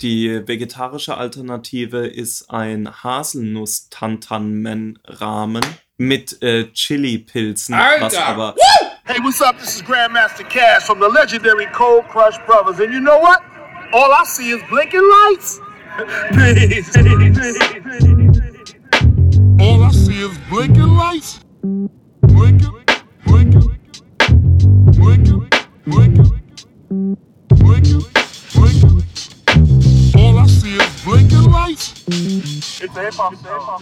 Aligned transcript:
Die 0.00 0.46
vegetarische 0.46 1.16
Alternative 1.16 2.06
ist 2.06 2.50
ein 2.50 2.88
Haselnuss-Tantanmen-Rahmen 3.02 5.66
mit 5.96 6.40
äh, 6.40 6.70
Chili-Pilzen, 6.72 7.74
was 7.74 8.14
aber... 8.14 8.54
Hey, 9.02 9.18
what's 9.24 9.42
up? 9.42 9.58
This 9.58 9.74
is 9.74 9.82
Grandmaster 9.82 10.44
Cash 10.44 10.84
from 10.84 11.00
the 11.00 11.08
legendary 11.08 11.66
Cold 11.72 12.06
Crush 12.08 12.38
Brothers. 12.46 12.78
And 12.78 12.94
you 12.94 13.00
know 13.00 13.18
what? 13.18 13.42
All 13.92 14.12
I 14.12 14.22
see 14.24 14.50
is 14.50 14.62
blinking 14.70 15.02
lights. 15.02 15.58
Peace. 16.30 16.94
All 19.58 19.82
I 19.82 19.90
see 19.90 20.20
is 20.20 20.38
blinking 20.48 20.94
lights. 20.94 21.40
Blinking, 22.22 22.84
blinking, 23.26 23.76
blinking, 24.28 24.92
blinking, 24.92 25.48
blinking, 25.86 26.30
blinking. 27.48 28.17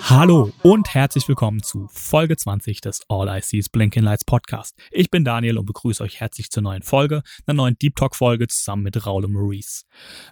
Hallo 0.02 0.50
und 0.62 0.92
herzlich 0.92 1.28
willkommen 1.28 1.62
zu 1.62 1.86
Folge 1.92 2.36
20 2.36 2.80
des 2.80 3.02
All 3.08 3.28
I 3.28 3.40
See 3.40 3.58
is 3.58 3.68
Blinking 3.68 4.02
Lights 4.02 4.24
Podcast. 4.24 4.76
Ich 4.90 5.08
bin 5.08 5.24
Daniel 5.24 5.58
und 5.58 5.66
begrüße 5.66 6.02
euch 6.02 6.18
herzlich 6.18 6.50
zur 6.50 6.64
neuen 6.64 6.82
Folge, 6.82 7.22
einer 7.46 7.54
neuen 7.54 7.78
Deep 7.78 7.94
Talk 7.94 8.16
Folge 8.16 8.48
zusammen 8.48 8.82
mit 8.82 9.06
Raul 9.06 9.24
und 9.24 9.32
Maurice. 9.32 9.84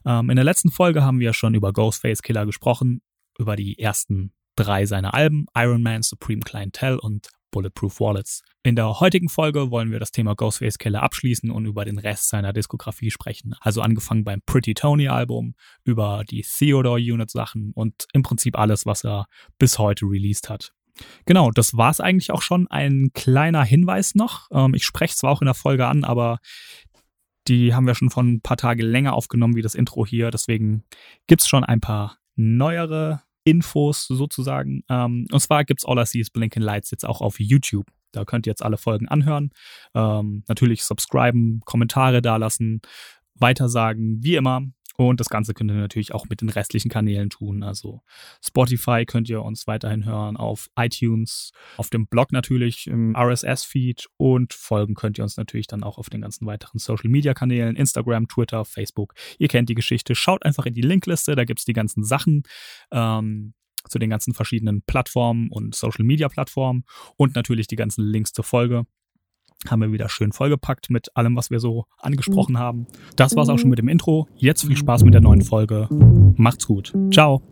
Ähm, 0.05 0.31
in 0.31 0.37
der 0.37 0.45
letzten 0.45 0.73
Folge 0.73 1.05
haben 1.05 1.21
wir 1.21 1.33
schon 1.33 1.55
über 1.55 1.73
Ghostface 1.73 2.23
Killer 2.23 2.45
gesprochen, 2.45 3.03
über 3.39 3.55
die 3.55 3.79
ersten 3.79 4.33
drei 4.57 4.85
seiner 4.87 5.15
Alben, 5.15 5.47
Iron 5.55 5.83
Man, 5.83 6.03
Supreme 6.03 6.41
Clientele 6.41 7.01
und 7.01 7.29
Bulletproof 7.55 8.01
Wallets. 8.01 8.43
In 8.65 8.75
der 8.75 8.99
heutigen 8.99 9.29
Folge 9.29 9.71
wollen 9.71 9.93
wir 9.93 10.01
das 10.01 10.11
Thema 10.11 10.35
Ghostface 10.35 10.77
Killer 10.77 11.05
abschließen 11.05 11.53
und 11.53 11.67
über 11.67 11.85
den 11.85 11.99
Rest 11.99 12.29
seiner 12.29 12.53
Diskografie 12.53 13.13
sprechen. 13.13 13.55
Also 13.61 13.81
angefangen 13.81 14.25
beim 14.25 14.41
Pretty 14.45 14.75
Tony 14.75 15.07
Album, 15.07 15.55
über 15.85 16.25
die 16.29 16.43
Theodore 16.43 16.99
Unit 16.99 17.31
Sachen 17.31 17.71
und 17.73 18.07
im 18.13 18.25
Prinzip 18.25 18.59
alles, 18.59 18.87
was 18.87 19.05
er 19.05 19.27
bis 19.57 19.79
heute 19.79 20.05
released 20.07 20.51
hat. 20.51 20.73
Genau, 21.27 21.53
das 21.53 21.77
war's 21.77 22.01
eigentlich 22.01 22.33
auch 22.33 22.43
schon. 22.43 22.67
Ein 22.67 23.11
kleiner 23.15 23.63
Hinweis 23.63 24.17
noch. 24.17 24.49
Ähm, 24.51 24.75
ich 24.75 24.85
spreche 24.85 25.15
zwar 25.15 25.31
auch 25.31 25.41
in 25.41 25.47
der 25.47 25.55
Folge 25.55 25.87
an, 25.87 26.03
aber 26.03 26.39
die 27.47 27.73
haben 27.73 27.87
wir 27.87 27.95
schon 27.95 28.11
von 28.11 28.33
ein 28.33 28.41
paar 28.41 28.57
Tage 28.57 28.83
länger 28.83 29.13
aufgenommen 29.13 29.55
wie 29.55 29.63
das 29.63 29.77
Intro 29.77 30.05
hier. 30.05 30.33
Deswegen 30.33 30.83
gibt's 31.29 31.47
schon 31.47 31.63
ein 31.63 31.81
paar 31.81 32.19
neuere 32.35 33.23
Infos 33.45 34.07
sozusagen. 34.07 34.83
Ähm, 34.89 35.27
und 35.31 35.41
zwar 35.41 35.65
gibt's 35.65 35.85
All 35.85 35.99
I 35.99 36.07
See 36.07 36.21
is 36.21 36.31
Blinking 36.31 36.63
Lights 36.63 36.91
jetzt 36.91 37.05
auch 37.05 37.21
auf 37.21 37.39
YouTube. 37.39 37.87
Da 38.13 38.25
könnt 38.25 38.47
ihr 38.47 38.51
jetzt 38.51 38.63
alle 38.63 38.77
Folgen 38.77 39.09
anhören. 39.09 39.51
Ähm, 39.95 40.45
natürlich 40.49 40.85
subscriben, 40.85 41.61
Kommentare 41.65 42.23
dalassen, 42.23 42.81
weitersagen, 43.35 44.23
wie 44.23 44.37
immer. 44.37 44.63
Und 44.97 45.21
das 45.21 45.29
Ganze 45.29 45.55
könnt 45.55 45.71
ihr 45.71 45.77
natürlich 45.77 46.15
auch 46.15 46.27
mit 46.29 46.41
den 46.41 46.49
restlichen 46.49 46.89
Kanälen 46.89 47.31
tun. 47.31 47.63
Also 47.63 48.03
Spotify 48.43 49.05
könnt 49.07 49.29
ihr 49.29 49.43
uns 49.43 49.67
weiterhin 49.67 50.05
hören, 50.05 50.37
auf 50.37 50.69
iTunes, 50.77 51.53
auf 51.77 51.91
dem 51.91 52.07
Blog 52.07 52.33
natürlich, 52.33 52.87
im 52.87 53.17
RSS-Feed 53.17 54.09
und 54.17 54.53
folgen 54.53 54.95
könnt 54.95 55.19
ihr 55.19 55.25
uns 55.25 55.37
natürlich 55.37 55.67
dann 55.67 55.83
auch 55.83 55.99
auf 55.99 56.11
den 56.11 56.21
ganzen 56.21 56.47
weiteren 56.47 56.79
Social-Media-Kanälen, 56.79 57.77
Instagram, 57.77 58.29
Twitter, 58.29 58.65
Facebook. 58.65 59.15
Ihr 59.39 59.49
kennt 59.49 59.69
die 59.69 59.75
Geschichte. 59.75 60.15
Schaut 60.15 60.45
einfach 60.45 60.67
in 60.67 60.75
die 60.75 60.83
Linkliste, 60.83 61.35
da 61.35 61.45
gibt's 61.45 61.65
die 61.65 61.73
ganzen 61.73 62.05
Sachen. 62.05 62.45
Ähm, 62.93 63.55
zu 63.87 63.99
den 63.99 64.09
ganzen 64.09 64.33
verschiedenen 64.33 64.81
Plattformen 64.81 65.51
und 65.51 65.75
Social-Media-Plattformen 65.75 66.85
und 67.17 67.35
natürlich 67.35 67.67
die 67.67 67.77
ganzen 67.77 68.03
Links 68.03 68.33
zur 68.33 68.45
Folge 68.45 68.87
haben 69.71 69.81
wir 69.81 69.93
wieder 69.93 70.09
schön 70.09 70.33
vollgepackt 70.33 70.91
mit 70.91 71.17
allem, 71.17 71.37
was 71.37 71.51
wir 71.51 71.61
so 71.61 71.87
angesprochen 71.99 72.59
haben. 72.59 72.87
Das 73.17 73.37
war's 73.37 73.49
auch 73.49 73.59
schon 73.59 73.71
mit 73.71 73.79
dem 73.79 73.89
Intro. 73.89 74.29
Jetzt 74.37 74.67
viel 74.67 74.77
Spaß 74.77 75.05
mit 75.05 75.15
der 75.15 75.21
neuen 75.21 75.43
Folge. 75.43 75.89
Macht's 76.37 76.67
gut. 76.67 76.93
Ciao. 77.13 77.43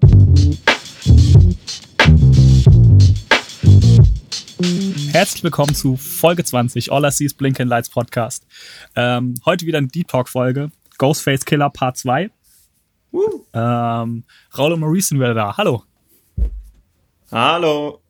Herzlich 5.13 5.43
willkommen 5.43 5.75
zu 5.75 5.97
Folge 5.97 6.45
20 6.45 6.93
All 6.93 7.05
I 7.05 7.11
See 7.11 7.25
is 7.25 7.35
Blinking 7.35 7.67
Lights 7.67 7.91
Podcast. 7.91 8.47
Ähm, 8.97 9.35
heute 9.45 9.67
wieder 9.67 9.79
eine 9.79 9.89
Deep 9.89 10.09
Talk 10.09 10.29
Folge. 10.29 10.71
Ghostface 10.99 11.45
Killer 11.45 11.71
Part 11.71 11.97
2. 11.97 12.31
Ähm, 13.53 14.25
Raul 14.57 14.73
und 14.73 14.81
Maurice 14.81 15.09
sind 15.09 15.19
wieder 15.19 15.35
da. 15.35 15.57
Hallo. 15.57 15.83
Hallo. 17.31 18.01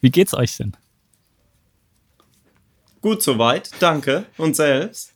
Wie 0.00 0.10
geht's 0.10 0.34
euch 0.34 0.56
denn? 0.56 0.76
Gut 3.00 3.22
soweit, 3.22 3.70
danke. 3.80 4.26
Und 4.36 4.56
selbst? 4.56 5.14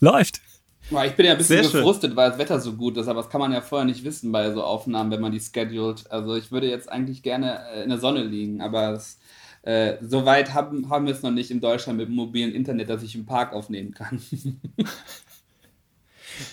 Läuft. 0.00 0.40
Ich 0.88 1.16
bin 1.16 1.26
ja 1.26 1.32
ein 1.32 1.38
bisschen 1.38 1.62
Sehr 1.62 1.64
schön. 1.64 1.80
gefrustet, 1.80 2.14
weil 2.14 2.30
das 2.30 2.38
Wetter 2.38 2.60
so 2.60 2.74
gut 2.74 2.96
ist, 2.96 3.08
aber 3.08 3.22
das 3.22 3.30
kann 3.30 3.40
man 3.40 3.52
ja 3.52 3.60
vorher 3.60 3.84
nicht 3.84 4.04
wissen 4.04 4.30
bei 4.30 4.52
so 4.52 4.62
Aufnahmen, 4.62 5.10
wenn 5.10 5.20
man 5.20 5.32
die 5.32 5.40
schedult. 5.40 6.08
Also 6.10 6.36
ich 6.36 6.52
würde 6.52 6.68
jetzt 6.68 6.90
eigentlich 6.90 7.22
gerne 7.22 7.60
äh, 7.72 7.82
in 7.82 7.88
der 7.88 7.98
Sonne 7.98 8.22
liegen, 8.22 8.60
aber 8.60 8.92
es, 8.92 9.18
äh, 9.62 9.96
so 10.00 10.24
weit 10.24 10.54
haben, 10.54 10.88
haben 10.88 11.06
wir 11.06 11.12
es 11.12 11.22
noch 11.22 11.32
nicht 11.32 11.50
in 11.50 11.60
Deutschland 11.60 11.98
mit 11.98 12.08
dem 12.08 12.14
mobilen 12.14 12.52
Internet, 12.52 12.88
dass 12.88 13.02
ich 13.02 13.16
im 13.16 13.26
Park 13.26 13.52
aufnehmen 13.52 13.92
kann. 13.92 14.22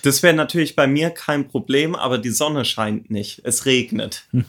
Das 0.02 0.22
wäre 0.22 0.34
natürlich 0.34 0.76
bei 0.76 0.86
mir 0.86 1.10
kein 1.10 1.48
Problem, 1.48 1.94
aber 1.94 2.16
die 2.16 2.30
Sonne 2.30 2.64
scheint 2.64 3.10
nicht. 3.10 3.42
Es 3.44 3.66
regnet. 3.66 4.26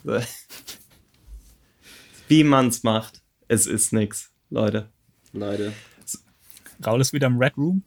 Wie 2.30 2.44
man's 2.44 2.84
macht, 2.84 3.22
es 3.50 3.68
ist 3.68 3.91
nix, 3.91 4.31
Leute. 4.50 4.90
Leute. 5.34 5.74
Raul 6.85 7.01
ist 7.01 7.13
wieder 7.13 7.28
im 7.28 7.38
Red 7.38 7.57
Room. 7.57 7.84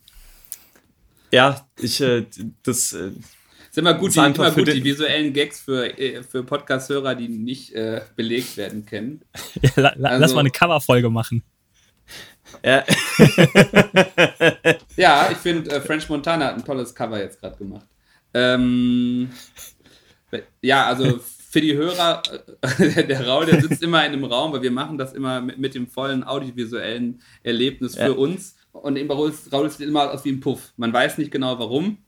Ja, 1.31 1.67
ich, 1.79 2.01
äh, 2.01 2.25
das, 2.63 2.93
äh, 2.95 3.11
Ist 3.69 3.77
immer 3.79 3.95
gut, 3.95 4.15
die, 4.15 4.19
immer 4.19 4.51
für 4.53 4.65
gut 4.65 4.73
die 4.75 4.83
visuellen 4.85 5.33
Gags 5.33 5.61
für, 5.61 5.99
äh, 5.99 6.23
für 6.23 6.43
Podcast-Hörer, 6.43 7.15
die 7.15 7.29
nicht 7.29 7.73
äh, 7.75 8.03
belegt 8.17 8.57
werden 8.57 8.87
können. 8.87 9.21
Ja, 9.63 9.71
la, 9.77 9.93
la, 9.97 10.11
lass 10.13 10.23
Also- 10.23 10.35
mal 10.37 10.41
eine 10.41 10.51
Coverfolge 10.51 11.11
machen. 11.11 11.43
ja, 12.65 12.83
Ja, 14.97 15.29
ich 15.31 15.39
finde, 15.39 15.71
äh, 15.71 15.81
French 15.81 16.09
Montana 16.09 16.47
hat 16.47 16.55
ein 16.55 16.65
tolles 16.65 16.95
Cover 16.95 17.19
jetzt 17.21 17.41
gerade 17.41 17.57
gemacht. 17.57 17.87
Ähm, 18.35 19.29
ja, 20.63 20.87
also 20.87 21.19
für 21.51 21.61
die 21.61 21.75
Hörer, 21.75 22.23
äh, 22.79 23.05
der 23.07 23.27
Raul, 23.27 23.47
der 23.47 23.61
sitzt 23.61 23.83
immer 23.83 24.05
in 24.05 24.13
einem 24.13 24.25
Raum, 24.25 24.53
weil 24.53 24.63
wir 24.63 24.71
machen 24.71 24.99
das 24.99 25.13
immer 25.15 25.41
mit, 25.41 25.59
mit 25.59 25.75
dem 25.75 25.87
vollen 25.89 26.25
audiovisuellen 26.25 27.23
Erlebnis 27.43 27.95
für 27.97 28.03
Ja. 28.03 28.11
uns. 28.13 28.57
Und 28.73 28.97
eben 28.97 29.11
Raul, 29.11 29.33
Raul 29.53 29.71
sieht 29.71 29.89
immer 29.89 30.13
aus 30.13 30.25
wie 30.25 30.33
ein 30.33 30.41
Puff. 30.41 30.73
Man 30.77 30.93
weiß 30.93 31.19
nicht 31.19 31.31
genau 31.31 31.59
warum, 31.59 31.99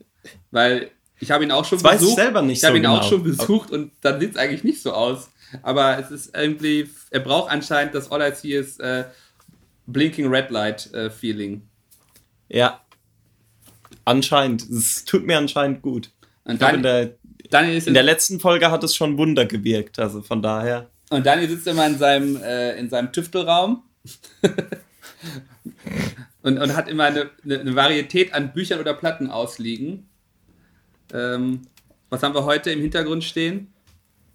weil 0.51 0.91
ich 1.19 1.31
habe 1.31 1.45
ihn 1.45 1.51
auch 1.51 1.65
schon 1.65 1.79
Das 1.79 1.85
weiß 1.85 1.95
ich 1.95 2.01
besucht. 2.01 2.17
selber 2.17 2.43
nicht 2.43 2.59
ich 2.59 2.65
habe 2.65 2.77
so 2.77 2.83
ihn 2.83 2.87
auch 2.87 3.01
genau. 3.01 3.09
schon 3.09 3.23
besucht 3.23 3.71
und 3.71 3.93
dann 4.01 4.21
sieht 4.21 4.33
es 4.33 4.37
eigentlich 4.37 4.65
nicht 4.65 4.83
so 4.83 4.93
aus. 4.93 5.31
Aber 5.63 5.99
es 5.99 6.11
ist 6.11 6.37
irgendwie, 6.37 6.89
er 7.11 7.21
braucht 7.21 7.51
anscheinend 7.51 7.95
das 7.95 8.11
All 8.11 8.23
I 8.23 8.35
See 8.35 8.57
is 8.57 8.79
äh, 8.79 9.05
Blinking 9.87 10.29
Red 10.29 10.51
Light 10.51 10.93
äh, 10.95 11.11
Feeling. 11.11 11.63
ja. 12.49 12.81
Anscheinend. 14.07 14.63
Es 14.69 15.05
tut 15.05 15.27
mir 15.27 15.37
anscheinend 15.37 15.83
gut. 15.83 16.11
Und 16.45 16.59
glaube, 16.59 16.77
in 16.77 16.83
der, 16.83 17.13
in 17.87 17.95
der 17.95 18.03
letzten 18.03 18.41
Folge 18.41 18.71
hat 18.71 18.83
es 18.83 18.97
schon 18.97 19.19
Wunder 19.19 19.45
gewirkt. 19.45 19.99
Also 19.99 20.23
von 20.23 20.43
daher. 20.43 20.89
und 21.11 21.25
Daniel 21.25 21.49
sitzt 21.49 21.67
immer 21.67 21.87
in 21.87 21.99
seinem, 21.99 22.37
äh, 22.43 22.77
in 22.79 22.89
seinem 22.89 23.13
Tüftelraum 23.13 23.83
und, 26.43 26.59
und 26.59 26.77
hat 26.77 26.89
immer 26.89 27.05
eine, 27.05 27.31
eine, 27.45 27.75
Varietät 27.77 28.33
an 28.33 28.53
Büchern 28.53 28.81
oder 28.81 28.95
Platten 28.95 29.31
ausliegen. 29.31 30.09
Ähm, 31.13 31.63
was 32.09 32.23
haben 32.23 32.35
wir 32.35 32.45
heute 32.45 32.71
im 32.71 32.81
Hintergrund 32.81 33.25
stehen? 33.25 33.73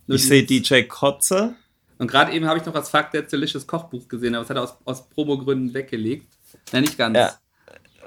Nur 0.08 0.18
Ich 0.18 0.28
sehe 0.28 0.44
DJ 0.44 0.84
Kotze. 0.84 1.56
Und 1.98 2.08
gerade 2.12 2.34
eben 2.34 2.46
habe 2.46 2.60
ich 2.60 2.66
noch 2.66 2.74
das 2.74 2.90
Fakt 2.90 3.14
der 3.14 3.24
Delicious 3.24 3.66
Kochbuch 3.66 4.08
gesehen, 4.08 4.36
aber 4.36 4.44
das 4.44 4.50
hat 4.50 4.58
er 4.58 4.64
aus, 4.64 4.78
aus 4.86 5.10
Promogründen 5.10 5.74
weggelegt. 5.74 6.28
Nein, 6.72 6.84
nicht 6.84 6.98
ganz. 6.98 7.18
Ja. 7.18 7.34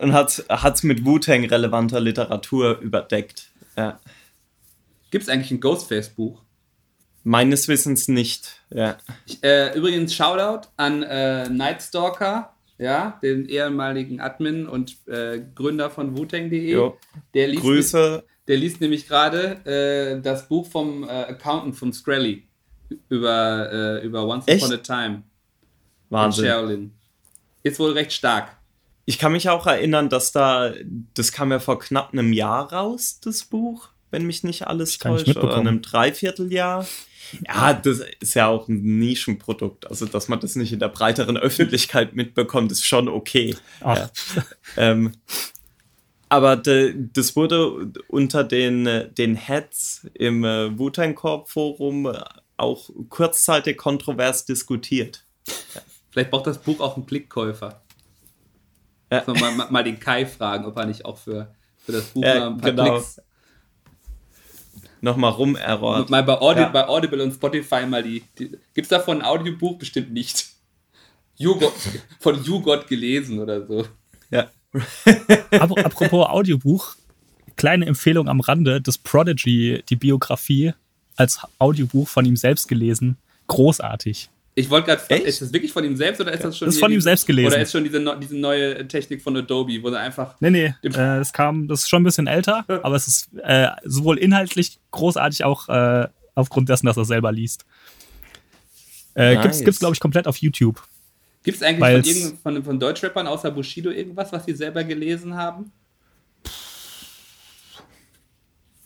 Und 0.00 0.12
hat 0.12 0.38
es 0.38 0.82
mit 0.84 1.04
Wu-Tang 1.04 1.44
relevanter 1.46 2.00
Literatur 2.00 2.78
überdeckt. 2.78 3.50
Ja. 3.76 3.98
Gibt 5.10 5.24
es 5.24 5.28
eigentlich 5.28 5.50
ein 5.50 5.60
Ghostface-Buch? 5.60 6.42
Meines 7.24 7.66
Wissens 7.66 8.08
nicht. 8.08 8.62
Ja. 8.70 8.98
Ich, 9.26 9.42
äh, 9.42 9.76
übrigens 9.76 10.14
Shoutout 10.14 10.68
an 10.76 11.02
äh, 11.02 11.48
Nightstalker, 11.48 12.54
ja, 12.78 13.18
den 13.22 13.48
ehemaligen 13.48 14.20
Admin 14.20 14.66
und 14.66 14.96
äh, 15.06 15.40
Gründer 15.54 15.90
von 15.90 16.16
Wu-Tang.de. 16.16 16.72
Jo. 16.72 16.96
Der 17.34 17.48
liest, 17.48 17.62
Grüße. 17.62 18.24
Der 18.46 18.56
liest 18.56 18.80
nämlich 18.80 19.06
gerade 19.06 19.64
äh, 19.66 20.22
das 20.22 20.48
Buch 20.48 20.66
vom 20.66 21.04
äh, 21.04 21.08
Accountant 21.08 21.76
von 21.76 21.92
Screlly 21.92 22.44
über, 23.08 23.70
äh, 24.00 24.06
über 24.06 24.26
Once 24.26 24.46
Echt? 24.46 24.64
Upon 24.64 24.74
a 24.74 24.78
Time 24.78 25.14
in 25.14 25.22
Wahnsinn. 26.10 26.92
Ist 27.62 27.78
wohl 27.78 27.92
recht 27.92 28.12
stark. 28.12 28.56
Ich 29.04 29.18
kann 29.18 29.32
mich 29.32 29.48
auch 29.48 29.66
erinnern, 29.66 30.08
dass 30.08 30.32
da, 30.32 30.72
das 31.14 31.32
kam 31.32 31.50
ja 31.50 31.58
vor 31.58 31.78
knapp 31.78 32.12
einem 32.12 32.32
Jahr 32.32 32.72
raus, 32.72 33.20
das 33.22 33.44
Buch, 33.44 33.88
wenn 34.10 34.26
mich 34.26 34.44
nicht 34.44 34.66
alles 34.66 34.98
täuscht, 34.98 35.36
oder 35.36 35.56
einem 35.56 35.82
Dreivierteljahr. 35.82 36.86
Ja, 37.46 37.74
das 37.74 38.00
ist 38.20 38.34
ja 38.34 38.46
auch 38.46 38.68
ein 38.68 38.98
Nischenprodukt. 38.98 39.88
Also, 39.88 40.06
dass 40.06 40.28
man 40.28 40.40
das 40.40 40.56
nicht 40.56 40.72
in 40.72 40.78
der 40.78 40.88
breiteren 40.88 41.36
Öffentlichkeit 41.36 42.14
mitbekommt, 42.14 42.72
ist 42.72 42.84
schon 42.84 43.08
okay. 43.08 43.56
Ach, 43.80 44.08
Ähm, 44.76 45.12
aber 46.28 46.56
de, 46.56 46.94
das 47.12 47.36
wurde 47.36 47.90
unter 48.08 48.44
den, 48.44 49.08
den 49.16 49.34
Heads 49.34 50.06
im 50.14 50.44
äh, 50.44 50.78
Wu-Tang 50.78 51.14
Corp 51.14 51.48
Forum 51.48 52.12
auch 52.56 52.90
kurzzeitig 53.08 53.78
kontrovers 53.78 54.44
diskutiert. 54.44 55.24
Vielleicht 56.10 56.30
braucht 56.30 56.46
das 56.46 56.58
Buch 56.58 56.80
auch 56.80 56.96
einen 56.96 57.06
Klickkäufer. 57.06 57.80
Ja. 59.10 59.24
So, 59.24 59.32
mal, 59.34 59.52
mal, 59.70 59.84
den 59.84 59.98
Kai 59.98 60.26
fragen, 60.26 60.66
ob 60.66 60.76
er 60.76 60.84
nicht 60.84 61.04
auch 61.04 61.16
für, 61.16 61.54
für 61.78 61.92
das 61.92 62.04
Buch 62.06 62.22
ja, 62.22 62.40
mal 62.40 62.46
ein 62.48 62.58
paar 62.58 62.70
genau. 62.70 62.98
Klicks 62.98 63.20
nochmal 65.00 65.32
rumerrort. 65.32 66.10
Mal 66.10 66.22
bei 66.22 66.40
Audible, 66.40 66.62
ja. 66.62 66.68
bei 66.68 66.88
Audible 66.88 67.22
und 67.22 67.32
Spotify 67.32 67.86
mal 67.86 68.02
die. 68.02 68.22
die 68.38 68.50
Gibt 68.74 68.84
es 68.84 68.88
davon 68.88 69.18
ein 69.18 69.26
Audiobuch? 69.26 69.78
Bestimmt 69.78 70.12
nicht. 70.12 70.46
Von 72.20 72.44
YouGod 72.44 72.88
gelesen 72.88 73.38
oder 73.38 73.64
so. 73.66 73.86
Ja. 74.30 74.50
Apropos 75.50 76.26
Audiobuch, 76.28 76.96
kleine 77.56 77.86
Empfehlung 77.86 78.28
am 78.28 78.40
Rande: 78.40 78.80
Das 78.80 78.98
Prodigy, 78.98 79.82
die 79.88 79.96
Biografie, 79.96 80.74
als 81.16 81.40
Audiobuch 81.58 82.08
von 82.08 82.24
ihm 82.24 82.36
selbst 82.36 82.68
gelesen. 82.68 83.16
Großartig. 83.46 84.30
Ich 84.58 84.68
wollte 84.70 84.88
gerade 84.88 85.00
fragen, 85.00 85.22
ist 85.22 85.40
das 85.40 85.52
wirklich 85.52 85.72
von 85.72 85.84
ihm 85.84 85.96
selbst 85.96 86.20
oder 86.20 86.32
ist 86.32 86.42
das 86.42 86.58
schon. 86.58 86.66
Das 86.66 86.74
ist 86.74 86.80
von 86.80 86.90
ihm 86.90 87.00
selbst 87.00 87.26
gelesen. 87.28 87.52
Oder 87.52 87.62
ist 87.62 87.70
schon 87.70 87.84
diese, 87.84 88.18
diese 88.20 88.36
neue 88.36 88.88
Technik 88.88 89.22
von 89.22 89.36
Adobe, 89.36 89.80
wo 89.82 89.88
er 89.88 90.00
einfach. 90.00 90.34
Nee, 90.40 90.50
nee. 90.50 90.74
Äh, 90.82 90.90
das 90.90 91.32
kam, 91.32 91.68
das 91.68 91.82
ist 91.82 91.88
schon 91.88 92.02
ein 92.02 92.04
bisschen 92.04 92.26
älter, 92.26 92.64
aber 92.66 92.96
es 92.96 93.06
ist 93.06 93.28
äh, 93.40 93.68
sowohl 93.84 94.18
inhaltlich 94.18 94.80
großartig 94.90 95.44
auch 95.44 95.68
äh, 95.68 96.08
aufgrund 96.34 96.68
dessen, 96.68 96.86
dass 96.86 96.96
er 96.96 97.04
selber 97.04 97.30
liest. 97.30 97.66
Äh, 99.14 99.34
nice. 99.34 99.42
Gibt's, 99.42 99.60
gibt's 99.60 99.78
glaube 99.78 99.94
ich, 99.94 100.00
komplett 100.00 100.26
auf 100.26 100.38
YouTube. 100.38 100.82
Gibt 101.44 101.58
es 101.58 101.62
eigentlich 101.62 102.16
von, 102.42 102.54
von, 102.54 102.64
von 102.64 102.80
Deutschrappern 102.80 103.28
außer 103.28 103.52
Bushido 103.52 103.90
irgendwas, 103.90 104.32
was 104.32 104.44
sie 104.44 104.54
selber 104.54 104.82
gelesen 104.82 105.36
haben? 105.36 105.70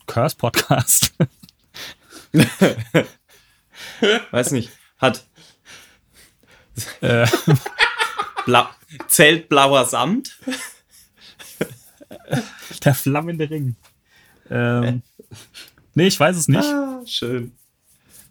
Curse 0.07 0.37
Podcast. 0.37 1.15
Weiß 4.33 4.51
nicht. 4.51 4.71
Hat 4.99 5.25
äh. 7.01 7.27
Blau 8.47 8.67
Zelt 9.09 9.49
blauer 9.49 9.85
Samt. 9.85 10.39
Der 12.85 12.95
flammende 12.95 13.49
Ring. 13.49 13.77
Ähm, 14.51 15.03
nee, 15.95 16.09
ich 16.09 16.19
weiß 16.19 16.37
es 16.37 16.49
nicht. 16.49 16.65
Ah, 16.65 17.03
schön. 17.07 17.53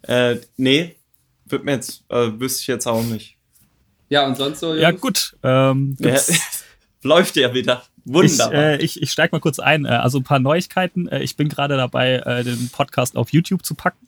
Äh, 0.03 0.37
nee, 0.57 0.95
wird 1.45 1.63
mir 1.63 1.73
jetzt, 1.73 2.03
äh, 2.09 2.31
wüsste 2.39 2.61
ich 2.61 2.67
jetzt 2.67 2.87
auch 2.87 3.03
nicht. 3.03 3.37
Ja, 4.09 4.25
und 4.25 4.35
sonst 4.35 4.59
so? 4.59 4.67
Jungs? 4.67 4.81
Ja, 4.81 4.91
gut. 4.91 5.37
Ähm, 5.41 5.95
ja, 5.99 6.19
läuft 7.03 7.35
ja 7.37 7.53
wieder. 7.53 7.83
Wunderbar. 8.03 8.73
Ich, 8.75 8.79
äh, 8.81 8.83
ich, 8.83 9.01
ich 9.01 9.11
steige 9.11 9.35
mal 9.35 9.39
kurz 9.39 9.59
ein. 9.59 9.85
Äh, 9.85 9.89
also 9.89 10.19
ein 10.19 10.23
paar 10.23 10.39
Neuigkeiten. 10.39 11.07
Äh, 11.07 11.21
ich 11.23 11.37
bin 11.37 11.49
gerade 11.49 11.77
dabei, 11.77 12.15
äh, 12.15 12.43
den 12.43 12.69
Podcast 12.69 13.15
auf 13.15 13.31
YouTube 13.31 13.65
zu 13.65 13.75
packen. 13.75 14.07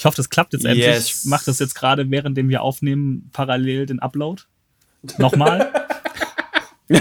Ich 0.00 0.06
hoffe, 0.06 0.16
das 0.16 0.30
klappt 0.30 0.54
jetzt 0.54 0.64
endlich. 0.64 0.86
Yes. 0.86 1.24
Ich 1.24 1.24
mache 1.26 1.44
das 1.44 1.58
jetzt 1.58 1.74
gerade, 1.74 2.10
während 2.10 2.34
wir 2.34 2.62
aufnehmen, 2.62 3.28
parallel 3.34 3.84
den 3.84 3.98
Upload. 3.98 4.44
Nochmal. 5.18 5.70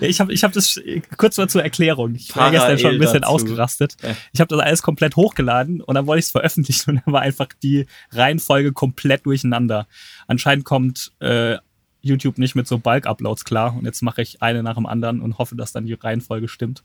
ich 0.00 0.18
habe 0.18 0.32
ich 0.32 0.42
hab 0.42 0.52
das 0.52 0.80
kurz 1.16 1.36
mal 1.36 1.48
zur 1.48 1.62
Erklärung. 1.62 2.16
Ich 2.16 2.34
war 2.34 2.50
gestern 2.50 2.80
schon 2.80 2.94
ein 2.94 2.98
bisschen 2.98 3.20
dazu. 3.20 3.32
ausgerastet. 3.32 3.96
Ich 4.32 4.40
habe 4.40 4.48
das 4.48 4.58
alles 4.58 4.82
komplett 4.82 5.14
hochgeladen 5.14 5.82
und 5.82 5.94
dann 5.94 6.08
wollte 6.08 6.18
ich 6.18 6.24
es 6.24 6.32
veröffentlichen 6.32 6.90
und 6.96 7.02
dann 7.06 7.14
war 7.14 7.20
einfach 7.20 7.46
die 7.62 7.86
Reihenfolge 8.10 8.72
komplett 8.72 9.24
durcheinander. 9.24 9.86
Anscheinend 10.26 10.64
kommt 10.64 11.12
äh, 11.20 11.58
YouTube 12.00 12.38
nicht 12.38 12.56
mit 12.56 12.66
so 12.66 12.78
Bulk-Uploads 12.78 13.44
klar 13.44 13.76
und 13.76 13.84
jetzt 13.84 14.02
mache 14.02 14.22
ich 14.22 14.42
eine 14.42 14.64
nach 14.64 14.74
dem 14.74 14.86
anderen 14.86 15.20
und 15.20 15.38
hoffe, 15.38 15.54
dass 15.54 15.70
dann 15.70 15.86
die 15.86 15.94
Reihenfolge 15.94 16.48
stimmt. 16.48 16.82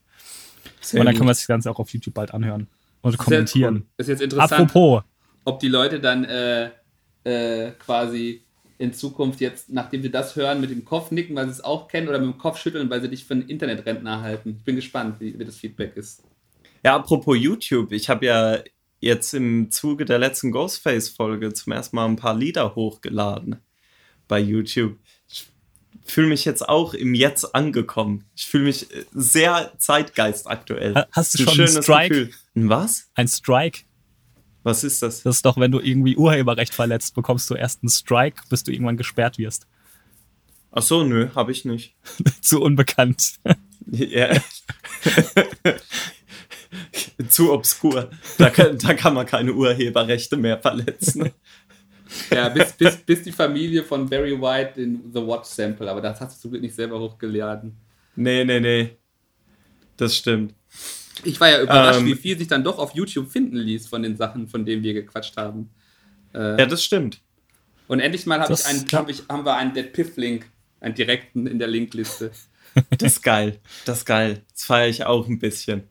Sehr 0.81 0.99
und 0.99 1.07
dann 1.07 1.15
können 1.15 1.27
wir 1.27 1.33
sich 1.33 1.45
das 1.45 1.47
Ganze 1.47 1.71
auch 1.71 1.79
auf 1.79 1.89
YouTube 1.89 2.13
bald 2.13 2.31
anhören 2.31 2.67
und 3.03 3.17
kommentieren. 3.17 3.85
Ist 3.97 4.09
jetzt 4.09 4.21
interessant, 4.21 4.51
Apropos. 4.53 5.03
ob 5.45 5.59
die 5.59 5.67
Leute 5.67 5.99
dann 5.99 6.25
äh, 6.25 6.71
äh, 7.23 7.71
quasi 7.79 8.43
in 8.79 8.93
Zukunft 8.93 9.39
jetzt, 9.39 9.69
nachdem 9.69 10.01
sie 10.01 10.09
das 10.09 10.35
hören, 10.35 10.59
mit 10.59 10.71
dem 10.71 10.83
Kopf 10.83 11.11
nicken, 11.11 11.35
weil 11.35 11.45
sie 11.45 11.51
es 11.51 11.63
auch 11.63 11.87
kennen, 11.87 12.07
oder 12.07 12.19
mit 12.19 12.33
dem 12.33 12.37
Kopf 12.37 12.57
schütteln, 12.57 12.89
weil 12.89 13.01
sie 13.01 13.09
dich 13.09 13.25
für 13.25 13.35
einen 13.35 13.47
Internetrentner 13.47 14.21
halten. 14.21 14.57
Ich 14.57 14.65
bin 14.65 14.75
gespannt, 14.75 15.17
wie, 15.19 15.37
wie 15.37 15.45
das 15.45 15.57
Feedback 15.57 15.95
ist. 15.95 16.23
Ja, 16.83 16.95
apropos 16.95 17.37
YouTube, 17.37 17.91
ich 17.91 18.09
habe 18.09 18.25
ja 18.25 18.59
jetzt 18.99 19.33
im 19.33 19.69
Zuge 19.71 20.05
der 20.05 20.19
letzten 20.19 20.51
Ghostface-Folge 20.51 21.53
zum 21.53 21.73
ersten 21.73 21.95
Mal 21.95 22.05
ein 22.05 22.15
paar 22.15 22.35
Lieder 22.35 22.75
hochgeladen 22.75 23.57
bei 24.27 24.39
YouTube. 24.39 24.97
Ich 25.29 25.47
fühle 26.05 26.27
mich 26.27 26.43
jetzt 26.45 26.67
auch 26.67 26.93
im 26.93 27.13
Jetzt 27.13 27.53
angekommen. 27.53 28.25
Ich 28.35 28.47
fühle 28.47 28.65
mich 28.65 28.87
sehr 29.13 29.73
Zeitgeist 29.77 30.47
aktuell. 30.47 31.05
Hast 31.11 31.37
du 31.37 31.43
schon 31.43 31.59
einen 31.59 31.83
Strike? 31.83 32.09
Gefühl. 32.09 32.33
Ein 32.55 32.69
was? 32.69 33.09
Ein 33.15 33.27
Strike. 33.27 33.81
Was 34.63 34.83
ist 34.83 35.01
das? 35.01 35.23
Das 35.23 35.37
ist 35.37 35.45
doch, 35.45 35.57
wenn 35.57 35.71
du 35.71 35.79
irgendwie 35.79 36.15
Urheberrecht 36.15 36.73
verletzt, 36.73 37.15
bekommst 37.15 37.49
du 37.49 37.55
erst 37.55 37.83
einen 37.83 37.89
Strike, 37.89 38.43
bis 38.49 38.63
du 38.63 38.71
irgendwann 38.71 38.97
gesperrt 38.97 39.37
wirst. 39.37 39.67
Ach 40.71 40.81
so, 40.81 41.03
nö, 41.03 41.29
habe 41.35 41.51
ich 41.51 41.65
nicht. 41.65 41.95
Zu 42.41 42.61
unbekannt. 42.61 43.35
Ja. 43.85 44.29
Zu 47.27 47.51
obskur. 47.51 48.09
Da 48.37 48.49
kann, 48.49 48.77
da 48.77 48.93
kann 48.93 49.13
man 49.13 49.25
keine 49.25 49.53
Urheberrechte 49.53 50.37
mehr 50.37 50.57
verletzen. 50.57 51.31
Ja, 52.31 52.47
bis, 52.47 52.71
bis, 52.71 52.97
bis 52.97 53.23
die 53.23 53.33
Familie 53.33 53.83
von 53.83 54.09
Barry 54.09 54.39
White 54.39 54.75
den 54.77 55.11
The 55.13 55.19
Watch 55.19 55.49
Sample, 55.49 55.91
aber 55.91 55.99
das 55.99 56.21
hast 56.21 56.43
du 56.43 56.49
nicht 56.49 56.73
selber 56.73 56.97
hochgeladen. 56.97 57.75
Nee, 58.15 58.45
nee, 58.45 58.61
nee. 58.61 58.97
Das 59.97 60.15
stimmt. 60.15 60.55
Ich 61.23 61.39
war 61.39 61.49
ja 61.49 61.61
überrascht, 61.61 61.99
ähm, 61.99 62.05
wie 62.07 62.15
viel 62.15 62.37
sich 62.37 62.47
dann 62.47 62.63
doch 62.63 62.79
auf 62.79 62.93
YouTube 62.95 63.29
finden 63.29 63.57
ließ 63.57 63.87
von 63.87 64.01
den 64.01 64.17
Sachen, 64.17 64.47
von 64.47 64.65
denen 64.65 64.83
wir 64.83 64.93
gequatscht 64.93 65.37
haben. 65.37 65.69
Äh, 66.33 66.59
ja, 66.59 66.65
das 66.65 66.83
stimmt. 66.83 67.21
Und 67.87 67.99
endlich 67.99 68.25
mal 68.25 68.39
hab 68.39 68.49
ich 68.49 68.65
einen, 68.65 68.85
hab 68.93 69.09
ich, 69.09 69.23
haben 69.29 69.45
wir 69.45 69.55
einen 69.55 69.73
Dead 69.73 69.91
Piff-Link, 69.91 70.49
einen 70.79 70.95
direkten 70.95 71.47
in 71.47 71.59
der 71.59 71.67
Linkliste. 71.67 72.31
das 72.97 73.13
ist 73.13 73.21
geil. 73.23 73.59
Das 73.85 73.99
ist 73.99 74.05
geil. 74.05 74.41
Das 74.51 74.63
feiere 74.63 74.89
ich 74.89 75.05
auch 75.05 75.27
ein 75.27 75.39
bisschen. 75.39 75.83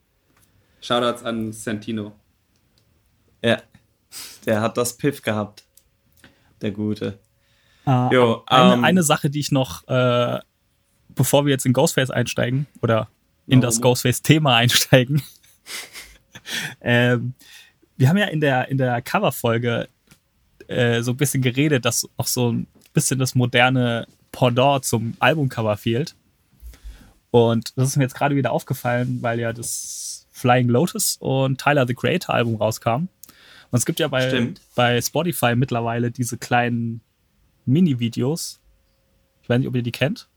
Shoutouts 0.80 1.22
an 1.22 1.52
Santino. 1.52 2.12
Ja, 3.42 3.62
der 4.46 4.60
hat 4.60 4.76
das 4.76 4.96
Piff 4.96 5.22
gehabt. 5.22 5.64
Der 6.60 6.72
Gute. 6.72 7.18
Uh, 7.86 8.08
jo, 8.12 8.42
eine, 8.46 8.74
ähm, 8.74 8.84
eine 8.84 9.02
Sache, 9.02 9.30
die 9.30 9.40
ich 9.40 9.50
noch, 9.50 9.86
äh, 9.88 10.38
bevor 11.08 11.44
wir 11.44 11.50
jetzt 11.50 11.66
in 11.66 11.72
Ghostface 11.72 12.10
einsteigen, 12.10 12.66
oder 12.80 13.08
in 13.52 13.60
das 13.60 13.82
Ghostface-Thema 13.82 14.56
einsteigen. 14.56 15.22
ähm, 16.80 17.34
wir 17.98 18.08
haben 18.08 18.16
ja 18.16 18.24
in 18.26 18.40
der, 18.40 18.68
in 18.68 18.78
der 18.78 19.02
Cover-Folge 19.02 19.88
äh, 20.68 21.02
so 21.02 21.10
ein 21.10 21.18
bisschen 21.18 21.42
geredet, 21.42 21.84
dass 21.84 22.08
auch 22.16 22.26
so 22.26 22.50
ein 22.50 22.66
bisschen 22.94 23.18
das 23.18 23.34
moderne 23.34 24.06
Pendant 24.32 24.86
zum 24.86 25.14
Albumcover 25.18 25.76
fehlt. 25.76 26.16
Und 27.30 27.76
das 27.76 27.88
ist 27.88 27.96
mir 27.98 28.04
jetzt 28.04 28.14
gerade 28.14 28.36
wieder 28.36 28.52
aufgefallen, 28.52 29.18
weil 29.20 29.38
ja 29.38 29.52
das 29.52 30.26
Flying 30.30 30.68
Lotus 30.68 31.18
und 31.20 31.60
Tyler 31.60 31.86
the 31.86 31.94
Creator 31.94 32.34
Album 32.34 32.56
rauskam. 32.56 33.08
Und 33.70 33.78
es 33.78 33.84
gibt 33.84 34.00
ja 34.00 34.08
bei, 34.08 34.54
bei 34.74 35.00
Spotify 35.02 35.56
mittlerweile 35.56 36.10
diese 36.10 36.38
kleinen 36.38 37.02
Mini-Videos. 37.66 38.60
Ich 39.42 39.48
weiß 39.50 39.58
nicht, 39.58 39.68
ob 39.68 39.76
ihr 39.76 39.82
die 39.82 39.92
kennt 39.92 40.28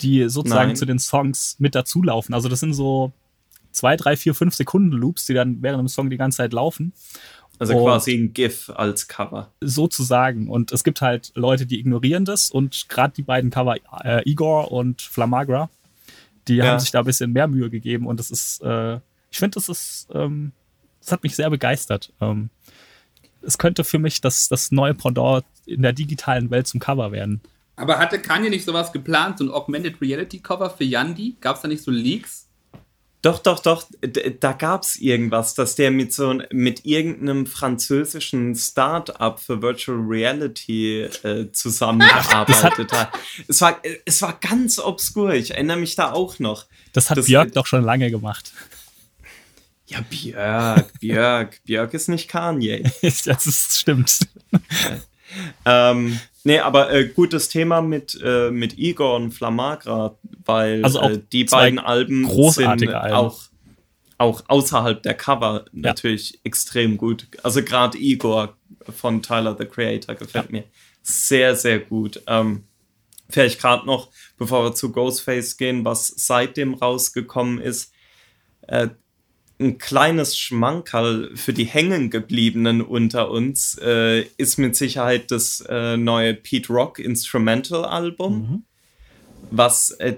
die 0.00 0.28
sozusagen 0.28 0.70
Nein. 0.70 0.76
zu 0.76 0.86
den 0.86 0.98
Songs 0.98 1.56
mit 1.58 1.74
dazulaufen. 1.74 2.34
Also 2.34 2.48
das 2.48 2.60
sind 2.60 2.74
so 2.74 3.12
zwei, 3.72 3.96
drei, 3.96 4.16
vier, 4.16 4.34
fünf 4.34 4.54
Sekunden 4.54 4.92
Loops, 4.92 5.26
die 5.26 5.34
dann 5.34 5.62
während 5.62 5.80
dem 5.80 5.88
Song 5.88 6.10
die 6.10 6.16
ganze 6.16 6.38
Zeit 6.38 6.52
laufen. 6.52 6.92
Also 7.58 7.76
und 7.76 7.84
quasi 7.84 8.14
ein 8.14 8.32
GIF 8.32 8.70
als 8.70 9.06
Cover. 9.06 9.52
Sozusagen. 9.60 10.48
Und 10.48 10.72
es 10.72 10.82
gibt 10.82 11.00
halt 11.00 11.32
Leute, 11.34 11.66
die 11.66 11.78
ignorieren 11.78 12.24
das. 12.24 12.50
Und 12.50 12.88
gerade 12.88 13.14
die 13.14 13.22
beiden 13.22 13.50
Cover, 13.50 13.76
äh, 14.02 14.28
Igor 14.28 14.72
und 14.72 15.02
Flamagra, 15.02 15.70
die 16.48 16.56
ja. 16.56 16.66
haben 16.66 16.80
sich 16.80 16.90
da 16.90 17.00
ein 17.00 17.04
bisschen 17.04 17.32
mehr 17.32 17.46
Mühe 17.46 17.70
gegeben. 17.70 18.06
Und 18.06 18.18
das 18.18 18.30
ist, 18.30 18.62
äh, 18.62 18.96
ich 19.30 19.38
finde, 19.38 19.54
das 19.54 19.68
ist, 19.68 20.08
ähm, 20.12 20.52
das 21.00 21.12
hat 21.12 21.22
mich 21.22 21.36
sehr 21.36 21.50
begeistert. 21.50 22.12
Ähm, 22.20 22.50
es 23.42 23.58
könnte 23.58 23.84
für 23.84 23.98
mich 23.98 24.20
das, 24.20 24.48
das 24.48 24.72
neue 24.72 24.94
Pendant 24.94 25.44
in 25.66 25.82
der 25.82 25.92
digitalen 25.92 26.50
Welt 26.50 26.66
zum 26.66 26.80
Cover 26.80 27.12
werden. 27.12 27.40
Aber 27.76 27.98
hatte 27.98 28.20
Kanye 28.20 28.50
nicht 28.50 28.64
sowas 28.64 28.92
geplant, 28.92 29.38
so 29.38 29.44
ein 29.44 29.50
Augmented 29.50 30.00
Reality 30.00 30.40
Cover 30.40 30.70
für 30.70 30.84
Yandi? 30.84 31.36
Gab 31.40 31.56
es 31.56 31.62
da 31.62 31.68
nicht 31.68 31.82
so 31.82 31.90
Leaks? 31.90 32.44
Doch, 33.24 33.38
doch, 33.38 33.60
doch, 33.60 33.86
da 34.40 34.52
gab 34.52 34.82
es 34.82 34.96
irgendwas, 34.96 35.54
dass 35.54 35.76
der 35.76 35.90
mit 35.90 36.12
so 36.12 36.42
mit 36.52 36.84
irgendeinem 36.84 37.46
französischen 37.46 38.54
Start-up 38.54 39.40
für 39.40 39.62
Virtual 39.62 39.98
Reality 39.98 41.04
äh, 41.04 41.50
zusammengearbeitet 41.50 42.92
hat. 42.92 43.08
Es 43.48 43.62
war, 43.62 43.80
es 44.04 44.20
war 44.20 44.38
ganz 44.38 44.78
obskur, 44.78 45.32
ich 45.32 45.52
erinnere 45.52 45.78
mich 45.78 45.96
da 45.96 46.12
auch 46.12 46.38
noch. 46.38 46.66
Das 46.92 47.08
hat 47.08 47.16
das, 47.16 47.24
Björk 47.24 47.52
doch 47.54 47.66
schon 47.66 47.82
lange 47.82 48.10
gemacht. 48.10 48.52
Ja, 49.86 50.02
Björk, 50.02 50.92
Björk, 51.00 51.60
Björk 51.64 51.94
ist 51.94 52.08
nicht 52.08 52.28
Kanye. 52.28 52.82
das 53.02 53.46
ist, 53.46 53.78
stimmt. 53.78 54.18
ähm, 55.64 56.20
Nee, 56.44 56.58
aber 56.58 56.92
äh, 56.92 57.08
gutes 57.08 57.48
Thema 57.48 57.80
mit, 57.80 58.20
äh, 58.22 58.50
mit 58.50 58.78
Igor 58.78 59.16
und 59.16 59.32
Flamagra, 59.32 60.18
weil 60.44 60.84
Also 60.84 61.00
äh, 61.00 61.20
die 61.32 61.44
beiden 61.44 61.78
Alben 61.78 62.28
sind 62.50 62.66
Alben. 62.66 62.94
auch 62.94 63.48
auch 64.18 64.42
außerhalb 64.46 65.02
der 65.02 65.14
Cover 65.14 65.64
natürlich 65.72 66.40
extrem 66.44 66.96
gut. 66.96 67.26
Also 67.42 67.62
gerade 67.62 67.98
Igor 67.98 68.56
von 68.88 69.22
Tyler 69.22 69.56
the 69.58 69.64
Creator 69.64 70.14
gefällt 70.14 70.52
mir 70.52 70.64
sehr, 71.02 71.56
sehr 71.56 71.80
gut. 71.80 72.22
Ähm, 72.26 72.64
vielleicht 73.28 73.60
gerade 73.60 73.86
noch, 73.86 74.10
bevor 74.36 74.64
wir 74.64 74.74
zu 74.74 74.92
Ghostface 74.92 75.56
gehen, 75.56 75.84
was 75.84 76.06
seitdem 76.08 76.74
rausgekommen 76.74 77.60
ist, 77.60 77.92
äh, 78.62 78.88
ein 79.64 79.78
kleines 79.78 80.38
Schmankerl 80.38 81.36
für 81.36 81.52
die 81.52 81.64
Hängengebliebenen 81.64 82.82
unter 82.82 83.30
uns 83.30 83.78
äh, 83.82 84.22
ist 84.36 84.58
mit 84.58 84.76
Sicherheit 84.76 85.30
das 85.30 85.60
äh, 85.68 85.96
neue 85.96 86.34
Pete 86.34 86.72
Rock 86.72 86.98
Instrumental 86.98 87.84
Album, 87.84 88.64
was 89.50 89.90
äh, 89.92 90.16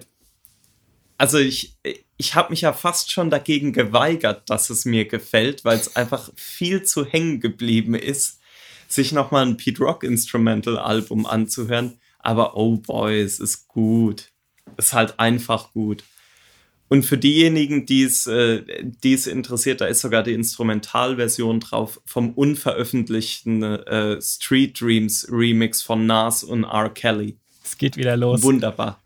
also 1.19 1.39
ich, 1.39 1.77
ich 2.17 2.35
habe 2.35 2.51
mich 2.51 2.63
ja 2.63 2.73
fast 2.73 3.11
schon 3.11 3.31
dagegen 3.31 3.73
geweigert, 3.73 4.49
dass 4.51 4.71
es 4.71 4.85
mir 4.85 5.07
gefällt, 5.07 5.65
weil 5.65 5.79
es 5.79 5.97
einfach 5.97 6.31
viel 6.37 6.83
zu 6.83 7.05
hängen 7.05 7.41
geblieben 7.41 7.95
ist, 7.95 8.41
sich 8.89 9.13
nochmal 9.13 9.47
ein 9.47 9.57
Pete 9.57 9.83
Rock 9.83 10.05
Instrumental 10.05 10.79
Album 10.79 11.27
anzuhören. 11.27 11.99
Aber 12.19 12.57
oh 12.57 12.77
boy, 12.77 13.21
es 13.21 13.41
ist 13.41 13.69
gut. 13.69 14.33
Es 14.77 14.87
ist 14.87 14.93
halt 14.93 15.19
einfach 15.19 15.73
gut. 15.73 16.05
Und 16.89 17.05
für 17.05 17.19
diejenigen, 17.19 17.85
die 17.85 18.05
es 18.05 18.27
äh, 18.27 18.63
die 18.83 19.15
es 19.15 19.27
interessiert, 19.27 19.81
da 19.81 19.87
ist 19.87 20.01
sogar 20.01 20.23
die 20.23 20.35
Instrumentalversion 20.35 21.61
drauf 21.61 22.01
vom 22.07 22.33
unveröffentlichten 22.33 23.63
äh, 23.63 24.23
Street 24.23 24.81
Dreams 24.81 25.27
Remix 25.31 25.83
von 25.83 26.07
Nas 26.07 26.45
und 26.45 26.65
R. 26.65 26.91
Kelly. 26.91 27.39
Es 27.65 27.77
geht 27.77 27.97
wieder 27.97 28.17
los. 28.17 28.43
Wunderbar. 28.43 29.01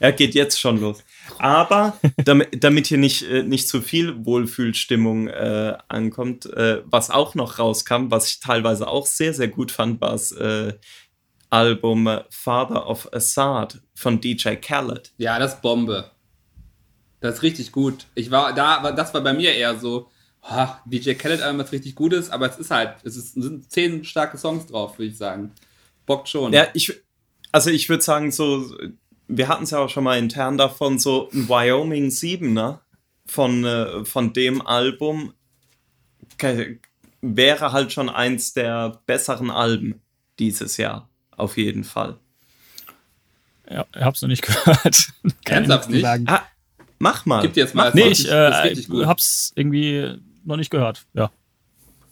Er 0.00 0.12
geht 0.12 0.34
jetzt 0.34 0.58
schon 0.58 0.80
los. 0.80 1.04
Aber 1.38 1.98
damit, 2.24 2.64
damit 2.64 2.86
hier 2.88 2.98
nicht, 2.98 3.22
äh, 3.22 3.42
nicht 3.42 3.68
zu 3.68 3.80
viel 3.80 4.24
Wohlfühlstimmung 4.24 5.28
äh, 5.28 5.76
ankommt, 5.88 6.46
äh, 6.46 6.82
was 6.86 7.10
auch 7.10 7.34
noch 7.34 7.58
rauskam, 7.58 8.10
was 8.10 8.28
ich 8.28 8.40
teilweise 8.40 8.88
auch 8.88 9.06
sehr, 9.06 9.34
sehr 9.34 9.48
gut 9.48 9.70
fand, 9.70 10.00
war 10.00 10.12
das 10.12 10.32
äh, 10.32 10.72
Album 11.50 12.08
Father 12.30 12.88
of 12.88 13.12
Assad 13.12 13.80
von 13.94 14.20
DJ 14.20 14.54
Khaled. 14.54 15.12
Ja, 15.18 15.38
das 15.38 15.54
ist 15.54 15.62
Bombe. 15.62 16.10
Das 17.20 17.36
ist 17.36 17.42
richtig 17.42 17.72
gut. 17.72 18.06
Ich 18.14 18.30
war 18.30 18.54
da, 18.54 18.92
das 18.92 19.12
war 19.14 19.20
bei 19.20 19.32
mir 19.32 19.54
eher 19.54 19.78
so, 19.78 20.10
ha, 20.42 20.80
DJ 20.86 21.12
Khaled 21.14 21.42
Album 21.42 21.60
was 21.60 21.72
richtig 21.72 21.94
gut 21.94 22.12
ist, 22.12 22.30
aber 22.30 22.48
es 22.48 22.58
ist 22.58 22.70
halt, 22.70 22.96
es 23.04 23.16
ist, 23.16 23.34
sind 23.34 23.70
zehn 23.70 24.04
starke 24.04 24.38
Songs 24.38 24.66
drauf, 24.66 24.98
würde 24.98 25.10
ich 25.10 25.18
sagen. 25.18 25.52
Bockt 26.06 26.28
schon. 26.28 26.52
Ja, 26.52 26.68
ich, 26.72 26.92
also 27.52 27.70
ich 27.70 27.88
würde 27.88 28.02
sagen, 28.02 28.32
so, 28.32 28.74
wir 29.28 29.48
hatten 29.48 29.64
es 29.64 29.70
ja 29.70 29.78
auch 29.78 29.90
schon 29.90 30.04
mal 30.04 30.18
intern 30.18 30.56
davon, 30.58 30.98
so 30.98 31.28
ein 31.32 31.48
Wyoming 31.48 32.08
7er 32.08 32.78
von, 33.26 33.64
äh, 33.64 34.04
von 34.04 34.32
dem 34.32 34.66
Album 34.66 35.34
wäre 37.20 37.72
halt 37.72 37.92
schon 37.92 38.08
eins 38.08 38.54
der 38.54 39.00
besseren 39.04 39.50
Alben 39.50 40.00
dieses 40.38 40.78
Jahr. 40.78 41.08
Auf 41.36 41.58
jeden 41.58 41.84
Fall. 41.84 42.18
Ja, 43.68 43.86
ich 43.94 44.02
hab's 44.02 44.22
noch 44.22 44.28
nicht 44.28 44.42
gehört. 44.46 44.82
Kann 45.22 45.32
ich 45.44 45.50
Ernsthaft 45.50 45.90
nicht? 45.90 46.02
sagen. 46.02 46.24
Ah, 46.28 46.42
mach 47.00 47.26
mal. 47.26 47.42
Gibt 47.42 47.56
jetzt 47.56 47.74
mal. 47.74 47.90
Nee, 47.92 48.08
ich 48.10 48.30
äh, 48.30 48.50
hab's 49.04 49.52
irgendwie 49.56 50.14
noch 50.44 50.56
nicht 50.56 50.70
gehört. 50.70 51.04
Ja. 51.14 51.32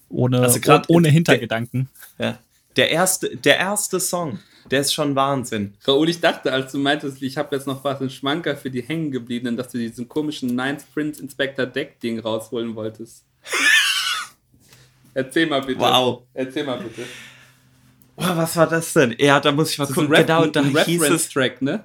Ohne, 0.08 0.40
Also 0.40 0.58
grad- 0.58 0.88
ohne 0.88 1.08
Hintergedanken. 1.08 1.88
Ja. 2.18 2.38
Der, 2.76 2.90
erste, 2.90 3.36
der 3.36 3.58
erste 3.58 4.00
Song, 4.00 4.38
der 4.70 4.80
ist 4.80 4.92
schon 4.94 5.14
Wahnsinn. 5.14 5.74
Raoul, 5.86 6.08
ich 6.08 6.20
dachte, 6.20 6.52
als 6.52 6.72
du 6.72 6.78
meintest, 6.78 7.22
ich 7.22 7.36
habe 7.36 7.54
jetzt 7.54 7.66
noch 7.66 7.84
was 7.84 8.00
in 8.00 8.10
Schmanker 8.10 8.56
für 8.56 8.70
die 8.70 8.82
Hängengebliebenen, 8.82 9.56
dass 9.56 9.68
du 9.70 9.78
diesen 9.78 10.08
komischen 10.08 10.54
Ninth 10.54 10.84
Prince 10.94 11.20
Inspector 11.22 11.66
Deck 11.66 12.00
Ding 12.00 12.18
rausholen 12.18 12.74
wolltest. 12.74 13.24
Erzähl 15.14 15.46
mal 15.46 15.62
bitte. 15.62 15.80
Wow. 15.80 16.22
Erzähl 16.34 16.64
mal 16.64 16.78
bitte. 16.78 17.02
Oh, 18.16 18.24
was 18.36 18.56
war 18.56 18.66
das 18.68 18.92
denn? 18.92 19.14
Ja, 19.18 19.40
da 19.40 19.52
muss 19.52 19.70
ich 19.72 19.78
mal 19.78 19.84
Das 19.84 19.90
ist 19.92 19.98
ein, 19.98 20.06
gucken. 20.08 20.26
Genau, 20.26 20.46
da 20.46 20.60
ein 20.60 20.66
hieß 20.84 21.02
es 21.02 21.02
Reference-Track, 21.02 21.62
ne? 21.62 21.84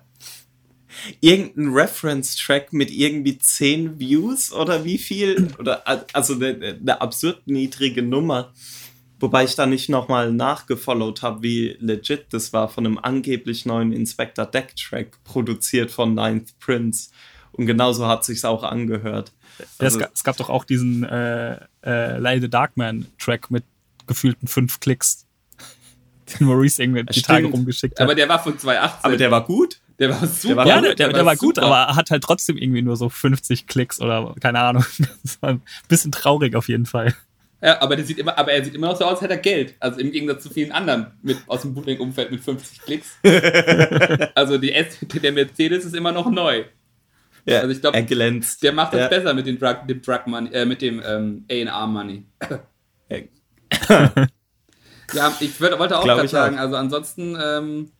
Irgendein 1.21 1.73
Reference-Track 1.73 2.73
mit 2.73 2.91
irgendwie 2.91 3.37
10 3.37 3.99
Views 3.99 4.51
oder 4.53 4.83
wie 4.83 4.97
viel? 4.97 5.49
Oder 5.59 5.83
also 6.13 6.35
eine, 6.35 6.77
eine 6.79 7.01
absurd 7.01 7.41
niedrige 7.47 8.01
Nummer. 8.01 8.53
Wobei 9.19 9.45
ich 9.45 9.55
da 9.55 9.65
nicht 9.65 9.87
nochmal 9.89 10.33
nachgefollowt 10.33 11.21
habe, 11.21 11.43
wie 11.43 11.77
legit 11.79 12.25
das 12.31 12.51
war 12.51 12.67
von 12.67 12.85
einem 12.85 12.97
angeblich 12.97 13.65
neuen 13.65 13.93
Inspector 13.93 14.45
Deck 14.45 14.75
Track, 14.75 15.23
produziert 15.23 15.91
von 15.91 16.13
Ninth 16.13 16.59
Prince. 16.59 17.09
Und 17.53 17.65
genauso 17.67 18.07
hat 18.07 18.25
sich's 18.25 18.43
auch 18.43 18.63
angehört. 18.63 19.31
Ja, 19.59 19.65
Also- 19.79 19.97
es, 19.97 20.01
gab, 20.03 20.13
es 20.15 20.23
gab 20.23 20.37
doch 20.37 20.49
auch 20.49 20.65
diesen 20.65 21.03
äh, 21.05 21.53
äh, 21.85 22.17
Lay 22.17 22.41
the 22.41 22.49
Darkman 22.49 23.05
Track 23.17 23.49
mit 23.51 23.63
gefühlten 24.07 24.47
fünf 24.49 24.79
Klicks, 24.81 25.25
den 26.39 26.47
Maurice 26.47 26.81
irgendwie 26.83 27.03
die 27.05 27.13
Stimmt. 27.13 27.27
Tage 27.27 27.47
rumgeschickt 27.47 27.99
hat. 27.99 28.03
Aber 28.03 28.15
der 28.15 28.27
war 28.27 28.43
von 28.43 28.57
2018. 28.57 28.99
Aber 29.05 29.15
der 29.15 29.31
war 29.31 29.45
gut. 29.45 29.79
Der 30.07 30.21
war 30.21 30.27
super. 30.27 30.55
war 30.57 30.67
ja, 30.67 30.75
gut, 30.75 30.85
der, 30.85 30.95
der, 30.95 31.09
der 31.09 31.25
war 31.25 31.35
gut, 31.35 31.55
super. 31.55 31.67
aber 31.67 31.95
hat 31.95 32.11
halt 32.11 32.23
trotzdem 32.23 32.57
irgendwie 32.57 32.81
nur 32.81 32.97
so 32.97 33.09
50 33.09 33.67
Klicks 33.67 34.01
oder 34.01 34.35
keine 34.39 34.59
Ahnung. 34.59 34.85
Das 35.23 35.41
war 35.41 35.49
ein 35.51 35.61
bisschen 35.87 36.11
traurig 36.11 36.55
auf 36.55 36.67
jeden 36.67 36.85
Fall. 36.85 37.13
Ja, 37.61 37.81
aber, 37.81 37.95
der 37.95 38.03
sieht 38.03 38.17
immer, 38.17 38.37
aber 38.37 38.51
er 38.51 38.63
sieht 38.65 38.75
immer 38.75 38.87
noch 38.87 38.97
so 38.97 39.05
aus, 39.05 39.13
als 39.13 39.21
hätte 39.21 39.35
er 39.35 39.39
Geld. 39.39 39.75
Also 39.79 39.99
im 40.01 40.11
Gegensatz 40.11 40.43
zu 40.43 40.49
vielen 40.49 40.73
anderen 40.73 41.07
mit, 41.21 41.37
aus 41.47 41.61
dem 41.61 41.73
Bootleg-Umfeld 41.73 42.29
mit 42.29 42.41
50 42.41 42.81
Klicks. 42.81 43.17
also 44.35 44.57
die 44.57 44.73
S 44.73 44.97
der 45.01 45.31
Mercedes 45.31 45.85
ist 45.85 45.95
immer 45.95 46.11
noch 46.11 46.29
neu. 46.29 46.65
Ja, 47.45 47.59
Also 47.59 47.71
ich 47.71 47.79
glaub, 47.79 47.95
er 47.95 48.03
glänzt. 48.03 48.63
Der 48.63 48.73
macht 48.73 48.93
das 48.93 49.01
Ja. 49.01 49.07
besser 49.07 49.33
mit 49.33 49.47
dem 49.47 49.57
Drug, 49.59 49.87
dem 49.87 50.01
Drug 50.01 50.27
Money, 50.27 50.49
äh, 50.51 50.65
mit 50.65 50.81
dem 50.81 51.01
ähm, 51.05 51.45
A&R 51.49 51.87
Money. 51.87 52.25
Ja. 55.13 55.31
Ich 55.39 55.59
würd, 55.59 55.77
wollte 55.79 55.99
auch 55.99 56.03
gerade 56.03 56.27
sagen, 56.27 56.57
auch. 56.57 56.61
also 56.61 56.75
ansonsten 56.75 57.37
ähm, 57.39 57.91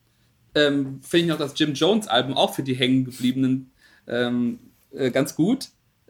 ähm, 0.54 1.00
finde 1.02 1.24
ich 1.24 1.30
noch 1.30 1.38
das 1.38 1.54
Jim 1.56 1.74
Jones 1.74 2.06
Album 2.08 2.36
auch 2.36 2.54
für 2.54 2.62
die 2.62 2.74
hängengebliebenen 2.74 3.70
ähm, 4.06 4.58
äh, 4.92 5.10
ganz 5.10 5.34
gut. 5.34 5.68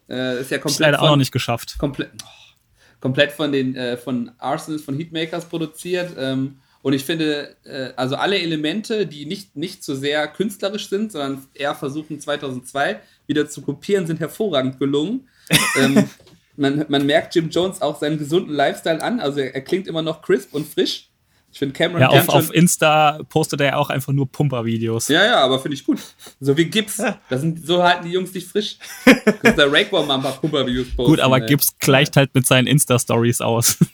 Äh, 0.09 0.41
ist 0.41 0.51
ja 0.51 0.59
Hab 0.59 0.59
ich 0.59 0.61
komplett 0.63 0.81
leider 0.81 0.99
auch 0.99 1.03
von, 1.03 1.11
noch 1.11 1.17
nicht 1.17 1.33
geschafft. 1.33 1.79
komplett, 1.79 2.11
oh, 2.23 2.55
komplett 3.01 3.33
von 3.33 3.53
den 3.53 3.75
äh, 3.77 3.97
von 3.97 4.33
Arsenals, 4.39 4.83
von 4.83 4.97
Heatmakers 4.97 5.47
produziert. 5.47 6.15
Ähm, 6.19 6.59
und 6.83 6.93
ich 6.93 7.05
finde, 7.05 7.57
äh, 7.65 7.93
also 7.97 8.17
alle 8.17 8.39
Elemente, 8.39 9.07
die 9.07 9.25
nicht, 9.25 9.57
nicht 9.57 9.83
so 9.83 9.95
sehr 9.95 10.29
künstlerisch 10.29 10.91
sind, 10.91 11.13
sondern 11.13 11.47
eher 11.55 11.75
versuchen 11.75 12.21
2002 12.21 13.01
wieder 13.27 13.49
zu 13.49 13.63
kopieren, 13.63 14.07
sind 14.07 14.21
hervorragend 14.21 14.79
gelungen. 14.79 15.29
ähm, 15.79 16.11
man, 16.57 16.85
man 16.89 17.07
merkt 17.07 17.35
Jim 17.35 17.49
Jones 17.49 17.81
auch 17.81 17.99
seinen 17.99 18.19
gesunden 18.19 18.55
Lifestyle 18.55 19.03
an. 19.03 19.19
Also 19.19 19.41
er, 19.41 19.55
er 19.55 19.63
klingt 19.63 19.87
immer 19.87 20.03
noch 20.03 20.21
crisp 20.21 20.53
und 20.53 20.69
frisch. 20.69 21.09
Ich 21.55 21.59
finde 21.61 21.73
Cameron 21.73 22.01
Ja, 22.01 22.09
auf, 22.09 22.29
auf 22.29 22.53
Insta 22.53 23.21
postet 23.29 23.61
er 23.61 23.67
ja 23.69 23.77
auch 23.77 23.89
einfach 23.89 24.13
nur 24.13 24.29
Pumper-Videos. 24.29 25.07
ja, 25.07 25.25
ja, 25.25 25.37
aber 25.37 25.61
finde 25.61 25.77
ich 25.77 25.85
gut. 25.85 26.01
So 26.41 26.57
wie 26.57 26.65
Gibbs. 26.65 26.97
Das 27.31 27.43
sind, 27.43 27.65
so 27.65 27.81
halten 27.81 28.05
die 28.07 28.11
Jungs 28.11 28.33
dich 28.33 28.45
frisch. 28.45 28.77
Kannst 29.05 29.57
der 29.59 29.73
Rakebaum 29.73 30.09
mal 30.09 30.17
ein 30.17 30.23
paar 30.23 30.33
Pumper-Videos 30.33 30.89
posten. 30.97 31.13
Gut, 31.13 31.21
aber 31.21 31.41
ey. 31.41 31.47
Gibbs 31.47 31.77
gleicht 31.79 32.17
halt 32.17 32.35
mit 32.35 32.45
seinen 32.47 32.67
Insta-Stories 32.67 33.41
aus. 33.41 33.79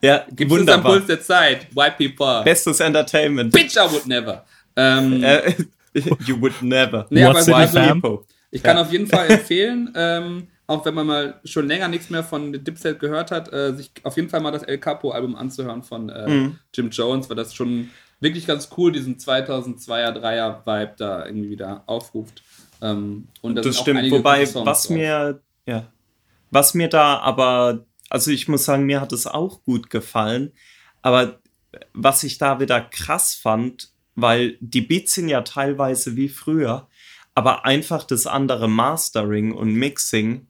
Ja, 0.00 0.18
Gibbs 0.30 0.38
ist 0.38 0.44
am 0.44 0.50
wunderbar. 0.60 0.92
Puls 0.92 1.06
der 1.06 1.20
Zeit. 1.20 1.66
White 1.74 1.96
people. 1.98 2.44
Bestes 2.44 2.78
Entertainment. 2.78 3.52
Bitch, 3.52 3.74
I 3.74 3.90
would 3.90 4.06
never. 4.06 4.44
Ähm, 4.76 5.24
Äh, 5.24 5.54
you 6.24 6.40
would 6.40 6.62
never. 6.62 7.04
nee, 7.10 7.22
What 7.24 7.30
aber 7.30 7.42
City 7.42 7.54
also, 7.56 7.78
Fam? 7.80 8.18
ich 8.52 8.62
kann 8.62 8.76
Ja. 8.76 8.82
auf 8.82 8.92
jeden 8.92 9.08
Fall 9.08 9.28
empfehlen, 9.28 9.90
ähm, 9.96 10.46
auch 10.68 10.84
wenn 10.84 10.94
man 10.94 11.06
mal 11.06 11.40
schon 11.44 11.66
länger 11.66 11.88
nichts 11.88 12.10
mehr 12.10 12.22
von 12.22 12.52
Dipset 12.52 13.00
gehört 13.00 13.30
hat, 13.32 13.52
äh, 13.52 13.74
sich 13.74 13.90
auf 14.04 14.16
jeden 14.16 14.28
Fall 14.28 14.40
mal 14.40 14.52
das 14.52 14.62
El 14.62 14.78
Capo-Album 14.78 15.34
anzuhören 15.34 15.82
von 15.82 16.08
äh, 16.10 16.28
Mhm. 16.28 16.58
Jim 16.72 16.90
Jones, 16.90 17.28
weil 17.28 17.36
das 17.36 17.54
schon 17.54 17.90
wirklich 18.20 18.46
ganz 18.46 18.68
cool 18.76 18.92
diesen 18.92 19.16
2002er, 19.16 20.12
3er 20.12 20.66
Vibe 20.66 20.94
da 20.98 21.26
irgendwie 21.26 21.50
wieder 21.50 21.82
aufruft. 21.86 22.42
Ähm, 22.82 23.28
und 23.42 23.56
da 23.56 23.62
Das 23.62 23.78
auch 23.78 23.82
stimmt. 23.82 24.10
Wobei, 24.10 24.42
was 24.42 24.52
drauf. 24.84 24.90
mir, 24.90 25.40
ja, 25.66 25.86
was 26.50 26.74
mir 26.74 26.88
da 26.88 27.18
aber, 27.18 27.84
also 28.10 28.30
ich 28.30 28.46
muss 28.46 28.64
sagen, 28.64 28.84
mir 28.84 29.00
hat 29.00 29.12
es 29.12 29.26
auch 29.26 29.62
gut 29.64 29.90
gefallen. 29.90 30.52
Aber 31.02 31.40
was 31.94 32.22
ich 32.24 32.38
da 32.38 32.60
wieder 32.60 32.80
krass 32.80 33.34
fand, 33.34 33.90
weil 34.14 34.56
die 34.60 34.80
Beats 34.80 35.14
sind 35.14 35.28
ja 35.28 35.42
teilweise 35.42 36.16
wie 36.16 36.28
früher, 36.28 36.88
aber 37.38 37.64
einfach 37.64 38.02
das 38.02 38.26
andere 38.26 38.66
Mastering 38.68 39.52
und 39.52 39.72
Mixing 39.72 40.48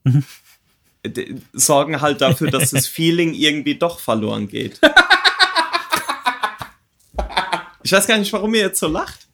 d- 1.07 1.35
sorgen 1.53 2.01
halt 2.01 2.23
dafür, 2.23 2.51
dass 2.51 2.71
das 2.71 2.87
Feeling 2.97 3.35
irgendwie 3.35 3.75
doch 3.75 4.01
verloren 4.01 4.49
geht. 4.49 4.81
Ich 7.83 7.93
weiß 7.93 8.07
gar 8.07 8.19
nicht, 8.19 8.33
warum 8.33 8.55
ihr 8.55 8.63
jetzt 8.63 8.81
so 8.81 8.89
lacht. 8.89 9.27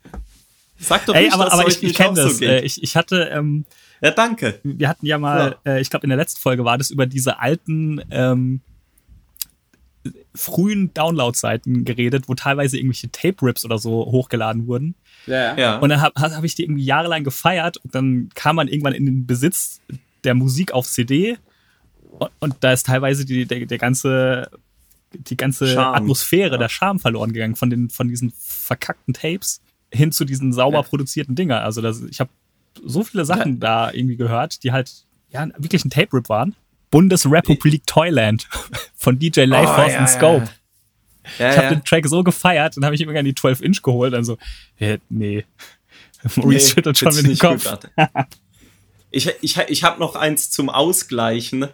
Sagt 0.78 1.08
doch 1.08 1.14
Ey, 1.14 1.24
nicht, 1.24 1.32
aber, 1.32 1.52
aber 1.52 1.66
ich, 1.68 1.82
ich 1.82 1.94
kenne 1.94 2.14
das. 2.14 2.38
so 2.38 2.44
Äh, 2.44 2.60
ich, 2.64 2.82
ich 2.82 2.96
hatte, 2.96 3.30
ähm, 3.32 3.64
Ja, 4.00 4.10
danke. 4.10 4.60
wir 4.64 4.88
hatten 4.88 5.06
ja 5.06 5.18
mal, 5.18 5.56
äh, 5.64 5.80
ich 5.80 5.90
glaube 5.90 6.04
in 6.04 6.10
der 6.10 6.18
letzten 6.18 6.40
Folge 6.40 6.64
war 6.64 6.76
das 6.76 6.90
über 6.90 7.06
diese 7.06 7.38
alten, 7.38 8.02
ähm, 8.10 8.60
frühen 10.34 10.92
Download-Seiten 10.94 11.84
geredet, 11.84 12.28
wo 12.28 12.34
teilweise 12.34 12.76
irgendwelche 12.76 13.10
Tape-Rips 13.10 13.64
oder 13.64 13.78
so 13.78 14.06
hochgeladen 14.06 14.66
wurden. 14.66 14.94
Ja. 15.26 15.56
Ja. 15.56 15.78
Und 15.78 15.88
dann 15.88 16.00
habe 16.00 16.20
hab 16.20 16.44
ich 16.44 16.54
die 16.54 16.64
irgendwie 16.64 16.84
jahrelang 16.84 17.24
gefeiert 17.24 17.78
und 17.78 17.94
dann 17.94 18.28
kam 18.34 18.56
man 18.56 18.68
irgendwann 18.68 18.92
in 18.92 19.06
den 19.06 19.26
Besitz 19.26 19.80
der 20.24 20.34
Musik 20.34 20.72
auf 20.72 20.86
CD 20.86 21.38
und, 22.18 22.30
und 22.40 22.56
da 22.60 22.72
ist 22.72 22.86
teilweise 22.86 23.24
die, 23.24 23.46
der, 23.46 23.66
der 23.66 23.78
ganze, 23.78 24.50
die 25.12 25.36
ganze 25.36 25.66
Charme. 25.68 25.94
Atmosphäre, 25.94 26.58
der 26.58 26.68
Charme 26.68 26.98
verloren 27.00 27.32
gegangen 27.32 27.56
von, 27.56 27.70
den, 27.70 27.90
von 27.90 28.08
diesen 28.08 28.32
verkackten 28.38 29.14
Tapes 29.14 29.60
hin 29.92 30.12
zu 30.12 30.24
diesen 30.24 30.52
sauber 30.52 30.78
Ja. 30.78 30.82
produzierten 30.82 31.34
Dinger. 31.34 31.62
Also 31.62 31.80
das, 31.80 32.02
ich 32.02 32.20
habe 32.20 32.30
so 32.84 33.04
viele 33.04 33.24
Sachen 33.24 33.60
da 33.60 33.92
irgendwie 33.92 34.16
gehört, 34.16 34.62
die 34.64 34.72
halt 34.72 35.04
ja 35.30 35.48
wirklich 35.58 35.84
ein 35.84 35.90
Tape-Rip 35.90 36.28
waren. 36.28 36.54
Bundesrepublik 36.94 37.84
Toyland 37.88 38.46
von 38.94 39.18
DJ 39.18 39.40
Life 39.40 39.68
Oh, 39.68 39.74
Force 39.74 39.92
ja, 39.94 39.98
und 39.98 40.04
ja, 40.04 40.06
Scope. 40.06 40.48
Ja, 41.40 41.50
Ich 41.50 41.56
habe 41.56 41.66
ja. 41.66 41.74
den 41.74 41.84
Track 41.84 42.06
so 42.06 42.22
gefeiert, 42.22 42.76
dann 42.76 42.84
habe 42.84 42.94
ich 42.94 43.00
immer 43.00 43.12
gerne 43.12 43.32
die 43.32 43.36
12-Inch 43.36 43.82
geholt. 43.82 44.12
Dann 44.12 44.22
so, 44.22 44.38
äh, 44.78 44.98
nee. 45.08 45.44
Maurice 46.36 46.68
schüttelt 46.68 46.96
schon 46.96 47.12
mit 47.16 47.26
dem 47.26 47.36
Kopf. 47.36 47.68
gut. 47.68 47.90
Ich, 49.10 49.28
ich, 49.40 49.58
ich 49.58 49.82
habe 49.82 49.98
noch 49.98 50.14
eins 50.14 50.50
zum 50.50 50.70
Ausgleichen 50.70 51.66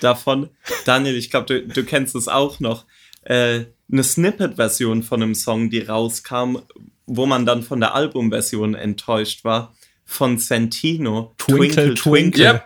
davon. 0.00 0.50
Daniel, 0.84 1.16
ich 1.16 1.32
glaube, 1.32 1.46
du, 1.46 1.66
du 1.66 1.82
kennst 1.82 2.14
es 2.14 2.28
auch 2.28 2.60
noch. 2.60 2.84
Äh, 3.22 3.64
eine 3.90 4.04
Snippet-Version 4.04 5.02
von 5.02 5.20
einem 5.20 5.34
Song, 5.34 5.70
die 5.70 5.80
rauskam, 5.80 6.58
wo 7.06 7.26
man 7.26 7.44
dann 7.44 7.64
von 7.64 7.80
der 7.80 7.96
Albumversion 7.96 8.76
enttäuscht 8.76 9.42
war, 9.42 9.74
von 10.04 10.38
Santino. 10.38 11.34
Twinkle, 11.38 11.94
Twinkle. 11.94 12.62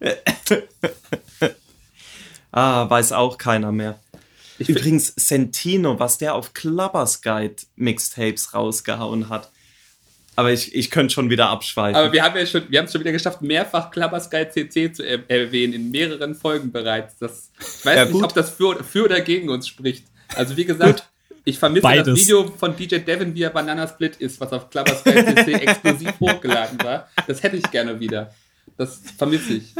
Yep. 0.00 0.18
Ah, 2.52 2.88
weiß 2.88 3.12
auch 3.12 3.38
keiner 3.38 3.72
mehr. 3.72 3.98
Ich 4.58 4.68
Übrigens, 4.68 5.12
Sentino, 5.16 5.98
was 5.98 6.18
der 6.18 6.34
auf 6.34 6.52
Clubbers 6.54 7.22
Guide 7.22 7.56
Mixtapes 7.76 8.54
rausgehauen 8.54 9.28
hat. 9.28 9.50
Aber 10.36 10.50
ich, 10.52 10.74
ich 10.74 10.90
könnte 10.90 11.12
schon 11.12 11.28
wieder 11.30 11.48
abschweifen. 11.48 11.96
Aber 11.96 12.12
wir 12.12 12.22
haben 12.22 12.36
ja 12.36 12.46
schon, 12.46 12.62
wir 12.70 12.78
haben 12.78 12.86
es 12.86 12.92
schon 12.92 13.00
wieder 13.00 13.12
geschafft, 13.12 13.42
mehrfach 13.42 13.90
Klappersky 13.90 14.48
CC 14.48 14.92
zu 14.92 15.02
er 15.06 15.28
erwähnen, 15.28 15.72
in 15.74 15.90
mehreren 15.90 16.34
Folgen 16.34 16.72
bereits. 16.72 17.18
Das, 17.18 17.50
ich 17.58 17.84
weiß 17.84 17.96
Ja, 17.96 18.04
nicht, 18.04 18.12
gut. 18.12 18.24
ob 18.24 18.34
das 18.34 18.50
für, 18.50 18.82
für 18.84 19.04
oder 19.04 19.20
gegen 19.20 19.50
uns 19.50 19.68
spricht. 19.68 20.04
Also 20.34 20.56
wie 20.56 20.64
gesagt, 20.64 21.08
ich 21.44 21.58
vermisse 21.58 21.82
Beides. 21.82 22.06
das 22.06 22.18
Video 22.20 22.48
von 22.56 22.74
DJ 22.76 22.98
Devin, 22.98 23.34
wie 23.34 23.42
er 23.42 23.50
Banana 23.50 23.86
Split 23.88 24.16
ist, 24.16 24.40
was 24.40 24.52
auf 24.52 24.70
Klappersky 24.70 25.12
CC 25.12 25.52
exklusiv 25.54 26.12
hochgeladen 26.20 26.78
war. 26.82 27.08
Das 27.26 27.42
hätte 27.42 27.56
ich 27.56 27.70
gerne 27.70 27.98
wieder. 28.00 28.32
Das 28.78 29.00
vermisse 29.18 29.54
ich. 29.54 29.74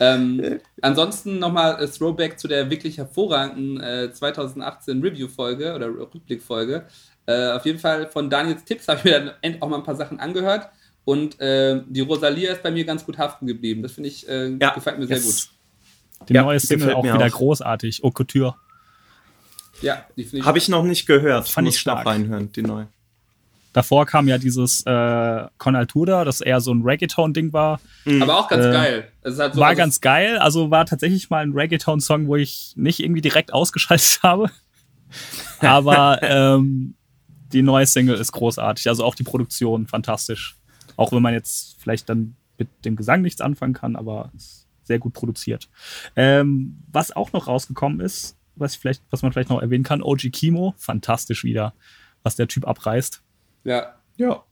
Ähm, 0.00 0.58
ansonsten 0.82 1.38
nochmal 1.38 1.82
äh, 1.82 1.86
Throwback 1.86 2.38
zu 2.38 2.48
der 2.48 2.68
wirklich 2.70 2.98
hervorragenden 2.98 3.80
äh, 3.80 4.12
2018 4.12 5.00
Review-Folge 5.02 5.74
oder 5.74 5.86
Rückblick-Folge. 5.88 6.86
Äh, 7.26 7.52
auf 7.52 7.64
jeden 7.64 7.78
Fall 7.78 8.08
von 8.08 8.28
Daniels 8.28 8.64
Tipps 8.64 8.88
habe 8.88 8.98
ich 8.98 9.04
mir 9.04 9.32
dann 9.40 9.62
auch 9.62 9.68
mal 9.68 9.76
ein 9.76 9.82
paar 9.84 9.94
Sachen 9.96 10.18
angehört 10.20 10.68
und 11.04 11.40
äh, 11.40 11.80
die 11.86 12.00
Rosalia 12.00 12.52
ist 12.52 12.62
bei 12.62 12.70
mir 12.70 12.84
ganz 12.84 13.04
gut 13.06 13.18
haften 13.18 13.46
geblieben. 13.46 13.82
Das 13.82 13.92
finde 13.92 14.08
ich, 14.08 14.28
äh, 14.28 14.56
Ja, 14.60 14.74
gefällt 14.74 14.98
mir 14.98 15.06
sehr 15.06 15.16
yes. 15.18 15.48
gut. 16.20 16.28
Die 16.28 16.34
Ja, 16.34 16.42
neue 16.42 16.58
Single 16.60 16.94
auch 16.94 17.04
wieder 17.04 17.26
auch. 17.26 17.30
großartig. 17.30 18.02
Au 18.02 18.10
Couture. 18.10 18.56
Ja, 19.82 20.04
die 20.16 20.24
finde 20.24 20.38
ich. 20.38 20.44
Habe 20.44 20.58
ich 20.58 20.68
noch 20.68 20.82
nicht 20.84 21.06
gehört. 21.06 21.48
Fand 21.48 21.66
Muss 21.66 21.76
ich 21.76 21.84
noch 21.86 21.94
stark. 21.94 22.06
reinhören, 22.06 22.50
die 22.52 22.62
neue. 22.62 22.88
Davor 23.74 24.06
kam 24.06 24.28
ja 24.28 24.38
dieses 24.38 24.86
äh, 24.86 25.46
Con 25.58 25.76
Altura, 25.76 26.24
das 26.24 26.40
eher 26.40 26.60
so 26.60 26.72
ein 26.72 26.82
Reggaeton-Ding 26.82 27.52
war. 27.52 27.80
aber 28.20 28.38
auch 28.38 28.48
ganz 28.48 28.64
äh, 28.64 28.70
geil. 28.72 29.08
Halt 29.24 29.34
so, 29.54 29.60
war 29.60 29.68
also- 29.68 29.78
ganz 29.78 30.00
geil. 30.00 30.38
Also 30.38 30.70
war 30.70 30.86
tatsächlich 30.86 31.28
mal 31.28 31.42
ein 31.42 31.52
Reggaeton-Song, 31.52 32.26
wo 32.28 32.36
ich 32.36 32.72
nicht 32.76 33.00
irgendwie 33.00 33.20
direkt 33.20 33.52
ausgeschaltet 33.52 34.20
habe. 34.22 34.48
Aber 35.58 36.20
ähm, 36.22 36.94
die 37.52 37.62
neue 37.62 37.86
Single 37.86 38.16
ist 38.16 38.32
großartig. 38.32 38.88
Also 38.88 39.04
auch 39.04 39.14
die 39.14 39.24
Produktion 39.24 39.86
fantastisch. 39.86 40.56
Auch 40.96 41.12
wenn 41.12 41.22
man 41.22 41.34
jetzt 41.34 41.76
vielleicht 41.80 42.08
dann 42.08 42.36
mit 42.58 42.68
dem 42.84 42.96
Gesang 42.96 43.22
nichts 43.22 43.40
anfangen 43.40 43.74
kann, 43.74 43.96
aber 43.96 44.30
sehr 44.84 45.00
gut 45.00 45.14
produziert. 45.14 45.68
Ähm, 46.14 46.78
was 46.92 47.10
auch 47.14 47.32
noch 47.32 47.48
rausgekommen 47.48 48.00
ist, 48.00 48.36
was, 48.54 48.74
ich 48.74 48.78
vielleicht, 48.78 49.02
was 49.10 49.22
man 49.22 49.32
vielleicht 49.32 49.50
noch 49.50 49.60
erwähnen 49.60 49.82
kann, 49.82 50.02
OG 50.02 50.30
Kimo, 50.30 50.74
fantastisch 50.78 51.42
wieder, 51.42 51.74
was 52.22 52.36
der 52.36 52.46
Typ 52.46 52.68
abreißt. 52.68 53.20
Ja. 53.64 53.94
Ja. 54.16 54.44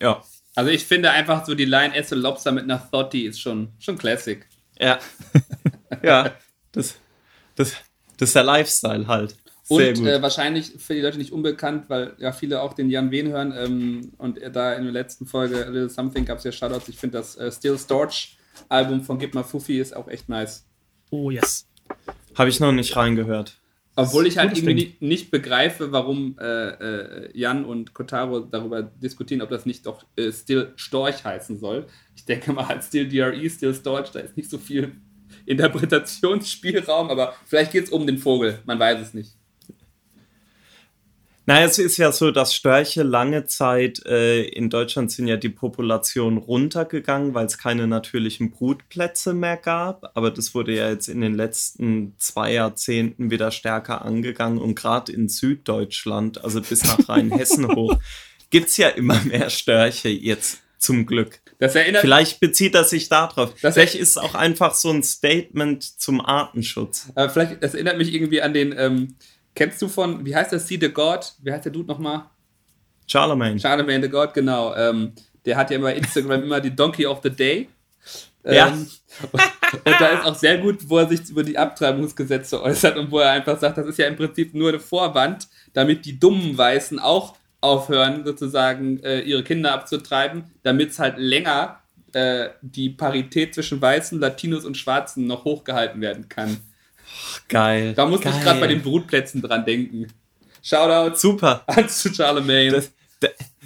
Ja. 0.00 0.22
Also 0.54 0.70
ich 0.70 0.84
finde 0.84 1.10
einfach 1.10 1.46
so 1.46 1.54
die 1.54 1.64
Line 1.64 1.94
Esse 1.94 2.14
Lobster 2.14 2.52
mit 2.52 2.64
einer 2.64 2.90
Thotty 2.90 3.26
ist 3.26 3.40
schon, 3.40 3.72
schon 3.78 3.96
Classic. 3.96 4.46
Ja. 4.78 4.98
ja. 6.02 6.32
Das, 6.72 6.96
das, 7.54 7.74
das 8.16 8.28
ist 8.30 8.36
der 8.36 8.44
Lifestyle 8.44 9.06
halt. 9.06 9.36
Sehr 9.64 9.90
Und 9.90 9.98
gut. 9.98 10.06
äh, 10.08 10.20
wahrscheinlich 10.20 10.72
für 10.78 10.94
die 10.94 11.00
Leute 11.00 11.18
nicht 11.18 11.32
unbekannt, 11.32 11.84
weil 11.88 12.14
ja 12.18 12.32
viele 12.32 12.60
auch 12.60 12.74
den 12.74 12.90
Jan 12.90 13.12
Wehn 13.12 13.28
hören 13.28 13.54
ähm, 13.56 14.12
und 14.18 14.38
er 14.38 14.50
da 14.50 14.72
in 14.74 14.82
der 14.82 14.92
letzten 14.92 15.26
Folge 15.26 15.64
A 15.64 15.68
Little 15.68 15.88
Something 15.88 16.24
gab 16.24 16.38
es 16.38 16.44
ja 16.44 16.50
Shoutouts. 16.50 16.88
Ich 16.88 16.98
finde 16.98 17.18
das 17.18 17.36
äh, 17.36 17.52
Still 17.52 17.78
Storch 17.78 18.36
Album 18.68 19.02
von 19.02 19.18
Gib 19.18 19.34
mal 19.34 19.44
Fuffi 19.44 19.78
ist 19.78 19.94
auch 19.94 20.08
echt 20.08 20.28
nice. 20.28 20.66
Oh 21.10 21.30
yes. 21.30 21.68
Habe 22.34 22.48
ich 22.48 22.58
noch 22.58 22.72
nicht 22.72 22.96
reingehört. 22.96 23.59
Obwohl 24.08 24.26
ich 24.26 24.38
halt 24.38 24.56
irgendwie 24.56 24.74
nicht, 24.74 25.02
nicht 25.02 25.30
begreife, 25.30 25.92
warum 25.92 26.36
äh, 26.38 26.44
äh, 26.44 27.30
Jan 27.38 27.64
und 27.64 27.94
Kotaro 27.94 28.40
darüber 28.40 28.82
diskutieren, 28.82 29.42
ob 29.42 29.50
das 29.50 29.66
nicht 29.66 29.86
doch 29.86 30.04
äh, 30.16 30.32
Still 30.32 30.72
Storch 30.76 31.24
heißen 31.24 31.58
soll. 31.58 31.86
Ich 32.14 32.24
denke 32.24 32.52
mal, 32.52 32.68
halt 32.68 32.84
Still 32.84 33.08
DRE, 33.08 33.48
Still 33.50 33.74
Storch, 33.74 34.10
da 34.10 34.20
ist 34.20 34.36
nicht 34.36 34.50
so 34.50 34.58
viel 34.58 34.92
Interpretationsspielraum, 35.46 37.10
aber 37.10 37.34
vielleicht 37.46 37.72
geht 37.72 37.84
es 37.84 37.90
um 37.90 38.06
den 38.06 38.18
Vogel, 38.18 38.58
man 38.66 38.78
weiß 38.78 39.00
es 39.00 39.14
nicht. 39.14 39.39
Naja, 41.50 41.66
es 41.66 41.78
ist 41.80 41.96
ja 41.96 42.12
so, 42.12 42.30
dass 42.30 42.54
Störche 42.54 43.02
lange 43.02 43.44
Zeit 43.44 44.06
äh, 44.06 44.42
in 44.42 44.70
Deutschland 44.70 45.10
sind 45.10 45.26
ja 45.26 45.36
die 45.36 45.48
Population 45.48 46.36
runtergegangen, 46.36 47.34
weil 47.34 47.46
es 47.46 47.58
keine 47.58 47.88
natürlichen 47.88 48.52
Brutplätze 48.52 49.34
mehr 49.34 49.56
gab. 49.56 50.12
Aber 50.14 50.30
das 50.30 50.54
wurde 50.54 50.76
ja 50.76 50.88
jetzt 50.88 51.08
in 51.08 51.20
den 51.20 51.34
letzten 51.34 52.14
zwei 52.18 52.52
Jahrzehnten 52.52 53.32
wieder 53.32 53.50
stärker 53.50 54.04
angegangen. 54.04 54.58
Und 54.58 54.76
gerade 54.76 55.10
in 55.10 55.28
Süddeutschland, 55.28 56.44
also 56.44 56.60
bis 56.60 56.84
nach 56.84 57.08
Rheinhessen 57.08 57.66
hoch, 57.74 57.96
gibt 58.50 58.68
es 58.68 58.76
ja 58.76 58.88
immer 58.90 59.20
mehr 59.24 59.50
Störche 59.50 60.08
jetzt 60.08 60.60
zum 60.78 61.04
Glück. 61.04 61.40
Das 61.58 61.74
erinnert 61.74 62.02
Vielleicht 62.02 62.38
bezieht 62.38 62.76
er 62.76 62.84
sich 62.84 63.08
darauf. 63.08 63.54
Das- 63.60 63.74
Vielleicht 63.74 63.96
ist 63.96 64.10
es 64.10 64.16
auch 64.18 64.36
einfach 64.36 64.74
so 64.74 64.90
ein 64.90 65.02
Statement 65.02 65.82
zum 66.00 66.20
Artenschutz. 66.20 67.08
Aber 67.16 67.28
vielleicht, 67.28 67.60
das 67.60 67.74
erinnert 67.74 67.98
mich 67.98 68.14
irgendwie 68.14 68.40
an 68.40 68.54
den, 68.54 68.72
ähm, 68.78 69.16
kennst 69.54 69.80
du 69.82 69.88
von, 69.88 70.24
wie 70.24 70.34
heißt 70.34 70.52
der, 70.52 70.60
See 70.60 70.78
the 70.80 70.90
God? 70.90 71.32
Wie 71.42 71.52
heißt 71.52 71.64
der 71.64 71.72
Dude 71.72 71.88
nochmal? 71.88 72.24
Charlemagne. 73.06 73.58
Charlemagne 73.58 74.02
the 74.02 74.08
God, 74.08 74.34
genau. 74.34 74.74
Ähm, 74.74 75.12
der 75.44 75.56
hat 75.56 75.70
ja 75.70 75.78
bei 75.78 75.94
Instagram 75.94 76.44
immer 76.44 76.60
die 76.60 76.74
Donkey 76.74 77.06
of 77.06 77.20
the 77.22 77.30
Day. 77.30 77.68
Ja. 78.44 78.68
Ähm, 78.68 78.88
und, 79.32 79.42
und 79.84 80.00
da 80.00 80.06
ist 80.08 80.24
auch 80.24 80.34
sehr 80.34 80.58
gut, 80.58 80.88
wo 80.88 80.98
er 80.98 81.08
sich 81.08 81.28
über 81.28 81.42
die 81.42 81.58
Abtreibungsgesetze 81.58 82.62
äußert 82.62 82.96
und 82.96 83.10
wo 83.10 83.18
er 83.18 83.32
einfach 83.32 83.58
sagt, 83.58 83.78
das 83.78 83.86
ist 83.86 83.98
ja 83.98 84.06
im 84.06 84.16
Prinzip 84.16 84.54
nur 84.54 84.70
eine 84.70 84.80
Vorwand, 84.80 85.48
damit 85.72 86.04
die 86.04 86.18
dummen 86.18 86.56
Weißen 86.56 86.98
auch 86.98 87.36
aufhören, 87.60 88.24
sozusagen 88.24 89.02
äh, 89.02 89.20
ihre 89.20 89.44
Kinder 89.44 89.72
abzutreiben, 89.72 90.44
damit 90.62 90.90
es 90.90 90.98
halt 90.98 91.18
länger 91.18 91.80
äh, 92.12 92.50
die 92.62 92.90
Parität 92.90 93.54
zwischen 93.54 93.80
Weißen, 93.80 94.18
Latinos 94.18 94.64
und 94.64 94.76
Schwarzen 94.76 95.26
noch 95.26 95.44
hochgehalten 95.44 96.00
werden 96.00 96.28
kann. 96.28 96.58
Geil. 97.48 97.94
Da 97.94 98.06
musste 98.06 98.28
ich 98.28 98.34
Geil. 98.34 98.44
gerade 98.44 98.60
bei 98.60 98.66
den 98.66 98.82
Brutplätzen 98.82 99.42
dran 99.42 99.64
denken. 99.64 100.06
Shoutout 100.62 101.16
Super. 101.16 101.62
an 101.66 101.88
zu 101.88 102.12
Charlemagne. 102.14 102.70
Das, 102.70 102.90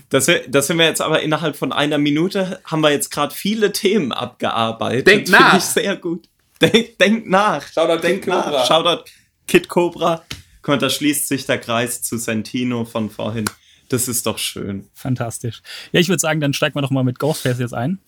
das, 0.08 0.30
das 0.48 0.66
sind 0.66 0.78
wir 0.78 0.86
jetzt 0.86 1.00
aber 1.00 1.22
innerhalb 1.22 1.56
von 1.56 1.72
einer 1.72 1.98
Minute, 1.98 2.60
haben 2.64 2.82
wir 2.82 2.90
jetzt 2.90 3.10
gerade 3.10 3.34
viele 3.34 3.72
Themen 3.72 4.12
abgearbeitet. 4.12 5.06
Denk 5.06 5.28
Finde 5.28 5.40
nach. 5.40 5.56
ich 5.56 5.64
sehr 5.64 5.96
gut. 5.96 6.28
Denk, 6.60 6.98
denk 6.98 7.26
nach. 7.26 7.66
Shoutout 7.72 8.02
denk 8.02 8.24
Kid 8.24 8.32
Cobra. 8.32 8.50
nach. 8.50 8.66
Shoutout 8.66 9.04
Kid 9.46 9.68
Cobra. 9.68 10.24
Guck 10.62 10.68
mal, 10.68 10.78
da 10.78 10.88
schließt 10.88 11.28
sich 11.28 11.46
der 11.46 11.58
Kreis 11.58 12.02
zu 12.02 12.16
Santino 12.16 12.84
von 12.84 13.10
vorhin. 13.10 13.44
Das 13.90 14.08
ist 14.08 14.26
doch 14.26 14.38
schön. 14.38 14.88
Fantastisch. 14.94 15.62
Ja, 15.92 16.00
ich 16.00 16.08
würde 16.08 16.20
sagen, 16.20 16.40
dann 16.40 16.54
steigen 16.54 16.74
wir 16.74 16.82
doch 16.82 16.90
mal 16.90 17.04
mit 17.04 17.18
Ghostface 17.18 17.58
jetzt 17.58 17.74
ein. 17.74 17.98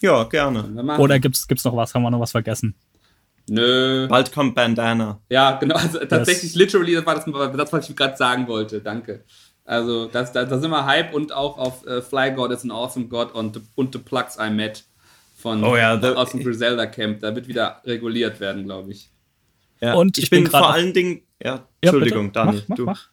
Ja, 0.00 0.24
gerne. 0.24 0.64
Oder 0.98 1.18
gibt's, 1.18 1.46
gibt's 1.46 1.64
noch 1.64 1.76
was? 1.76 1.94
Haben 1.94 2.02
wir 2.02 2.10
noch 2.10 2.20
was 2.20 2.32
vergessen? 2.32 2.74
Nö. 3.48 4.06
Bald 4.08 4.32
kommt 4.32 4.54
Bandana. 4.54 5.20
Ja, 5.28 5.52
genau. 5.58 5.74
Also 5.76 5.98
tatsächlich, 6.00 6.54
literally, 6.54 6.94
das 6.94 7.04
war 7.06 7.14
das, 7.16 7.24
das 7.56 7.72
was 7.72 7.88
ich 7.90 7.96
gerade 7.96 8.16
sagen 8.16 8.48
wollte. 8.48 8.80
Danke. 8.80 9.24
Also, 9.66 10.06
das, 10.06 10.32
da, 10.32 10.44
da 10.44 10.58
sind 10.58 10.70
wir 10.70 10.84
Hype 10.86 11.14
und 11.14 11.32
auch 11.32 11.56
auf 11.58 11.86
äh, 11.86 12.02
Fly 12.02 12.32
God 12.32 12.50
is 12.50 12.64
an 12.64 12.70
Awesome 12.70 13.06
God 13.06 13.32
und, 13.32 13.60
und 13.74 13.94
The 13.94 13.98
Plugs 14.00 14.36
I 14.38 14.50
Met 14.50 14.84
von 15.38 15.62
Oh 15.64 15.76
ja, 15.76 16.00
the- 16.00 16.08
aus 16.08 16.30
dem 16.32 16.42
Griselda 16.42 16.86
Camp. 16.86 17.20
Da 17.20 17.34
wird 17.34 17.48
wieder 17.48 17.80
reguliert 17.84 18.40
werden, 18.40 18.64
glaube 18.64 18.92
ich. 18.92 19.10
Ja. 19.80 19.94
Und 19.94 20.16
ich, 20.18 20.24
ich 20.24 20.30
bin, 20.30 20.44
bin 20.44 20.50
vor 20.50 20.70
allen 20.72 20.92
Dingen. 20.92 21.22
Ja, 21.42 21.54
Ja, 21.54 21.66
Entschuldigung, 21.82 22.26
bitte. 22.28 22.44
Daniel. 22.44 22.62
Mach, 22.62 22.68
mach, 22.68 22.76
du. 22.76 22.84
mach. 22.84 23.08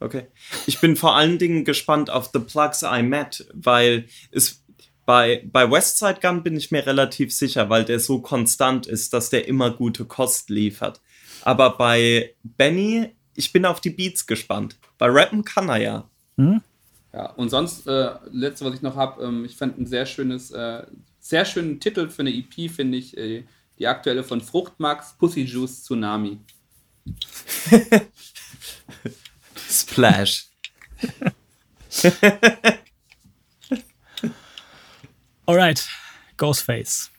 Okay. 0.00 0.26
Ich 0.66 0.80
bin 0.80 0.96
vor 0.96 1.14
allen 1.16 1.38
Dingen 1.38 1.64
gespannt 1.64 2.10
auf 2.10 2.30
The 2.32 2.40
Plugs 2.40 2.82
I 2.82 3.02
Met, 3.02 3.46
weil 3.54 4.06
es 4.30 4.63
Bei, 5.06 5.46
bei 5.50 5.70
Westside 5.70 6.20
Gun 6.20 6.42
bin 6.42 6.56
ich 6.56 6.70
mir 6.70 6.86
relativ 6.86 7.32
sicher, 7.32 7.68
weil 7.68 7.84
der 7.84 8.00
so 8.00 8.20
konstant 8.20 8.86
ist, 8.86 9.12
dass 9.12 9.30
der 9.30 9.46
immer 9.46 9.70
gute 9.70 10.06
Kost 10.06 10.48
liefert. 10.50 11.00
Aber 11.42 11.76
bei 11.76 12.34
Benny, 12.42 13.10
ich 13.34 13.52
bin 13.52 13.66
auf 13.66 13.80
die 13.80 13.90
Beats 13.90 14.26
gespannt. 14.26 14.78
Bei 14.96 15.08
Rappen 15.10 15.44
kann 15.44 15.68
er 15.68 15.76
ja. 15.76 16.10
Hm? 16.36 16.62
Ja, 17.12 17.26
und 17.32 17.50
sonst, 17.50 17.86
äh, 17.86 18.14
letzte, 18.32 18.64
was 18.64 18.74
ich 18.74 18.82
noch 18.82 18.96
habe, 18.96 19.22
ähm, 19.22 19.44
ich 19.44 19.56
fand 19.56 19.78
ein 19.78 19.86
sehr 19.86 20.06
schönes, 20.06 20.50
äh, 20.50 20.84
sehr 21.20 21.44
schönen 21.44 21.78
Titel 21.80 22.08
für 22.08 22.22
eine 22.22 22.34
EP, 22.34 22.68
finde 22.68 22.98
ich, 22.98 23.16
äh, 23.16 23.44
die 23.78 23.86
aktuelle 23.86 24.24
von 24.24 24.40
Fruchtmax, 24.40 25.16
Pussy 25.18 25.42
Juice 25.42 25.84
Tsunami. 25.84 26.38
Splash. 29.68 30.48
Alright, 35.46 35.86
Ghostface. 36.38 37.10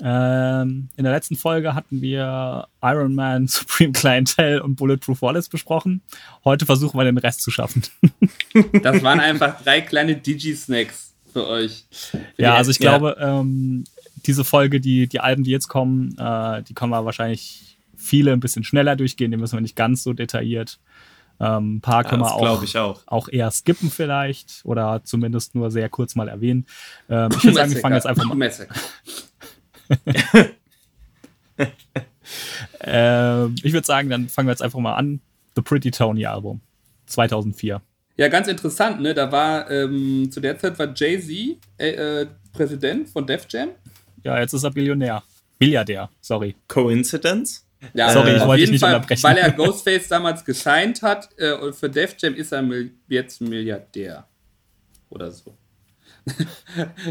Ähm, 0.00 0.88
in 0.96 1.04
der 1.04 1.12
letzten 1.12 1.36
Folge 1.36 1.74
hatten 1.74 2.00
wir 2.00 2.66
Iron 2.80 3.14
Man, 3.14 3.46
Supreme 3.46 3.92
Clientele 3.92 4.62
und 4.62 4.76
Bulletproof 4.76 5.20
Wallace 5.20 5.48
besprochen. 5.48 6.00
Heute 6.44 6.64
versuchen 6.64 6.98
wir 6.98 7.04
den 7.04 7.18
Rest 7.18 7.42
zu 7.42 7.50
schaffen. 7.50 7.82
das 8.82 9.02
waren 9.02 9.20
einfach 9.20 9.62
drei 9.62 9.82
kleine 9.82 10.16
Digi-Snacks 10.16 11.12
für 11.32 11.46
euch. 11.46 11.84
Für 11.90 12.20
ja, 12.38 12.54
also 12.54 12.70
ich 12.70 12.78
ja. 12.78 12.90
glaube, 12.90 13.16
ähm, 13.20 13.84
diese 14.24 14.44
Folge, 14.44 14.80
die, 14.80 15.06
die 15.06 15.20
Alben, 15.20 15.44
die 15.44 15.50
jetzt 15.50 15.68
kommen, 15.68 16.16
äh, 16.18 16.62
die 16.62 16.74
können 16.74 16.90
wir 16.90 17.04
wahrscheinlich 17.04 17.76
viele 17.96 18.32
ein 18.32 18.40
bisschen 18.40 18.64
schneller 18.64 18.96
durchgehen. 18.96 19.30
Die 19.30 19.36
müssen 19.36 19.56
wir 19.56 19.60
nicht 19.60 19.76
ganz 19.76 20.02
so 20.02 20.14
detailliert. 20.14 20.80
Ähm, 21.42 21.76
ein 21.76 21.80
paar 21.80 22.04
können 22.04 22.22
wir 22.22 22.32
auch, 22.32 22.74
auch. 22.76 23.02
auch 23.06 23.28
eher 23.28 23.50
skippen 23.50 23.90
vielleicht 23.90 24.60
oder 24.64 25.00
zumindest 25.02 25.56
nur 25.56 25.72
sehr 25.72 25.88
kurz 25.88 26.14
mal 26.14 26.28
erwähnen. 26.28 26.66
Ähm, 27.10 27.30
ich 27.36 27.42
würde 27.44 27.56
sagen, 27.56 27.74
wir 27.74 27.80
fangen 27.80 27.96
jetzt 27.96 28.06
einfach 28.06 28.32
mal 28.32 28.50
ähm, 32.80 33.54
ich 33.62 33.72
würde 33.72 33.86
sagen, 33.86 34.08
dann 34.08 34.28
fangen 34.28 34.46
wir 34.46 34.52
jetzt 34.52 34.62
einfach 34.62 34.78
mal 34.78 34.94
an. 34.94 35.20
The 35.56 35.62
Pretty 35.62 35.90
Tony 35.90 36.24
Album 36.24 36.60
2004. 37.06 37.82
Ja, 38.16 38.28
ganz 38.28 38.46
interessant, 38.46 39.00
ne? 39.00 39.12
Da 39.12 39.32
war 39.32 39.68
ähm, 39.70 40.30
zu 40.30 40.40
der 40.40 40.56
Zeit 40.58 40.78
war 40.78 40.92
Jay-Z 40.94 41.58
äh, 41.78 42.20
äh, 42.20 42.26
Präsident 42.52 43.08
von 43.08 43.26
Def 43.26 43.46
Jam. 43.50 43.70
Ja, 44.22 44.38
jetzt 44.38 44.52
ist 44.52 44.62
er 44.62 44.70
Billionär. 44.70 45.22
Milliardär, 45.58 46.08
sorry. 46.20 46.54
Coincidence? 46.68 47.66
Ja, 47.94 48.10
Sorry, 48.10 48.36
ich 48.36 48.46
wollte 48.46 48.62
dich 48.62 48.70
nicht 48.70 48.80
Fall, 48.80 48.94
unterbrechen. 48.94 49.22
Weil 49.22 49.38
er 49.38 49.50
Ghostface 49.52 50.08
damals 50.08 50.44
gesigned 50.44 51.02
hat 51.02 51.28
äh, 51.36 51.52
und 51.52 51.74
für 51.74 51.90
Def 51.90 52.14
Jam 52.18 52.34
ist 52.34 52.52
er 52.52 52.64
jetzt 53.08 53.40
Milliardär. 53.40 54.26
Oder 55.10 55.30
so. 55.30 55.56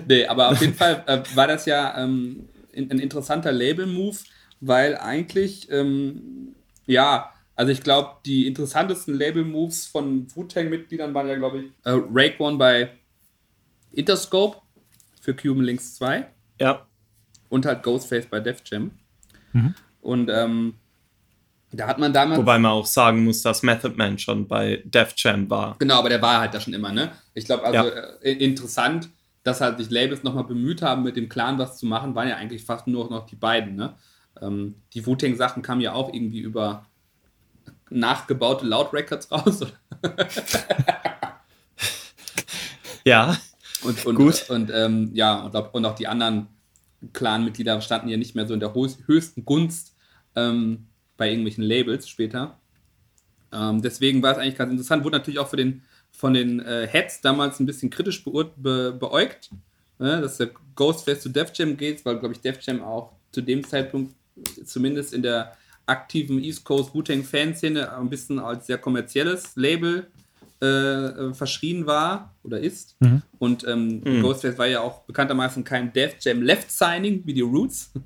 nee, 0.08 0.26
aber 0.26 0.50
auf 0.50 0.62
jeden 0.62 0.74
Fall 0.74 1.04
äh, 1.06 1.22
war 1.36 1.48
das 1.48 1.66
ja 1.66 2.02
ähm, 2.02 2.48
ein 2.74 3.00
interessanter 3.00 3.52
Label-Move, 3.52 4.18
weil 4.62 4.98
eigentlich, 4.98 5.70
ähm, 5.70 6.56
ja, 6.86 7.32
also 7.56 7.72
ich 7.72 7.84
glaube, 7.84 8.18
die 8.26 8.48
interessantesten 8.48 9.14
Label-Moves 9.16 9.88
von 9.88 10.34
Wu-Tang-Mitgliedern 10.34 11.14
waren 11.14 11.28
ja, 11.28 11.36
glaube 11.36 11.60
ich, 11.60 11.66
äh, 11.84 12.00
Rake 12.12 12.42
One 12.42 12.58
bei 12.58 12.92
Interscope 13.92 14.58
für 15.20 15.36
Cuban 15.36 15.64
Links 15.64 15.96
2. 15.96 16.28
Ja. 16.60 16.88
Und 17.50 17.66
halt 17.66 17.84
Ghostface 17.84 18.28
bei 18.28 18.40
Def 18.40 18.62
Jam. 18.66 18.92
Mhm. 19.52 19.76
Und 20.02 20.30
ähm, 20.30 20.76
da 21.72 21.88
hat 21.88 22.00
man 22.00 22.12
damals. 22.12 22.40
Wobei 22.40 22.60
man 22.60 22.72
auch 22.72 22.86
sagen 22.86 23.24
muss, 23.24 23.42
dass 23.42 23.64
Method 23.64 23.96
Man 23.96 24.20
schon 24.20 24.48
bei 24.48 24.82
Def 24.84 25.14
Jam 25.16 25.50
war. 25.50 25.76
Genau, 25.80 26.00
aber 26.00 26.10
der 26.10 26.22
war 26.22 26.42
halt 26.42 26.54
da 26.54 26.60
schon 26.60 26.74
immer, 26.74 26.92
ne? 26.92 27.12
Ich 27.34 27.46
glaube, 27.46 27.64
also 27.64 27.90
ja. 27.90 28.04
äh, 28.22 28.34
interessant, 28.34 29.10
dass 29.44 29.62
halt 29.62 29.78
sich 29.78 29.90
Labels 29.90 30.24
nochmal 30.24 30.44
bemüht 30.44 30.82
haben, 30.82 31.04
mit 31.04 31.16
dem 31.16 31.30
Clan 31.30 31.58
was 31.58 31.78
zu 31.78 31.86
machen, 31.86 32.14
waren 32.14 32.28
ja 32.28 32.36
eigentlich 32.36 32.64
fast 32.64 32.88
nur 32.88 33.10
noch 33.10 33.26
die 33.26 33.38
beiden, 33.38 33.76
ne? 33.76 33.96
Ähm, 34.42 34.76
die 34.94 35.06
Wu-Tang-Sachen 35.06 35.62
kamen 35.62 35.82
ja 35.82 35.94
auch 35.94 36.14
irgendwie 36.14 36.40
über 36.40 36.86
nachgebaute 37.90 38.66
Loud 38.66 38.94
Records 38.94 39.32
raus. 39.32 39.66
ja. 43.06 43.38
Und, 43.84 44.06
und, 44.06 44.16
Gut. 44.16 44.50
und 44.50 44.72
ähm, 44.74 45.12
ja, 45.14 45.46
und, 45.46 45.56
und 45.56 45.86
auch 45.86 45.96
die 45.96 46.08
anderen 46.08 46.48
Clan-Mitglieder 47.14 47.82
standen 47.82 48.10
ja 48.10 48.18
nicht 48.18 48.36
mehr 48.36 48.48
so 48.48 48.54
in 48.54 48.60
der 48.60 48.74
höchsten 48.74 49.46
Gunst 49.46 49.91
ähm, 50.36 50.88
bei 51.18 51.30
irgendwelchen 51.30 51.64
Labels 51.64 52.08
später. 52.08 52.60
Ähm, 53.54 53.82
deswegen 53.82 54.22
war 54.24 54.34
es 54.34 54.38
eigentlich 54.38 54.58
ganz 54.58 54.72
interessant. 54.72 55.04
Wurde 55.04 55.18
natürlich 55.18 55.40
auch 55.40 55.50
für 55.50 55.58
den, 55.58 55.82
von 56.12 56.34
den 56.34 56.60
äh, 56.60 56.88
Heads 56.88 57.22
damals 57.22 57.60
ein 57.60 57.66
bisschen 57.66 57.90
kritisch 57.90 58.24
be 58.24 58.52
be 58.56 58.96
beäugt, 58.98 59.52
ne? 60.00 60.22
dass 60.22 60.38
der 60.38 60.52
Ghostface 60.76 61.22
zu 61.22 61.30
Def 61.30 61.52
Jam 61.54 61.78
geht, 61.78 62.06
weil, 62.06 62.18
glaube 62.20 62.34
ich, 62.34 62.42
Def 62.42 62.62
Jam 62.62 62.82
auch 62.82 63.14
zu 63.32 63.42
dem 63.42 63.64
Zeitpunkt 63.68 64.16
zumindest 64.66 65.14
in 65.14 65.22
der 65.22 65.56
aktiven 65.86 66.42
East 66.42 66.64
Coast 66.64 66.94
Wu-Tang 66.94 67.24
Fanszene 67.24 67.92
ein 67.98 68.10
bisschen 68.10 68.40
als 68.40 68.68
sehr 68.68 68.78
kommerzielles 68.78 69.56
Label 69.56 70.08
äh, 70.62 70.66
äh, 70.66 71.34
verschrien 71.34 71.86
war 71.86 72.36
oder 72.44 72.60
ist. 72.60 72.96
Mhm. 73.00 73.22
Und 73.40 73.68
ähm, 73.68 74.02
mhm. 74.04 74.22
Ghostface 74.22 74.58
war 74.58 74.68
ja 74.68 74.82
auch 74.82 75.02
bekanntermaßen 75.02 75.64
kein 75.64 75.92
Death 75.92 76.18
Jam 76.22 76.42
Left 76.42 76.72
Signing 76.72 77.22
wie 77.26 77.34
die 77.34 77.42
Roots. 77.42 77.92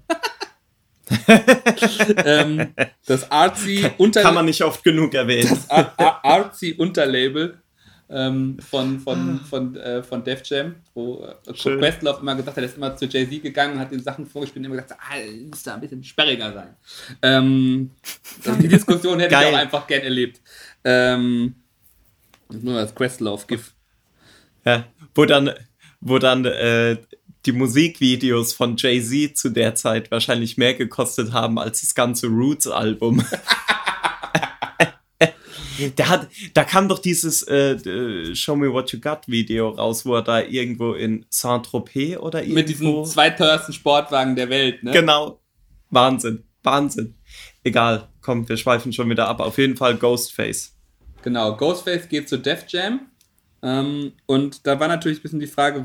ähm, 2.26 2.74
das 3.06 3.30
Artsy 3.32 3.90
Unter 3.98 4.22
Kann 4.22 4.36
man 4.36 4.46
nicht 4.46 4.64
oft 4.64 4.84
genug 4.84 5.14
erwähnen. 5.14 5.50
Das 5.50 5.70
Artsy 5.98 6.74
Unterlabel 6.78 7.60
ähm, 8.10 8.58
von, 8.60 9.00
von, 9.00 9.40
von, 9.42 9.76
äh, 9.76 10.04
von 10.04 10.24
Def 10.24 10.42
Jam, 10.46 10.76
wo 10.94 11.26
äh, 11.26 11.54
Questlove 11.54 12.20
immer 12.22 12.36
gesagt 12.36 12.58
hat, 12.58 12.64
er 12.64 12.70
ist 12.70 12.78
immer 12.78 12.96
zu 12.96 13.06
Jay-Z 13.06 13.42
gegangen, 13.42 13.80
hat 13.80 13.92
den 13.92 14.02
Sachen 14.02 14.26
vorgespielt 14.26 14.66
und 14.66 14.72
immer 14.72 14.82
gesagt, 14.82 15.00
ah, 15.02 15.16
muss 15.50 15.64
da 15.64 15.74
ein 15.74 15.82
bisschen 15.82 16.04
sperriger 16.04 16.54
sein. 16.54 16.76
Ähm, 17.22 17.92
die 18.62 18.68
Diskussion 18.68 19.20
hätte 19.20 19.36
ich 19.36 19.48
auch 19.48 19.58
einfach 19.58 19.88
gern 19.88 20.04
erlebt. 20.04 20.40
Ähm, 20.84 21.56
nur 22.50 22.80
das 22.80 22.94
Questlove-GIF. 22.94 23.74
Ja, 24.66 24.86
wo 25.14 25.26
dann, 25.26 25.52
wo 26.00 26.20
dann 26.20 26.46
äh, 26.46 26.98
die 27.46 27.52
Musikvideos 27.52 28.54
von 28.54 28.76
Jay-Z 28.78 29.38
zu 29.38 29.50
der 29.50 29.76
Zeit 29.76 30.12
wahrscheinlich 30.12 30.58
mehr 30.58 30.74
gekostet 30.74 31.34
haben 31.34 31.60
als 31.60 31.82
das 31.82 31.96
ganze 31.96 32.28
Roots-Album. 32.28 33.24
Der 35.98 36.10
hat, 36.10 36.28
da 36.54 36.64
kam 36.64 36.88
doch 36.88 37.00
dieses 37.00 37.44
äh, 37.48 38.34
Show 38.34 38.56
Me 38.56 38.72
What 38.72 38.92
You 38.92 39.00
Got 39.00 39.28
Video 39.28 39.70
raus, 39.70 40.06
wo 40.06 40.16
er 40.16 40.22
da 40.22 40.42
irgendwo 40.42 40.94
in 40.94 41.26
Saint-Tropez 41.30 42.18
oder 42.18 42.40
irgendwo... 42.40 42.56
Mit 42.56 42.70
diesem 42.70 43.06
zweiteuersten 43.06 43.74
Sportwagen 43.74 44.36
der 44.36 44.50
Welt, 44.50 44.84
ne? 44.84 44.92
Genau. 44.92 45.42
Wahnsinn. 45.90 46.44
Wahnsinn. 46.64 47.16
Egal, 47.64 48.08
komm, 48.22 48.48
wir 48.48 48.58
schweifen 48.58 48.94
schon 48.94 49.10
wieder 49.10 49.28
ab. 49.28 49.40
Auf 49.40 49.58
jeden 49.58 49.76
Fall 49.76 49.96
Ghostface. 49.96 50.76
Genau, 51.24 51.56
Ghostface 51.58 52.08
geht 52.08 52.30
zu 52.30 52.38
Def 52.38 52.66
Jam. 52.70 53.08
Ähm, 53.62 54.14
und 54.26 54.66
da 54.68 54.80
war 54.80 54.88
natürlich 54.88 55.20
ein 55.20 55.24
bisschen 55.24 55.40
die 55.40 55.48
Frage, 55.48 55.80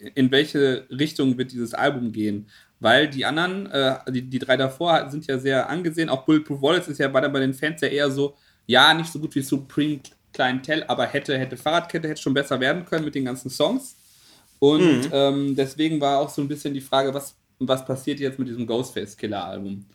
äh, 0.00 0.08
in 0.14 0.30
welche 0.30 0.86
Richtung 0.90 1.38
wird 1.38 1.52
dieses 1.52 1.74
Album 1.74 2.12
gehen? 2.12 2.48
Weil 2.80 3.08
die 3.08 3.24
anderen, 3.24 3.66
äh, 3.70 3.96
die, 4.10 4.22
die 4.22 4.38
drei 4.38 4.56
davor, 4.56 5.08
sind 5.10 5.26
ja 5.26 5.38
sehr 5.38 5.68
angesehen. 5.68 6.08
Auch 6.08 6.24
Bulletproof 6.24 6.60
Wallace 6.60 6.88
ist 6.88 6.98
ja 6.98 7.08
bei, 7.08 7.26
bei 7.28 7.40
den 7.40 7.54
Fans 7.54 7.80
ja 7.80 7.88
eher 7.88 8.10
so, 8.10 8.34
ja, 8.66 8.92
nicht 8.92 9.10
so 9.10 9.18
gut 9.18 9.34
wie 9.34 9.42
Supreme 9.42 10.00
Clientel, 10.32 10.84
aber 10.88 11.06
hätte, 11.06 11.38
hätte 11.38 11.56
Fahrradkette, 11.56 12.08
hätte 12.08 12.20
schon 12.20 12.34
besser 12.34 12.60
werden 12.60 12.84
können 12.84 13.04
mit 13.04 13.14
den 13.14 13.24
ganzen 13.24 13.50
Songs. 13.50 13.96
Und 14.58 15.06
mhm. 15.06 15.10
ähm, 15.12 15.56
deswegen 15.56 16.00
war 16.00 16.18
auch 16.18 16.28
so 16.28 16.42
ein 16.42 16.48
bisschen 16.48 16.74
die 16.74 16.80
Frage, 16.80 17.12
was, 17.14 17.36
was 17.58 17.84
passiert 17.84 18.20
jetzt 18.20 18.38
mit 18.38 18.48
diesem 18.48 18.66
Ghostface-Killer-Album? 18.66 19.86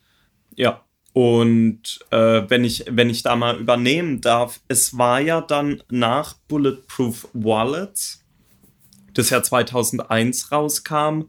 Ja, 0.56 0.82
und 1.14 2.00
äh, 2.12 2.44
wenn, 2.48 2.64
ich, 2.64 2.86
wenn 2.90 3.10
ich 3.10 3.24
da 3.24 3.36
mal 3.36 3.58
übernehmen 3.58 4.22
darf, 4.22 4.62
es 4.68 4.98
war 4.98 5.20
ja 5.20 5.42
dann 5.42 5.84
nach 5.90 6.36
Bulletproof 6.48 7.28
Wallets, 7.34 8.24
das 9.14 9.30
ja 9.30 9.44
2001 9.44 10.52
rauskam, 10.52 11.24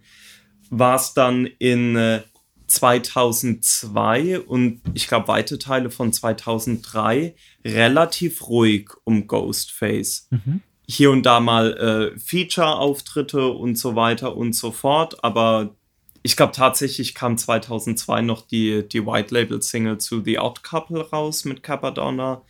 war 0.70 0.94
es 0.94 1.14
dann 1.14 1.46
in 1.58 1.96
äh, 1.96 2.22
2002 2.68 4.40
und 4.40 4.80
ich 4.94 5.08
glaube 5.08 5.28
weite 5.28 5.58
Teile 5.58 5.90
von 5.90 6.12
2003 6.12 7.34
relativ 7.64 8.48
ruhig 8.48 8.90
um 9.04 9.26
Ghostface. 9.26 10.28
Mhm. 10.30 10.60
Hier 10.86 11.10
und 11.10 11.26
da 11.26 11.40
mal 11.40 12.12
äh, 12.14 12.18
Feature-Auftritte 12.18 13.48
und 13.48 13.76
so 13.76 13.94
weiter 13.96 14.36
und 14.36 14.54
so 14.54 14.70
fort, 14.70 15.22
aber 15.24 15.74
ich 16.22 16.36
glaube 16.36 16.52
tatsächlich 16.52 17.14
kam 17.14 17.36
2002 17.36 18.22
noch 18.22 18.42
die, 18.42 18.86
die 18.88 19.04
White 19.04 19.34
Label 19.34 19.60
Single 19.60 19.98
zu 19.98 20.22
The 20.22 20.38
Odd 20.38 20.62
Couple 20.62 21.08
raus 21.10 21.44
mit 21.44 21.62
Capadonna. 21.62 22.42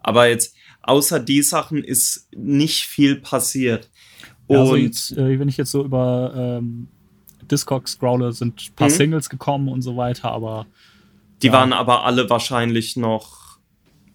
Aber 0.00 0.28
jetzt, 0.28 0.56
außer 0.82 1.20
die 1.20 1.42
Sachen 1.42 1.84
ist 1.84 2.28
nicht 2.34 2.84
viel 2.84 3.16
passiert. 3.16 3.88
Und 4.46 4.56
ja, 4.56 4.60
also 4.62 4.76
jetzt, 4.76 5.12
äh, 5.12 5.38
wenn 5.38 5.48
ich 5.48 5.56
jetzt 5.56 5.70
so 5.70 5.84
über 5.84 6.32
ähm, 6.34 6.88
Discogs 7.48 7.92
scrolle, 7.92 8.32
sind 8.32 8.70
ein 8.70 8.74
paar 8.74 8.88
mhm. 8.88 8.94
Singles 8.94 9.30
gekommen 9.30 9.68
und 9.68 9.82
so 9.82 9.96
weiter, 9.96 10.32
aber. 10.32 10.66
Die 11.42 11.46
ja. 11.48 11.52
waren 11.54 11.72
aber 11.72 12.04
alle 12.04 12.28
wahrscheinlich 12.28 12.96
noch 12.96 13.39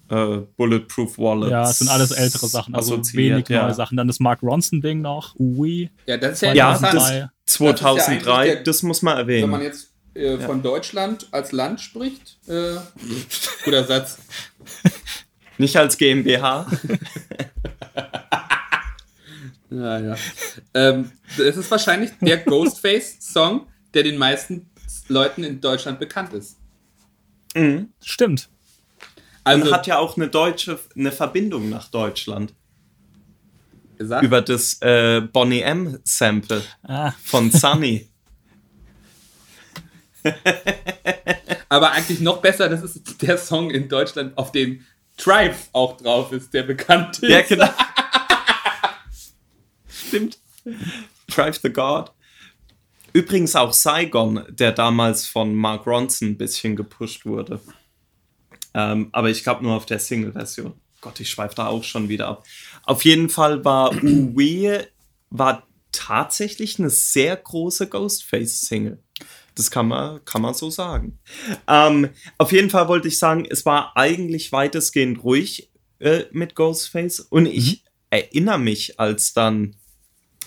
äh, 0.09 0.37
Bulletproof 0.57 1.17
Wallets. 1.17 1.51
Ja, 1.51 1.69
es 1.69 1.79
sind 1.79 1.89
alles 1.89 2.11
ältere 2.11 2.47
Sachen, 2.47 2.75
also 2.75 3.01
wenig 3.13 3.49
ja. 3.49 3.63
neue 3.63 3.73
Sachen. 3.73 3.97
Dann 3.97 4.07
das 4.07 4.19
Mark 4.19 4.41
Ronson-Ding 4.43 5.01
noch, 5.01 5.35
Ui. 5.37 5.89
Ja, 6.05 6.17
das 6.17 6.33
ist 6.33 6.41
ja, 6.41 6.53
ja 6.53 6.77
das 6.77 7.29
2003, 7.45 8.19
das, 8.19 8.47
ja 8.47 8.63
das, 8.63 8.83
muss 8.83 9.01
man 9.01 9.17
erwähnen. 9.17 9.43
Wenn 9.43 9.49
man 9.49 9.61
jetzt 9.63 9.91
äh, 10.13 10.37
von 10.37 10.61
Deutschland 10.61 11.27
als 11.31 11.51
Land 11.51 11.81
spricht, 11.81 12.37
äh, 12.47 12.75
guter 13.63 13.83
Satz. 13.83 14.19
Nicht 15.57 15.77
als 15.77 15.97
GmbH. 15.97 16.67
ja, 19.69 19.99
ja. 19.99 20.15
Ähm, 20.73 21.11
es 21.37 21.57
ist 21.57 21.71
wahrscheinlich 21.71 22.11
der 22.19 22.37
Ghostface-Song, 22.39 23.67
der 23.93 24.03
den 24.03 24.17
meisten 24.17 24.69
Leuten 25.07 25.43
in 25.43 25.61
Deutschland 25.61 25.99
bekannt 25.99 26.33
ist. 26.33 26.57
Mhm. 27.55 27.89
Stimmt. 28.03 28.49
Also, 29.45 29.67
Und 29.67 29.73
hat 29.73 29.87
ja 29.87 29.99
auch 29.99 30.17
eine 30.17 30.27
deutsche, 30.27 30.79
eine 30.95 31.11
Verbindung 31.11 31.69
nach 31.69 31.89
Deutschland. 31.89 32.53
Gesagt? 33.97 34.25
Über 34.25 34.41
das 34.41 34.81
äh, 34.81 35.21
Bonnie 35.21 35.61
M 35.61 35.99
Sample 36.03 36.61
ah. 36.83 37.11
von 37.23 37.51
Sunny. 37.51 38.09
Aber 41.69 41.91
eigentlich 41.91 42.19
noch 42.19 42.41
besser, 42.41 42.67
das 42.67 42.83
ist 42.83 43.21
der 43.21 43.37
Song 43.37 43.69
in 43.69 43.87
Deutschland, 43.87 44.37
auf 44.37 44.51
dem 44.51 44.83
Tribe 45.15 45.55
auch 45.71 45.97
drauf 45.97 46.31
ist, 46.31 46.53
der 46.53 46.63
bekannt 46.63 47.19
ist. 47.19 47.29
Ja, 47.29 47.41
genau. 47.41 47.69
Stimmt. 49.87 50.39
Tribe 51.29 51.57
the 51.61 51.71
God. 51.71 52.11
Übrigens 53.13 53.55
auch 53.55 53.71
Saigon, 53.71 54.43
der 54.49 54.71
damals 54.71 55.27
von 55.27 55.53
Mark 55.53 55.85
Ronson 55.85 56.29
ein 56.29 56.37
bisschen 56.37 56.75
gepusht 56.75 57.25
wurde. 57.25 57.61
Ähm, 58.75 59.07
aber 59.13 59.29
ich 59.29 59.43
glaube 59.43 59.63
nur 59.63 59.73
auf 59.73 59.85
der 59.85 59.99
Single-Version. 59.99 60.73
Gott, 60.99 61.19
ich 61.21 61.29
schweife 61.29 61.55
da 61.55 61.67
auch 61.67 61.83
schon 61.83 62.09
wieder 62.09 62.27
ab. 62.27 62.45
Auf 62.83 63.05
jeden 63.05 63.29
Fall 63.29 63.63
war 63.63 63.91
Uwe 64.03 64.87
war 65.29 65.65
tatsächlich 65.91 66.77
eine 66.77 66.89
sehr 66.89 67.35
große 67.37 67.87
Ghostface-Single. 67.87 68.99
Das 69.55 69.71
kann 69.71 69.87
man, 69.87 70.23
kann 70.25 70.41
man 70.41 70.53
so 70.53 70.69
sagen. 70.69 71.19
Ähm, 71.67 72.09
auf 72.37 72.51
jeden 72.51 72.69
Fall 72.69 72.89
wollte 72.89 73.07
ich 73.07 73.17
sagen, 73.17 73.45
es 73.49 73.65
war 73.65 73.95
eigentlich 73.95 74.51
weitestgehend 74.51 75.23
ruhig 75.23 75.71
äh, 75.99 76.25
mit 76.31 76.55
Ghostface. 76.55 77.21
Und 77.21 77.45
ich 77.45 77.83
mhm. 77.83 77.89
erinnere 78.09 78.59
mich, 78.59 78.99
als 78.99 79.33
dann 79.33 79.77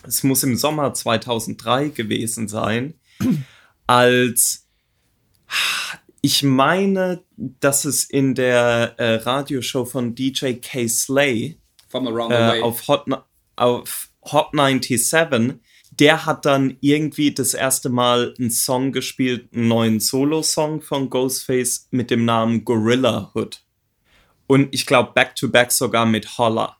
es 0.03 0.23
muss 0.23 0.43
im 0.43 0.57
Sommer 0.57 0.93
2003 0.93 1.89
gewesen 1.89 2.49
sein, 2.49 2.95
als 3.87 4.67
ich 6.21 6.43
meine, 6.43 7.23
dass 7.37 7.85
es 7.85 8.05
in 8.05 8.35
der 8.35 8.95
äh, 8.99 9.15
Radioshow 9.17 9.85
von 9.85 10.15
DJ 10.15 10.55
K. 10.55 10.89
Slay 10.89 11.59
äh, 11.93 12.61
auf, 12.61 12.89
Hot, 12.89 13.07
auf 13.57 14.09
Hot 14.25 14.49
97, 14.53 15.61
der 15.91 16.27
hat 16.27 16.45
dann 16.45 16.77
irgendwie 16.81 17.33
das 17.33 17.55
erste 17.55 17.89
Mal 17.89 18.35
einen 18.39 18.51
Song 18.51 18.93
gespielt, 18.93 19.53
einen 19.53 19.69
neuen 19.69 20.01
Solo-Song 20.01 20.83
von 20.83 21.11
Ghostface 21.11 21.89
mit 21.91 22.11
dem 22.11 22.25
Namen 22.25 22.65
Gorilla 22.65 23.33
Hood. 23.35 23.63
Und 24.47 24.69
ich 24.73 24.87
glaube, 24.87 25.13
back-to-back 25.15 25.73
sogar 25.73 26.07
mit 26.07 26.39
Holla. 26.39 26.77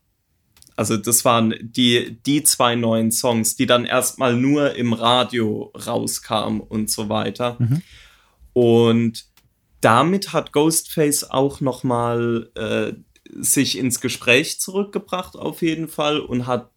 Also 0.77 0.97
das 0.97 1.25
waren 1.25 1.55
die, 1.61 2.19
die 2.25 2.45
zwei 2.45 2.77
neuen 2.77 3.11
Songs, 3.11 3.57
die 3.57 3.67
dann 3.67 3.85
erstmal 3.85 4.35
nur 4.35 4.77
im 4.77 4.93
Radio 4.93 5.73
rauskamen 5.75 6.61
und 6.61 6.89
so 6.89 7.09
weiter. 7.09 7.57
Mhm. 7.59 7.83
Und 8.59 9.27
damit 9.81 10.33
hat 10.33 10.51
Ghostface 10.51 11.31
auch 11.31 11.61
noch 11.61 11.85
mal 11.85 12.51
äh, 12.57 12.93
sich 13.41 13.79
ins 13.79 14.01
Gespräch 14.01 14.59
zurückgebracht 14.59 15.37
auf 15.37 15.63
jeden 15.63 15.87
Fall 15.87 16.19
und 16.19 16.49
hat 16.49 16.73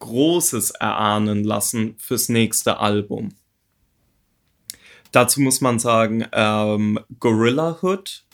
Großes 0.00 0.72
erahnen 0.72 1.42
lassen 1.42 1.94
fürs 1.96 2.28
nächste 2.28 2.78
Album. 2.78 3.30
Dazu 5.12 5.40
muss 5.40 5.62
man 5.62 5.78
sagen, 5.78 6.26
ähm, 6.32 7.00
Gorilla 7.20 7.78
Hood 7.80 8.26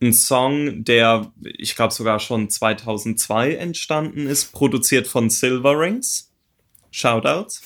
ein 0.00 0.12
Song, 0.12 0.84
der 0.84 1.32
ich 1.42 1.74
glaube 1.74 1.92
sogar 1.92 2.20
schon 2.20 2.50
2002 2.50 3.54
entstanden 3.56 4.28
ist, 4.28 4.52
produziert 4.52 5.08
von 5.08 5.28
Silverings. 5.28 6.30
Shoutouts. 6.92 7.62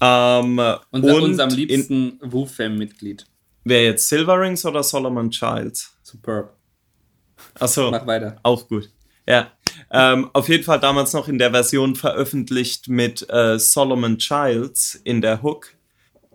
Ähm, 0.00 0.58
Unser, 0.58 0.80
und 0.90 1.04
unserem 1.04 1.50
liebsten 1.50 2.18
Wu-Fam-Mitglied. 2.22 3.26
Wer 3.64 3.84
jetzt 3.84 4.08
Silverings 4.08 4.64
oder 4.64 4.82
Solomon 4.82 5.30
Childs? 5.30 5.94
Superb. 6.02 6.56
Achso. 7.58 7.90
Mach 7.90 8.06
weiter. 8.06 8.38
Auch 8.42 8.66
gut. 8.66 8.90
Ja. 9.26 9.52
Ähm, 9.90 10.30
auf 10.32 10.48
jeden 10.48 10.64
Fall 10.64 10.80
damals 10.80 11.12
noch 11.12 11.28
in 11.28 11.38
der 11.38 11.50
Version 11.50 11.94
veröffentlicht 11.94 12.88
mit 12.88 13.28
äh, 13.30 13.58
Solomon 13.58 14.18
Childs 14.18 15.00
in 15.04 15.20
der 15.20 15.42
Hook. 15.42 15.74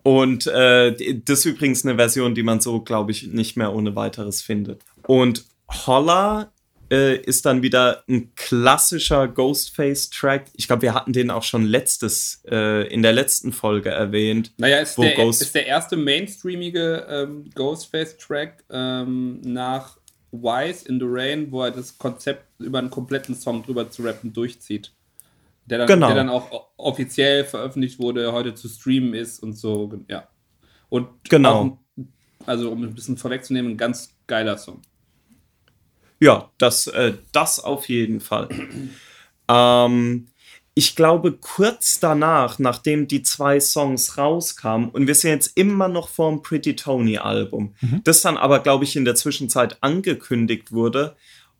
Und 0.03 0.45
äh, 0.47 1.19
das 1.25 1.39
ist 1.39 1.45
übrigens 1.45 1.83
eine 1.83 1.95
Version, 1.95 2.35
die 2.35 2.43
man 2.43 2.61
so, 2.61 2.81
glaube 2.81 3.11
ich, 3.11 3.27
nicht 3.27 3.57
mehr 3.57 3.73
ohne 3.73 3.95
weiteres 3.95 4.41
findet. 4.41 4.83
Und 5.07 5.45
Holla 5.67 6.51
äh, 6.91 7.17
ist 7.17 7.45
dann 7.45 7.61
wieder 7.61 8.03
ein 8.07 8.33
klassischer 8.35 9.27
Ghostface-Track. 9.27 10.51
Ich 10.53 10.67
glaube, 10.67 10.83
wir 10.83 10.93
hatten 10.93 11.13
den 11.13 11.31
auch 11.31 11.43
schon 11.43 11.65
letztes, 11.65 12.43
äh, 12.49 12.87
in 12.87 13.01
der 13.01 13.13
letzten 13.13 13.51
Folge 13.51 13.89
erwähnt. 13.89 14.53
Naja, 14.57 14.79
ist, 14.79 14.97
der, 14.97 15.15
Ghost 15.15 15.41
ist 15.41 15.55
der 15.55 15.65
erste 15.65 15.97
mainstreamige 15.97 17.05
ähm, 17.09 17.49
Ghostface-Track 17.55 18.65
ähm, 18.69 19.41
nach 19.41 19.97
Wise 20.31 20.87
in 20.87 20.99
the 20.99 21.05
Rain, 21.07 21.51
wo 21.51 21.63
er 21.63 21.71
das 21.71 21.97
Konzept 21.97 22.45
über 22.59 22.79
einen 22.79 22.89
kompletten 22.89 23.35
Song 23.35 23.63
drüber 23.63 23.89
zu 23.89 24.03
rappen 24.03 24.33
durchzieht. 24.33 24.91
Der 25.65 25.79
dann, 25.79 25.87
genau. 25.87 26.07
der 26.07 26.15
dann 26.15 26.29
auch 26.29 26.69
offiziell 26.77 27.43
veröffentlicht 27.43 27.97
wurde, 27.97 28.31
heute 28.31 28.53
zu 28.53 28.67
streamen 28.69 29.15
ist 29.15 29.41
und 29.41 29.53
so, 29.53 29.91
ja. 30.07 30.27
Und 30.89 31.07
genau. 31.27 31.79
Auch, 31.97 32.05
also 32.45 32.71
um 32.71 32.83
ein 32.83 32.93
bisschen 32.93 33.17
vorwegzunehmen, 33.17 33.71
ein 33.71 33.77
ganz 33.77 34.15
geiler 34.27 34.57
Song. 34.57 34.81
Ja, 36.19 36.51
das, 36.57 36.87
äh, 36.87 37.13
das 37.31 37.59
auf 37.59 37.89
jeden 37.89 38.19
Fall. 38.19 38.49
ähm, 39.47 40.27
ich 40.77 40.95
glaube, 40.97 41.31
kurz 41.31 42.01
danach, 42.01 42.59
nachdem 42.59 43.07
die 43.07 43.23
zwei 43.23 43.61
Songs 43.61 44.17
rauskamen, 44.17 44.89
und 44.89 45.07
wir 45.07 45.15
sind 45.15 45.31
jetzt 45.31 45.57
immer 45.57 45.87
noch 45.87 46.09
vor 46.09 46.29
dem 46.29 46.41
Pretty 46.41 46.75
Tony 46.75 47.17
Album, 47.17 47.75
mhm. 47.79 48.01
das 48.03 48.21
dann 48.21 48.35
aber, 48.35 48.59
glaube 48.59 48.83
ich, 48.83 48.97
in 48.97 49.05
der 49.05 49.15
Zwischenzeit 49.15 49.77
angekündigt 49.81 50.73
wurde, 50.73 51.15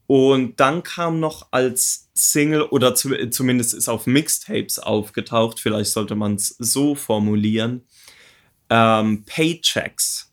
und 0.08 0.60
dann 0.60 0.84
kam 0.84 1.20
noch 1.20 1.48
als 1.52 2.10
Single 2.13 2.63
oder 2.63 2.94
zu, 2.94 3.30
zumindest 3.30 3.74
ist 3.74 3.89
auf 3.89 4.06
Mixtapes 4.06 4.80
aufgetaucht, 4.80 5.60
vielleicht 5.60 5.91
sollte 5.91 6.15
man 6.15 6.36
es 6.36 6.50
so 6.60 6.94
formulieren, 6.94 7.84
ähm, 8.70 9.24
Paychecks. 9.26 10.32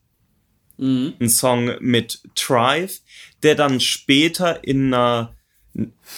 Mhm. 0.77 1.15
Ein 1.21 1.29
Song 1.29 1.77
mit 1.81 2.21
Trive, 2.35 2.99
der 3.43 3.55
dann 3.55 3.81
später 3.81 4.65
in 4.65 4.95
einer, 4.95 5.35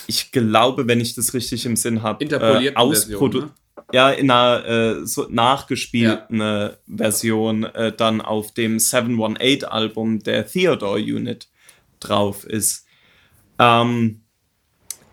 ich 0.07 0.33
glaube, 0.33 0.89
wenn 0.89 1.01
ich 1.01 1.15
das 1.15 1.35
richtig 1.35 1.67
im 1.67 1.77
Sinn 1.77 2.03
habe, 2.03 2.25
äh, 2.25 2.75
Ausprodu 2.75 3.41
ne? 3.43 3.51
ja, 3.93 4.11
in 4.11 4.31
einer 4.31 4.67
äh, 4.67 5.07
so 5.07 5.27
nachgespielten 5.29 6.41
ja. 6.41 6.77
Version 6.87 7.65
äh, 7.65 7.93
dann 7.93 8.21
auf 8.21 8.53
dem 8.53 8.79
718-Album 8.79 10.23
der 10.23 10.47
Theodore 10.47 11.01
Unit 11.01 11.49
drauf 12.01 12.45
ist. 12.45 12.87
Ähm, 13.59 14.21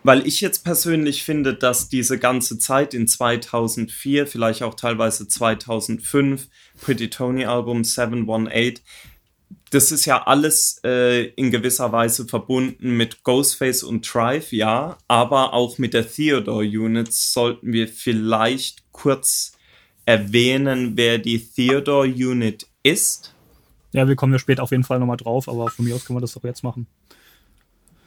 weil 0.04 0.26
ich 0.26 0.40
jetzt 0.40 0.64
persönlich 0.64 1.22
finde, 1.22 1.54
dass 1.54 1.88
diese 1.88 2.18
ganze 2.18 2.58
Zeit 2.58 2.92
in 2.92 3.06
2004, 3.06 4.26
vielleicht 4.26 4.62
auch 4.64 4.74
teilweise 4.74 5.28
2005, 5.28 6.48
Pretty 6.80 7.08
Tony 7.08 7.44
Album 7.44 7.84
718, 7.84 8.82
das 9.72 9.90
ist 9.90 10.04
ja 10.04 10.22
alles 10.26 10.80
äh, 10.84 11.24
in 11.34 11.50
gewisser 11.50 11.92
Weise 11.92 12.26
verbunden 12.26 12.96
mit 12.96 13.24
Ghostface 13.24 13.82
und 13.82 14.04
Trive, 14.04 14.54
ja, 14.54 14.98
aber 15.08 15.54
auch 15.54 15.78
mit 15.78 15.94
der 15.94 16.08
Theodore 16.08 16.64
Unit 16.64 17.12
sollten 17.12 17.72
wir 17.72 17.88
vielleicht 17.88 18.84
kurz 18.92 19.52
erwähnen, 20.04 20.92
wer 20.96 21.18
die 21.18 21.38
Theodore 21.38 22.06
Unit 22.06 22.66
ist. 22.82 23.34
Ja, 23.92 24.06
wir 24.06 24.16
kommen 24.16 24.32
ja 24.32 24.38
später 24.38 24.62
auf 24.62 24.70
jeden 24.70 24.84
Fall 24.84 24.98
nochmal 24.98 25.16
drauf, 25.16 25.48
aber 25.48 25.70
von 25.70 25.84
mir 25.84 25.94
aus 25.94 26.04
können 26.04 26.18
wir 26.18 26.22
das 26.22 26.32
doch 26.32 26.44
jetzt 26.44 26.62
machen 26.62 26.86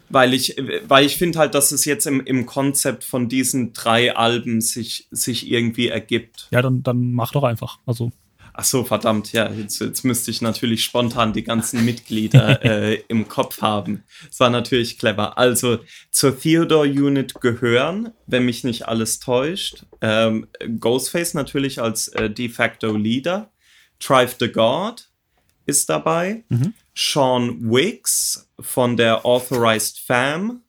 weil 0.09 0.33
ich, 0.33 0.55
weil 0.87 1.05
ich 1.05 1.17
finde 1.17 1.39
halt, 1.39 1.55
dass 1.55 1.71
es 1.71 1.85
jetzt 1.85 2.05
im, 2.05 2.21
im 2.21 2.45
Konzept 2.45 3.03
von 3.03 3.27
diesen 3.27 3.73
drei 3.73 4.15
Alben 4.15 4.61
sich, 4.61 5.07
sich 5.11 5.49
irgendwie 5.51 5.87
ergibt. 5.87 6.47
Ja, 6.51 6.61
dann, 6.61 6.83
dann 6.83 7.11
mach 7.11 7.31
doch 7.31 7.43
einfach. 7.43 7.79
Also. 7.85 8.11
Ach 8.57 8.63
so, 8.63 8.85
verdammt, 8.85 9.33
ja, 9.33 9.51
jetzt, 9.51 9.81
jetzt 9.81 10.05
müsste 10.05 10.31
ich 10.31 10.41
natürlich 10.41 10.85
spontan 10.85 11.33
die 11.33 11.43
ganzen 11.43 11.83
Mitglieder 11.83 12.63
äh, 12.63 13.01
im 13.09 13.27
Kopf 13.27 13.61
haben. 13.61 14.05
Das 14.27 14.39
war 14.39 14.49
natürlich 14.49 14.97
clever. 14.97 15.37
Also 15.37 15.79
zur 16.09 16.39
Theodore 16.39 16.87
Unit 16.87 17.41
gehören, 17.41 18.11
wenn 18.27 18.45
mich 18.45 18.63
nicht 18.63 18.87
alles 18.87 19.19
täuscht, 19.19 19.85
ähm, 19.99 20.47
Ghostface 20.79 21.33
natürlich 21.33 21.81
als 21.81 22.07
äh, 22.09 22.29
de 22.29 22.47
facto 22.47 22.95
Leader, 22.95 23.51
Trive 23.99 24.35
the 24.39 24.49
God, 24.49 25.09
ist 25.65 25.89
dabei. 25.89 26.45
Sean 26.93 27.59
Wicks 27.69 28.49
von 28.59 28.95
der 28.95 29.25
Authorized 29.25 29.99
Fam. 29.99 30.61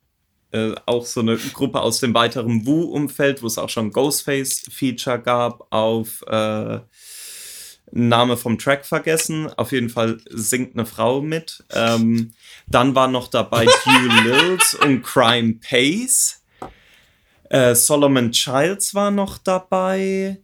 Äh, 0.50 0.74
auch 0.86 1.06
so 1.06 1.20
eine 1.20 1.36
Gruppe 1.36 1.80
aus 1.80 2.00
dem 2.00 2.14
weiteren 2.14 2.66
Wu-Umfeld, 2.66 3.42
wo 3.42 3.46
es 3.46 3.58
auch 3.58 3.68
schon 3.68 3.92
Ghostface-Feature 3.92 5.20
gab 5.20 5.66
auf 5.70 6.22
äh, 6.26 6.80
Name 7.92 8.36
vom 8.36 8.58
Track 8.58 8.84
vergessen. 8.84 9.50
Auf 9.56 9.72
jeden 9.72 9.88
Fall 9.88 10.18
singt 10.28 10.74
eine 10.74 10.86
Frau 10.86 11.20
mit. 11.20 11.64
Ähm, 11.72 12.32
dann 12.66 12.94
war 12.94 13.08
noch 13.08 13.28
dabei 13.28 13.66
Hugh 13.84 14.22
Lills 14.24 14.74
und 14.74 15.02
Crime 15.02 15.54
Pace. 15.54 16.42
Äh, 17.48 17.74
Solomon 17.74 18.32
Childs 18.32 18.94
war 18.94 19.10
noch 19.10 19.38
dabei. 19.38 20.40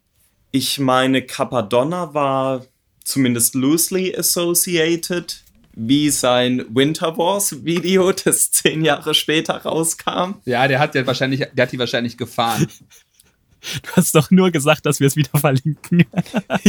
Ich 0.53 0.79
meine, 0.79 1.23
Capadonna 1.23 2.15
war 2.15 2.65
zumindest 3.05 3.55
loosely 3.55 4.15
associated, 4.17 5.43
wie 5.75 6.11
sein 6.11 6.65
Winter 6.69 7.17
Wars 7.17 7.65
Video, 7.65 8.13
das 8.25 8.53
zehn 8.53 8.85
Jahre 8.85 9.15
später 9.15 9.55
rauskam. 9.55 10.35
Ja, 10.45 10.69
der 10.69 10.79
hat 10.79 10.95
ja 10.95 11.07
wahrscheinlich, 11.07 11.47
der 11.53 11.65
hat 11.65 11.73
die 11.73 11.79
wahrscheinlich 11.79 12.17
gefahren. 12.17 12.69
Du 13.83 13.91
hast 13.93 14.15
doch 14.15 14.31
nur 14.31 14.51
gesagt, 14.51 14.87
dass 14.87 15.01
wir 15.01 15.07
es 15.07 15.17
wieder 15.17 15.39
verlinken. 15.39 16.05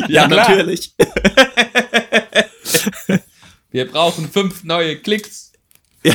Ja, 0.07 0.27
klar. 0.27 0.49
natürlich. 0.49 0.93
Wir 3.71 3.87
brauchen 3.89 4.29
fünf 4.29 4.63
neue 4.63 4.97
Klicks. 4.97 5.51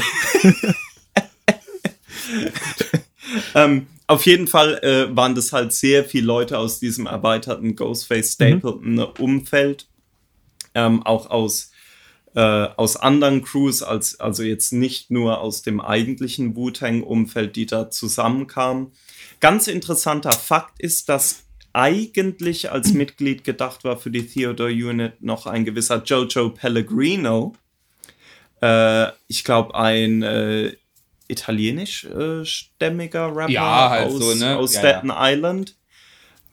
ähm, 3.55 3.89
auf 4.07 4.27
jeden 4.27 4.47
Fall 4.47 4.79
äh, 4.83 5.17
waren 5.17 5.35
das 5.35 5.53
halt 5.53 5.73
sehr 5.73 6.05
viele 6.05 6.27
Leute 6.27 6.59
aus 6.59 6.79
diesem 6.79 7.07
erweiterten 7.07 7.75
Ghostface 7.75 8.35
Stapleton 8.35 9.01
Umfeld, 9.01 9.89
ähm, 10.75 11.03
auch 11.03 11.31
aus 11.31 11.73
äh, 12.35 12.69
aus 12.77 12.97
anderen 12.97 13.43
Crews, 13.43 13.83
als, 13.83 14.21
also 14.21 14.45
jetzt 14.45 14.73
nicht 14.73 15.11
nur 15.11 15.41
aus 15.41 15.63
dem 15.63 15.81
eigentlichen 15.81 16.55
Wu-Tang-Umfeld, 16.55 17.57
die 17.57 17.67
da 17.67 17.91
zusammenkamen. 17.91 18.93
Ganz 19.41 19.69
interessanter 19.69 20.33
Fakt 20.33 20.81
ist, 20.81 21.09
dass 21.09 21.45
eigentlich 21.73 22.71
als 22.73 22.93
Mitglied 22.93 23.45
gedacht 23.45 23.85
war 23.85 23.97
für 23.99 24.11
die 24.11 24.27
Theodore 24.27 24.73
Unit 24.73 25.23
noch 25.23 25.47
ein 25.47 25.65
gewisser 25.65 26.03
Jojo 26.03 26.51
Pellegrino. 26.51 27.55
Äh, 28.61 29.07
ich 29.29 29.45
glaube, 29.45 29.77
ein 29.77 30.23
äh, 30.23 30.73
italienisch-stämmiger 31.29 33.29
Rapper 33.37 33.53
Ja, 33.53 33.91
halt 33.91 34.09
aus, 34.09 34.19
so, 34.19 34.35
ne? 34.35 34.57
aus 34.57 34.75
Ja, 34.75 34.81
Staten 34.81 35.13
Island. 35.15 35.77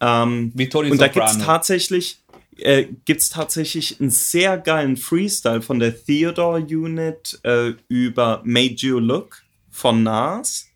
Ähm, 0.01 0.51
Wie 0.53 0.67
Tony 0.69 0.91
und 0.91 0.99
da 0.99 1.07
gibt 1.07 1.25
es 1.25 1.31
Soprano. 1.31 1.51
tatsächlich, 1.51 2.19
äh, 2.57 2.85
gibt's 3.05 3.29
tatsächlich 3.29 3.99
einen 3.99 4.11
sehr 4.11 4.57
geilen 4.57 4.97
Freestyle 4.97 5.61
von 5.61 5.79
der 5.79 5.95
Theodore 6.05 6.59
Unit 6.61 7.39
äh, 7.43 7.73
über 7.87 8.41
Made 8.43 8.75
You 8.77 8.99
Look 8.99 9.41
von 9.71 10.03
Nas. 10.03 10.67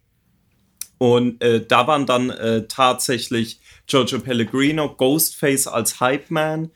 Und 1.00 1.42
äh, 1.42 1.66
da 1.66 1.88
waren 1.88 2.06
dann 2.06 2.30
äh, 2.30 2.68
tatsächlich 2.68 3.60
Giorgio 3.88 4.20
Pellegrino, 4.20 4.94
Ghostface 4.94 5.66
als 5.68 6.00
Hype 6.00 6.30
Man 6.30 6.70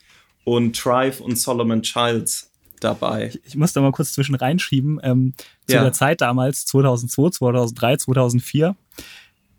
und 0.45 0.75
Trive 0.75 1.21
und 1.21 1.38
Solomon 1.38 1.83
Childs 1.83 2.49
dabei. 2.79 3.31
Ich 3.43 3.55
muss 3.55 3.73
da 3.73 3.81
mal 3.81 3.91
kurz 3.91 4.13
zwischen 4.13 4.36
reinschieben. 4.36 4.99
Ähm, 5.03 5.33
zu 5.67 5.75
Ja. 5.75 5.83
der 5.83 5.93
Zeit 5.93 6.21
damals, 6.21 6.65
2002, 6.65 7.29
2003, 7.38 7.97
2004, 7.97 8.75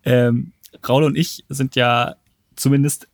ähm, 0.03 0.51
Raul 0.87 1.03
und 1.03 1.15
ich 1.15 1.45
sind 1.47 1.75
ja 1.75 2.15
zumindest 2.55 3.07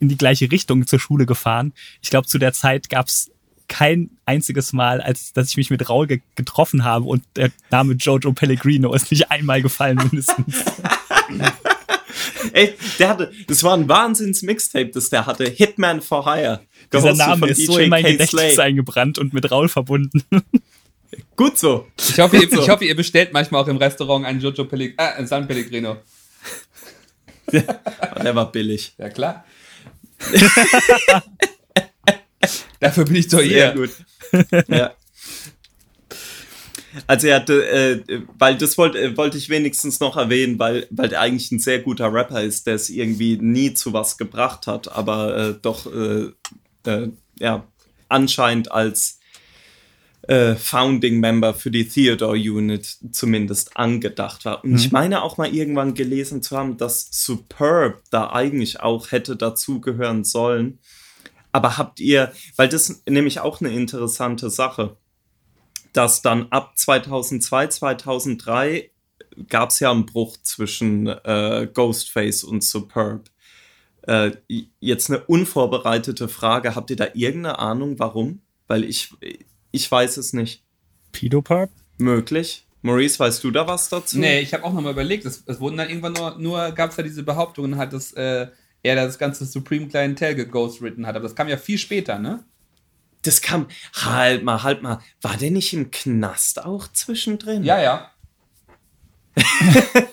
in 0.00 0.08
die 0.08 0.16
gleiche 0.16 0.50
Richtung 0.50 0.86
zur 0.86 0.98
Schule 0.98 1.26
gefahren. 1.26 1.72
Ich 2.02 2.10
glaube, 2.10 2.26
zu 2.26 2.38
der 2.38 2.52
Zeit 2.52 2.88
gab 2.88 3.06
es 3.08 3.30
kein 3.68 4.10
einziges 4.24 4.72
Mal, 4.72 5.00
als 5.00 5.32
dass 5.32 5.48
ich 5.50 5.56
mich 5.56 5.70
mit 5.70 5.88
Raul 5.88 6.06
ge 6.06 6.20
getroffen 6.34 6.84
habe 6.84 7.04
und 7.04 7.22
der 7.36 7.50
Name 7.70 7.94
Jojo 7.94 8.32
Pellegrino 8.32 8.92
ist 8.94 9.10
nicht 9.10 9.30
einmal 9.30 9.62
gefallen 9.62 9.96
mindestens. 9.98 10.64
Ey, 12.52 12.74
der 12.98 13.08
hatte, 13.10 13.32
das 13.46 13.62
war 13.62 13.74
ein 13.74 13.88
Wahnsinns-Mixtape, 13.88 14.88
das 14.88 15.10
der 15.10 15.26
hatte. 15.26 15.44
Hitman 15.44 16.00
for 16.00 16.24
Hire. 16.24 16.60
Dieser 16.92 17.14
Name 17.14 17.40
von 17.40 17.48
ist 17.48 17.66
so 17.66 17.76
DJ 17.76 17.84
in 17.84 17.90
mein 17.90 18.04
K. 18.04 18.12
Gedächtnis 18.12 18.54
Slay. 18.54 18.64
eingebrannt 18.64 19.18
und 19.18 19.34
mit 19.34 19.50
Raul 19.50 19.68
verbunden. 19.68 20.22
Gut 21.36 21.58
so. 21.58 21.86
Ich 21.98 22.18
hoffe, 22.18 22.36
ihr, 22.36 22.48
So. 22.48 22.60
ich 22.62 22.68
hoffe, 22.68 22.84
ihr 22.84 22.96
bestellt 22.96 23.32
manchmal 23.32 23.62
auch 23.62 23.68
im 23.68 23.76
Restaurant 23.76 24.24
einen 24.24 24.40
Jojo 24.40 24.64
Pellegrino, 24.64 25.02
äh, 25.02 25.14
einen 25.16 25.26
San 25.26 25.46
Pellegrino. 25.46 25.98
Der 27.52 28.34
war 28.34 28.50
billig. 28.52 28.94
Ja, 28.98 29.08
klar. 29.10 29.44
Dafür 32.80 33.04
bin 33.04 33.16
ich 33.16 33.28
doch 33.28 33.38
Sehr 33.38 33.72
hier. 33.72 33.74
gut. 33.74 33.90
ja. 34.68 34.92
Also 37.06 37.26
er 37.28 37.36
hatte, 37.36 37.68
äh, 37.68 38.20
weil 38.38 38.56
das 38.56 38.76
wollte 38.78 38.98
äh, 38.98 39.16
wollte 39.16 39.38
ich 39.38 39.48
wenigstens 39.50 40.00
noch 40.00 40.16
erwähnen, 40.16 40.58
weil, 40.58 40.86
weil 40.90 41.08
der 41.08 41.20
eigentlich 41.20 41.52
ein 41.52 41.58
sehr 41.58 41.80
guter 41.80 42.12
Rapper 42.12 42.42
ist, 42.42 42.66
der 42.66 42.74
es 42.74 42.90
irgendwie 42.90 43.36
nie 43.36 43.74
zu 43.74 43.92
was 43.92 44.18
gebracht 44.18 44.66
hat, 44.66 44.90
aber 44.90 45.36
äh, 45.36 45.54
doch 45.60 45.86
äh, 45.92 46.32
äh, 46.86 47.10
ja 47.38 47.66
anscheinend 48.08 48.72
als 48.72 49.18
äh, 50.22 50.56
Founding 50.56 51.20
Member 51.20 51.54
für 51.54 51.70
die 51.70 51.88
Theodore 51.88 52.36
Unit 52.36 52.98
zumindest 53.12 53.76
angedacht 53.76 54.44
war. 54.44 54.64
Und 54.64 54.76
ich 54.76 54.92
meine 54.92 55.22
auch 55.22 55.38
mal 55.38 55.52
irgendwann 55.54 55.94
gelesen 55.94 56.42
zu 56.42 56.56
haben, 56.56 56.76
dass 56.76 57.08
Superb 57.10 58.02
da 58.10 58.30
eigentlich 58.30 58.80
auch 58.80 59.10
hätte 59.10 59.36
dazugehören 59.36 60.24
sollen. 60.24 60.80
Aber 61.52 61.78
habt 61.78 62.00
ihr, 62.00 62.32
weil 62.56 62.68
das 62.68 62.90
ist 62.90 63.08
nämlich 63.08 63.40
auch 63.40 63.60
eine 63.60 63.70
interessante 63.70 64.50
Sache, 64.50 64.96
dass 65.92 66.22
dann 66.22 66.48
ab 66.50 66.76
2002, 66.76 67.68
2003 67.68 68.90
gab 69.48 69.70
es 69.70 69.80
ja 69.80 69.90
einen 69.90 70.06
Bruch 70.06 70.36
zwischen 70.42 71.06
äh, 71.06 71.68
Ghostface 71.72 72.44
und 72.44 72.62
Superb. 72.62 73.30
Äh, 74.02 74.32
jetzt 74.80 75.10
eine 75.10 75.24
unvorbereitete 75.24 76.28
Frage, 76.28 76.74
habt 76.74 76.90
ihr 76.90 76.96
da 76.96 77.08
irgendeine 77.14 77.58
Ahnung, 77.58 77.98
warum? 77.98 78.40
Weil 78.66 78.84
ich, 78.84 79.12
ich 79.70 79.90
weiß 79.90 80.16
es 80.16 80.32
nicht. 80.32 80.62
Pedopurp? 81.12 81.70
Möglich. 81.98 82.66
Maurice, 82.82 83.18
weißt 83.18 83.42
du 83.42 83.50
da 83.50 83.66
was 83.66 83.88
dazu? 83.88 84.18
Nee, 84.18 84.40
ich 84.40 84.54
habe 84.54 84.64
auch 84.64 84.72
nochmal 84.72 84.92
überlegt. 84.92 85.24
Es, 85.24 85.42
es 85.46 85.60
wurden 85.60 85.76
dann 85.76 85.88
irgendwann 85.88 86.12
nur, 86.12 86.38
nur 86.38 86.70
gab 86.72 86.90
es 86.90 86.96
ja 86.96 87.02
diese 87.02 87.22
Behauptungen 87.22 87.76
halt, 87.76 87.92
dass 87.92 88.12
äh, 88.12 88.48
er 88.82 88.94
das 88.96 89.18
ganze 89.18 89.44
Supreme 89.44 89.88
Clientel 89.88 90.34
geghostwritten 90.34 91.06
hat. 91.06 91.16
Aber 91.16 91.24
das 91.24 91.34
kam 91.34 91.48
ja 91.48 91.56
viel 91.56 91.78
später, 91.78 92.18
ne? 92.18 92.44
Das 93.22 93.40
kam, 93.42 93.66
halt 93.94 94.44
mal, 94.44 94.62
halt 94.62 94.82
mal. 94.82 95.00
War 95.20 95.36
der 95.36 95.50
nicht 95.50 95.72
im 95.72 95.90
Knast 95.90 96.64
auch 96.64 96.88
zwischendrin? 96.88 97.64
Ja, 97.64 97.80
ja. 97.80 98.10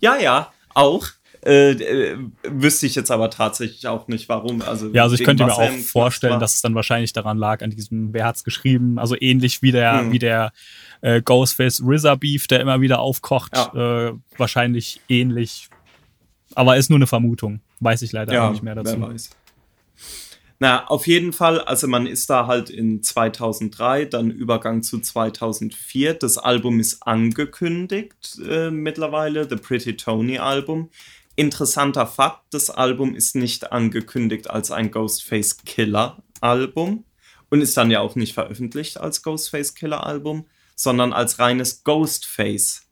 Ja, 0.00 0.16
ja, 0.16 0.52
auch. 0.72 1.06
Äh, 1.44 1.72
äh, 1.72 2.16
wüsste 2.42 2.86
ich 2.86 2.94
jetzt 2.94 3.10
aber 3.10 3.28
tatsächlich 3.28 3.86
auch 3.86 4.08
nicht, 4.08 4.30
warum. 4.30 4.62
Also, 4.62 4.88
Ja, 4.94 5.02
also 5.02 5.14
ich 5.14 5.24
könnte 5.24 5.44
mir 5.44 5.52
auch 5.52 5.70
vorstellen, 5.72 6.40
dass 6.40 6.54
es 6.54 6.62
dann 6.62 6.74
wahrscheinlich 6.74 7.12
daran 7.12 7.36
lag, 7.36 7.60
an 7.62 7.68
diesem, 7.68 8.14
wer 8.14 8.24
hat's 8.24 8.44
geschrieben, 8.44 8.98
also 8.98 9.14
ähnlich 9.20 9.60
wie 9.60 9.70
der, 9.70 10.00
Hm. 10.00 10.12
wie 10.12 10.18
der 10.18 10.52
äh, 11.02 11.20
Ghostface 11.20 11.82
RZA 11.82 12.14
Beef, 12.14 12.46
der 12.46 12.60
immer 12.60 12.80
wieder 12.80 13.00
aufkocht, 13.00 13.52
äh, 13.74 14.12
wahrscheinlich 14.38 15.02
ähnlich. 15.10 15.68
Aber 16.54 16.76
ist 16.76 16.90
nur 16.90 16.98
eine 16.98 17.06
Vermutung. 17.06 17.60
Weiß 17.80 18.02
ich 18.02 18.12
leider 18.12 18.44
auch 18.44 18.50
nicht 18.52 18.62
mehr 18.62 18.74
dazu. 18.74 19.00
Wer 19.00 19.08
weiß. 19.08 19.30
Na, 20.60 20.86
auf 20.86 21.06
jeden 21.06 21.32
Fall, 21.32 21.60
also 21.60 21.88
man 21.88 22.06
ist 22.06 22.30
da 22.30 22.46
halt 22.46 22.70
in 22.70 23.02
2003, 23.02 24.04
dann 24.06 24.30
Übergang 24.30 24.82
zu 24.82 25.00
2004. 25.00 26.14
Das 26.14 26.38
Album 26.38 26.78
ist 26.80 27.02
angekündigt 27.02 28.40
äh, 28.48 28.70
mittlerweile, 28.70 29.48
The 29.48 29.56
Pretty 29.56 29.96
Tony 29.96 30.38
Album. 30.38 30.90
Interessanter 31.36 32.06
Fakt, 32.06 32.44
das 32.54 32.70
Album 32.70 33.16
ist 33.16 33.34
nicht 33.34 33.72
angekündigt 33.72 34.48
als 34.48 34.70
ein 34.70 34.92
Ghostface 34.92 35.64
Killer 35.64 36.22
Album 36.40 37.04
und 37.50 37.60
ist 37.60 37.76
dann 37.76 37.90
ja 37.90 38.00
auch 38.00 38.14
nicht 38.14 38.34
veröffentlicht 38.34 38.98
als 38.98 39.22
Ghostface 39.22 39.74
Killer 39.74 40.06
Album, 40.06 40.46
sondern 40.76 41.12
als 41.12 41.40
reines 41.40 41.82
Ghostface 41.82 42.86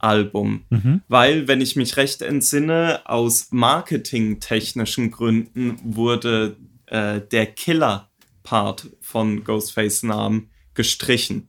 Album. 0.00 0.64
Weil, 1.08 1.48
wenn 1.48 1.60
ich 1.60 1.76
mich 1.76 1.96
recht 1.96 2.22
entsinne, 2.22 3.02
aus 3.04 3.48
marketingtechnischen 3.50 5.10
Gründen 5.10 5.78
wurde 5.82 6.56
äh, 6.86 7.20
der 7.20 7.46
Killer-Part 7.46 8.88
von 9.00 9.44
Ghostface-Namen 9.44 10.50
gestrichen. 10.74 11.48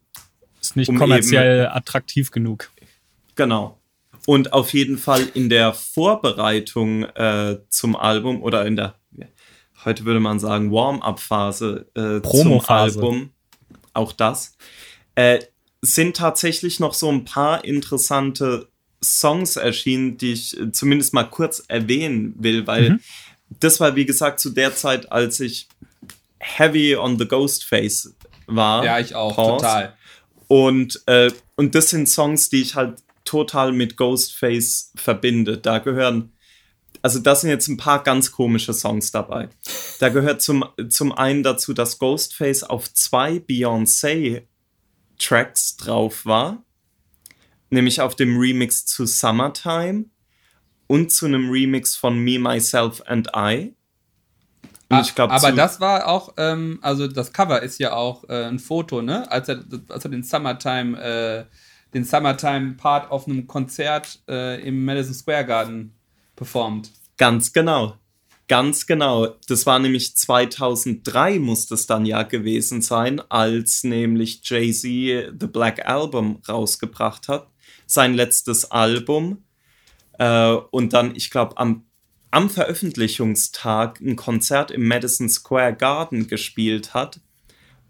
Ist 0.60 0.76
nicht 0.76 0.90
um 0.90 0.98
kommerziell 0.98 1.68
attraktiv 1.68 2.32
genug. 2.32 2.70
Genau. 3.36 3.80
Und 4.28 4.54
auf 4.54 4.74
jeden 4.74 4.98
Fall 4.98 5.28
in 5.34 5.50
der 5.50 5.74
Vorbereitung 5.74 7.04
äh, 7.04 7.58
zum 7.70 7.96
Album 7.96 8.44
oder 8.44 8.66
in 8.66 8.76
der, 8.76 8.96
heute 9.84 10.06
würde 10.06 10.20
man 10.20 10.40
sagen, 10.40 10.72
Warm-up-Phase 10.72 11.88
äh, 11.96 12.22
zum. 12.22 12.62
Album, 12.68 13.32
auch 13.94 14.12
das, 14.12 14.58
äh, 15.16 15.40
sind 15.82 16.16
tatsächlich 16.18 16.80
noch 16.80 16.94
so 16.94 17.12
ein 17.12 17.26
paar 17.26 17.66
interessante 17.66 18.68
Songs 19.04 19.56
erschienen, 19.56 20.18
die 20.18 20.34
ich 20.34 20.60
äh, 20.60 20.72
zumindest 20.72 21.14
mal 21.14 21.24
kurz 21.24 21.64
erwähnen 21.68 22.36
will, 22.38 22.68
weil 22.68 23.00
das 23.60 23.80
war, 23.80 23.96
wie 23.96 24.06
gesagt, 24.06 24.40
zu 24.40 24.52
der 24.52 24.76
Zeit, 24.76 25.12
als 25.12 25.40
ich 25.40 25.68
heavy 26.40 26.96
on 26.96 27.18
the 27.18 27.28
Ghostface 27.28 28.14
war. 28.48 28.86
Ja, 28.86 29.00
ich 29.00 29.16
auch, 29.16 29.36
Pause. 29.36 29.58
total. 29.58 29.98
Und, 30.48 31.02
äh, 31.08 31.32
und 31.56 31.76
das 31.76 31.90
sind 31.90 32.10
Songs, 32.10 32.50
die 32.50 32.62
ich 32.62 32.76
halt 32.76 33.02
total 33.26 33.72
mit 33.72 33.98
Ghostface 33.98 34.92
verbinde. 34.96 35.58
Da 35.58 35.80
gehören, 35.80 36.32
also 37.02 37.20
da 37.20 37.36
sind 37.36 37.50
jetzt 37.50 37.68
ein 37.68 37.78
paar 37.78 38.04
ganz 38.04 38.32
komische 38.32 38.74
Songs 38.74 39.12
dabei. 39.12 39.50
Da 40.00 40.10
gehört 40.10 40.42
zum, 40.42 40.66
zum 40.90 41.12
einen 41.12 41.44
dazu, 41.44 41.74
dass 41.74 42.00
Ghostface 42.00 42.64
auf 42.64 42.92
zwei 42.94 43.40
Beyoncé-Tracks 45.22 45.78
drauf 45.78 46.26
war. 46.26 46.64
Nämlich 47.70 48.02
auf 48.02 48.16
dem 48.16 48.38
Remix 48.38 48.86
zu 48.86 49.06
Summertime 49.06 50.06
und 50.88 51.12
zu 51.12 51.26
einem 51.26 51.50
Remix 51.50 51.96
von 51.96 52.18
Me, 52.18 52.38
Myself 52.38 53.02
and 53.06 53.30
I. 53.36 53.76
Und 54.90 54.98
Ah, 54.98 55.06
glaub, 55.16 55.32
aber 55.32 55.54
das 55.54 55.80
war 55.80 56.08
auch, 56.08 56.34
ähm, 56.36 56.80
also 56.82 57.08
das 57.08 57.32
Cover 57.32 57.62
ist 57.62 57.80
ja 57.80 57.94
auch 57.94 58.28
äh, 58.28 58.44
ein 58.44 58.60
Foto, 58.60 59.02
ne? 59.02 59.32
Als 59.32 59.48
er, 59.48 59.64
als 59.88 60.04
er 60.04 60.12
den 60.12 60.24
Summertime, 60.24 61.00
äh, 61.02 61.46
den 61.94 62.04
Summertime 62.04 62.74
Part 62.74 63.10
auf 63.10 63.26
einem 63.26 63.48
Konzert 63.48 64.20
äh, 64.28 64.62
im 64.68 64.84
Madison 64.84 65.14
Square 65.14 65.46
Garden 65.46 65.96
performt. 66.36 66.92
Ganz 67.18 67.54
genau. 67.54 67.96
Ganz 68.52 68.86
genau. 68.86 69.28
Das 69.48 69.66
war 69.66 69.80
nämlich 69.80 70.18
2003 70.18 71.40
muss 71.40 71.68
das 71.68 71.88
dann 71.88 72.06
ja 72.06 72.24
gewesen 72.24 72.82
sein, 72.82 73.22
als 73.30 73.86
nämlich 73.86 74.42
Jay-Z 74.44 75.40
The 75.40 75.48
Black 75.48 75.88
Album 75.88 76.42
rausgebracht 76.50 77.30
hat. 77.30 77.48
Sein 77.86 78.14
letztes 78.14 78.70
Album. 78.70 79.46
Äh, 80.20 80.52
und 80.70 80.92
dann, 80.92 81.16
ich 81.16 81.32
glaube, 81.32 81.58
am, 81.60 81.86
am 82.30 82.50
Veröffentlichungstag 82.50 84.02
ein 84.02 84.18
Konzert 84.18 84.70
im 84.70 84.86
Madison 84.86 85.30
Square 85.30 85.74
Garden 85.74 86.28
gespielt 86.28 86.94
hat, 86.94 87.22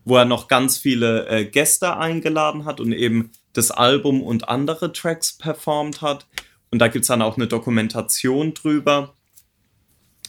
wo 0.05 0.17
er 0.17 0.25
noch 0.25 0.47
ganz 0.47 0.77
viele 0.77 1.27
äh, 1.27 1.45
Gäste 1.45 1.97
eingeladen 1.97 2.65
hat 2.65 2.79
und 2.79 2.91
eben 2.91 3.31
das 3.53 3.71
Album 3.71 4.21
und 4.21 4.47
andere 4.47 4.93
Tracks 4.93 5.35
performt 5.35 6.03
hat. 6.03 6.27
Und 6.69 6.77
da 6.77 6.87
gibt 6.87 7.01
es 7.01 7.07
dann 7.07 7.23
auch 7.23 7.35
eine 7.35 7.47
Dokumentation 7.47 8.53
drüber. 8.53 9.15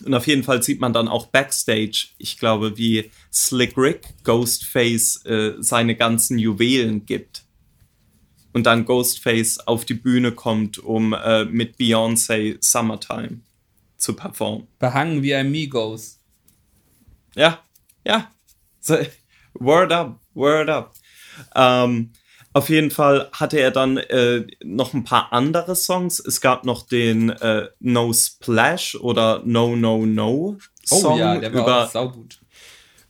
Und 0.05 0.15
auf 0.15 0.27
jeden 0.27 0.43
Fall 0.43 0.63
sieht 0.63 0.81
man 0.81 0.93
dann 0.93 1.09
auch 1.09 1.27
Backstage, 1.27 2.09
ich 2.19 2.39
glaube, 2.39 2.77
wie 2.77 3.11
Slick 3.33 3.77
Rick 3.77 4.15
Ghostface 4.25 5.25
äh, 5.27 5.55
seine 5.59 5.97
ganzen 5.97 6.39
Juwelen 6.39 7.07
gibt. 7.07 7.45
Und 8.53 8.67
dann 8.67 8.85
Ghostface 8.85 9.61
auf 9.67 9.85
die 9.85 9.95
Bühne 9.95 10.33
kommt, 10.33 10.79
um 10.79 11.15
äh, 11.15 11.45
mit 11.45 11.79
Beyoncé 11.79 12.57
Summertime 12.61 13.41
zu 13.97 14.15
performen. 14.15 14.67
Behangen 14.79 15.23
wie 15.23 15.35
ein 15.35 15.51
Migos. 15.51 16.21
Ja, 17.35 17.61
ja. 18.05 18.31
So, 18.81 18.99
word 19.55 19.93
up, 19.93 20.21
word 20.35 20.69
up. 20.69 20.95
Ähm, 21.55 22.11
auf 22.55 22.69
jeden 22.69 22.91
Fall 22.91 23.29
hatte 23.33 23.59
er 23.59 23.71
dann 23.71 23.97
äh, 23.97 24.47
noch 24.63 24.93
ein 24.95 25.05
paar 25.05 25.33
andere 25.33 25.75
Songs. 25.77 26.21
Es 26.21 26.41
gab 26.41 26.65
noch 26.65 26.87
den 26.87 27.31
äh, 27.31 27.69
No 27.81 28.13
Splash 28.13 28.95
oder 28.97 29.43
No 29.45 29.75
No 29.77 30.05
No 30.07 30.59
Oh 30.91 30.97
Song 31.01 31.19
ja, 31.19 31.37
der 31.39 31.55
war 31.55 31.63
über, 31.63 31.85
auch 31.85 31.91
saugut. 31.91 32.39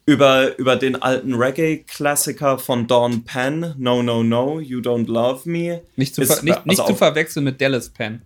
über, 0.07 0.57
über 0.59 0.77
den 0.77 1.01
alten 1.01 1.35
Reggae-Klassiker 1.35 2.59
von 2.59 2.87
Dawn 2.87 3.25
Penn, 3.25 3.75
No 3.79 4.03
No 4.03 4.23
No, 4.23 4.61
You 4.61 4.81
Don't 4.81 5.09
Love 5.11 5.49
Me. 5.49 5.83
Nicht 5.97 6.15
zu, 6.15 6.23
Ist- 6.23 6.35
ver 6.35 6.43
nicht, 6.45 6.67
nicht 6.67 6.81
also 6.81 6.93
zu 6.93 6.97
verwechseln 6.99 7.45
mit 7.45 7.61
Dallas 7.61 7.89
Penn. 7.89 8.23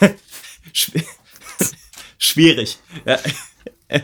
Schw- 0.72 1.04
Schwierig. 2.18 2.78
Ja. 3.04 3.18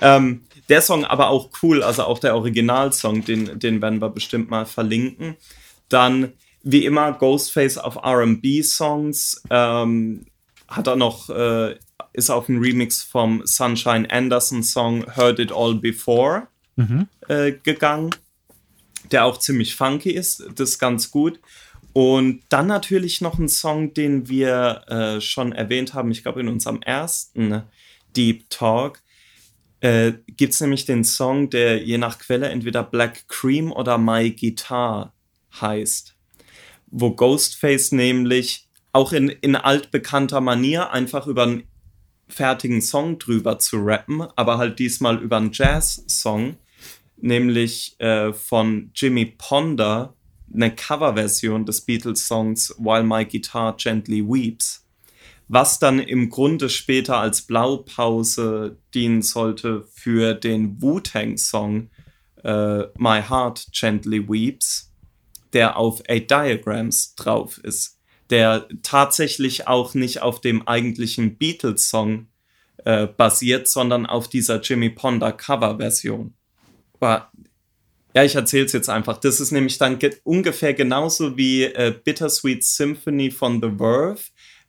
ähm, 0.00 0.44
der 0.68 0.80
Song 0.80 1.04
aber 1.04 1.28
auch 1.28 1.50
cool, 1.62 1.82
also 1.82 2.04
auch 2.04 2.18
der 2.18 2.34
Originalsong, 2.34 3.24
den, 3.24 3.58
den 3.58 3.82
werden 3.82 4.00
wir 4.00 4.10
bestimmt 4.10 4.50
mal 4.50 4.66
verlinken. 4.66 5.36
Dann, 5.88 6.32
wie 6.62 6.84
immer, 6.84 7.12
Ghostface 7.12 7.78
auf 7.78 7.98
RB-Songs. 8.04 9.42
Ähm, 9.50 10.26
hat 10.68 10.86
er 10.86 10.96
noch, 10.96 11.28
äh, 11.30 11.76
ist 12.12 12.30
auf 12.30 12.48
ein 12.48 12.58
Remix 12.58 13.02
vom 13.02 13.42
Sunshine 13.44 14.10
Anderson 14.10 14.62
Song 14.62 15.04
Heard 15.16 15.38
It 15.38 15.52
All 15.52 15.74
Before 15.74 16.48
äh, 17.28 17.52
gegangen, 17.52 18.10
der 19.12 19.24
auch 19.24 19.38
ziemlich 19.38 19.76
funky 19.76 20.10
ist. 20.10 20.44
Das 20.56 20.70
ist 20.70 20.78
ganz 20.78 21.10
gut. 21.10 21.40
Und 21.92 22.42
dann 22.48 22.66
natürlich 22.66 23.20
noch 23.20 23.38
ein 23.38 23.48
Song, 23.48 23.94
den 23.94 24.28
wir 24.28 24.82
äh, 24.88 25.20
schon 25.20 25.52
erwähnt 25.52 25.94
haben, 25.94 26.10
ich 26.10 26.22
glaube 26.22 26.40
in 26.40 26.48
unserem 26.48 26.82
ersten 26.82 27.62
Deep 28.16 28.50
Talk, 28.50 29.00
äh, 29.84 30.14
gibt 30.28 30.54
es 30.54 30.62
nämlich 30.62 30.86
den 30.86 31.04
Song, 31.04 31.50
der 31.50 31.84
je 31.84 31.98
nach 31.98 32.18
Quelle 32.18 32.48
entweder 32.48 32.82
Black 32.82 33.28
Cream 33.28 33.70
oder 33.70 33.98
My 33.98 34.30
Guitar 34.30 35.12
heißt, 35.60 36.16
wo 36.86 37.10
Ghostface 37.10 37.92
nämlich 37.92 38.66
auch 38.92 39.12
in, 39.12 39.28
in 39.28 39.56
altbekannter 39.56 40.40
Manier 40.40 40.90
einfach 40.90 41.26
über 41.26 41.42
einen 41.42 41.64
fertigen 42.28 42.80
Song 42.80 43.18
drüber 43.18 43.58
zu 43.58 43.76
rappen, 43.76 44.22
aber 44.36 44.56
halt 44.56 44.78
diesmal 44.78 45.18
über 45.18 45.36
einen 45.36 45.52
Jazz-Song, 45.52 46.56
nämlich 47.18 48.00
äh, 48.00 48.32
von 48.32 48.90
Jimmy 48.94 49.26
Ponder, 49.36 50.14
eine 50.50 50.74
Coverversion 50.74 51.66
des 51.66 51.82
Beatles-Songs 51.82 52.76
While 52.78 53.04
My 53.04 53.26
Guitar 53.26 53.76
Gently 53.76 54.26
Weeps, 54.26 54.83
was 55.48 55.78
dann 55.78 55.98
im 55.98 56.30
Grunde 56.30 56.70
später 56.70 57.18
als 57.18 57.42
Blaupause 57.42 58.78
dienen 58.94 59.22
sollte 59.22 59.84
für 59.92 60.34
den 60.34 60.80
Wu-Tang-Song 60.80 61.90
äh, 62.42 62.82
My 62.96 63.22
Heart 63.22 63.66
Gently 63.72 64.28
Weeps, 64.28 64.92
der 65.52 65.76
auf 65.76 66.02
Eight 66.08 66.30
Diagrams 66.30 67.14
drauf 67.14 67.58
ist, 67.58 67.98
der 68.30 68.68
tatsächlich 68.82 69.68
auch 69.68 69.94
nicht 69.94 70.22
auf 70.22 70.40
dem 70.40 70.66
eigentlichen 70.66 71.36
Beatles-Song 71.36 72.28
äh, 72.84 73.06
basiert, 73.06 73.68
sondern 73.68 74.06
auf 74.06 74.28
dieser 74.28 74.60
Jimmy 74.60 74.90
Ponder 74.90 75.32
Coverversion. 75.32 76.34
Ja, 78.14 78.22
ich 78.22 78.34
erzähle 78.36 78.64
es 78.64 78.72
jetzt 78.72 78.88
einfach. 78.88 79.18
Das 79.18 79.40
ist 79.40 79.50
nämlich 79.50 79.76
dann 79.76 79.98
ge 79.98 80.16
ungefähr 80.22 80.72
genauso 80.72 81.36
wie 81.36 81.64
äh, 81.64 81.92
Bittersweet 81.92 82.62
Symphony 82.64 83.30
von 83.30 83.60
The 83.60 83.70
Verve 83.76 84.22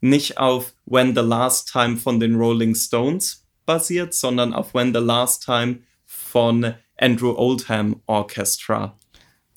nicht 0.10 0.38
auf 0.38 0.74
When 0.86 1.16
the 1.16 1.22
Last 1.22 1.72
Time 1.72 1.98
von 1.98 2.20
den 2.20 2.36
Rolling 2.36 2.76
Stones 2.76 3.46
basiert, 3.66 4.14
sondern 4.14 4.54
auf 4.54 4.74
When 4.74 4.94
the 4.94 5.00
Last 5.00 5.44
Time 5.46 5.80
von 6.06 6.74
Andrew 6.98 7.34
Oldham 7.36 8.02
Orchestra, 8.06 8.98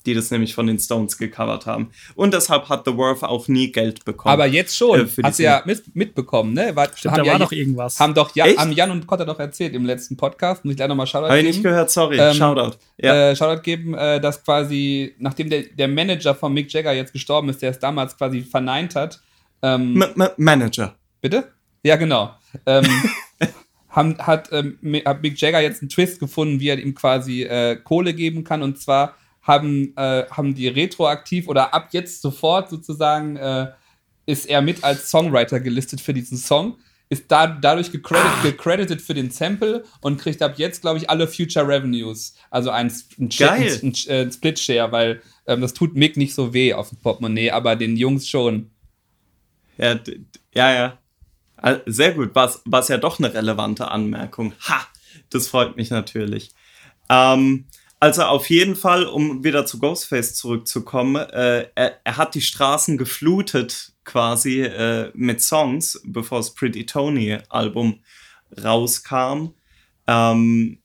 die 0.05 0.13
das 0.13 0.31
nämlich 0.31 0.55
von 0.55 0.65
den 0.65 0.79
Stones 0.79 1.17
gecovert 1.17 1.65
haben. 1.65 1.91
Und 2.15 2.33
deshalb 2.33 2.67
hat 2.69 2.85
The 2.85 2.93
Verve 2.95 3.29
auch 3.29 3.47
nie 3.47 3.71
Geld 3.71 4.03
bekommen. 4.05 4.33
Aber 4.33 4.45
jetzt 4.47 4.75
schon, 4.75 5.01
Äh, 5.01 5.05
für 5.05 5.21
hast 5.23 5.39
du 5.39 5.43
ja 5.43 5.61
mit, 5.65 5.95
mitbekommen, 5.95 6.53
ne? 6.53 6.75
War, 6.75 6.87
Stimmt, 6.95 7.13
haben 7.13 7.19
da 7.19 7.23
ja 7.25 7.31
war 7.33 7.39
je- 7.39 7.45
doch 7.45 7.51
irgendwas. 7.51 7.99
Haben 7.99 8.13
doch 8.13 8.35
ja, 8.35 8.45
Echt? 8.47 8.57
haben 8.57 8.71
Jan 8.71 8.91
und 8.91 9.05
Kotter 9.07 9.25
doch 9.25 9.39
erzählt 9.39 9.73
im 9.75 9.85
letzten 9.85 10.17
Podcast. 10.17 10.65
Muss 10.65 10.71
ich 10.71 10.77
gleich 10.77 10.89
nochmal 10.89 11.05
Shoutout 11.05 11.27
Habe 11.27 11.37
ich 11.39 11.43
geben. 11.45 11.55
nicht 11.57 11.63
gehört, 11.63 11.91
sorry. 11.91 12.17
Ähm, 12.19 12.33
Shoutout. 12.33 12.77
Ja. 12.97 13.29
äh, 13.31 13.35
Shoutout 13.35 13.61
geben, 13.61 13.93
äh, 13.93 14.19
dass 14.19 14.43
quasi, 14.43 15.15
nachdem 15.19 15.49
der, 15.49 15.63
der 15.63 15.87
Manager 15.87 16.33
von 16.33 16.51
Mick 16.53 16.71
Jagger 16.73 16.93
jetzt 16.93 17.13
gestorben 17.13 17.49
ist, 17.49 17.61
der 17.61 17.71
es 17.71 17.79
damals 17.79 18.17
quasi 18.17 18.41
verneint 18.41 18.95
hat, 18.95 19.21
ähm, 19.61 20.03
Manager. 20.37 20.95
bitte? 21.21 21.51
Ja, 21.83 21.95
genau. 21.95 22.35
Ähm, 22.65 22.85
haben, 23.89 24.17
hat, 24.19 24.49
ähm, 24.51 24.77
hat 25.05 25.21
Mick 25.21 25.39
Jagger 25.39 25.61
jetzt 25.61 25.81
einen 25.81 25.89
Twist 25.89 26.19
gefunden, 26.19 26.59
wie 26.59 26.69
er 26.69 26.79
ihm 26.79 26.95
quasi 26.95 27.43
äh, 27.43 27.75
Kohle 27.75 28.13
geben 28.13 28.43
kann. 28.43 28.61
Und 28.61 28.79
zwar 28.79 29.15
haben, 29.41 29.93
äh, 29.97 30.25
haben 30.29 30.53
die 30.55 30.67
retroaktiv 30.67 31.47
oder 31.47 31.73
ab 31.73 31.89
jetzt 31.91 32.21
sofort 32.21 32.69
sozusagen 32.69 33.37
äh, 33.37 33.67
ist 34.25 34.47
er 34.47 34.61
mit 34.61 34.83
als 34.83 35.09
Songwriter 35.09 35.59
gelistet 35.59 36.01
für 36.01 36.13
diesen 36.13 36.37
Song. 36.37 36.77
Ist 37.11 37.31
da, 37.31 37.47
dadurch 37.47 37.91
gecredit, 37.91 38.43
gecredited 38.43 39.01
für 39.01 39.15
den 39.15 39.31
Sample 39.31 39.83
und 40.01 40.21
kriegt 40.21 40.43
ab 40.43 40.53
jetzt, 40.57 40.81
glaube 40.81 40.99
ich, 40.99 41.09
alle 41.09 41.27
Future 41.27 41.67
Revenues. 41.67 42.35
Also 42.51 42.69
ein, 42.69 42.93
ein, 43.19 43.29
ein, 43.39 43.67
ein, 43.81 43.93
ein 44.07 44.31
Split-Share, 44.31 44.91
weil 44.91 45.23
ähm, 45.47 45.61
das 45.61 45.73
tut 45.73 45.95
Mick 45.95 46.17
nicht 46.17 46.35
so 46.35 46.53
weh 46.53 46.73
auf 46.73 46.89
dem 46.89 46.99
Portemonnaie, 46.99 47.49
aber 47.49 47.75
den 47.75 47.97
Jungs 47.97 48.27
schon. 48.27 48.69
Ja, 49.79 49.99
ja, 50.53 50.73
ja. 50.73 50.97
Ah, 51.57 51.77
Sehr 51.85 52.13
gut, 52.13 52.35
war 52.35 52.79
es 52.79 52.87
ja 52.87 52.97
doch 52.97 53.19
eine 53.19 53.33
relevante 53.33 53.89
Anmerkung. 53.89 54.53
Ha, 54.67 54.87
das 55.29 55.47
freut 55.47 55.75
mich 55.77 55.89
natürlich. 55.89 56.51
Ähm, 57.09 57.65
also 57.99 58.23
auf 58.23 58.49
jeden 58.49 58.75
Fall, 58.75 59.05
um 59.05 59.43
wieder 59.43 59.65
zu 59.65 59.79
Ghostface 59.79 60.35
zurückzukommen, 60.35 61.15
äh, 61.17 61.67
er, 61.75 61.99
er 62.03 62.17
hat 62.17 62.35
die 62.35 62.41
Straßen 62.41 62.97
geflutet 62.97 63.93
quasi 64.05 64.61
äh, 64.61 65.11
mit 65.13 65.41
Songs, 65.41 66.01
bevor 66.05 66.39
das 66.39 66.53
Pretty 66.53 66.85
Tony 66.85 67.37
Album 67.49 67.99
rauskam. 68.63 69.53
Ähm, 70.07 70.79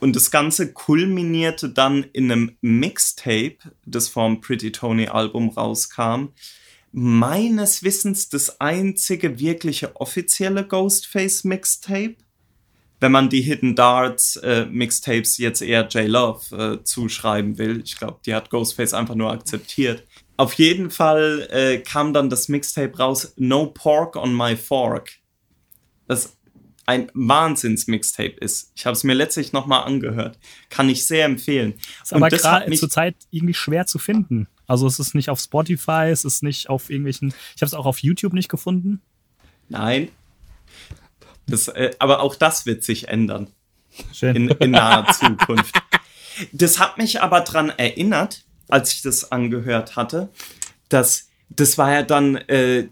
und 0.00 0.14
das 0.14 0.30
Ganze 0.30 0.72
kulminierte 0.72 1.70
dann 1.70 2.04
in 2.12 2.30
einem 2.30 2.56
Mixtape, 2.60 3.58
das 3.84 4.08
vom 4.08 4.40
Pretty 4.40 4.70
Tony 4.70 5.08
Album 5.08 5.48
rauskam, 5.48 6.28
meines 6.98 7.82
Wissens 7.82 8.28
das 8.28 8.60
einzige 8.60 9.38
wirkliche 9.38 9.96
offizielle 9.96 10.66
Ghostface 10.66 11.44
Mixtape. 11.44 12.16
wenn 13.00 13.12
man 13.12 13.28
die 13.28 13.42
Hidden 13.42 13.76
Darts 13.76 14.34
äh, 14.36 14.66
Mixtapes 14.66 15.38
jetzt 15.38 15.62
eher 15.62 15.86
J 15.86 16.08
Love 16.08 16.56
äh, 16.80 16.84
zuschreiben 16.84 17.56
will. 17.56 17.80
Ich 17.84 17.96
glaube, 17.96 18.18
die 18.26 18.34
hat 18.34 18.50
Ghostface 18.50 18.92
einfach 18.92 19.14
nur 19.14 19.30
akzeptiert. 19.30 20.04
Auf 20.36 20.54
jeden 20.54 20.90
Fall 20.90 21.46
äh, 21.52 21.78
kam 21.78 22.12
dann 22.12 22.28
das 22.28 22.48
Mixtape 22.48 22.96
raus, 22.98 23.34
No 23.36 23.66
Pork 23.66 24.16
on 24.16 24.36
My 24.36 24.56
Fork. 24.56 25.12
Das 26.08 26.36
ein 26.86 27.10
Wahnsinns-Mixtape 27.14 28.36
ist. 28.40 28.72
Ich 28.74 28.86
habe 28.86 28.96
es 28.96 29.04
mir 29.04 29.14
letztlich 29.14 29.52
nochmal 29.52 29.84
angehört. 29.84 30.38
Kann 30.70 30.88
ich 30.88 31.06
sehr 31.06 31.26
empfehlen. 31.26 31.74
Ist 32.02 32.14
aber 32.14 32.30
gerade 32.30 32.72
zurzeit 32.72 33.14
irgendwie 33.30 33.54
schwer 33.54 33.86
zu 33.86 33.98
finden. 33.98 34.48
Also 34.68 34.86
es 34.86 35.00
ist 35.00 35.14
nicht 35.16 35.30
auf 35.30 35.40
Spotify, 35.40 36.10
es 36.10 36.24
ist 36.24 36.44
nicht 36.44 36.68
auf 36.70 36.90
irgendwelchen. 36.90 37.34
Ich 37.56 37.62
habe 37.62 37.66
es 37.66 37.74
auch 37.74 37.86
auf 37.86 37.98
YouTube 37.98 38.34
nicht 38.34 38.48
gefunden. 38.48 39.00
Nein, 39.68 40.10
das, 41.48 41.68
äh, 41.68 41.90
aber 41.98 42.20
auch 42.20 42.34
das 42.34 42.66
wird 42.66 42.84
sich 42.84 43.08
ändern. 43.08 43.48
Schön. 44.12 44.36
In, 44.36 44.48
in 44.48 44.70
naher 44.70 45.12
Zukunft. 45.12 45.74
Das 46.52 46.78
hat 46.78 46.98
mich 46.98 47.20
aber 47.20 47.40
daran 47.40 47.70
erinnert, 47.70 48.44
als 48.68 48.92
ich 48.92 49.02
das 49.02 49.32
angehört 49.32 49.96
hatte, 49.96 50.28
dass 50.88 51.28
das 51.48 51.78
war 51.78 51.92
ja 51.92 52.02
dann, 52.02 52.36
äh, 52.36 52.88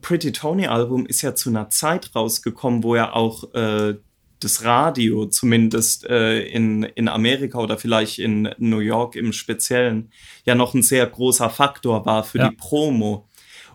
Pretty 0.00 0.32
Tony 0.32 0.66
Album 0.66 1.06
ist 1.06 1.22
ja 1.22 1.34
zu 1.34 1.50
einer 1.50 1.70
Zeit 1.70 2.14
rausgekommen, 2.14 2.82
wo 2.82 2.96
ja 2.96 3.12
auch 3.12 3.52
äh, 3.54 3.96
das 4.44 4.64
Radio 4.64 5.26
zumindest 5.26 6.04
äh, 6.06 6.42
in, 6.42 6.82
in 6.82 7.08
Amerika 7.08 7.58
oder 7.58 7.78
vielleicht 7.78 8.18
in 8.18 8.50
New 8.58 8.78
York 8.78 9.16
im 9.16 9.32
Speziellen 9.32 10.10
ja 10.44 10.54
noch 10.54 10.74
ein 10.74 10.82
sehr 10.82 11.06
großer 11.06 11.50
Faktor 11.50 12.06
war 12.06 12.24
für 12.24 12.38
ja. 12.38 12.48
die 12.48 12.56
Promo. 12.56 13.28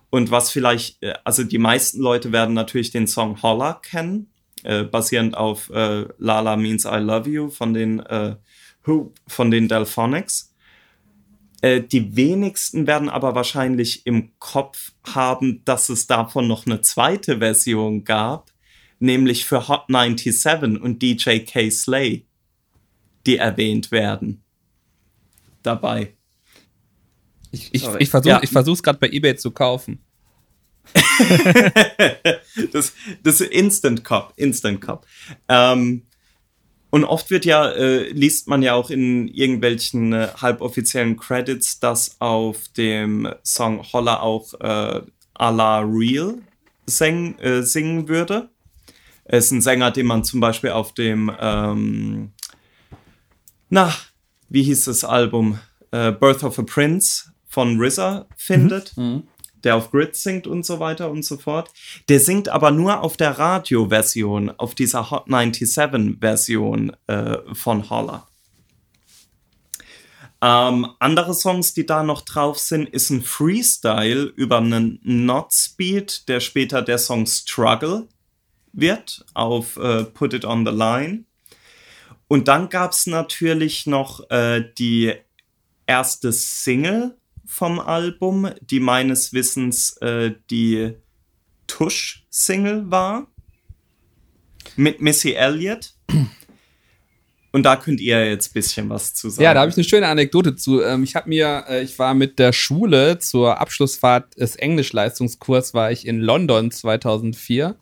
Und 0.09 0.31
was 0.31 0.51
vielleicht, 0.51 1.01
äh, 1.03 1.13
also 1.23 1.43
die 1.43 1.57
meisten 1.57 1.99
Leute 1.99 2.31
werden 2.31 2.53
natürlich 2.53 2.91
den 2.91 3.07
Song 3.07 3.41
Holla 3.41 3.73
kennen, 3.73 4.31
äh, 4.63 4.83
basierend 4.83 5.35
auf 5.35 5.69
äh, 5.69 6.05
Lala 6.17 6.57
Means 6.57 6.85
I 6.85 6.97
Love 6.97 7.29
You 7.29 7.49
von 7.49 7.73
den, 7.73 7.99
äh, 7.99 8.35
Who, 8.83 9.13
von 9.27 9.51
den 9.51 9.67
Delphonics. 9.67 10.53
Äh, 11.61 11.81
die 11.81 12.15
wenigsten 12.15 12.87
werden 12.87 13.09
aber 13.09 13.35
wahrscheinlich 13.35 14.05
im 14.05 14.31
Kopf 14.39 14.91
haben, 15.05 15.63
dass 15.65 15.89
es 15.89 16.07
davon 16.07 16.47
noch 16.47 16.65
eine 16.65 16.81
zweite 16.81 17.39
Version 17.39 18.03
gab, 18.03 18.51
nämlich 18.99 19.45
für 19.45 19.67
Hot 19.67 19.85
97 19.87 20.81
und 20.81 21.01
DJ 21.01 21.39
K. 21.39 21.69
Slay, 21.69 22.25
die 23.25 23.37
erwähnt 23.37 23.91
werden. 23.91 24.41
Dabei. 25.63 26.13
Ich, 27.51 27.73
ich, 27.73 27.87
ich 27.99 28.09
versuche 28.09 28.29
ja. 28.29 28.71
es 28.73 28.83
gerade 28.83 28.99
bei 28.99 29.09
eBay 29.09 29.35
zu 29.35 29.51
kaufen. 29.51 29.99
das, 32.71 32.93
das 33.23 33.41
Instant 33.41 34.03
Cup, 34.03 34.33
Instant 34.37 34.81
Cup. 34.81 35.05
Ähm, 35.49 36.03
und 36.89 37.03
oft 37.03 37.29
wird 37.29 37.45
ja, 37.45 37.69
äh, 37.71 38.09
liest 38.09 38.47
man 38.47 38.61
ja 38.61 38.73
auch 38.73 38.89
in 38.89 39.27
irgendwelchen 39.27 40.13
äh, 40.13 40.29
halboffiziellen 40.41 41.17
Credits, 41.17 41.79
dass 41.79 42.19
auf 42.21 42.69
dem 42.69 43.27
Song 43.43 43.83
Holla 43.91 44.21
auch 44.21 44.53
äh, 44.61 45.01
a 45.33 45.49
la 45.49 45.79
Real 45.79 46.35
sing, 46.85 47.37
äh, 47.39 47.61
singen 47.63 48.07
würde. 48.07 48.49
Er 49.29 49.39
ist 49.39 49.51
ein 49.51 49.61
Sänger, 49.61 49.91
den 49.91 50.05
man 50.05 50.23
zum 50.23 50.39
Beispiel 50.39 50.69
auf 50.69 50.93
dem, 50.93 51.31
ähm, 51.39 52.31
na, 53.69 53.93
wie 54.47 54.63
hieß 54.63 54.85
das 54.85 55.03
Album? 55.03 55.59
Äh, 55.91 56.13
Birth 56.13 56.43
of 56.43 56.57
a 56.59 56.63
Prince 56.63 57.33
von 57.45 57.79
RZA 57.81 58.25
findet, 58.37 58.95
mhm. 58.95 59.23
der 59.65 59.75
auf 59.75 59.91
Grid 59.91 60.15
singt 60.15 60.47
und 60.47 60.65
so 60.65 60.79
weiter 60.79 61.11
und 61.11 61.25
so 61.25 61.35
fort. 61.37 61.71
Der 62.07 62.21
singt 62.21 62.47
aber 62.47 62.71
nur 62.71 63.01
auf 63.01 63.17
der 63.17 63.37
Radioversion, 63.37 64.49
auf 64.51 64.75
dieser 64.75 65.11
Hot 65.11 65.25
97 65.27 66.17
Version 66.21 66.95
äh, 67.07 67.37
von 67.53 67.89
Holler. 67.89 68.27
Ähm, 70.41 70.87
andere 70.99 71.33
Songs, 71.33 71.73
die 71.73 71.85
da 71.85 72.03
noch 72.03 72.21
drauf 72.21 72.59
sind, 72.59 72.87
ist 72.87 73.09
ein 73.09 73.23
Freestyle 73.23 74.23
über 74.23 74.59
einen 74.59 74.99
Not 75.03 75.51
Speed, 75.51 76.29
der 76.29 76.39
später 76.39 76.81
der 76.81 76.99
Song 76.99 77.25
Struggle 77.25 78.07
wird 78.77 79.25
auf 79.33 79.77
äh, 79.77 80.05
Put 80.05 80.33
It 80.33 80.45
on 80.45 80.65
the 80.65 80.71
Line. 80.71 81.25
Und 82.27 82.47
dann 82.47 82.69
gab 82.69 82.91
es 82.91 83.07
natürlich 83.07 83.85
noch 83.85 84.29
äh, 84.29 84.63
die 84.77 85.13
erste 85.85 86.31
Single 86.31 87.17
vom 87.45 87.79
Album, 87.79 88.49
die 88.61 88.79
meines 88.79 89.33
Wissens 89.33 89.97
äh, 89.97 90.33
die 90.49 90.93
Tush-Single 91.67 92.91
war. 92.91 93.27
Mit 94.75 95.01
Missy 95.01 95.33
Elliott. 95.33 95.93
Und 97.51 97.63
da 97.63 97.77
könnt 97.77 98.01
ihr 98.01 98.29
jetzt 98.29 98.51
ein 98.51 98.53
bisschen 98.53 98.89
was 98.89 99.13
zu 99.15 99.29
sagen. 99.29 99.43
Ja, 99.43 99.53
da 99.53 99.61
habe 99.61 99.71
ich 99.71 99.77
eine 99.77 99.85
schöne 99.85 100.07
Anekdote 100.07 100.55
zu. 100.55 100.81
Ähm, 100.83 101.03
ich 101.03 101.15
habe 101.15 101.29
mir, 101.29 101.65
äh, 101.69 101.81
ich 101.81 101.97
war 101.97 102.13
mit 102.13 102.37
der 102.37 102.53
Schule 102.53 103.17
zur 103.17 103.59
Abschlussfahrt 103.59 104.37
des 104.37 104.57
Englischleistungskurs, 104.57 105.73
war 105.73 105.91
ich 105.91 106.05
in 106.05 106.19
London 106.19 106.69
2004. 106.69 107.75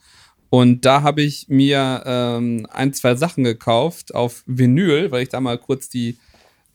Und 0.56 0.86
da 0.86 1.02
habe 1.02 1.22
ich 1.22 1.50
mir 1.50 2.02
ähm, 2.06 2.66
ein, 2.72 2.94
zwei 2.94 3.16
Sachen 3.16 3.44
gekauft 3.44 4.16
auf 4.16 4.42
Vinyl, 4.46 5.12
weil 5.12 5.24
ich 5.24 5.28
da 5.28 5.42
mal 5.42 5.58
kurz 5.58 5.90
die 5.90 6.18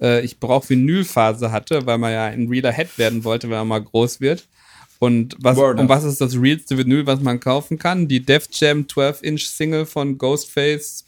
äh, 0.03 0.23
ich 0.23 0.39
brauche 0.39 0.69
Vinylphase 0.69 1.51
hatte, 1.51 1.87
weil 1.87 1.97
man 1.97 2.13
ja 2.13 2.27
ein 2.27 2.49
realer 2.49 2.73
Head 2.73 2.99
werden 2.99 3.25
wollte, 3.25 3.49
wenn 3.49 3.57
man 3.57 3.69
mal 3.69 3.83
groß 3.83 4.21
wird. 4.21 4.47
Und 4.99 5.35
was, 5.39 5.57
und 5.57 5.89
was 5.89 6.05
ist 6.05 6.21
das 6.21 6.37
realste 6.37 6.77
Vinyl, 6.77 7.07
was 7.07 7.23
man 7.23 7.41
kaufen 7.41 7.79
kann? 7.79 8.07
Die 8.07 8.21
Def 8.21 8.49
Jam 8.53 8.83
12-Inch 8.83 9.47
Single 9.47 9.87
von 9.87 10.19
Ghostface 10.19 11.07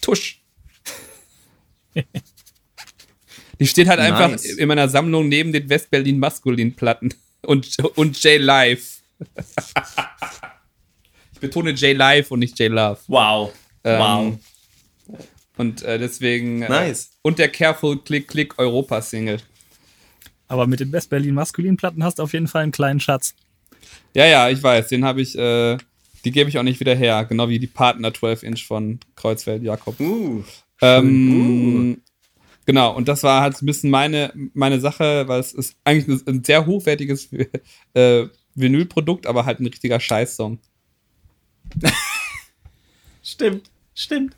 Tusch. 0.00 0.44
Die 3.58 3.66
steht 3.66 3.88
halt 3.88 3.98
nice. 3.98 4.12
einfach 4.12 4.44
in 4.44 4.68
meiner 4.68 4.88
Sammlung 4.88 5.28
neben 5.28 5.52
den 5.52 5.68
West-Berlin 5.68 6.20
Maskulin-Platten 6.20 7.14
und, 7.42 7.76
und 7.96 8.22
J-Live. 8.22 9.02
betone 11.42 11.72
J-Live 11.72 12.30
und 12.30 12.38
nicht 12.38 12.58
J-Love. 12.58 13.00
Wow. 13.08 13.52
Ähm, 13.84 13.98
wow. 13.98 15.18
Und 15.58 15.82
äh, 15.82 15.98
deswegen. 15.98 16.62
Äh, 16.62 16.68
nice. 16.70 17.04
Äh, 17.04 17.18
und 17.22 17.38
der 17.38 17.50
Careful 17.50 18.02
Click 18.02 18.28
Click 18.28 18.58
Europa-Single. 18.58 19.38
Aber 20.48 20.66
mit 20.66 20.80
den 20.80 20.92
West-Berlin 20.92 21.34
Maskulin-Platten 21.34 22.02
hast 22.02 22.18
du 22.18 22.22
auf 22.22 22.32
jeden 22.32 22.48
Fall 22.48 22.62
einen 22.62 22.72
kleinen 22.72 23.00
Schatz. 23.00 23.34
Ja, 24.14 24.26
ja, 24.26 24.48
ich 24.48 24.62
weiß. 24.62 24.88
Den 24.88 25.04
habe 25.04 25.20
ich. 25.20 25.36
Äh, 25.36 25.76
die 26.24 26.30
gebe 26.30 26.48
ich 26.48 26.56
auch 26.58 26.62
nicht 26.62 26.78
wieder 26.78 26.94
her. 26.94 27.24
Genau 27.24 27.48
wie 27.48 27.58
die 27.58 27.66
Partner 27.66 28.10
12-Inch 28.10 28.64
von 28.64 29.00
Kreuzfeld 29.16 29.62
Jakob. 29.62 29.98
Uh, 29.98 30.44
ähm, 30.80 31.96
uh. 31.96 31.96
Genau, 32.64 32.94
und 32.94 33.08
das 33.08 33.24
war 33.24 33.42
halt 33.42 33.60
ein 33.60 33.66
bisschen 33.66 33.90
meine, 33.90 34.32
meine 34.54 34.78
Sache, 34.78 35.26
weil 35.26 35.40
es 35.40 35.52
ist 35.52 35.74
eigentlich 35.82 36.24
ein 36.28 36.44
sehr 36.44 36.64
hochwertiges 36.64 37.28
äh, 37.94 38.26
Vinylprodukt, 38.54 39.26
aber 39.26 39.46
halt 39.46 39.58
ein 39.58 39.66
richtiger 39.66 39.98
Scheißsong. 39.98 40.60
stimmt, 43.22 43.70
stimmt. 43.94 44.36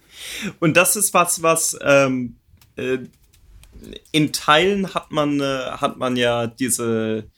Und 0.61 0.77
das 0.77 0.97
ist 0.97 1.15
was, 1.15 1.43
was 1.43 1.77
ähm, 1.83 2.37
äh, 2.77 2.99
in 4.13 4.33
Teilen 4.33 4.95
hat 4.95 5.11
man, 5.11 5.41
äh, 5.41 5.71
hat 5.73 5.99
man 5.99 6.17
ja 6.17 6.47
diese, 6.47 7.31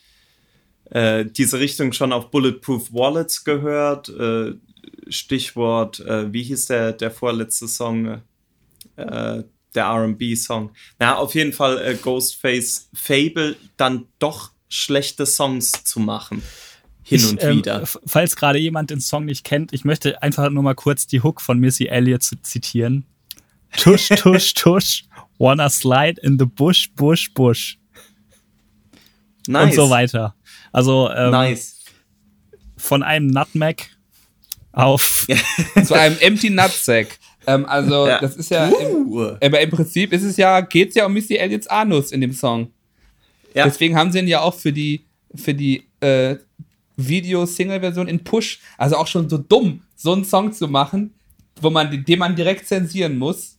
äh, 0.90 1.24
diese 1.24 1.58
Richtung 1.58 1.92
schon 1.92 2.12
auf 2.12 2.30
Bulletproof 2.30 2.92
Wallets 2.92 3.44
gehört. 3.44 4.08
Äh, 4.08 4.54
Stichwort, 5.08 6.00
äh, 6.00 6.32
wie 6.32 6.42
hieß 6.42 6.66
der, 6.66 6.92
der 6.92 7.10
vorletzte 7.10 7.68
Song? 7.68 8.22
Äh, 8.96 9.44
der 9.74 9.84
RB-Song. 9.84 10.70
Na, 10.98 11.16
auf 11.16 11.34
jeden 11.34 11.52
Fall 11.52 11.98
Ghostface 12.00 12.88
Fable, 12.94 13.56
dann 13.76 14.06
doch 14.18 14.52
schlechte 14.70 15.26
Songs 15.26 15.70
zu 15.84 16.00
machen 16.00 16.42
hin 17.06 17.18
ich, 17.18 17.30
und 17.30 17.42
ähm, 17.42 17.58
wieder. 17.58 17.86
Falls 18.04 18.34
gerade 18.34 18.58
jemand 18.58 18.90
den 18.90 19.00
Song 19.00 19.26
nicht 19.26 19.44
kennt, 19.44 19.72
ich 19.72 19.84
möchte 19.84 20.22
einfach 20.22 20.50
nur 20.50 20.64
mal 20.64 20.74
kurz 20.74 21.06
die 21.06 21.22
Hook 21.22 21.40
von 21.40 21.58
Missy 21.60 21.86
Elliott 21.86 22.24
zitieren. 22.24 23.06
Tush, 23.76 24.08
tush, 24.08 24.54
tush, 24.54 25.04
wanna 25.38 25.70
slide 25.70 26.20
in 26.20 26.36
the 26.36 26.44
bush, 26.44 26.90
bush, 26.96 27.30
bush. 27.32 27.78
Nice. 29.46 29.64
Und 29.66 29.74
so 29.74 29.90
weiter. 29.90 30.34
Also, 30.72 31.08
ähm, 31.10 31.30
nice. 31.30 31.84
von 32.76 33.04
einem 33.04 33.28
Nutmeg 33.28 33.88
auf. 34.72 35.28
Zu 35.84 35.94
einem 35.94 36.18
Empty 36.18 36.50
Nutsack. 36.50 37.18
Ähm, 37.46 37.66
also, 37.66 38.08
ja. 38.08 38.18
das 38.18 38.34
ist 38.34 38.50
ja. 38.50 38.68
Uh. 38.68 39.28
Im, 39.28 39.38
aber 39.40 39.60
im 39.60 39.70
Prinzip 39.70 40.12
ist 40.12 40.24
es 40.24 40.36
ja, 40.36 40.60
geht 40.60 40.88
es 40.88 40.96
ja 40.96 41.06
um 41.06 41.12
Missy 41.12 41.36
Elliott's 41.36 41.68
Anus 41.68 42.10
in 42.10 42.20
dem 42.20 42.32
Song. 42.32 42.72
Ja. 43.54 43.64
Deswegen 43.64 43.96
haben 43.96 44.10
sie 44.10 44.18
ihn 44.18 44.26
ja 44.26 44.40
auch 44.40 44.54
für 44.54 44.72
die, 44.72 45.06
für 45.36 45.54
die 45.54 45.86
äh, 46.00 46.36
Video-Single-Version 46.96 48.08
in 48.08 48.24
Push. 48.24 48.60
Also 48.78 48.96
auch 48.96 49.06
schon 49.06 49.28
so 49.28 49.38
dumm, 49.38 49.82
so 49.94 50.12
einen 50.12 50.24
Song 50.24 50.52
zu 50.52 50.68
machen, 50.68 51.14
wo 51.60 51.70
man, 51.70 52.04
den 52.04 52.18
man 52.18 52.36
direkt 52.36 52.66
zensieren 52.66 53.18
muss. 53.18 53.58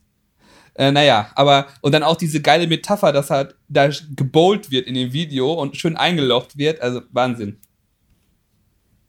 Äh, 0.74 0.92
naja, 0.92 1.30
aber, 1.34 1.66
und 1.80 1.92
dann 1.92 2.04
auch 2.04 2.16
diese 2.16 2.40
geile 2.40 2.68
Metapher, 2.68 3.12
dass 3.12 3.30
halt 3.30 3.56
da 3.68 3.90
gebowlt 4.14 4.70
wird 4.70 4.86
in 4.86 4.94
dem 4.94 5.12
Video 5.12 5.52
und 5.52 5.76
schön 5.76 5.96
eingelocht 5.96 6.56
wird. 6.56 6.80
Also 6.80 7.02
Wahnsinn. 7.10 7.58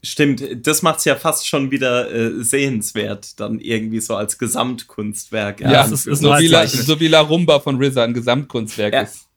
Stimmt, 0.01 0.65
das 0.65 0.81
macht 0.81 0.99
es 0.99 1.05
ja 1.05 1.15
fast 1.17 1.45
schon 1.45 1.71
wieder 1.71 2.09
äh, 2.09 2.41
sehenswert, 2.41 3.37
dann 3.39 3.59
irgendwie 3.59 3.99
so 3.99 4.15
als 4.15 4.37
Gesamtkunstwerk. 4.37 5.59
Ja, 5.59 5.71
ja 5.71 5.83
ist, 5.83 6.07
ist 6.07 6.21
so, 6.21 6.29
wie 6.39 6.47
La, 6.47 6.65
so, 6.65 6.99
wie 7.01 7.09
La, 7.09 7.19
Rumba 7.19 7.59
von 7.59 7.83
RZA 7.83 8.05
ein 8.05 8.13
Gesamtkunstwerk 8.13 8.93
ja. 8.93 9.01
ist. 9.01 9.27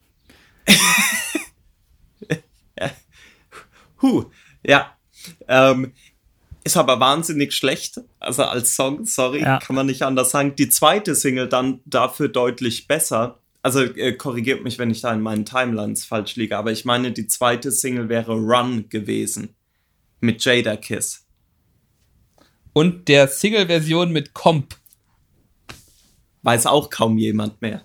ja. 2.78 2.90
Huh, 4.00 4.26
ja. 4.62 4.96
Ähm, 5.48 5.92
ist 6.64 6.76
aber 6.76 7.00
wahnsinnig 7.00 7.52
schlecht. 7.52 8.00
Also 8.20 8.44
als 8.44 8.76
Song, 8.76 9.04
sorry, 9.04 9.42
ja. 9.42 9.58
kann 9.58 9.74
man 9.76 9.86
nicht 9.86 10.02
anders 10.02 10.30
sagen. 10.30 10.54
Die 10.56 10.68
zweite 10.68 11.14
Single 11.14 11.48
dann 11.48 11.80
dafür 11.84 12.28
deutlich 12.28 12.86
besser. 12.86 13.38
Also 13.62 13.82
äh, 13.82 14.12
korrigiert 14.12 14.62
mich, 14.62 14.78
wenn 14.78 14.90
ich 14.90 15.00
da 15.00 15.12
in 15.12 15.20
meinen 15.20 15.44
Timelines 15.44 16.04
falsch 16.04 16.36
liege, 16.36 16.56
aber 16.56 16.72
ich 16.72 16.84
meine, 16.84 17.12
die 17.12 17.26
zweite 17.26 17.70
Single 17.70 18.08
wäre 18.08 18.32
Run 18.32 18.88
gewesen 18.88 19.54
mit 20.20 20.44
Jada 20.44 20.76
Kiss. 20.76 21.24
Und 22.72 23.08
der 23.08 23.28
Single-Version 23.28 24.12
mit 24.12 24.34
Comp. 24.34 24.76
Weiß 26.42 26.66
auch 26.66 26.90
kaum 26.90 27.18
jemand 27.18 27.60
mehr. 27.60 27.82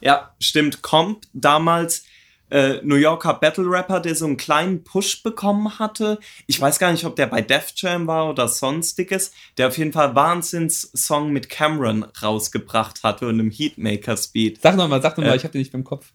Ja, 0.00 0.34
stimmt. 0.40 0.82
Comp 0.82 1.24
damals 1.32 2.04
äh, 2.50 2.80
New 2.82 2.96
Yorker 2.96 3.34
Battle 3.34 3.64
Rapper, 3.68 4.00
der 4.00 4.14
so 4.14 4.26
einen 4.26 4.36
kleinen 4.36 4.84
Push 4.84 5.22
bekommen 5.22 5.78
hatte. 5.78 6.18
Ich 6.46 6.60
weiß 6.60 6.78
gar 6.78 6.92
nicht, 6.92 7.04
ob 7.04 7.16
der 7.16 7.26
bei 7.26 7.40
Def 7.42 7.72
Jam 7.76 8.06
war 8.06 8.28
oder 8.28 8.48
sonstiges, 8.48 9.32
der 9.56 9.68
auf 9.68 9.78
jeden 9.78 9.92
Fall 9.92 10.14
Wahnsinns-Song 10.14 11.30
mit 11.30 11.48
Cameron 11.48 12.04
rausgebracht 12.22 13.02
hatte 13.02 13.26
und 13.26 13.40
einem 13.40 13.50
Heatmaker 13.50 14.16
Speed. 14.16 14.60
Sag 14.62 14.76
nochmal, 14.76 15.02
sag 15.02 15.18
nochmal, 15.18 15.34
äh, 15.34 15.36
ich 15.36 15.44
hab 15.44 15.52
den 15.52 15.60
nicht 15.60 15.74
im 15.74 15.84
Kopf. 15.84 16.12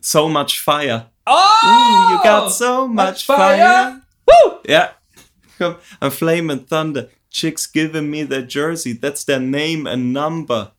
So 0.00 0.28
Much 0.28 0.60
Fire. 0.60 1.10
Oh! 1.26 1.32
Ooh, 1.32 2.12
you 2.12 2.22
got 2.22 2.52
so 2.52 2.86
much, 2.86 2.96
much 2.96 3.26
fire. 3.26 3.56
fire. 3.56 4.00
Woo! 4.26 4.58
Ja. 4.66 4.90
I'm 6.00 6.10
flaming 6.10 6.66
thunder. 6.66 7.08
Chicks 7.30 7.66
giving 7.66 8.10
me 8.10 8.24
their 8.24 8.42
jersey. 8.42 8.92
That's 8.92 9.24
their 9.24 9.40
name 9.40 9.86
and 9.86 10.12
number. 10.12 10.72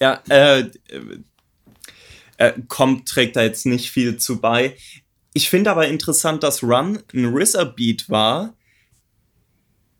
ja, 0.00 0.22
äh, 0.28 0.70
äh, 2.48 2.54
kommt, 2.68 3.08
trägt 3.08 3.36
da 3.36 3.42
jetzt 3.42 3.66
nicht 3.66 3.90
viel 3.90 4.16
zu 4.16 4.40
bei. 4.40 4.76
Ich 5.32 5.50
finde 5.50 5.70
aber 5.70 5.88
interessant, 5.88 6.42
dass 6.42 6.62
Run 6.62 7.00
ein 7.12 7.26
RZA-Beat 7.26 8.08
war, 8.08 8.54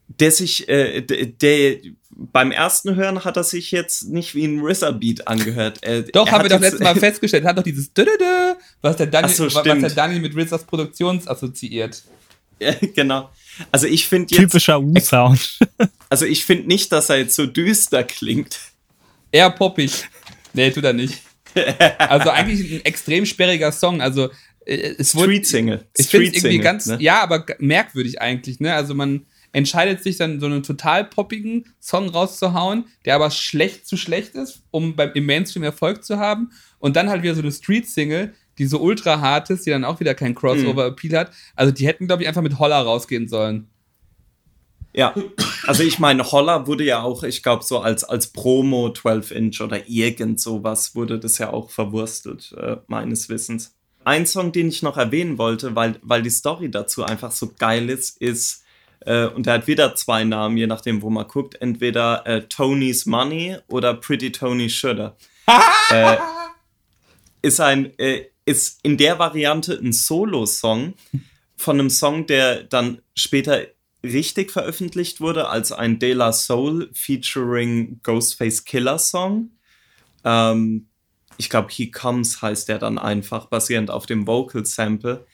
der 0.06 0.30
sich, 0.30 0.68
äh, 0.68 1.00
der, 1.02 1.78
beim 2.10 2.52
ersten 2.52 2.94
Hören 2.94 3.24
hat 3.24 3.36
er 3.36 3.44
sich 3.44 3.72
jetzt 3.72 4.08
nicht 4.08 4.34
wie 4.34 4.44
ein 4.44 4.64
RZA-Beat 4.64 5.26
angehört. 5.26 5.82
Äh, 5.82 6.04
doch, 6.04 6.30
haben 6.30 6.44
wir 6.44 6.50
doch 6.50 6.60
letztes 6.60 6.80
Mal 6.80 6.94
festgestellt, 7.00 7.44
hat 7.44 7.58
doch 7.58 7.64
dieses 7.64 7.92
Dödödö, 7.92 8.54
was 8.80 8.96
der 8.96 9.06
Daniel, 9.06 9.34
so, 9.34 9.52
was 9.52 9.62
der 9.62 9.90
Daniel 9.90 10.20
mit 10.20 10.36
RZAs 10.36 10.64
Produktions 10.64 11.26
assoziiert. 11.26 12.02
Ja, 12.60 12.74
genau. 12.94 13.30
Also 13.72 13.86
ich 13.86 14.06
finde 14.06 14.34
jetzt... 14.34 14.40
Typischer 14.40 14.82
Wu-Sound. 14.82 15.58
Also 16.10 16.26
ich 16.26 16.44
finde 16.44 16.68
nicht, 16.68 16.92
dass 16.92 17.10
er 17.10 17.16
jetzt 17.16 17.34
so 17.34 17.44
düster 17.44 18.04
klingt. 18.04 18.60
Eher 19.32 19.50
poppig. 19.50 20.08
Nee, 20.52 20.70
tut 20.70 20.84
er 20.84 20.92
nicht. 20.92 21.23
Also 21.98 22.30
eigentlich 22.30 22.72
ein 22.72 22.84
extrem 22.84 23.26
sperriger 23.26 23.72
Song. 23.72 24.00
Also 24.00 24.30
äh, 24.64 24.94
es 24.98 25.14
wurde, 25.14 25.32
Street 25.32 25.46
Single. 25.46 25.84
Ich 25.96 26.08
finde 26.08 26.36
irgendwie 26.36 26.58
ganz, 26.58 26.86
ne? 26.86 26.98
ja, 27.00 27.22
aber 27.22 27.44
merkwürdig 27.58 28.20
eigentlich. 28.20 28.60
Ne? 28.60 28.74
Also 28.74 28.94
man 28.94 29.26
entscheidet 29.52 30.02
sich 30.02 30.16
dann 30.16 30.40
so 30.40 30.46
einen 30.46 30.62
total 30.62 31.04
poppigen 31.04 31.64
Song 31.80 32.08
rauszuhauen, 32.08 32.86
der 33.04 33.14
aber 33.14 33.30
schlecht 33.30 33.86
zu 33.86 33.96
schlecht 33.96 34.34
ist, 34.34 34.62
um 34.70 34.96
beim, 34.96 35.12
im 35.14 35.26
Mainstream 35.26 35.62
Erfolg 35.62 36.04
zu 36.04 36.18
haben. 36.18 36.50
Und 36.78 36.96
dann 36.96 37.08
halt 37.08 37.22
wieder 37.22 37.34
so 37.34 37.42
eine 37.42 37.52
Street 37.52 37.88
Single, 37.88 38.34
die 38.58 38.66
so 38.66 38.80
ultra 38.80 39.20
hart 39.20 39.50
ist, 39.50 39.64
die 39.66 39.70
dann 39.70 39.84
auch 39.84 40.00
wieder 40.00 40.14
kein 40.14 40.34
Crossover-Appeal 40.34 41.12
mhm. 41.12 41.16
hat. 41.16 41.30
Also 41.54 41.72
die 41.72 41.86
hätten, 41.86 42.06
glaube 42.06 42.22
ich, 42.22 42.28
einfach 42.28 42.42
mit 42.42 42.58
Holler 42.58 42.80
rausgehen 42.80 43.28
sollen. 43.28 43.68
Ja, 44.96 45.12
also 45.66 45.82
ich 45.82 45.98
meine, 45.98 46.30
Holler 46.30 46.68
wurde 46.68 46.84
ja 46.84 47.02
auch, 47.02 47.24
ich 47.24 47.42
glaube, 47.42 47.64
so 47.64 47.80
als, 47.80 48.04
als 48.04 48.28
Promo 48.28 48.86
12-Inch 48.86 49.60
oder 49.60 49.88
irgend 49.88 50.40
sowas 50.40 50.94
wurde 50.94 51.18
das 51.18 51.38
ja 51.38 51.52
auch 51.52 51.70
verwurstet, 51.70 52.54
äh, 52.56 52.76
meines 52.86 53.28
Wissens. 53.28 53.74
Ein 54.04 54.24
Song, 54.24 54.52
den 54.52 54.68
ich 54.68 54.82
noch 54.82 54.96
erwähnen 54.96 55.36
wollte, 55.36 55.74
weil, 55.74 55.98
weil 56.02 56.22
die 56.22 56.30
Story 56.30 56.70
dazu 56.70 57.02
einfach 57.02 57.32
so 57.32 57.52
geil 57.58 57.90
ist, 57.90 58.20
ist, 58.20 58.62
äh, 59.00 59.26
und 59.26 59.48
er 59.48 59.54
hat 59.54 59.66
wieder 59.66 59.96
zwei 59.96 60.22
Namen, 60.22 60.56
je 60.56 60.68
nachdem, 60.68 61.02
wo 61.02 61.10
man 61.10 61.26
guckt, 61.26 61.60
entweder 61.60 62.24
äh, 62.24 62.42
Tony's 62.42 63.04
Money 63.04 63.56
oder 63.66 63.94
Pretty 63.94 64.30
Tony 64.30 64.68
Sugar. 64.68 65.16
äh, 65.90 66.16
ist 67.42 67.60
ein, 67.60 67.98
äh, 67.98 68.26
ist 68.46 68.78
in 68.84 68.96
der 68.96 69.18
Variante 69.18 69.74
ein 69.74 69.92
Solo-Song 69.92 70.94
von 71.56 71.80
einem 71.80 71.90
Song, 71.90 72.26
der 72.26 72.62
dann 72.62 73.00
später 73.14 73.62
richtig 74.04 74.52
veröffentlicht 74.52 75.20
wurde 75.20 75.48
als 75.48 75.72
ein 75.72 75.98
De 75.98 76.12
La 76.12 76.32
Soul 76.32 76.90
featuring 76.92 78.00
Ghostface 78.02 78.64
Killer 78.64 78.98
Song. 78.98 79.50
Ähm, 80.24 80.86
ich 81.36 81.50
glaube, 81.50 81.68
He 81.70 81.90
Comes 81.90 82.42
heißt 82.42 82.68
der 82.68 82.78
dann 82.78 82.98
einfach, 82.98 83.46
basierend 83.46 83.90
auf 83.90 84.06
dem 84.06 84.26
Vocal 84.26 84.64
Sample. 84.64 85.26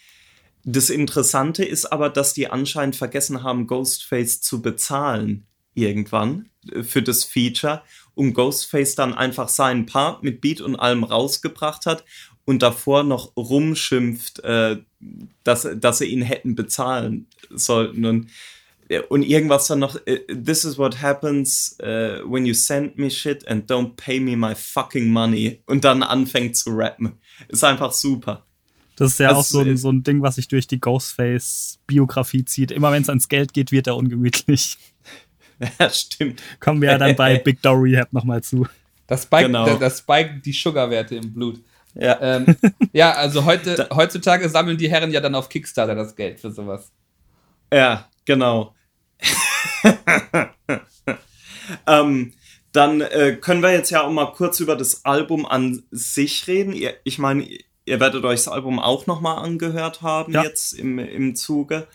Das 0.64 0.91
Interessante 0.91 1.64
ist 1.64 1.87
aber, 1.87 2.11
dass 2.11 2.33
die 2.33 2.49
anscheinend 2.49 2.97
vergessen 2.97 3.43
haben, 3.43 3.66
Ghostface 3.66 4.41
zu 4.41 4.62
bezahlen 4.62 5.47
irgendwann 5.75 6.49
äh, 6.73 6.83
für 6.83 7.03
das 7.03 7.25
Feature 7.25 7.83
und 8.14 8.35
Ghostface 8.35 8.95
dann 8.95 9.14
einfach 9.14 9.49
seinen 9.49 9.87
Part 9.87 10.23
mit 10.23 10.41
Beat 10.41 10.61
und 10.61 10.77
allem 10.77 11.05
rausgebracht 11.05 11.87
hat 11.87 12.05
und 12.45 12.62
davor 12.62 13.05
noch 13.05 13.37
rumschimpft, 13.37 14.41
äh, 14.41 14.79
dass, 15.45 15.68
dass 15.77 15.99
sie 15.99 16.07
ihn 16.07 16.23
hätten 16.23 16.55
bezahlen 16.55 17.29
sollten. 17.51 18.05
Und 18.05 18.31
und 19.09 19.22
irgendwas 19.22 19.66
dann 19.68 19.78
noch, 19.78 19.97
äh, 20.07 20.18
this 20.26 20.64
is 20.64 20.76
what 20.76 21.01
happens 21.01 21.76
uh, 21.82 22.24
when 22.28 22.45
you 22.45 22.55
send 22.55 22.99
me 22.99 23.11
shit 23.11 23.47
and 23.47 23.70
don't 23.70 23.95
pay 23.97 24.18
me 24.18 24.36
my 24.36 24.55
fucking 24.55 25.09
money 25.09 25.62
und 25.66 25.84
dann 25.84 26.03
anfängt 26.03 26.57
zu 26.57 26.70
rappen. 26.70 27.18
Ist 27.49 27.64
einfach 27.64 27.93
super. 27.93 28.45
Das 28.97 29.12
ist 29.12 29.20
ja 29.20 29.28
also, 29.28 29.41
auch 29.41 29.45
so 29.45 29.61
ein, 29.61 29.76
so 29.76 29.91
ein 29.91 30.03
Ding, 30.03 30.20
was 30.20 30.34
sich 30.34 30.49
durch 30.49 30.66
die 30.66 30.80
Ghostface-Biografie 30.80 32.45
zieht. 32.45 32.70
Immer 32.70 32.93
wenn 32.93 33.03
es 33.03 33.09
ans 33.09 33.28
Geld 33.28 33.55
geht, 33.55 33.72
wird 33.72 33.86
er 33.86 33.97
ungemütlich. 33.97 34.76
Ja, 35.78 35.91
stimmt. 35.91 36.43
Kommen 36.59 36.80
wir 36.80 36.93
ja 36.93 36.97
dann 36.97 37.14
bei 37.16 37.36
Big 37.45 37.61
Dog 37.61 37.82
Rehab 37.82 38.14
nochmal 38.14 38.43
zu. 38.43 38.66
Das 39.07 39.24
Spike, 39.24 39.45
genau. 39.45 39.76
das 39.76 39.99
Spike 39.99 40.41
die 40.43 40.53
Sugarwerte 40.53 41.16
im 41.16 41.34
Blut. 41.34 41.61
Ja, 41.95 42.18
ähm, 42.22 42.57
ja 42.95 43.12
also 43.12 43.45
heute, 43.45 43.86
heutzutage 43.93 44.49
sammeln 44.49 44.78
die 44.78 44.88
Herren 44.88 45.11
ja 45.11 45.20
dann 45.20 45.34
auf 45.34 45.51
Kickstarter 45.51 45.95
das 45.95 46.16
Geld 46.16 46.41
für 46.41 46.51
sowas. 46.51 46.91
Ja, 47.70 48.09
genau. 48.24 48.74
ähm, 51.87 52.33
dann 52.73 53.01
äh, 53.01 53.37
können 53.41 53.63
wir 53.63 53.73
jetzt 53.73 53.91
ja 53.91 54.03
auch 54.03 54.11
mal 54.11 54.33
kurz 54.33 54.61
über 54.61 54.77
das 54.77 55.05
Album 55.05 55.47
an 55.47 55.83
sich 55.91 56.47
reden. 56.47 56.73
Ihr, 56.73 56.95
ich 57.05 57.19
meine, 57.19 57.47
ihr 57.85 58.01
werdet 58.01 58.25
euch 58.25 58.41
das 58.41 58.49
Album 58.49 58.79
auch 58.79 59.07
nochmal 59.07 59.45
angehört 59.45 60.03
haben 60.03 60.33
ja. 60.33 60.45
jetzt 60.45 60.73
im, 60.73 60.99
im 60.99 61.35
Zuge. 61.35 61.89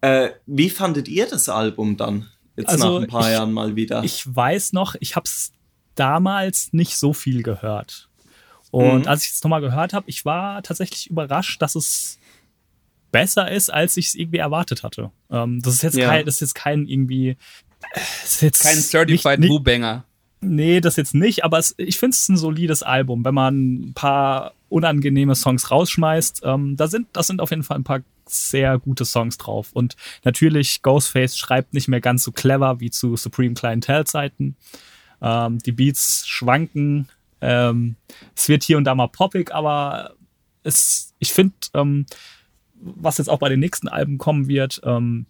Äh, 0.00 0.30
wie 0.46 0.70
fandet 0.70 1.08
ihr 1.08 1.26
das 1.26 1.48
Album 1.48 1.96
dann? 1.96 2.28
Jetzt 2.56 2.70
also 2.70 2.94
nach 2.94 3.02
ein 3.02 3.08
paar 3.08 3.28
ich, 3.28 3.36
Jahren 3.36 3.52
mal 3.52 3.76
wieder. 3.76 4.02
Ich 4.02 4.24
weiß 4.34 4.72
noch, 4.72 4.96
ich 5.00 5.14
habe 5.14 5.24
es 5.24 5.52
damals 5.94 6.72
nicht 6.72 6.96
so 6.96 7.12
viel 7.12 7.42
gehört. 7.42 8.08
Und 8.70 9.02
mhm. 9.02 9.08
als 9.08 9.24
ich 9.24 9.32
es 9.32 9.42
nochmal 9.44 9.60
gehört 9.60 9.92
habe, 9.92 10.08
ich 10.08 10.24
war 10.24 10.62
tatsächlich 10.62 11.08
überrascht, 11.08 11.62
dass 11.62 11.76
es 11.76 12.18
besser 13.20 13.50
ist, 13.50 13.72
als 13.72 13.96
ich 13.96 14.08
es 14.08 14.14
irgendwie 14.14 14.38
erwartet 14.38 14.82
hatte. 14.82 15.10
Ähm, 15.30 15.60
das 15.62 15.74
ist 15.74 15.82
jetzt 15.82 15.96
ja. 15.96 16.08
kein, 16.08 16.26
das 16.26 16.36
ist 16.36 16.40
jetzt 16.40 16.54
kein 16.54 16.86
irgendwie. 16.86 17.36
Ist 18.24 18.42
jetzt 18.42 18.62
kein 18.62 18.76
Certified 18.80 19.38
nicht, 19.38 19.64
banger 19.64 20.04
Nee, 20.40 20.80
das 20.80 20.96
jetzt 20.96 21.14
nicht, 21.14 21.44
aber 21.44 21.58
es, 21.58 21.74
ich 21.78 21.98
finde 21.98 22.14
es 22.14 22.28
ein 22.28 22.36
solides 22.36 22.82
Album. 22.82 23.24
Wenn 23.24 23.34
man 23.34 23.74
ein 23.74 23.94
paar 23.94 24.52
unangenehme 24.68 25.34
Songs 25.34 25.70
rausschmeißt, 25.70 26.42
ähm, 26.44 26.76
da 26.76 26.88
sind, 26.88 27.08
das 27.12 27.26
sind 27.26 27.40
auf 27.40 27.50
jeden 27.50 27.62
Fall 27.62 27.78
ein 27.78 27.84
paar 27.84 28.00
sehr 28.26 28.78
gute 28.78 29.04
Songs 29.04 29.38
drauf. 29.38 29.70
Und 29.72 29.96
natürlich, 30.24 30.82
Ghostface 30.82 31.38
schreibt 31.38 31.74
nicht 31.74 31.88
mehr 31.88 32.00
ganz 32.00 32.22
so 32.22 32.32
clever 32.32 32.80
wie 32.80 32.90
zu 32.90 33.16
Supreme 33.16 33.54
Clientele-Zeiten. 33.54 34.56
Ähm, 35.22 35.58
die 35.60 35.72
Beats 35.72 36.26
schwanken. 36.26 37.08
Ähm, 37.40 37.96
es 38.34 38.48
wird 38.48 38.62
hier 38.62 38.76
und 38.76 38.84
da 38.84 38.94
mal 38.94 39.08
poppig, 39.08 39.52
aber 39.54 40.14
es, 40.62 41.14
ich 41.18 41.32
finde, 41.32 41.54
ähm, 41.74 42.06
was 42.80 43.18
jetzt 43.18 43.28
auch 43.28 43.38
bei 43.38 43.48
den 43.48 43.60
nächsten 43.60 43.88
Alben 43.88 44.18
kommen 44.18 44.48
wird, 44.48 44.80
ähm, 44.84 45.26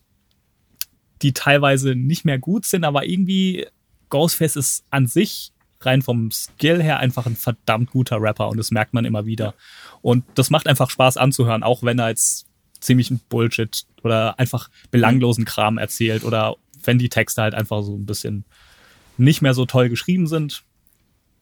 die 1.23 1.33
teilweise 1.33 1.95
nicht 1.95 2.25
mehr 2.25 2.39
gut 2.39 2.67
sind, 2.67 2.85
aber 2.85 3.07
irgendwie 3.07 3.67
Ghostface 4.11 4.57
ist 4.57 4.85
an 4.91 5.07
sich 5.07 5.53
rein 5.81 6.03
vom 6.03 6.31
Skill 6.31 6.83
her 6.83 6.99
einfach 6.99 7.27
ein 7.27 7.37
verdammt 7.37 7.91
guter 7.91 8.21
Rapper 8.21 8.49
und 8.49 8.57
das 8.57 8.71
merkt 8.71 8.95
man 8.95 9.05
immer 9.05 9.27
wieder. 9.27 9.55
Und 10.03 10.25
das 10.35 10.51
macht 10.51 10.67
einfach 10.67 10.91
Spaß 10.91 11.17
anzuhören, 11.17 11.63
auch 11.63 11.83
wenn 11.83 11.99
er 11.99 12.09
jetzt 12.09 12.47
ziemlich 12.81 13.11
ein 13.11 13.21
Bullshit 13.29 13.87
oder 14.03 14.39
einfach 14.39 14.71
belanglosen 14.91 15.45
Kram 15.45 15.79
erzählt 15.79 16.25
oder 16.25 16.57
wenn 16.85 16.99
die 16.99 17.09
Texte 17.09 17.43
halt 17.43 17.55
einfach 17.55 17.83
so 17.83 17.97
ein 17.97 18.07
bisschen 18.07 18.45
nicht 19.17 19.43
mehr 19.43 19.55
so 19.55 19.67
toll 19.67 19.89
geschrieben 19.89 20.27
sind. 20.27 20.63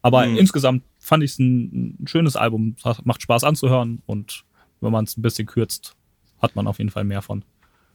Aber 0.02 0.26
mhm. 0.26 0.36
insgesamt 0.36 0.82
fand 0.98 1.22
ich 1.24 1.32
es 1.32 1.38
ein, 1.38 1.98
ein 2.02 2.06
schönes 2.06 2.36
Album, 2.36 2.76
macht 3.04 3.22
Spaß 3.22 3.44
anzuhören 3.44 4.02
und 4.06 4.44
wenn 4.84 4.92
man 4.92 5.04
es 5.04 5.16
ein 5.16 5.22
bisschen 5.22 5.46
kürzt, 5.46 5.96
hat 6.40 6.54
man 6.54 6.66
auf 6.66 6.78
jeden 6.78 6.90
Fall 6.90 7.04
mehr 7.04 7.22
von. 7.22 7.44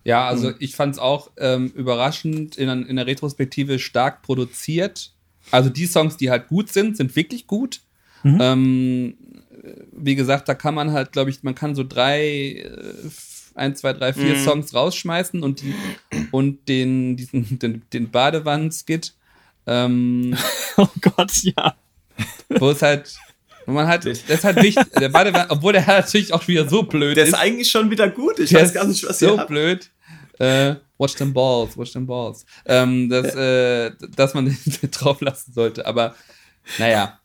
Ja, 0.04 0.28
also 0.28 0.54
ich 0.60 0.76
fand 0.76 0.96
es 0.96 1.00
auch 1.00 1.32
ähm, 1.38 1.72
überraschend 1.76 2.58
in, 2.58 2.70
in 2.86 2.96
der 2.96 3.08
Retrospektive 3.08 3.80
stark 3.80 4.22
produziert. 4.22 5.14
Also 5.52 5.70
die 5.70 5.86
Songs, 5.86 6.18
die 6.18 6.30
halt 6.30 6.48
gut 6.48 6.70
sind, 6.72 6.98
sind 6.98 7.16
wirklich 7.16 7.48
gut. 7.48 7.82
Mhm. 8.24 8.38
Ähm, 8.42 9.14
wie 9.92 10.16
gesagt, 10.16 10.48
da 10.48 10.56
kann 10.56 10.74
man 10.74 10.92
halt, 10.92 11.12
glaube 11.12 11.30
ich, 11.30 11.44
man 11.44 11.56
kann 11.56 11.76
so 11.76 11.84
drei, 11.84 12.64
äh, 12.64 13.10
ein, 13.56 13.76
zwei, 13.76 13.94
drei, 13.94 14.14
vier 14.14 14.36
mhm. 14.36 14.44
Songs 14.44 14.74
rausschmeißen 14.74 15.44
und, 15.44 15.62
die, 15.62 15.76
und 16.32 16.68
den, 16.68 17.18
diesen, 17.18 17.60
den, 17.60 17.84
den 17.92 18.10
Badewannen-Skit. 18.10 19.14
Ähm, 19.68 20.36
oh 20.78 20.88
Gott, 21.02 21.32
ja. 21.44 21.76
Wo 22.50 22.72
es 22.72 22.82
halt, 22.82 23.18
wo 23.70 23.74
man 23.74 23.88
halt, 23.88 24.06
das 24.06 24.22
ist 24.22 24.44
halt 24.44 24.62
wichtig, 24.62 24.86
der 25.00 25.10
Badewanne, 25.10 25.46
obwohl 25.50 25.74
der 25.74 25.86
natürlich 25.86 26.34
auch 26.34 26.48
wieder 26.48 26.68
so 26.68 26.84
blöd 26.84 27.16
der 27.16 27.26
ist. 27.26 27.34
Der 27.34 27.40
ist 27.40 27.46
eigentlich 27.46 27.70
schon 27.70 27.90
wieder 27.90 28.10
gut, 28.10 28.40
ich 28.40 28.54
weiß 28.54 28.74
gar 28.74 28.86
nicht, 28.86 29.08
was 29.08 29.20
so 29.20 29.38
blöd. 29.38 29.90
Äh, 30.40 30.76
watch 30.98 31.16
them 31.16 31.34
balls, 31.34 31.78
watch 31.78 31.92
them 31.92 32.08
balls. 32.08 32.46
Ähm, 32.66 33.10
dass, 33.10 33.36
äh, 33.36 33.92
dass 34.16 34.34
man 34.34 34.46
den 34.82 34.92
drauf 34.92 35.22
lassen 35.22 35.54
sollte, 35.54 35.86
aber 35.86 36.16
naja. 36.78 37.20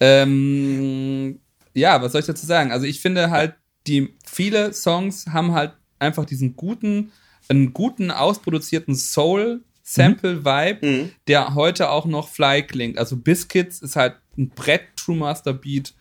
Ähm, 0.00 1.40
ja, 1.74 2.00
was 2.00 2.12
soll 2.12 2.20
ich 2.20 2.26
dazu 2.26 2.46
sagen? 2.46 2.72
Also 2.72 2.86
ich 2.86 3.00
finde 3.00 3.30
halt, 3.30 3.54
die 3.86 4.16
viele 4.24 4.72
Songs 4.72 5.26
haben 5.26 5.52
halt 5.52 5.72
einfach 5.98 6.24
diesen 6.24 6.56
guten, 6.56 7.12
einen 7.48 7.72
guten 7.72 8.10
ausproduzierten 8.10 8.94
Soul 8.94 9.62
Sample 9.86 10.44
Vibe, 10.44 10.86
mhm. 10.86 11.12
der 11.28 11.54
heute 11.54 11.90
auch 11.90 12.06
noch 12.06 12.28
fly 12.28 12.62
klingt. 12.62 12.98
Also 12.98 13.16
Biscuits 13.16 13.82
ist 13.82 13.96
halt 13.96 14.16
ein 14.36 14.48
Brett 14.48 14.82
True 14.96 15.16
Master 15.16 15.52
Beat. 15.52 15.92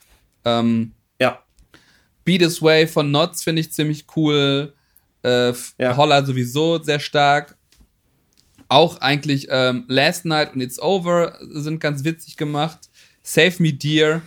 Ähm, 0.45 0.93
ja. 1.19 1.43
Beat 2.23 2.41
This 2.41 2.61
Way 2.61 2.88
von 2.88 3.09
Knots 3.09 3.43
finde 3.43 3.59
ich 3.59 3.73
ziemlich 3.73 4.05
cool. 4.15 4.73
Äh, 5.21 5.53
ja. 5.77 5.97
Holler 5.97 6.25
sowieso 6.25 6.81
sehr 6.81 6.99
stark. 6.99 7.57
Auch 8.69 9.01
eigentlich 9.01 9.47
ähm, 9.49 9.84
Last 9.88 10.25
Night 10.25 10.55
und 10.55 10.61
It's 10.61 10.81
Over 10.81 11.38
sind 11.41 11.79
ganz 11.79 12.05
witzig 12.05 12.38
gemacht. 12.38 12.89
Save 13.21 13.55
Me 13.59 13.73
Dear 13.73 14.21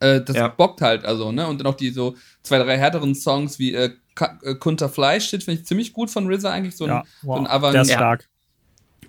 äh, 0.00 0.22
das 0.22 0.36
ja. 0.36 0.48
bockt 0.48 0.80
halt, 0.80 1.04
also, 1.04 1.30
ne? 1.30 1.46
Und 1.46 1.58
dann 1.58 1.66
auch 1.66 1.76
die 1.76 1.90
so 1.90 2.16
zwei, 2.42 2.58
drei 2.58 2.78
härteren 2.78 3.14
Songs 3.14 3.58
wie 3.58 3.74
äh, 3.74 3.90
äh 4.42 4.54
Kunter 4.54 4.88
Fleisch 4.88 5.28
steht, 5.28 5.44
finde 5.44 5.60
ich 5.60 5.66
ziemlich 5.66 5.92
gut 5.92 6.10
von 6.10 6.26
RZA 6.32 6.50
eigentlich. 6.50 6.76
So 6.76 6.84
ein, 6.84 6.90
ja, 6.90 7.04
wow. 7.22 7.36
so 7.36 7.44
ein 7.44 7.46
Avant 7.46 7.74
Der 7.74 7.82
ist 7.82 7.92
stark. 7.92 8.29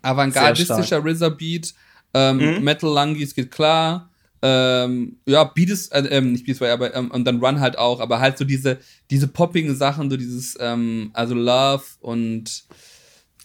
Avantgardistischer 0.02 1.04
RZA-Beat. 1.04 1.74
Ähm, 2.14 2.38
mhm. 2.38 2.64
Metal 2.64 2.94
Lungies 2.94 3.36
geht 3.36 3.52
klar. 3.52 4.10
Ähm, 4.44 5.18
ja, 5.28 5.44
Beat 5.44 5.70
ist, 5.70 5.94
äh, 5.94 6.00
ähm, 6.10 6.32
nicht 6.32 6.46
Beat 6.46 6.56
ist, 6.56 6.64
aber 6.64 6.96
ähm, 6.96 7.12
und 7.12 7.26
dann 7.26 7.40
Run 7.40 7.60
halt 7.60 7.78
auch, 7.78 8.00
aber 8.00 8.20
halt 8.20 8.40
so 8.40 8.44
diese, 8.44 8.80
diese 9.12 9.28
poppigen 9.28 9.76
Sachen, 9.76 10.10
so 10.10 10.18
dieses, 10.18 10.58
ähm, 10.60 11.12
also 11.14 11.36
Love 11.36 11.84
und 12.00 12.64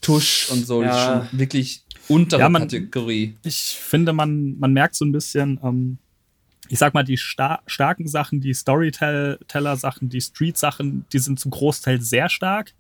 Tusch 0.01 0.49
und 0.51 0.67
so, 0.67 0.83
ja. 0.83 1.27
schon 1.31 1.39
wirklich 1.39 1.85
untere 2.09 2.41
ja, 2.41 2.49
man, 2.49 2.63
Kategorie. 2.63 3.37
Ich 3.43 3.79
finde, 3.79 4.15
man, 4.15 4.59
man 4.59 4.73
merkt 4.73 4.95
so 4.95 5.05
ein 5.05 5.13
bisschen, 5.13 5.61
ähm, 5.63 5.99
ich 6.69 6.79
sag 6.79 6.95
mal, 6.95 7.05
die 7.05 7.17
star 7.17 7.63
starken 7.67 8.09
Sachen, 8.09 8.41
die 8.41 8.55
Storyteller-Sachen, 8.55 10.09
die 10.09 10.21
Street-Sachen, 10.21 11.05
die 11.13 11.19
sind 11.19 11.39
zum 11.39 11.51
Großteil 11.51 12.01
sehr 12.01 12.29
stark. 12.31 12.73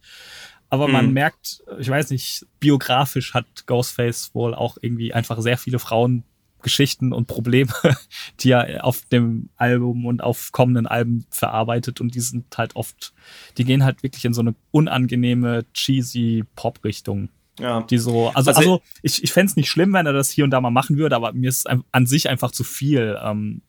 Aber 0.69 0.89
mhm. 0.89 0.93
man 0.93 1.13
merkt, 1.13 1.63
ich 1.79 1.89
weiß 1.89 2.11
nicht, 2.11 2.47
biografisch 2.61 3.35
hat 3.35 3.67
Ghostface 3.67 4.35
wohl 4.35 4.55
auch 4.55 4.77
irgendwie 4.81 5.13
einfach 5.13 5.41
sehr 5.41 5.59
viele 5.59 5.79
Frauengeschichten 5.79 7.13
und 7.13 7.27
Probleme, 7.27 7.73
die 8.41 8.51
er 8.51 8.85
auf 8.85 9.03
dem 9.13 9.49
Album 9.57 10.07
und 10.07 10.23
auf 10.23 10.51
kommenden 10.53 10.87
Alben 10.87 11.27
verarbeitet. 11.31 12.01
Und 12.01 12.15
die 12.15 12.21
sind 12.21 12.57
halt 12.59 12.75
oft, 12.75 13.13
die 13.59 13.65
gehen 13.65 13.85
halt 13.85 14.03
wirklich 14.03 14.25
in 14.25 14.35
so 14.35 14.41
eine 14.41 14.55
unangenehme, 14.73 15.65
cheesy 15.73 16.45
Pop-Richtung. 16.57 17.29
Ja. 17.59 17.83
Die 17.83 17.99
so, 17.99 18.29
also, 18.29 18.51
also, 18.51 18.61
also 18.61 18.83
ich, 19.03 19.23
ich 19.23 19.33
fände 19.33 19.51
es 19.51 19.57
nicht 19.57 19.71
schlimm, 19.71 19.93
wenn 19.95 20.05
er 20.05 20.13
das 20.13 20.31
hier 20.31 20.45
und 20.45 20.51
da 20.51 20.61
mal 20.61 20.71
machen 20.71 20.99
würde, 20.99 21.17
aber 21.17 21.33
mir 21.33 21.49
ist 21.49 21.67
an 21.69 22.07
sich 22.07 22.29
einfach 22.29 22.51
zu 22.51 22.65
viel. 22.65 23.19
Ähm, 23.23 23.63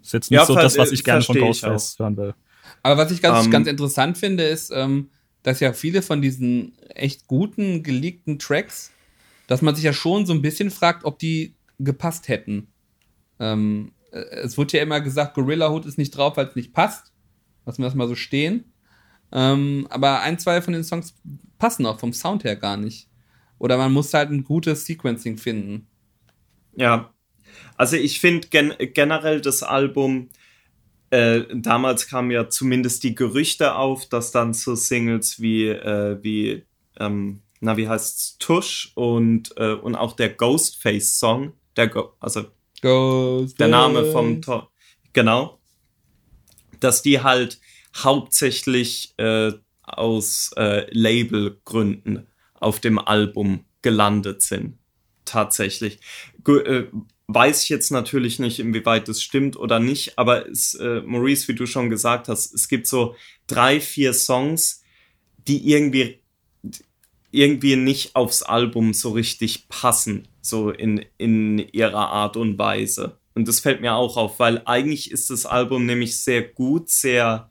ist 0.00 0.12
jetzt 0.12 0.30
nicht 0.30 0.38
ja, 0.38 0.46
so 0.46 0.54
das, 0.54 0.78
was 0.78 0.92
ich 0.92 1.02
gerne 1.02 1.22
von 1.22 1.36
Ghostface 1.36 1.98
hören 1.98 2.16
will. 2.16 2.34
Aber 2.82 3.02
was 3.02 3.10
ich 3.10 3.20
ganz, 3.20 3.40
um, 3.40 3.44
ähm, 3.46 3.50
ganz 3.50 3.66
interessant 3.66 4.18
finde, 4.18 4.44
ist, 4.44 4.70
ähm, 4.70 5.08
dass 5.44 5.60
ja 5.60 5.72
viele 5.72 6.02
von 6.02 6.20
diesen 6.20 6.76
echt 6.88 7.28
guten, 7.28 7.84
geleakten 7.84 8.40
Tracks, 8.40 8.90
dass 9.46 9.62
man 9.62 9.76
sich 9.76 9.84
ja 9.84 9.92
schon 9.92 10.26
so 10.26 10.32
ein 10.32 10.42
bisschen 10.42 10.70
fragt, 10.70 11.04
ob 11.04 11.20
die 11.20 11.54
gepasst 11.78 12.28
hätten. 12.28 12.68
Ähm, 13.38 13.92
äh, 14.10 14.18
es 14.42 14.58
wurde 14.58 14.78
ja 14.78 14.82
immer 14.82 15.00
gesagt, 15.00 15.34
Gorilla 15.34 15.70
Hood 15.70 15.86
ist 15.86 15.98
nicht 15.98 16.16
drauf, 16.16 16.36
weil 16.36 16.46
es 16.46 16.56
nicht 16.56 16.72
passt. 16.72 17.12
Lassen 17.66 17.82
wir 17.82 17.86
das 17.86 17.94
mal 17.94 18.08
so 18.08 18.14
stehen. 18.14 18.72
Ähm, 19.32 19.86
aber 19.90 20.20
ein, 20.20 20.38
zwei 20.38 20.62
von 20.62 20.72
den 20.72 20.84
Songs 20.84 21.14
passen 21.58 21.86
auch 21.86 22.00
vom 22.00 22.12
Sound 22.12 22.44
her 22.44 22.56
gar 22.56 22.78
nicht. 22.78 23.08
Oder 23.58 23.76
man 23.76 23.92
muss 23.92 24.14
halt 24.14 24.30
ein 24.30 24.44
gutes 24.44 24.86
Sequencing 24.86 25.36
finden. 25.36 25.86
Ja, 26.74 27.12
also 27.76 27.96
ich 27.96 28.18
finde 28.18 28.48
gen 28.48 28.74
generell 28.94 29.40
das 29.40 29.62
Album, 29.62 30.30
äh, 31.14 31.46
damals 31.54 32.08
kamen 32.08 32.32
ja 32.32 32.48
zumindest 32.48 33.04
die 33.04 33.14
Gerüchte 33.14 33.76
auf, 33.76 34.08
dass 34.08 34.32
dann 34.32 34.52
so 34.52 34.74
Singles 34.74 35.40
wie, 35.40 35.68
äh, 35.68 36.18
wie 36.22 36.64
ähm, 36.98 37.42
na 37.60 37.76
wie 37.76 37.88
heißt's, 37.88 38.36
Tush 38.38 38.92
und, 38.94 39.56
äh, 39.56 39.74
und 39.74 39.94
auch 39.94 40.14
der 40.16 40.30
Ghostface-Song, 40.30 41.52
der 41.76 41.88
Go 41.88 42.12
also 42.18 42.46
Ghostface. 42.82 43.54
der 43.54 43.68
Name 43.68 44.10
vom 44.10 44.42
Tor, 44.42 44.70
genau, 45.12 45.60
dass 46.80 47.00
die 47.02 47.22
halt 47.22 47.60
hauptsächlich 47.96 49.14
äh, 49.16 49.52
aus 49.82 50.50
äh, 50.56 50.86
Labelgründen 50.90 52.26
auf 52.54 52.80
dem 52.80 52.98
Album 52.98 53.64
gelandet 53.82 54.42
sind. 54.42 54.78
Tatsächlich. 55.24 56.00
Äh, 56.46 56.84
weiß 57.28 57.62
ich 57.62 57.68
jetzt 57.68 57.90
natürlich 57.90 58.38
nicht, 58.38 58.58
inwieweit 58.58 59.08
das 59.08 59.22
stimmt 59.22 59.56
oder 59.56 59.80
nicht, 59.80 60.18
aber 60.18 60.48
es, 60.48 60.74
äh, 60.74 61.00
Maurice, 61.00 61.48
wie 61.48 61.54
du 61.54 61.66
schon 61.66 61.90
gesagt 61.90 62.28
hast, 62.28 62.52
es 62.54 62.68
gibt 62.68 62.86
so 62.86 63.14
drei, 63.46 63.80
vier 63.80 64.12
Songs, 64.12 64.82
die 65.46 65.70
irgendwie 65.70 66.20
irgendwie 67.30 67.74
nicht 67.74 68.14
aufs 68.14 68.42
Album 68.42 68.94
so 68.94 69.10
richtig 69.10 69.68
passen, 69.68 70.28
so 70.40 70.70
in, 70.70 71.04
in 71.18 71.58
ihrer 71.58 72.08
Art 72.10 72.36
und 72.36 72.58
Weise. 72.58 73.18
Und 73.34 73.48
das 73.48 73.58
fällt 73.58 73.80
mir 73.80 73.94
auch 73.94 74.16
auf, 74.16 74.38
weil 74.38 74.62
eigentlich 74.66 75.10
ist 75.10 75.30
das 75.30 75.44
Album 75.44 75.84
nämlich 75.84 76.16
sehr 76.16 76.42
gut, 76.42 76.88
sehr, 76.88 77.50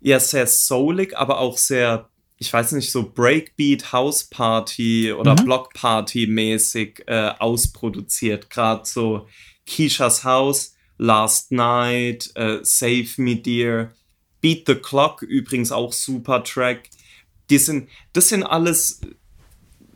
ja, 0.00 0.18
sehr 0.18 0.46
soulig, 0.46 1.14
aber 1.14 1.40
auch 1.40 1.58
sehr 1.58 2.08
ich 2.42 2.52
weiß 2.52 2.72
nicht, 2.72 2.90
so 2.90 3.08
Breakbeat, 3.08 3.92
House 3.92 4.24
Party 4.24 5.12
oder 5.12 5.40
mhm. 5.40 5.44
Block 5.44 5.72
Party 5.74 6.26
mäßig 6.26 7.04
äh, 7.06 7.30
ausproduziert. 7.38 8.50
Gerade 8.50 8.82
so 8.84 9.28
Keishas 9.64 10.24
House, 10.24 10.74
Last 10.98 11.52
Night, 11.52 12.32
äh, 12.34 12.58
Save 12.62 13.06
Me 13.18 13.36
Dear, 13.36 13.92
Beat 14.40 14.64
the 14.66 14.74
Clock, 14.74 15.22
übrigens 15.22 15.70
auch 15.70 15.92
super 15.92 16.42
Track. 16.42 16.90
Die 17.48 17.58
sind, 17.58 17.88
das 18.12 18.30
sind 18.30 18.42
alles, 18.42 19.00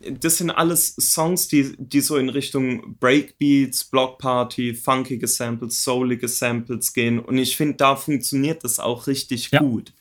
das 0.08 0.38
sind 0.38 0.50
alles 0.52 0.94
Songs, 1.00 1.48
die, 1.48 1.74
die 1.78 2.00
so 2.00 2.16
in 2.16 2.28
Richtung 2.28 2.96
Breakbeats, 3.00 3.82
Block 3.82 4.18
Party, 4.18 4.72
funkige 4.72 5.26
Samples, 5.26 5.82
soulige 5.82 6.28
Samples 6.28 6.92
gehen. 6.92 7.18
Und 7.18 7.38
ich 7.38 7.56
finde, 7.56 7.74
da 7.74 7.96
funktioniert 7.96 8.62
das 8.62 8.78
auch 8.78 9.08
richtig 9.08 9.50
ja. 9.50 9.58
gut. 9.58 9.92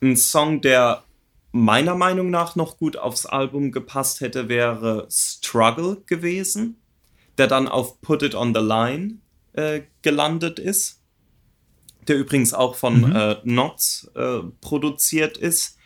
Ein 0.00 0.16
Song, 0.16 0.60
der 0.60 1.04
meiner 1.56 1.94
Meinung 1.94 2.30
nach 2.30 2.56
noch 2.56 2.78
gut 2.78 2.96
aufs 2.96 3.26
Album 3.26 3.72
gepasst 3.72 4.20
hätte, 4.20 4.48
wäre 4.48 5.06
Struggle 5.10 6.02
gewesen, 6.06 6.76
der 7.38 7.46
dann 7.46 7.68
auf 7.68 8.00
Put 8.00 8.22
It 8.22 8.34
on 8.34 8.54
the 8.54 8.60
Line 8.60 9.18
äh, 9.52 9.82
gelandet 10.02 10.58
ist, 10.58 11.00
der 12.08 12.16
übrigens 12.16 12.54
auch 12.54 12.74
von 12.74 13.00
mhm. 13.00 13.16
äh, 13.16 13.34
Knots 13.36 14.10
äh, 14.14 14.40
produziert 14.60 15.36
ist. 15.36 15.78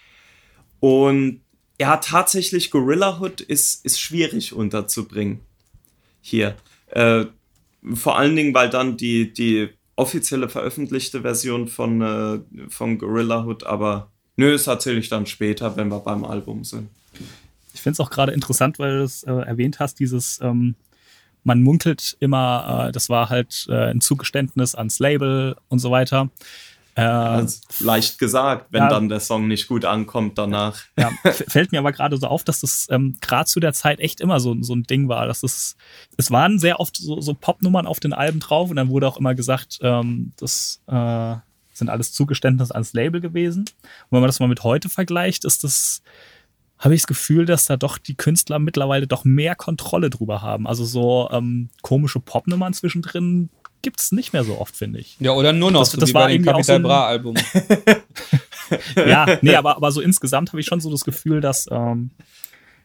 Und 0.81 1.43
ja, 1.81 1.97
tatsächlich 1.97 2.71
Gorilla 2.71 3.21
Hood 3.21 3.41
ist, 3.41 3.85
ist 3.85 4.01
schwierig 4.01 4.53
unterzubringen 4.53 5.41
hier. 6.21 6.57
Äh, 6.89 7.27
vor 7.95 8.19
allen 8.19 8.37
Dingen, 8.37 8.53
weil 8.53 8.69
dann 8.69 8.97
die, 8.97 9.33
die 9.33 9.71
offizielle 9.97 10.49
veröffentlichte 10.49 11.23
Version 11.23 11.69
von, 11.69 12.03
äh, 12.03 12.41
von 12.69 12.99
Gorilla 12.99 13.45
Hood 13.45 13.65
aber 13.65 14.10
Nö, 14.41 14.53
das 14.53 14.67
erzähle 14.67 15.01
ich 15.01 15.11
dann 15.11 15.27
später, 15.27 15.77
wenn 15.77 15.89
wir 15.89 15.99
beim 15.99 16.25
Album 16.25 16.65
sind. 16.65 16.89
Ich 17.75 17.83
finde 17.83 17.93
es 17.93 18.01
auch 18.01 18.09
gerade 18.09 18.33
interessant, 18.33 18.79
weil 18.79 18.97
du 18.97 19.05
es 19.05 19.23
äh, 19.23 19.31
erwähnt 19.31 19.81
hast, 19.81 20.01
dieses, 20.01 20.41
ähm, 20.41 20.77
man 21.45 21.63
munkelt 21.63 22.17
immer, 22.21 22.87
äh, 22.89 22.93
das 22.93 23.11
war 23.11 23.29
halt 23.29 23.67
äh, 23.69 23.91
ein 23.91 24.01
Zugeständnis 24.01 24.75
ans 24.75 24.99
Label 24.99 25.57
und 25.69 25.79
so 25.79 25.91
weiter. 25.91 26.31
Äh, 26.95 27.45
leicht 27.81 28.19
gesagt, 28.19 28.69
wenn 28.71 28.85
ja, 28.85 28.89
dann 28.89 29.11
der 29.11 29.21
Song 29.21 29.47
nicht 29.47 29.69
gut 29.69 29.85
ankommt 29.85 30.39
danach. 30.39 30.79
Ja, 30.99 31.11
fällt 31.33 31.71
mir 31.73 31.79
aber 31.79 31.93
gerade 31.93 32.17
so 32.17 32.27
auf, 32.27 32.43
dass 32.43 32.63
das 32.63 32.87
ähm, 32.91 33.19
gerade 33.21 33.45
zu 33.45 33.61
der 33.61 33.75
Zeit 33.75 34.01
echt 34.01 34.23
immer 34.23 34.41
so, 34.41 34.57
so 34.63 34.75
ein 34.75 34.85
Ding 34.85 35.11
war. 35.11 35.27
Dass 35.27 35.43
es, 35.43 35.77
es 36.17 36.31
waren 36.31 36.59
sehr 36.59 36.81
oft 36.81 36.97
so, 36.97 37.21
so 37.21 37.35
Popnummern 37.35 37.87
auf 37.87 38.01
den 38.01 38.15
Alben 38.15 38.41
drauf 38.41 38.71
und 38.71 38.77
dann 38.77 38.89
wurde 38.89 39.07
auch 39.07 39.19
immer 39.19 39.35
gesagt, 39.35 39.81
ähm, 39.83 40.33
dass 40.39 40.81
äh, 40.87 41.37
sind 41.81 41.89
alles 41.91 42.13
Zugeständnisse 42.13 42.73
ans 42.75 42.93
Label 42.93 43.21
gewesen. 43.21 43.63
Und 43.63 43.69
wenn 44.13 44.21
man 44.21 44.29
das 44.29 44.39
mal 44.39 44.47
mit 44.49 44.63
heute 44.63 44.89
vergleicht, 44.89 45.45
ist 45.45 45.65
das, 45.65 46.03
habe 46.79 46.95
ich 46.95 47.01
das 47.03 47.09
Gefühl, 47.09 47.45
dass 47.47 47.67
da 47.67 47.77
doch 47.77 47.99
die 47.99 48.15
Künstler 48.15 48.59
mittlerweile 48.61 49.07
doch 49.09 49.25
mehr 49.25 49.57
Kontrolle 49.57 50.09
drüber 50.11 50.41
haben. 50.43 50.67
Also 50.69 50.85
so 50.85 51.29
ähm, 51.33 51.69
komische 51.83 52.21
Popnummern 52.21 52.73
zwischendrin 52.73 53.51
gibt 53.83 53.99
es 54.01 54.13
nicht 54.13 54.33
mehr 54.33 54.45
so 54.45 54.59
oft, 54.59 54.77
finde 54.77 54.99
ich. 55.01 55.17
Ja, 55.21 55.33
oder 55.33 55.53
nur 55.53 55.71
noch 55.71 55.81
Das- 55.81 55.91
so 55.93 55.99
das 55.99 56.15
war 56.15 56.27
bei 56.27 56.33
dem 56.35 56.45
so 56.45 56.51
Capital 56.53 56.77
ein- 56.77 56.83
Bra 56.83 57.07
Album. 57.07 57.35
ja, 58.97 59.27
nee, 59.43 59.55
aber, 59.55 59.77
aber 59.77 59.91
so 59.93 60.01
insgesamt 60.01 60.51
habe 60.51 60.61
ich 60.61 60.67
schon 60.67 60.81
so 60.81 60.91
das 60.91 61.05
Gefühl, 61.05 61.41
dass 61.41 61.67
ähm, 61.71 62.11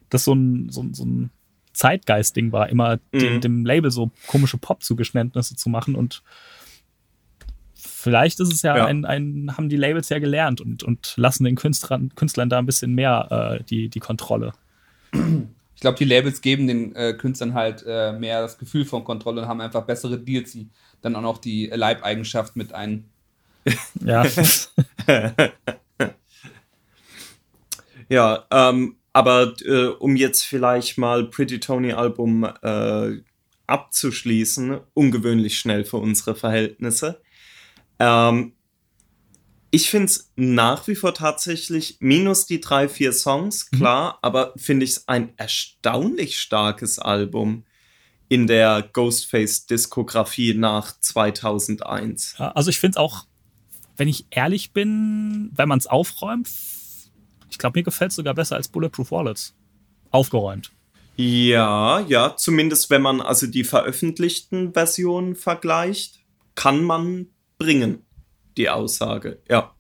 das 0.10 0.24
so 0.24 0.34
ein, 0.34 0.70
so, 0.70 0.86
so 0.92 1.06
ein 1.06 1.30
Zeitgeist-Ding 1.74 2.52
war, 2.52 2.70
immer 2.70 2.98
dem, 3.14 3.36
Mhm. 3.36 3.42
dem 3.42 3.66
Label 3.66 3.92
so 3.92 4.12
komische 4.28 4.58
Pop-Zugeständnisse 4.58 5.56
zu 5.56 5.70
machen 5.70 5.96
und 5.96 6.24
vielleicht 8.06 8.40
ist 8.40 8.54
es 8.54 8.62
ja, 8.62 8.78
Ja. 8.78 8.86
Ein, 8.86 9.04
ein, 9.04 9.52
haben 9.58 9.68
die 9.68 9.76
Labels 9.76 10.10
ja 10.10 10.20
gelernt 10.20 10.62
und, 10.62 10.84
und 10.84 11.14
lassen 11.18 11.44
den 11.44 11.56
Künstlern, 11.56 12.14
Künstlern 12.16 12.50
da 12.50 12.60
ein 12.60 12.66
bisschen 12.66 12.94
mehr 12.94 13.58
äh, 13.60 13.64
die, 13.64 13.90
die 13.90 14.00
Kontrolle. 14.00 14.54
Ich 15.12 15.82
glaube, 15.82 15.98
die 15.98 16.06
Labels 16.06 16.42
geben 16.42 16.68
den 16.68 16.96
äh, 16.96 17.14
Künstlern 17.14 17.56
halt 17.56 17.84
äh, 17.88 18.14
mehr 18.14 18.42
das 18.42 18.58
Gefühl 18.58 18.86
von 18.86 19.04
Kontrolle 19.04 19.42
und 19.42 19.48
haben 19.48 19.60
einfach 19.60 19.86
bessere 19.86 20.20
Deals, 20.20 20.52
die 20.52 20.70
dann 21.02 21.16
auch 21.16 21.22
noch 21.22 21.40
die 21.40 21.68
Leibeigenschaft 21.68 22.56
mit 22.56 22.74
ein. 22.74 23.10
Ja, 24.06 24.24
Ja, 28.08 28.46
ähm, 28.52 28.98
aber 29.14 29.54
äh, 29.66 29.88
um 29.88 30.16
jetzt 30.16 30.44
vielleicht 30.44 30.98
mal 30.98 31.26
Pretty 31.26 31.60
Tony 31.60 31.94
Album 31.94 32.44
äh, 32.62 33.22
abzuschließen, 33.68 34.80
ungewöhnlich 34.94 35.58
schnell 35.58 35.86
für 35.86 35.98
unsere 35.98 36.36
Verhältnisse. 36.36 37.22
Ähm, 38.00 38.54
ich 39.72 39.90
finde 39.90 40.06
es 40.06 40.32
nach 40.38 40.88
wie 40.88 40.96
vor 40.96 41.14
tatsächlich, 41.14 41.98
minus 42.00 42.46
die 42.46 42.62
drei, 42.62 42.88
vier 42.88 43.12
Songs, 43.12 43.70
klar, 43.72 44.20
aber 44.22 44.54
finde 44.56 44.86
ich 44.86 44.92
es 44.92 45.08
ein 45.10 45.34
erstaunlich 45.36 46.40
starkes 46.40 46.98
Album 46.98 47.66
in 48.30 48.48
der 48.48 48.88
Ghostface-Diskografie 48.94 50.54
nach 50.54 50.98
2001. 51.00 52.36
Ja, 52.40 52.52
also 52.54 52.70
ich 52.70 52.80
finde 52.80 52.96
es 52.96 52.98
auch, 52.98 53.26
wenn 53.98 54.08
ich 54.08 54.26
ehrlich 54.30 54.72
bin, 54.72 55.52
wenn 55.54 55.68
man 55.68 55.80
es 55.80 55.88
aufräumt, 55.88 56.50
ich 57.50 57.58
glaube, 57.58 57.80
mir 57.80 57.84
gefällt 57.84 58.12
es 58.12 58.16
sogar 58.16 58.34
besser 58.34 58.56
als 58.56 58.68
Bulletproof 58.68 59.12
Wallets. 59.12 59.56
Aufgeräumt. 60.10 60.72
Ja, 61.18 62.00
ja, 62.02 62.36
zumindest 62.36 62.90
wenn 62.90 63.02
man 63.02 63.22
also 63.22 63.48
die 63.48 63.64
veröffentlichten 63.64 64.74
Versionen 64.74 65.36
vergleicht, 65.36 66.20
kann 66.56 66.84
man 66.84 67.28
bringen, 67.58 68.04
die 68.58 68.70
Aussage, 68.70 69.40
ja. 69.50 69.74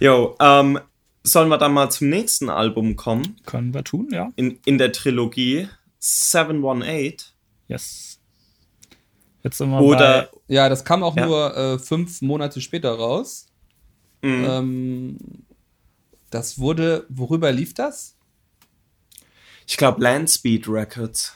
Jo, 0.00 0.36
ähm, 0.40 0.78
sollen 1.22 1.48
wir 1.48 1.58
dann 1.58 1.72
mal 1.72 1.90
zum 1.90 2.08
nächsten 2.10 2.50
Album 2.50 2.96
kommen, 2.96 3.36
Können 3.46 3.72
wir 3.74 3.82
tun, 3.84 4.08
ja. 4.12 4.30
in, 4.36 4.58
in 4.64 4.78
der 4.78 4.92
Trilogie 4.92 5.68
718 5.98 7.16
Yes. 7.68 8.20
Jetzt 9.42 9.58
sind 9.58 9.70
wir 9.70 9.80
oder, 9.80 10.30
Ja, 10.48 10.68
das 10.68 10.84
kam 10.84 11.02
auch 11.02 11.16
Ja. 11.16 11.26
nur 11.26 11.56
äh, 11.56 11.78
fünf 11.78 12.20
Monate 12.22 12.60
später 12.60 12.92
raus. 12.92 13.46
mh, 14.22 14.58
Ähm, 14.58 15.18
das 16.30 16.58
wurde, 16.58 17.06
worüber 17.08 17.50
lief 17.52 17.72
das? 17.74 18.16
ich 19.66 19.76
glaube 19.76 20.00
Landspeed 20.02 20.68
Records. 20.68 21.34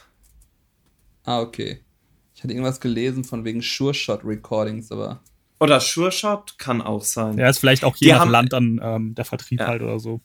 Ah, 1.23 1.41
okay. 1.41 1.81
Ich 2.33 2.43
hatte 2.43 2.53
irgendwas 2.53 2.79
gelesen 2.79 3.23
von 3.25 3.43
wegen 3.45 3.61
Sure 3.61 3.93
Shot 3.93 4.23
Recordings, 4.23 4.91
aber. 4.91 5.21
Oder 5.61 5.79
Sure 5.79 6.11
Shot 6.11 6.57
kann 6.57 6.81
auch 6.81 7.03
sein. 7.03 7.37
Ja, 7.37 7.47
ist 7.47 7.59
vielleicht 7.59 7.83
auch 7.83 7.95
je 7.95 8.07
Die 8.07 8.11
nach 8.11 8.21
haben- 8.21 8.31
Land 8.31 8.51
dann 8.51 8.79
ähm, 8.83 9.15
der 9.15 9.25
Vertrieb 9.25 9.59
Ja. 9.59 9.67
halt 9.67 9.81
oder 9.81 9.99
so. 9.99 10.19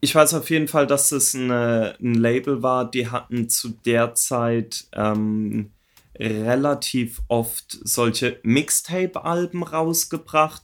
Ich 0.00 0.14
weiß 0.14 0.34
auf 0.34 0.50
jeden 0.50 0.66
Fall, 0.68 0.86
dass 0.86 1.12
es 1.12 1.34
eine, 1.34 1.96
ein 2.00 2.14
Label 2.14 2.62
war, 2.62 2.90
die 2.90 3.08
hatten 3.10 3.48
zu 3.48 3.70
der 3.84 4.14
Zeit 4.14 4.86
ähm, 4.92 5.72
relativ 6.18 7.20
oft 7.28 7.78
solche 7.84 8.40
Mixtape-Alben 8.42 9.62
rausgebracht. 9.62 10.62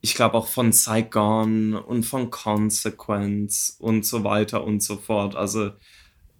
Ich 0.00 0.14
glaube 0.14 0.36
auch 0.36 0.46
von 0.48 0.72
Saigon 0.72 1.74
und 1.74 2.04
von 2.04 2.30
Consequence 2.30 3.76
und 3.78 4.04
so 4.06 4.22
weiter 4.24 4.64
und 4.64 4.82
so 4.82 4.96
fort. 4.96 5.34
Also 5.36 5.72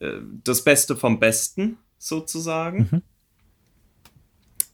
äh, 0.01 0.12
das 0.44 0.62
Beste 0.64 0.96
vom 0.96 1.18
Besten 1.20 1.76
sozusagen. 1.99 3.03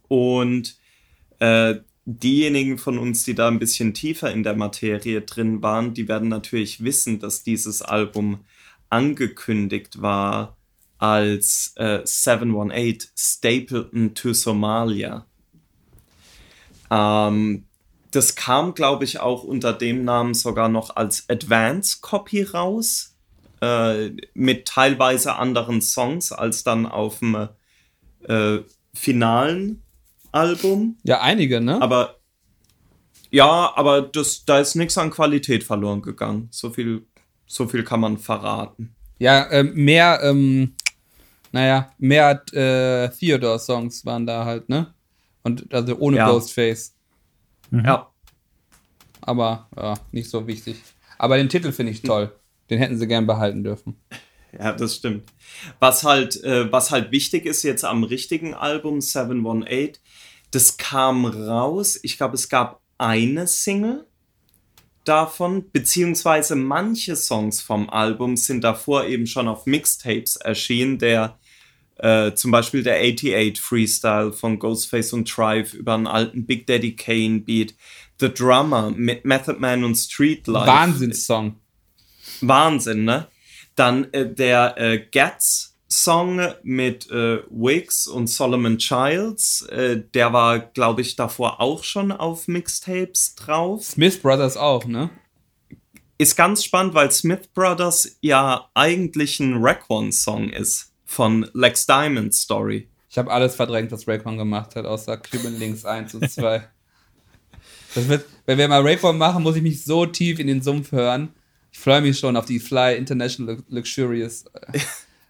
Und 0.08 0.76
äh, 1.38 1.76
diejenigen 2.06 2.78
von 2.78 2.98
uns, 2.98 3.24
die 3.24 3.34
da 3.34 3.48
ein 3.48 3.58
bisschen 3.58 3.94
tiefer 3.94 4.30
in 4.30 4.42
der 4.42 4.56
Materie 4.56 5.22
drin 5.22 5.62
waren, 5.62 5.94
die 5.94 6.08
werden 6.08 6.28
natürlich 6.28 6.84
wissen, 6.84 7.18
dass 7.18 7.42
dieses 7.42 7.82
Album 7.82 8.40
angekündigt 8.90 10.02
war 10.02 10.56
als 10.98 11.72
äh, 11.76 12.00
718 12.04 13.10
Stapleton 13.16 14.14
to 14.14 14.32
Somalia. 14.32 15.26
Ähm, 16.90 17.64
das 18.10 18.36
kam, 18.36 18.74
glaube 18.74 19.04
ich, 19.04 19.18
auch 19.18 19.42
unter 19.42 19.72
dem 19.72 20.04
Namen 20.04 20.34
sogar 20.34 20.68
noch 20.68 20.94
als 20.94 21.28
Advance 21.28 21.98
Copy 22.00 22.42
raus, 22.42 23.16
äh, 23.60 24.10
mit 24.34 24.66
teilweise 24.66 25.36
anderen 25.36 25.80
Songs 25.80 26.32
als 26.32 26.62
dann 26.64 26.86
auf 26.86 27.18
dem 27.18 27.48
äh, 28.28 28.58
finalen 28.92 29.83
Album. 30.34 30.98
Ja, 31.04 31.20
einige, 31.20 31.60
ne? 31.60 31.80
Aber 31.80 32.16
ja, 33.30 33.72
aber 33.76 34.02
das, 34.02 34.44
da 34.44 34.60
ist 34.60 34.74
nichts 34.74 34.96
an 34.98 35.10
Qualität 35.10 35.64
verloren 35.64 36.02
gegangen. 36.02 36.48
So 36.50 36.70
viel, 36.70 37.06
so 37.46 37.66
viel 37.66 37.82
kann 37.84 38.00
man 38.00 38.18
verraten. 38.18 38.94
ja, 39.18 39.50
ähm, 39.50 39.72
mehr, 39.74 40.20
ähm, 40.22 40.74
naja, 41.52 41.92
mehr 41.98 42.42
äh, 42.52 43.08
Theodore-Songs 43.10 44.04
waren 44.04 44.26
da 44.26 44.44
halt, 44.44 44.68
ne? 44.68 44.92
Und 45.42 45.72
also 45.74 45.96
ohne 45.98 46.16
Ja. 46.18 46.30
Ghostface. 46.30 46.94
Ja. 47.70 48.10
Aber 49.20 49.68
ja, 49.76 49.94
nicht 50.12 50.28
so 50.30 50.46
wichtig. 50.46 50.76
Aber 51.18 51.36
den 51.36 51.48
Titel 51.48 51.72
finde 51.72 51.92
ich 51.92 52.02
toll. 52.02 52.32
Den 52.70 52.78
hätten 52.78 52.98
sie 52.98 53.06
gern 53.06 53.26
behalten 53.26 53.62
dürfen. 53.64 53.96
Ja, 54.58 54.72
das 54.72 54.96
stimmt. 54.96 55.32
Was 55.80 56.04
halt, 56.04 56.42
äh, 56.44 56.70
was 56.70 56.90
halt 56.90 57.10
wichtig 57.10 57.46
ist 57.46 57.62
jetzt 57.62 57.84
am 57.84 58.04
richtigen 58.04 58.54
Album 58.54 59.00
718, 59.00 59.98
das 60.50 60.76
kam 60.76 61.24
raus. 61.24 61.98
Ich 62.02 62.16
glaube, 62.16 62.34
es 62.34 62.48
gab 62.48 62.80
eine 62.98 63.46
Single 63.46 64.06
davon, 65.04 65.70
beziehungsweise 65.70 66.54
manche 66.54 67.16
Songs 67.16 67.60
vom 67.60 67.90
Album 67.90 68.36
sind 68.36 68.62
davor 68.62 69.06
eben 69.06 69.26
schon 69.26 69.48
auf 69.48 69.66
Mixtapes 69.66 70.36
erschienen. 70.36 70.98
Der 70.98 71.38
äh, 71.96 72.34
zum 72.34 72.50
Beispiel 72.50 72.82
der 72.82 72.96
88 72.96 73.60
Freestyle 73.60 74.32
von 74.32 74.58
Ghostface 74.58 75.12
und 75.12 75.28
Tribe 75.28 75.76
über 75.76 75.94
einen 75.94 76.06
alten 76.06 76.46
Big 76.46 76.66
Daddy 76.66 76.96
Kane 76.96 77.40
Beat. 77.40 77.74
The 78.20 78.32
Drummer 78.32 78.92
mit 78.92 79.24
Method 79.24 79.58
Man 79.58 79.84
und 79.84 79.96
Street 79.96 80.46
Life. 80.46 80.66
Wahnsinnssong. 80.66 81.56
Wahnsinn, 82.40 83.04
ne? 83.04 83.26
Dann 83.74 84.12
äh, 84.12 84.32
der 84.32 84.74
äh, 84.78 84.98
Gats-Song 85.10 86.40
mit 86.62 87.10
äh, 87.10 87.42
Wiggs 87.50 88.06
und 88.06 88.28
Solomon 88.28 88.78
Childs, 88.78 89.62
äh, 89.62 90.02
der 90.14 90.32
war, 90.32 90.58
glaube 90.58 91.02
ich, 91.02 91.16
davor 91.16 91.60
auch 91.60 91.84
schon 91.84 92.12
auf 92.12 92.48
Mixtapes 92.48 93.34
drauf. 93.34 93.84
Smith 93.84 94.20
Brothers 94.20 94.56
auch, 94.56 94.84
ne? 94.86 95.10
Ist 96.16 96.36
ganz 96.36 96.64
spannend, 96.64 96.94
weil 96.94 97.10
Smith 97.10 97.48
Brothers 97.52 98.16
ja 98.20 98.70
eigentlich 98.74 99.40
ein 99.40 99.64
Raekwon-Song 99.64 100.50
ist 100.50 100.92
von 101.04 101.48
Lex 101.54 101.86
Diamond 101.86 102.34
Story. 102.34 102.88
Ich 103.14 103.18
habe 103.18 103.30
alles 103.30 103.54
verdrängt, 103.54 103.92
was 103.92 104.08
Raycon 104.08 104.38
gemacht 104.38 104.74
hat, 104.74 104.86
außer 104.86 105.16
Cuban 105.16 105.56
Links 105.56 105.84
1 105.84 106.14
und 106.14 106.30
2. 106.30 106.68
Das 107.94 108.08
wird, 108.08 108.24
wenn 108.44 108.58
wir 108.58 108.66
mal 108.66 108.82
Raycon 108.82 109.16
machen, 109.16 109.44
muss 109.44 109.54
ich 109.54 109.62
mich 109.62 109.84
so 109.84 110.04
tief 110.04 110.40
in 110.40 110.48
den 110.48 110.62
Sumpf 110.62 110.90
hören. 110.90 111.32
Ich 111.74 111.80
freue 111.80 112.00
mich 112.00 112.16
schon 112.20 112.36
auf 112.36 112.46
die 112.46 112.60
Fly 112.60 112.96
International 112.96 113.58
Luxurious 113.68 114.44
äh, 114.72 114.78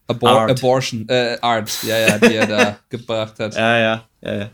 Abor 0.07 0.29
Art. 0.29 0.51
Abortion, 0.51 1.09
äh, 1.09 1.39
Art, 1.41 1.83
ja, 1.85 1.97
ja, 1.99 2.19
die 2.19 2.35
er 2.35 2.47
da 2.47 2.79
gebracht 2.91 3.39
hat. 3.39 3.55
Ja, 3.55 3.79
ja, 3.79 4.09
ja, 4.21 4.35
ja. 4.37 4.51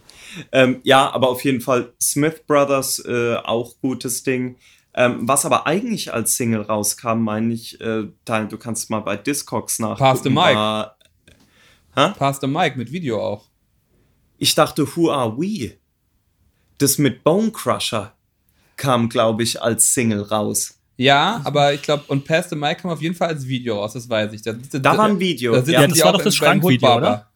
Ähm, 0.52 0.80
ja, 0.84 1.10
aber 1.10 1.28
auf 1.28 1.42
jeden 1.42 1.60
Fall 1.60 1.92
Smith 2.00 2.44
Brothers, 2.46 3.00
äh, 3.04 3.34
auch 3.34 3.74
gutes 3.82 4.22
Ding. 4.22 4.54
Ähm, 4.94 5.26
was 5.28 5.44
aber 5.44 5.66
eigentlich 5.66 6.12
als 6.14 6.36
Single 6.36 6.62
rauskam, 6.62 7.18
meine 7.22 7.52
ich, 7.52 7.80
äh, 7.80 8.04
du 8.24 8.56
kannst 8.58 8.88
mal 8.90 9.00
bei 9.00 9.16
Discogs 9.16 9.80
nachgucken. 9.80 9.98
Pass 9.98 10.22
the 10.22 10.30
Mic. 10.30 10.54
war- 10.54 10.96
Pastor 11.94 12.48
Mike 12.48 12.78
mit 12.78 12.92
Video 12.92 13.20
auch. 13.20 13.46
Ich 14.38 14.54
dachte, 14.54 14.86
Who 14.96 15.10
Are 15.10 15.36
We? 15.36 15.76
Das 16.78 16.98
mit 16.98 17.24
Bone 17.24 17.50
Crusher 17.50 18.14
kam, 18.76 19.08
glaube 19.08 19.42
ich, 19.42 19.60
als 19.60 19.92
Single 19.92 20.22
raus. 20.22 20.79
Ja, 21.00 21.40
aber 21.44 21.72
ich 21.72 21.80
glaube, 21.80 22.04
und 22.08 22.26
Pastor 22.26 22.58
Mike 22.58 22.82
kam 22.82 22.90
auf 22.90 23.00
jeden 23.00 23.14
Fall 23.14 23.28
als 23.28 23.48
Video 23.48 23.76
raus, 23.76 23.94
das 23.94 24.06
weiß 24.06 24.34
ich. 24.34 24.42
Da, 24.42 24.52
Da 24.52 24.98
war 24.98 25.06
ein 25.06 25.18
Video. 25.18 25.52
Da 25.52 25.62
Ja, 25.62 25.86
das 25.86 25.94
die 25.94 26.00
war 26.02 26.10
auch 26.10 26.18
doch 26.18 26.24
das 26.24 26.34
Schrankvideo, 26.36 26.96
oder? 26.96 27.30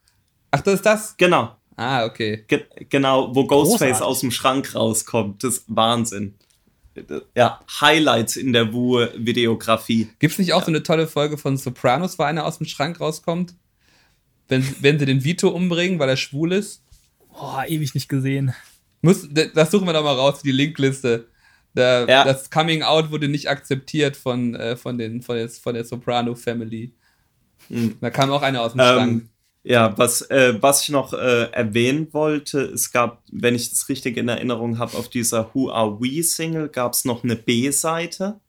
Ach, 0.50 0.60
das 0.60 0.74
ist 0.74 0.84
das? 0.84 1.16
Genau. 1.16 1.56
Ah, 1.74 2.04
okay. 2.04 2.44
Ge 2.46 2.66
genau, 2.90 3.34
wo 3.34 3.46
Ghostface 3.46 3.78
Großartig. 3.80 4.02
aus 4.02 4.20
dem 4.20 4.32
Schrank 4.32 4.74
rauskommt. 4.74 5.42
Das 5.42 5.54
ist 5.54 5.64
Wahnsinn. 5.68 6.34
Ja, 7.34 7.60
Highlights 7.80 8.36
in 8.36 8.52
der 8.52 8.70
Wu-Videografie. 8.74 10.10
Gibt's 10.18 10.38
nicht 10.38 10.52
auch 10.52 10.62
so 10.62 10.68
eine 10.68 10.82
tolle 10.82 11.06
Folge 11.06 11.38
von 11.38 11.56
Sopranos, 11.56 12.18
wo 12.18 12.22
einer 12.24 12.44
aus 12.44 12.58
dem 12.58 12.66
Schrank 12.66 13.00
rauskommt? 13.00 13.54
Wenn, 14.46 14.62
wenn 14.80 14.98
sie 14.98 15.06
den 15.06 15.24
Vito 15.24 15.48
umbringen, 15.48 15.98
weil 15.98 16.10
er 16.10 16.18
schwul 16.18 16.52
ist? 16.52 16.82
Boah, 17.32 17.64
ewig 17.66 17.94
nicht 17.94 18.10
gesehen. 18.10 18.54
Muss, 19.00 19.26
das 19.30 19.70
suchen 19.70 19.86
wir 19.86 19.94
doch 19.94 20.04
mal 20.04 20.14
raus, 20.14 20.42
die 20.42 20.52
Linkliste. 20.52 21.28
Da, 21.74 22.06
Ja. 22.06 22.24
Das 22.24 22.50
Coming 22.50 22.82
Out 22.82 23.10
wurde 23.10 23.28
nicht 23.28 23.48
akzeptiert 23.48 24.16
von, 24.16 24.54
äh, 24.54 24.76
von, 24.76 24.96
den, 24.96 25.22
von, 25.22 25.36
der, 25.36 25.48
von 25.48 25.74
der 25.74 25.84
Soprano 25.84 26.34
Family. 26.34 26.92
Da 28.00 28.10
kam 28.10 28.30
auch 28.30 28.42
einer 28.42 28.62
aus 28.62 28.72
dem 28.72 28.80
Schrank. 28.80 29.12
Ähm, 29.12 29.28
ja, 29.66 29.96
was, 29.96 30.20
äh, 30.30 30.60
was 30.60 30.82
ich 30.82 30.90
noch 30.90 31.14
äh, 31.14 31.50
erwähnen 31.50 32.08
wollte, 32.12 32.60
es 32.60 32.92
gab, 32.92 33.22
wenn 33.32 33.54
ich 33.54 33.70
das 33.70 33.88
richtig 33.88 34.18
in 34.18 34.28
Erinnerung 34.28 34.78
habe, 34.78 34.96
auf 34.96 35.08
dieser 35.08 35.54
Who 35.54 35.70
Are 35.70 35.98
We 36.00 36.22
Single 36.22 36.68
gab 36.68 36.92
es 36.92 37.06
noch 37.06 37.24
eine 37.24 37.34
B-Seite 37.34 38.40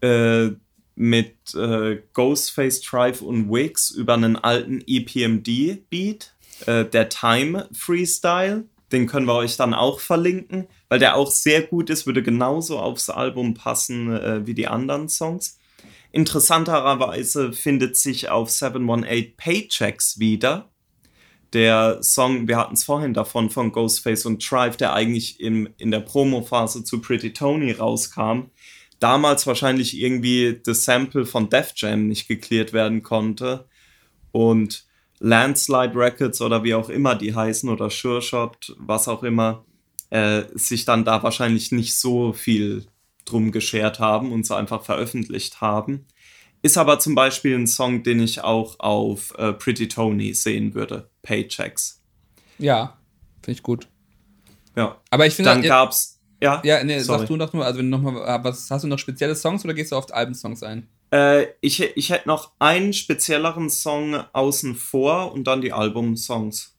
äh, 0.00 0.50
mit 0.96 1.54
äh, 1.54 2.02
Ghostface, 2.12 2.80
Tribe 2.80 3.24
und 3.24 3.48
Wix 3.48 3.90
über 3.92 4.14
einen 4.14 4.36
alten 4.36 4.82
EPMD-Beat, 4.84 6.34
äh, 6.66 6.84
der 6.84 7.08
Time 7.08 7.68
Freestyle. 7.72 8.64
Den 8.90 9.06
können 9.06 9.26
wir 9.26 9.34
euch 9.34 9.56
dann 9.56 9.72
auch 9.72 10.00
verlinken, 10.00 10.66
weil 10.88 10.98
der 10.98 11.16
auch 11.16 11.30
sehr 11.30 11.62
gut 11.62 11.90
ist, 11.90 12.06
würde 12.06 12.22
genauso 12.22 12.78
aufs 12.78 13.10
Album 13.10 13.54
passen 13.54 14.14
äh, 14.14 14.46
wie 14.46 14.54
die 14.54 14.66
anderen 14.68 15.08
Songs. 15.08 15.58
Interessanterweise 16.12 17.52
findet 17.52 17.96
sich 17.96 18.28
auf 18.28 18.50
718 18.50 19.36
Paychecks 19.36 20.18
wieder. 20.18 20.70
Der 21.52 22.02
Song, 22.02 22.46
wir 22.48 22.56
hatten 22.56 22.74
es 22.74 22.84
vorhin 22.84 23.14
davon, 23.14 23.50
von 23.50 23.72
Ghostface 23.72 24.26
und 24.26 24.44
Tribe, 24.44 24.76
der 24.76 24.92
eigentlich 24.92 25.40
im, 25.40 25.68
in 25.78 25.90
der 25.90 26.00
Promo-Phase 26.00 26.84
zu 26.84 27.00
Pretty 27.00 27.32
Tony 27.32 27.72
rauskam. 27.72 28.50
Damals 29.00 29.46
wahrscheinlich 29.46 29.98
irgendwie 29.98 30.60
das 30.64 30.84
Sample 30.84 31.26
von 31.26 31.50
Def 31.50 31.72
Jam 31.76 32.08
nicht 32.08 32.28
geklärt 32.28 32.72
werden 32.72 33.02
konnte. 33.02 33.68
Und 34.32 34.86
Landslide 35.20 35.94
Records 35.94 36.40
oder 36.40 36.64
wie 36.64 36.74
auch 36.74 36.88
immer 36.88 37.14
die 37.14 37.34
heißen 37.34 37.68
oder 37.68 37.90
Sure 37.90 38.22
Shot, 38.22 38.74
was 38.78 39.08
auch 39.08 39.22
immer, 39.22 39.64
äh, 40.14 40.44
sich 40.54 40.84
dann 40.84 41.04
da 41.04 41.24
wahrscheinlich 41.24 41.72
nicht 41.72 41.98
so 41.98 42.32
viel 42.32 42.86
drum 43.24 43.50
geschert 43.50 43.98
haben 43.98 44.30
und 44.30 44.46
so 44.46 44.54
einfach 44.54 44.84
veröffentlicht 44.84 45.60
haben. 45.60 46.06
Ist 46.62 46.78
aber 46.78 47.00
zum 47.00 47.16
Beispiel 47.16 47.58
ein 47.58 47.66
Song, 47.66 48.04
den 48.04 48.20
ich 48.20 48.44
auch 48.44 48.78
auf 48.78 49.34
äh, 49.38 49.52
Pretty 49.52 49.88
Tony 49.88 50.32
sehen 50.32 50.74
würde. 50.74 51.10
Paychecks. 51.22 52.00
Ja, 52.58 52.96
finde 53.42 53.58
ich 53.58 53.62
gut. 53.64 53.88
Ja. 54.76 55.00
Aber 55.10 55.26
ich 55.26 55.34
finde, 55.34 55.50
Dann 55.50 55.64
ja, 55.64 55.68
gab's. 55.68 56.20
Ja, 56.40 56.62
ja, 56.64 56.84
nee, 56.84 57.00
sorry. 57.00 57.20
sag 57.20 57.28
du 57.28 57.36
noch 57.36 57.52
mal, 57.52 57.64
also 57.64 57.80
wenn 57.80 57.90
du 57.90 57.98
noch 57.98 58.12
mal, 58.12 58.44
was 58.44 58.70
hast 58.70 58.84
du 58.84 58.88
noch 58.88 59.00
spezielle 59.00 59.34
Songs 59.34 59.64
oder 59.64 59.74
gehst 59.74 59.90
du 59.90 59.96
auf 59.96 60.14
Albensongs 60.14 60.62
ein? 60.62 60.86
Äh, 61.10 61.46
ich, 61.60 61.80
ich 61.80 62.10
hätte 62.10 62.28
noch 62.28 62.52
einen 62.60 62.92
spezielleren 62.92 63.68
Song 63.68 64.14
außen 64.32 64.76
vor 64.76 65.32
und 65.32 65.44
dann 65.48 65.60
die 65.60 65.72
Albumsongs. 65.72 66.76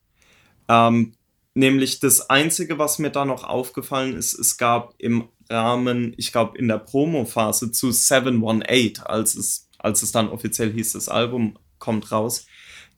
Ähm, 0.69 1.15
nämlich 1.55 1.99
das 1.99 2.29
Einzige, 2.29 2.77
was 2.77 2.99
mir 2.99 3.09
da 3.09 3.25
noch 3.25 3.43
aufgefallen 3.43 4.15
ist, 4.15 4.37
es 4.37 4.57
gab 4.57 4.93
im 4.99 5.29
Rahmen, 5.49 6.13
ich 6.17 6.31
glaube, 6.31 6.57
in 6.57 6.67
der 6.67 6.77
Promo-Phase 6.77 7.71
zu 7.71 7.91
718, 7.91 9.03
als 9.05 9.35
es, 9.35 9.69
als 9.79 10.03
es 10.03 10.11
dann 10.11 10.29
offiziell 10.29 10.71
hieß, 10.71 10.93
das 10.93 11.09
Album 11.09 11.57
kommt 11.79 12.11
raus, 12.11 12.45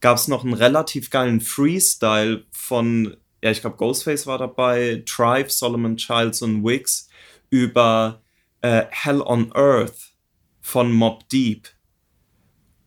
gab 0.00 0.16
es 0.16 0.28
noch 0.28 0.44
einen 0.44 0.54
relativ 0.54 1.10
geilen 1.10 1.40
Freestyle 1.40 2.44
von, 2.50 3.16
ja, 3.42 3.50
ich 3.50 3.60
glaube, 3.60 3.76
Ghostface 3.76 4.26
war 4.26 4.38
dabei, 4.38 5.02
Tribe, 5.06 5.50
Solomon 5.50 5.96
Childs 5.96 6.42
und 6.42 6.64
Wix 6.64 7.08
über 7.50 8.22
äh, 8.60 8.84
Hell 8.90 9.22
on 9.22 9.52
Earth 9.52 10.14
von 10.60 10.92
Mob 10.92 11.28
Deep. 11.28 11.68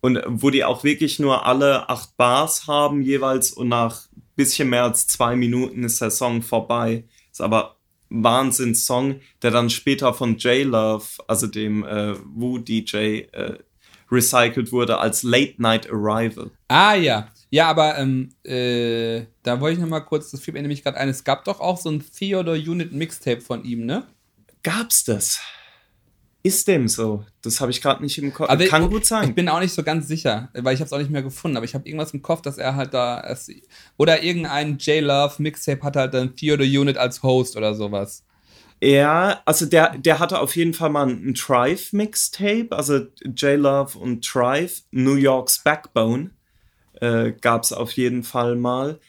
Und 0.02 0.20
wo 0.28 0.50
die 0.50 0.64
auch 0.64 0.84
wirklich 0.84 1.20
nur 1.20 1.46
alle 1.46 1.88
acht 1.88 2.18
Bars 2.18 2.66
haben 2.66 3.02
jeweils 3.04 3.52
und 3.52 3.70
nach 3.70 4.08
bisschen 4.42 4.70
mehr 4.70 4.84
als 4.84 5.06
zwei 5.06 5.36
Minuten 5.36 5.84
ist 5.84 6.02
der 6.02 6.10
Song 6.10 6.42
vorbei. 6.42 7.04
Ist 7.32 7.42
aber 7.42 7.78
Wahnsinns-Song, 8.10 9.22
der 9.44 9.52
dann 9.52 9.70
später 9.70 10.16
von 10.16 10.38
J-Love, 10.38 11.06
also 11.28 11.46
dem 11.46 11.84
äh, 11.84 12.16
Wu-DJ, 12.36 12.96
äh, 13.32 13.60
recycelt 14.12 14.72
wurde 14.72 14.98
als 14.98 15.22
Late 15.22 15.62
Night 15.62 15.88
Arrival. 15.89 16.50
Ah 16.68 16.96
ja. 16.96 17.30
Ja, 17.52 17.68
aber 17.68 17.98
ähm, 18.00 18.30
äh, 18.44 19.26
da 19.44 19.60
wollte 19.62 19.76
ich 19.76 19.80
noch 19.80 19.89
mal 19.89 20.00
kurz, 20.00 20.32
das 20.32 20.42
fiel 20.42 20.54
mir 20.54 20.62
nämlich 20.62 20.84
gerade 20.84 20.98
ein, 20.98 21.10
es 21.10 21.24
gab 21.24 21.46
doch 21.46 21.60
auch 21.60 21.78
so 21.78 21.89
ein 21.89 22.04
Theodore 22.04 22.58
Unit 22.58 22.94
Mixtape 22.94 23.42
von 23.42 23.64
ihm, 23.64 23.86
ne? 23.86 24.08
Gab's 24.64 25.04
das? 25.04 25.39
Ist 26.44 26.68
dem 26.68 26.88
so? 26.88 27.24
Das 27.44 27.62
habe 27.62 27.70
ich 27.72 27.82
gerade 27.82 28.02
nicht 28.02 28.18
im 28.18 28.34
Kopf. 28.34 28.50
Aber 28.50 28.66
Kann 28.66 28.84
ich, 28.84 28.89
gut 28.89 29.06
sein. 29.06 29.30
Ich 29.30 29.36
bin 29.36 29.48
auch 29.48 29.60
nicht 29.60 29.74
so 29.74 29.84
ganz 29.84 30.08
sicher, 30.08 30.50
weil 30.54 30.74
ich 30.74 30.80
habe 30.80 30.88
es 30.88 30.94
auch 30.94 30.98
nicht 30.98 31.12
mehr 31.12 31.22
gefunden, 31.22 31.56
aber 31.56 31.66
ich 31.66 31.76
habe 31.76 31.88
irgendwas 31.88 32.14
im 32.14 32.22
Kopf, 32.22 32.42
dass 32.42 32.58
er 32.58 32.76
halt 32.76 32.94
da 32.94 33.22
es, 33.22 33.50
oder 33.98 34.24
irgendein 34.24 34.78
J-Love 34.78 35.36
Mixtape 35.42 35.84
hat 35.84 35.96
halt 35.96 36.14
dann 36.14 36.36
Theodore 36.36 36.68
Unit 36.68 36.98
als 36.98 37.22
Host 37.22 37.56
oder 37.56 37.76
sowas. 37.76 38.24
Ja, 38.84 39.42
also 39.46 39.68
der, 39.68 39.96
der 40.00 40.18
hatte 40.18 40.39
auf 40.39 40.56
jeden 40.56 40.74
Fall 40.74 40.89
mal 40.89 41.08
ein 41.08 41.36
Trive-Mixtape, 41.36 42.70
also 42.72 43.06
J-Love 43.24 44.00
und 44.00 44.26
Trive, 44.26 44.82
New 44.89 45.14
York's 45.16 45.60
Backbone 45.60 46.32
äh, 47.00 47.32
gab 47.39 47.64
es 47.64 47.74
auf 47.74 47.92
jeden 47.92 48.24
Fall 48.24 48.56
mal. 48.56 49.00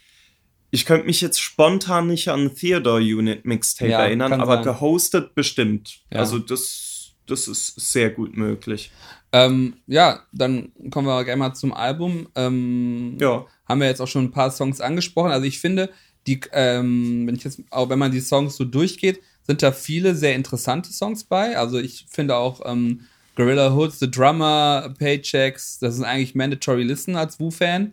Ich 0.71 0.85
könnte 0.87 1.07
mich 1.07 1.21
jetzt 1.21 1.41
spontan 1.41 2.07
nicht 2.07 2.29
an 2.29 2.55
Theodore 2.55 3.01
Unit 3.01 3.45
Mixtape 3.45 3.91
Ja, 3.91 4.01
erinnern, 4.05 4.33
aber 4.35 4.57
sein. 4.57 4.65
gehostet 4.65 5.35
bestimmt. 5.35 6.01
Ja. 6.11 6.21
Also 6.21 6.39
das, 6.39 6.92
das 7.27 7.49
ist 7.49 7.81
sehr 7.93 8.11
gut 8.11 8.37
möglich. 8.37 8.91
Ähm, 9.33 9.75
ja, 9.87 10.23
dann 10.33 10.73
kommen 10.91 11.07
wir 11.07 11.25
gerne 11.25 11.39
mal 11.39 11.55
zum 11.55 11.73
Album. 11.73 12.29
Ähm, 12.35 13.17
Ja. 13.21 13.47
Haben 13.69 13.81
wir 13.81 13.89
jetzt 13.89 14.01
auch 14.01 14.09
schon 14.09 14.25
ein 14.25 14.31
paar 14.31 14.51
Songs 14.51 14.81
angesprochen. 14.81 15.31
Also 15.31 15.47
ich 15.47 15.59
finde, 15.61 15.91
die, 16.27 16.41
ähm, 16.53 17.27
wenn 17.27 17.35
ich 17.35 17.45
jetzt, 17.45 17.61
auch 17.71 17.89
wenn 17.89 17.99
man 17.99 18.13
die 18.13 18.21
Songs 18.21 18.57
so 18.57 18.65
durchgeht, 18.65 19.21
sind 19.45 19.63
da 19.63 19.73
viele 19.73 20.15
sehr 20.15 20.35
interessante 20.35 20.93
Songs 20.93 21.25
bei. 21.25 21.57
Also 21.57 21.79
ich 21.79 22.07
finde 22.11 22.37
auch 22.37 22.61
ähm, 22.65 23.01
Gorilla 23.35 23.73
Hoods, 23.75 23.99
The 23.99 24.11
Drummer, 24.11 24.95
Paychecks, 24.99 25.79
das 25.79 25.95
ist 25.97 26.03
eigentlich 26.03 26.35
mandatory 26.35 26.83
listen 26.83 27.17
als 27.17 27.41
Wu-Fan. 27.41 27.93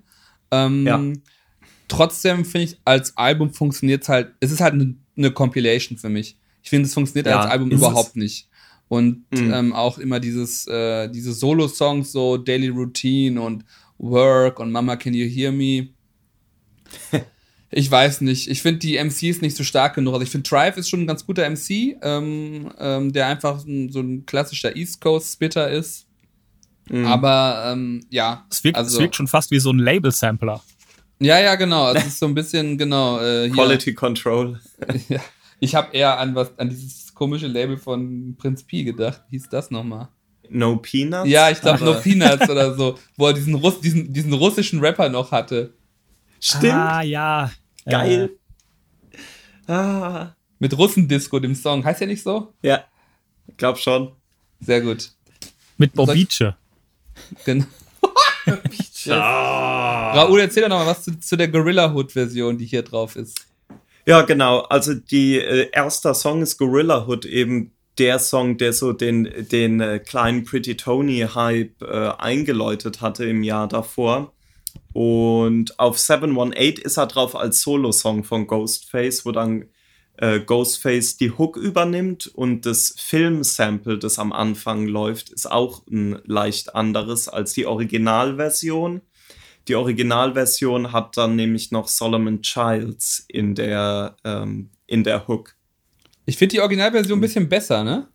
Ähm, 0.51 0.85
Ja. 0.87 1.01
Trotzdem 1.87 2.45
finde 2.45 2.65
ich, 2.65 2.77
als 2.85 3.17
Album 3.17 3.51
funktioniert 3.51 4.03
es 4.03 4.09
halt, 4.09 4.31
es 4.39 4.51
ist 4.51 4.61
halt 4.61 4.73
eine, 4.73 4.95
eine 5.17 5.31
Compilation 5.31 5.97
für 5.97 6.09
mich. 6.09 6.37
Ich 6.61 6.69
finde, 6.69 6.87
es 6.87 6.93
funktioniert 6.93 7.25
Ja, 7.27 7.39
als 7.39 7.51
Album 7.51 7.71
überhaupt 7.71 8.15
nicht. 8.15 8.47
Und 8.89 9.23
Mhm. 9.31 9.53
ähm, 9.53 9.73
auch 9.73 9.97
immer 9.99 10.19
dieses, 10.19 10.67
äh, 10.67 11.07
diese 11.09 11.31
Solo-Songs, 11.33 12.11
so 12.11 12.37
Daily 12.37 12.67
Routine 12.69 13.39
und 13.41 13.63
Work 13.99 14.59
und 14.59 14.71
Mama 14.71 14.95
Can 14.97 15.13
You 15.13 15.27
Hear 15.27 15.51
Me. 15.51 15.89
ich 17.71 17.89
weiß 17.89 18.21
nicht. 18.21 18.47
Ich 18.49 18.61
finde 18.61 18.79
die 18.79 18.97
MCs 18.97 19.41
nicht 19.41 19.55
so 19.55 19.63
stark 19.63 19.95
genug. 19.95 20.13
Also 20.13 20.23
ich 20.23 20.31
finde 20.31 20.49
Tribe 20.49 20.79
ist 20.79 20.89
schon 20.89 21.01
ein 21.01 21.07
ganz 21.07 21.25
guter 21.25 21.47
MC, 21.49 21.97
ähm, 22.01 22.71
ähm, 22.79 23.13
der 23.13 23.27
einfach 23.27 23.63
ein, 23.65 23.91
so 23.91 23.99
ein 23.99 24.25
klassischer 24.25 24.75
East 24.75 25.01
Coast 25.01 25.33
Spitter 25.33 25.69
ist. 25.69 26.07
Mhm. 26.89 27.05
Aber 27.05 27.65
ähm, 27.71 28.03
ja, 28.09 28.45
Es 28.49 28.63
wirkt, 28.63 28.77
also, 28.77 28.97
es 28.97 29.01
wirkt 29.01 29.15
schon 29.15 29.27
fast 29.27 29.51
wie 29.51 29.59
so 29.59 29.71
ein 29.71 29.77
Label-Sampler. 29.77 30.63
ja, 31.19 31.39
ja, 31.39 31.53
genau. 31.55 31.83
Also 31.83 31.99
es 32.07 32.07
ist 32.07 32.19
so 32.19 32.25
ein 32.25 32.33
bisschen 32.33 32.77
genau. 32.77 33.19
Äh, 33.19 33.45
hier, 33.45 33.53
Quality 33.53 33.93
Control. 33.93 34.59
Ja. 35.09 35.19
Ich 35.61 35.75
habe 35.75 35.93
eher 35.93 36.17
an 36.17 36.35
was 36.35 36.57
an 36.57 36.69
dieses 36.69 37.08
komische 37.19 37.47
Label 37.47 37.77
von 37.77 38.33
Prinz 38.37 38.63
Pi 38.63 38.85
gedacht. 38.85 39.21
Wie 39.29 39.35
hieß 39.35 39.49
das 39.49 39.69
nochmal? 39.71 40.07
No 40.49 40.77
Peanuts. 40.77 41.29
Ja, 41.29 41.49
ich 41.51 41.59
glaube 41.59 41.83
No 41.83 41.93
Peanuts 41.95 42.49
oder 42.49 42.73
so, 42.75 42.97
wo 43.17 43.27
er 43.27 43.33
diesen, 43.33 43.55
Russ, 43.55 43.81
diesen, 43.81 44.13
diesen 44.13 44.31
russischen 44.31 44.79
Rapper 44.79 45.09
noch 45.09 45.31
hatte. 45.33 45.73
Stimmt. 46.39 46.73
Ah, 46.73 47.01
ja. 47.01 47.51
Geil. 47.85 48.31
Ah. 49.67 50.31
Mit 50.59 50.77
Russendisco, 50.77 51.39
dem 51.39 51.55
Song. 51.55 51.83
Heißt 51.83 51.99
der 51.99 52.07
nicht 52.07 52.23
so? 52.23 52.53
Ja, 52.61 52.85
glaub 53.57 53.77
schon. 53.77 54.13
Sehr 54.61 54.79
gut. 54.81 55.11
Äh, 55.41 55.45
mit 55.77 55.89
ich- 55.91 55.95
Bobice. 55.95 56.53
Genau. 57.45 57.65
Ah. 59.07 60.11
Raoul, 60.13 60.41
erzähl 60.41 60.63
doch 60.63 60.69
noch 60.69 60.79
mal 60.79 60.87
was 60.87 61.03
zu, 61.03 61.17
zu 61.19 61.37
der 61.37 61.47
Gorilla 61.47 61.93
Hood 61.93 62.11
Version, 62.11 62.57
die 62.57 62.65
hier 62.65 62.83
drauf 62.83 63.15
ist. 63.15 63.45
Ja, 64.09 64.23
genau. 64.23 64.61
Also 64.61 64.95
die 64.95 65.37
äh, 65.37 65.69
erster 65.71 66.15
Song 66.15 66.41
ist 66.41 66.57
Gorilla 66.57 67.05
Hood, 67.05 67.25
eben 67.25 67.73
der 67.99 68.17
Song, 68.17 68.57
der 68.57 68.73
so 68.73 68.91
den, 68.91 69.29
den 69.51 69.79
äh, 69.81 69.99
kleinen 69.99 70.45
Pretty 70.45 70.75
Tony 70.75 71.27
Hype 71.35 71.79
äh, 71.83 72.13
eingeläutet 72.17 73.01
hatte 73.01 73.25
im 73.25 73.43
Jahr 73.43 73.67
davor. 73.67 74.33
Und 74.93 75.79
auf 75.79 75.99
718 75.99 76.83
ist 76.83 76.97
er 76.97 77.05
drauf 77.05 77.35
als 77.35 77.61
Solo-Song 77.61 78.23
von 78.23 78.47
Ghostface, 78.47 79.27
wo 79.27 79.31
dann 79.31 79.65
äh, 80.17 80.39
Ghostface 80.39 81.17
die 81.17 81.29
Hook 81.29 81.55
übernimmt 81.55 82.25
und 82.25 82.65
das 82.65 82.95
Film-Sample, 82.97 83.99
das 83.99 84.17
am 84.17 84.33
Anfang 84.33 84.87
läuft, 84.87 85.29
ist 85.29 85.51
auch 85.51 85.85
ein 85.85 86.17
leicht 86.25 86.73
anderes 86.73 87.27
als 87.27 87.53
die 87.53 87.67
Originalversion. 87.67 89.01
Die 89.69 89.75
Originalversion 89.75 90.91
hat 90.91 91.15
dann 91.15 91.35
nämlich 91.35 91.71
noch 91.71 91.87
Solomon 91.87 92.41
Childs 92.41 93.25
in 93.27 93.55
der, 93.55 94.15
ähm, 94.23 94.71
in 94.87 95.03
der 95.03 95.27
Hook. 95.27 95.55
Ich 96.25 96.37
finde 96.37 96.55
die 96.55 96.61
Originalversion 96.61 97.19
ein 97.19 97.21
bisschen 97.21 97.47
besser, 97.47 97.83
ne? 97.83 98.07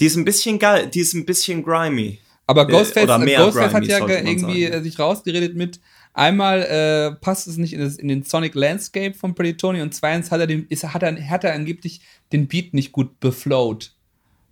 Die 0.00 0.06
ist 0.06 0.16
ein 0.16 0.24
bisschen 0.24 0.58
geil, 0.58 0.88
die 0.88 1.00
ist 1.00 1.14
ein 1.14 1.24
bisschen 1.24 1.62
grimy. 1.62 2.18
Aber 2.46 2.66
Ghostface, 2.66 3.18
mehr 3.18 3.38
Ghostface 3.38 3.74
hat 3.74 3.82
grimy, 3.82 3.86
ja 3.86 3.98
sollte 3.98 4.14
man 4.14 4.26
irgendwie 4.26 4.64
sagen. 4.64 4.74
äh, 4.74 4.82
sich 4.82 4.98
rausgeredet 4.98 5.56
mit, 5.56 5.80
einmal 6.14 6.62
äh, 6.62 7.14
passt 7.20 7.46
es 7.46 7.56
nicht 7.56 7.72
in, 7.72 7.80
das, 7.80 7.96
in 7.96 8.08
den 8.08 8.22
Sonic 8.24 8.54
Landscape 8.54 9.14
von 9.14 9.34
Pretty 9.34 9.56
Tony 9.56 9.80
und 9.80 9.94
zweitens 9.94 10.30
hat 10.30 10.40
er, 10.40 10.46
den, 10.46 10.66
ist, 10.68 10.84
hat, 10.84 11.02
er, 11.02 11.30
hat 11.30 11.44
er 11.44 11.54
angeblich 11.54 12.00
den 12.32 12.48
Beat 12.48 12.74
nicht 12.74 12.92
gut 12.92 13.20
beflowt. 13.20 13.92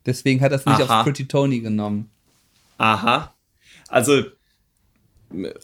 Deswegen 0.04 0.40
hat 0.40 0.52
er 0.52 0.58
es 0.58 0.66
nicht 0.66 0.80
Aha. 0.80 1.00
auf 1.00 1.04
Pretty 1.04 1.26
Tony 1.26 1.60
genommen. 1.60 2.10
Aha. 2.78 3.34
Also, 3.88 4.24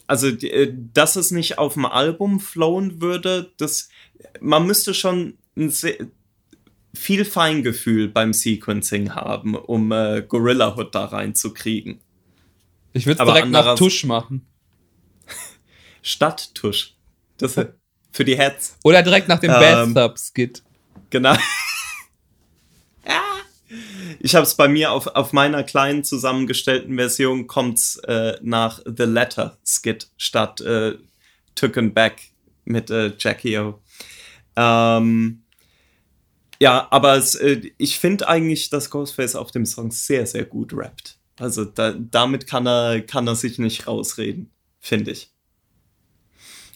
also 0.07 0.29
äh, 0.29 0.73
dass 0.93 1.17
es 1.17 1.31
nicht 1.31 1.59
auf 1.59 1.75
dem 1.75 1.87
Album 1.87 2.41
flowen 2.41 3.01
würde, 3.01 3.53
das 3.57 3.89
man 4.41 4.67
müsste 4.67 4.95
schon 4.95 5.39
ein 5.57 5.71
sehr, 5.71 5.97
viel 6.95 7.25
Feingefühl 7.25 8.09
beim 8.09 8.33
Sequencing 8.33 9.15
haben, 9.15 9.55
um 9.55 9.93
äh, 9.93 10.23
Gorilla 10.23 10.77
Hood 10.77 10.95
da 10.95 11.07
reinzukriegen. 11.07 12.01
Ich 12.93 13.07
würde 13.07 13.25
direkt 13.25 13.49
nach 13.49 13.75
Tusch 13.77 14.05
machen. 14.05 14.47
Stadttusch. 16.03 16.95
Das 17.39 17.57
äh, 17.57 17.69
für 18.13 18.25
die 18.25 18.37
Heads. 18.37 18.77
Oder 18.85 19.03
direkt 19.03 19.29
nach 19.29 19.41
dem 19.41 19.51
Ähm, 19.51 19.95
Bathtub-Skit. 19.95 20.63
Genau. 21.11 21.35
Ich 24.21 24.35
habe 24.35 24.45
es 24.45 24.55
bei 24.55 24.69
mir 24.69 24.93
auf, 24.93 25.07
auf 25.09 25.33
meiner 25.33 25.63
kleinen 25.63 26.05
zusammengestellten 26.05 26.97
Version 26.97 27.47
kommt's 27.47 27.97
äh, 28.07 28.39
nach 28.43 28.81
The 28.85 29.05
Letter 29.05 29.59
Skit 29.65 30.09
statt 30.17 30.61
äh, 30.61 30.97
Taken 31.55 31.95
Back 31.95 32.33
mit 32.65 32.91
äh, 32.91 33.13
Jackie 33.19 33.59
O. 33.59 33.81
Ähm, 34.57 35.43
ja, 36.61 36.87
aber 36.91 37.17
es, 37.17 37.35
äh, 37.35 37.73
ich 37.79 37.99
finde 37.99 38.29
eigentlich, 38.29 38.71
dass 38.71 38.91
Ghostface 38.91 39.35
auf 39.35 39.51
dem 39.51 39.67
Song 39.67 39.91
sehr, 39.91 40.27
sehr 40.27 40.45
gut 40.45 40.73
rappt. 40.73 41.19
Also 41.39 41.65
da, 41.65 41.93
damit 41.93 42.47
kann 42.47 42.67
er, 42.67 43.03
kann 43.03 43.27
er 43.27 43.35
sich 43.35 43.59
nicht 43.59 43.87
rausreden, 43.87 44.53
finde 44.79 45.11
ich. 45.11 45.32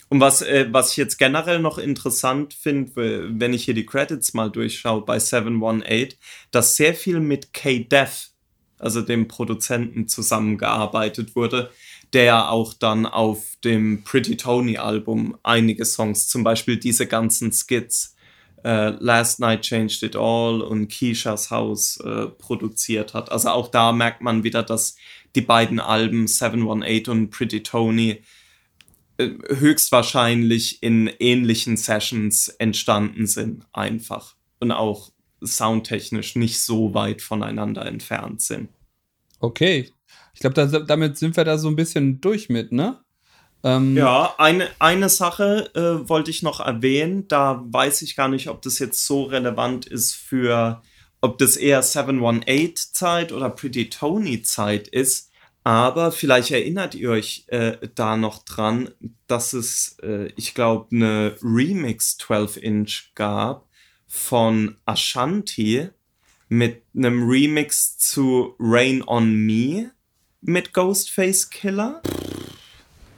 Und 0.08 0.20
was, 0.20 0.42
äh, 0.42 0.68
was 0.70 0.92
ich 0.92 0.96
jetzt 0.98 1.18
generell 1.18 1.58
noch 1.58 1.78
interessant 1.78 2.54
finde, 2.54 2.92
wenn 3.40 3.52
ich 3.52 3.64
hier 3.64 3.74
die 3.74 3.86
Credits 3.86 4.34
mal 4.34 4.50
durchschaue 4.50 5.02
bei 5.02 5.18
718, 5.18 6.14
dass 6.50 6.76
sehr 6.76 6.94
viel 6.94 7.20
mit 7.20 7.52
K-Def, 7.52 8.30
also 8.78 9.02
dem 9.02 9.26
Produzenten, 9.26 10.06
zusammengearbeitet 10.06 11.34
wurde, 11.34 11.70
der 12.12 12.50
auch 12.50 12.72
dann 12.72 13.04
auf 13.04 13.56
dem 13.64 14.04
Pretty 14.04 14.36
Tony 14.36 14.78
Album 14.78 15.36
einige 15.42 15.84
Songs, 15.84 16.28
zum 16.28 16.44
Beispiel 16.44 16.76
diese 16.76 17.06
ganzen 17.06 17.52
Skits, 17.52 18.14
äh, 18.64 18.90
Last 19.00 19.40
Night 19.40 19.62
Changed 19.62 20.02
It 20.02 20.16
All 20.16 20.60
und 20.60 20.88
Keishas 20.88 21.50
House 21.50 21.98
äh, 21.98 22.26
produziert 22.26 23.12
hat. 23.12 23.32
Also 23.32 23.48
auch 23.48 23.68
da 23.68 23.92
merkt 23.92 24.22
man 24.22 24.44
wieder, 24.44 24.62
dass 24.62 24.96
die 25.34 25.40
beiden 25.40 25.80
Alben 25.80 26.26
718 26.28 27.12
und 27.12 27.30
Pretty 27.30 27.62
Tony 27.62 28.22
höchstwahrscheinlich 29.18 30.82
in 30.82 31.10
ähnlichen 31.18 31.76
Sessions 31.76 32.48
entstanden 32.48 33.26
sind, 33.26 33.66
einfach. 33.72 34.34
Und 34.60 34.72
auch 34.72 35.10
soundtechnisch 35.40 36.36
nicht 36.36 36.60
so 36.60 36.94
weit 36.94 37.22
voneinander 37.22 37.84
entfernt 37.86 38.40
sind. 38.40 38.68
Okay. 39.40 39.90
Ich 40.34 40.40
glaube, 40.40 40.54
da, 40.54 40.66
damit 40.66 41.16
sind 41.16 41.36
wir 41.36 41.44
da 41.44 41.58
so 41.58 41.68
ein 41.68 41.76
bisschen 41.76 42.20
durch 42.20 42.48
mit, 42.48 42.72
ne? 42.72 43.00
Ähm, 43.64 43.96
Ja, 43.96 44.34
eine, 44.38 44.68
eine 44.78 45.08
Sache 45.08 45.70
äh, 45.74 46.08
wollte 46.08 46.30
ich 46.30 46.42
noch 46.42 46.60
erwähnen. 46.60 47.26
Da 47.28 47.64
weiß 47.66 48.02
ich 48.02 48.16
gar 48.16 48.28
nicht, 48.28 48.48
ob 48.48 48.62
das 48.62 48.78
jetzt 48.78 49.06
so 49.06 49.24
relevant 49.24 49.86
ist 49.86 50.14
für, 50.14 50.82
ob 51.20 51.38
das 51.38 51.56
eher 51.56 51.82
718-Zeit 51.82 53.32
oder 53.32 53.50
Pretty 53.50 53.88
Tony-Zeit 53.88 54.88
ist. 54.88 55.30
Aber 55.66 56.12
vielleicht 56.12 56.52
erinnert 56.52 56.94
ihr 56.94 57.10
euch 57.10 57.44
äh, 57.48 57.76
da 57.96 58.16
noch 58.16 58.44
dran, 58.44 58.88
dass 59.26 59.52
es, 59.52 59.96
äh, 60.00 60.30
ich 60.36 60.54
glaube, 60.54 60.86
eine 60.94 61.36
Remix 61.42 62.16
12-Inch 62.20 63.10
gab 63.16 63.68
von 64.06 64.76
Ashanti 64.84 65.88
mit 66.48 66.84
einem 66.94 67.28
Remix 67.28 67.98
zu 67.98 68.54
Rain 68.60 69.02
on 69.08 69.34
Me 69.34 69.90
mit 70.40 70.72
Ghostface 70.72 71.50
Killer 71.50 72.00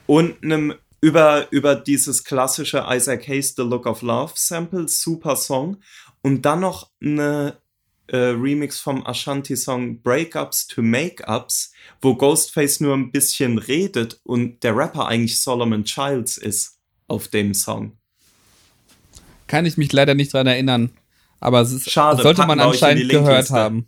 und 0.07 0.43
einem 0.43 0.73
über, 1.01 1.51
über 1.51 1.75
dieses 1.75 2.23
klassische 2.23 2.83
Isaac 2.89 3.27
Hayes 3.27 3.53
The 3.57 3.61
Look 3.61 3.85
of 3.85 4.01
Love 4.01 4.33
Sample, 4.33 4.87
super 4.87 5.35
Song. 5.35 5.77
Und 6.23 6.41
dann 6.47 6.61
noch 6.61 6.89
eine 6.99 7.59
äh, 8.11 8.17
Remix 8.17 8.79
vom 8.79 9.05
Ashanti-Song 9.05 10.01
Breakups 10.01 10.67
to 10.67 10.81
Makeups, 10.81 11.71
wo 12.01 12.15
Ghostface 12.15 12.79
nur 12.79 12.95
ein 12.95 13.11
bisschen 13.11 13.57
redet 13.57 14.19
und 14.23 14.63
der 14.63 14.75
Rapper 14.75 15.07
eigentlich 15.07 15.41
Solomon 15.41 15.83
Childs 15.83 16.37
ist 16.37 16.77
auf 17.07 17.27
dem 17.27 17.53
Song. 17.53 17.97
Kann 19.47 19.65
ich 19.65 19.77
mich 19.77 19.91
leider 19.93 20.13
nicht 20.15 20.33
dran 20.33 20.47
erinnern. 20.47 20.91
Aber 21.39 21.61
es 21.61 21.71
ist, 21.71 21.89
Schade, 21.89 22.21
sollte 22.21 22.45
man 22.45 22.59
anscheinend 22.59 23.09
gehört 23.09 23.49
haben. 23.49 23.87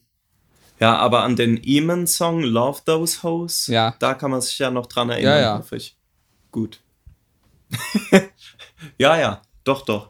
Ja, 0.80 0.96
aber 0.98 1.22
an 1.24 1.36
den 1.36 1.62
Eamon-Song 1.64 2.42
Love 2.42 2.82
Those 2.86 3.22
Hoes, 3.22 3.68
Ja. 3.68 3.94
da 4.00 4.14
kann 4.16 4.32
man 4.32 4.42
sich 4.42 4.58
ja 4.58 4.72
noch 4.72 4.88
dran 4.88 5.10
erinnern, 5.12 5.34
Ja, 5.36 5.42
ja. 5.42 5.58
hoffe 5.60 5.76
ich. 5.76 5.96
Gut. 6.52 6.80
ja, 8.98 9.18
ja, 9.20 9.42
doch, 9.64 9.86
doch. 9.86 10.10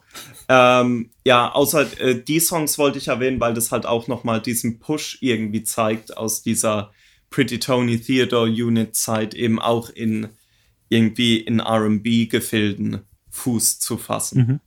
Ähm, 0.53 1.11
ja, 1.23 1.49
außer 1.49 2.01
äh, 2.01 2.21
die 2.21 2.41
Songs 2.41 2.77
wollte 2.77 2.97
ich 2.97 3.07
erwähnen, 3.07 3.39
weil 3.39 3.53
das 3.53 3.71
halt 3.71 3.85
auch 3.85 4.09
nochmal 4.09 4.41
diesen 4.41 4.79
Push 4.79 5.19
irgendwie 5.21 5.63
zeigt 5.63 6.17
aus 6.17 6.41
dieser 6.41 6.91
Pretty 7.29 7.57
Tony 7.57 8.01
Theodore 8.01 8.49
Unit 8.49 8.93
Zeit 8.93 9.33
eben 9.33 9.61
auch 9.61 9.89
in 9.89 10.27
irgendwie 10.89 11.37
in 11.37 11.59
R&B-Gefilden 11.59 12.99
Fuß 13.29 13.79
zu 13.79 13.97
fassen. 13.97 14.59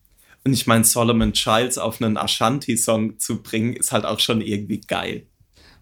Und 0.42 0.52
ich 0.54 0.66
meine, 0.66 0.84
Solomon 0.84 1.34
Childs 1.34 1.76
auf 1.76 2.00
einen 2.00 2.16
Ashanti-Song 2.16 3.18
zu 3.18 3.42
bringen, 3.42 3.74
ist 3.74 3.92
halt 3.92 4.06
auch 4.06 4.20
schon 4.20 4.40
irgendwie 4.40 4.80
geil. 4.80 5.26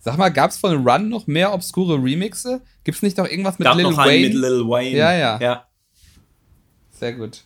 Sag 0.01 0.19
mal, 0.19 0.31
gab 0.31 0.51
es 0.51 0.57
von 0.57 0.85
Run 0.85 1.11
noch 1.11 1.29
mehr 1.29 1.55
obskure 1.55 1.95
Remixe? 2.03 2.61
Gibt 2.83 2.97
es 2.97 3.03
nicht 3.03 3.19
noch 3.19 3.29
irgendwas 3.29 3.61
mit 3.61 3.67
Gab 3.67 3.77
Lil 3.77 3.85
noch 3.85 3.97
Wayne? 3.97 4.11
einen 4.11 4.23
mit 4.23 4.35
Lil 4.35 4.67
Wayne. 4.67 4.97
Ja, 4.97 5.15
ja. 5.17 5.39
ja. 5.41 5.69
Sehr 6.91 7.13
gut. 7.13 7.45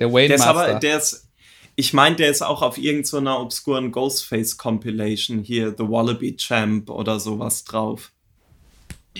Der 0.00 0.12
Wayne 0.12 0.28
Der 0.28 0.36
ist 0.36 0.44
Master. 0.44 0.68
aber, 0.70 0.80
der 0.80 0.98
ist, 0.98 1.28
ich 1.76 1.92
meine, 1.92 2.16
der 2.16 2.30
ist 2.30 2.42
auch 2.42 2.62
auf 2.62 2.78
irgendeiner 2.78 3.40
obskuren 3.40 3.92
Ghostface-Compilation 3.92 5.40
hier, 5.40 5.74
The 5.76 5.84
Wallaby 5.84 6.36
Champ 6.36 6.90
oder 6.90 7.18
sowas 7.20 7.64
drauf. 7.64 8.12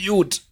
Gut. 0.06 0.42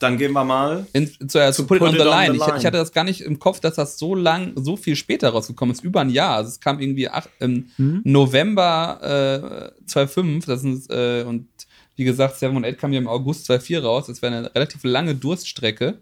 Dann 0.00 0.18
gehen 0.18 0.32
wir 0.32 0.44
mal. 0.44 0.86
In, 0.92 1.08
zu, 1.28 1.38
äh, 1.38 1.52
zu 1.52 1.66
Put, 1.66 1.78
Put 1.78 1.88
It 1.94 1.94
On 1.94 1.94
It 1.94 2.00
The 2.02 2.08
On 2.08 2.10
Line. 2.14 2.32
the 2.32 2.36
Ich, 2.40 2.46
Line. 2.46 2.58
ich 2.58 2.66
hatte 2.66 2.76
das 2.76 2.92
gar 2.92 3.04
nicht 3.04 3.20
im 3.22 3.38
Kopf, 3.38 3.60
dass 3.60 3.76
das 3.76 3.98
so 3.98 4.14
lang, 4.14 4.52
so 4.56 4.76
viel 4.76 4.96
später 4.96 5.30
rausgekommen 5.30 5.74
ist. 5.74 5.82
Über 5.84 6.00
ein 6.00 6.10
Jahr. 6.10 6.36
Also 6.36 6.48
es 6.50 6.60
kam 6.60 6.80
irgendwie 6.80 7.08
ach, 7.08 7.26
im 7.40 7.70
Mhm. 7.78 8.00
November 8.04 9.72
äh, 9.72 9.86
2005. 9.86 10.44
Das 10.46 10.62
ist, 10.64 10.90
äh, 10.90 11.24
und 11.26 11.48
wie 11.96 12.04
gesagt, 12.04 12.38
7 12.38 12.54
und 12.56 12.66
8 12.66 12.76
kam 12.76 12.92
ja 12.92 12.98
im 12.98 13.08
August 13.08 13.46
2004 13.46 13.82
raus. 13.84 14.06
Das 14.08 14.20
wäre 14.20 14.36
eine 14.36 14.54
relativ 14.54 14.82
lange 14.84 15.14
Durststrecke. 15.14 15.98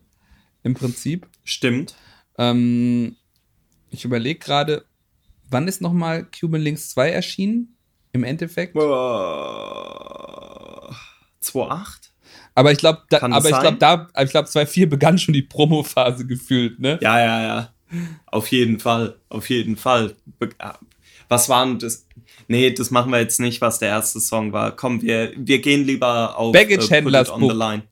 Im 0.62 0.74
Prinzip. 0.74 1.26
Stimmt. 1.44 1.94
Ähm, 2.38 3.16
ich 3.90 4.04
überlege 4.04 4.38
gerade, 4.38 4.84
wann 5.50 5.68
ist 5.68 5.80
nochmal 5.80 6.26
Cuban 6.26 6.60
Links 6.60 6.90
2 6.90 7.10
erschienen? 7.10 7.76
Im 8.12 8.24
Endeffekt. 8.24 8.76
Uh, 8.76 8.80
2,8? 11.42 12.10
Aber 12.54 12.72
ich 12.72 12.78
glaube, 12.78 13.02
da, 13.08 13.22
aber 13.22 13.48
ich 13.48 13.58
glaube, 13.58 13.78
da, 13.78 14.08
ich 14.22 14.30
glaube, 14.30 14.48
2.4 14.48 14.86
begann 14.86 15.18
schon 15.18 15.32
die 15.32 15.42
Promo-Phase 15.42 16.26
gefühlt, 16.26 16.78
ne? 16.78 16.98
Ja, 17.00 17.18
ja, 17.18 17.42
ja. 17.42 17.72
Auf 18.26 18.48
jeden 18.48 18.78
Fall. 18.78 19.16
Auf 19.28 19.48
jeden 19.48 19.76
Fall. 19.76 20.16
Ah, 20.58 20.78
Was 21.28 21.48
waren 21.48 21.78
das? 21.78 22.06
Nee, 22.48 22.70
das 22.72 22.90
machen 22.90 23.12
wir 23.12 23.20
jetzt 23.20 23.40
nicht, 23.40 23.60
was 23.60 23.78
der 23.78 23.88
erste 23.88 24.20
Song 24.20 24.52
war. 24.52 24.76
Komm, 24.76 25.00
wir, 25.02 25.32
wir 25.36 25.60
gehen 25.60 25.84
lieber 25.84 26.36
auf 26.36 26.52
Baggage 26.52 26.84
It 26.84 26.90
Handlers 26.90 27.30
on 27.30 27.40
Book. 27.40 27.82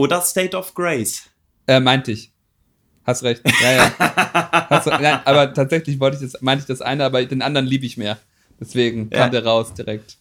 Oder 0.00 0.22
State 0.22 0.56
of 0.56 0.72
Grace. 0.74 1.24
Äh, 1.66 1.78
meinte 1.78 2.12
ich. 2.12 2.32
Hast 3.04 3.22
recht. 3.22 3.42
Ja, 3.62 3.72
ja. 3.72 3.94
Hast, 4.70 4.86
nein, 4.86 5.20
aber 5.26 5.52
tatsächlich 5.52 6.00
wollte 6.00 6.16
ich 6.24 6.32
das, 6.32 6.40
meinte 6.40 6.62
ich 6.62 6.66
das 6.68 6.80
eine, 6.80 7.04
aber 7.04 7.22
den 7.22 7.42
anderen 7.42 7.66
liebe 7.66 7.84
ich 7.84 7.98
mehr. 7.98 8.18
Deswegen 8.58 9.10
Ja. 9.12 9.18
kam 9.18 9.30
der 9.30 9.44
raus 9.44 9.74
direkt. 9.74 10.16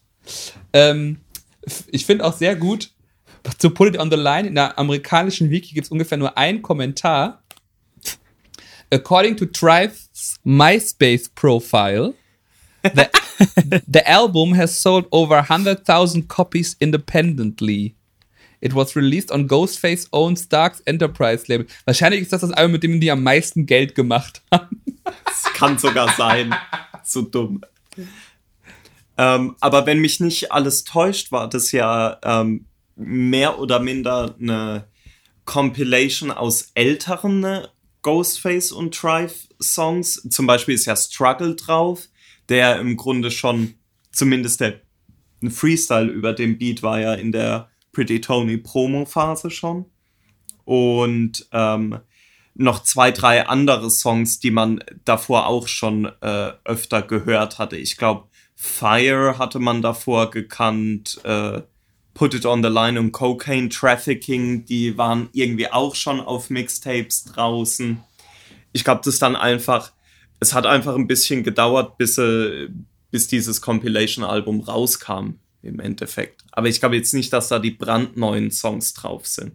Ähm, 0.74 1.22
ich 1.88 2.06
finde 2.06 2.26
auch 2.26 2.34
sehr 2.34 2.58
gut, 2.58 2.92
zu 3.58 3.70
Put 3.70 3.90
It 3.96 4.00
on 4.00 4.12
the 4.12 4.18
Line, 4.18 4.50
in 4.50 4.56
der 4.56 4.78
amerikanischen 4.78 5.50
Wiki 5.50 5.74
gibt 5.74 5.86
es 5.86 5.92
ungefähr 5.92 6.18
nur 6.18 6.38
einen 6.38 6.62
Kommentar. 6.62 7.42
According 8.92 9.38
to 9.38 9.46
Tribe's 9.46 10.40
MySpace 10.44 11.30
profile, 11.30 12.16
the, 12.84 13.06
the 13.88 14.06
album 14.06 14.58
has 14.58 14.82
sold 14.82 15.06
over 15.12 15.38
100,000 15.38 16.28
copies 16.28 16.76
independently. 16.80 17.96
It 18.62 18.76
was 18.76 18.96
released 18.96 19.32
on 19.32 19.48
Ghostface 19.48 20.08
own 20.12 20.36
Starks 20.36 20.82
Enterprise 20.82 21.46
Label. 21.48 21.66
Wahrscheinlich 21.86 22.22
ist 22.22 22.34
das 22.34 22.42
das 22.42 22.52
Album, 22.52 22.74
mit 22.74 22.84
dem 22.84 23.00
die 23.00 23.12
am 23.12 23.24
meisten 23.24 23.66
Geld 23.66 23.96
gemacht 23.96 24.42
haben. 24.52 24.82
Das 25.04 25.44
kann 25.54 25.78
sogar 25.78 26.14
sein. 26.18 26.54
So 27.04 27.22
dumm. 27.22 27.62
Ähm, 29.18 29.56
aber 29.60 29.86
wenn 29.86 30.00
mich 30.00 30.20
nicht 30.20 30.52
alles 30.52 30.84
täuscht, 30.84 31.32
war 31.32 31.50
das 31.50 31.72
ja 31.72 32.18
ähm, 32.24 32.66
mehr 32.96 33.60
oder 33.60 33.80
minder 33.80 34.36
eine 34.40 34.86
Compilation 35.46 36.32
aus 36.32 36.72
älteren 36.76 37.66
Ghostface 38.02 38.72
und 38.72 38.94
Trife 38.96 39.48
Songs. 39.62 40.22
Zum 40.30 40.48
Beispiel 40.48 40.76
ist 40.76 40.86
ja 40.86 40.96
Struggle 40.96 41.56
drauf, 41.56 42.08
der 42.50 42.80
im 42.80 42.98
Grunde 42.98 43.32
schon 43.32 43.76
zumindest 44.12 44.62
der 44.62 44.82
Freestyle 45.50 46.08
über 46.08 46.34
dem 46.34 46.58
Beat 46.58 46.84
war 46.84 47.00
ja 47.00 47.14
in 47.14 47.32
der 47.32 47.70
Pretty 48.00 48.22
Tony 48.22 48.56
Promo 48.56 49.04
Phase 49.04 49.52
schon. 49.52 49.84
Und 50.64 51.50
ähm, 51.52 52.00
noch 52.56 52.84
zwei, 52.84 53.12
drei 53.12 53.46
andere 53.46 53.92
Songs, 53.92 54.40
die 54.40 54.52
man 54.52 54.82
davor 55.04 55.48
auch 55.48 55.68
schon 55.68 56.06
äh, 56.22 56.52
öfter 56.64 57.02
gehört 57.02 57.58
hatte. 57.58 57.76
Ich 57.76 57.98
glaube, 57.98 58.30
Fire 58.56 59.38
hatte 59.38 59.60
man 59.60 59.82
davor 59.82 60.32
gekannt, 60.32 61.20
äh, 61.26 61.62
Put 62.14 62.34
It 62.36 62.46
on 62.46 62.64
the 62.64 62.70
Line 62.70 62.98
und 62.98 63.12
Cocaine 63.12 63.68
Trafficking, 63.68 64.64
die 64.64 64.98
waren 64.98 65.28
irgendwie 65.34 65.70
auch 65.70 65.94
schon 65.94 66.22
auf 66.22 66.50
Mixtapes 66.50 67.26
draußen. 67.26 68.02
Ich 68.72 68.86
glaube, 68.86 69.02
das 69.04 69.20
dann 69.20 69.36
einfach, 69.36 69.92
es 70.40 70.54
hat 70.54 70.66
einfach 70.66 70.96
ein 70.96 71.08
bisschen 71.08 71.44
gedauert, 71.44 71.98
bis, 71.98 72.18
äh, 72.18 72.70
bis 73.12 73.28
dieses 73.28 73.60
Compilation-Album 73.60 74.62
rauskam, 74.62 75.32
im 75.62 75.80
Endeffekt. 75.80 76.44
Aber 76.52 76.68
ich 76.68 76.80
glaube 76.80 76.96
jetzt 76.96 77.14
nicht, 77.14 77.34
dass 77.34 77.50
da 77.50 77.60
die 77.60 77.72
brandneuen 77.72 78.52
Songs 78.52 78.94
drauf 78.94 79.28
sind. 79.28 79.54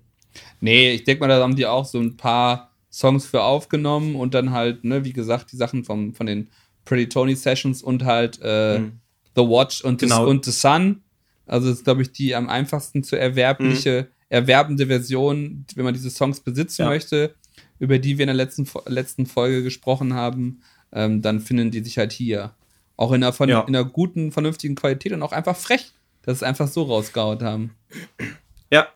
Nee, 0.61 0.93
ich 0.93 1.05
denke 1.05 1.21
mal, 1.21 1.29
da 1.29 1.41
haben 1.41 1.57
die 1.57 1.67
auch 1.67 1.85
so 1.85 1.99
ein 2.01 2.17
paar 2.17 2.71
Songs 2.91 3.27
für 3.27 3.43
aufgenommen 3.43 4.15
und 4.15 4.35
dann 4.35 4.51
halt, 4.51 4.85
ne, 4.85 5.05
wie 5.05 5.13
gesagt, 5.13 5.53
die 5.53 5.57
Sachen 5.57 5.85
vom, 5.85 6.15
von 6.15 6.27
den 6.27 6.49
Pretty 6.85 7.09
Tony 7.09 7.35
Sessions 7.35 7.83
und 7.83 8.05
halt 8.05 8.39
äh, 8.43 8.79
mhm. 8.79 9.01
The 9.35 9.43
Watch 9.43 9.83
und, 9.83 10.01
genau. 10.01 10.25
the, 10.25 10.31
und 10.31 10.45
The 10.45 10.53
Sun. 10.53 11.03
Also 11.47 11.69
das 11.69 11.79
ist, 11.79 11.85
glaube 11.85 12.03
ich, 12.03 12.13
die 12.13 12.35
am 12.35 12.49
einfachsten 12.49 13.03
zu 13.03 13.17
erwerbliche, 13.17 14.09
mhm. 14.09 14.15
erwerbende 14.29 14.87
Version, 14.87 15.67
wenn 15.75 15.85
man 15.85 15.95
diese 15.95 16.11
Songs 16.11 16.41
besitzen 16.41 16.83
ja. 16.83 16.89
möchte, 16.89 17.35
über 17.79 17.99
die 17.99 18.19
wir 18.19 18.25
in 18.25 18.29
der 18.29 18.37
letzten, 18.37 18.67
letzten 18.87 19.27
Folge 19.27 19.63
gesprochen 19.63 20.15
haben, 20.15 20.63
ähm, 20.93 21.21
dann 21.21 21.41
finden 21.41 21.71
die 21.71 21.83
sich 21.83 21.99
halt 21.99 22.13
hier. 22.13 22.55
Auch 22.97 23.13
in 23.13 23.25
einer, 23.25 23.35
ja. 23.49 23.61
in 23.63 23.75
einer 23.75 23.85
guten, 23.85 24.33
vernünftigen 24.33 24.75
Qualität 24.75 25.13
und 25.13 25.23
auch 25.23 25.33
einfach 25.33 25.57
frech, 25.57 25.93
dass 26.23 26.39
sie 26.39 26.45
es 26.45 26.49
einfach 26.49 26.69
so 26.69 26.85
rausgehauen 26.85 27.43
haben. 27.43 27.75
Ja, 28.71 28.89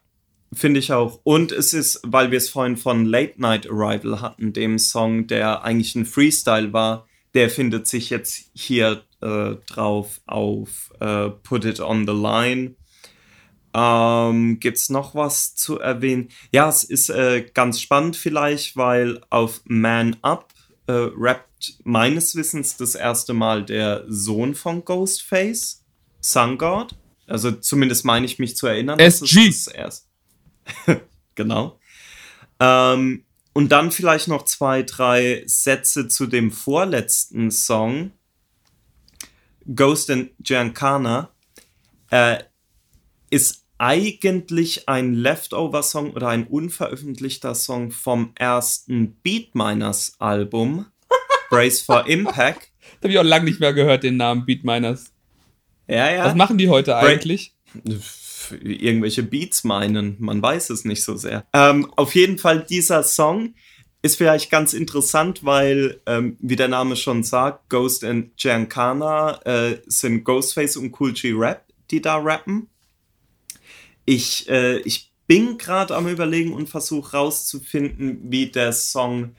finde 0.53 0.81
ich 0.81 0.93
auch. 0.93 1.21
Und 1.25 1.53
es 1.53 1.75
ist, 1.75 2.01
weil 2.05 2.31
wir 2.31 2.39
es 2.39 2.49
vorhin 2.49 2.77
von 2.77 3.05
Late 3.05 3.41
Night 3.41 3.69
Arrival 3.69 4.21
hatten, 4.21 4.53
dem 4.53 4.79
Song, 4.79 5.27
der 5.27 5.65
eigentlich 5.65 5.95
ein 5.95 6.07
Freestyle 6.07 6.73
war, 6.73 7.07
der 7.35 7.51
findet 7.51 7.87
sich 7.87 8.11
jetzt 8.11 8.51
hier 8.55 9.03
äh, 9.21 9.57
drauf 9.67 10.21
auf 10.27 10.93
äh, 11.01 11.29
Put 11.29 11.65
It 11.65 11.81
on 11.81 12.07
the 12.07 12.13
Line. 12.13 12.75
Ähm, 13.75 14.61
Gibt 14.61 14.79
es 14.79 14.89
noch 14.91 15.15
was 15.15 15.55
zu 15.55 15.79
erwähnen? 15.79 16.29
Ja, 16.53 16.69
es 16.69 16.85
ist 16.85 17.11
äh, 17.11 17.45
ganz 17.53 17.81
spannend 17.81 18.17
vielleicht, 18.17 18.77
weil 18.77 19.21
auf 19.31 19.61
Man 19.65 20.17
Up 20.23 20.53
äh, 20.89 21.11
rappt 21.17 21.75
meines 21.85 22.35
Wissens 22.35 22.77
das 22.77 22.95
erste 22.95 23.35
Mal 23.35 23.65
der 23.65 24.05
Sohn 24.09 24.55
von 24.55 24.85
Ghostface, 24.85 25.85
Sun 26.21 26.59
God. 26.59 26.97
Also 27.27 27.53
zumindest 27.53 28.05
meine 28.05 28.25
ich 28.25 28.39
mich 28.39 28.57
zu 28.57 28.67
erinnern. 28.67 28.99
SG. 28.99 29.47
Das 29.47 29.67
erst. 29.67 30.09
genau. 31.35 31.79
Ähm, 32.59 33.25
und 33.53 33.71
dann 33.71 33.91
vielleicht 33.91 34.29
noch 34.29 34.45
zwei, 34.45 34.83
drei 34.83 35.43
Sätze 35.47 36.09
zu 36.09 36.27
dem 36.27 36.51
vorletzten 36.51 37.51
Song. 37.51 38.13
Ghost 39.75 40.09
and 40.11 40.31
Giancana 40.41 41.31
äh, 42.11 42.39
ist 43.29 43.67
eigentlich 43.79 44.89
ein 44.89 45.15
Leftover-Song 45.15 46.13
oder 46.13 46.29
ein 46.29 46.47
unveröffentlichter 46.47 47.55
Song 47.55 47.91
vom 47.91 48.33
ersten 48.35 49.17
Beatminers 49.23 50.17
Album, 50.19 50.87
Brace 51.51 51.81
for 51.81 52.07
Impact. 52.07 52.71
Das 52.81 53.05
habe 53.05 53.13
ich 53.13 53.19
auch 53.19 53.25
lange 53.25 53.45
nicht 53.45 53.61
mehr 53.61 53.73
gehört, 53.73 54.03
den 54.03 54.17
Namen 54.17 54.45
Beatminers. 54.45 55.13
Ja, 55.87 56.11
ja. 56.11 56.25
Was 56.25 56.35
machen 56.35 56.59
die 56.59 56.69
heute 56.69 56.97
eigentlich? 56.97 57.55
Irgendwelche 58.51 59.23
Beats 59.23 59.65
meinen, 59.65 60.17
man 60.19 60.43
weiß 60.43 60.71
es 60.71 60.85
nicht 60.85 61.05
so 61.05 61.17
sehr. 61.17 61.47
Ähm, 61.53 61.91
auf 61.97 62.15
jeden 62.15 62.39
Fall, 62.39 62.65
dieser 62.65 63.03
Song 63.03 63.55
ist 64.03 64.17
vielleicht 64.17 64.51
ganz 64.51 64.75
interessant, 64.75 65.45
weil, 65.45 66.01
ähm, 66.07 66.37
wie 66.41 66.57
der 66.57 66.69
Name 66.69 66.97
schon 66.97 67.25
sagt, 67.25 67.69
Ghost 67.69 68.05
and 68.05 68.37
Giancana 68.37 69.41
äh, 69.45 69.81
sind 69.87 70.25
Ghostface 70.25 70.77
und 70.77 70.99
Cool 70.99 71.13
G 71.13 71.33
Rap, 71.33 71.65
die 71.91 72.01
da 72.01 72.17
rappen. 72.17 72.69
Ich, 74.09 74.49
äh, 74.49 74.79
ich 74.79 75.13
bin 75.27 75.59
gerade 75.59 75.95
am 75.95 76.09
Überlegen 76.09 76.55
und 76.55 76.71
versuche 76.71 77.15
rauszufinden, 77.15 78.21
wie 78.33 78.47
der 78.47 78.73
Song 78.73 79.37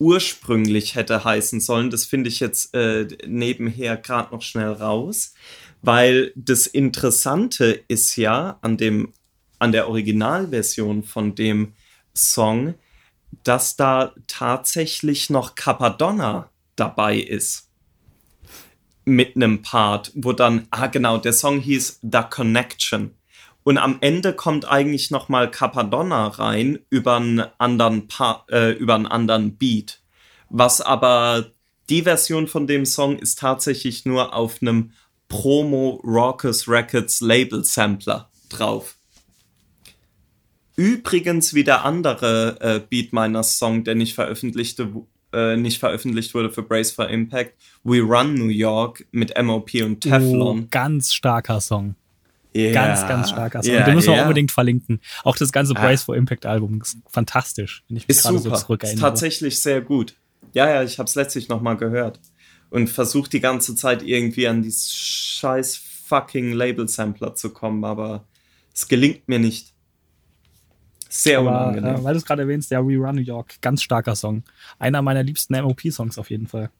ursprünglich 0.00 0.96
hätte 0.96 1.22
heißen 1.22 1.60
sollen. 1.60 1.90
Das 1.90 2.04
finde 2.04 2.28
ich 2.28 2.40
jetzt 2.40 2.74
äh, 2.74 3.06
nebenher 3.28 3.96
gerade 3.96 4.34
noch 4.34 4.42
schnell 4.42 4.72
raus, 4.72 5.34
weil 5.82 6.32
das 6.34 6.66
Interessante 6.66 7.80
ist 7.86 8.16
ja 8.16 8.58
an 8.60 8.76
dem 8.76 9.12
an 9.60 9.70
der 9.70 9.88
Originalversion 9.88 11.04
von 11.04 11.36
dem 11.36 11.74
Song, 12.12 12.74
dass 13.44 13.76
da 13.76 14.14
tatsächlich 14.26 15.30
noch 15.30 15.54
Capadonna 15.54 16.50
dabei 16.74 17.18
ist. 17.18 17.68
Mit 19.04 19.36
einem 19.36 19.62
Part, 19.62 20.10
wo 20.16 20.32
dann, 20.32 20.66
ah 20.72 20.88
genau, 20.88 21.18
der 21.18 21.32
Song 21.32 21.60
hieß 21.60 22.00
The 22.02 22.22
Connection. 22.28 23.14
Und 23.68 23.76
am 23.76 23.98
Ende 24.00 24.32
kommt 24.32 24.66
eigentlich 24.66 25.10
nochmal 25.10 25.50
Capadonna 25.50 26.28
rein 26.28 26.78
über 26.88 27.16
einen 27.16 27.44
anderen 27.58 28.08
pa 28.08 28.46
äh, 28.50 28.70
über 28.70 28.94
einen 28.94 29.04
anderen 29.04 29.58
Beat. 29.58 30.00
Was 30.48 30.80
aber 30.80 31.50
die 31.90 32.00
Version 32.00 32.46
von 32.46 32.66
dem 32.66 32.86
Song 32.86 33.18
ist 33.18 33.40
tatsächlich 33.40 34.06
nur 34.06 34.34
auf 34.34 34.62
einem 34.62 34.92
Promo 35.28 36.00
Raucous 36.02 36.66
Records 36.66 37.20
Label 37.20 37.62
Sampler 37.62 38.30
drauf. 38.48 38.96
Übrigens 40.76 41.52
wie 41.52 41.64
der 41.64 41.84
andere 41.84 42.56
äh, 42.62 42.80
Beatminers 42.80 43.58
Song, 43.58 43.84
der 43.84 43.96
nicht 43.96 44.14
veröffentlichte, 44.14 44.90
äh, 45.34 45.58
nicht 45.58 45.78
veröffentlicht 45.78 46.32
wurde 46.32 46.48
für 46.48 46.62
Brace 46.62 46.92
for 46.92 47.10
Impact, 47.10 47.52
We 47.84 48.00
Run 48.00 48.32
New 48.32 48.48
York 48.48 49.06
mit 49.10 49.34
MOP 49.38 49.74
und 49.82 50.00
Teflon. 50.00 50.60
Oh, 50.60 50.68
ganz 50.70 51.12
starker 51.12 51.60
Song. 51.60 51.96
Yeah. 52.58 52.72
Ganz, 52.72 53.06
ganz 53.06 53.30
starker 53.30 53.62
Song. 53.62 53.72
Yeah, 53.72 53.84
Den 53.84 53.94
müssen 53.94 54.08
wir 54.08 54.14
yeah. 54.14 54.22
unbedingt 54.22 54.50
verlinken. 54.50 55.00
Auch 55.22 55.36
das 55.36 55.52
ganze 55.52 55.76
ah. 55.76 55.80
Brace 55.80 56.02
for 56.02 56.16
Impact 56.16 56.44
Album 56.44 56.80
ist 56.82 56.98
fantastisch, 57.06 57.84
wenn 57.88 57.98
ich 57.98 58.08
mich 58.08 58.20
gerade 58.20 58.38
so 58.38 58.50
zurückerinnere. 58.50 58.96
Ist 58.96 59.00
tatsächlich 59.00 59.60
sehr 59.60 59.80
gut. 59.80 60.16
Ja, 60.54 60.68
ja, 60.68 60.82
ich 60.82 60.98
habe 60.98 61.06
es 61.06 61.14
letztlich 61.14 61.48
nochmal 61.48 61.76
gehört. 61.76 62.20
Und 62.70 62.90
versucht 62.90 63.32
die 63.32 63.40
ganze 63.40 63.76
Zeit 63.76 64.02
irgendwie 64.02 64.48
an 64.48 64.62
dieses 64.62 64.92
scheiß 64.92 65.76
fucking 65.76 66.52
Label-Sampler 66.52 67.34
zu 67.34 67.50
kommen, 67.50 67.84
aber 67.84 68.24
es 68.74 68.88
gelingt 68.88 69.28
mir 69.28 69.38
nicht. 69.38 69.72
Sehr 71.08 71.38
aber, 71.38 71.50
unangenehm. 71.50 71.96
Äh, 71.96 72.04
weil 72.04 72.14
du 72.14 72.18
es 72.18 72.26
gerade 72.26 72.42
erwähnst, 72.42 72.70
ja, 72.70 72.84
We 72.84 72.96
Run 72.96 73.16
New 73.16 73.22
York, 73.22 73.54
ganz 73.62 73.82
starker 73.82 74.16
Song. 74.16 74.42
Einer 74.78 75.00
meiner 75.00 75.22
liebsten 75.22 75.54
MOP-Songs 75.58 76.18
auf 76.18 76.28
jeden 76.28 76.46
Fall. 76.46 76.70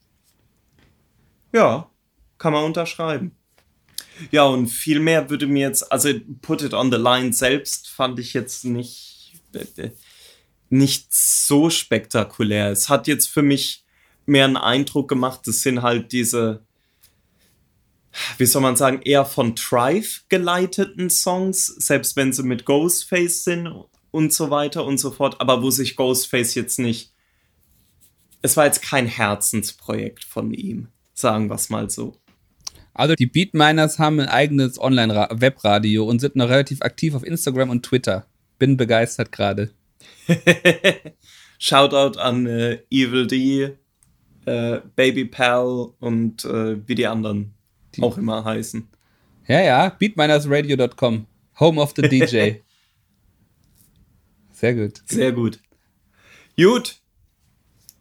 Ja, 1.54 1.88
kann 2.36 2.52
man 2.52 2.64
unterschreiben. 2.64 3.37
Ja, 4.30 4.44
und 4.44 4.66
viel 4.68 5.00
mehr 5.00 5.30
würde 5.30 5.46
mir 5.46 5.68
jetzt, 5.68 5.90
also 5.92 6.10
Put 6.42 6.62
It 6.62 6.74
on 6.74 6.90
the 6.90 6.98
Line 6.98 7.32
selbst 7.32 7.88
fand 7.88 8.18
ich 8.18 8.34
jetzt 8.34 8.64
nicht, 8.64 9.40
nicht 10.70 11.14
so 11.14 11.70
spektakulär. 11.70 12.70
Es 12.70 12.88
hat 12.88 13.06
jetzt 13.06 13.28
für 13.28 13.42
mich 13.42 13.84
mehr 14.26 14.44
einen 14.44 14.56
Eindruck 14.56 15.08
gemacht, 15.08 15.46
es 15.48 15.62
sind 15.62 15.82
halt 15.82 16.12
diese, 16.12 16.62
wie 18.36 18.46
soll 18.46 18.62
man 18.62 18.76
sagen, 18.76 19.00
eher 19.02 19.24
von 19.24 19.56
Trife 19.56 20.22
geleiteten 20.28 21.10
Songs, 21.10 21.66
selbst 21.66 22.16
wenn 22.16 22.32
sie 22.32 22.42
mit 22.42 22.64
Ghostface 22.64 23.44
sind 23.44 23.72
und 24.10 24.32
so 24.32 24.50
weiter 24.50 24.84
und 24.84 24.98
so 24.98 25.10
fort, 25.10 25.40
aber 25.40 25.62
wo 25.62 25.70
sich 25.70 25.96
Ghostface 25.96 26.54
jetzt 26.54 26.78
nicht, 26.78 27.12
es 28.42 28.56
war 28.56 28.66
jetzt 28.66 28.82
kein 28.82 29.06
Herzensprojekt 29.06 30.24
von 30.24 30.52
ihm, 30.52 30.88
sagen 31.14 31.48
wir 31.48 31.56
es 31.56 31.70
mal 31.70 31.90
so. 31.90 32.16
Also 32.98 33.14
die 33.14 33.26
Beatminers 33.26 34.00
haben 34.00 34.18
ein 34.18 34.28
eigenes 34.28 34.80
Online-Webradio 34.80 36.04
und 36.04 36.18
sind 36.18 36.34
noch 36.34 36.48
relativ 36.48 36.82
aktiv 36.82 37.14
auf 37.14 37.24
Instagram 37.24 37.70
und 37.70 37.84
Twitter. 37.84 38.26
Bin 38.58 38.76
begeistert 38.76 39.30
gerade. 39.30 39.70
Shoutout 41.60 42.18
an 42.18 42.46
äh, 42.46 42.80
Evil 42.90 43.28
D, 43.28 43.76
äh, 44.46 44.80
Baby 44.96 45.26
Pal 45.26 45.92
und 46.00 46.44
äh, 46.44 46.88
wie 46.88 46.96
die 46.96 47.06
anderen 47.06 47.54
die. 47.94 48.02
auch 48.02 48.18
immer 48.18 48.44
heißen. 48.44 48.88
Ja, 49.46 49.60
ja, 49.60 49.90
beatminersradio.com, 49.90 51.26
home 51.60 51.80
of 51.80 51.94
the 51.94 52.02
DJ. 52.02 52.54
Sehr 54.52 54.74
gut. 54.74 55.02
Sehr 55.06 55.30
gut. 55.30 55.60
Gut. 56.56 56.96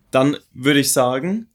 Dann 0.10 0.38
würde 0.54 0.80
ich 0.80 0.92
sagen, 0.92 1.50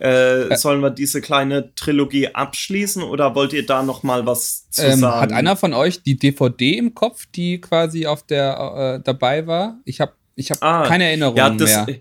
äh, 0.00 0.56
sollen 0.56 0.80
wir 0.80 0.90
diese 0.90 1.20
kleine 1.20 1.74
Trilogie 1.74 2.28
abschließen 2.28 3.02
oder 3.02 3.34
wollt 3.34 3.52
ihr 3.52 3.66
da 3.66 3.82
noch 3.82 4.02
mal 4.02 4.26
was 4.26 4.68
zu 4.70 4.82
Ähm, 4.84 5.00
sagen? 5.00 5.20
hat 5.20 5.32
einer 5.32 5.56
von 5.56 5.74
euch 5.74 6.02
die 6.02 6.16
DVD 6.18 6.76
im 6.78 6.94
Kopf, 6.94 7.26
die 7.34 7.60
quasi 7.60 8.06
auf 8.06 8.22
der 8.24 8.98
äh, 9.00 9.04
dabei 9.04 9.46
war? 9.46 9.78
Ich 9.84 10.00
habe 10.00 10.12
ich 10.36 10.50
hab 10.52 10.62
Ah, 10.62 10.86
keine 10.86 11.04
Erinnerung 11.04 11.36
ja, 11.36 11.50
das, 11.50 11.86
mehr. 11.86 12.00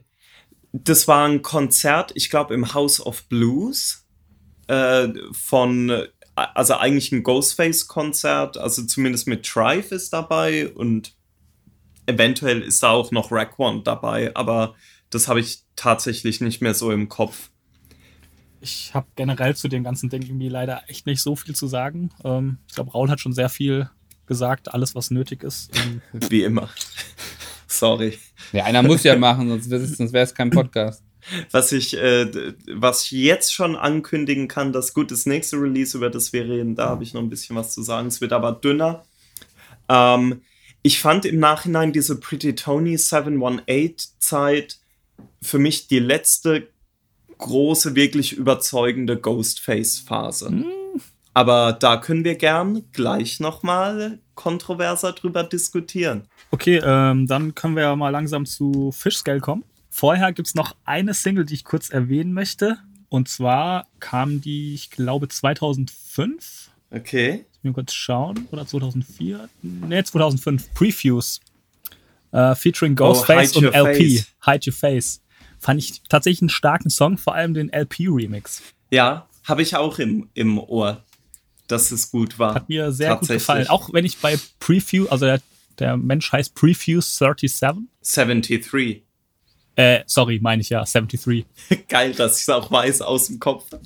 das 0.74 1.07
war 1.07 1.28
ein 1.28 1.41
Konzert, 1.41 2.11
ich 2.14 2.30
glaube 2.30 2.53
im 2.53 2.74
House 2.76 3.03
of 3.03 3.24
Blues 3.30 4.06
äh, 4.68 5.07
von, 5.32 6.03
also 6.36 6.76
eigentlich 6.76 7.11
ein 7.11 7.24
Ghostface-Konzert, 7.24 8.57
also 8.57 8.84
zumindest 8.84 9.28
mit 9.28 9.44
Trife 9.45 9.95
ist 9.95 10.14
dabei 10.14 10.69
und 10.69 11.14
eventuell 12.06 12.61
ist 12.61 12.84
da 12.84 12.91
auch 12.91 13.11
noch 13.11 13.32
Raekwon 13.32 13.84
dabei, 13.84 14.32
aber 14.36 14.76
das 15.10 15.28
habe 15.28 15.40
ich 15.40 15.64
tatsächlich 15.76 16.41
nicht 16.41 16.61
mehr 16.61 16.74
so 16.74 16.91
im 16.91 17.10
Kopf. 17.10 17.49
Ich 18.59 18.93
habe 18.93 19.07
generell 19.15 19.55
zu 19.55 19.67
dem 19.67 19.84
ganzen 19.84 20.09
Ding 20.09 20.23
irgendwie 20.23 20.49
leider 20.49 20.84
echt 20.88 21.05
nicht 21.05 21.21
so 21.21 21.35
viel 21.35 21.55
zu 21.55 21.67
sagen. 21.67 22.09
Ähm, 22.23 22.57
ich 22.67 22.75
glaube, 22.75 22.91
Raul 22.91 23.09
hat 23.09 23.19
schon 23.19 23.34
sehr 23.34 23.49
viel 23.49 23.89
gesagt, 24.25 24.73
alles, 24.73 24.95
was 24.95 25.11
nötig 25.11 25.43
ist. 25.43 25.71
Ähm, 25.77 26.01
Wie 26.29 26.43
immer. 26.43 26.69
Sorry. 27.67 28.17
Ja, 28.53 28.65
einer 28.65 28.84
muss 28.84 29.03
ja 29.03 29.15
machen, 29.15 29.49
sonst 29.49 29.69
wäre 29.69 29.84
es 29.84 29.97
sonst 29.97 30.35
kein 30.35 30.49
Podcast. 30.49 31.03
Was 31.51 31.71
ich, 31.73 31.97
äh, 31.97 32.53
was 32.73 33.03
ich 33.05 33.11
jetzt 33.11 33.53
schon 33.53 33.75
ankündigen 33.75 34.47
kann, 34.47 34.71
das 34.71 34.93
gut, 34.93 35.11
das 35.11 35.25
nächste 35.25 35.57
Release, 35.57 35.97
über 35.97 36.09
das 36.09 36.31
wir 36.31 36.47
reden, 36.47 36.75
da 36.75 36.88
habe 36.89 37.03
ich 37.03 37.13
noch 37.13 37.21
ein 37.21 37.29
bisschen 37.29 37.55
was 37.55 37.73
zu 37.73 37.81
sagen. 37.81 38.07
Es 38.07 38.21
wird 38.21 38.31
aber 38.31 38.53
dünner. 38.53 39.03
Ähm, 39.89 40.41
ich 40.84 41.01
fand 41.01 41.25
im 41.25 41.39
Nachhinein 41.39 41.91
diese 41.91 42.17
Pretty 42.19 42.55
Tony 42.55 42.95
718-Zeit 42.95 44.79
für 45.41 45.59
mich 45.59 45.88
die 45.88 45.99
letzte 45.99 46.69
große, 47.38 47.95
wirklich 47.95 48.34
überzeugende 48.34 49.18
Ghostface-Phase. 49.18 50.64
Aber 51.34 51.73
da 51.73 51.97
können 51.97 52.23
wir 52.23 52.35
gern 52.35 52.84
gleich 52.93 53.39
nochmal 53.39 54.19
kontroverser 54.34 55.14
drüber 55.14 55.43
diskutieren. 55.43 56.23
okay, 56.51 56.81
ähm, 56.84 57.27
dann 57.27 57.53
können 57.53 57.76
wir 57.76 57.84
ja 57.84 57.95
mal 57.95 58.09
langsam 58.09 58.45
zu 58.45 58.91
Fishscale 58.91 59.39
kommen. 59.39 59.64
Vorher 59.89 60.31
gibt 60.31 60.47
es 60.47 60.55
noch 60.55 60.76
eine 60.85 61.14
Single, 61.14 61.45
die 61.45 61.55
ich 61.55 61.64
kurz 61.64 61.89
erwähnen 61.89 62.34
möchte. 62.34 62.77
Und 63.09 63.30
zwar 63.30 63.88
kam 63.99 64.41
die, 64.41 64.73
ich 64.73 64.91
glaube, 64.91 65.27
2005. 65.27 66.69
Okay. 66.91 67.45
Mir 67.64 67.73
kurz 67.73 67.93
schauen. 67.93 68.47
Oder 68.51 68.68
2004? 68.68 69.49
Ne, 69.61 70.03
2005. 70.03 70.73
Prefuse. 70.73 71.39
Äh, 72.31 72.55
featuring 72.55 72.95
Ghostface 72.95 73.53
Hide 73.53 73.68
und 73.68 73.76
LP. 73.76 73.97
Face. 73.97 74.27
Hide 74.45 74.59
Your 74.68 74.73
Face. 74.73 75.22
Fand 75.68 75.81
ich 75.81 76.02
tatsächlich 76.07 76.41
einen 76.41 76.48
starken 76.49 76.89
Song, 76.89 77.18
vor 77.18 77.35
allem 77.35 77.53
den 77.53 77.69
LP-Remix. 77.73 78.61
Ja, 78.89 79.27
habe 79.44 79.61
ich 79.64 79.76
auch 79.76 79.99
im, 79.99 80.30
im 80.34 80.60
Ohr, 80.60 81.03
dass 81.68 81.91
es 81.91 82.10
gut 82.10 82.39
war. 82.39 82.56
Hat 82.56 82.69
mir 82.69 82.94
sehr 82.94 83.18
gut 83.18 83.27
gefallen. 83.27 83.68
Auch 83.68 83.91
wenn 83.91 84.06
ich 84.06 84.19
bei 84.19 84.39
Prefuse, 84.60 85.11
also 85.11 85.26
der, 85.26 85.41
der 85.77 85.98
Mensch 85.98 86.31
heißt 86.31 86.56
Prefuse 86.56 87.10
37. 87.18 87.89
73. 88.02 89.03
Äh, 89.76 90.03
sorry, 90.06 90.39
meine 90.41 90.61
ich 90.61 90.69
ja, 90.69 90.85
73. 90.85 91.45
Geil, 91.89 92.14
dass 92.14 92.38
ich 92.38 92.44
es 92.44 92.49
auch 92.49 92.72
weiß 92.72 93.02
aus 93.02 93.27
dem 93.27 93.41
Kopf. 93.41 93.65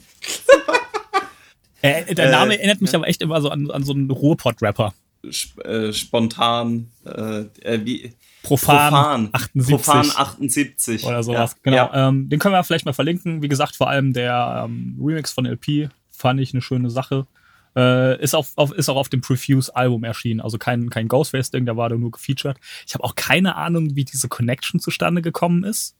Äh, 1.83 2.13
der 2.13 2.27
Äh, 2.27 2.31
Name 2.31 2.59
erinnert 2.59 2.79
mich 2.81 2.93
aber 2.93 3.07
echt 3.07 3.23
immer 3.23 3.41
so 3.41 3.49
an, 3.49 3.71
an 3.71 3.83
so 3.83 3.91
einen 3.91 4.11
Ruhrpott-Rapper. 4.11 4.93
Sp 5.29 5.61
äh, 5.61 5.93
spontan, 5.93 6.91
äh, 7.05 7.41
äh, 7.61 7.85
wie, 7.85 8.13
Profan, 8.43 9.29
78. 9.31 9.75
Profan 9.75 10.11
78. 10.15 11.03
oder 11.05 11.23
sowas. 11.23 11.51
Ja, 11.51 11.57
genau. 11.63 11.77
Ja. 11.77 12.07
Ähm, 12.07 12.29
den 12.29 12.39
können 12.39 12.55
wir 12.55 12.63
vielleicht 12.63 12.85
mal 12.85 12.93
verlinken. 12.93 13.41
Wie 13.41 13.47
gesagt, 13.47 13.75
vor 13.75 13.89
allem 13.89 14.13
der 14.13 14.65
ähm, 14.65 14.97
Remix 14.99 15.31
von 15.31 15.45
LP 15.45 15.89
fand 16.09 16.39
ich 16.39 16.53
eine 16.53 16.61
schöne 16.61 16.89
Sache. 16.89 17.27
Äh, 17.75 18.21
ist, 18.21 18.35
auf, 18.35 18.51
auf, 18.55 18.73
ist 18.73 18.89
auch 18.89 18.97
auf 18.97 19.09
dem 19.09 19.21
Prefuse-Album 19.21 20.03
erschienen. 20.03 20.41
Also 20.41 20.57
kein, 20.57 20.89
kein 20.89 21.07
Ghostface-Ding, 21.07 21.65
da 21.65 21.77
war 21.77 21.89
der 21.89 21.97
nur 21.97 22.11
gefeatured. 22.11 22.57
Ich 22.85 22.93
habe 22.93 23.03
auch 23.03 23.15
keine 23.15 23.55
Ahnung, 23.55 23.95
wie 23.95 24.05
diese 24.05 24.27
Connection 24.27 24.79
zustande 24.79 25.21
gekommen 25.21 25.63
ist. 25.63 25.95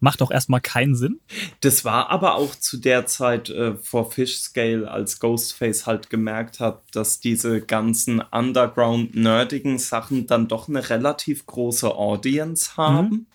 Macht 0.00 0.20
auch 0.20 0.30
erstmal 0.30 0.60
keinen 0.60 0.94
Sinn. 0.94 1.20
Das 1.60 1.84
war 1.84 2.10
aber 2.10 2.34
auch 2.34 2.54
zu 2.54 2.76
der 2.76 3.06
Zeit 3.06 3.48
äh, 3.48 3.76
vor 3.76 4.10
Fishscale, 4.10 4.90
als 4.90 5.20
Ghostface 5.20 5.86
halt 5.86 6.10
gemerkt 6.10 6.60
hat, 6.60 6.82
dass 6.92 7.20
diese 7.20 7.60
ganzen 7.62 8.20
underground-nerdigen 8.20 9.78
Sachen 9.78 10.26
dann 10.26 10.48
doch 10.48 10.68
eine 10.68 10.90
relativ 10.90 11.46
große 11.46 11.94
Audience 11.94 12.76
haben. 12.76 13.26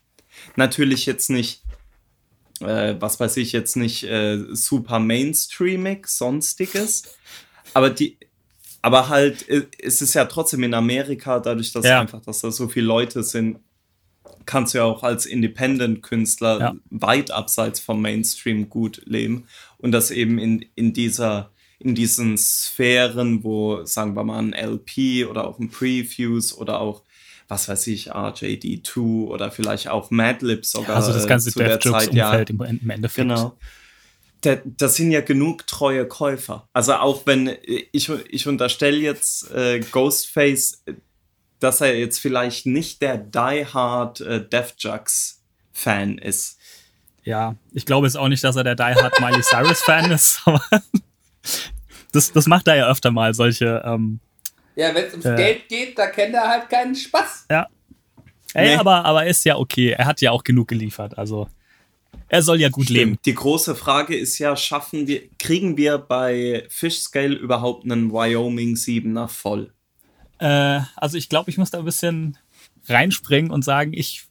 Natürlich 0.56 1.06
jetzt 1.06 1.30
nicht, 1.30 1.64
äh, 2.62 2.96
was 3.00 3.20
weiß 3.20 3.38
ich, 3.38 3.52
jetzt 3.52 3.76
nicht 3.76 4.04
äh, 4.04 4.40
super 4.52 5.00
mainstreamig, 5.00 6.08
sonstiges, 6.08 7.04
aber 7.74 7.90
die, 7.90 8.18
aber 8.82 9.10
halt, 9.10 9.48
äh, 9.50 9.66
es 9.82 10.02
ist 10.02 10.14
ja 10.14 10.26
trotzdem 10.26 10.64
in 10.64 10.74
Amerika, 10.74 11.40
dadurch, 11.40 11.72
dass 11.72 11.86
Ja. 11.86 12.02
einfach, 12.02 12.22
dass 12.22 12.40
da 12.42 12.52
so 12.52 12.68
viele 12.68 12.86
Leute 12.88 13.24
sind, 13.24 13.60
kannst 14.46 14.74
du 14.74 14.80
ja 14.80 14.84
auch 14.86 15.04
als 15.04 15.26
Independent-Künstler 15.26 16.60
Ja. 16.60 16.76
weit 16.90 17.32
abseits 17.32 17.80
vom 17.80 18.02
Mainstream 18.02 18.70
gut 18.70 19.02
leben. 19.06 19.48
Und 19.78 19.92
das 19.92 20.12
eben 20.12 20.38
in, 20.38 20.66
in 20.76 20.94
dieser, 20.94 21.52
in 21.80 21.96
diesen 21.96 22.38
Sphären, 22.38 23.44
wo, 23.44 23.84
sagen 23.86 24.16
wir 24.16 24.24
mal, 24.24 24.40
ein 24.40 24.54
LP 24.54 25.28
oder 25.30 25.48
auch 25.48 25.60
ein 25.60 25.70
Prefuse 25.70 26.56
oder 26.56 26.80
auch, 26.80 27.04
was 27.48 27.68
weiß 27.68 27.88
ich, 27.88 28.14
RJD2 28.14 29.28
oder 29.28 29.52
vielleicht 29.52 29.90
auch 29.90 30.12
Madlib 30.12 30.66
sogar. 30.66 30.98
Also 30.98 31.12
das 31.14 31.28
ganze 31.28 31.52
Death 31.52 31.84
Zeit, 31.84 32.14
ja. 32.14 32.38
Jokes-Umfeld 32.38 32.82
im, 32.82 32.90
Endeffekt. 32.90 33.28
Genau. 33.28 33.58
Da, 34.42 34.58
das 34.66 34.96
sind 34.96 35.12
ja 35.12 35.22
genug 35.22 35.68
treue 35.68 36.08
Käufer. 36.08 36.68
Also 36.74 36.94
auch 36.96 37.28
wenn 37.28 37.58
ich, 37.64 38.10
ich 38.10 38.48
unterstelle 38.48 38.98
jetzt 38.98 39.52
äh, 39.52 39.82
Ghostface, 39.82 40.84
dass 41.62 41.80
er 41.82 41.98
jetzt 41.98 42.20
vielleicht 42.20 42.66
nicht 42.66 43.02
der 43.02 43.18
Die 43.18 43.66
Hard 43.66 44.20
äh, 44.22 44.46
Def 44.48 44.74
Jux 44.78 45.42
Fan 45.72 46.18
ist. 46.18 46.58
Ja, 47.24 47.56
ich 47.72 47.86
glaube 47.86 48.08
jetzt 48.08 48.18
auch 48.18 48.28
nicht, 48.28 48.44
dass 48.44 48.56
er 48.56 48.64
der 48.64 48.76
Die 48.76 48.84
Hard 48.84 49.20
Miley 49.22 49.42
Cyrus 49.42 49.82
Fan 49.82 50.12
ist, 50.12 50.42
aber 50.46 50.62
das, 52.12 52.32
das 52.32 52.48
macht 52.48 52.68
er 52.68 52.76
ja 52.76 52.90
öfter 52.90 53.12
mal, 53.12 53.34
solche. 53.34 53.82
Ähm, 53.86 54.20
Ja, 54.76 54.94
wenn 54.94 55.06
es 55.06 55.12
ums 55.12 55.26
Äh. 55.26 55.36
Geld 55.36 55.68
geht, 55.70 55.98
da 55.98 56.08
kennt 56.08 56.34
er 56.36 56.48
halt 56.48 56.70
keinen 56.70 56.96
Spaß. 56.96 57.46
ja. 57.50 57.68
Ey, 58.54 58.70
Nee. 58.72 58.76
aber, 58.76 59.06
aber 59.06 59.26
ist 59.28 59.46
ja 59.46 59.56
okay. 59.56 59.92
Er 59.92 60.06
hat 60.06 60.20
ja 60.20 60.32
auch 60.32 60.44
genug 60.44 60.68
geliefert. 60.68 61.18
Also, 61.18 61.48
er 62.28 62.42
soll 62.42 62.60
ja 62.60 62.68
gut 62.68 62.90
leben. 62.90 63.18
Die 63.24 63.34
große 63.34 63.76
Frage 63.76 64.14
ist 64.18 64.40
ja, 64.40 64.58
schaffen 64.58 65.08
wir, 65.08 65.22
kriegen 65.40 65.78
wir 65.78 65.98
bei 65.98 66.66
Fishscale 66.70 67.34
überhaupt 67.36 67.86
einen 67.86 68.12
Wyoming 68.12 68.76
7er 68.76 69.30
voll? 69.30 69.72
Äh, 70.42 70.82
also, 70.96 71.18
ich 71.18 71.30
glaube, 71.30 71.50
ich 71.52 71.58
muss 71.58 71.70
da 71.70 71.80
ein 71.80 71.86
bisschen 71.86 72.38
reinspringen 72.88 73.52
und 73.52 73.64
sagen, 73.64 73.94
ich, 73.94 74.24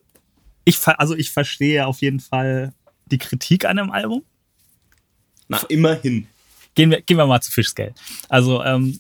ich, 0.65 0.78
also 0.87 1.15
ich 1.15 1.31
verstehe 1.31 1.87
auf 1.87 2.01
jeden 2.01 2.20
Fall 2.20 2.74
die 3.07 3.19
Kritik 3.19 3.65
an 3.65 3.77
dem 3.77 3.91
Album. 3.91 4.24
Na, 5.49 5.59
immerhin. 5.69 6.27
Gehen 6.74 6.91
wir, 6.91 7.01
gehen 7.01 7.16
wir 7.16 7.27
mal 7.27 7.41
zu 7.41 7.53
Fishscale. 7.53 7.95
Also, 8.28 8.62
ähm, 8.65 8.99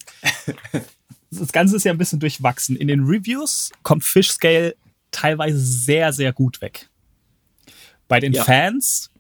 das 1.30 1.52
Ganze 1.52 1.76
ist 1.76 1.84
ja 1.84 1.92
ein 1.92 1.98
bisschen 1.98 2.20
durchwachsen. 2.20 2.76
In 2.76 2.88
den 2.88 3.04
Reviews 3.04 3.70
kommt 3.82 4.04
Fishscale 4.04 4.76
teilweise 5.10 5.58
sehr, 5.58 6.12
sehr 6.12 6.32
gut 6.32 6.60
weg. 6.60 6.88
Bei 8.08 8.20
den 8.20 8.32
Ja. 8.32 8.44
Fans 8.44 9.10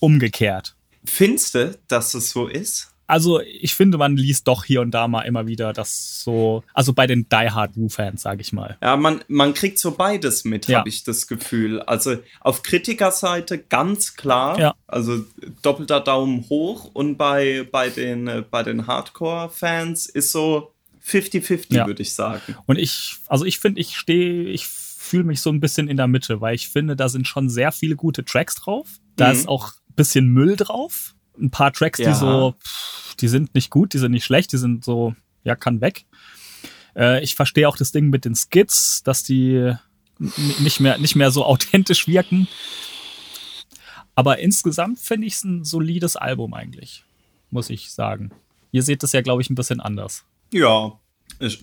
umgekehrt. 0.00 0.76
Findest 1.04 1.54
du, 1.54 1.78
dass 1.88 2.14
es 2.14 2.30
so 2.30 2.48
ist? 2.48 2.92
Also, 3.06 3.40
ich 3.40 3.74
finde, 3.74 3.98
man 3.98 4.16
liest 4.16 4.48
doch 4.48 4.64
hier 4.64 4.80
und 4.80 4.90
da 4.90 5.06
mal 5.08 5.22
immer 5.22 5.46
wieder, 5.46 5.72
dass 5.72 6.22
so, 6.24 6.64
also 6.74 6.92
bei 6.92 7.06
den 7.06 7.28
Die 7.28 7.50
Hard 7.50 7.76
Woo-Fans, 7.76 8.22
sage 8.22 8.40
ich 8.40 8.52
mal. 8.52 8.76
Ja, 8.82 8.96
man, 8.96 9.22
man 9.28 9.54
kriegt 9.54 9.78
so 9.78 9.92
beides 9.92 10.44
mit, 10.44 10.66
Ja. 10.66 10.80
habe 10.80 10.88
ich 10.88 11.04
das 11.04 11.26
Gefühl. 11.26 11.80
Also 11.82 12.16
auf 12.40 12.62
Kritikerseite 12.62 13.58
ganz 13.58 14.14
klar, 14.16 14.58
Ja. 14.58 14.74
also 14.86 15.24
doppelter 15.62 16.00
Daumen 16.00 16.46
hoch 16.48 16.90
und 16.94 17.16
bei, 17.16 17.66
bei 17.70 17.90
den, 17.90 18.26
äh, 18.26 18.42
bei 18.50 18.62
den 18.62 18.86
Hardcore-Fans 18.86 20.06
ist 20.06 20.32
so 20.32 20.72
50-50, 21.04 21.74
Ja. 21.76 21.86
würde 21.86 22.02
ich 22.02 22.14
sagen. 22.14 22.56
Und 22.66 22.78
ich, 22.78 23.16
also 23.28 23.44
ich 23.44 23.58
finde, 23.60 23.80
ich 23.80 23.96
stehe, 23.96 24.44
ich 24.48 24.66
fühle 24.66 25.24
mich 25.24 25.40
so 25.40 25.50
ein 25.50 25.60
bisschen 25.60 25.86
in 25.88 25.96
der 25.96 26.08
Mitte, 26.08 26.40
weil 26.40 26.54
ich 26.56 26.68
finde, 26.68 26.96
da 26.96 27.08
sind 27.08 27.28
schon 27.28 27.48
sehr 27.48 27.70
viele 27.70 27.94
gute 27.94 28.24
Tracks 28.24 28.56
drauf. 28.56 28.88
Da 29.14 29.26
Mhm. 29.28 29.32
ist 29.32 29.48
auch 29.48 29.68
ein 29.68 29.94
bisschen 29.94 30.26
Müll 30.26 30.56
drauf. 30.56 31.14
Ein 31.38 31.50
paar 31.50 31.72
Tracks, 31.72 31.98
Ja. 31.98 32.10
die 32.10 32.14
so, 32.18 32.54
pff, 32.62 33.14
die 33.16 33.28
sind 33.28 33.54
nicht 33.54 33.70
gut, 33.70 33.92
die 33.94 33.98
sind 33.98 34.12
nicht 34.12 34.24
schlecht, 34.24 34.52
die 34.52 34.58
sind 34.58 34.84
so, 34.84 35.14
ja, 35.44 35.54
kann 35.56 35.80
weg. 35.80 36.06
Äh, 36.94 37.22
ich 37.22 37.34
verstehe 37.34 37.68
auch 37.68 37.76
das 37.76 37.92
Ding 37.92 38.08
mit 38.10 38.24
den 38.24 38.34
Skits, 38.34 39.02
dass 39.02 39.22
die 39.22 39.74
nicht 40.18 40.80
mehr, 40.80 40.96
nicht 40.98 41.14
mehr 41.16 41.30
so 41.30 41.44
authentisch 41.44 42.08
wirken. 42.08 42.48
Aber 44.14 44.38
insgesamt 44.38 44.98
finde 44.98 45.26
ich 45.26 45.34
es 45.34 45.44
ein 45.44 45.64
solides 45.64 46.16
Album 46.16 46.54
eigentlich, 46.54 47.04
muss 47.50 47.68
ich 47.68 47.90
sagen. 47.92 48.30
Ihr 48.72 48.82
seht 48.82 49.02
das 49.02 49.12
ja, 49.12 49.20
glaube 49.20 49.42
ich, 49.42 49.50
ein 49.50 49.54
bisschen 49.54 49.80
anders. 49.80 50.24
Ja, 50.52 50.98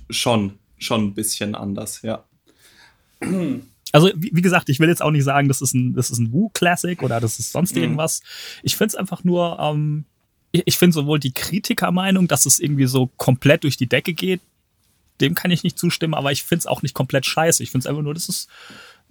schon, 0.10 0.60
schon 0.78 1.06
ein 1.06 1.14
bisschen 1.16 1.56
anders, 1.56 2.02
ja. 2.04 2.24
Also, 3.94 4.12
wie, 4.16 4.32
wie, 4.34 4.42
gesagt, 4.42 4.70
ich 4.70 4.80
will 4.80 4.90
jetzt 4.90 5.04
auch 5.04 5.12
nicht 5.12 5.24
sagen, 5.24 5.48
das 5.48 5.62
ist 5.62 5.74
ein, 5.74 5.94
das 5.94 6.10
ist 6.10 6.18
ein 6.18 6.34
Woo-Classic 6.34 7.02
oder 7.04 7.22
das 7.22 7.38
ist 7.38 7.52
sonst 7.52 7.76
mhm. 7.76 7.84
irgendwas. 7.84 8.22
Ich 8.64 8.76
finde 8.76 8.88
es 8.88 8.96
einfach 8.96 9.24
nur, 9.24 9.60
ähm, 9.62 10.06
ich, 10.52 10.64
ich 10.66 10.78
finde 10.78 10.96
sowohl 10.96 11.20
die 11.20 11.32
Kritikermeinung, 11.32 12.28
dass 12.28 12.48
es 12.48 12.60
irgendwie 12.60 12.88
so 12.88 13.12
komplett 13.18 13.64
durch 13.64 13.78
die 13.78 13.88
Decke 13.88 14.14
geht, 14.14 14.42
dem 15.22 15.36
kann 15.36 15.52
ich 15.52 15.64
nicht 15.64 15.78
zustimmen, 15.78 16.16
aber 16.16 16.32
ich 16.32 16.44
finde 16.44 16.62
es 16.62 16.66
auch 16.66 16.82
nicht 16.82 16.96
komplett 16.96 17.28
scheiße. 17.28 17.62
Ich 17.62 17.70
finde 17.70 17.84
es 17.84 17.88
einfach 17.88 18.02
nur, 18.02 18.16
das 18.16 18.30
ist, 18.30 18.50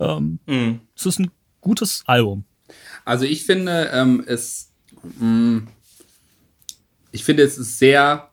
ähm, 0.00 0.40
mhm. 0.46 0.80
das 0.96 1.06
ist 1.06 1.20
ein 1.20 1.30
gutes 1.60 2.02
Album. 2.06 2.44
Also 3.04 3.24
ich 3.24 3.46
finde, 3.46 3.88
ähm, 3.92 4.24
es, 4.26 4.72
mh, 5.20 5.26
mm, 5.26 5.68
ich 7.12 7.24
finde, 7.24 7.44
es 7.44 7.56
ist 7.56 7.78
sehr 7.78 8.30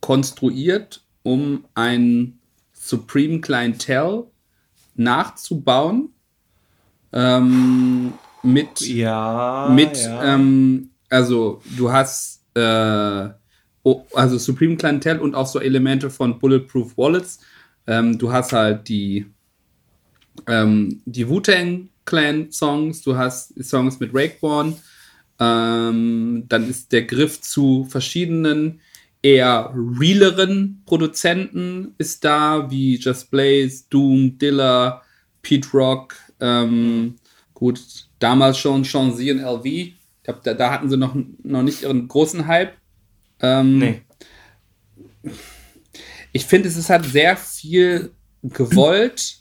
konstruiert, 0.00 1.04
um 1.22 1.66
ein 1.74 2.40
Supreme 2.72 3.40
Clientel 3.40 4.24
nachzubauen. 4.94 6.10
Ähm, 7.12 8.12
mit, 8.42 8.80
ja, 8.82 9.70
mit 9.74 9.96
ja. 9.96 10.34
Ähm, 10.34 10.90
also 11.08 11.62
du 11.76 11.90
hast 11.90 12.42
äh, 12.54 13.28
also 14.14 14.38
Supreme 14.38 14.76
Clientel 14.76 15.18
und 15.18 15.34
auch 15.34 15.46
so 15.46 15.60
Elemente 15.60 16.10
von 16.10 16.38
Bulletproof 16.38 16.96
Wallets. 16.96 17.40
Ähm, 17.86 18.18
du 18.18 18.32
hast 18.32 18.52
halt 18.52 18.88
die, 18.88 19.26
ähm, 20.46 21.02
die 21.04 21.28
Wu-Tang 21.28 21.88
Clan 22.04 22.50
Songs, 22.50 23.02
du 23.02 23.16
hast 23.16 23.62
Songs 23.62 24.00
mit 24.00 24.10
Rakeborn, 24.12 24.76
ähm, 25.38 26.44
dann 26.48 26.68
ist 26.68 26.92
der 26.92 27.02
Griff 27.02 27.40
zu 27.40 27.86
verschiedenen 27.88 28.80
eher 29.24 29.72
realeren 29.74 30.82
Produzenten 30.84 31.94
ist 31.96 32.22
da, 32.24 32.70
wie 32.70 32.96
Just 32.96 33.30
Blaze, 33.30 33.84
Doom, 33.88 34.36
Dilla, 34.36 35.02
Pete 35.40 35.68
Rock, 35.72 36.14
ähm, 36.40 37.16
gut, 37.54 37.80
damals 38.18 38.58
schon 38.58 38.84
Sean 38.84 39.16
Z 39.16 39.30
und 39.30 39.40
LV. 39.40 39.64
Ich 39.64 39.94
glaube, 40.22 40.40
da, 40.44 40.52
da, 40.52 40.70
hatten 40.70 40.90
sie 40.90 40.98
noch, 40.98 41.16
noch 41.42 41.62
nicht 41.62 41.82
ihren 41.82 42.06
großen 42.06 42.46
Hype. 42.46 42.74
Ähm, 43.40 43.78
nee. 43.78 44.02
Ich 46.32 46.44
finde, 46.44 46.68
es 46.68 46.76
ist 46.76 46.90
halt 46.90 47.06
sehr 47.06 47.36
viel 47.38 48.12
gewollt. 48.42 49.38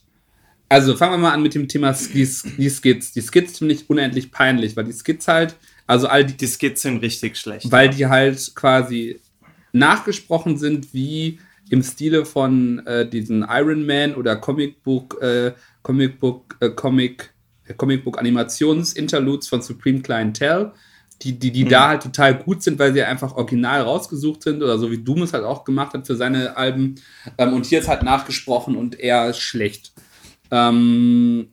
Also 0.69 0.95
fangen 0.95 1.13
wir 1.13 1.17
mal 1.17 1.33
an 1.33 1.43
mit 1.43 1.55
dem 1.55 1.67
Thema 1.67 1.91
die, 1.91 2.27
die 2.57 2.69
Skits. 2.69 3.11
Die 3.11 3.21
Skits 3.21 3.57
finde 3.57 3.73
ich 3.73 3.89
unendlich 3.89 4.31
peinlich, 4.31 4.77
weil 4.77 4.85
die 4.85 4.93
Skits 4.93 5.27
halt, 5.27 5.55
also 5.87 6.07
all 6.07 6.25
die. 6.25 6.37
Die 6.37 6.47
Skits 6.47 6.83
sind 6.83 7.01
richtig 7.01 7.37
schlecht. 7.37 7.69
Weil 7.69 7.87
ja. 7.87 7.91
die 7.91 8.07
halt 8.07 8.55
quasi 8.55 9.19
nachgesprochen 9.73 10.57
sind 10.57 10.93
wie 10.93 11.39
im 11.69 11.83
Stile 11.83 12.25
von 12.25 12.85
äh, 12.85 13.07
diesen 13.07 13.45
Iron 13.49 13.85
Man 13.85 14.15
oder 14.15 14.35
Comicbook, 14.35 15.21
äh, 15.21 15.53
Comicbook, 15.81 16.55
äh, 16.59 16.69
Comic, 16.69 17.33
äh, 17.65 17.73
Comicbook 17.73 18.19
Animations-Interludes 18.19 19.47
von 19.47 19.61
Supreme 19.61 20.01
Clientel, 20.01 20.71
die, 21.21 21.37
die, 21.37 21.51
die 21.51 21.65
mhm. 21.65 21.69
da 21.69 21.87
halt 21.89 22.03
total 22.03 22.37
gut 22.37 22.63
sind, 22.63 22.79
weil 22.79 22.93
sie 22.93 23.03
einfach 23.03 23.35
original 23.35 23.81
rausgesucht 23.81 24.43
sind 24.43 24.61
oder 24.61 24.77
so 24.77 24.91
wie 24.91 24.97
Doom 24.97 25.23
es 25.23 25.33
halt 25.33 25.43
auch 25.43 25.63
gemacht 25.63 25.93
hat 25.93 26.05
für 26.05 26.15
seine 26.15 26.57
Alben. 26.57 26.95
Ähm, 27.37 27.53
und 27.53 27.65
hier 27.65 27.79
ist 27.79 27.87
halt 27.87 28.03
nachgesprochen 28.03 28.75
und 28.75 28.99
eher 28.99 29.33
schlecht. 29.33 29.93
Ähm, 30.51 31.47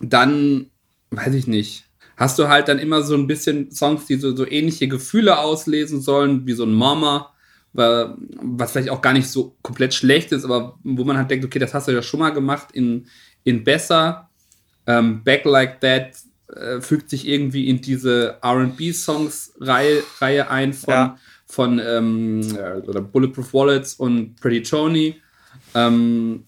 dann, 0.00 0.70
weiß 1.10 1.34
ich 1.34 1.46
nicht 1.46 1.87
hast 2.18 2.38
du 2.38 2.48
halt 2.48 2.68
dann 2.68 2.80
immer 2.80 3.02
so 3.02 3.14
ein 3.14 3.28
bisschen 3.28 3.70
Songs, 3.70 4.06
die 4.06 4.16
so, 4.16 4.34
so 4.34 4.46
ähnliche 4.46 4.88
Gefühle 4.88 5.38
auslesen 5.38 6.00
sollen, 6.00 6.46
wie 6.46 6.52
so 6.52 6.64
ein 6.64 6.74
Mama, 6.74 7.32
was 7.72 8.72
vielleicht 8.72 8.90
auch 8.90 9.00
gar 9.02 9.12
nicht 9.12 9.28
so 9.28 9.56
komplett 9.62 9.94
schlecht 9.94 10.32
ist, 10.32 10.44
aber 10.44 10.78
wo 10.82 11.04
man 11.04 11.16
halt 11.16 11.30
denkt, 11.30 11.44
okay, 11.44 11.60
das 11.60 11.74
hast 11.74 11.86
du 11.86 11.92
ja 11.92 12.02
schon 12.02 12.20
mal 12.20 12.30
gemacht 12.30 12.68
in, 12.72 13.06
in 13.44 13.62
besser. 13.62 14.28
Ähm, 14.86 15.22
Back 15.22 15.44
Like 15.44 15.80
That 15.80 16.16
äh, 16.52 16.80
fügt 16.80 17.08
sich 17.08 17.28
irgendwie 17.28 17.68
in 17.68 17.80
diese 17.80 18.38
RB-Songs-Reihe 18.44 20.02
Reihe 20.20 20.50
ein 20.50 20.72
von, 20.72 20.94
ja. 20.94 21.18
von 21.46 21.78
ähm, 21.78 22.40
oder 22.84 23.00
Bulletproof 23.00 23.54
Wallets 23.54 23.94
und 23.94 24.34
Pretty 24.40 24.62
Tony. 24.62 25.20
Ähm, 25.74 26.46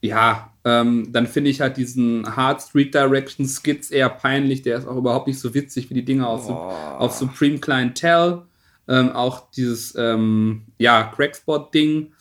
ja, 0.00 0.51
ähm, 0.64 1.12
dann 1.12 1.26
finde 1.26 1.50
ich 1.50 1.60
halt 1.60 1.76
diesen 1.76 2.36
Hard 2.36 2.62
Street 2.62 2.94
Direction 2.94 3.46
Skits 3.46 3.90
eher 3.90 4.08
peinlich. 4.08 4.62
Der 4.62 4.78
ist 4.78 4.86
auch 4.86 4.96
überhaupt 4.96 5.26
nicht 5.26 5.40
so 5.40 5.54
witzig 5.54 5.90
wie 5.90 5.94
die 5.94 6.04
Dinge 6.04 6.26
auf, 6.26 6.48
oh. 6.48 6.52
auf 6.52 7.12
Supreme 7.12 7.58
Clientel. 7.58 8.42
Ähm, 8.88 9.10
auch 9.10 9.50
dieses, 9.50 9.94
ähm, 9.96 10.66
ja, 10.78 11.04
Crackspot-Ding. 11.04 12.12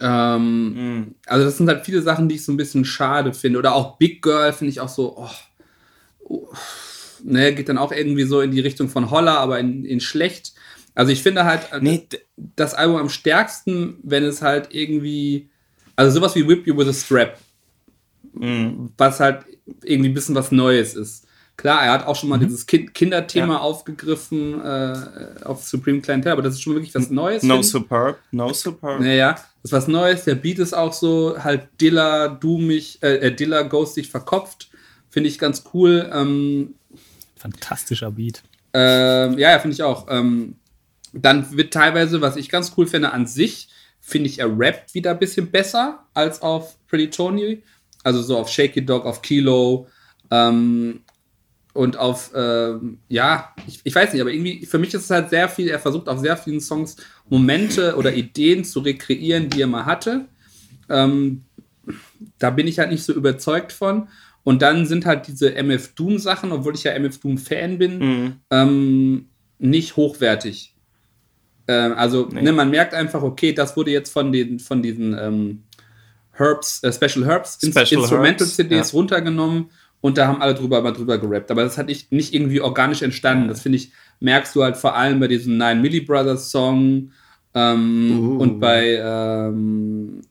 Ähm, 0.00 0.98
mm. 1.00 1.14
Also, 1.26 1.44
das 1.44 1.58
sind 1.58 1.68
halt 1.68 1.84
viele 1.84 2.02
Sachen, 2.02 2.28
die 2.28 2.36
ich 2.36 2.44
so 2.44 2.52
ein 2.52 2.58
bisschen 2.58 2.84
schade 2.84 3.32
finde. 3.32 3.58
Oder 3.58 3.74
auch 3.74 3.98
Big 3.98 4.22
Girl 4.22 4.52
finde 4.52 4.70
ich 4.70 4.80
auch 4.80 4.88
so, 4.88 5.16
oh, 5.16 5.30
oh, 6.20 6.48
ne, 7.24 7.54
geht 7.54 7.68
dann 7.68 7.78
auch 7.78 7.92
irgendwie 7.92 8.24
so 8.24 8.40
in 8.40 8.50
die 8.50 8.60
Richtung 8.60 8.88
von 8.88 9.10
Holler, 9.10 9.38
aber 9.38 9.58
in, 9.58 9.84
in 9.84 10.00
schlecht. 10.00 10.54
Also, 10.94 11.12
ich 11.12 11.22
finde 11.22 11.44
halt 11.44 11.68
nee. 11.80 12.06
das 12.36 12.74
Album 12.74 12.96
am 12.96 13.08
stärksten, 13.08 13.98
wenn 14.02 14.24
es 14.24 14.42
halt 14.42 14.68
irgendwie 14.72 15.50
also 15.96 16.18
sowas 16.18 16.34
wie 16.34 16.46
Whip 16.46 16.66
You 16.66 16.76
with 16.76 16.88
a 16.88 16.92
Strap. 16.92 17.38
Mhm. 18.34 18.90
Was 18.96 19.20
halt 19.20 19.44
irgendwie 19.82 20.10
ein 20.10 20.14
bisschen 20.14 20.34
was 20.34 20.52
Neues 20.52 20.94
ist. 20.94 21.26
Klar, 21.56 21.84
er 21.84 21.92
hat 21.92 22.06
auch 22.06 22.16
schon 22.16 22.28
mal 22.28 22.38
mhm. 22.38 22.44
dieses 22.44 22.66
kind 22.66 22.94
Kinderthema 22.94 23.54
ja. 23.54 23.60
aufgegriffen 23.60 24.60
äh, 24.64 25.44
auf 25.44 25.62
Supreme 25.62 26.00
Clientel, 26.00 26.32
aber 26.32 26.42
das 26.42 26.54
ist 26.54 26.62
schon 26.62 26.74
wirklich 26.74 26.94
was 26.94 27.10
Neues. 27.10 27.42
No 27.42 27.60
Superb, 27.62 28.18
no 28.30 28.52
Superb. 28.52 29.00
Naja, 29.00 29.32
das 29.32 29.44
ist 29.64 29.72
was 29.72 29.88
Neues. 29.88 30.24
Der 30.24 30.34
Beat 30.34 30.58
ist 30.58 30.72
auch 30.72 30.92
so 30.92 31.36
halt 31.38 31.68
Dilla, 31.80 32.28
du 32.28 32.56
mich, 32.58 33.02
äh, 33.02 33.16
äh 33.16 33.34
Dilla, 33.34 33.62
Ghost 33.62 33.96
dich 33.96 34.08
verkopft. 34.08 34.70
Finde 35.10 35.28
ich 35.28 35.38
ganz 35.38 35.64
cool. 35.74 36.10
Ähm, 36.12 36.74
Fantastischer 37.36 38.10
Beat. 38.10 38.42
Ähm, 38.72 39.38
ja, 39.38 39.50
ja, 39.50 39.58
finde 39.58 39.74
ich 39.74 39.82
auch. 39.82 40.06
Ähm, 40.08 40.56
dann 41.12 41.54
wird 41.56 41.74
teilweise, 41.74 42.22
was 42.22 42.36
ich 42.36 42.48
ganz 42.48 42.72
cool 42.76 42.86
finde 42.86 43.12
an 43.12 43.26
sich, 43.26 43.68
finde 44.02 44.28
ich, 44.28 44.40
er 44.40 44.58
rappt 44.58 44.94
wieder 44.94 45.12
ein 45.12 45.18
bisschen 45.18 45.50
besser 45.50 46.04
als 46.12 46.42
auf 46.42 46.76
Pretty 46.88 47.08
Tony. 47.08 47.62
Also 48.04 48.20
so 48.20 48.36
auf 48.36 48.48
Shaky 48.48 48.84
Dog, 48.84 49.06
auf 49.06 49.22
Kilo 49.22 49.86
ähm, 50.30 51.00
und 51.72 51.96
auf, 51.96 52.32
ähm, 52.34 52.98
ja, 53.08 53.54
ich, 53.66 53.80
ich, 53.84 53.94
weiß 53.94 54.12
nicht, 54.12 54.20
aber 54.20 54.32
irgendwie, 54.32 54.66
für 54.66 54.78
mich 54.78 54.92
ist 54.92 55.04
es 55.04 55.10
halt 55.10 55.30
sehr 55.30 55.48
viel, 55.48 55.68
er 55.68 55.78
versucht 55.78 56.08
auf 56.08 56.18
sehr 56.18 56.36
vielen 56.36 56.60
Songs 56.60 56.96
Momente 57.28 57.96
oder 57.96 58.12
Ideen 58.12 58.64
zu 58.64 58.80
rekreieren, 58.80 59.48
die 59.48 59.62
er 59.62 59.68
mal 59.68 59.86
hatte. 59.86 60.26
Ähm, 60.88 61.44
da 62.38 62.50
bin 62.50 62.66
ich 62.66 62.78
halt 62.78 62.90
nicht 62.90 63.04
so 63.04 63.12
überzeugt 63.12 63.72
von. 63.72 64.08
Und 64.44 64.60
dann 64.60 64.86
sind 64.86 65.06
halt 65.06 65.28
diese 65.28 65.54
MF 65.54 65.94
Doom 65.94 66.18
Sachen, 66.18 66.50
obwohl 66.50 66.74
ich 66.74 66.82
ja 66.82 66.92
MF 66.92 67.20
Doom 67.20 67.38
Fan 67.38 67.78
bin, 67.78 67.98
mhm. 67.98 68.32
ähm, 68.50 69.28
nicht 69.58 69.94
hochwertig. 69.94 70.74
Ähm, 71.72 71.94
also 71.96 72.28
nee. 72.30 72.42
ne, 72.42 72.52
man 72.52 72.70
merkt 72.70 72.94
einfach, 72.94 73.22
okay, 73.22 73.52
das 73.52 73.76
wurde 73.76 73.90
jetzt 73.90 74.12
von, 74.12 74.32
den, 74.32 74.58
von 74.58 74.82
diesen 74.82 75.16
ähm, 75.18 75.62
Herbs, 76.32 76.82
äh, 76.82 76.92
Special 76.92 77.26
Herbs, 77.26 77.58
Special 77.62 78.02
Instrumental-CDs 78.02 78.92
ja. 78.92 78.96
runtergenommen 78.98 79.70
und 80.00 80.18
da 80.18 80.26
haben 80.26 80.42
alle 80.42 80.54
drüber 80.54 80.82
mal 80.82 80.92
drüber 80.92 81.18
gerappt. 81.18 81.50
Aber 81.50 81.62
das 81.62 81.78
hat 81.78 81.86
nicht, 81.86 82.12
nicht 82.12 82.34
irgendwie 82.34 82.60
organisch 82.60 83.02
entstanden. 83.02 83.48
Das 83.48 83.62
finde 83.62 83.76
ich, 83.76 83.92
merkst 84.20 84.54
du 84.54 84.62
halt 84.62 84.76
vor 84.76 84.96
allem 84.96 85.20
bei 85.20 85.28
diesem 85.28 85.56
Nine 85.56 85.80
Milli 85.80 86.00
Brothers 86.00 86.50
Song 86.50 87.12
ähm, 87.54 88.18
uh. 88.18 88.38
und 88.38 88.60
bei 88.60 88.98
ähm, 89.00 90.22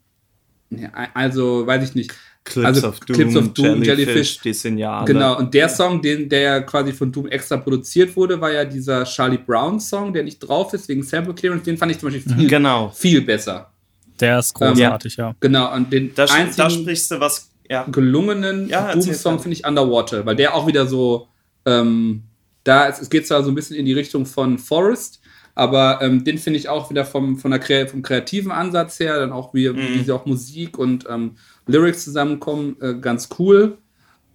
ja, 0.72 0.90
also 1.14 1.68
weiß 1.68 1.84
ich 1.84 1.96
nicht. 1.96 2.14
Clips 2.44 2.66
also 2.66 2.88
of 2.88 3.00
Doom, 3.02 3.16
Clips 3.16 3.36
of 3.36 3.54
Doom 3.54 3.84
Jellyfish, 3.84 3.88
Jellyfish, 3.88 4.40
die 4.40 4.54
sind 4.54 4.78
ja 4.78 4.98
alle. 4.98 5.14
Genau, 5.14 5.38
und 5.38 5.54
der 5.54 5.70
Song, 5.70 6.02
den, 6.02 6.28
der 6.28 6.64
quasi 6.64 6.92
von 6.92 7.12
Doom 7.12 7.28
extra 7.28 7.58
produziert 7.58 8.16
wurde, 8.16 8.42
war 8.42 8.52
ja 8.52 8.66
dieser 8.66 9.04
Charlie 9.04 9.38
Brown 9.38 9.80
Song, 9.80 10.12
der 10.12 10.24
nicht 10.24 10.40
drauf 10.40 10.74
ist, 10.74 10.90
wegen 10.90 11.04
Sample 11.04 11.36
Clearance. 11.36 11.64
Den 11.64 11.78
fand 11.78 11.92
ich 11.92 12.00
zum 12.00 12.12
Beispiel 12.12 12.34
viel, 12.36 12.48
genau. 12.48 12.90
viel 12.90 13.22
besser. 13.22 13.72
Der 14.20 14.40
ist 14.40 14.54
großartig, 14.54 15.18
ähm, 15.18 15.26
ja. 15.26 15.36
Genau, 15.40 15.76
und 15.76 15.94
den 15.94 16.14
da, 16.16 16.26
einzigen 16.26 16.58
da 16.58 16.70
sprichst 16.70 17.12
du 17.12 17.20
was 17.20 17.52
ja. 17.70 17.84
gelungenen 17.84 18.68
ja, 18.68 18.94
Doom-Song 18.94 19.40
finde 19.40 19.58
ich 19.58 19.66
Underwater, 19.66 20.26
weil 20.26 20.36
der 20.36 20.56
auch 20.56 20.68
wieder 20.68 20.88
so, 20.88 21.28
ähm, 21.66 22.24
da 22.64 22.90
es 22.90 23.10
geht 23.10 23.28
zwar 23.28 23.44
so 23.44 23.50
ein 23.50 23.56
bisschen 23.56 23.78
in 23.78 23.86
die 23.86 23.94
Richtung 23.94 24.26
von 24.26 24.58
Forest, 24.58 25.21
aber 25.56 26.00
ähm, 26.02 26.24
den 26.24 26.38
finde 26.38 26.60
ich 26.60 26.70
auch 26.70 26.90
wieder 26.90 27.06
vom, 27.06 27.38
von 27.38 27.52
der, 27.52 27.88
vom 27.88 28.02
kreativen 28.02 28.52
Ansatz 28.52 29.00
her, 29.00 29.20
dann 29.20 29.32
auch 29.32 29.54
wie, 29.54 29.70
mhm. 29.70 29.78
wie 29.78 30.04
sie 30.04 30.12
auch 30.12 30.26
Musik 30.26 30.78
und 30.78 31.06
ähm, 31.10 31.36
Lyrics 31.68 32.04
zusammenkommen, 32.04 32.78
äh, 32.82 32.96
ganz 32.96 33.30
cool. 33.40 33.78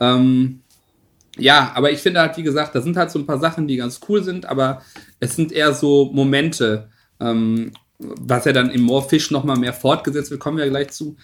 Ähm, 0.01 0.60
ja, 1.38 1.72
aber 1.74 1.90
ich 1.90 2.01
finde 2.01 2.20
halt, 2.20 2.36
wie 2.36 2.43
gesagt, 2.43 2.74
da 2.74 2.80
sind 2.80 2.97
halt 2.97 3.10
so 3.10 3.18
ein 3.18 3.26
paar 3.26 3.38
Sachen, 3.38 3.68
die 3.68 3.76
ganz 3.76 4.01
cool 4.09 4.22
sind, 4.22 4.47
aber 4.47 4.82
es 5.20 5.36
sind 5.36 5.52
eher 5.52 5.72
so 5.74 6.10
Momente, 6.12 6.88
ähm, 7.20 7.72
was 7.98 8.44
ja 8.44 8.52
dann 8.52 8.70
im 8.70 8.82
Moorfish 8.82 9.30
nochmal 9.30 9.59
mehr 9.59 9.72
fortgesetzt 9.72 10.30
wird, 10.30 10.40
kommen 10.40 10.59
wir 10.59 10.64
ja 10.64 10.70
gleich 10.70 10.90
zu, 10.90 11.16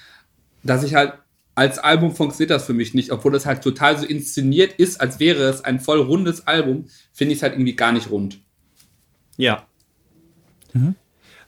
dass 0.62 0.85
ich 0.85 0.94
halt 0.94 1.14
als 1.55 1.78
Album 1.78 2.14
funktioniert 2.14 2.51
das 2.51 2.64
für 2.64 2.73
mich 2.73 2.94
nicht, 2.94 3.12
obwohl 3.12 3.32
das 3.32 3.44
halt 3.44 3.62
total 3.62 3.98
so 3.98 4.06
inszeniert 4.06 4.73
ist, 4.74 5.01
als 5.01 5.20
wäre 5.20 5.43
es 5.44 5.62
ein 5.62 5.81
voll 5.81 6.01
rundes 6.01 6.47
Album, 6.47 6.86
finde 7.12 7.32
ich 7.32 7.39
es 7.39 7.43
halt 7.43 7.55
irgendwie 7.55 7.77
gar 7.77 7.93
nicht 7.93 8.10
rund. 8.10 8.40
Ja. 9.36 9.66
Mhm. 10.73 10.94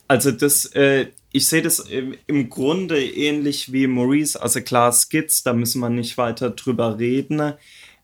Also 0.07 0.31
das, 0.31 0.65
äh, 0.67 1.07
ich 1.31 1.47
sehe 1.47 1.61
das 1.61 1.79
im, 1.79 2.15
im, 2.27 2.49
Grunde 2.49 3.03
ähnlich 3.03 3.71
wie 3.71 3.87
Maurice. 3.87 4.41
Also 4.41 4.61
klar, 4.61 4.91
Skits, 4.91 5.43
da 5.43 5.53
müssen 5.53 5.81
wir 5.81 5.89
nicht 5.89 6.17
weiter 6.17 6.51
drüber 6.51 6.99
reden. 6.99 7.53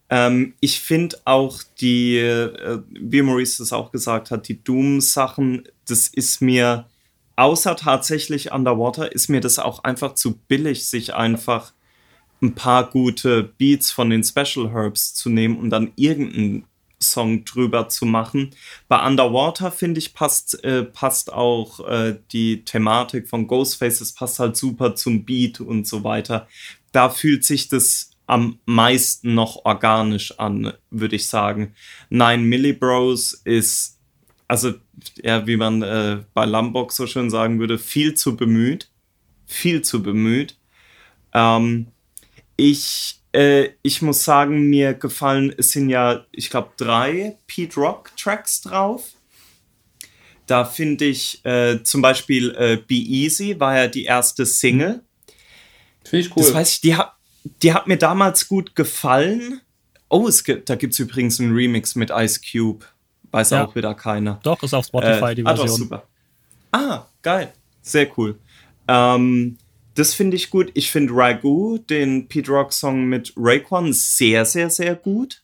Ähm, 0.09 0.53
ich 0.59 0.81
finde 0.81 1.17
auch 1.25 1.61
die, 1.79 2.17
äh, 2.17 2.81
wie 2.89 3.21
Maurice 3.21 3.59
das 3.59 3.71
auch 3.71 3.91
gesagt 3.91 4.31
hat, 4.31 4.47
die 4.47 4.61
Doom-Sachen, 4.63 5.63
das 5.87 6.07
ist 6.09 6.41
mir, 6.41 6.87
außer 7.37 7.75
tatsächlich 7.77 8.51
Underwater, 8.51 9.11
ist 9.11 9.29
mir 9.29 9.39
das 9.39 9.59
auch 9.59 9.83
einfach 9.83 10.15
zu 10.15 10.35
billig, 10.35 10.87
sich 10.87 11.13
einfach 11.13 11.73
ein 12.41 12.55
paar 12.55 12.89
gute 12.89 13.43
Beats 13.43 13.91
von 13.91 14.09
den 14.09 14.23
Special 14.23 14.71
Herbs 14.71 15.13
zu 15.13 15.29
nehmen 15.29 15.57
und 15.57 15.69
dann 15.69 15.93
irgendeinen 15.95 16.65
Song 17.01 17.45
drüber 17.45 17.89
zu 17.89 18.05
machen. 18.05 18.51
Bei 18.87 19.05
Underwater 19.05 19.71
finde 19.71 19.99
ich 19.99 20.13
passt, 20.13 20.63
äh, 20.63 20.83
passt 20.83 21.33
auch 21.33 21.87
äh, 21.87 22.17
die 22.31 22.63
Thematik 22.63 23.27
von 23.27 23.47
Ghostface, 23.47 24.01
es 24.01 24.13
passt 24.13 24.39
halt 24.39 24.55
super 24.55 24.95
zum 24.95 25.25
Beat 25.25 25.59
und 25.59 25.87
so 25.87 26.03
weiter. 26.03 26.47
Da 26.91 27.09
fühlt 27.09 27.43
sich 27.43 27.69
das 27.69 28.11
am 28.27 28.59
meisten 28.65 29.33
noch 29.33 29.65
organisch 29.65 30.39
an, 30.39 30.73
würde 30.89 31.17
ich 31.17 31.27
sagen. 31.27 31.73
Nine 32.09 32.43
Millibros 32.43 33.33
ist, 33.33 33.99
also 34.47 34.73
ja, 35.21 35.45
wie 35.47 35.57
man 35.57 35.81
äh, 35.81 36.23
bei 36.33 36.45
Lambok 36.45 36.93
so 36.93 37.07
schön 37.07 37.29
sagen 37.29 37.59
würde, 37.59 37.77
viel 37.77 38.13
zu 38.13 38.37
bemüht. 38.37 38.89
Viel 39.45 39.81
zu 39.81 40.01
bemüht. 40.01 40.57
Ähm, 41.33 41.87
ich 42.55 43.20
äh, 43.33 43.69
ich 43.81 44.01
muss 44.01 44.23
sagen, 44.23 44.69
mir 44.69 44.93
gefallen, 44.93 45.53
es 45.57 45.71
sind 45.71 45.89
ja, 45.89 46.25
ich 46.31 46.49
glaube, 46.49 46.71
drei 46.77 47.37
Pete 47.47 47.75
Rock 47.75 48.15
Tracks 48.17 48.61
drauf. 48.61 49.11
Da 50.47 50.65
finde 50.65 51.05
ich 51.05 51.43
äh, 51.45 51.81
zum 51.83 52.01
Beispiel 52.01 52.53
äh, 52.55 52.75
Be 52.75 52.95
Easy 52.95 53.59
war 53.59 53.77
ja 53.77 53.87
die 53.87 54.03
erste 54.03 54.45
Single. 54.45 55.01
Finde 56.03 56.25
ich 56.25 56.35
cool. 56.35 56.43
Das 56.43 56.53
weiß 56.53 56.71
ich, 56.73 56.81
die 56.81 56.95
hat, 56.95 57.13
die 57.61 57.73
hat 57.73 57.87
mir 57.87 57.97
damals 57.97 58.47
gut 58.47 58.75
gefallen. 58.75 59.61
Oh, 60.09 60.27
es 60.27 60.43
gibt, 60.43 60.69
da 60.69 60.75
gibt 60.75 60.93
es 60.93 60.99
übrigens 60.99 61.39
einen 61.39 61.53
Remix 61.53 61.95
mit 61.95 62.09
Ice 62.09 62.41
Cube. 62.41 62.85
Weiß 63.31 63.51
ja. 63.51 63.65
auch 63.65 63.75
wieder 63.75 63.93
keiner. 63.95 64.41
Doch, 64.43 64.61
ist 64.61 64.73
auf 64.73 64.85
Spotify 64.85 65.31
äh, 65.31 65.35
die 65.35 65.43
Version. 65.43 65.47
Ah, 65.47 65.67
doch, 65.67 65.77
super. 65.77 66.03
Ah, 66.73 67.05
geil. 67.21 67.53
Sehr 67.81 68.09
cool. 68.17 68.37
Ähm, 68.89 69.57
das 69.95 70.13
finde 70.13 70.37
ich 70.37 70.49
gut. 70.49 70.71
Ich 70.73 70.91
finde 70.91 71.13
Ragu, 71.13 71.77
den 71.77 72.27
Pete 72.27 72.51
Rock 72.51 72.73
Song 72.73 73.05
mit 73.05 73.33
Raekwon, 73.35 73.93
sehr, 73.93 74.45
sehr, 74.45 74.69
sehr 74.69 74.95
gut. 74.95 75.43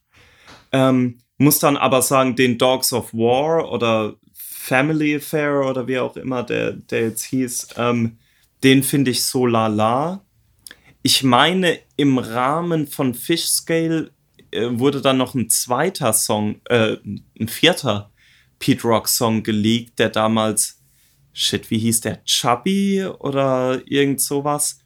Ähm, 0.71 1.19
muss 1.37 1.59
dann 1.59 1.77
aber 1.77 2.01
sagen, 2.01 2.35
den 2.35 2.57
Dogs 2.57 2.93
of 2.93 3.13
War 3.13 3.71
oder 3.71 4.15
Family 4.33 5.15
Affair 5.15 5.65
oder 5.65 5.87
wie 5.87 5.99
auch 5.99 6.17
immer 6.17 6.43
der, 6.43 6.73
der 6.73 7.03
jetzt 7.03 7.23
hieß, 7.23 7.69
ähm, 7.77 8.17
den 8.63 8.83
finde 8.83 9.11
ich 9.11 9.23
so 9.23 9.45
lala. 9.45 10.25
Ich 11.03 11.23
meine, 11.23 11.79
im 11.95 12.17
Rahmen 12.17 12.87
von 12.87 13.13
Fish 13.13 13.45
Scale 13.45 14.11
äh, 14.51 14.67
wurde 14.71 15.01
dann 15.01 15.17
noch 15.17 15.35
ein 15.35 15.49
zweiter 15.49 16.11
Song, 16.13 16.59
äh, 16.65 16.97
ein 17.39 17.47
vierter 17.47 18.11
Pete 18.59 18.83
Rock 18.83 19.07
Song 19.07 19.43
geleakt, 19.43 19.99
der 19.99 20.09
damals 20.09 20.76
shit, 21.37 21.69
wie 21.69 21.77
hieß 21.77 22.01
der? 22.01 22.23
Chubby 22.25 23.05
oder 23.05 23.81
irgend 23.85 24.19
sowas, 24.19 24.79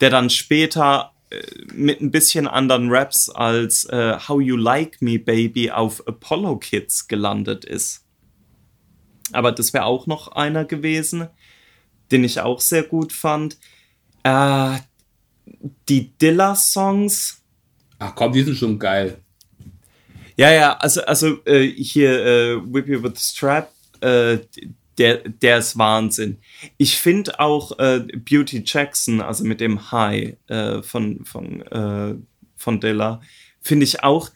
der 0.00 0.10
dann 0.10 0.28
später 0.28 1.12
äh, 1.30 1.42
mit 1.72 2.02
ein 2.02 2.10
bisschen 2.10 2.46
anderen 2.46 2.90
Raps 2.90 3.30
als 3.30 3.86
äh, 3.86 4.18
How 4.28 4.40
You 4.40 4.56
Like 4.56 5.00
Me 5.00 5.18
Baby 5.18 5.70
auf 5.70 6.06
Apollo 6.06 6.58
Kids 6.58 7.08
gelandet 7.08 7.64
ist. 7.64 8.04
Aber 9.32 9.52
das 9.52 9.72
wäre 9.72 9.86
auch 9.86 10.06
noch 10.06 10.28
einer 10.28 10.66
gewesen, 10.66 11.28
den 12.10 12.24
ich 12.24 12.40
auch 12.40 12.60
sehr 12.60 12.82
gut 12.82 13.12
fand. 13.12 13.56
Äh, 14.22 14.76
die 15.88 16.10
Dilla-Songs. 16.18 17.42
Ach 17.98 18.14
komm, 18.14 18.32
die 18.32 18.42
sind 18.42 18.56
schon 18.56 18.78
geil. 18.78 19.18
Ja, 20.36 20.52
ja, 20.52 20.76
also, 20.76 21.02
also 21.04 21.42
äh, 21.46 21.66
hier 21.66 22.26
äh, 22.26 22.56
Whip 22.74 22.86
You 22.86 23.02
With 23.02 23.12
the 23.14 23.22
Strap, 23.22 23.72
äh, 24.02 24.38
der, 24.98 25.28
der 25.28 25.58
ist 25.58 25.78
Wahnsinn. 25.78 26.38
Ich 26.78 26.96
finde 26.96 27.38
auch 27.40 27.78
äh, 27.78 28.00
Beauty 28.00 28.62
Jackson, 28.64 29.20
also 29.20 29.44
mit 29.44 29.60
dem 29.60 29.92
High 29.92 30.36
äh, 30.48 30.82
von, 30.82 31.24
von, 31.24 31.62
äh, 31.62 32.14
von 32.56 32.80
Dilla, 32.80 33.20
finde 33.60 33.84
ich 33.84 34.02
auch 34.02 34.30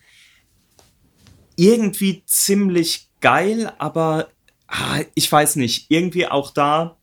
irgendwie 1.56 2.22
ziemlich 2.26 3.08
geil, 3.20 3.72
aber 3.78 4.28
ah, 4.66 5.00
ich 5.14 5.30
weiß 5.30 5.56
nicht, 5.56 5.90
irgendwie 5.90 6.26
auch 6.26 6.50
da. 6.52 6.96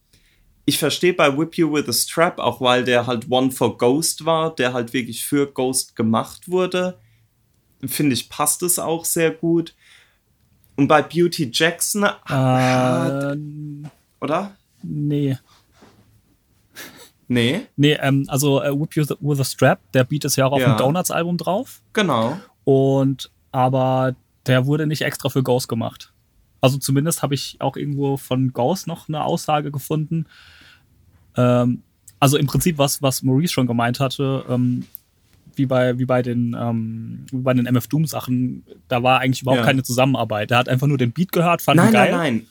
Ich 0.66 0.80
verstehe 0.80 1.14
bei 1.14 1.38
Whip 1.38 1.56
You 1.58 1.72
with 1.72 1.88
a 1.88 1.94
Strap, 1.94 2.40
auch 2.40 2.60
weil 2.60 2.84
der 2.84 3.08
halt 3.08 3.30
One 3.30 3.52
for 3.52 3.78
Ghost 3.78 4.26
war, 4.26 4.54
der 4.54 4.74
halt 4.74 4.94
wirklich 4.94 5.26
für 5.26 5.52
Ghost 5.52 5.96
gemacht 5.96 6.50
wurde. 6.50 7.00
Finde 7.86 8.14
ich, 8.14 8.30
passt 8.30 8.64
es 8.64 8.80
auch 8.80 9.06
sehr 9.06 9.32
gut. 9.32 9.76
Und 10.78 10.88
bei 10.88 11.02
Beauty 11.02 11.50
Jackson. 11.52 12.04
Äh, 12.04 13.36
oder? 14.22 14.56
Nee. 14.84 15.38
Nee. 17.28 17.68
Nee, 17.76 17.98
ähm, 18.00 18.26
also 18.30 18.62
äh, 18.62 18.72
Whip 18.80 18.96
You 18.96 19.06
With 19.20 19.40
a 19.40 19.44
Strap, 19.44 19.80
der 19.92 20.06
Beat 20.06 20.24
ist 20.24 20.38
ja 20.38 20.46
auch 20.46 20.54
auf 20.54 20.62
ja. 20.62 20.74
dem 20.74 20.78
Donuts-Album 20.78 21.38
drauf. 21.38 21.82
Genau. 21.94 22.38
Und 22.64 23.30
aber 23.52 24.16
der 24.46 24.66
wurde 24.66 24.88
nicht 24.88 25.02
extra 25.02 25.30
für 25.30 25.44
Ghost 25.44 25.68
gemacht. 25.68 26.14
Also 26.62 26.78
zumindest 26.78 27.22
habe 27.22 27.36
ich 27.36 27.58
auch 27.60 27.76
irgendwo 27.76 28.18
von 28.18 28.54
Ghost 28.54 28.88
noch 28.88 29.10
eine 29.10 29.24
Aussage 29.24 29.72
gefunden. 29.72 30.26
Ähm, 31.36 31.84
also 32.20 32.38
im 32.38 32.48
Prinzip 32.48 32.78
was, 32.78 33.02
was 33.02 33.24
Maurice 33.24 33.54
schon 33.54 33.68
gemeint 33.68 34.00
hatte, 34.00 34.46
ähm, 34.50 34.86
wie 35.58 35.66
bei, 35.66 35.98
wie 35.98 36.06
bei 36.06 36.22
den, 36.22 36.56
ähm, 36.60 37.26
wie 37.32 37.42
bei 37.42 37.54
den 37.54 37.66
MF 37.66 37.88
Doom 37.88 38.06
Sachen, 38.06 38.66
da 38.88 39.04
war 39.04 39.20
eigentlich 39.20 39.42
überhaupt 39.42 39.62
ja. 39.62 39.66
keine 39.66 39.84
Zusammenarbeit. 39.84 40.52
Er 40.52 40.58
hat 40.58 40.70
einfach 40.70 40.88
nur 40.88 40.98
den 40.98 41.12
Beat 41.12 41.32
gehört, 41.32 41.62
fand 41.62 41.78
nein, 41.78 41.88
ihn 41.90 41.94
geil. 41.94 42.12
Nein, 42.12 42.34
nein, 42.36 42.48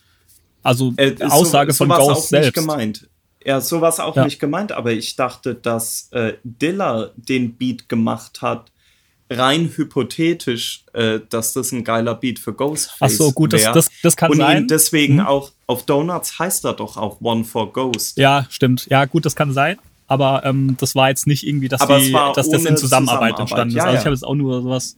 Also 0.62 0.92
äh, 0.96 1.14
Aussage 1.22 1.72
so, 1.72 1.84
von 1.84 1.96
Ghost 1.96 2.10
auch 2.10 2.22
selbst. 2.22 2.46
Nicht 2.46 2.54
gemeint. 2.54 3.08
Ja, 3.44 3.60
sowas 3.60 4.00
auch 4.00 4.16
ja. 4.16 4.24
nicht 4.24 4.40
gemeint, 4.40 4.72
aber 4.72 4.92
ich 4.92 5.14
dachte, 5.14 5.54
dass 5.54 6.08
äh, 6.10 6.34
Dilla 6.42 7.10
den 7.16 7.54
Beat 7.54 7.88
gemacht 7.88 8.42
hat, 8.42 8.72
rein 9.30 9.70
hypothetisch, 9.74 10.84
äh, 10.92 11.20
dass 11.28 11.52
das 11.52 11.72
ein 11.72 11.84
geiler 11.84 12.14
Beat 12.14 12.38
für 12.38 12.52
Ghostface 12.52 12.98
Ach 13.00 13.08
so, 13.08 13.32
gut, 13.32 13.52
das, 13.52 13.62
das, 13.64 13.88
das 14.02 14.16
kann 14.16 14.32
und 14.32 14.38
sein. 14.38 14.62
Und 14.62 14.70
deswegen 14.70 15.14
mhm. 15.14 15.26
auch 15.26 15.52
auf 15.66 15.84
Donuts 15.84 16.38
heißt 16.38 16.64
er 16.64 16.74
doch 16.74 16.96
auch 16.96 17.20
One 17.20 17.44
for 17.44 17.72
Ghost. 17.72 18.18
Ja, 18.18 18.46
stimmt. 18.50 18.86
Ja, 18.90 19.04
gut, 19.04 19.24
das 19.24 19.36
kann 19.36 19.52
sein 19.52 19.78
aber 20.06 20.44
ähm, 20.44 20.76
das 20.78 20.94
war 20.94 21.08
jetzt 21.08 21.26
nicht 21.26 21.46
irgendwie, 21.46 21.68
dass, 21.68 21.86
die, 21.86 22.12
dass 22.12 22.50
das 22.50 22.64
in 22.64 22.76
Zusammenarbeit, 22.76 23.36
Zusammenarbeit. 23.36 23.40
entstanden 23.40 23.68
ist. 23.70 23.76
Ja, 23.76 23.84
also 23.84 23.98
ich 23.98 24.04
habe 24.04 24.14
jetzt 24.14 24.24
auch 24.24 24.34
nur 24.34 24.62
sowas 24.62 24.96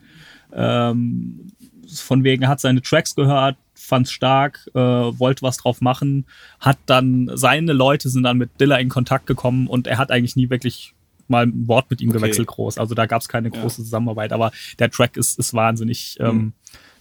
ähm, 0.52 1.52
von 1.94 2.24
wegen, 2.24 2.48
hat 2.48 2.60
seine 2.60 2.82
Tracks 2.82 3.14
gehört, 3.14 3.56
fand's 3.74 4.12
stark, 4.12 4.68
äh, 4.74 4.78
wollte 4.78 5.42
was 5.42 5.56
drauf 5.56 5.80
machen, 5.80 6.26
hat 6.60 6.78
dann, 6.86 7.30
seine 7.34 7.72
Leute 7.72 8.08
sind 8.10 8.24
dann 8.24 8.36
mit 8.36 8.60
Dilla 8.60 8.76
in 8.76 8.88
Kontakt 8.88 9.26
gekommen 9.26 9.66
und 9.66 9.86
er 9.86 9.98
hat 9.98 10.10
eigentlich 10.10 10.36
nie 10.36 10.50
wirklich 10.50 10.94
mal 11.26 11.46
ein 11.46 11.68
Wort 11.68 11.90
mit 11.90 12.00
ihm 12.00 12.10
okay. 12.10 12.18
gewechselt 12.18 12.48
groß. 12.48 12.78
Also 12.78 12.94
da 12.94 13.06
gab 13.06 13.20
es 13.20 13.28
keine 13.28 13.50
große 13.50 13.80
ja. 13.80 13.84
Zusammenarbeit, 13.84 14.32
aber 14.32 14.50
der 14.78 14.90
Track 14.90 15.16
ist, 15.16 15.38
ist 15.38 15.54
wahnsinnig 15.54 16.16
ähm, 16.20 16.36
mhm 16.36 16.52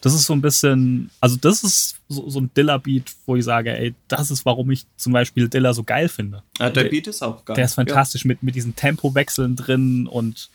das 0.07 0.21
ist 0.21 0.25
so 0.25 0.33
ein 0.33 0.41
bisschen, 0.41 1.09
also 1.19 1.35
das 1.35 1.63
ist 1.63 1.97
so, 2.07 2.29
so 2.29 2.39
ein 2.39 2.49
Dilla-Beat, 2.55 3.13
wo 3.25 3.35
ich 3.35 3.43
sage, 3.43 3.77
ey, 3.77 3.93
das 4.07 4.31
ist, 4.31 4.45
warum 4.45 4.71
ich 4.71 4.85
zum 4.95 5.13
Beispiel 5.13 5.49
Dilla 5.49 5.73
so 5.73 5.83
geil 5.83 6.07
finde. 6.07 6.43
Ja, 6.59 6.69
der, 6.69 6.83
der 6.83 6.89
Beat 6.89 7.07
ist 7.07 7.21
auch 7.21 7.43
geil. 7.43 7.55
Der 7.55 7.65
ist 7.65 7.73
fantastisch 7.73 8.23
ja. 8.23 8.29
mit, 8.29 8.41
mit 8.41 8.55
diesen 8.55 8.75
Tempowechseln 8.75 9.55
drin 9.55 10.07
und 10.07 10.49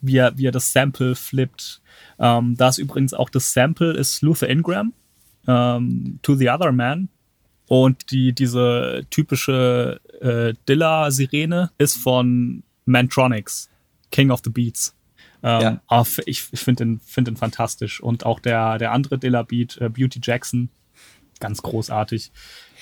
wie 0.00 0.16
er, 0.16 0.36
wie 0.36 0.46
er 0.46 0.52
das 0.52 0.72
Sample 0.72 1.14
flippt. 1.14 1.80
Ähm, 2.18 2.56
da 2.56 2.68
ist 2.68 2.78
übrigens 2.78 3.14
auch 3.14 3.30
das 3.30 3.52
Sample 3.52 3.92
ist 3.92 4.22
Luther 4.22 4.48
Ingram, 4.48 4.92
ähm, 5.46 6.18
To 6.22 6.34
the 6.34 6.50
Other 6.50 6.72
Man. 6.72 7.08
Und 7.66 8.10
die, 8.10 8.32
diese 8.32 9.06
typische 9.10 10.00
äh, 10.20 10.54
Dilla-Sirene 10.68 11.70
ist 11.78 11.96
von 11.96 12.62
Mantronics, 12.84 13.70
King 14.10 14.30
of 14.30 14.42
the 14.44 14.50
Beats. 14.50 14.94
Ähm, 15.44 15.60
ja. 15.60 15.80
Aber 15.86 16.06
ich, 16.24 16.48
ich 16.50 16.60
finde 16.60 16.84
den, 16.84 17.00
find 17.00 17.28
den 17.28 17.36
fantastisch. 17.36 18.00
Und 18.00 18.24
auch 18.24 18.40
der, 18.40 18.78
der 18.78 18.92
andere 18.92 19.18
Dilla 19.18 19.42
Beat, 19.42 19.76
äh, 19.76 19.90
Beauty 19.90 20.18
Jackson, 20.22 20.70
ganz 21.38 21.60
großartig. 21.60 22.32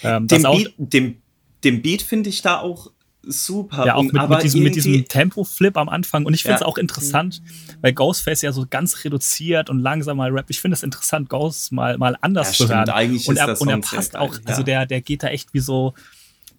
Ähm, 0.05 0.29
den, 0.29 0.43
Beat, 0.43 0.75
dem, 0.79 1.17
dem 1.65 1.83
Beat 1.83 2.03
finde 2.03 2.31
ich 2.31 2.41
da 2.41 2.61
auch 2.61 2.93
super. 3.23 3.85
Ja, 3.85 3.97
auch 3.97 4.05
mit, 4.05 4.13
mit, 4.13 4.43
diesem, 4.45 4.63
mit 4.63 4.77
diesem 4.77 5.05
Tempo-Flip 5.07 5.77
am 5.77 5.89
Anfang. 5.89 6.25
Und 6.25 6.35
ich 6.35 6.43
finde 6.43 6.57
es 6.57 6.61
ja. 6.61 6.67
auch 6.67 6.79
interessant, 6.79 7.43
weil 7.81 7.93
Ghostface 7.93 8.43
ja 8.43 8.53
so 8.53 8.65
ganz 8.71 9.05
reduziert 9.05 9.69
und 9.69 9.81
langsam 9.81 10.17
mal 10.17 10.31
rappt. 10.31 10.51
Ich 10.51 10.61
finde 10.61 10.77
es 10.77 10.85
interessant, 10.85 11.29
Ghost 11.29 11.73
mal, 11.73 11.99
mal 11.99 12.17
anders 12.21 12.59
ja, 12.59 12.67
zu 12.67 12.73
hören. 12.73 12.89
Eigentlich 12.91 13.29
und 13.29 13.39
er, 13.39 13.61
und 13.61 13.69
er 13.69 13.79
passt 13.79 14.17
auch, 14.17 14.39
also 14.45 14.63
der, 14.63 14.87
der 14.87 15.01
geht 15.01 15.25
da 15.25 15.29
echt 15.29 15.53
wie 15.53 15.61
so, 15.61 15.95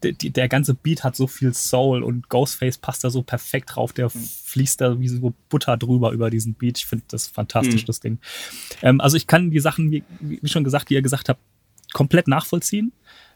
der, 0.04 0.14
der 0.14 0.50
ganze 0.50 0.74
Beat 0.74 1.04
hat 1.04 1.16
so 1.16 1.28
viel 1.28 1.54
Soul 1.54 2.04
und 2.04 2.30
Ghostface 2.30 2.78
passt 2.78 3.04
da 3.04 3.10
so 3.10 3.22
perfekt 3.22 3.76
drauf. 3.76 3.94
Der 3.94 4.10
fließt 4.10 4.82
da 4.82 5.00
wie 5.00 5.08
so 5.08 5.34
Butter 5.50 5.78
drüber 5.78 6.12
über 6.12 6.30
diesen 6.30 6.54
Beat. 6.56 6.80
Ich 6.80 6.86
finde 6.86 7.06
das 7.08 7.28
fantastisch, 7.28 7.84
mhm. 7.84 7.88
das 7.88 8.00
Ding. 8.00 8.20
Ähm, 8.82 9.02
also 9.02 9.18
ich 9.18 9.28
kann 9.28 9.52
die 9.52 9.60
Sachen, 9.60 9.92
wie, 9.92 10.04
wie, 10.20 10.48
schon 10.48 10.64
gesagt, 10.64 10.90
die 10.90 10.96
ihr 10.96 11.02
gesagt 11.02 11.30
habt, 11.30 11.40
komplett 11.94 12.28
nachvollziehen. 12.28 12.92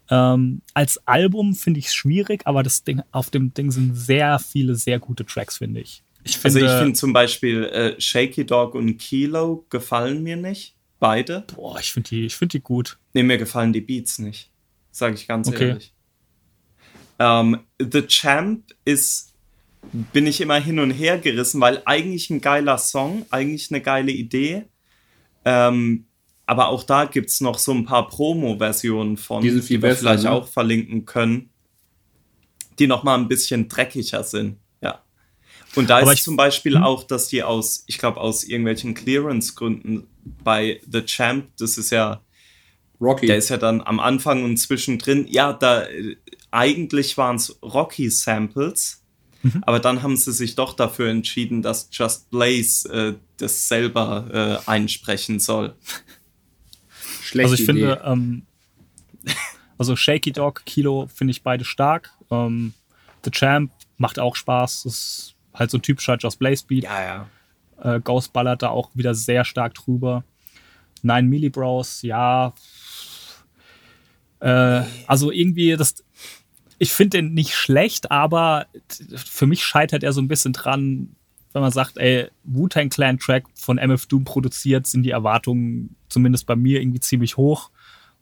Ähm, 0.10 0.61
als 0.73 1.06
Album 1.07 1.53
finde 1.53 1.80
ich 1.80 1.88
es 1.88 1.94
schwierig, 1.94 2.41
aber 2.45 2.64
das 2.64 2.84
Ding, 2.84 3.02
auf 3.11 3.30
dem 3.30 3.53
Ding 3.53 3.72
sind 3.72 3.95
sehr 3.95 4.39
viele 4.39 4.76
sehr 4.76 4.99
gute 4.99 5.26
Tracks, 5.26 5.57
finde 5.57 5.81
ich. 5.81 6.03
ich 6.23 6.38
finde, 6.38 6.60
also 6.60 6.73
ich 6.73 6.80
finde 6.80 6.94
zum 6.94 7.14
Beispiel 7.14 7.64
äh, 7.65 7.99
Shaky 7.99 8.45
Dog 8.45 8.76
und 8.76 8.98
Kilo 8.98 9.65
gefallen 9.69 10.23
mir 10.23 10.38
nicht. 10.38 10.76
Beide. 10.99 11.45
Boah, 11.56 11.80
ich 11.80 11.91
finde 11.91 12.10
die, 12.10 12.30
find 12.30 12.53
die 12.53 12.60
gut. 12.60 12.98
Nee, 13.14 13.22
mir 13.22 13.38
gefallen 13.38 13.72
die 13.72 13.81
Beats 13.81 14.18
nicht. 14.18 14.49
Sage 14.91 15.14
ich 15.14 15.27
ganz 15.27 15.48
okay. 15.48 15.69
ehrlich. 15.69 15.94
Ähm, 17.19 17.60
The 17.80 18.06
Champ 18.07 18.64
ist, 18.85 19.34
bin 20.14 20.27
ich 20.27 20.41
immer 20.41 20.60
hin 20.60 20.80
und 20.80 20.91
her 20.91 21.18
gerissen, 21.18 21.61
weil 21.61 21.81
eigentlich 21.85 22.30
ein 22.30 22.41
geiler 22.41 22.77
Song, 22.77 23.26
eigentlich 23.30 23.72
eine 23.72 23.81
geile 23.81 24.11
Idee. 24.11 24.65
Ähm, 25.45 26.06
aber 26.45 26.69
auch 26.69 26.84
da 26.84 27.06
gibt 27.06 27.30
es 27.30 27.41
noch 27.41 27.60
so 27.60 27.73
ein 27.73 27.85
paar 27.85 28.07
Promo-Versionen 28.07 29.18
von, 29.18 29.41
die, 29.44 29.60
die 29.60 29.81
wir 29.81 29.95
vielleicht 29.95 30.23
ne? 30.23 30.31
auch 30.31 30.48
verlinken 30.48 31.06
können, 31.06 31.49
die 32.80 32.88
noch 32.88 33.03
mal 33.03 33.15
ein 33.15 33.27
bisschen 33.27 33.68
dreckiger 33.68 34.23
sind. 34.23 34.57
Ja. 34.81 35.03
Und 35.76 35.89
da 35.89 35.98
Aber 35.98 36.14
ist 36.14 36.23
zum 36.23 36.38
Beispiel 36.38 36.76
hm? 36.76 36.84
auch, 36.84 37.03
dass 37.03 37.27
die 37.27 37.44
aus, 37.44 37.84
ich 37.88 37.98
glaube, 37.98 38.22
aus 38.22 38.45
irgendwelchen 38.45 38.94
Clearance-Gründen 38.94 40.07
bei 40.44 40.80
The 40.89 41.02
Champ, 41.02 41.49
das 41.60 41.77
ist 41.77 41.89
ja, 41.89 42.22
Rocky. 43.02 43.27
der 43.27 43.38
ist 43.38 43.49
ja 43.49 43.57
dann 43.57 43.81
am 43.81 43.99
Anfang 43.99 44.45
und 44.45 44.56
zwischendrin, 44.57 45.27
ja, 45.30 45.52
da 45.52 45.85
eigentlich 46.52 47.18
waren 47.18 47.36
es 47.38 47.57
Rocky-Samples, 47.61 49.03
Mhm. 49.44 49.64
aber 49.68 49.80
dann 49.80 50.02
haben 50.02 50.18
sie 50.18 50.32
sich 50.34 50.56
doch 50.56 50.74
dafür 50.74 51.10
entschieden, 51.10 51.61
dass 51.61 51.90
Just 51.91 52.30
Blaze 52.32 52.90
äh, 52.91 53.15
das 53.38 53.68
selber 53.68 54.60
äh, 54.65 54.69
einsprechen 54.69 55.40
soll. 55.40 55.76
Schlechte 57.22 57.52
Also 57.52 57.53
ich 57.53 57.69
Idee. 57.69 57.82
finde, 57.82 58.02
ähm, 58.06 58.45
also 59.78 59.95
Shaky 59.95 60.32
Dog, 60.32 60.64
Kilo 60.65 61.07
finde 61.14 61.32
ich 61.32 61.44
beide 61.44 61.65
stark. 61.65 62.11
Ähm, 62.32 62.74
The 63.24 63.32
Champ 63.32 63.72
macht 63.98 64.18
auch 64.19 64.36
Spaß. 64.36 64.86
Ist 64.86 65.36
halt 65.53 65.69
so 65.69 65.78
ein 65.78 65.82
typischer 65.84 66.18
Just 66.19 66.40
Blaze 66.40 66.65
Beat. 66.65 66.84
Ja, 66.86 67.03
ja. 67.84 67.95
Äh, 67.95 67.99
Ghost 68.02 68.34
ballert 68.34 68.64
da 68.64 68.69
auch 68.69 68.90
wieder 68.95 69.14
sehr 69.14 69.45
stark 69.45 69.76
drüber. 69.76 70.24
Nine 71.03 71.28
Millibrows, 71.28 72.02
ja. 72.02 72.53
Äh, 74.39 74.84
also 75.07 75.31
irgendwie, 75.31 75.76
das, 75.76 76.03
ich 76.77 76.91
finde 76.91 77.18
den 77.18 77.34
nicht 77.34 77.55
schlecht, 77.55 78.11
aber 78.11 78.68
für 79.15 79.47
mich 79.47 79.64
scheitert 79.64 80.03
er 80.03 80.14
so 80.14 80.22
ein 80.22 80.27
bisschen 80.27 80.53
dran, 80.53 81.15
wenn 81.53 81.61
man 81.61 81.72
sagt, 81.72 81.97
ey, 81.97 82.27
Wu-Tang 82.43 82.89
Clan 82.89 83.18
Track 83.18 83.45
von 83.55 83.77
MF 83.77 84.05
Doom 84.05 84.26
produziert, 84.26 84.85
sind 84.85 85.03
die 85.03 85.11
Erwartungen 85.11 85.95
zumindest 86.09 86.45
bei 86.45 86.55
mir 86.55 86.81
irgendwie 86.81 86.99
ziemlich 86.99 87.38
hoch. 87.38 87.72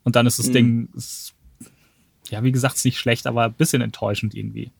Und 0.03 0.15
dann 0.15 0.25
ist 0.27 0.39
das 0.39 0.47
Mhm. 0.47 0.53
Ding, 0.53 0.89
ist, 0.95 1.33
ja, 2.29 2.43
wie 2.43 2.51
gesagt, 2.51 2.75
ist 2.77 2.85
nicht 2.85 2.97
schlecht, 2.99 3.27
aber 3.27 3.45
ein 3.45 3.53
bisschen 3.53 3.81
enttäuschend 3.81 4.35
irgendwie. 4.35 4.71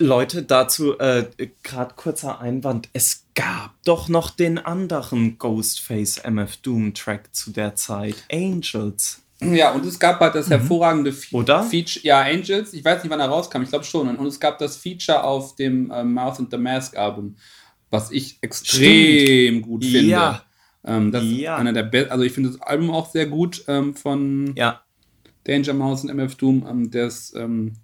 Leute, 0.00 0.42
dazu 0.42 0.98
äh, 0.98 1.28
gerade 1.62 1.94
kurzer 1.94 2.40
Einwand. 2.40 2.88
Es 2.94 3.26
gab 3.34 3.74
doch 3.84 4.08
noch 4.08 4.30
den 4.30 4.58
anderen 4.58 5.38
Ghostface 5.38 6.18
MF 6.24 6.56
Doom 6.56 6.94
Track 6.94 7.32
zu 7.32 7.52
der 7.52 7.76
Zeit. 7.76 8.24
Angels. 8.32 9.22
Ja, 9.52 9.72
und 9.72 9.84
es 9.84 9.98
gab 9.98 10.20
halt 10.20 10.34
das 10.34 10.48
hervorragende 10.48 11.12
Fe 11.12 11.36
Oder? 11.36 11.62
Feature. 11.64 12.04
Ja, 12.04 12.20
Angels, 12.22 12.72
ich 12.72 12.84
weiß 12.84 13.02
nicht, 13.02 13.10
wann 13.10 13.20
er 13.20 13.28
rauskam, 13.28 13.62
ich 13.62 13.68
glaube 13.68 13.84
schon. 13.84 14.14
Und 14.16 14.26
es 14.26 14.38
gab 14.40 14.58
das 14.58 14.76
Feature 14.76 15.24
auf 15.24 15.56
dem 15.56 15.90
äh, 15.90 16.04
Mouth 16.04 16.38
and 16.38 16.50
the 16.50 16.56
Mask 16.58 16.96
Album, 16.96 17.36
was 17.90 18.10
ich 18.10 18.38
extrem 18.40 19.62
gut 19.62 19.84
finde. 19.84 20.00
Ja. 20.10 20.42
Ähm, 20.86 21.10
das 21.12 21.24
Ja. 21.24 21.54
ist 21.54 21.60
einer 21.60 21.72
der 21.72 21.82
besten. 21.84 22.10
Also 22.12 22.24
ich 22.24 22.32
finde 22.32 22.50
das 22.50 22.60
Album 22.62 22.90
auch 22.90 23.10
sehr 23.10 23.26
gut 23.26 23.64
ähm, 23.68 23.94
von 23.94 24.54
Ja. 24.56 24.80
Danger 25.44 25.74
Mouse 25.74 26.04
und 26.04 26.10
MF 26.10 26.34
Doom. 26.36 26.66
Ähm, 26.68 26.90
das 26.90 27.32
ähm, 27.36 27.74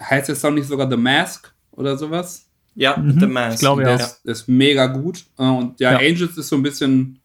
heißt 0.00 0.28
der 0.28 0.36
Song 0.36 0.54
nicht 0.54 0.68
sogar 0.68 0.88
The 0.90 0.96
Mask 0.96 1.52
oder 1.72 1.96
sowas? 1.98 2.46
Ja, 2.74 2.96
Mhm, 2.96 3.18
The 3.20 3.26
Mask. 3.26 3.54
ich 3.54 3.60
glaube, 3.60 3.82
ja. 3.82 3.96
Der 3.96 4.10
ist, 4.32 4.48
mega 4.48 4.86
gut. 4.86 5.24
Äh, 5.38 5.42
Und 5.42 5.80
ja, 5.80 5.92
Ja. 5.92 5.98
Angels 5.98 6.36
ist 6.36 6.48
so 6.48 6.56
ein 6.56 6.62
bisschen 6.62 7.18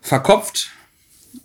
verkopft. 0.00 0.70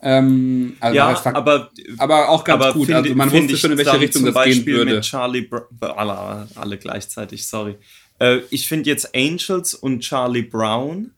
Ähm, 0.00 0.76
also 0.80 0.96
Ja, 0.96 1.14
ver- 1.16 1.34
aber, 1.36 1.70
aber 1.98 2.28
auch 2.28 2.44
ganz 2.44 2.62
aber 2.64 2.72
gut. 2.72 2.86
finde- 2.86 3.02
Also 3.02 3.14
man 3.14 3.30
wusste 3.32 3.56
schon, 3.56 3.72
in 3.72 3.78
welche 3.78 4.00
Richtung 4.00 4.24
das 4.24 4.34
gehen 4.34 4.54
Beispiel 4.56 4.74
würde. 4.76 4.94
Mit 4.96 5.04
Charlie 5.04 5.42
Br 5.42 5.66
alle, 5.98 6.48
alle 6.54 6.78
gleichzeitig, 6.78 7.46
sorry. 7.46 7.76
Äh, 8.18 8.38
ich 8.50 8.68
finde 8.68 8.88
jetzt 8.90 9.14
Angels 9.14 9.74
und 9.74 10.00
Charlie 10.00 10.42
Brown, 10.42 11.12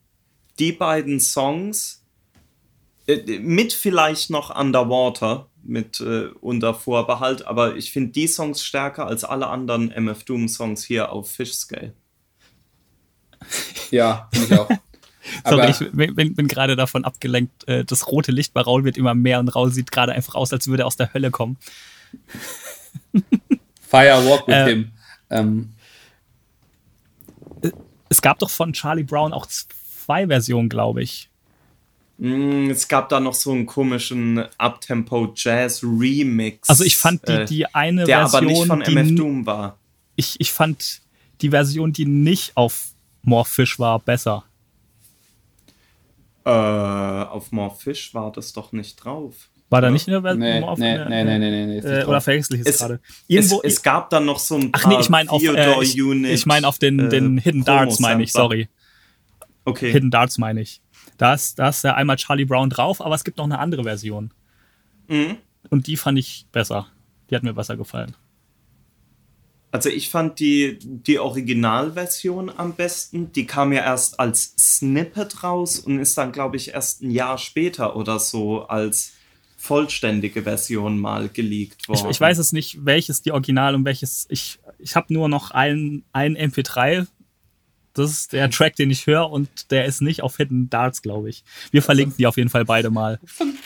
die 0.59 0.73
beiden 0.73 1.21
Songs, 1.21 2.03
äh, 3.07 3.39
mit 3.39 3.73
vielleicht 3.73 4.31
noch 4.31 4.55
Underwater, 4.59 5.49
mit 5.63 6.01
äh, 6.01 6.27
unter 6.41 6.75
Vorbehalt, 6.75 7.47
aber 7.47 7.77
ich 7.77 7.91
finde 7.93 8.13
die 8.13 8.27
Songs 8.29 8.63
stärker 8.63 9.07
als 9.07 9.25
alle 9.25 9.47
anderen 9.49 9.91
MF 9.91 10.23
Doom 10.25 10.49
Songs 10.49 10.85
hier 10.85 11.11
auf 11.13 11.31
Fish 11.31 11.55
Scale. 11.55 11.95
Ja, 13.91 14.29
finde 14.33 14.55
ich 14.55 14.61
auch. 14.61 14.69
Sorry, 15.45 15.61
Aber 15.61 15.69
ich 15.69 15.79
bin, 16.15 16.35
bin, 16.35 16.49
gerade 16.49 16.77
davon 16.77 17.05
abgelenkt. 17.05 17.67
Äh, 17.69 17.85
das 17.85 18.09
rote 18.09 18.33
Licht 18.33 18.53
bei 18.53 18.61
Raul 18.61 18.85
wird 18.85 18.97
immer 18.97 19.15
mehr 19.15 19.41
und 19.41 19.49
Raul 19.49 19.73
sieht 19.73 19.91
gerade 19.91 20.13
einfach 20.13 20.35
aus, 20.35 20.53
als 20.53 20.69
würde 20.69 20.83
er 20.83 20.87
aus 20.87 20.97
der 20.97 21.13
Hölle 21.15 21.31
kommen. 21.31 21.57
Firewalk 23.89 24.47
with 24.47 24.55
Äh, 24.55 24.67
him. 24.67 24.93
Ähm, 25.31 25.71
Es 28.09 28.23
gab 28.23 28.39
doch 28.39 28.51
von 28.51 28.73
Charlie 28.73 29.03
Brown 29.03 29.33
auch 29.33 29.47
zwei 29.47 30.27
Versionen, 30.27 30.69
glaube 30.69 31.03
ich. 31.03 31.29
Mm, 32.19 32.71
es 32.71 32.87
gab 32.87 33.09
da 33.09 33.19
noch 33.19 33.35
so 33.35 33.51
einen 33.53 33.67
komischen 33.67 34.45
Uptempo 34.59 35.33
Jazz 35.35 35.83
Remix. 35.83 36.69
Also 36.69 36.85
ich 36.85 36.97
fand 36.97 37.27
die, 37.27 37.33
äh, 37.33 37.45
die 37.45 37.75
eine 37.75 38.05
der 38.05 38.29
Version, 38.29 38.37
aber 38.37 38.47
nicht 38.53 38.67
von 38.67 38.83
die 38.85 38.93
MF 38.95 39.17
Doom 39.17 39.47
war. 39.47 39.79
Ich, 40.17 40.39
ich 40.39 40.53
fand 40.53 41.01
die 41.41 41.51
Version, 41.51 41.93
die 41.93 42.07
nicht 42.07 42.57
auf 42.57 42.93
More 43.23 43.45
Fish 43.45 43.79
war, 43.79 43.99
besser. 43.99 44.45
Äh, 46.45 46.51
auf 46.51 47.53
More 47.53 47.75
Fish 47.77 48.13
war 48.15 48.31
das 48.33 48.53
doch 48.53 48.73
nicht 48.73 48.97
drauf. 48.97 49.49
War 49.71 49.81
da 49.81 49.91
nicht 49.91 50.07
in 50.07 50.13
der 50.13 50.21
Version? 50.23 50.41
nee, 50.41 50.61
nee, 50.61 50.67
auf- 50.67 50.79
nee, 50.79 50.99
nee, 51.09 51.25
nee, 51.25 51.39
nee, 51.39 51.67
nee, 51.67 51.79
ist 51.79 51.85
Äh, 51.87 52.05
oder 52.05 52.21
verwechsel 52.21 52.57
ich 52.57 52.61
es 52.63 52.67
Es- 52.69 52.79
gerade? 52.79 53.01
Es, 53.03 53.13
Irgendwo. 53.29 53.61
es 53.65 53.83
gab 53.83 54.11
dann 54.11 54.25
noch 54.27 54.39
so 54.39 54.57
ein 54.57 54.71
paar 54.71 54.83
ach 54.85 54.89
nee, 54.89 55.01
ich 55.01 55.09
meine 55.09 55.31
auf, 55.31 55.43
äh, 55.43 55.47
Theodore 55.47 55.83
ich, 55.85 55.97
ich 55.99 56.47
meine 56.47 56.69
auf 56.69 56.79
den, 56.79 56.99
äh, 57.01 57.09
den 57.09 57.39
Hidden 57.39 57.65
Darts, 57.65 57.99
meine 57.99 58.23
ich, 58.23 58.31
sorry. 58.33 58.69
Okay. 59.65 59.91
Hidden 59.91 60.11
Darts 60.11 60.37
meine 60.39 60.61
ich. 60.61 60.81
Da 61.17 61.33
ist, 61.35 61.59
da 61.59 61.71
ist 61.71 61.83
ja 61.83 61.95
einmal 61.95 62.17
Charlie 62.17 62.45
Brown 62.45 62.69
drauf, 62.71 63.01
aber 63.01 63.15
es 63.15 63.25
gibt 63.25 63.39
noch 63.39 63.45
eine 63.45 63.59
andere 63.59 63.85
Version. 63.85 64.33
Mhm. 65.09 65.37
Und 65.71 65.87
die 65.87 65.97
fand 65.97 66.19
ich 66.19 66.47
besser. 66.53 66.89
Die 67.31 67.35
hat 67.35 67.43
mir 67.43 67.55
besser 67.55 67.77
gefallen. 67.77 68.15
Also 69.75 69.89
ich 69.89 70.09
fand 70.09 70.39
die, 70.39 70.79
die 70.81 71.19
Originalversion 71.19 72.49
am 72.49 72.75
besten. 72.75 73.33
Die 73.33 73.45
kam 73.45 73.73
ja 73.73 73.83
erst 73.83 74.21
als 74.21 74.55
Snippet 74.57 75.43
raus 75.43 75.81
und 75.81 75.99
ist 75.99 76.17
dann, 76.17 76.31
glaube 76.31 76.57
ich, 76.57 76.75
erst 76.75 77.03
ein 77.03 77.11
Jahr 77.11 77.39
später 77.39 77.97
oder 77.97 78.21
so 78.21 78.69
als 78.69 79.15
vollständige 79.57 80.45
Version 80.45 81.01
mal 81.01 81.29
geleakt 81.29 81.89
worden. 81.89 82.05
Ich, 82.05 82.09
ich 82.09 82.21
weiß 82.21 82.39
es 82.39 82.53
nicht, 82.53 82.85
welches 82.85 83.23
die 83.23 83.33
Original 83.33 83.75
und 83.75 83.85
welches. 83.85 84.27
Ich, 84.29 84.61
ich 84.79 84.95
habe 84.95 85.13
nur 85.13 85.29
noch 85.29 85.51
einen, 85.51 86.05
einen 86.13 86.37
MP3. 86.37 87.09
Das 87.95 88.13
ist 88.13 88.33
der 88.33 88.49
Track, 88.51 88.77
den 88.77 88.93
ich 88.93 89.09
höre 89.09 89.29
und 89.29 89.73
der 89.73 89.87
ist 89.87 90.03
nicht 90.03 90.23
auf 90.23 90.37
Hidden 90.37 90.71
Darts, 90.71 91.03
glaube 91.03 91.31
ich. 91.31 91.43
Wir 91.73 91.83
verlinken 91.83 92.17
die 92.17 92.29
auf 92.29 92.37
jeden 92.37 92.49
Fall 92.49 92.65
beide 92.65 92.91
mal. 92.91 93.19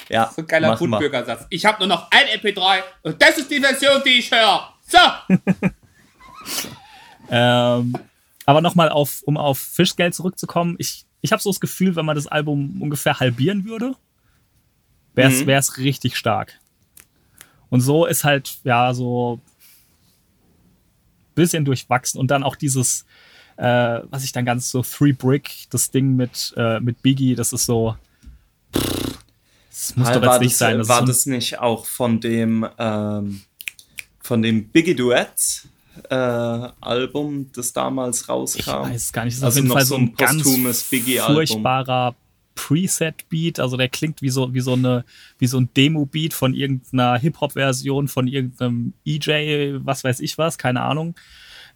Ja, 0.08 0.32
So 0.34 0.40
ein 0.40 0.46
geiler. 0.46 0.74
Gutbürgersatz. 0.74 1.44
Ich 1.50 1.66
habe 1.66 1.80
nur 1.80 1.88
noch 1.88 2.10
ein 2.10 2.40
MP3 2.40 2.78
und 3.02 3.20
das 3.20 3.36
ist 3.36 3.50
die 3.50 3.60
Version, 3.60 4.00
die 4.06 4.20
ich 4.20 4.30
höre. 4.30 4.72
So! 4.86 4.98
Ähm, 7.30 7.94
aber 8.46 8.60
nochmal, 8.60 8.88
auf, 8.88 9.22
um 9.24 9.36
auf 9.36 9.58
Fischgeld 9.58 10.14
zurückzukommen. 10.14 10.76
Ich, 10.78 11.04
ich 11.20 11.32
habe 11.32 11.42
so 11.42 11.50
das 11.50 11.60
Gefühl, 11.60 11.96
wenn 11.96 12.06
man 12.06 12.16
das 12.16 12.26
Album 12.26 12.80
ungefähr 12.80 13.20
halbieren 13.20 13.64
würde, 13.64 13.94
wäre 15.14 15.30
es 15.30 15.76
Mhm. 15.76 15.82
richtig 15.82 16.16
stark. 16.16 16.54
Und 17.70 17.80
so 17.82 18.06
ist 18.06 18.24
halt, 18.24 18.58
ja, 18.64 18.94
so 18.94 19.40
bisschen 21.34 21.64
durchwachsen. 21.64 22.18
Und 22.18 22.30
dann 22.30 22.42
auch 22.42 22.56
dieses, 22.56 23.04
äh, 23.56 24.00
was 24.10 24.24
ich 24.24 24.32
dann 24.32 24.44
ganz 24.44 24.70
so 24.70 24.82
Three 24.82 25.12
Brick, 25.12 25.66
das 25.70 25.90
Ding 25.90 26.16
mit, 26.16 26.54
äh, 26.56 26.80
mit 26.80 27.02
Biggie, 27.02 27.34
das 27.34 27.52
ist 27.52 27.66
so. 27.66 27.96
pff, 28.74 29.18
Das 29.68 29.96
muss 29.96 30.08
doch 30.10 30.22
war 30.22 30.32
jetzt 30.34 30.40
nicht 30.40 30.52
das, 30.52 30.58
sein. 30.58 30.78
Das 30.78 30.88
war 30.88 31.04
das 31.04 31.26
nicht 31.26 31.58
auch 31.58 31.84
von 31.86 32.20
dem 32.20 32.66
ähm, 32.78 33.42
von 34.20 34.42
dem 34.42 34.68
Biggie 34.68 34.94
Duets 34.94 35.68
äh, 36.10 36.14
Album, 36.80 37.50
das 37.54 37.72
damals 37.72 38.22
Ich 38.22 38.28
rauskam? 38.28 38.90
weiß 38.90 39.04
es 39.04 39.12
gar 39.12 39.24
nicht. 39.24 39.34
Das 39.34 39.38
ist 39.38 39.44
Also 39.44 39.48
auf 39.48 39.56
jeden 39.56 39.68
noch 39.68 39.74
Fall 39.74 39.84
so 39.86 39.96
ein 39.96 40.02
ein 40.08 40.14
ganz 40.16 41.26
furchtbarer 41.26 42.14
Preset-Beat. 42.54 43.60
Also 43.60 43.76
der 43.76 43.88
klingt 43.88 44.20
wie 44.20 44.30
so, 44.30 44.52
wie 44.52 44.60
so 44.60 44.72
eine, 44.72 45.04
wie 45.38 45.46
so 45.46 45.58
ein 45.58 45.68
Demo-Beat 45.76 46.34
von 46.34 46.54
irgendeiner 46.54 47.18
Hip-Hop-Version 47.18 48.08
von 48.08 48.26
irgendeinem 48.26 48.94
EJ, 49.06 49.78
was 49.84 50.02
weiß 50.04 50.20
ich 50.20 50.38
was, 50.38 50.58
keine 50.58 50.82
Ahnung. 50.82 51.14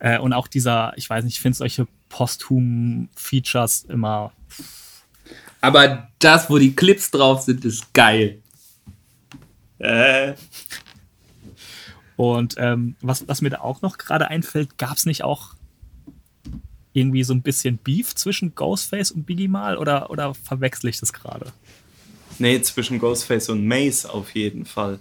Äh, 0.00 0.18
und 0.18 0.32
auch 0.32 0.48
dieser, 0.48 0.92
ich 0.96 1.08
weiß 1.08 1.24
nicht, 1.24 1.34
ich 1.34 1.40
finde 1.40 1.56
solche 1.56 1.86
Posthum-Features 2.08 3.84
immer. 3.88 4.32
Aber 5.60 6.08
das, 6.18 6.50
wo 6.50 6.58
die 6.58 6.74
Clips 6.74 7.10
drauf 7.12 7.42
sind, 7.42 7.64
ist 7.64 7.92
geil. 7.94 8.42
Äh. 9.78 10.34
Und 12.22 12.54
ähm, 12.56 12.94
was, 13.00 13.26
was 13.26 13.42
mir 13.42 13.50
da 13.50 13.62
auch 13.62 13.82
noch 13.82 13.98
gerade 13.98 14.28
einfällt, 14.28 14.78
gab 14.78 14.96
es 14.96 15.06
nicht 15.06 15.24
auch 15.24 15.54
irgendwie 16.92 17.24
so 17.24 17.34
ein 17.34 17.42
bisschen 17.42 17.78
Beef 17.78 18.14
zwischen 18.14 18.54
Ghostface 18.54 19.10
und 19.10 19.26
Biggie 19.26 19.48
mal 19.48 19.76
oder, 19.76 20.08
oder 20.08 20.32
verwechsel 20.32 20.88
ich 20.88 21.00
das 21.00 21.12
gerade? 21.12 21.46
Nee, 22.38 22.62
zwischen 22.62 23.00
Ghostface 23.00 23.48
und 23.48 23.66
Mace 23.66 24.06
auf 24.06 24.36
jeden 24.36 24.66
Fall. 24.66 25.00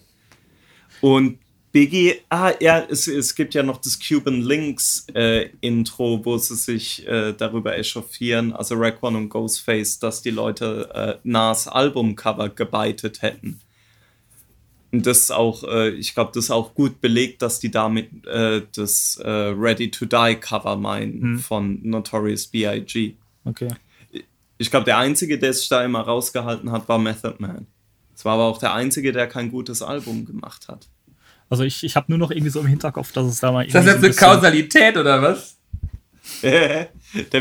Und 0.99 1.37
Biggie, 1.71 2.15
ah 2.29 2.53
ja, 2.59 2.79
es, 2.89 3.07
es 3.07 3.35
gibt 3.35 3.53
ja 3.53 3.61
noch 3.61 3.77
das 3.77 3.99
Cuban 3.99 4.41
Links 4.41 5.05
äh, 5.13 5.51
Intro, 5.61 6.25
wo 6.25 6.39
sie 6.39 6.55
sich 6.55 7.07
äh, 7.07 7.33
darüber 7.33 7.77
echauffieren, 7.77 8.51
also 8.51 8.73
Raekwon 8.73 9.15
und 9.15 9.29
Ghostface, 9.29 9.99
dass 9.99 10.23
die 10.23 10.31
Leute 10.31 10.89
äh, 10.95 11.19
Nas 11.23 11.67
Albumcover 11.67 12.49
gebeitet 12.49 13.21
hätten. 13.21 13.61
Und 14.91 15.05
das 15.05 15.19
ist 15.19 15.31
auch, 15.31 15.63
äh, 15.63 15.89
ich 15.91 16.13
glaube, 16.13 16.31
das 16.33 16.45
ist 16.45 16.51
auch 16.51 16.75
gut 16.75 16.99
belegt, 16.99 17.41
dass 17.41 17.59
die 17.59 17.71
damit 17.71 18.25
äh, 18.25 18.61
das 18.75 19.17
äh, 19.23 19.29
Ready 19.29 19.89
to 19.89 20.05
Die 20.05 20.35
Cover 20.35 20.75
meinen 20.75 21.21
Hm. 21.21 21.39
von 21.39 21.79
Notorious 21.83 22.47
B.I.G. 22.47 23.15
Okay. 23.45 23.69
Ich 24.57 24.69
glaube, 24.69 24.85
der 24.85 24.97
Einzige, 24.97 25.39
der 25.39 25.53
sich 25.53 25.69
da 25.69 25.83
immer 25.83 26.01
rausgehalten 26.01 26.71
hat, 26.71 26.87
war 26.89 26.99
Method 26.99 27.35
Man. 27.39 27.67
Es 28.15 28.25
war 28.25 28.33
aber 28.33 28.43
auch 28.43 28.59
der 28.59 28.73
Einzige, 28.73 29.11
der 29.11 29.27
kein 29.27 29.49
gutes 29.49 29.81
Album 29.81 30.25
gemacht 30.25 30.67
hat. 30.67 30.87
Also 31.49 31.63
ich, 31.63 31.83
ich 31.83 31.95
habe 31.95 32.05
nur 32.09 32.19
noch 32.19 32.31
irgendwie 32.31 32.51
so 32.51 32.59
im 32.59 32.67
Hinterkopf, 32.67 33.11
dass 33.11 33.25
es 33.27 33.39
da 33.39 33.51
mal 33.51 33.65
Ist 33.65 33.73
das 33.73 33.85
jetzt 33.85 34.03
eine 34.03 34.13
Kausalität 34.13 34.97
oder 34.97 35.21
was? 35.21 35.57
der 36.43 36.89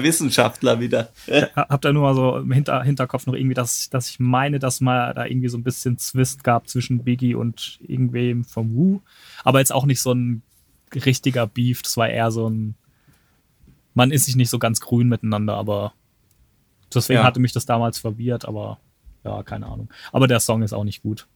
Wissenschaftler 0.03 0.81
wieder. 0.81 1.11
hab 1.55 1.81
da 1.83 1.93
nur 1.93 2.03
mal 2.03 2.15
so 2.15 2.39
im 2.39 2.51
Hinter, 2.53 2.83
Hinterkopf 2.83 3.27
noch 3.27 3.35
irgendwie, 3.35 3.55
dass, 3.55 3.91
dass 3.91 4.09
ich 4.11 4.19
meine, 4.21 4.59
dass 4.59 4.81
mal 4.81 5.13
da 5.15 5.27
irgendwie 5.27 5.49
so 5.49 5.59
ein 5.59 5.63
bisschen 5.63 5.99
Zwist 5.99 6.45
gab 6.45 6.69
zwischen 6.69 7.05
Biggie 7.05 7.35
und 7.35 7.79
irgendwem 7.83 8.45
vom 8.45 8.75
Wu. 8.75 9.01
Aber 9.45 9.59
jetzt 9.59 9.73
auch 9.73 9.85
nicht 9.87 10.01
so 10.01 10.13
ein 10.13 10.43
richtiger 10.95 11.47
Beef. 11.47 11.83
Das 11.83 11.97
war 11.97 12.09
eher 12.09 12.31
so 12.31 12.49
ein. 12.49 12.75
Man 13.95 14.11
ist 14.13 14.25
sich 14.27 14.37
nicht 14.37 14.51
so 14.51 14.59
ganz 14.59 14.81
grün 14.81 15.09
miteinander, 15.09 15.55
aber 15.55 15.93
deswegen 16.95 17.21
Ja. 17.21 17.25
hatte 17.25 17.41
mich 17.41 17.53
das 17.53 17.67
damals 17.67 17.99
verwirrt, 17.99 18.47
aber 18.47 18.79
ja, 19.25 19.43
keine 19.43 19.67
Ahnung. 19.67 19.91
Aber 20.13 20.27
der 20.27 20.41
Song 20.41 20.63
ist 20.63 20.73
auch 20.73 20.85
nicht 20.85 21.03
gut. 21.03 21.27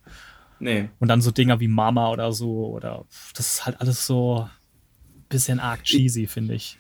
Nee. 0.61 0.89
Und 0.99 1.09
dann 1.09 1.21
so 1.21 1.31
Dinger 1.31 1.61
wie 1.61 1.69
Mama 1.69 2.11
oder 2.11 2.33
so, 2.33 2.69
oder 2.69 3.05
das 3.35 3.55
ist 3.55 3.67
halt 3.67 3.81
alles 3.81 4.07
so 4.07 4.49
ein 4.49 5.25
bisschen 5.29 5.61
arg 5.61 5.83
cheesy, 5.83 6.27
finde 6.27 6.55
ich. 6.55 6.79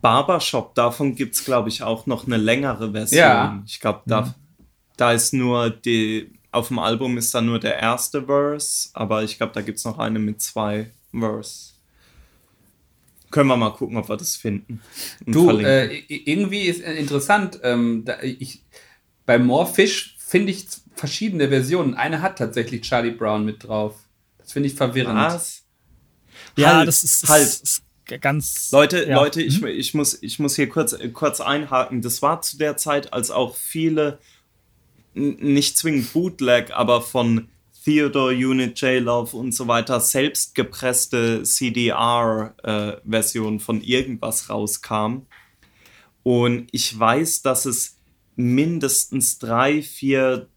Barbershop, 0.00 0.74
davon 0.74 1.14
gibt 1.14 1.34
es, 1.34 1.44
glaube 1.44 1.68
ich, 1.68 1.82
auch 1.82 2.06
noch 2.06 2.26
eine 2.26 2.38
längere 2.38 2.92
Version. 2.92 3.18
Ja. 3.20 3.62
Ich 3.66 3.78
glaube, 3.78 4.00
da, 4.06 4.34
da 4.96 5.12
ist 5.12 5.34
nur 5.34 5.68
die, 5.70 6.32
auf 6.50 6.68
dem 6.68 6.78
Album 6.78 7.18
ist 7.18 7.34
da 7.34 7.42
nur 7.42 7.58
der 7.58 7.78
erste 7.78 8.24
Verse, 8.24 8.88
aber 8.94 9.22
ich 9.22 9.36
glaube, 9.36 9.52
da 9.52 9.60
gibt 9.60 9.78
es 9.78 9.84
noch 9.84 9.98
eine 9.98 10.18
mit 10.18 10.40
zwei 10.40 10.90
Verse. 11.12 11.72
Können 13.30 13.48
wir 13.48 13.56
mal 13.56 13.70
gucken, 13.70 13.96
ob 13.96 14.08
wir 14.08 14.16
das 14.16 14.36
finden. 14.36 14.80
und 15.26 15.34
Du, 15.34 15.44
verlinken. 15.44 15.66
äh, 15.70 15.96
irgendwie 16.08 16.62
ist 16.62 16.82
äh, 16.82 16.94
interessant, 16.94 17.60
ähm, 17.62 18.04
da, 18.04 18.20
ich, 18.22 18.62
bei 19.26 19.38
More 19.38 19.66
Fish 19.66 20.16
finde 20.18 20.52
ich 20.52 20.66
verschiedene 20.94 21.48
Versionen. 21.48 21.94
Eine 21.94 22.20
hat 22.22 22.38
tatsächlich 22.38 22.82
Charlie 22.82 23.10
Brown 23.12 23.44
mit 23.44 23.64
drauf. 23.64 23.96
Das 24.38 24.52
finde 24.52 24.68
ich 24.68 24.74
verwirrend. 24.74 25.18
Was? 25.18 25.64
Ja, 26.56 26.76
Halt, 26.76 26.88
das 26.88 27.04
ist, 27.04 27.28
halt. 27.28 27.42
ist, 27.42 27.62
ist 27.62 27.82
ganz. 28.06 28.70
Leute, 28.72 29.08
ja. 29.08 29.16
Leute, 29.16 29.42
ich, 29.42 29.62
ich, 29.62 29.94
muss, 29.94 30.22
ich 30.22 30.38
muss 30.38 30.56
hier 30.56 30.68
kurz, 30.68 30.92
äh, 30.92 31.08
kurz 31.08 31.40
einhaken. 31.40 32.02
Das 32.02 32.20
war 32.22 32.42
zu 32.42 32.58
der 32.58 32.76
Zeit, 32.76 33.12
als 33.12 33.30
auch 33.30 33.56
viele, 33.56 34.18
nicht 35.14 35.76
zwingend 35.76 36.12
Bootleg, 36.12 36.72
aber 36.72 37.02
von 37.02 37.48
Theodore 37.84 38.34
Unit, 38.34 38.80
J-Love 38.80 39.36
und 39.36 39.52
so 39.52 39.68
weiter, 39.68 40.00
selbst 40.00 40.54
gepresste 40.54 41.42
CDR-Version 41.42 43.60
von 43.60 43.82
irgendwas 43.82 44.48
rauskam. 44.48 45.26
Und 46.22 46.68
ich 46.70 46.96
weiß, 46.96 47.42
dass 47.42 47.66
es 47.66 47.98
mindestens 48.36 49.38
drei, 49.38 49.82
vier 49.82 50.48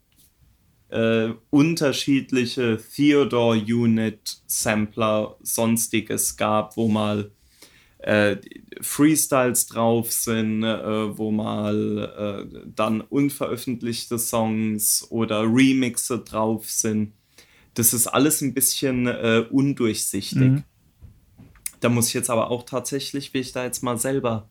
äh, 0.96 1.34
unterschiedliche 1.50 2.80
Theodore 2.96 3.58
Unit 3.58 4.38
Sampler 4.48 5.36
sonstiges 5.42 6.38
gab, 6.38 6.78
wo 6.78 6.88
mal 6.88 7.32
äh, 7.98 8.38
Freestyles 8.80 9.68
drauf 9.68 10.12
sind, 10.12 10.64
äh, 10.64 11.18
wo 11.18 11.32
mal 11.32 12.48
äh, 12.56 12.62
dann 12.74 13.02
unveröffentlichte 13.02 14.18
Songs 14.18 15.06
oder 15.10 15.42
Remixe 15.42 16.20
drauf 16.20 16.70
sind. 16.70 17.12
Das 17.74 17.94
ist 17.94 18.08
alles 18.08 18.40
ein 18.42 18.54
bisschen 18.54 19.08
äh, 19.08 19.46
undurchsichtig. 19.50 20.40
Mhm. 20.40 20.64
Da 21.82 21.90
muss 21.90 22.08
ich 22.08 22.14
jetzt 22.14 22.30
aber 22.30 22.52
auch 22.52 22.64
tatsächlich, 22.64 23.34
will 23.34 23.42
ich 23.42 23.52
da 23.52 23.66
jetzt 23.66 23.84
mal 23.84 23.98
selber 23.98 24.48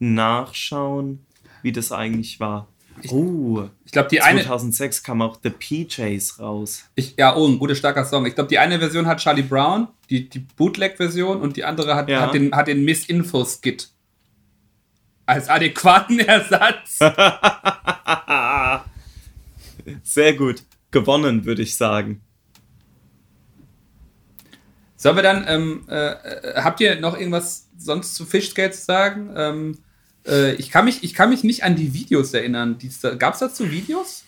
nachschauen, 0.00 1.24
wie 1.62 1.70
das 1.70 1.92
eigentlich 1.92 2.40
war. 2.40 2.68
Oh, 3.10 3.68
Ich 3.84 3.92
glaube, 3.92 4.08
die 4.08 4.20
eine, 4.20 4.42
2006 4.42 5.02
kam 5.02 5.22
auch 5.22 5.38
The 5.42 5.50
PJs 5.50 6.38
raus. 6.40 6.84
ich, 6.94 7.14
ja, 7.16 7.34
oh, 7.36 7.46
ein 7.46 7.58
guter, 7.58 7.74
starker 7.74 8.04
Song. 8.04 8.26
Ich 8.26 8.34
glaube, 8.34 8.48
die 8.48 8.58
eine 8.58 8.78
Version 8.78 9.06
hat 9.06 9.18
Charlie 9.18 9.42
Brown, 9.42 9.88
die, 10.10 10.28
die 10.28 10.40
Bootleg-Version, 10.40 11.40
und 11.40 11.56
die 11.56 11.64
andere 11.64 11.94
hat, 11.94 12.08
Ja. 12.08 12.20
hat 12.22 12.34
den, 12.34 12.54
hat 12.54 12.68
den 12.68 12.84
Miss-Info-Skit. 12.84 13.90
Als 15.26 15.48
adäquaten 15.48 16.18
Ersatz. 16.26 16.98
Sehr 20.02 20.34
gut. 20.34 20.62
Gewonnen, 20.90 21.44
würde 21.44 21.62
ich 21.62 21.76
sagen. 21.76 22.20
Sollen 24.96 25.16
wir 25.16 25.22
dann, 25.22 25.44
ähm, 25.48 25.84
äh, 25.88 26.12
äh, 26.12 26.62
habt 26.62 26.80
ihr 26.80 26.98
noch 27.00 27.16
irgendwas 27.18 27.68
sonst 27.76 28.14
zu 28.14 28.24
Fishgate 28.24 28.72
zu 28.72 28.84
sagen? 28.84 29.30
Ähm, 29.36 29.78
äh, 30.26 30.54
ich, 30.54 30.70
kann 30.70 30.84
mich, 30.84 31.02
ich 31.02 31.14
kann 31.14 31.30
mich 31.30 31.44
nicht 31.44 31.64
an 31.64 31.76
die 31.76 31.94
Videos 31.94 32.32
erinnern. 32.34 32.78
Gab 33.18 33.34
es 33.34 33.40
dazu 33.40 33.70
Videos? 33.70 34.24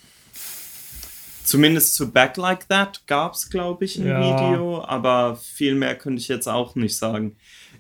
Zumindest 1.45 1.95
zu 1.95 2.11
Back 2.11 2.37
Like 2.37 2.69
That 2.69 3.07
gab 3.07 3.35
es, 3.35 3.49
glaube 3.51 3.85
ich, 3.85 3.97
ein 3.99 4.07
Ja. 4.07 4.21
Video, 4.21 4.85
aber 4.85 5.37
viel 5.37 5.77
mehr 5.77 5.97
könnte 5.97 6.21
ich 6.21 6.29
jetzt 6.29 6.49
auch 6.49 6.75
nicht 6.75 6.97
sagen. 6.97 7.37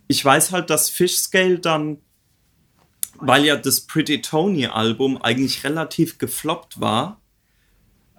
Ich 0.07 0.25
weiß 0.25 0.53
halt, 0.53 0.71
dass 0.71 0.89
Fishscale 0.89 1.59
dann, 1.59 1.99
weil 3.19 3.45
ja 3.45 3.57
das 3.57 3.81
Pretty 3.81 4.23
Tony 4.23 4.67
Album 4.67 5.21
eigentlich 5.21 5.65
relativ 5.65 6.19
gefloppt 6.19 6.81
war, 6.81 7.21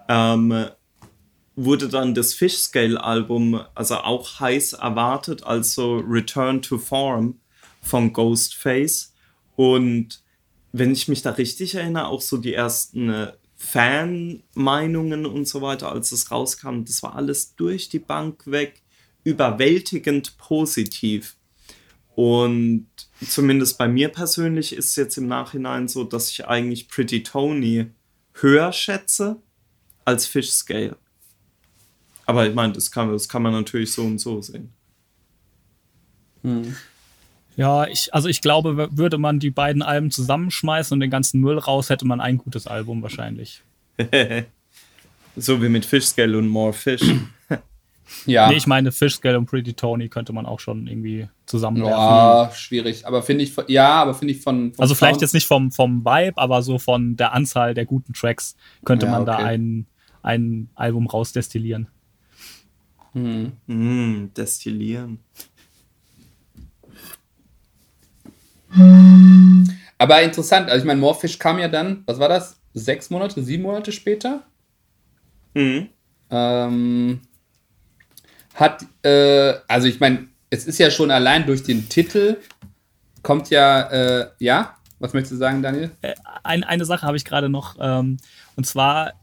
ähm, 0.09 0.67
wurde 1.55 1.87
dann 1.87 2.13
das 2.13 2.33
Fishscale 2.33 3.01
Album 3.01 3.61
also 3.73 3.95
auch 3.95 4.41
heiß 4.41 4.73
erwartet, 4.73 5.43
also 5.43 5.97
Return 5.97 6.61
to 6.61 6.77
Form 6.77 7.39
von 7.81 8.11
Ghostface. 8.11 9.13
Und 9.57 10.23
wenn 10.71 10.91
ich 10.91 11.07
mich 11.07 11.23
da 11.23 11.31
richtig 11.31 11.75
erinnere, 11.75 12.07
auch 12.07 12.21
so 12.21 12.37
die 12.37 12.53
ersten 12.53 13.09
äh, 13.09 13.33
Fan-Meinungen 13.55 15.25
und 15.25 15.47
so 15.47 15.61
weiter, 15.63 15.91
als 15.91 16.11
es 16.11 16.29
rauskam, 16.29 16.83
das 16.85 17.01
war 17.01 17.15
alles 17.15 17.55
durch 17.55 17.89
die 17.89 17.99
Bank 17.99 18.43
weg, 18.45 18.83
überwältigend 19.23 20.37
positiv. 20.37 21.35
Und 22.15 22.87
zumindest 23.27 23.79
bei 23.79 23.87
mir 23.87 24.09
persönlich 24.09 24.73
ist 24.73 24.91
es 24.91 24.95
jetzt 24.95 25.17
im 25.17 25.27
Nachhinein 25.27 25.87
so, 25.87 26.03
dass 26.03 26.29
ich 26.29 26.45
eigentlich 26.45 26.87
Pretty 26.87 27.23
Tony 27.23 27.87
höher 28.33 28.71
schätze 28.71 29.41
als 30.05 30.27
Fish 30.27 30.51
Scale. 30.51 30.97
Aber 32.27 32.47
ich 32.47 32.53
meine, 32.53 32.73
das 32.73 32.91
kann, 32.91 33.11
das 33.11 33.27
kann 33.27 33.41
man 33.41 33.53
natürlich 33.53 33.91
so 33.91 34.03
und 34.03 34.19
so 34.19 34.39
sehen. 34.39 34.71
Ja, 37.57 37.85
ich, 37.87 38.13
also 38.13 38.29
ich 38.29 38.41
glaube, 38.41 38.87
würde 38.95 39.17
man 39.17 39.39
die 39.39 39.49
beiden 39.49 39.81
Alben 39.81 40.09
zusammenschmeißen 40.11 40.93
und 40.95 40.99
den 41.01 41.09
ganzen 41.09 41.41
Müll 41.41 41.57
raus, 41.57 41.89
hätte 41.89 42.05
man 42.07 42.21
ein 42.21 42.37
gutes 42.37 42.67
Album 42.67 43.01
wahrscheinlich. 43.03 43.61
So 45.39 45.61
wie 45.61 45.69
mit 45.69 45.85
Fish 45.85 46.05
Scale 46.05 46.35
und 46.37 46.47
More 46.47 46.73
Fish. 46.73 47.01
Ja. 48.25 48.47
Nee, 48.49 48.55
ich 48.55 48.67
meine, 48.67 48.93
Fishscale 48.93 49.37
und 49.37 49.47
Pretty 49.47 49.73
Tony 49.73 50.07
könnte 50.07 50.31
man 50.31 50.45
auch 50.45 50.61
schon 50.61 50.87
irgendwie 50.87 51.27
zusammenwerfen. 51.45 51.91
Ja, 51.99 52.49
schwierig. 52.55 53.05
Aber 53.05 53.21
finde 53.21 53.43
ich, 53.43 53.51
von- 53.51 53.65
ja, 53.67 54.01
aber 54.01 54.13
finde 54.13 54.33
ich 54.33 54.41
von. 54.41 54.71
Also 54.77 54.95
vielleicht 54.95 55.15
Sound- 55.15 55.21
jetzt 55.23 55.33
nicht 55.33 55.45
vom, 55.45 55.71
vom 55.73 56.05
Vibe, 56.05 56.37
aber 56.37 56.61
so 56.61 56.79
von 56.79 57.17
der 57.17 57.33
Anzahl 57.33 57.73
der 57.73 57.85
guten 57.85 58.13
Tracks 58.13 58.55
könnte 58.85 59.07
Ja, 59.07 59.11
man 59.11 59.25
da 59.25 59.35
okay. 59.35 59.43
ein, 59.43 59.85
ein 60.23 60.69
Album 60.75 61.05
rausdestillieren. 61.07 61.87
Mm, 63.13 64.27
destillieren. 64.37 65.19
Aber 69.97 70.21
interessant, 70.21 70.69
also 70.69 70.79
ich 70.79 70.87
meine, 70.87 70.99
Morefish 70.99 71.39
kam 71.39 71.59
ja 71.59 71.67
dann, 71.67 72.03
was 72.05 72.19
war 72.19 72.29
das? 72.29 72.59
Sechs 72.73 73.09
Monate, 73.09 73.41
sieben 73.41 73.63
Monate 73.63 73.91
später? 73.91 74.43
Mhm. 75.53 75.89
Ähm, 76.29 77.21
hat, 78.53 78.85
äh, 79.03 79.53
also 79.67 79.87
ich 79.87 79.99
meine, 79.99 80.27
es 80.49 80.65
ist 80.65 80.77
ja 80.77 80.91
schon 80.91 81.11
allein 81.11 81.45
durch 81.45 81.63
den 81.63 81.89
Titel, 81.89 82.37
kommt 83.23 83.49
ja, 83.49 83.81
äh, 83.89 84.29
ja? 84.39 84.75
Was 84.99 85.13
möchtest 85.13 85.33
du 85.33 85.37
sagen, 85.37 85.61
Daniel? 85.61 85.91
Ein, 86.43 86.63
eine 86.63 86.85
Sache 86.85 87.05
habe 87.05 87.17
ich 87.17 87.25
gerade 87.25 87.49
noch, 87.49 87.77
ähm, 87.79 88.17
und 88.55 88.65
zwar 88.65 89.13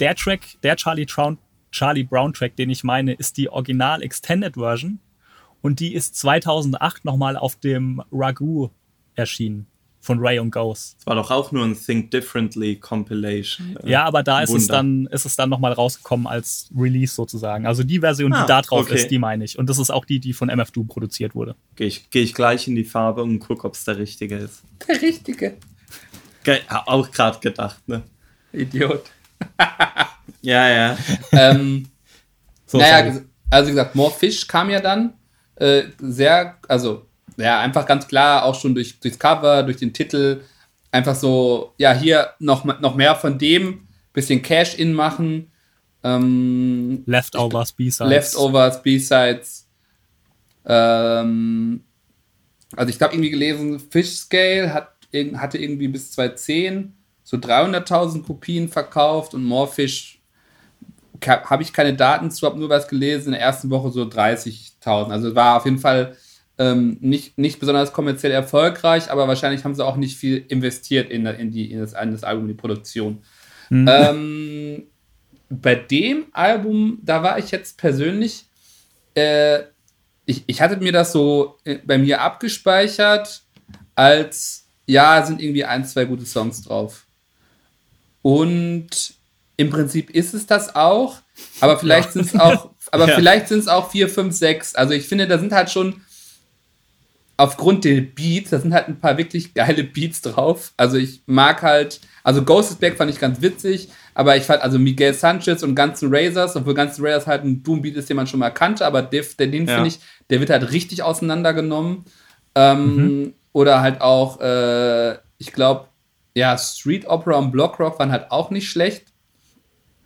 der 0.00 0.16
Track, 0.16 0.40
der 0.62 0.76
Charlie 0.76 1.06
Brown, 1.06 1.38
Charlie 1.70 2.02
Brown 2.02 2.32
Track, 2.32 2.56
den 2.56 2.70
ich 2.70 2.82
meine, 2.82 3.12
ist 3.12 3.36
die 3.36 3.48
Original 3.48 4.02
Extended 4.02 4.54
Version 4.54 4.98
und 5.62 5.78
die 5.78 5.94
ist 5.94 6.16
2008 6.16 7.04
nochmal 7.04 7.36
auf 7.36 7.56
dem 7.56 8.02
Ragu 8.10 8.70
erschienen 9.14 9.66
von 10.00 10.18
Ray 10.18 10.38
und 10.38 10.50
Ghost. 10.50 10.96
Das 10.98 11.06
war 11.06 11.14
doch 11.14 11.30
auch 11.30 11.52
nur 11.52 11.64
ein 11.64 11.78
Think 11.78 12.10
Differently 12.10 12.76
Compilation. 12.76 13.78
Ja, 13.84 14.04
aber 14.04 14.22
da 14.22 14.40
ist 14.40 14.50
es 14.50 14.66
dann, 14.66 15.06
ist 15.06 15.26
es 15.26 15.36
dann 15.36 15.50
nochmal 15.50 15.72
rausgekommen 15.72 16.26
als 16.26 16.70
Release 16.76 17.14
sozusagen. 17.14 17.66
Also 17.66 17.84
die 17.84 18.00
Version, 18.00 18.32
ah, 18.32 18.42
die 18.42 18.48
da 18.48 18.62
drauf 18.62 18.86
okay. 18.86 18.94
ist, 18.94 19.10
die 19.10 19.18
meine 19.18 19.44
ich. 19.44 19.58
Und 19.58 19.68
das 19.68 19.78
ist 19.78 19.90
auch 19.90 20.06
die, 20.06 20.18
die 20.18 20.32
von 20.32 20.48
MF 20.48 20.70
Doom 20.70 20.88
produziert 20.88 21.34
wurde. 21.34 21.54
Gehe 21.76 21.86
ich, 21.86 22.08
geh 22.10 22.22
ich 22.22 22.34
gleich 22.34 22.66
in 22.66 22.76
die 22.76 22.84
Farbe 22.84 23.22
und 23.22 23.40
gucke, 23.40 23.66
ob 23.66 23.74
es 23.74 23.84
der 23.84 23.98
richtige 23.98 24.36
ist. 24.36 24.62
Der 24.88 25.02
richtige. 25.02 25.56
Ge 26.44 26.60
auch 26.68 27.10
gerade 27.10 27.38
gedacht, 27.40 27.86
ne? 27.86 28.02
Idiot. 28.52 29.04
ja, 30.40 30.68
ja. 30.68 30.98
ähm, 31.32 31.88
so, 32.64 32.78
naja, 32.78 33.12
sorry. 33.12 33.24
also 33.50 33.66
wie 33.68 33.72
gesagt, 33.72 33.94
More 33.94 34.12
Fish 34.12 34.46
kam 34.46 34.70
ja 34.70 34.80
dann 34.80 35.12
äh, 35.56 35.84
sehr, 35.98 36.56
also 36.66 37.06
ja, 37.40 37.60
einfach 37.60 37.86
ganz 37.86 38.06
klar, 38.06 38.44
auch 38.44 38.54
schon 38.54 38.74
durch, 38.74 39.00
durchs 39.00 39.18
Cover, 39.18 39.62
durch 39.62 39.78
den 39.78 39.92
Titel, 39.92 40.42
einfach 40.92 41.14
so, 41.14 41.74
ja, 41.78 41.92
hier 41.92 42.30
noch, 42.38 42.64
noch 42.64 42.94
mehr 42.94 43.16
von 43.16 43.38
dem, 43.38 43.88
bisschen 44.12 44.42
Cash-In 44.42 44.92
machen. 44.92 45.50
Ähm, 46.02 47.02
Leftovers, 47.06 47.72
B-Sides. 47.72 48.08
Leftovers, 48.08 48.82
B-Sides. 48.82 49.68
Ähm, 50.64 51.84
also 52.76 52.90
ich 52.90 53.00
habe 53.00 53.14
irgendwie 53.14 53.30
gelesen, 53.30 53.80
Fish 53.80 54.16
Scale 54.16 54.72
hat, 54.72 54.92
hatte 55.34 55.58
irgendwie 55.58 55.88
bis 55.88 56.12
2010 56.12 56.94
so 57.22 57.36
300.000 57.36 58.24
Kopien 58.24 58.68
verkauft 58.68 59.34
und 59.34 59.44
Morefish 59.44 60.20
habe 61.26 61.62
ich 61.62 61.72
keine 61.72 61.94
Daten 61.94 62.30
zu, 62.30 62.46
habe 62.46 62.58
nur 62.58 62.68
was 62.68 62.88
gelesen, 62.88 63.26
in 63.26 63.32
der 63.32 63.42
ersten 63.42 63.70
Woche 63.70 63.90
so 63.90 64.02
30.000. 64.02 65.10
Also 65.10 65.34
war 65.34 65.58
auf 65.58 65.64
jeden 65.64 65.78
Fall 65.78 66.16
ähm, 66.60 66.98
nicht, 67.00 67.38
nicht 67.38 67.58
besonders 67.58 67.94
kommerziell 67.94 68.32
erfolgreich, 68.32 69.10
aber 69.10 69.26
wahrscheinlich 69.26 69.64
haben 69.64 69.74
sie 69.74 69.84
auch 69.84 69.96
nicht 69.96 70.18
viel 70.18 70.44
investiert 70.48 71.10
in, 71.10 71.24
in, 71.24 71.50
die, 71.50 71.72
in, 71.72 71.80
das, 71.80 71.94
in 71.94 72.12
das 72.12 72.22
Album, 72.22 72.48
die 72.48 72.54
Produktion. 72.54 73.22
Mhm. 73.70 73.88
Ähm, 73.88 74.82
bei 75.48 75.74
dem 75.74 76.26
Album, 76.32 76.98
da 77.02 77.22
war 77.22 77.38
ich 77.38 77.50
jetzt 77.50 77.78
persönlich, 77.78 78.44
äh, 79.14 79.60
ich, 80.26 80.44
ich 80.46 80.60
hatte 80.60 80.76
mir 80.76 80.92
das 80.92 81.12
so 81.12 81.56
äh, 81.64 81.78
bei 81.82 81.96
mir 81.96 82.20
abgespeichert, 82.20 83.40
als 83.94 84.66
ja, 84.84 85.24
sind 85.24 85.40
irgendwie 85.40 85.64
ein, 85.64 85.86
zwei 85.86 86.04
gute 86.04 86.26
Songs 86.26 86.60
drauf. 86.60 87.06
Und 88.20 89.14
im 89.56 89.70
Prinzip 89.70 90.10
ist 90.10 90.34
es 90.34 90.44
das 90.44 90.76
auch, 90.76 91.16
aber 91.60 91.78
vielleicht 91.78 92.08
ja. 92.08 92.12
sind 92.12 92.26
es 92.26 92.38
auch, 92.38 92.70
aber 92.90 93.08
ja. 93.08 93.14
vielleicht 93.14 93.48
sind 93.48 93.60
es 93.60 93.68
auch 93.68 93.90
vier, 93.90 94.10
fünf, 94.10 94.36
sechs. 94.36 94.74
Also 94.74 94.92
ich 94.92 95.08
finde, 95.08 95.26
da 95.26 95.38
sind 95.38 95.52
halt 95.52 95.70
schon 95.70 96.02
aufgrund 97.40 97.84
der 97.84 98.02
Beats, 98.02 98.50
da 98.50 98.60
sind 98.60 98.74
halt 98.74 98.88
ein 98.88 99.00
paar 99.00 99.16
wirklich 99.16 99.54
geile 99.54 99.82
Beats 99.82 100.20
drauf. 100.20 100.72
Also 100.76 100.98
ich 100.98 101.22
mag 101.24 101.62
halt, 101.62 102.00
also 102.22 102.42
Ghost 102.42 102.70
is 102.70 102.76
Back 102.76 102.98
fand 102.98 103.10
ich 103.10 103.18
ganz 103.18 103.40
witzig, 103.40 103.88
aber 104.14 104.36
ich 104.36 104.42
fand 104.42 104.62
also 104.62 104.78
Miguel 104.78 105.14
Sanchez 105.14 105.62
und 105.62 105.74
ganzen 105.74 106.14
Razors, 106.14 106.54
obwohl 106.56 106.74
ganzen 106.74 107.04
Razors 107.04 107.26
halt 107.26 107.44
ein 107.44 107.62
Doom-Beat 107.62 107.96
ist, 107.96 108.10
den 108.10 108.16
man 108.18 108.26
schon 108.26 108.40
mal 108.40 108.50
kannte, 108.50 108.84
aber 108.84 109.00
der, 109.00 109.24
den 109.38 109.66
ja. 109.66 109.74
finde 109.74 109.88
ich, 109.88 110.00
der 110.28 110.40
wird 110.40 110.50
halt 110.50 110.70
richtig 110.70 111.02
auseinandergenommen. 111.02 112.04
Ähm, 112.54 112.96
mhm. 112.96 113.34
Oder 113.52 113.80
halt 113.80 114.02
auch, 114.02 114.40
äh, 114.40 115.14
ich 115.38 115.52
glaube, 115.52 115.86
ja, 116.34 116.58
Street 116.58 117.06
Opera 117.08 117.38
und 117.38 117.52
Blockrock 117.52 117.98
waren 117.98 118.12
halt 118.12 118.30
auch 118.30 118.50
nicht 118.50 118.68
schlecht. 118.68 119.06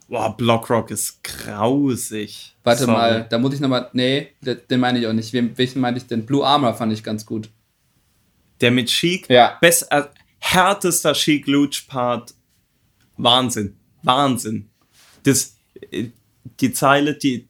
Boah, 0.07 0.35
Blockrock 0.35 0.91
ist 0.91 1.23
grausig. 1.23 2.55
Warte 2.63 2.83
Sorry. 2.83 2.91
mal, 2.91 3.27
da 3.29 3.39
muss 3.39 3.53
ich 3.55 3.59
nochmal. 3.59 3.89
Nee, 3.93 4.29
den, 4.41 4.79
meine 4.79 4.99
ich 4.99 5.07
auch 5.07 5.13
nicht. 5.13 5.33
welchen 5.33 5.81
meine 5.81 5.97
ich 5.97 6.05
denn? 6.05 6.25
Blue 6.25 6.45
Armor 6.45 6.75
fand 6.75 6.93
ich 6.93 7.03
ganz 7.03 7.25
gut. 7.25 7.49
Der 8.61 8.71
mit 8.71 8.87
Chic? 8.87 9.27
Ja. 9.29 9.57
Best, 9.61 9.87
äh, 9.91 10.03
härtester 10.39 11.13
Chic 11.13 11.47
Luch 11.47 11.87
Part. 11.87 12.33
Wahnsinn. 13.17 13.75
Wahnsinn. 14.03 14.69
Das, 15.23 15.55
äh, 15.91 16.09
die 16.59 16.71
Zeile, 16.71 17.15
die, 17.15 17.47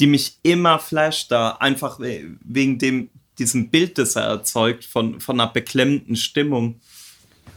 die 0.00 0.06
mich 0.06 0.38
immer 0.42 0.80
flasht, 0.80 1.30
da 1.30 1.52
einfach 1.52 2.00
wegen 2.00 2.78
dem, 2.78 3.10
diesem 3.38 3.70
Bild, 3.70 3.98
das 3.98 4.16
er 4.16 4.24
erzeugt, 4.24 4.84
von, 4.84 5.20
von 5.20 5.40
einer 5.40 5.52
beklemmten 5.52 6.16
Stimmung. 6.16 6.80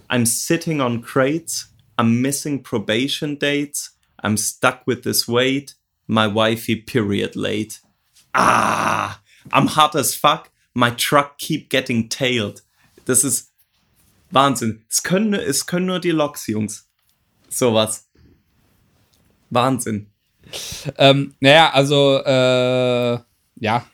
I'm 0.08 0.26
sitting 0.26 0.82
on 0.82 1.02
crates, 1.02 1.74
I'm 1.98 2.22
missing 2.22 2.62
probation 2.62 3.40
dates, 3.40 3.95
I'm 4.26 4.38
stuck 4.38 4.88
with 4.88 5.04
this 5.04 5.28
weight. 5.28 5.76
My 6.08 6.26
wifey 6.26 6.76
period 6.76 7.36
late. 7.36 7.80
Ah, 8.34 9.22
I'm 9.52 9.68
hot 9.68 9.96
as 9.96 10.16
fuck. 10.16 10.50
My 10.74 10.90
truck 10.90 11.38
keep 11.38 11.70
getting 11.70 12.10
tailed. 12.10 12.64
Das 13.06 13.24
ist 13.24 13.52
Wahnsinn. 14.32 14.84
Es 14.90 15.04
können, 15.04 15.36
es 15.36 15.68
können 15.68 15.86
nur 15.86 16.00
die 16.00 16.12
Loks, 16.12 16.48
Jungs. 16.48 16.88
Sowas. 17.50 18.08
Wahnsinn. 19.52 20.08
Ähm, 20.98 21.36
naja, 21.40 21.72
also, 21.72 22.18
äh, 22.24 23.20
ja. 23.58 23.86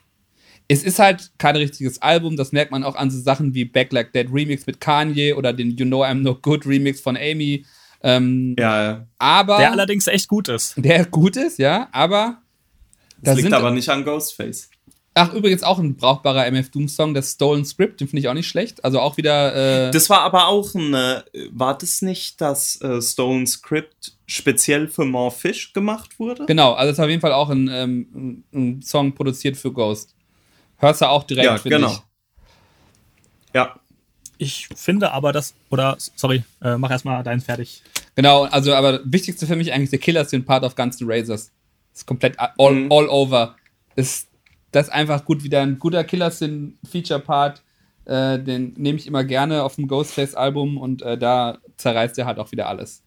Es 0.69 0.83
ist 0.83 0.99
halt 0.99 1.31
kein 1.37 1.57
richtiges 1.57 2.01
Album. 2.01 2.37
Das 2.37 2.53
merkt 2.53 2.71
man 2.71 2.85
auch 2.85 2.95
an 2.95 3.11
so 3.11 3.19
Sachen 3.19 3.53
wie 3.53 3.65
Back 3.65 3.91
Like 3.91 4.13
Dead 4.13 4.27
Remix 4.31 4.65
mit 4.65 4.79
Kanye 4.79 5.33
oder 5.33 5.51
den 5.51 5.71
You 5.71 5.85
Know 5.85 6.05
I'm 6.05 6.21
No 6.21 6.35
Good 6.35 6.65
Remix 6.65 7.01
von 7.01 7.17
Amy. 7.17 7.65
Ähm, 8.03 8.55
ja, 8.57 8.83
ja. 8.83 9.07
Aber, 9.17 9.57
der 9.57 9.71
allerdings 9.71 10.07
echt 10.07 10.27
gut 10.27 10.47
ist. 10.49 10.73
Der 10.77 11.05
gut 11.05 11.37
ist, 11.37 11.59
ja, 11.59 11.87
aber. 11.91 12.41
Das 13.21 13.37
liegt 13.37 13.53
aber 13.53 13.71
nicht 13.71 13.89
an 13.89 14.03
Ghostface. 14.03 14.69
Ach, 15.13 15.33
übrigens 15.33 15.61
auch 15.61 15.77
ein 15.77 15.97
brauchbarer 15.97 16.45
MF 16.47 16.71
Doom-Song, 16.71 17.13
das 17.13 17.33
Stolen 17.33 17.65
Script, 17.65 17.99
den 17.99 18.07
finde 18.07 18.21
ich 18.21 18.29
auch 18.29 18.33
nicht 18.33 18.47
schlecht. 18.47 18.83
Also 18.85 19.01
auch 19.01 19.17
wieder. 19.17 19.87
Äh 19.87 19.91
das 19.91 20.09
war 20.09 20.21
aber 20.21 20.47
auch 20.47 20.73
ein. 20.73 20.93
Äh, 20.93 21.23
war 21.51 21.77
das 21.77 22.01
nicht 22.01 22.39
das 22.39 22.79
äh, 22.81 23.01
Stolen 23.01 23.45
Script 23.45 24.13
speziell 24.25 24.87
für 24.87 25.03
More 25.03 25.31
Fish 25.31 25.73
gemacht 25.73 26.17
wurde? 26.17 26.45
Genau, 26.45 26.73
also 26.73 26.91
es 26.91 26.97
ist 26.97 27.03
auf 27.03 27.09
jeden 27.09 27.19
Fall 27.19 27.33
auch 27.33 27.49
ein, 27.49 27.67
ähm, 27.67 28.43
ein 28.53 28.81
Song 28.81 29.13
produziert 29.13 29.57
für 29.57 29.73
Ghost. 29.73 30.15
Hörst 30.77 31.01
du 31.01 31.09
auch 31.09 31.23
direkt, 31.23 31.45
ja, 31.45 31.57
genau. 31.57 31.91
Ich. 31.91 32.01
Ja, 33.53 33.80
ich 34.41 34.69
finde 34.75 35.11
aber, 35.11 35.31
dass, 35.31 35.53
oder, 35.69 35.95
sorry, 35.97 36.43
äh, 36.63 36.75
mach 36.75 36.89
erstmal 36.89 37.21
deinen 37.23 37.41
fertig. 37.41 37.83
Genau, 38.15 38.43
also, 38.45 38.73
aber 38.73 38.99
wichtigste 39.03 39.45
für 39.45 39.55
mich 39.55 39.71
eigentlich 39.71 39.91
der 39.91 39.99
Killer 39.99 40.21
ist 40.21 40.33
den 40.33 40.45
Part 40.45 40.63
auf 40.63 40.73
ganzen 40.73 41.09
Razors. 41.09 41.51
Ist 41.93 42.07
komplett 42.07 42.37
all, 42.39 42.73
mhm. 42.73 42.91
all 42.91 43.07
over. 43.07 43.55
Ist 43.95 44.27
das 44.71 44.87
ist 44.87 44.93
einfach 44.93 45.25
gut, 45.25 45.43
wieder 45.43 45.61
ein 45.61 45.77
guter 45.77 46.03
Killer 46.03 46.31
Sin 46.31 46.77
Feature 46.89 47.19
Part. 47.19 47.61
Äh, 48.05 48.39
den 48.39 48.73
nehme 48.77 48.97
ich 48.97 49.05
immer 49.05 49.23
gerne 49.23 49.63
auf 49.63 49.75
dem 49.75 49.87
Ghostface 49.87 50.33
Album 50.33 50.77
und 50.77 51.01
äh, 51.01 51.17
da 51.17 51.59
zerreißt 51.77 52.17
er 52.17 52.25
halt 52.25 52.39
auch 52.39 52.51
wieder 52.51 52.67
alles. 52.67 53.03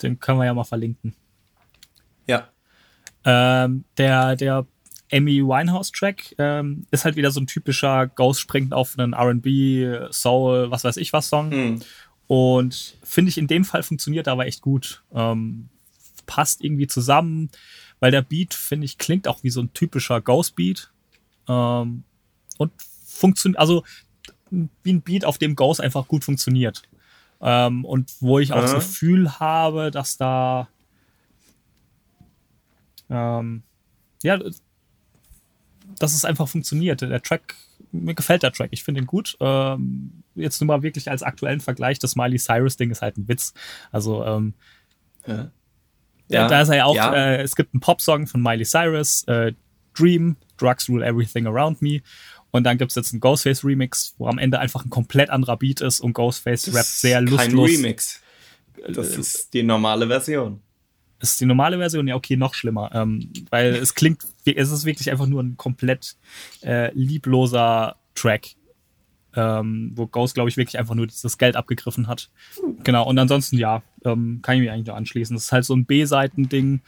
Den 0.00 0.18
können 0.20 0.38
wir 0.38 0.46
ja 0.46 0.54
mal 0.54 0.64
verlinken. 0.64 1.14
Ja. 2.26 2.48
Ähm, 3.24 3.84
der, 3.98 4.36
der 4.36 4.64
Amy 5.12 5.42
Winehouse-Track 5.42 6.34
ähm, 6.38 6.86
ist 6.90 7.04
halt 7.04 7.16
wieder 7.16 7.30
so 7.30 7.40
ein 7.40 7.46
typischer 7.46 8.06
Ghost 8.06 8.40
springt 8.40 8.72
auf 8.72 8.98
einen 8.98 9.14
RB, 9.14 10.12
Soul, 10.12 10.70
was 10.70 10.84
weiß 10.84 10.96
ich 10.98 11.12
was 11.12 11.28
Song. 11.28 11.48
Mhm. 11.48 11.80
Und 12.26 12.98
finde 13.02 13.30
ich 13.30 13.38
in 13.38 13.46
dem 13.46 13.64
Fall 13.64 13.82
funktioniert 13.82 14.28
aber 14.28 14.46
echt 14.46 14.60
gut. 14.60 15.02
Ähm, 15.14 15.68
passt 16.26 16.62
irgendwie 16.62 16.86
zusammen, 16.86 17.50
weil 18.00 18.10
der 18.10 18.22
Beat, 18.22 18.52
finde 18.54 18.84
ich, 18.84 18.98
klingt 18.98 19.26
auch 19.26 19.42
wie 19.42 19.50
so 19.50 19.62
ein 19.62 19.72
typischer 19.72 20.20
Ghost-Beat. 20.20 20.90
Ähm, 21.48 22.04
und 22.58 22.72
funktioniert, 23.06 23.58
also 23.58 23.84
wie 24.50 24.92
ein 24.92 25.02
Beat, 25.02 25.24
auf 25.24 25.38
dem 25.38 25.56
Ghost 25.56 25.80
einfach 25.80 26.06
gut 26.06 26.24
funktioniert. 26.24 26.82
Ähm, 27.40 27.84
und 27.84 28.12
wo 28.20 28.38
ich 28.38 28.52
auch 28.52 28.60
das 28.60 28.74
Gefühl 28.74 29.38
habe, 29.38 29.90
dass 29.90 30.18
da 30.18 30.68
ähm, 33.10 33.62
ja, 34.22 34.38
dass 35.98 36.14
es 36.14 36.24
einfach 36.24 36.48
funktioniert. 36.48 37.00
Der 37.00 37.22
Track, 37.22 37.54
mir 37.92 38.14
gefällt 38.14 38.42
der 38.42 38.52
Track, 38.52 38.70
ich 38.72 38.84
finde 38.84 39.00
ihn 39.00 39.06
gut. 39.06 39.36
Ähm, 39.40 40.22
jetzt 40.34 40.60
nur 40.60 40.66
mal 40.66 40.82
wirklich 40.82 41.10
als 41.10 41.22
aktuellen 41.22 41.60
Vergleich, 41.60 41.98
das 41.98 42.16
Miley 42.16 42.38
Cyrus-Ding 42.38 42.90
ist 42.90 43.02
halt 43.02 43.16
ein 43.16 43.28
Witz. 43.28 43.54
Also, 43.90 44.24
ähm, 44.24 44.54
ja. 45.26 45.50
ja. 46.28 46.48
da 46.48 46.62
ist 46.62 46.68
er 46.68 46.76
ja 46.76 46.84
auch, 46.84 46.94
ja. 46.94 47.14
Äh, 47.14 47.42
es 47.42 47.56
gibt 47.56 47.74
einen 47.74 47.80
Popsong 47.80 48.26
von 48.26 48.42
Miley 48.42 48.64
Cyrus, 48.64 49.24
äh, 49.24 49.52
Dream, 49.94 50.36
Drugs 50.56 50.88
Rule 50.88 51.04
Everything 51.04 51.46
Around 51.46 51.82
Me. 51.82 52.00
Und 52.50 52.64
dann 52.64 52.78
gibt 52.78 52.92
es 52.92 52.94
jetzt 52.94 53.12
einen 53.12 53.20
Ghostface-Remix, 53.20 54.14
wo 54.18 54.26
am 54.26 54.38
Ende 54.38 54.58
einfach 54.58 54.84
ein 54.84 54.90
komplett 54.90 55.28
anderer 55.28 55.56
Beat 55.58 55.80
ist 55.80 56.00
und 56.00 56.14
Ghostface 56.14 56.74
rappt 56.74 56.86
sehr 56.86 57.20
lustlos. 57.20 57.40
Kein 57.40 57.58
Remix. 57.58 58.20
Das 58.88 59.16
äh, 59.16 59.20
ist 59.20 59.52
die 59.52 59.62
normale 59.62 60.06
Version 60.06 60.62
ist 61.20 61.40
die 61.40 61.46
normale 61.46 61.78
Version 61.78 62.06
ja 62.08 62.14
okay, 62.14 62.36
noch 62.36 62.54
schlimmer. 62.54 62.90
Ähm, 62.94 63.32
weil 63.50 63.74
es 63.74 63.94
klingt, 63.94 64.22
es 64.44 64.70
ist 64.70 64.84
wirklich 64.84 65.10
einfach 65.10 65.26
nur 65.26 65.42
ein 65.42 65.56
komplett 65.56 66.16
äh, 66.62 66.92
liebloser 66.94 67.96
Track. 68.14 68.54
Ähm, 69.36 69.92
wo 69.94 70.06
Ghost, 70.06 70.34
glaube 70.34 70.48
ich, 70.48 70.56
wirklich 70.56 70.78
einfach 70.78 70.94
nur 70.94 71.06
das 71.06 71.38
Geld 71.38 71.54
abgegriffen 71.54 72.06
hat. 72.06 72.30
Genau, 72.82 73.06
und 73.06 73.18
ansonsten, 73.18 73.58
ja, 73.58 73.82
ähm, 74.04 74.40
kann 74.42 74.56
ich 74.56 74.62
mir 74.62 74.72
eigentlich 74.72 74.86
nur 74.86 74.96
anschließen. 74.96 75.36
Das 75.36 75.44
ist 75.44 75.52
halt 75.52 75.64
so 75.64 75.76
ein 75.76 75.84
B-Seiten-Ding. 75.84 76.80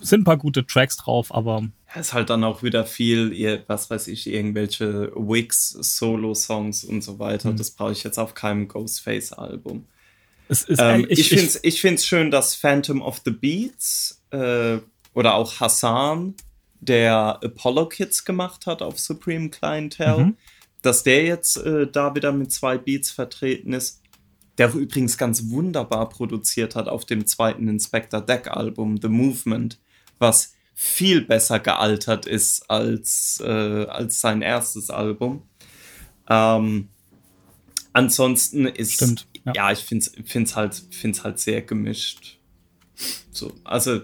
sind 0.00 0.20
ein 0.20 0.24
paar 0.24 0.38
gute 0.38 0.66
Tracks 0.66 0.96
drauf, 0.96 1.32
aber. 1.32 1.68
Ja, 1.94 2.00
ist 2.00 2.14
halt 2.14 2.30
dann 2.30 2.44
auch 2.44 2.62
wieder 2.62 2.86
viel, 2.86 3.62
was 3.66 3.90
weiß 3.90 4.08
ich, 4.08 4.26
irgendwelche 4.26 5.12
Wigs, 5.14 5.70
Solo-Songs 5.70 6.84
und 6.84 7.02
so 7.02 7.18
weiter. 7.18 7.52
Mhm. 7.52 7.56
Das 7.56 7.72
brauche 7.72 7.92
ich 7.92 8.04
jetzt 8.04 8.18
auf 8.18 8.34
keinem 8.34 8.66
Ghostface-Album. 8.66 9.84
Ähm, 10.78 11.06
ich 11.08 11.20
ich 11.20 11.28
finde 11.28 11.44
es 11.44 11.60
ich 11.62 11.80
find's 11.80 12.06
schön, 12.06 12.30
dass 12.30 12.54
Phantom 12.54 13.02
of 13.02 13.20
the 13.24 13.30
Beats 13.30 14.22
äh, 14.30 14.78
oder 15.14 15.34
auch 15.34 15.60
Hassan, 15.60 16.34
der 16.80 17.40
Apollo 17.42 17.88
Kids 17.88 18.24
gemacht 18.24 18.66
hat 18.66 18.82
auf 18.82 18.98
Supreme 18.98 19.50
Clientele, 19.50 20.18
mhm. 20.18 20.36
dass 20.82 21.02
der 21.02 21.24
jetzt 21.24 21.56
äh, 21.56 21.86
da 21.90 22.14
wieder 22.14 22.32
mit 22.32 22.52
zwei 22.52 22.78
Beats 22.78 23.10
vertreten 23.10 23.72
ist. 23.72 24.02
Der 24.58 24.74
übrigens 24.74 25.16
ganz 25.18 25.50
wunderbar 25.50 26.08
produziert 26.08 26.74
hat 26.74 26.88
auf 26.88 27.04
dem 27.04 27.26
zweiten 27.26 27.68
Inspector 27.68 28.20
Deck 28.20 28.48
Album, 28.48 28.98
The 29.00 29.08
Movement, 29.08 29.78
was 30.18 30.54
viel 30.74 31.22
besser 31.22 31.58
gealtert 31.58 32.26
ist 32.26 32.68
als, 32.70 33.42
äh, 33.44 33.84
als 33.86 34.20
sein 34.20 34.42
erstes 34.42 34.90
Album. 34.90 35.42
Ähm, 36.28 36.88
ansonsten 37.98 38.66
ist, 38.66 38.94
Stimmt, 38.94 39.26
ja. 39.44 39.52
ja 39.54 39.72
ich 39.72 39.80
finde 39.80 40.06
es 40.24 40.56
halt, 40.56 40.82
find's 40.90 41.24
halt 41.24 41.38
sehr 41.38 41.62
gemischt. 41.62 42.38
So, 43.30 43.52
also 43.64 44.02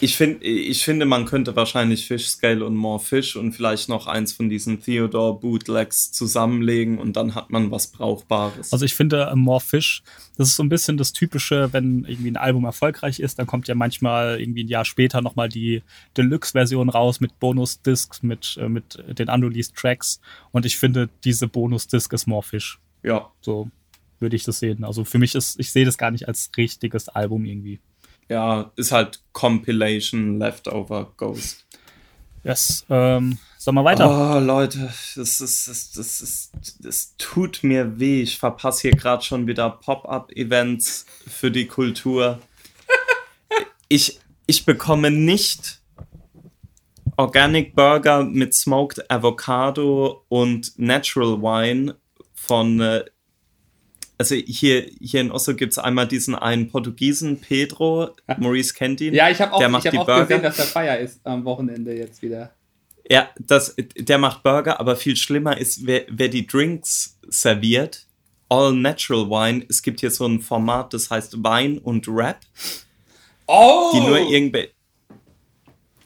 ich, 0.00 0.16
find, 0.16 0.42
ich 0.42 0.84
finde, 0.84 1.06
man 1.06 1.24
könnte 1.24 1.54
wahrscheinlich 1.56 2.06
Fish 2.06 2.26
Scale 2.26 2.64
und 2.64 2.74
More 2.74 3.00
Fish 3.00 3.36
und 3.36 3.52
vielleicht 3.52 3.88
noch 3.88 4.06
eins 4.06 4.32
von 4.32 4.48
diesen 4.48 4.80
Theodore 4.80 5.38
Bootlegs 5.38 6.12
zusammenlegen 6.12 6.98
und 6.98 7.16
dann 7.16 7.34
hat 7.34 7.50
man 7.50 7.70
was 7.70 7.88
Brauchbares. 7.88 8.72
Also 8.72 8.84
ich 8.84 8.94
finde 8.94 9.28
äh, 9.30 9.36
More 9.36 9.60
Fish, 9.60 10.02
das 10.36 10.48
ist 10.48 10.56
so 10.56 10.62
ein 10.62 10.68
bisschen 10.68 10.96
das 10.96 11.12
Typische, 11.12 11.72
wenn 11.72 12.04
irgendwie 12.04 12.30
ein 12.30 12.36
Album 12.36 12.64
erfolgreich 12.64 13.20
ist, 13.20 13.38
dann 13.38 13.46
kommt 13.46 13.68
ja 13.68 13.74
manchmal 13.74 14.40
irgendwie 14.40 14.64
ein 14.64 14.68
Jahr 14.68 14.84
später 14.84 15.22
nochmal 15.22 15.48
die 15.48 15.82
Deluxe-Version 16.16 16.88
raus 16.88 17.20
mit 17.20 17.38
Bonus-Discs, 17.38 18.22
mit, 18.22 18.58
äh, 18.60 18.68
mit 18.68 19.02
den 19.18 19.28
unreleased 19.28 19.74
Tracks 19.76 20.20
und 20.52 20.66
ich 20.66 20.76
finde, 20.76 21.08
diese 21.24 21.48
Bonus-Disc 21.48 22.12
ist 22.12 22.26
More 22.26 22.42
Fish. 22.42 22.78
Ja. 23.02 23.30
So 23.40 23.70
würde 24.20 24.36
ich 24.36 24.44
das 24.44 24.58
sehen. 24.58 24.84
Also 24.84 25.04
für 25.04 25.18
mich 25.18 25.34
ist, 25.34 25.60
ich 25.60 25.70
sehe 25.70 25.84
das 25.84 25.98
gar 25.98 26.10
nicht 26.10 26.26
als 26.28 26.50
richtiges 26.56 27.08
Album 27.08 27.44
irgendwie 27.44 27.80
ja, 28.28 28.70
ist 28.76 28.92
halt 28.92 29.20
Compilation 29.32 30.38
Leftover 30.38 31.12
Ghost. 31.16 31.64
Yes. 32.42 32.84
Ähm, 32.90 33.38
sollen 33.56 33.76
wir 33.76 33.84
weiter? 33.84 34.36
Oh, 34.36 34.38
Leute, 34.38 34.92
das 35.16 35.40
ist, 35.40 35.68
das, 35.68 35.92
das 35.92 36.20
ist, 36.20 36.52
das 36.80 37.14
tut 37.16 37.60
mir 37.62 37.98
weh. 37.98 38.22
Ich 38.22 38.38
verpasse 38.38 38.82
hier 38.82 38.92
gerade 38.92 39.24
schon 39.24 39.46
wieder 39.46 39.70
Pop-up-Events 39.70 41.06
für 41.26 41.50
die 41.50 41.66
Kultur. 41.66 42.40
ich, 43.88 44.20
ich 44.46 44.66
bekomme 44.66 45.10
nicht 45.10 45.80
Organic 47.16 47.74
Burger 47.74 48.24
mit 48.24 48.52
Smoked 48.52 49.10
Avocado 49.10 50.24
und 50.28 50.78
Natural 50.78 51.40
Wine 51.40 51.96
von 52.34 52.80
äh, 52.80 53.04
also 54.18 54.34
hier, 54.34 54.86
hier 55.00 55.20
in 55.20 55.30
Oslo 55.30 55.54
gibt 55.54 55.72
es 55.72 55.78
einmal 55.78 56.06
diesen 56.06 56.34
einen 56.34 56.68
Portugiesen, 56.68 57.40
Pedro, 57.40 58.10
Maurice 58.38 58.74
kennt 58.74 59.00
ihn. 59.00 59.14
Ja, 59.14 59.30
ich 59.30 59.40
habe 59.40 59.52
auch, 59.52 59.58
der 59.58 59.68
macht 59.68 59.84
ich 59.84 59.92
hab 59.92 60.00
auch 60.00 60.06
Burger. 60.06 60.26
gesehen, 60.26 60.42
dass 60.42 60.56
der 60.56 60.66
Feier 60.66 60.98
ist 60.98 61.20
am 61.24 61.44
Wochenende 61.44 61.94
jetzt 61.94 62.22
wieder. 62.22 62.52
Ja, 63.08 63.28
das, 63.38 63.74
der 63.96 64.18
macht 64.18 64.42
Burger, 64.42 64.80
aber 64.80 64.96
viel 64.96 65.16
schlimmer 65.16 65.58
ist, 65.58 65.86
wer, 65.86 66.04
wer 66.08 66.28
die 66.28 66.46
Drinks 66.46 67.18
serviert. 67.28 68.06
All 68.48 68.72
Natural 68.72 69.28
Wine. 69.28 69.64
Es 69.68 69.82
gibt 69.82 70.00
hier 70.00 70.10
so 70.10 70.26
ein 70.26 70.40
Format, 70.40 70.94
das 70.94 71.10
heißt 71.10 71.42
Wein 71.42 71.78
und 71.78 72.06
Rap. 72.08 72.40
Oh! 73.46 73.90
Die 73.94 74.00
nur 74.00 74.18
irgendwelche 74.18 74.72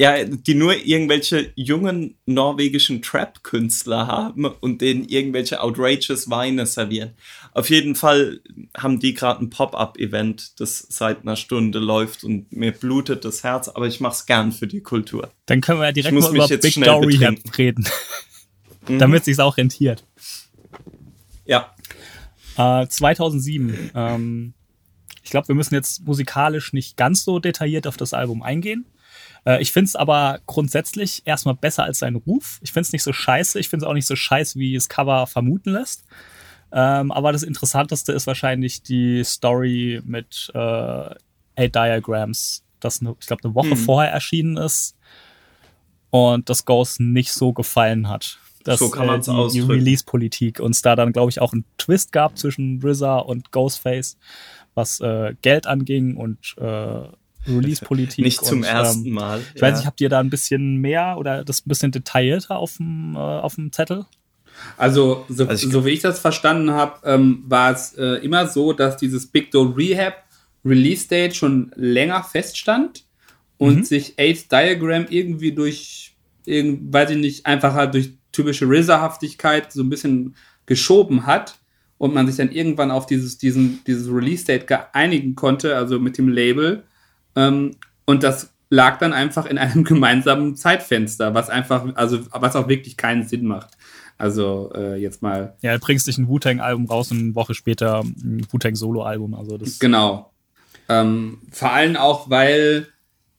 ja, 0.01 0.23
die 0.25 0.55
nur 0.55 0.77
irgendwelche 0.77 1.53
jungen 1.57 2.17
norwegischen 2.25 3.03
Trap-Künstler 3.03 4.07
haben 4.07 4.45
und 4.45 4.81
denen 4.81 5.05
irgendwelche 5.05 5.61
outrageous 5.61 6.31
Weine 6.31 6.67
servieren. 6.67 7.15
Auf 7.53 7.69
jeden 7.69 7.97
Fall 7.97 8.41
haben 8.77 9.01
die 9.01 9.15
gerade 9.15 9.45
ein 9.45 9.51
Pop-up-Event, 9.51 10.61
das 10.61 10.87
seit 10.89 11.23
einer 11.23 11.35
Stunde 11.35 11.81
läuft 11.81 12.23
und 12.23 12.53
mir 12.53 12.71
blutet 12.71 13.25
das 13.25 13.43
Herz, 13.43 13.69
aber 13.69 13.89
ich 13.89 13.99
mach's 13.99 14.27
gern 14.27 14.53
für 14.53 14.69
die 14.69 14.83
Kultur. 14.83 15.33
Dann 15.47 15.61
können 15.61 15.81
wir 15.81 15.87
ja 15.87 15.93
direkt 15.93 16.15
mal 16.15 16.35
über 16.35 16.47
Big 16.47 16.75
Dory 16.75 17.17
reden, 17.59 17.85
mhm. 18.87 19.01
damit 19.01 19.25
sich's 19.25 19.41
auch 19.41 19.57
rentiert. 19.57 20.05
Ja. 21.45 21.75
Äh, 22.57 22.87
2007. 22.87 23.91
Ähm, 23.97 24.55
ich 25.25 25.31
glaube, 25.31 25.49
wir 25.49 25.57
müssen 25.57 25.75
jetzt 25.75 26.07
musikalisch 26.07 26.73
nicht 26.73 26.97
ganz 26.97 27.25
so 27.25 27.41
detailliert 27.41 27.89
auf 27.89 27.97
das 27.97 28.15
Album 28.15 28.43
eingehen. 28.43 28.87
Äh, 29.49 29.63
ich 29.63 29.73
finde 29.73 29.87
es 29.87 29.97
aber 29.97 30.41
grundsätzlich 30.47 31.23
erstmal 31.25 31.55
besser 31.55 31.85
als 31.85 32.01
sein 32.01 32.17
Ruf. 32.17 32.59
Ich 32.63 32.73
finde 32.73 32.83
es 32.83 32.93
nicht 32.93 33.03
so 33.03 33.13
scheiße. 33.13 33.59
Ich 33.59 33.69
finde 33.69 33.87
es 33.87 33.89
auch 33.89 33.95
nicht 33.95 34.07
so 34.07 34.15
scheiße, 34.15 34.59
wie 34.59 34.75
es 34.75 34.89
Cover 34.89 35.27
vermuten 35.27 35.71
lässt. 35.71 36.05
Ähm, 36.71 37.11
aber 37.11 37.33
das 37.33 37.43
Interessanteste 37.43 38.13
ist 38.13 38.27
wahrscheinlich 38.27 38.83
die 38.83 39.25
Story 39.25 40.03
mit 40.05 40.51
äh, 40.55 41.15
Eight 41.57 41.75
Diagrams, 41.75 42.63
das, 42.79 43.01
ne, 43.01 43.17
ich 43.19 43.27
glaube, 43.27 43.43
eine 43.45 43.55
Woche 43.55 43.71
mhm. 43.71 43.77
vorher 43.77 44.13
erschienen 44.13 44.59
ist 44.59 44.97
und 46.11 46.51
das 46.51 46.67
Ghost 46.67 47.01
nicht 47.01 47.33
so 47.33 47.55
gefallen 47.55 48.09
hat. 48.09 48.39
Dass, 48.65 48.81
so 48.81 48.91
kann 48.91 49.07
man 49.07 49.21
es 49.21 49.29
äh, 49.29 49.33
die, 49.33 49.53
die 49.53 49.61
Release-Politik 49.61 50.61
uns 50.61 50.83
da 50.83 50.95
dann, 50.95 51.13
glaube 51.13 51.31
ich, 51.31 51.41
auch 51.41 51.55
einen 51.55 51.65
Twist 51.79 52.13
gab 52.13 52.37
zwischen 52.37 52.83
RZA 52.85 53.19
und 53.21 53.51
Ghostface, 53.51 54.19
was 54.75 55.01
äh, 55.01 55.35
Geld 55.41 55.67
anging 55.67 56.17
und 56.17 56.55
äh, 56.59 57.09
Release-Politik. 57.49 58.25
Nicht 58.25 58.45
zum 58.45 58.59
und, 58.59 58.65
ersten 58.65 59.07
ähm, 59.07 59.13
Mal. 59.13 59.41
Ich 59.55 59.61
ja. 59.61 59.69
weiß 59.69 59.79
nicht, 59.79 59.87
habt 59.87 60.01
ihr 60.01 60.09
da 60.09 60.21
ein 60.21 60.31
bisschen 60.31 60.77
mehr 60.77 61.17
oder 61.19 61.45
das 61.45 61.61
ein 61.61 61.69
bisschen 61.69 61.93
detaillierter 61.93 62.57
auf 62.57 62.77
dem, 62.77 63.15
äh, 63.15 63.19
auf 63.19 63.55
dem 63.55 63.73
Zettel? 63.73 64.07
Also, 64.77 65.25
so, 65.29 65.47
also 65.47 65.71
so 65.71 65.85
wie 65.85 65.91
ich 65.91 66.01
das 66.01 66.19
verstanden 66.19 66.73
habe, 66.73 66.99
ähm, 67.05 67.45
war 67.47 67.73
es 67.73 67.95
äh, 67.95 68.25
immer 68.25 68.47
so, 68.49 68.73
dass 68.73 68.97
dieses 68.97 69.27
Big 69.27 69.51
Doe 69.51 69.77
Rehab 69.77 70.25
Release 70.65 71.09
Date 71.09 71.37
schon 71.37 71.73
länger 71.77 72.23
feststand 72.23 73.05
und 73.57 73.77
mhm. 73.77 73.85
sich 73.85 74.19
AIDS 74.19 74.49
Diagram 74.49 75.07
irgendwie 75.09 75.53
durch, 75.53 76.17
irgend, 76.45 76.93
weiß 76.93 77.11
ich 77.11 77.19
nicht, 77.19 77.47
einfach 77.47 77.75
halt 77.75 77.95
durch 77.95 78.13
typische 78.33 78.67
RZA-Haftigkeit 78.67 79.73
so 79.73 79.83
ein 79.83 79.91
bisschen 79.91 80.35
geschoben 80.67 81.27
hat 81.27 81.59
und 81.97 82.15
man 82.15 82.27
sich 82.27 82.37
dann 82.37 82.53
irgendwann 82.53 82.91
auf 82.91 83.07
dieses, 83.07 83.39
diesen, 83.39 83.81
dieses 83.87 84.09
Release 84.09 84.45
Date 84.45 84.67
einigen 84.93 85.35
konnte, 85.35 85.77
also 85.77 85.99
mit 85.99 86.19
dem 86.19 86.29
Label. 86.29 86.85
Ähm, 87.37 87.77
und 88.05 88.23
das 88.23 88.53
lag 88.71 88.99
dann 88.99 89.13
einfach 89.13 89.47
in 89.47 89.59
einem 89.59 89.85
gemeinsamen 89.85 90.57
Zeitfenster, 90.57 91.35
was 91.35 91.51
einfach, 91.51 91.87
also 91.95 92.21
was 92.31 92.57
auch 92.57 92.69
wirklich 92.69 92.97
keinen 92.97 93.27
Sinn 93.27 93.47
macht. 93.47 93.77
Also 94.19 94.73
äh, 94.75 94.97
jetzt 94.97 95.23
mal. 95.23 95.57
Ja, 95.63 95.75
du 95.75 95.79
bringst 95.79 96.09
dich 96.09 96.19
ein 96.19 96.29
Wu-Tang-Album 96.29 96.87
raus 96.87 97.13
und 97.13 97.19
eine 97.19 97.35
Woche 97.37 97.55
später 97.55 98.01
ein 98.01 98.47
Wu-Tang-Solo-Album. 98.51 99.35
Also 99.35 99.57
das 99.57 99.79
genau. 99.79 100.33
Ähm, 100.89 101.39
vor 101.53 101.73
allem 101.73 101.97
auch, 101.97 102.29
weil 102.29 102.89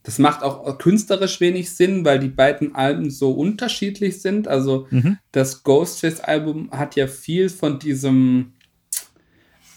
das 0.04 0.20
macht 0.20 0.42
auch 0.42 0.78
künstlerisch 0.78 1.42
wenig 1.42 1.72
Sinn, 1.72 2.06
weil 2.06 2.20
die 2.20 2.30
beiden 2.30 2.74
Alben 2.76 3.12
so 3.12 3.32
unterschiedlich 3.32 4.22
sind. 4.22 4.48
Also 4.48 4.88
mhm. 4.90 5.18
das 5.34 5.64
Ghostface-Album 5.64 6.72
hat 6.72 6.96
ja 6.96 7.08
viel 7.08 7.50
von 7.50 7.78
diesem 7.78 8.54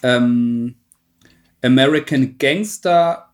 ähm, 0.04 0.76
American 1.62 2.38
Gangster 2.38 3.31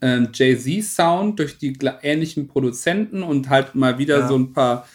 äh, 0.00 0.26
Jay-Z-Sound 0.32 1.38
durch 1.38 1.58
die 1.58 1.76
ähnlichen 2.02 2.48
Produzenten 2.48 3.22
und 3.22 3.48
halt 3.48 3.74
mal 3.74 3.98
wieder 3.98 4.20
ja. 4.20 4.28
so 4.28 4.36
ein 4.36 4.52
paar, 4.52 4.86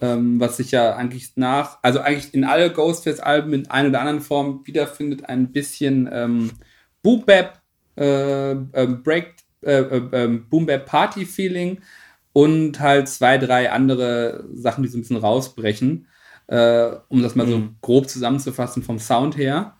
ähm, 0.00 0.40
was 0.40 0.56
sich 0.56 0.70
ja 0.70 0.96
eigentlich 0.96 1.32
nach, 1.36 1.78
also 1.82 2.00
eigentlich 2.00 2.34
in 2.34 2.44
alle 2.44 2.72
Ghostface-Alben 2.72 3.52
in 3.52 3.70
einer 3.70 3.88
oder 3.88 4.00
anderen 4.00 4.20
Form 4.20 4.62
wiederfindet, 4.64 5.28
ein 5.28 5.52
bisschen 5.52 6.08
ähm, 6.12 6.50
Boom 7.02 7.24
Bap, 7.24 7.60
äh, 7.96 8.52
äh, 8.52 8.86
Break, 8.86 9.34
äh, 9.62 9.80
äh 9.80 10.02
ähm, 10.12 10.46
Boom 10.48 10.66
Bap 10.66 10.86
Party 10.86 11.24
Feeling 11.24 11.80
und 12.32 12.80
halt 12.80 13.08
zwei, 13.08 13.38
drei 13.38 13.70
andere 13.70 14.44
Sachen, 14.54 14.82
die 14.82 14.88
so 14.88 14.98
ein 14.98 15.02
bisschen 15.02 15.16
rausbrechen, 15.16 16.06
äh, 16.46 16.90
um 17.08 17.22
das 17.22 17.34
mal 17.34 17.46
mhm. 17.46 17.50
so 17.50 17.68
grob 17.80 18.08
zusammenzufassen 18.08 18.82
vom 18.82 18.98
Sound 18.98 19.36
her. 19.36 19.76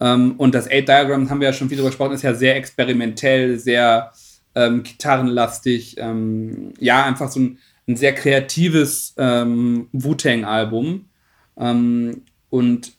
Ähm, 0.00 0.34
und 0.38 0.54
das 0.54 0.68
Eight 0.68 0.88
Diagram, 0.88 1.30
haben 1.30 1.40
wir 1.40 1.48
ja 1.48 1.52
schon 1.52 1.68
viel 1.68 1.76
drüber 1.76 1.90
gesprochen, 1.90 2.12
ist 2.12 2.22
ja 2.22 2.34
sehr 2.34 2.56
experimentell, 2.56 3.58
sehr 3.58 4.12
ähm, 4.54 4.82
gitarrenlastig. 4.82 5.96
Ähm, 5.98 6.72
ja, 6.78 7.04
einfach 7.04 7.30
so 7.30 7.40
ein, 7.40 7.58
ein 7.86 7.96
sehr 7.96 8.14
kreatives 8.14 9.14
ähm, 9.16 9.88
Wu-Tang-Album. 9.92 11.06
Ähm, 11.56 12.22
und 12.50 12.92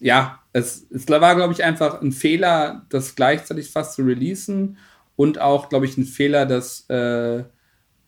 ja, 0.00 0.40
es, 0.52 0.86
es 0.90 1.08
war, 1.08 1.34
glaube 1.34 1.52
ich, 1.52 1.64
einfach 1.64 2.00
ein 2.00 2.12
Fehler, 2.12 2.86
das 2.88 3.14
gleichzeitig 3.14 3.70
fast 3.70 3.94
zu 3.94 4.02
releasen. 4.02 4.78
Und 5.16 5.40
auch, 5.40 5.68
glaube 5.68 5.86
ich, 5.86 5.96
ein 5.96 6.04
Fehler, 6.04 6.46
dass 6.46 6.88
äh, 6.88 7.44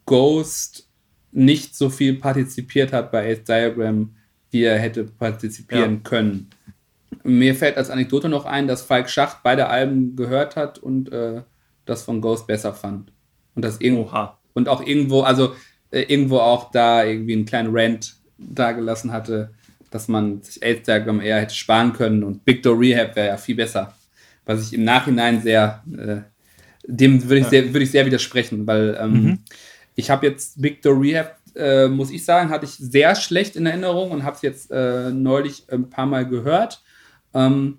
Ghost 0.07 0.89
nicht 1.33 1.77
so 1.77 1.91
viel 1.91 2.15
partizipiert 2.15 2.93
hat 2.93 3.11
bei 3.11 3.25
Eight 3.25 3.49
Diagram, 3.49 4.15
wie 4.51 4.63
er 4.63 4.79
hätte 4.79 5.05
partizipieren 5.05 5.95
ja. 5.95 6.01
können. 6.03 6.51
Mir 7.23 7.55
fällt 7.55 7.77
als 7.77 7.91
Anekdote 7.91 8.29
noch 8.29 8.45
ein, 8.45 8.67
dass 8.67 8.83
Falk 8.83 9.11
Schacht 9.11 9.39
beide 9.43 9.69
Alben 9.69 10.17
gehört 10.17 10.57
hat 10.57 10.79
und 10.79 11.13
äh, 11.13 11.43
das 11.85 12.03
von 12.03 12.21
Ghost 12.21 12.47
besser 12.47 12.73
fand. 12.73 13.13
Und 13.55 13.65
das 13.65 13.81
irgendwo, 13.81 14.11
und 14.55 14.69
auch 14.69 14.85
irgendwo, 14.85 15.23
also 15.23 15.55
äh, 15.91 16.03
irgendwo 16.03 16.39
auch 16.39 16.71
da 16.71 17.05
irgendwie 17.05 17.35
einen 17.35 17.45
kleinen 17.45 17.71
Rant 17.73 18.17
dagelassen 18.39 19.13
hatte, 19.13 19.51
dass 19.91 20.09
man 20.09 20.43
sich 20.43 20.63
AIDS 20.63 20.85
Diagram 20.87 21.21
eher 21.21 21.41
hätte 21.41 21.55
sparen 21.55 21.93
können 21.93 22.23
und 22.23 22.45
Big 22.45 22.63
Door 22.63 22.81
Rehab 22.81 23.17
wäre 23.17 23.29
ja 23.29 23.37
viel 23.37 23.57
besser. 23.57 23.93
Was 24.47 24.63
ich 24.63 24.73
im 24.73 24.85
Nachhinein 24.85 25.43
sehr, 25.43 25.83
äh, 25.97 26.21
dem 26.87 27.23
würde 27.25 27.39
ich, 27.39 27.45
ja. 27.45 27.51
sehr, 27.51 27.75
würd 27.75 27.83
ich 27.83 27.91
sehr 27.91 28.07
widersprechen, 28.07 28.67
weil 28.67 28.97
ähm, 29.01 29.13
mhm. 29.13 29.39
ich 29.95 30.11
habe 30.11 30.27
jetzt 30.27 30.61
Big 30.61 30.81
Door 30.83 31.01
Rehab, 31.01 31.37
äh, 31.57 31.89
muss 31.89 32.11
ich 32.11 32.25
sagen, 32.25 32.51
hatte 32.51 32.65
ich 32.65 32.73
sehr 32.73 33.15
schlecht 33.17 33.57
in 33.57 33.67
Erinnerung 33.67 34.13
und 34.13 34.23
habe 34.23 34.37
es 34.37 34.43
jetzt 34.43 34.71
äh, 34.71 35.11
neulich 35.11 35.65
ein 35.71 35.91
paar 35.91 36.07
Mal 36.07 36.27
gehört. 36.27 36.83
Ähm, 37.35 37.79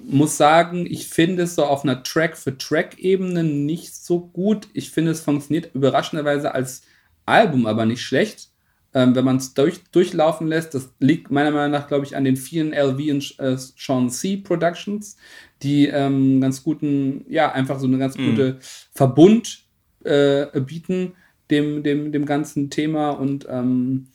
muss 0.00 0.36
sagen, 0.36 0.86
ich 0.86 1.08
finde 1.08 1.42
es 1.44 1.54
so 1.54 1.64
auf 1.64 1.84
einer 1.84 2.02
Track-für-Track-Ebene 2.02 3.44
nicht 3.44 3.94
so 3.94 4.20
gut. 4.20 4.68
Ich 4.72 4.90
finde, 4.90 5.10
es 5.10 5.20
funktioniert 5.20 5.74
überraschenderweise 5.74 6.54
als 6.54 6.82
Album 7.26 7.66
aber 7.66 7.84
nicht 7.84 8.00
schlecht, 8.00 8.48
ähm, 8.94 9.14
wenn 9.14 9.24
man 9.24 9.36
es 9.36 9.54
durch, 9.54 9.84
durchlaufen 9.92 10.48
lässt. 10.48 10.74
Das 10.74 10.90
liegt 10.98 11.30
meiner 11.30 11.50
Meinung 11.50 11.72
nach, 11.72 11.88
glaube 11.88 12.06
ich, 12.06 12.16
an 12.16 12.24
den 12.24 12.36
vielen 12.36 12.72
LV 12.72 12.98
und 13.10 13.38
äh, 13.38 13.56
Sean 13.56 14.08
C. 14.10 14.38
Productions, 14.38 15.16
die 15.62 15.86
ähm, 15.88 16.40
ganz 16.40 16.62
guten, 16.62 17.26
ja, 17.28 17.52
einfach 17.52 17.78
so 17.78 17.86
eine 17.86 17.98
ganz 17.98 18.16
mhm. 18.16 18.30
gute 18.30 18.58
Verbund 18.94 19.64
äh, 20.04 20.46
bieten 20.60 21.12
dem, 21.50 21.82
dem, 21.82 22.12
dem 22.12 22.26
ganzen 22.26 22.70
Thema 22.70 23.10
und 23.10 23.46
ähm, 23.48 24.08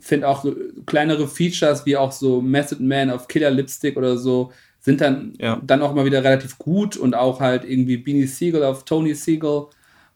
finde 0.00 0.28
auch 0.28 0.42
so 0.42 0.56
kleinere 0.86 1.28
Features 1.28 1.86
wie 1.86 1.96
auch 1.96 2.12
so 2.12 2.40
Method 2.40 2.82
Man 2.82 3.10
of 3.10 3.28
Killer 3.28 3.50
Lipstick 3.50 3.96
oder 3.96 4.16
so 4.16 4.52
sind 4.80 5.00
dann, 5.00 5.34
ja. 5.38 5.60
dann 5.62 5.82
auch 5.82 5.94
mal 5.94 6.04
wieder 6.04 6.24
relativ 6.24 6.58
gut 6.58 6.96
und 6.96 7.14
auch 7.14 7.40
halt 7.40 7.64
irgendwie 7.64 7.98
Beanie 7.98 8.26
Siegel 8.26 8.64
auf 8.64 8.84
Tony 8.84 9.14
Siegel. 9.14 9.66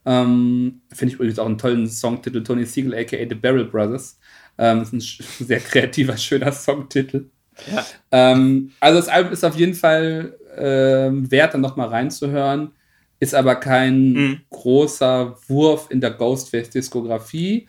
Ähm, 0.06 0.80
Finde 0.92 1.12
ich 1.12 1.14
übrigens 1.14 1.38
auch 1.38 1.46
einen 1.46 1.58
tollen 1.58 1.86
Songtitel, 1.86 2.42
Tony 2.42 2.64
Siegel, 2.64 2.94
aka 2.94 3.16
The 3.16 3.34
Barrel 3.34 3.66
Brothers. 3.66 4.18
Ähm, 4.56 4.82
ist 4.82 4.92
ein 4.92 5.00
sehr 5.46 5.60
kreativer, 5.60 6.16
schöner 6.16 6.52
Songtitel. 6.52 7.30
Ja. 7.70 7.84
Ähm, 8.10 8.72
also 8.80 8.98
das 8.98 9.08
Album 9.08 9.32
ist 9.32 9.44
auf 9.44 9.56
jeden 9.56 9.74
Fall 9.74 10.36
ähm, 10.56 11.30
wert, 11.30 11.54
dann 11.54 11.60
nochmal 11.60 11.88
reinzuhören. 11.88 12.72
Ist 13.20 13.34
aber 13.34 13.56
kein 13.56 14.12
mhm. 14.12 14.40
großer 14.50 15.36
Wurf 15.46 15.88
in 15.90 16.00
der 16.00 16.10
Ghostface-Diskografie, 16.10 17.68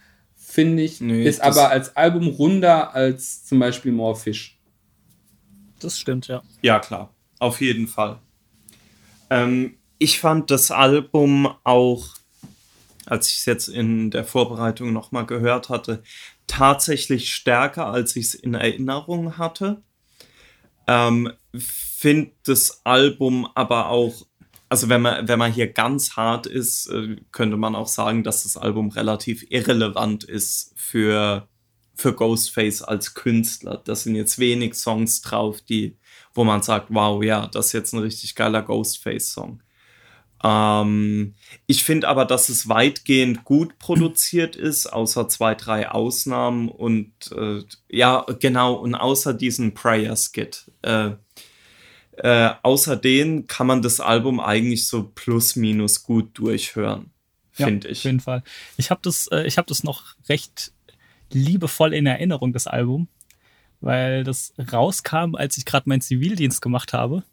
finde 0.56 0.84
ich. 0.84 1.02
Nee, 1.02 1.24
ist 1.24 1.42
aber 1.42 1.70
als 1.70 1.96
Album 1.96 2.28
runder 2.28 2.96
als 2.96 3.46
zum 3.46 3.60
Beispiel 3.60 3.92
More 3.92 4.16
Fish 4.16 4.56
das 5.80 6.00
stimmt, 6.00 6.28
ja. 6.28 6.42
Ja, 6.62 6.80
klar. 6.80 7.14
Auf 7.40 7.62
jeden 7.62 7.88
Fall. 7.88 8.20
Ähm, 9.30 9.78
ich 9.98 10.20
fand 10.20 10.52
das 10.52 10.72
Album 10.72 11.48
auch, 11.64 12.08
als 13.06 13.30
ich 13.30 13.38
es 13.38 13.46
jetzt 13.46 13.68
in 13.68 14.10
der 14.12 14.24
Vorbereitung 14.24 14.94
nochmal 14.94 15.26
gehört 15.26 15.70
hatte, 15.70 16.04
tatsächlich 16.48 17.34
stärker, 17.34 17.88
als 17.88 18.16
ich 18.16 18.28
es 18.28 18.34
in 18.36 18.54
Erinnerung 18.54 19.38
hatte. 19.38 19.84
Ähm, 20.88 21.32
Finde 21.58 22.32
das 22.46 22.86
Album 22.86 23.48
aber 23.56 23.90
auch, 23.90 24.26
also 24.76 24.90
wenn 24.90 25.04
man, 25.04 25.26
wenn 25.26 25.40
man 25.40 25.54
hier 25.54 25.72
ganz 25.72 26.18
hart 26.18 26.48
ist, 26.48 26.88
äh, 26.88 27.16
könnte 27.32 27.56
man 27.56 27.76
auch 27.76 27.88
sagen, 27.88 28.24
dass 28.24 28.44
das 28.44 28.58
Album 28.58 28.90
relativ 28.90 29.46
irrelevant 29.50 30.26
ist 30.26 30.74
für 30.76 31.48
für 31.98 32.14
Ghostface 32.14 32.82
als 32.82 33.14
Künstler. 33.14 33.82
Da 33.86 33.96
sind 33.96 34.16
jetzt 34.16 34.38
wenig 34.38 34.74
Songs 34.74 35.22
drauf, 35.22 35.62
die, 35.62 35.96
wo 36.34 36.44
man 36.44 36.62
sagt, 36.62 36.88
wow, 36.90 37.24
ja, 37.24 37.48
das 37.48 37.68
ist 37.68 37.72
jetzt 37.72 37.94
ein 37.94 38.00
richtig 38.00 38.36
geiler 38.36 38.64
Ghostface-Song. 38.64 39.64
Ähm, 40.44 41.36
ich 41.68 41.86
finde 41.86 42.10
aber, 42.10 42.26
dass 42.26 42.50
es 42.50 42.68
weitgehend 42.68 43.46
gut 43.46 43.80
produziert 43.80 44.58
ist, 44.58 44.88
außer 44.88 45.30
zwei, 45.30 45.56
drei 45.56 45.90
Ausnahmen 45.90 46.68
und 46.68 47.14
äh, 47.32 47.64
ja, 47.88 48.26
genau, 48.42 48.74
und 48.74 48.94
außer 48.94 49.34
diesen 49.34 49.74
Prayer-Skit. 49.74 50.70
Äh, 50.82 51.12
äh, 52.18 52.52
außer 52.64 52.96
denen 52.96 53.48
kann 53.48 53.68
man 53.68 53.82
das 53.82 54.00
Album 54.00 54.40
eigentlich 54.40 54.88
so 54.88 55.04
plus 55.04 55.56
minus 55.56 56.04
gut 56.04 56.38
durchhören, 56.38 57.12
finde 57.52 57.88
ja, 57.88 57.92
ich. 57.92 58.00
Auf 58.00 58.06
jeden 58.06 58.20
Fall. 58.20 58.44
Ich 58.78 58.90
habe 58.90 59.02
das, 59.04 59.28
äh, 59.28 59.44
ich 59.44 59.58
hab 59.58 59.68
das 59.68 59.84
noch 59.84 60.16
recht 60.30 60.72
liebevoll 61.32 61.94
in 61.94 62.06
Erinnerung, 62.06 62.54
das 62.54 62.68
Album, 62.68 63.08
weil 63.82 64.24
das 64.24 64.54
rauskam, 64.72 65.36
als 65.36 65.58
ich 65.58 65.66
gerade 65.66 65.90
meinen 65.90 66.02
Zivildienst 66.02 66.62
gemacht 66.62 66.94
habe. 66.94 67.24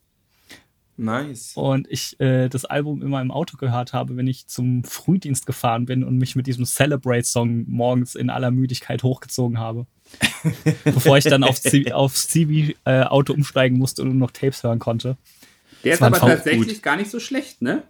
Nice. 0.97 1.53
Und 1.55 1.89
ich 1.91 2.21
äh, 2.21 2.49
das 2.49 2.65
Album 2.65 3.03
immer 3.03 3.21
im 3.21 3.31
Auto 3.31 3.57
gehört 3.57 3.93
habe, 3.93 4.17
wenn 4.17 4.27
ich 4.27 4.47
zum 4.47 4.85
Frühdienst 4.85 5.47
gefahren 5.47 5.87
bin 5.87 6.05
und 6.05 6.19
mich 6.19 6.37
mit 6.37 6.47
diesem 6.47 6.65
Celebrate-Song 6.65 7.65
morgens 7.69 8.15
in 8.15 8.31
aller 8.31 8.51
Müdigkeit 8.51 9.03
hochgezogen 9.03 9.59
habe. 9.59 9.87
Bevor 10.85 11.17
ich 11.17 11.25
dann 11.25 11.45
aufs, 11.45 11.63
aufs 11.93 12.29
Zivi-Auto 12.29 13.33
äh, 13.33 13.37
umsteigen 13.37 13.79
musste 13.79 14.03
und 14.03 14.09
nur 14.09 14.19
noch 14.19 14.31
Tapes 14.31 14.63
hören 14.63 14.79
konnte. 14.79 15.17
Der 15.85 15.97
das 15.97 16.01
ist 16.01 16.03
aber 16.03 16.19
tatsächlich 16.19 16.75
gut. 16.75 16.83
gar 16.83 16.97
nicht 16.97 17.11
so 17.11 17.19
schlecht, 17.19 17.63
ne? 17.63 17.83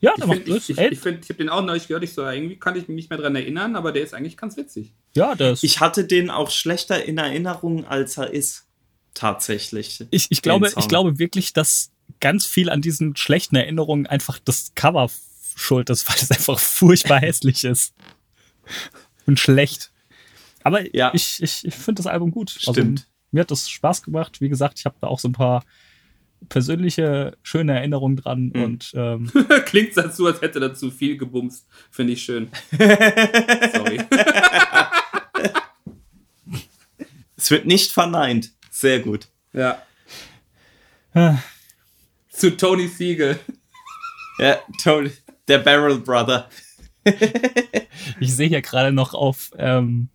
Ja, 0.00 0.14
der 0.16 0.26
macht 0.26 0.46
Ich, 0.46 0.70
ich, 0.70 0.78
ich, 0.78 0.98
find, 0.98 1.24
ich 1.24 1.30
habe 1.30 1.38
den 1.38 1.48
auch 1.48 1.64
neulich 1.64 1.88
gehört, 1.88 2.04
ich 2.04 2.12
so, 2.12 2.26
irgendwie 2.26 2.56
kann 2.56 2.76
ich 2.76 2.86
mich 2.86 2.96
nicht 2.96 3.10
mehr 3.10 3.18
dran 3.18 3.34
erinnern, 3.34 3.76
aber 3.76 3.92
der 3.92 4.02
ist 4.02 4.12
eigentlich 4.12 4.36
ganz 4.36 4.56
witzig. 4.56 4.92
Ja, 5.14 5.34
das. 5.34 5.62
Ich 5.62 5.80
hatte 5.80 6.04
den 6.04 6.30
auch 6.30 6.50
schlechter 6.50 7.02
in 7.02 7.16
Erinnerung, 7.16 7.86
als 7.86 8.18
er 8.18 8.32
ist. 8.32 8.66
Tatsächlich. 9.14 10.04
Ich, 10.10 10.26
ich, 10.28 10.42
glaube, 10.42 10.70
ich 10.76 10.88
glaube 10.88 11.18
wirklich, 11.18 11.54
dass 11.54 11.90
ganz 12.20 12.46
viel 12.46 12.70
an 12.70 12.82
diesen 12.82 13.16
schlechten 13.16 13.56
Erinnerungen 13.56 14.06
einfach 14.06 14.38
das 14.38 14.72
Cover 14.74 15.10
schuld 15.56 15.90
ist, 15.90 16.08
weil 16.08 16.16
es 16.16 16.30
einfach 16.30 16.58
furchtbar 16.58 17.20
hässlich 17.20 17.64
ist. 17.64 17.94
Und 19.26 19.40
schlecht. 19.40 19.92
Aber 20.62 20.94
ja. 20.94 21.12
ich, 21.14 21.42
ich, 21.42 21.64
ich 21.64 21.74
finde 21.74 22.02
das 22.02 22.06
Album 22.06 22.30
gut. 22.30 22.54
Also, 22.56 22.72
Stimmt. 22.72 23.00
Also, 23.00 23.10
mir 23.32 23.40
hat 23.40 23.50
das 23.50 23.68
Spaß 23.68 24.02
gemacht. 24.02 24.40
Wie 24.40 24.48
gesagt, 24.48 24.78
ich 24.78 24.84
habe 24.84 24.96
da 25.00 25.06
auch 25.06 25.18
so 25.18 25.28
ein 25.28 25.32
paar 25.32 25.64
persönliche, 26.48 27.36
schöne 27.42 27.74
Erinnerung 27.74 28.16
dran. 28.16 28.52
Mhm. 28.54 28.62
Und 28.62 28.92
ähm, 28.94 29.30
klingt 29.66 29.96
dazu, 29.96 30.26
als 30.26 30.40
hätte 30.40 30.60
er 30.60 30.74
zu 30.74 30.90
viel 30.90 31.16
gebumst. 31.16 31.66
Finde 31.90 32.12
ich 32.12 32.22
schön. 32.22 32.50
Sorry. 32.72 34.00
es 37.36 37.50
wird 37.50 37.66
nicht 37.66 37.92
verneint. 37.92 38.52
Sehr 38.70 39.00
gut. 39.00 39.28
Ja. 39.52 39.82
Zu 42.36 42.54
Tony 42.54 42.86
Siegel. 42.86 43.38
Ja, 44.38 44.58
Tony, 44.82 45.10
der 45.48 45.58
Barrel 45.58 45.98
Brother. 45.98 46.50
ich 48.20 48.34
sehe 48.34 48.48
hier 48.48 48.60
gerade 48.60 48.92
noch 48.92 49.14
auf, 49.14 49.52
ähm, 49.56 50.08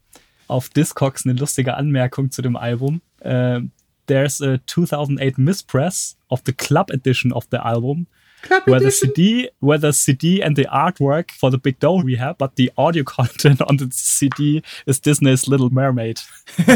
auf 0.48 0.69
Discogs 0.69 1.26
eine 1.26 1.34
lustige 1.34 1.73
Anmerkung 1.73 2.30
zu 2.30 2.43
dem 2.43 2.56
Album. 2.56 3.02
Ähm, 3.23 3.72
there's 4.06 4.39
a 4.39 4.60
2008 4.68 5.39
mispress 5.39 6.15
of 6.30 6.41
the 6.45 6.53
club 6.53 6.91
edition 6.91 7.31
of 7.31 7.48
the 7.49 7.57
album. 7.57 8.06
Club 8.43 8.68
where 8.68 8.77
edition? 8.77 9.10
the 9.15 9.22
CD, 9.23 9.49
where 9.60 9.80
the 9.80 9.91
CD 9.91 10.43
and 10.43 10.56
the 10.56 10.68
artwork 10.68 11.31
for 11.31 11.49
the 11.49 11.57
Big 11.57 11.80
Doe 11.80 12.03
we 12.03 12.19
have, 12.19 12.38
but 12.38 12.52
the 12.56 12.72
audio 12.77 13.03
content 13.06 13.61
on 13.64 13.77
the 13.77 13.89
CD 13.91 14.61
is 14.85 14.99
Disney's 14.99 15.48
Little 15.48 15.72
Mermaid. 15.72 16.22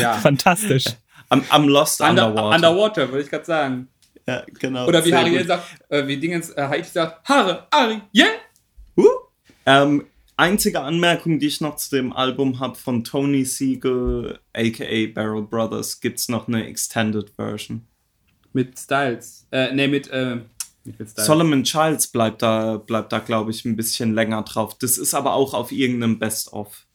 ja. 0.00 0.14
Fantastisch. 0.20 0.96
Am, 1.28 1.44
am 1.50 1.68
Lost 1.68 2.00
Under, 2.00 2.28
Underwater. 2.28 2.56
Underwater, 2.56 3.08
würde 3.10 3.22
ich 3.22 3.30
gerade 3.30 3.44
sagen. 3.44 3.88
Ja, 4.26 4.44
genau. 4.58 4.86
Oder 4.86 5.04
wie 5.04 5.14
Harry 5.14 5.42
sagt, 5.44 5.64
äh, 5.88 6.06
wie 6.06 6.16
Dingens, 6.16 6.50
äh, 6.50 6.68
Heidi 6.68 6.88
sagt, 6.88 7.26
Haare, 7.28 7.66
Ari, 7.70 8.02
yeah! 8.14 8.28
Uh. 8.96 9.06
Ähm, 9.64 10.06
einzige 10.36 10.80
Anmerkung, 10.80 11.38
die 11.38 11.46
ich 11.46 11.60
noch 11.60 11.76
zu 11.76 11.96
dem 11.96 12.12
Album 12.12 12.60
habe 12.60 12.74
von 12.74 13.04
Tony 13.04 13.44
Siegel, 13.44 14.38
aka 14.54 15.06
Barrel 15.14 15.42
Brothers, 15.42 16.00
gibt 16.00 16.18
es 16.18 16.28
noch 16.28 16.48
eine 16.48 16.66
Extended 16.66 17.30
Version. 17.36 17.86
Mit 18.52 18.78
Styles. 18.78 19.46
Äh, 19.50 19.74
ne, 19.74 19.88
mit, 19.88 20.08
äh, 20.10 20.36
mit 20.84 21.10
Styles. 21.10 21.26
Solomon 21.26 21.64
Childs 21.64 22.06
bleibt 22.08 22.42
da, 22.42 22.76
bleibt 22.76 23.12
da, 23.12 23.18
glaube 23.18 23.50
ich, 23.50 23.64
ein 23.64 23.76
bisschen 23.76 24.14
länger 24.14 24.42
drauf. 24.42 24.76
Das 24.78 24.98
ist 24.98 25.14
aber 25.14 25.34
auch 25.34 25.54
auf 25.54 25.72
irgendeinem 25.72 26.18
Best-of. 26.18 26.86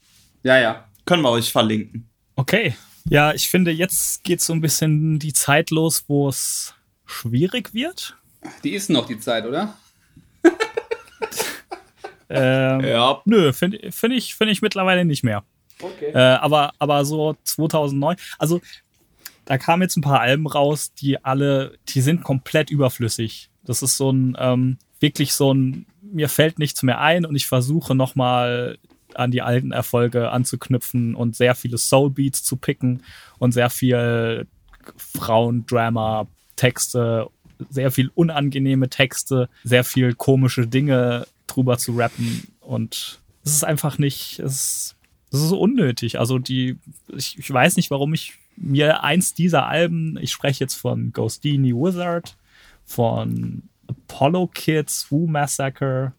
Ja, 0.44 0.60
ja. 0.60 0.88
Können 1.06 1.24
wir 1.24 1.32
euch 1.32 1.52
verlinken. 1.52 2.10
Okay. 2.36 2.76
Ja, 3.10 3.34
ich 3.34 3.50
finde, 3.50 3.72
jetzt 3.72 4.24
geht 4.24 4.42
so 4.42 4.54
ein 4.54 4.62
bisschen 4.62 5.20
die 5.20 5.34
Zeit 5.34 5.70
los, 5.72 6.06
wo 6.08 6.30
es 6.30 6.74
schwierig 7.06 7.74
wird. 7.74 8.18
Die 8.64 8.72
ist 8.72 8.90
noch 8.90 9.08
die 9.08 9.20
Zeit, 9.20 9.46
oder? 9.46 9.78
Ähm, 12.30 12.82
ja. 12.82 13.22
Nö, 13.26 13.54
finde 13.54 13.92
find 13.92 14.14
ich, 14.16 14.34
find 14.34 14.50
ich 14.50 14.64
mittlerweile 14.64 15.06
nicht 15.06 15.24
mehr. 15.24 15.44
Okay. 15.80 16.12
Äh, 16.14 16.18
aber, 16.18 16.74
aber 16.80 17.06
so 17.06 17.36
2009, 17.44 18.16
also 18.40 18.60
da 19.46 19.58
kamen 19.58 19.84
jetzt 19.84 19.98
ein 19.98 20.02
paar 20.02 20.22
Alben 20.22 20.48
raus, 20.48 20.94
die 20.94 21.24
alle, 21.24 21.78
die 21.90 22.02
sind 22.02 22.24
komplett 22.24 22.72
überflüssig. 22.72 23.50
Das 23.64 23.84
ist 23.84 23.98
so 23.98 24.12
ein, 24.12 24.36
ähm, 24.40 24.78
wirklich 25.00 25.34
so 25.34 25.54
ein, 25.54 25.86
mir 26.02 26.30
fällt 26.30 26.60
nichts 26.60 26.82
mehr 26.82 27.00
ein 27.00 27.26
und 27.26 27.36
ich 27.36 27.46
versuche 27.46 27.94
nochmal 27.94 28.78
an 29.18 29.31
die 29.31 29.41
alten 29.41 29.72
Erfolge 29.72 30.31
anzuknüpfen 30.31 31.15
und 31.15 31.35
sehr 31.35 31.56
viele 31.56 31.77
Soulbeats 31.77 32.44
zu 32.44 32.57
picken 32.57 33.03
und 33.40 33.52
sehr 33.52 33.69
viel 33.69 34.48
Frauendrama, 34.98 36.27
Texte, 36.56 37.27
sehr 37.69 37.91
viel 37.91 38.11
unangenehme 38.14 38.90
Texte, 38.90 39.49
sehr 39.64 39.84
viel 39.84 40.14
komische 40.14 40.68
Dinge 40.68 41.27
drüber 41.48 41.77
zu 41.77 41.94
rappen 41.94 42.48
und 42.60 43.19
es 43.45 43.53
ist 43.53 43.64
einfach 43.64 43.98
nicht, 43.98 44.40
es, 44.40 44.95
es 45.31 45.40
ist 45.40 45.49
so 45.49 45.60
unnötig. 45.60 46.19
Also 46.19 46.40
die, 46.40 46.77
ich, 47.15 47.38
ich 47.38 47.52
weiß 47.52 47.76
nicht, 47.76 47.91
warum 47.91 48.14
ich 48.14 48.34
mir 48.56 49.03
eins 49.03 49.34
dieser 49.34 49.68
Alben, 49.68 50.18
ich 50.22 50.31
spreche 50.31 50.64
jetzt 50.64 50.76
von 50.76 51.11
Ghostini 51.11 51.73
Wizard, 51.73 52.38
von 52.85 53.64
Apollo 53.88 54.48
Kids, 54.53 55.07
Woo 55.10 55.27
Massacre. 55.27 56.14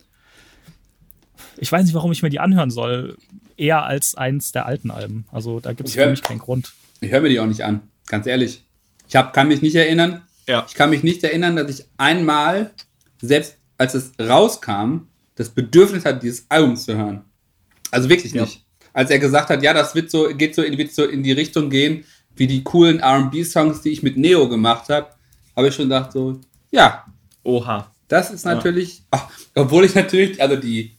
Ich 1.58 1.70
weiß 1.70 1.84
nicht, 1.84 1.94
warum 1.94 2.12
ich 2.12 2.22
mir 2.22 2.30
die 2.30 2.40
anhören 2.40 2.70
soll, 2.70 3.16
eher 3.56 3.84
als 3.84 4.14
eins 4.16 4.52
der 4.52 4.66
alten 4.66 4.90
Alben. 4.90 5.26
Also 5.32 5.60
da 5.60 5.72
gibt 5.72 5.88
es 5.88 5.94
für 5.94 6.08
mich 6.08 6.22
keinen 6.22 6.38
Grund. 6.38 6.72
Ich 7.00 7.10
höre 7.10 7.20
mir 7.20 7.28
die 7.28 7.40
auch 7.40 7.46
nicht 7.46 7.62
an, 7.62 7.80
ganz 8.06 8.26
ehrlich. 8.26 8.64
Ich 9.08 9.16
hab, 9.16 9.32
kann 9.32 9.48
mich 9.48 9.62
nicht 9.62 9.74
erinnern. 9.76 10.22
Ja. 10.48 10.64
Ich 10.68 10.74
kann 10.74 10.90
mich 10.90 11.02
nicht 11.02 11.22
erinnern, 11.24 11.56
dass 11.56 11.68
ich 11.70 11.84
einmal, 11.96 12.72
selbst 13.20 13.56
als 13.78 13.94
es 13.94 14.12
rauskam, 14.20 15.06
das 15.36 15.50
Bedürfnis 15.50 16.04
hatte, 16.04 16.20
dieses 16.20 16.46
Album 16.48 16.76
zu 16.76 16.96
hören. 16.96 17.24
Also 17.90 18.08
wirklich 18.08 18.32
Ja. 18.32 18.42
nicht. 18.42 18.64
Als 18.92 19.10
er 19.10 19.18
gesagt 19.18 19.50
hat, 19.50 19.62
ja, 19.62 19.72
das 19.74 19.94
wird 19.94 20.10
so, 20.10 20.28
geht 20.28 20.54
so 20.54 20.62
in, 20.62 20.78
wird 20.78 20.92
so 20.92 21.04
in 21.04 21.22
die 21.22 21.32
Richtung 21.32 21.68
gehen, 21.70 22.04
wie 22.36 22.46
die 22.46 22.62
coolen 22.62 23.00
RB-Songs, 23.02 23.82
die 23.82 23.90
ich 23.90 24.02
mit 24.02 24.16
Neo 24.16 24.48
gemacht 24.48 24.88
habe, 24.88 25.08
habe 25.56 25.68
ich 25.68 25.74
schon 25.74 25.86
gedacht, 25.86 26.12
so, 26.12 26.40
ja, 26.70 27.04
Oha. 27.42 27.90
das 28.08 28.30
ist 28.30 28.44
natürlich, 28.44 29.02
ach, 29.10 29.28
obwohl 29.54 29.84
ich 29.84 29.94
natürlich, 29.94 30.40
also 30.40 30.56
die, 30.56 30.93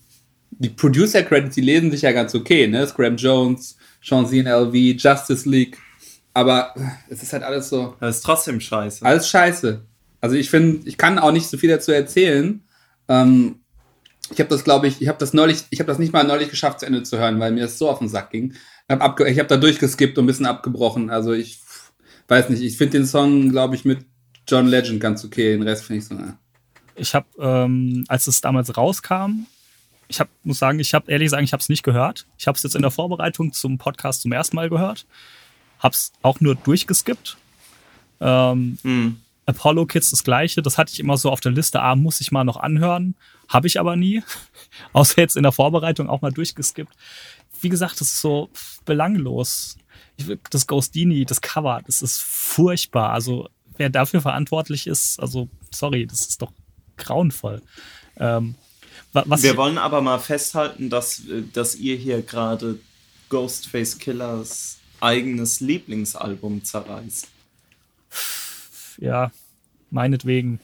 die 0.60 0.69
Producer-Credits, 0.69 1.56
die 1.56 1.61
lesen 1.61 1.91
sich 1.91 2.02
ja 2.03 2.11
ganz 2.11 2.34
okay, 2.36 2.68
ne? 2.68 2.86
Scram 2.88 3.18
Jones, 3.18 3.77
Sean 4.02 4.26
LV, 4.26 4.73
Justice 5.02 5.48
League, 5.49 5.77
aber 6.34 6.73
es 7.10 7.23
ist 7.23 7.34
halt 7.34 7.44
alles 7.44 7.69
so, 7.69 7.95
Das 7.99 8.18
ist 8.18 8.22
trotzdem 8.22 8.60
scheiße. 8.60 9.06
alles 9.06 9.30
scheiße. 9.30 9.84
Also 10.22 10.36
ich 10.36 10.49
finde, 10.49 10.88
ich 10.88 10.98
kann 10.98 11.19
auch 11.19 11.32
nicht 11.32 11.48
so 11.48 11.57
viel 11.57 11.69
dazu 11.69 11.91
erzählen. 11.91 12.64
Ähm, 13.07 13.60
ich 14.32 14.40
habe 14.40 14.49
das, 14.49 14.64
glaube 14.64 14.88
ich, 14.88 15.02
ich 15.02 15.07
habe 15.07 15.19
das 15.19 15.34
neulich, 15.34 15.65
ich 15.69 15.80
habe 15.80 15.88
das 15.88 15.99
nicht 15.99 16.14
mal 16.14 16.23
neulich 16.23 16.49
geschafft 16.49 16.80
zu 16.80 16.88
Ende 16.88 17.03
zu 17.03 17.18
hören, 17.19 17.40
weil 17.40 17.52
mir 17.52 17.65
es 17.65 17.77
so 17.77 17.90
auf 17.90 17.99
den 17.99 18.10
Sack 18.10 18.32
ging. 18.32 18.53
Ich 18.88 18.95
habe 18.99 19.26
hab 19.40 19.48
da 19.48 19.57
durchgeskippt 19.57 20.18
und 20.18 20.23
ein 20.23 20.27
bisschen 20.27 20.45
abgebrochen. 20.45 21.10
Also 21.10 21.34
ich 21.34 21.60
weiß 22.27 22.49
nicht, 22.49 22.64
ich 22.64 22.77
finde 22.77 22.98
den 22.99 23.06
Song, 23.06 23.49
glaube 23.49 23.76
ich, 23.76 23.86
mit 23.86 23.99
John 24.48 24.68
Legend 24.68 24.99
ganz 24.99 25.23
okay. 25.26 25.53
Den 25.53 25.64
Rest 25.64 25.86
finde 25.86 25.99
ich 25.99 26.06
so, 26.06 26.15
na. 26.15 26.40
Ich 26.95 27.14
habe, 27.14 27.27
ähm, 27.40 28.06
als 28.07 28.27
es 28.27 28.41
damals 28.41 28.76
rauskam, 28.77 29.45
ich 30.07 30.19
hab, 30.19 30.30
muss 30.44 30.60
sagen, 30.60 30.80
ich 30.80 30.94
habe 30.94 31.11
ehrlich 31.11 31.30
sagen, 31.30 31.44
ich 31.44 31.53
habe 31.53 31.61
es 31.61 31.69
nicht 31.69 31.84
gehört. 31.84 32.26
Ich 32.38 32.48
habe 32.48 32.56
es 32.56 32.64
jetzt 32.64 32.76
in 32.76 32.82
der 32.82 32.91
Vorbereitung 32.91 33.53
zum 33.53 33.77
Podcast 33.77 34.22
zum 34.22 34.32
ersten 34.32 34.56
Mal 34.56 34.69
gehört. 34.69 35.06
Habe 35.80 35.94
es 35.94 36.14
auch 36.22 36.40
nur 36.40 36.56
durchgeskippt. 36.56 37.38
Ähm, 38.22 38.77
Hm. 38.84 39.22
Apollo 39.48 39.86
Kids 39.86 40.10
das 40.10 40.23
gleiche. 40.23 40.61
Das 40.61 40.77
hatte 40.77 40.94
ich 40.94 40.99
immer 40.99 41.18
so 41.18 41.30
auf 41.30 41.40
der 41.40 41.52
Liste. 41.52 41.82
Ah, 41.82 41.95
muss 41.95 42.22
ich 42.22 42.32
mal 42.32 42.44
noch 42.44 42.57
anhören. 42.57 43.15
Habe 43.48 43.68
ich 43.68 43.80
aber 43.80 43.95
nie. 43.95 44.23
Außer 44.94 45.22
jetzt 45.22 45.38
in 45.38 45.44
der 45.44 45.52
Vorbereitung 45.52 46.10
auch 46.10 46.22
mal 46.22 46.32
durchgeskippt. 46.32 46.91
Wie 47.61 47.69
gesagt, 47.69 48.02
das 48.02 48.10
ist 48.10 48.22
so 48.22 48.49
belanglos. 48.86 49.77
Das 50.49 50.65
Ghostini, 50.65 51.26
das 51.26 51.41
Cover, 51.41 51.82
das 51.86 52.02
ist 52.02 52.22
furchtbar. 52.22 53.11
Also, 53.11 53.49
wer 53.77 53.90
dafür 53.90 54.22
verantwortlich 54.22 54.88
ist, 54.88 55.19
also, 55.19 55.49
sorry, 55.72 56.07
das 56.07 56.22
ist 56.22 56.41
doch 56.41 56.52
grauenvoll. 56.98 57.61
Ähm, 58.18 58.56
was 59.26 59.44
Wir 59.44 59.58
wollen 59.58 59.78
aber 59.78 60.02
mal 60.02 60.20
festhalten, 60.20 60.90
dass, 60.90 61.20
äh, 61.28 61.44
dass 61.54 61.76
ihr 61.76 61.96
hier 61.96 62.22
gerade 62.22 62.80
Ghostface 63.30 63.98
Killers 63.98 64.78
eigenes 65.00 65.60
Lieblingsalbum 65.60 66.64
zerreißt. 66.64 67.28
ja, 69.00 69.32
meinetwegen. 69.92 70.60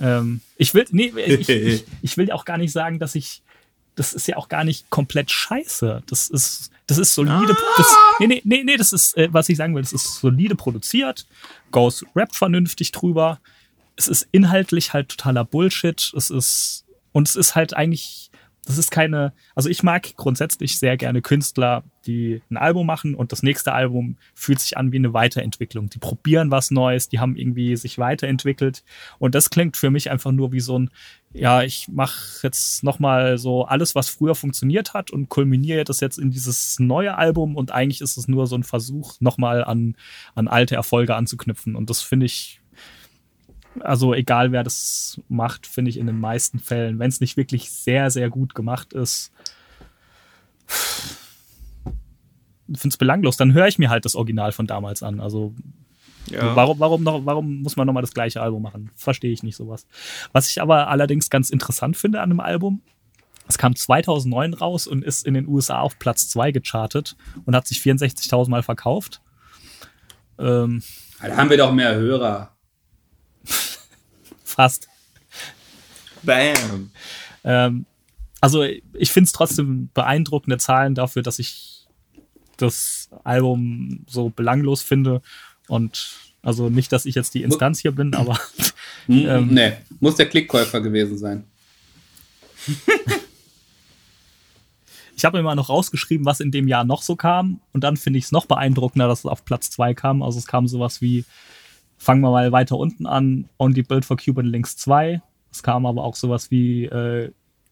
Ähm, 0.00 0.40
ich 0.56 0.74
will, 0.74 0.86
nee, 0.90 1.12
ich, 1.16 1.48
ich, 1.48 1.84
ich 2.02 2.16
will 2.16 2.30
auch 2.32 2.44
gar 2.44 2.58
nicht 2.58 2.72
sagen, 2.72 2.98
dass 2.98 3.14
ich, 3.14 3.42
das 3.94 4.12
ist 4.12 4.26
ja 4.26 4.36
auch 4.36 4.48
gar 4.48 4.64
nicht 4.64 4.90
komplett 4.90 5.30
scheiße. 5.30 6.02
Das 6.06 6.28
ist, 6.28 6.70
das 6.86 6.98
ist 6.98 7.14
solide, 7.14 7.56
das, 7.76 7.96
nee, 8.18 8.26
nee, 8.26 8.42
nee, 8.44 8.62
nee, 8.64 8.76
das 8.76 8.92
ist, 8.92 9.16
äh, 9.16 9.28
was 9.32 9.48
ich 9.48 9.56
sagen 9.56 9.74
will, 9.74 9.82
das 9.82 9.92
ist 9.92 10.20
solide 10.20 10.54
produziert, 10.54 11.26
Ghost 11.70 12.04
rappt 12.14 12.36
vernünftig 12.36 12.92
drüber, 12.92 13.40
es 13.96 14.08
ist 14.08 14.28
inhaltlich 14.32 14.92
halt 14.92 15.08
totaler 15.08 15.44
Bullshit, 15.44 16.12
es 16.16 16.30
ist, 16.30 16.83
und 17.14 17.28
es 17.28 17.36
ist 17.36 17.54
halt 17.54 17.76
eigentlich, 17.76 18.32
das 18.66 18.76
ist 18.76 18.90
keine, 18.90 19.32
also 19.54 19.68
ich 19.68 19.84
mag 19.84 20.16
grundsätzlich 20.16 20.80
sehr 20.80 20.96
gerne 20.96 21.22
Künstler, 21.22 21.84
die 22.06 22.42
ein 22.50 22.56
Album 22.56 22.88
machen 22.88 23.14
und 23.14 23.30
das 23.30 23.44
nächste 23.44 23.72
Album 23.72 24.16
fühlt 24.34 24.58
sich 24.58 24.76
an 24.76 24.90
wie 24.90 24.96
eine 24.96 25.12
Weiterentwicklung. 25.12 25.88
Die 25.90 26.00
probieren 26.00 26.50
was 26.50 26.72
Neues, 26.72 27.08
die 27.08 27.20
haben 27.20 27.36
irgendwie 27.36 27.76
sich 27.76 27.98
weiterentwickelt. 27.98 28.82
Und 29.20 29.36
das 29.36 29.48
klingt 29.48 29.76
für 29.76 29.90
mich 29.90 30.10
einfach 30.10 30.32
nur 30.32 30.50
wie 30.50 30.58
so 30.58 30.76
ein, 30.76 30.90
ja, 31.32 31.62
ich 31.62 31.86
mache 31.86 32.40
jetzt 32.42 32.82
nochmal 32.82 33.38
so 33.38 33.64
alles, 33.64 33.94
was 33.94 34.08
früher 34.08 34.34
funktioniert 34.34 34.92
hat 34.92 35.12
und 35.12 35.28
kulminiere 35.28 35.84
das 35.84 36.00
jetzt 36.00 36.18
in 36.18 36.32
dieses 36.32 36.80
neue 36.80 37.16
Album. 37.16 37.54
Und 37.54 37.70
eigentlich 37.70 38.00
ist 38.00 38.16
es 38.16 38.26
nur 38.26 38.48
so 38.48 38.56
ein 38.56 38.64
Versuch, 38.64 39.20
nochmal 39.20 39.62
an, 39.62 39.94
an 40.34 40.48
alte 40.48 40.74
Erfolge 40.74 41.14
anzuknüpfen. 41.14 41.76
Und 41.76 41.90
das 41.90 42.02
finde 42.02 42.26
ich 42.26 42.60
also 43.80 44.14
egal 44.14 44.52
wer 44.52 44.62
das 44.62 45.20
macht, 45.28 45.66
finde 45.66 45.90
ich 45.90 45.98
in 45.98 46.06
den 46.06 46.20
meisten 46.20 46.58
Fällen, 46.58 46.98
wenn 46.98 47.08
es 47.08 47.20
nicht 47.20 47.36
wirklich 47.36 47.70
sehr, 47.70 48.10
sehr 48.10 48.30
gut 48.30 48.54
gemacht 48.54 48.92
ist, 48.92 49.32
finde 52.66 52.88
es 52.88 52.96
belanglos. 52.96 53.36
Dann 53.36 53.52
höre 53.52 53.66
ich 53.68 53.78
mir 53.78 53.90
halt 53.90 54.04
das 54.04 54.14
Original 54.14 54.52
von 54.52 54.66
damals 54.66 55.02
an. 55.02 55.20
Also 55.20 55.54
Ja. 56.30 56.56
warum, 56.56 56.78
warum, 56.78 57.02
noch, 57.02 57.26
warum 57.26 57.62
muss 57.62 57.76
man 57.76 57.86
nochmal 57.86 58.02
das 58.02 58.14
gleiche 58.14 58.40
Album 58.40 58.62
machen? 58.62 58.90
Verstehe 58.96 59.32
ich 59.32 59.42
nicht 59.42 59.56
sowas. 59.56 59.86
Was 60.32 60.48
ich 60.48 60.60
aber 60.62 60.88
allerdings 60.88 61.28
ganz 61.30 61.50
interessant 61.50 61.96
finde 61.96 62.20
an 62.20 62.30
dem 62.30 62.40
Album, 62.40 62.80
es 63.46 63.58
kam 63.58 63.76
2009 63.76 64.54
raus 64.54 64.86
und 64.86 65.04
ist 65.04 65.26
in 65.26 65.34
den 65.34 65.46
USA 65.46 65.80
auf 65.80 65.98
Platz 65.98 66.28
2 66.30 66.50
gechartet 66.52 67.14
und 67.44 67.54
hat 67.54 67.66
sich 67.66 67.78
64.000 67.80 68.48
Mal 68.48 68.62
verkauft. 68.62 69.20
Ähm, 70.38 70.82
Da 71.20 71.36
haben 71.36 71.50
wir 71.50 71.58
doch 71.58 71.72
mehr 71.72 71.94
Hörer. 71.94 72.53
Fast. 74.54 74.88
Bam. 76.22 76.90
Ähm, 77.44 77.86
also 78.40 78.62
ich 78.62 79.10
finde 79.12 79.26
es 79.26 79.32
trotzdem 79.32 79.90
beeindruckende 79.94 80.58
Zahlen 80.58 80.94
dafür, 80.94 81.22
dass 81.22 81.38
ich 81.38 81.86
das 82.56 83.08
Album 83.24 84.04
so 84.08 84.30
belanglos 84.30 84.82
finde. 84.82 85.22
Und 85.68 86.16
also 86.42 86.68
nicht, 86.68 86.92
dass 86.92 87.06
ich 87.06 87.14
jetzt 87.14 87.34
die 87.34 87.42
Instanz 87.42 87.80
hier 87.80 87.92
bin, 87.92 88.14
aber 88.14 88.38
Hm, 89.06 89.26
Ähm. 89.28 89.48
nee, 89.48 89.72
muss 90.00 90.16
der 90.16 90.26
Klickkäufer 90.28 90.80
gewesen 90.80 91.18
sein. 91.18 91.44
ich 95.16 95.24
habe 95.24 95.36
mir 95.36 95.42
mal 95.42 95.54
noch 95.54 95.68
rausgeschrieben, 95.68 96.24
was 96.24 96.40
in 96.40 96.50
dem 96.50 96.68
Jahr 96.68 96.84
noch 96.84 97.02
so 97.02 97.16
kam. 97.16 97.60
Und 97.72 97.84
dann 97.84 97.96
finde 97.96 98.18
ich 98.18 98.26
es 98.26 98.32
noch 98.32 98.46
beeindruckender, 98.46 99.06
dass 99.08 99.20
es 99.20 99.26
auf 99.26 99.44
Platz 99.44 99.70
2 99.70 99.94
kam. 99.94 100.22
Also 100.22 100.38
es 100.38 100.46
kam 100.46 100.66
sowas 100.66 101.00
wie, 101.02 101.24
fangen 102.04 102.20
wir 102.20 102.30
mal 102.30 102.52
weiter 102.52 102.76
unten 102.76 103.06
an, 103.06 103.48
Only 103.58 103.82
Built 103.82 104.04
for 104.04 104.16
Cuban 104.16 104.46
Links 104.46 104.76
2. 104.76 105.20
Es 105.50 105.62
kam 105.62 105.86
aber 105.86 106.04
auch 106.04 106.16
sowas 106.16 106.50
wie 106.50 106.84
äh, 106.84 107.30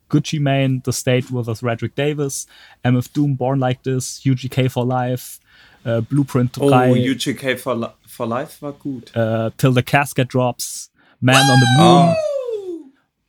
Gucci 0.08 0.38
Mane, 0.40 0.82
The 0.84 0.92
State 0.92 1.26
vs. 1.32 1.62
Redrick 1.62 1.94
Davis, 1.96 2.46
MF 2.82 3.08
Doom, 3.08 3.36
Born 3.36 3.58
Like 3.58 3.82
This, 3.82 4.20
UGK 4.26 4.70
for 4.70 4.86
Life, 4.86 5.38
äh, 5.84 6.00
Blueprint 6.02 6.54
3. 6.54 6.90
Oh, 6.90 6.94
UGK 6.94 7.58
for, 7.58 7.74
Li 7.76 7.86
for 8.06 8.26
Life 8.26 8.60
war 8.62 8.72
gut. 8.72 9.14
äh, 9.14 9.50
Till 9.56 9.72
the 9.74 9.82
Casket 9.82 10.32
Drops, 10.32 10.90
Man 11.20 11.36
on 11.50 11.60
the 11.60 11.66
Moon. 11.82 12.16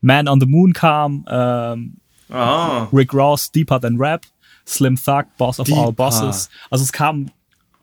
Man 0.01 0.27
on 0.27 0.39
the 0.39 0.45
Moon 0.47 0.73
kam, 0.73 1.25
ähm, 1.29 1.97
Ah. 2.29 2.87
Rick 2.91 3.13
Ross, 3.13 3.51
Deeper 3.51 3.79
Than 3.79 3.97
Rap, 3.97 4.25
Slim 4.65 4.95
Thug, 4.97 5.25
Boss 5.37 5.59
of 5.59 5.67
All 5.69 5.75
Deeper. 5.87 5.91
Bosses. 5.93 6.49
Also 6.71 6.83
es 6.83 6.91
kamen 6.91 7.31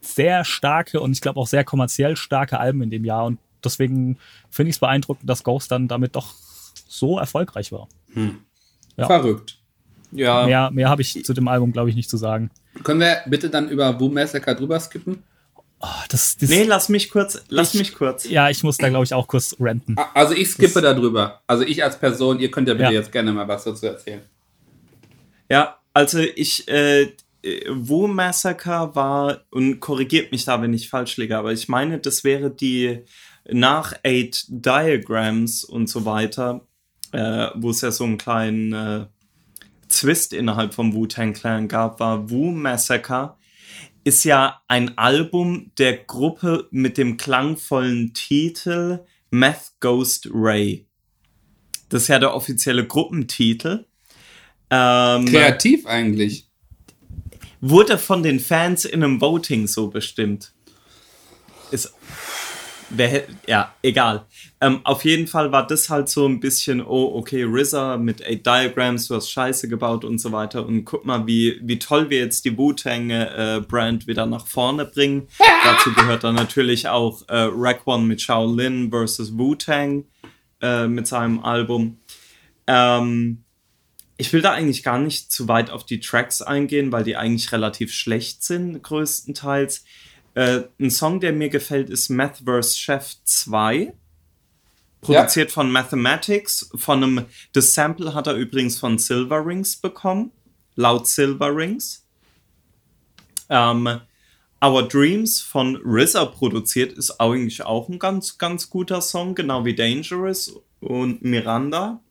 sehr 0.01 0.45
starke 0.45 1.01
und 1.01 1.13
ich 1.13 1.21
glaube 1.21 1.39
auch 1.41 1.47
sehr 1.47 1.65
kommerziell 1.65 2.17
starke 2.17 2.59
Alben 2.59 2.83
in 2.83 2.91
dem 2.91 3.05
Jahr 3.05 3.25
und 3.27 3.39
deswegen 3.65 4.19
finde 4.51 4.71
ich 4.71 4.77
es 4.77 4.81
beeindruckend, 4.81 5.29
dass 5.29 5.45
Ghost 5.45 5.71
dann 5.71 5.89
damit 5.89 6.17
doch 6.17 6.35
so 6.89 7.19
erfolgreich 7.19 7.73
war. 7.73 7.89
Ja. 8.97 9.07
Verrückt. 9.07 9.59
Ja. 10.13 10.47
Mehr, 10.47 10.71
mehr 10.71 10.89
habe 10.89 11.03
ich 11.03 11.25
zu 11.25 11.33
dem 11.35 11.47
Album, 11.49 11.73
glaube 11.73 11.89
ich, 11.91 11.95
nicht 11.97 12.11
zu 12.11 12.17
sagen. 12.17 12.51
Können 12.83 13.01
wir 13.01 13.19
bitte 13.27 13.49
dann 13.51 13.69
über 13.69 13.99
Woo 14.01 14.09
Massacre 14.09 14.57
drüber 14.57 14.81
skippen? 14.81 15.23
Oh, 15.83 15.87
das, 16.11 16.37
das, 16.37 16.51
Nee, 16.51 16.65
lass 16.65 16.89
mich 16.89 17.11
kurz. 17.11 17.43
Lass 17.49 17.73
Ich- 17.75 17.81
mich 17.81 17.95
kurz. 17.95 18.29
ja, 18.29 18.51
ich 18.51 18.63
muss 18.63 18.77
da, 18.77 18.89
glaube 18.91 19.05
ich, 19.05 19.15
auch 19.15 19.27
kurz 19.29 19.57
ranten. 19.61 19.97
A- 19.99 20.11
Also 20.15 20.35
ich 20.35 20.51
skippe 20.51 20.83
da 20.83 20.93
drüber. 20.95 21.41
Also 21.47 21.63
ich 21.65 21.83
als 21.85 21.99
Person, 21.99 22.39
ihr 22.41 22.51
könnt 22.51 22.69
ja 22.69 22.75
bitte 22.75 22.85
Ja. 22.93 22.99
jetzt 23.01 23.13
gerne 23.13 23.33
mal 23.33 23.47
was 23.49 23.65
dazu 23.65 23.87
erzählen. 23.87 24.21
Ja, 25.49 25.79
also 25.95 26.19
ich, 26.19 26.69
äh, 26.69 27.13
Wo 27.71 28.07
Massacre 28.07 28.95
war, 28.95 29.45
und 29.51 29.81
korrigiert 29.81 30.33
mich 30.33 30.45
da, 30.45 30.61
wenn 30.61 30.75
ich 30.75 30.91
falsch 30.91 31.17
liege, 31.17 31.39
aber 31.39 31.53
ich 31.53 31.69
meine, 31.69 31.99
das 31.99 32.25
wäre 32.25 32.51
die 32.51 33.05
nach 33.51 33.95
Eight 34.05 34.45
Diagrams 34.49 35.65
und 35.65 35.89
so 35.89 36.05
weiter, 36.05 36.67
äh, 37.13 37.49
wo 37.55 37.71
es 37.71 37.81
ja 37.81 37.91
so 37.91 38.05
einen 38.05 38.19
kleinen 38.19 38.73
äh, 38.73 39.07
Twist 39.89 40.33
innerhalb 40.33 40.75
vom 40.75 40.95
Wu-Tang 40.95 41.33
Clan 41.33 41.67
gab, 41.67 41.99
war 42.01 42.31
Wu 42.31 42.51
Massacre 42.51 43.37
ist 44.05 44.25
ja 44.25 44.63
ein 44.69 44.97
Album 44.99 45.73
der 45.79 45.97
Gruppe 45.97 46.69
mit 46.71 46.99
dem 46.99 47.17
klangvollen 47.17 48.15
Titel 48.15 49.05
Meth 49.31 49.73
Ghost 49.81 50.29
Ray. 50.33 50.87
Das 51.89 52.03
ist 52.03 52.09
ja 52.09 52.19
der 52.19 52.35
offizielle 52.35 52.87
Gruppentitel. 52.87 53.87
Ähm, 54.71 55.27
Kreativ 55.27 55.87
eigentlich. 55.87 56.50
Wurde 57.61 57.99
von 57.99 58.23
den 58.23 58.41
Fans 58.41 58.85
in 58.85 59.03
einem 59.03 59.21
Voting 59.21 59.67
so 59.67 59.89
bestimmt. 59.89 60.53
Ist. 61.71 61.95
Wer, 62.93 63.23
ja, 63.47 63.73
egal. 63.83 64.27
Ähm, 64.61 64.81
auf 64.83 65.05
jeden 65.05 65.29
Fall 65.29 65.53
war 65.53 65.65
das 65.65 65.89
halt 65.89 66.09
so 66.09 66.27
ein 66.27 66.41
bisschen, 66.41 66.85
oh, 66.85 67.13
okay, 67.15 67.45
RZA 67.45 67.97
mit 67.99 68.21
8 68.21 68.45
Diagrams, 68.45 69.07
du 69.07 69.15
hast 69.15 69.31
Scheiße 69.31 69.69
gebaut 69.69 70.05
und 70.05 70.19
so 70.19 70.33
weiter. 70.33 70.67
Und 70.67 70.85
guck 70.85 71.05
mal, 71.05 71.25
wie, 71.25 71.61
wie 71.63 71.79
toll 71.79 72.11
wir 72.11 72.19
jetzt 72.19 72.45
die 72.45 72.59
Wu-Tang-Brand 72.59 74.09
wieder 74.09 74.27
nach 74.27 74.47
vorne 74.49 74.87
bringen. 74.87 75.29
Dazu 75.65 75.93
gehört 75.95 76.25
dann 76.25 76.35
natürlich 76.35 76.89
auch 76.89 77.23
äh, 77.29 77.49
Rack 77.53 77.83
One 77.87 78.07
mit 78.07 78.21
Shaolin 78.21 78.91
versus 78.91 79.39
Wu-Tang 79.39 80.05
äh, 80.61 80.89
mit 80.89 81.07
seinem 81.07 81.45
Album. 81.45 81.99
Ähm, 82.67 83.45
ich 84.21 84.35
will 84.35 84.43
da 84.43 84.53
eigentlich 84.53 84.83
gar 84.83 84.99
nicht 84.99 85.33
zu 85.33 85.49
weit 85.49 85.71
auf 85.71 85.87
die 85.87 85.99
Tracks 85.99 86.43
eingehen, 86.43 86.93
weil 86.93 87.05
die 87.05 87.17
eigentlich 87.17 87.53
relativ 87.53 87.95
schlecht 87.95 88.45
sind, 88.45 88.83
größtenteils. 88.83 89.83
Äh, 90.35 90.65
ein 90.79 90.91
Song, 90.91 91.21
der 91.21 91.33
mir 91.33 91.49
gefällt, 91.49 91.89
ist 91.89 92.11
Math 92.11 92.43
vs. 92.45 92.79
Chef 92.79 93.15
2. 93.25 93.95
Produziert 95.01 95.51
von 95.51 95.73
Mathematics. 95.73 96.71
Von 96.75 97.03
einem, 97.03 97.25
das 97.55 97.73
Sample 97.73 98.13
hat 98.13 98.27
er 98.27 98.35
übrigens 98.35 98.79
von 98.79 98.99
Silver 98.99 99.47
Rings 99.47 99.77
bekommen. 99.77 100.33
Laut 100.77 101.09
Silver 101.09 101.57
Rings. 101.57 102.05
Ähm, 103.49 104.01
Our 104.63 104.87
Dreams 104.87 105.41
von 105.41 105.81
RZA 105.83 106.27
produziert 106.27 106.93
ist 106.93 107.19
eigentlich 107.19 107.63
auch 107.63 107.89
ein 107.89 107.99
ganz, 107.99 108.37
ganz 108.37 108.69
guter 108.69 109.01
Song, 109.01 109.35
genau 109.35 109.65
wie 109.65 109.75
Dangerous 109.75 110.61
und 110.81 111.23
Miranda 111.23 112.03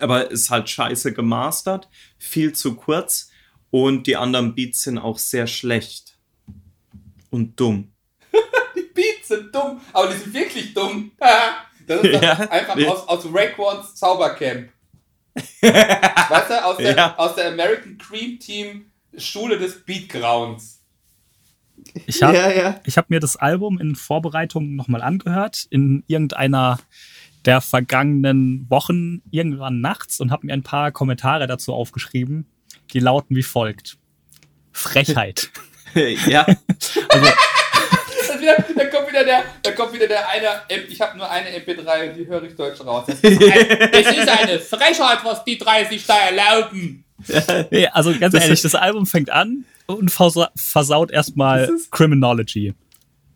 aber 0.00 0.30
ist 0.30 0.50
halt 0.50 0.68
scheiße 0.68 1.12
gemastert, 1.12 1.88
viel 2.18 2.52
zu 2.52 2.74
kurz 2.74 3.30
und 3.70 4.06
die 4.06 4.16
anderen 4.16 4.54
Beats 4.54 4.82
sind 4.82 4.98
auch 4.98 5.18
sehr 5.18 5.46
schlecht 5.46 6.16
und 7.30 7.58
dumm. 7.58 7.92
Die 8.76 8.82
Beats 8.94 9.28
sind 9.28 9.54
dumm, 9.54 9.80
aber 9.92 10.08
die 10.08 10.16
sind 10.18 10.34
wirklich 10.34 10.74
dumm. 10.74 11.12
Das 11.86 12.02
ist 12.02 12.14
doch 12.14 12.22
Ja. 12.22 12.32
einfach 12.50 12.76
Ja. 12.76 12.88
aus, 12.88 13.06
aus 13.06 13.26
Raekwons 13.32 13.94
Zaubercamp. 13.94 14.70
weißt 15.60 16.50
du, 16.50 16.64
aus 16.64 16.76
der, 16.78 16.96
Ja. 16.96 17.16
aus 17.16 17.34
der 17.36 17.52
American 17.52 17.96
Cream 17.98 18.40
Team 18.40 18.86
Schule 19.16 19.56
des 19.56 19.84
Beatgrounds. 19.84 20.82
Ich 22.06 22.22
habe 22.22 22.36
ja. 22.36 22.80
ich 22.84 22.96
hab 22.98 23.08
mir 23.08 23.20
das 23.20 23.36
Album 23.36 23.78
in 23.78 23.94
Vorbereitung 23.94 24.74
nochmal 24.74 25.00
angehört, 25.02 25.66
in 25.70 26.02
irgendeiner 26.08 26.78
der 27.46 27.60
vergangenen 27.60 28.66
Wochen, 28.68 29.22
irgendwann 29.30 29.80
nachts, 29.80 30.20
und 30.20 30.30
habe 30.30 30.46
mir 30.46 30.52
ein 30.52 30.62
paar 30.62 30.92
Kommentare 30.92 31.46
dazu 31.46 31.72
aufgeschrieben, 31.72 32.46
die 32.92 33.00
lauten 33.00 33.36
wie 33.36 33.42
folgt. 33.42 33.96
Frechheit. 34.72 35.50
ja. 35.94 36.46
Wieder, 38.38 38.56
da 38.76 38.84
kommt 38.86 39.08
wieder 39.08 39.24
der, 39.24 39.44
da 39.62 39.72
kommt 39.72 39.94
wieder 39.94 40.06
der 40.06 40.28
eine, 40.28 40.46
ich 40.88 41.00
habe 41.00 41.16
nur 41.16 41.28
eine 41.30 41.48
MP3 41.50 42.10
und 42.10 42.16
die 42.16 42.26
höre 42.26 42.42
ich 42.42 42.54
deutsch 42.54 42.80
raus. 42.84 43.04
Das 43.06 43.20
ist, 43.20 43.42
ein, 43.42 43.90
das 43.92 44.16
ist 44.16 44.28
eine 44.28 44.60
Frechheit, 44.60 45.18
was 45.24 45.44
die 45.44 45.56
30 45.56 46.04
da 46.06 46.18
erlauben. 46.18 47.04
Nee, 47.70 47.86
also 47.88 48.12
ganz 48.18 48.34
Das 48.34 48.44
ehrlich, 48.44 48.60
das 48.60 48.74
Album 48.74 49.06
fängt 49.06 49.30
an 49.30 49.64
und 49.86 50.10
versa 50.10 50.50
versaut 50.54 51.10
erstmal 51.10 51.70
Criminology. 51.90 52.74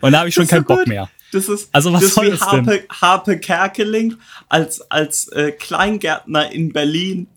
Und 0.02 0.12
da 0.12 0.18
habe 0.18 0.28
ich 0.28 0.34
schon 0.34 0.46
keinen 0.46 0.62
so 0.62 0.66
Bock 0.66 0.78
gut. 0.80 0.88
mehr. 0.88 1.08
Das 1.32 1.48
ist, 1.48 1.68
Also 1.72 1.92
was 1.92 2.00
das 2.00 2.08
ist 2.08 2.14
soll 2.14 2.26
wie 2.26 2.30
denn? 2.30 2.40
Harpe, 2.40 2.84
Harpe 2.90 3.38
Kerkeling 3.38 4.16
als, 4.48 4.80
als 4.90 5.28
äh, 5.28 5.52
Kleingärtner 5.52 6.50
in 6.50 6.72
Berlin. 6.72 7.28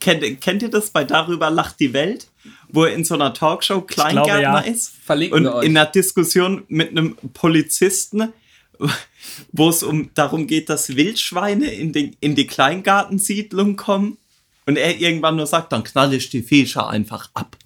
Kennt, 0.00 0.40
kennt 0.40 0.62
ihr 0.62 0.70
das 0.70 0.90
bei 0.90 1.04
Darüber 1.04 1.50
lacht 1.50 1.78
die 1.80 1.92
Welt? 1.92 2.28
Wo 2.68 2.84
er 2.84 2.94
in 2.94 3.04
so 3.04 3.14
einer 3.14 3.32
Talkshow 3.34 3.82
Kleingärtner 3.82 4.40
ja. 4.40 4.58
ist? 4.60 4.92
Verlinken 5.04 5.38
und 5.38 5.44
wir 5.44 5.54
euch. 5.56 5.66
in 5.66 5.76
einer 5.76 5.90
Diskussion 5.90 6.64
mit 6.68 6.90
einem 6.90 7.16
Polizisten, 7.32 8.32
wo 9.52 9.68
es 9.68 9.82
um 9.82 10.10
darum 10.14 10.46
geht, 10.46 10.68
dass 10.68 10.96
Wildschweine 10.96 11.72
in, 11.72 11.92
den, 11.92 12.16
in 12.20 12.34
die 12.34 12.46
Kleingartensiedlung 12.46 13.76
kommen 13.76 14.18
und 14.66 14.76
er 14.76 14.98
irgendwann 14.98 15.36
nur 15.36 15.46
sagt, 15.46 15.72
dann 15.72 15.84
knall 15.84 16.14
ich 16.14 16.30
die 16.30 16.42
Viecher 16.42 16.88
einfach 16.88 17.30
ab. 17.34 17.56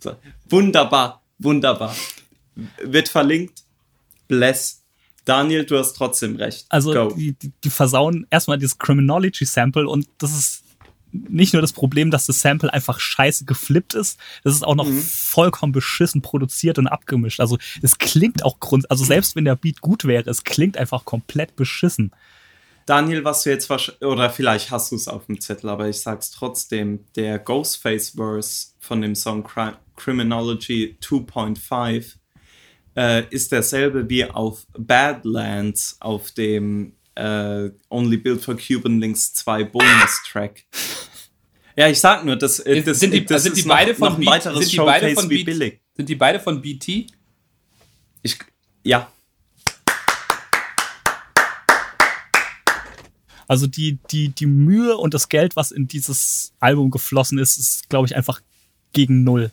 So, 0.00 0.16
wunderbar, 0.48 1.22
wunderbar. 1.38 1.94
Wird 2.82 3.08
verlinkt. 3.08 3.62
Bless. 4.28 4.75
Daniel, 5.26 5.66
du 5.66 5.76
hast 5.76 5.92
trotzdem 5.94 6.36
recht. 6.36 6.64
Also 6.70 7.10
die, 7.10 7.34
die, 7.34 7.52
die 7.62 7.70
versauen 7.70 8.26
erstmal 8.30 8.58
dieses 8.58 8.78
Criminology-Sample 8.78 9.86
und 9.86 10.08
das 10.18 10.32
ist 10.32 10.62
nicht 11.12 11.52
nur 11.52 11.62
das 11.62 11.72
Problem, 11.72 12.10
dass 12.10 12.26
das 12.26 12.40
Sample 12.40 12.72
einfach 12.72 13.00
scheiße 13.00 13.44
geflippt 13.44 13.94
ist, 13.94 14.18
das 14.44 14.54
ist 14.54 14.64
auch 14.64 14.74
noch 14.74 14.86
Mhm. 14.86 15.00
vollkommen 15.00 15.72
beschissen 15.72 16.22
produziert 16.22 16.78
und 16.78 16.86
abgemischt. 16.86 17.40
Also 17.40 17.58
es 17.82 17.98
klingt 17.98 18.44
auch 18.44 18.60
grund, 18.60 18.90
also 18.90 19.04
selbst 19.04 19.34
wenn 19.36 19.44
der 19.44 19.56
Beat 19.56 19.80
gut 19.80 20.04
wäre, 20.04 20.28
es 20.30 20.44
klingt 20.44 20.76
einfach 20.76 21.04
komplett 21.04 21.56
beschissen. 21.56 22.12
Daniel, 22.86 23.24
was 23.24 23.42
du 23.42 23.50
jetzt 23.50 23.68
oder 24.00 24.30
vielleicht 24.30 24.70
hast 24.70 24.92
du 24.92 24.96
es 24.96 25.08
auf 25.08 25.26
dem 25.26 25.40
Zettel, 25.40 25.70
aber 25.70 25.88
ich 25.88 26.00
sag's 26.00 26.30
trotzdem, 26.30 27.00
der 27.16 27.40
Ghostface-Verse 27.40 28.68
von 28.78 29.00
dem 29.00 29.16
Song 29.16 29.42
Cri 29.42 29.72
Criminology 29.96 30.96
2.5 31.02 32.14
äh, 32.96 33.24
ist 33.30 33.52
derselbe 33.52 34.08
wie 34.08 34.24
auf 34.24 34.66
Badlands 34.76 35.96
auf 36.00 36.32
dem 36.32 36.94
äh, 37.14 37.70
Only 37.90 38.16
Built 38.16 38.42
for 38.42 38.56
Cuban 38.56 39.00
Links 39.00 39.32
2 39.34 39.64
Bonus-Track. 39.64 40.64
Ja, 41.78 41.88
ich 41.90 42.00
sag 42.00 42.24
nur, 42.24 42.36
das, 42.36 42.58
äh, 42.60 42.80
das, 42.82 43.00
sind 43.00 43.12
die, 43.12 43.26
das 43.26 43.42
sind 43.42 43.52
ist 43.52 43.64
die 43.64 43.68
noch, 43.68 43.74
beide 43.76 43.94
von 43.94 44.08
noch 44.12 44.18
ein 44.18 44.24
weiteres 44.24 44.60
sind 44.60 44.72
die 44.72 44.76
beide 44.78 45.14
von 45.14 45.28
wie 45.28 45.34
Beat- 45.34 45.44
billig. 45.44 45.80
Sind 45.94 46.08
die 46.08 46.14
beide 46.14 46.40
von 46.40 46.62
BT? 46.62 47.06
Ich, 48.22 48.38
ja, 48.82 49.10
Also 53.48 53.66
die, 53.66 53.98
die, 54.10 54.30
die 54.30 54.46
Mühe 54.46 54.96
und 54.96 55.14
das 55.14 55.28
Geld, 55.28 55.54
was 55.56 55.70
in 55.70 55.86
dieses 55.86 56.52
Album 56.58 56.90
geflossen 56.90 57.38
ist, 57.38 57.58
ist, 57.58 57.88
glaube 57.88 58.06
ich, 58.06 58.16
einfach 58.16 58.40
gegen 58.92 59.22
null. 59.24 59.52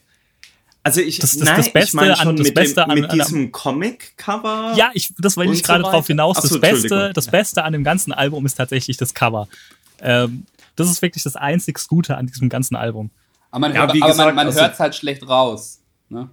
Also 0.84 1.01
ich, 1.01 1.19
Das- 1.19 1.31
das- 1.38 1.43
nein, 1.47 1.57
das 1.57 1.68
ich 1.68 1.73
Beste 1.73 1.95
mein 1.95 2.11
an- 2.11 2.18
schon 2.18 2.35
das 2.35 2.47
mit, 2.47 2.55
Beste 2.55 2.81
dem, 2.81 2.89
an- 2.91 2.99
mit 2.99 3.10
an- 3.10 3.19
diesem 3.19 3.51
Comic-Cover. 3.51 4.73
Ja, 4.76 4.91
ich, 4.93 5.14
das 5.18 5.38
wollte 5.38 5.53
ich 5.53 5.60
so 5.60 5.64
gerade 5.65 5.84
drauf 5.84 6.07
hinaus. 6.07 6.38
Ach 6.38 6.43
so, 6.43 6.57
das, 6.57 6.61
Beste, 6.61 7.11
das. 7.14 7.27
Beste 7.27 7.64
an 7.64 7.73
dem 7.73 7.84
ganzen 7.84 8.11
Album 8.11 8.45
ist 8.45 8.55
tatsächlich 8.55 8.97
das 8.97 9.14
Cover. 9.14 9.47
Ähm, 10.01 10.45
das 10.76 10.89
ist 10.89 11.01
wirklich 11.01 11.23
das 11.23 11.35
einzig 11.35 11.80
Gute 11.88 12.18
an 12.18 12.27
diesem 12.27 12.49
ganzen 12.49 12.76
Album. 12.76 13.11
Aber 13.51 13.60
man, 13.61 13.73
Ja, 13.73 13.81
hört, 13.81 13.93
gesagt, 13.93 14.18
man, 14.18 14.35
man 14.35 14.47
also- 14.47 14.60
hört 14.60 14.73
es 14.73 14.80
halt 14.80 14.95
schlecht 14.95 15.27
raus. 15.27 15.80
Ne? 16.10 16.30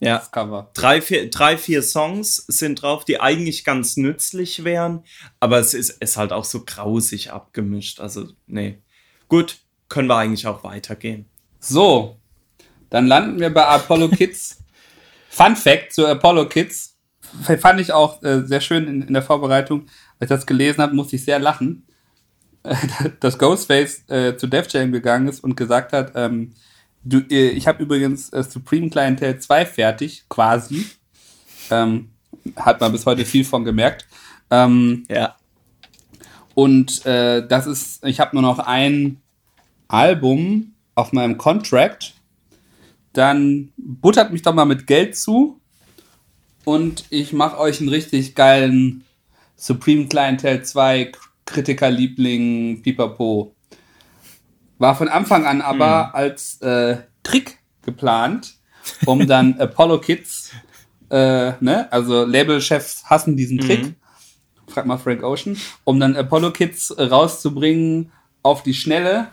ja. 0.00 0.18
Das 0.18 0.30
Cover. 0.30 0.70
drei 0.74 1.00
vier, 1.02 1.30
drei, 1.30 1.56
vier 1.58 1.82
Songs 1.82 2.36
sind 2.48 2.82
drauf, 2.82 3.04
die 3.04 3.20
eigentlich 3.20 3.64
ganz 3.64 3.96
nützlich 3.96 4.64
wären, 4.64 5.04
aber 5.38 5.58
es 5.60 5.74
ist, 5.74 5.90
ist 6.02 6.16
halt 6.16 6.32
auch 6.32 6.44
so 6.44 6.64
grausig 6.64 7.30
abgemischt. 7.32 8.00
Also, 8.00 8.28
nee. 8.46 8.78
Gut, 9.28 9.58
können 9.88 10.08
wir 10.08 10.16
eigentlich 10.16 10.46
auch 10.46 10.64
weitergehen. 10.64 11.26
So, 11.60 12.16
dann 12.92 13.06
landen 13.06 13.40
wir 13.40 13.52
bei 13.52 13.64
Apollo 13.66 14.10
Kids. 14.10 14.58
Fun 15.30 15.56
Fact 15.56 15.94
zu 15.94 16.06
Apollo 16.06 16.48
Kids. 16.48 16.98
Fand 17.58 17.80
ich 17.80 17.92
auch 17.92 18.22
äh, 18.22 18.42
sehr 18.42 18.60
schön 18.60 18.86
in, 18.86 19.02
in 19.02 19.14
der 19.14 19.22
Vorbereitung. 19.22 19.86
Als 20.20 20.30
ich 20.30 20.36
das 20.36 20.46
gelesen 20.46 20.82
habe, 20.82 20.94
musste 20.94 21.16
ich 21.16 21.24
sehr 21.24 21.38
lachen. 21.38 21.86
Äh, 22.62 22.76
dass 23.20 23.38
Ghostface 23.38 24.08
äh, 24.10 24.36
zu 24.36 24.46
Def 24.46 24.70
Jam 24.70 24.92
gegangen 24.92 25.26
ist 25.28 25.42
und 25.42 25.56
gesagt 25.56 25.94
hat, 25.94 26.12
ähm, 26.14 26.52
du, 27.02 27.18
äh, 27.30 27.48
ich 27.50 27.66
habe 27.66 27.82
übrigens 27.82 28.30
äh, 28.34 28.42
Supreme 28.42 28.90
Clientel 28.90 29.38
2 29.38 29.64
fertig, 29.64 30.24
quasi. 30.28 30.86
Ähm, 31.70 32.10
hat 32.56 32.80
man 32.80 32.92
bis 32.92 33.06
heute 33.06 33.24
viel 33.24 33.44
von 33.46 33.64
gemerkt. 33.64 34.06
Ähm, 34.50 35.04
Ja. 35.08 35.36
und 36.54 37.06
äh, 37.06 37.46
das 37.46 37.66
ist, 37.66 38.04
ich 38.04 38.20
habe 38.20 38.36
nur 38.36 38.42
noch 38.42 38.58
ein 38.58 39.22
Album 39.88 40.74
auf 40.94 41.12
meinem 41.14 41.38
Contract. 41.38 42.12
Dann 43.12 43.72
buttert 43.76 44.32
mich 44.32 44.42
doch 44.42 44.54
mal 44.54 44.64
mit 44.64 44.86
Geld 44.86 45.16
zu. 45.16 45.60
Und 46.64 47.04
ich 47.10 47.32
mache 47.32 47.58
euch 47.58 47.80
einen 47.80 47.88
richtig 47.88 48.34
geilen 48.34 49.04
Supreme 49.56 50.06
Clientel 50.06 50.62
2 50.62 51.12
Kritikerliebling 51.44 52.82
Pipapo. 52.82 53.54
War 54.78 54.94
von 54.94 55.08
Anfang 55.08 55.44
an 55.44 55.60
aber 55.60 56.14
als 56.14 56.60
äh, 56.60 56.98
Trick 57.22 57.58
geplant, 57.82 58.54
um 59.06 59.26
dann 59.26 59.54
Apollo 59.60 60.00
Kids, 60.00 60.50
äh, 61.10 61.52
ne, 61.60 61.92
also 61.92 62.24
Labelchefs 62.24 63.04
hassen 63.04 63.36
diesen 63.36 63.58
Trick. 63.58 63.94
Frag 64.66 64.86
mal 64.86 64.98
Frank 64.98 65.22
Ocean, 65.22 65.56
um 65.84 66.00
dann 66.00 66.16
Apollo 66.16 66.52
Kids 66.52 66.94
rauszubringen 66.98 68.10
auf 68.42 68.62
die 68.62 68.74
Schnelle 68.74 69.28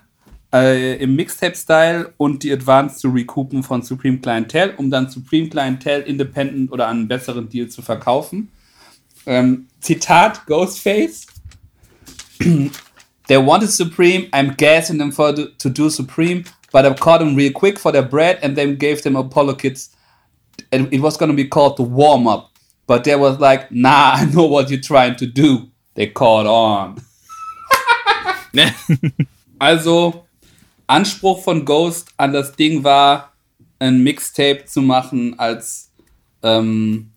äh, 0.53 0.95
im 0.97 1.15
Mixtape-Style 1.15 2.13
und 2.17 2.43
die 2.43 2.51
Advanced 2.51 2.99
zu 2.99 3.09
recoupen 3.09 3.63
von 3.63 3.81
Supreme 3.81 4.17
Clientel, 4.17 4.73
um 4.77 4.89
dann 4.89 5.09
Supreme 5.09 5.49
Clientel 5.49 6.01
independent 6.01 6.71
oder 6.71 6.87
an 6.87 6.97
einen 6.97 7.07
besseren 7.07 7.49
Deal 7.49 7.67
zu 7.67 7.81
verkaufen. 7.81 8.51
Ähm, 9.25 9.67
Zitat 9.79 10.45
Ghostface. 10.47 11.27
They 13.27 13.37
wanted 13.37 13.69
Supreme, 13.69 14.27
I'm 14.31 14.55
gassing 14.57 14.97
them 14.97 15.11
for 15.11 15.35
the, 15.35 15.53
to 15.59 15.69
do 15.69 15.89
Supreme, 15.89 16.45
but 16.71 16.85
I 16.85 16.93
caught 16.93 17.19
them 17.19 17.35
real 17.35 17.51
quick 17.51 17.79
for 17.79 17.91
their 17.91 18.01
bread 18.01 18.39
and 18.41 18.55
then 18.55 18.77
gave 18.77 19.03
them 19.03 19.15
Apollo 19.15 19.55
Kids. 19.55 19.91
And 20.71 20.91
it 20.91 20.99
was 20.99 21.15
gonna 21.17 21.33
be 21.33 21.47
called 21.47 21.77
the 21.77 21.83
warm 21.83 22.27
up. 22.27 22.51
But 22.87 23.03
they 23.03 23.15
was 23.15 23.39
like, 23.39 23.71
nah, 23.71 24.13
I 24.15 24.25
know 24.25 24.45
what 24.45 24.71
you're 24.71 24.81
trying 24.81 25.15
to 25.17 25.27
do. 25.27 25.69
They 25.93 26.07
caught 26.07 26.47
on. 26.47 27.01
Also, 29.61 30.25
Anspruch 30.89 31.43
von 31.43 31.65
Ghost 31.65 32.09
an 32.17 32.33
das 32.33 32.53
Ding 32.53 32.83
war, 32.83 33.33
ein 33.77 34.01
Mixtape 34.01 34.65
zu 34.65 34.81
machen 34.81 35.37
als 35.37 35.91
ähm, 36.41 37.11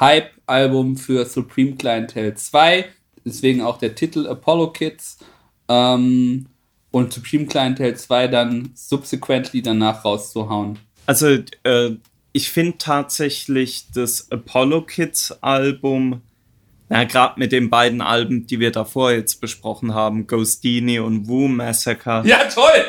Hype-Album 0.00 0.96
für 0.96 1.24
Supreme 1.26 1.76
Clientele 1.76 2.34
2. 2.34 2.86
Deswegen 3.24 3.60
auch 3.60 3.78
der 3.78 3.94
Titel 3.94 4.26
Apollo 4.26 4.72
Kids. 4.72 5.18
Ähm, 5.68 6.46
und 6.90 7.12
Supreme 7.12 7.46
Clientele 7.46 7.94
2 7.94 8.28
dann 8.28 8.70
subsequently 8.74 9.60
danach 9.60 10.04
rauszuhauen. 10.06 10.78
Also, 11.04 11.38
äh, 11.64 11.90
ich 12.32 12.48
finde 12.48 12.78
tatsächlich 12.78 13.90
das 13.92 14.30
Apollo 14.30 14.82
Kids 14.82 15.32
Album, 15.42 16.22
na, 16.88 17.04
gerade 17.04 17.38
mit 17.38 17.52
den 17.52 17.68
beiden 17.68 18.00
Alben, 18.00 18.46
die 18.46 18.58
wir 18.58 18.72
davor 18.72 19.12
jetzt 19.12 19.40
besprochen 19.42 19.92
haben, 19.92 20.26
Ghostini 20.26 20.98
und 20.98 21.28
Wu 21.28 21.46
Massacre, 21.48 22.22
Ja, 22.26 22.44
toll! 22.44 22.84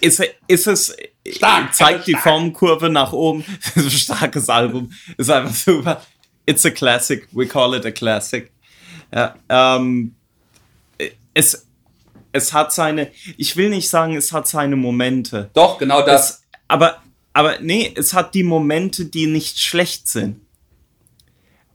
Ist, 0.00 0.22
ist 0.46 0.66
es, 0.66 0.96
Stark, 1.28 1.74
zeigt 1.74 2.06
die 2.06 2.12
stark. 2.12 2.24
Formkurve 2.24 2.90
nach 2.90 3.12
oben. 3.12 3.44
Starkes 3.88 4.48
Album. 4.48 4.92
Ist 5.16 5.30
einfach 5.30 5.54
super. 5.54 6.02
It's 6.44 6.64
a 6.64 6.70
classic. 6.70 7.28
We 7.32 7.46
call 7.46 7.74
it 7.74 7.84
a 7.84 7.90
classic. 7.90 8.52
Ja, 9.12 9.36
ähm, 9.48 10.14
es, 11.34 11.66
es 12.32 12.52
hat 12.52 12.72
seine, 12.72 13.10
ich 13.36 13.56
will 13.56 13.70
nicht 13.70 13.88
sagen, 13.88 14.16
es 14.16 14.32
hat 14.32 14.48
seine 14.48 14.76
Momente. 14.76 15.50
Doch, 15.54 15.78
genau 15.78 16.04
das. 16.04 16.30
Es, 16.30 16.42
aber, 16.68 17.02
aber 17.32 17.60
nee, 17.60 17.92
es 17.96 18.14
hat 18.14 18.34
die 18.34 18.42
Momente, 18.42 19.06
die 19.06 19.26
nicht 19.26 19.58
schlecht 19.58 20.08
sind. 20.08 20.40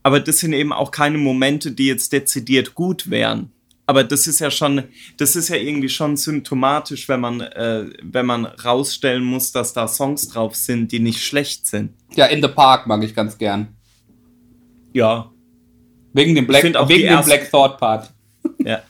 Aber 0.04 0.20
das 0.20 0.40
sind 0.40 0.54
eben 0.54 0.74
auch 0.74 0.92
keine 0.92 1.18
Momente, 1.18 1.72
die 1.72 1.88
jetzt 1.88 2.12
dezidiert 2.12 2.74
gut 2.74 3.10
wären. 3.10 3.52
Aber 3.86 4.04
das 4.04 4.28
ist 4.28 4.40
ja 4.40 4.52
schon, 4.52 4.84
das 5.18 5.36
ist 5.36 5.50
ja 5.50 5.58
irgendwie 5.58 5.90
schon 5.90 6.16
symptomatisch, 6.16 7.10
wenn 7.10 7.20
man, 7.20 7.42
äh, 7.42 7.86
wenn 8.02 8.26
man 8.26 8.46
rausstellen 8.46 9.24
muss, 9.24 9.52
dass 9.52 9.74
da 9.74 9.88
Songs 9.88 10.28
drauf 10.30 10.56
sind, 10.56 10.92
die 10.92 11.00
nicht 11.00 11.22
schlecht 11.24 11.68
sind. 11.68 11.94
Ja, 12.16 12.28
In 12.28 12.42
the 12.42 12.48
Park 12.48 12.88
mag 12.88 13.04
ich 13.04 13.14
ganz 13.16 13.38
gern. 13.38 13.76
Ja. 14.94 15.32
Wegen 16.14 16.36
dem 16.36 16.48
Black, 16.48 16.76
auch 16.76 16.90
wegen 16.90 17.08
dem 17.08 17.24
Black 17.24 17.50
Thought 17.50 17.78
Part. 17.78 18.12
Ja. 18.64 18.82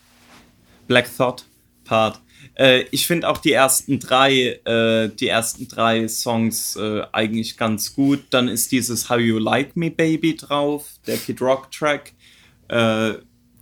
Black 0.88 1.10
Thought 1.16 1.46
Part. 1.86 2.20
Äh, 2.56 2.84
ich 2.92 3.08
finde 3.08 3.30
auch 3.30 3.38
die 3.38 3.54
ersten 3.54 4.00
drei, 4.00 4.60
äh, 4.66 5.10
die 5.10 5.28
ersten 5.28 5.68
drei 5.68 6.08
Songs 6.08 6.76
äh, 6.76 7.04
eigentlich 7.12 7.58
ganz 7.58 7.94
gut. 7.94 8.24
Dann 8.30 8.48
ist 8.48 8.72
dieses 8.72 9.10
How 9.10 9.20
You 9.20 9.40
Like 9.40 9.76
Me 9.76 9.90
Baby 9.90 10.36
drauf, 10.36 10.86
der 11.08 11.18
Kid 11.18 11.42
Rock 11.42 11.72
Track, 11.72 12.14
äh, 12.68 13.14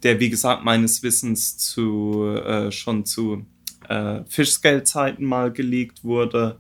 der 0.04 0.20
wie 0.20 0.30
gesagt 0.30 0.64
meines 0.64 1.04
Wissens 1.04 1.58
zu 1.58 2.24
äh, 2.46 2.72
schon 2.72 3.06
zu 3.06 3.46
äh, 3.88 4.22
Fischscale-Zeiten 4.28 5.24
mal 5.26 5.52
geleakt 5.52 6.04
wurde. 6.04 6.60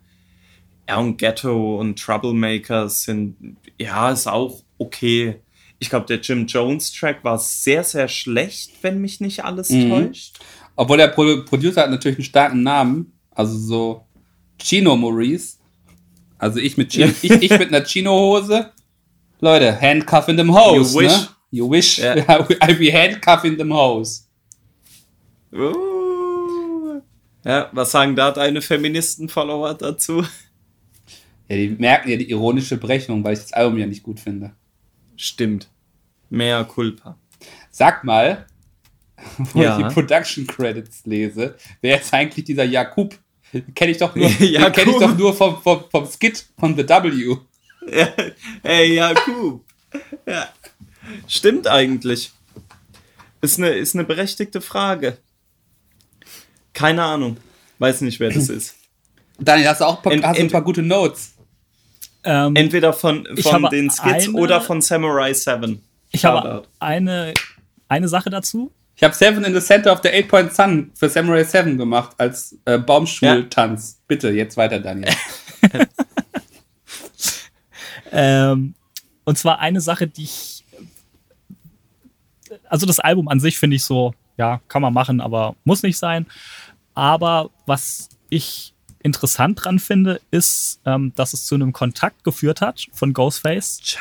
Ja, 0.87 0.97
und 0.97 1.17
Ghetto 1.17 1.79
und 1.79 1.99
Troublemaker 1.99 2.89
sind, 2.89 3.57
ja, 3.79 4.09
ist 4.11 4.27
auch 4.27 4.63
okay. 4.79 5.35
Ich 5.77 5.89
glaube, 5.89 6.07
der 6.07 6.19
Jim 6.19 6.47
Jones 6.47 6.91
Track 6.91 7.23
war 7.23 7.37
sehr, 7.37 7.83
sehr 7.83 8.07
schlecht, 8.07 8.71
wenn 8.81 8.99
mich 8.99 9.21
nicht 9.21 9.45
alles 9.45 9.69
Mhm. 9.69 9.89
täuscht. 9.89 10.39
Obwohl 10.75 10.97
der 10.97 11.09
Pro 11.09 11.43
Producer 11.45 11.81
hat 11.83 11.91
natürlich 11.91 12.17
einen 12.17 12.25
starken 12.25 12.63
Namen. 12.63 13.13
Also 13.31 13.57
so 13.57 14.05
Chino 14.59 14.95
Maurice. 14.97 15.57
Also 16.37 16.59
ich 16.59 16.75
mit, 16.77 16.91
Chino, 16.91 17.11
ich, 17.21 17.31
ich 17.31 17.49
mit 17.51 17.67
einer 17.69 17.83
Chino-Hose. 17.83 18.71
Leute, 19.41 19.79
handcuff 19.79 20.27
in 20.27 20.37
them 20.37 20.53
hose. 20.53 20.93
You 20.97 20.99
wish. 21.05 21.11
Ne? 21.11 21.27
You 21.51 21.69
wish 21.69 21.97
Ja. 21.97 22.15
I 22.63 22.73
be 22.73 22.91
handcuff 22.93 23.43
in 23.43 23.57
them 23.57 23.73
hose. 23.73 24.23
Uh. 25.51 27.01
Ja, 27.45 27.69
was 27.71 27.91
sagen 27.91 28.15
da 28.15 28.31
deine 28.31 28.61
Feministen-Follower 28.61 29.73
dazu? 29.73 30.21
Ja, 31.47 31.55
die 31.55 31.69
merken 31.69 32.09
ja 32.09 32.17
die 32.17 32.29
ironische 32.29 32.77
Brechung, 32.77 33.23
weil 33.23 33.33
ich 33.33 33.39
das 33.39 33.53
Album 33.53 33.77
ja 33.79 33.87
nicht 33.87 34.03
gut 34.03 34.19
finde. 34.19 34.51
Stimmt. 35.15 35.69
Mehr 36.29 36.63
Culpa. 36.65 37.17
Sag 37.71 38.03
mal, 38.03 38.45
wo 39.53 39.61
Ja. 39.63 39.79
ich 39.79 39.87
die 39.87 39.93
Production 39.93 40.45
Credits 40.45 41.05
lese, 41.05 41.55
wer 41.81 41.99
ist 41.99 42.13
eigentlich 42.13 42.45
dieser 42.45 42.65
Jakub? 42.65 43.17
Kenne 43.73 43.91
ich 43.93 43.97
doch 43.97 44.13
nur, 44.15 44.27
Jakub. 44.39 44.73
kenn 44.73 44.89
ich 44.89 44.97
doch 44.97 45.17
nur 45.17 45.33
vom, 45.33 45.59
vom, 45.61 45.85
vom 45.89 46.05
Skit 46.05 46.45
von 46.59 46.75
The 46.77 46.87
W. 46.87 47.37
Ja, 47.91 48.09
ey, 48.61 48.95
Jakub. 48.95 49.63
Ja. 50.27 50.49
Stimmt 51.27 51.67
eigentlich. 51.67 52.31
Ist 53.41 53.57
eine, 53.57 53.69
ist 53.69 53.95
eine 53.95 54.03
berechtigte 54.03 54.61
Frage. 54.61 55.17
Keine 56.73 57.03
Ahnung. 57.03 57.37
Weiß 57.79 58.01
nicht, 58.01 58.19
wer 58.19 58.29
das 58.31 58.49
ist. 58.49 58.75
Daniel, 59.39 59.69
hast 59.69 59.81
du 59.81 59.85
auch 59.85 59.97
ein 59.97 60.01
paar, 60.03 60.11
Ent- 60.13 60.25
hast 60.25 60.37
du 60.39 60.43
ein 60.43 60.51
paar 60.51 60.61
gute 60.63 60.81
Notes? 60.81 61.31
Ähm, 62.23 62.53
Entweder 62.55 62.91
von, 62.91 63.25
von 63.41 63.63
den 63.71 63.89
Skits 63.89 64.27
eine- 64.27 64.33
oder 64.33 64.59
von 64.59 64.81
Samurai 64.81 65.33
7. 65.33 65.81
ich 66.11 66.25
habe 66.25 66.67
eine, 66.79 67.33
eine 67.87 68.07
Sache 68.09 68.29
dazu. 68.29 68.71
Ich 68.97 69.03
habe 69.03 69.15
Seven 69.15 69.45
in 69.45 69.53
the 69.53 69.61
Center 69.65 69.93
of 69.93 70.01
the 70.03 70.09
Eight 70.09 70.27
Point 70.27 70.53
Sun 70.53 70.91
für 70.93 71.07
Samurai 71.07 71.45
7 71.45 71.77
gemacht 71.77 72.13
als 72.17 72.57
äh, 72.65 72.77
Baumschultanz. 72.77 74.01
Bitte, 74.05 74.29
jetzt 74.31 74.57
weiter, 74.57 74.79
Daniel. 74.79 75.13
Ähm, 78.11 78.73
und 79.23 79.37
zwar 79.37 79.59
eine 79.59 79.81
Sache, 79.81 80.07
die 80.07 80.23
ich. 80.23 80.58
Also 82.69 82.85
das 82.85 82.99
Album 82.99 83.27
an 83.27 83.39
sich 83.39 83.57
finde 83.57 83.75
ich 83.75 83.83
so, 83.83 84.13
ja, 84.37 84.61
kann 84.67 84.81
man 84.81 84.93
machen, 84.93 85.21
aber 85.21 85.55
muss 85.63 85.83
nicht 85.83 85.97
sein. 85.97 86.25
Aber 86.93 87.49
was 87.65 88.09
ich 88.29 88.73
interessant 89.01 89.63
dran 89.63 89.79
finde, 89.79 90.21
ist, 90.31 90.81
ähm, 90.85 91.13
dass 91.15 91.33
es 91.33 91.45
zu 91.45 91.55
einem 91.55 91.73
Kontakt 91.73 92.23
geführt 92.23 92.61
hat 92.61 92.87
von 92.91 93.13
Ghostface, 93.13 93.97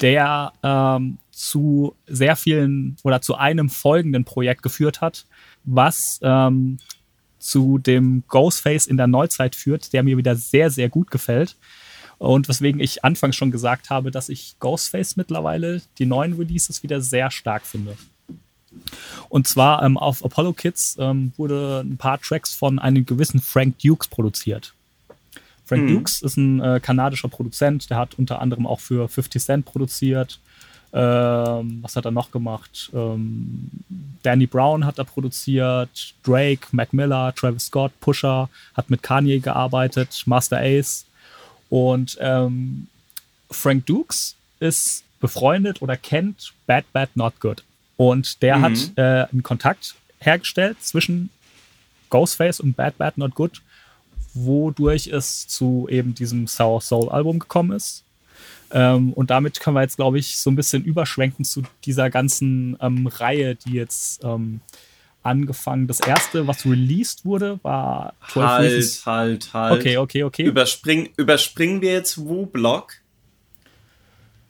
der 0.00 0.52
ähm, 0.62 1.18
zu 1.30 1.94
sehr 2.06 2.36
vielen 2.36 2.96
oder 3.02 3.20
zu 3.20 3.34
einem 3.36 3.68
folgenden 3.68 4.24
Projekt 4.24 4.62
geführt 4.62 5.00
hat, 5.00 5.26
was 5.64 6.20
ähm, 6.22 6.78
zu 7.38 7.78
dem 7.78 8.24
Ghostface 8.28 8.86
in 8.86 8.96
der 8.96 9.06
Neuzeit 9.06 9.54
führt, 9.54 9.92
der 9.92 10.02
mir 10.02 10.16
wieder 10.16 10.36
sehr, 10.36 10.70
sehr 10.70 10.88
gut 10.88 11.10
gefällt. 11.10 11.56
Und 12.18 12.48
weswegen 12.48 12.80
ich 12.80 13.04
anfangs 13.04 13.36
schon 13.36 13.50
gesagt 13.50 13.90
habe, 13.90 14.10
dass 14.10 14.28
ich 14.28 14.56
Ghostface 14.60 15.16
mittlerweile 15.16 15.82
die 15.98 16.06
neuen 16.06 16.34
Releases 16.34 16.82
wieder 16.82 17.00
sehr 17.00 17.30
stark 17.30 17.62
finde. 17.62 17.96
Und 19.28 19.46
zwar 19.46 19.82
ähm, 19.82 19.96
auf 19.96 20.24
Apollo 20.24 20.54
Kids 20.54 20.96
ähm, 20.98 21.32
wurde 21.36 21.82
ein 21.84 21.96
paar 21.96 22.20
Tracks 22.20 22.54
von 22.54 22.78
einem 22.78 23.06
gewissen 23.06 23.40
Frank 23.40 23.78
Dukes 23.78 24.08
produziert. 24.08 24.74
Frank 25.64 25.88
Dukes 25.88 26.22
ist 26.22 26.36
ein 26.36 26.60
äh, 26.60 26.80
kanadischer 26.80 27.28
Produzent, 27.28 27.88
der 27.88 27.96
hat 27.96 28.18
unter 28.18 28.40
anderem 28.40 28.66
auch 28.66 28.80
für 28.80 29.08
50 29.08 29.42
Cent 29.42 29.64
produziert. 29.64 30.38
Ähm, 30.92 31.78
was 31.82 31.96
hat 31.96 32.04
er 32.04 32.10
noch 32.12 32.30
gemacht? 32.30 32.90
Ähm, 32.94 33.70
Danny 34.22 34.46
Brown 34.46 34.84
hat 34.84 34.98
er 34.98 35.04
produziert, 35.04 36.14
Drake, 36.22 36.68
Mac 36.70 36.92
Miller, 36.92 37.34
Travis 37.34 37.66
Scott, 37.66 37.92
Pusher, 38.00 38.48
hat 38.74 38.90
mit 38.90 39.02
Kanye 39.02 39.40
gearbeitet, 39.40 40.22
Master 40.26 40.60
Ace. 40.60 41.06
Und 41.68 42.16
ähm, 42.20 42.88
Frank 43.50 43.86
Dukes 43.86 44.36
ist 44.60 45.04
befreundet 45.20 45.82
oder 45.82 45.96
kennt 45.96 46.52
Bad 46.66 46.84
Bad 46.92 47.10
Not 47.14 47.40
Good. 47.40 47.64
Und 47.96 48.42
der 48.42 48.60
hat 48.60 48.92
äh, 48.96 49.26
einen 49.30 49.42
Kontakt 49.42 49.94
hergestellt 50.18 50.78
zwischen 50.82 51.30
Ghostface 52.10 52.60
und 52.60 52.76
Bad 52.76 52.98
Bad 52.98 53.18
Not 53.18 53.34
Good, 53.34 53.62
wodurch 54.34 55.06
es 55.06 55.46
zu 55.46 55.86
eben 55.90 56.14
diesem 56.14 56.46
Sour 56.46 56.80
Soul 56.80 57.08
Album 57.08 57.38
gekommen 57.38 57.72
ist. 57.72 58.04
Ähm, 58.70 59.12
und 59.12 59.30
damit 59.30 59.60
können 59.60 59.76
wir 59.76 59.82
jetzt, 59.82 59.96
glaube 59.96 60.18
ich, 60.18 60.38
so 60.38 60.50
ein 60.50 60.56
bisschen 60.56 60.84
überschwenken 60.84 61.44
zu 61.44 61.62
dieser 61.84 62.10
ganzen 62.10 62.76
ähm, 62.80 63.06
Reihe, 63.06 63.54
die 63.54 63.72
jetzt 63.72 64.24
ähm, 64.24 64.60
angefangen. 65.24 65.86
Das 65.86 66.00
erste, 66.00 66.46
was 66.46 66.64
released 66.66 67.24
wurde, 67.24 67.58
war 67.62 68.14
12 68.32 68.46
Halt, 68.46 68.72
Reasons. 68.72 69.06
halt, 69.06 69.54
halt. 69.54 69.80
Okay, 69.80 69.96
okay, 69.98 70.22
okay. 70.24 70.42
Überspring, 70.44 71.10
überspringen 71.16 71.80
wir 71.80 71.92
jetzt 71.92 72.18
Wu-Block? 72.18 72.92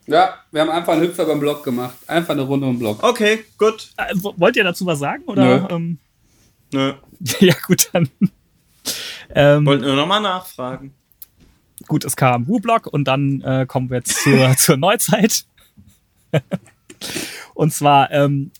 Ja, 0.06 0.34
wir 0.50 0.60
haben 0.60 0.70
einfach 0.70 0.92
einen 0.92 1.02
Hüpfer 1.02 1.24
beim 1.24 1.40
Block 1.40 1.64
gemacht. 1.64 1.96
Einfach 2.06 2.32
eine 2.34 2.42
Runde 2.42 2.68
im 2.68 2.78
Block. 2.78 3.02
Okay, 3.02 3.44
gut. 3.56 3.88
Äh, 3.96 4.12
wo- 4.16 4.34
wollt 4.36 4.56
ihr 4.56 4.64
dazu 4.64 4.84
was 4.84 4.98
sagen? 4.98 5.22
Oder? 5.26 5.60
Nö. 5.60 5.66
Ähm, 5.70 5.98
Nö. 6.72 6.92
ja, 7.40 7.54
gut, 7.66 7.88
dann. 7.92 8.10
ähm, 9.34 9.64
Wollte 9.64 9.86
nur 9.86 9.96
nochmal 9.96 10.20
nachfragen. 10.20 10.92
gut, 11.88 12.04
es 12.04 12.16
kam 12.16 12.46
Wu-Block 12.46 12.86
und 12.86 13.04
dann 13.04 13.40
äh, 13.40 13.64
kommen 13.66 13.88
wir 13.88 13.98
jetzt 13.98 14.22
zur, 14.22 14.54
zur 14.58 14.76
Neuzeit. 14.76 15.44
Und 17.54 17.72
zwar 17.72 18.10
ähm, 18.10 18.50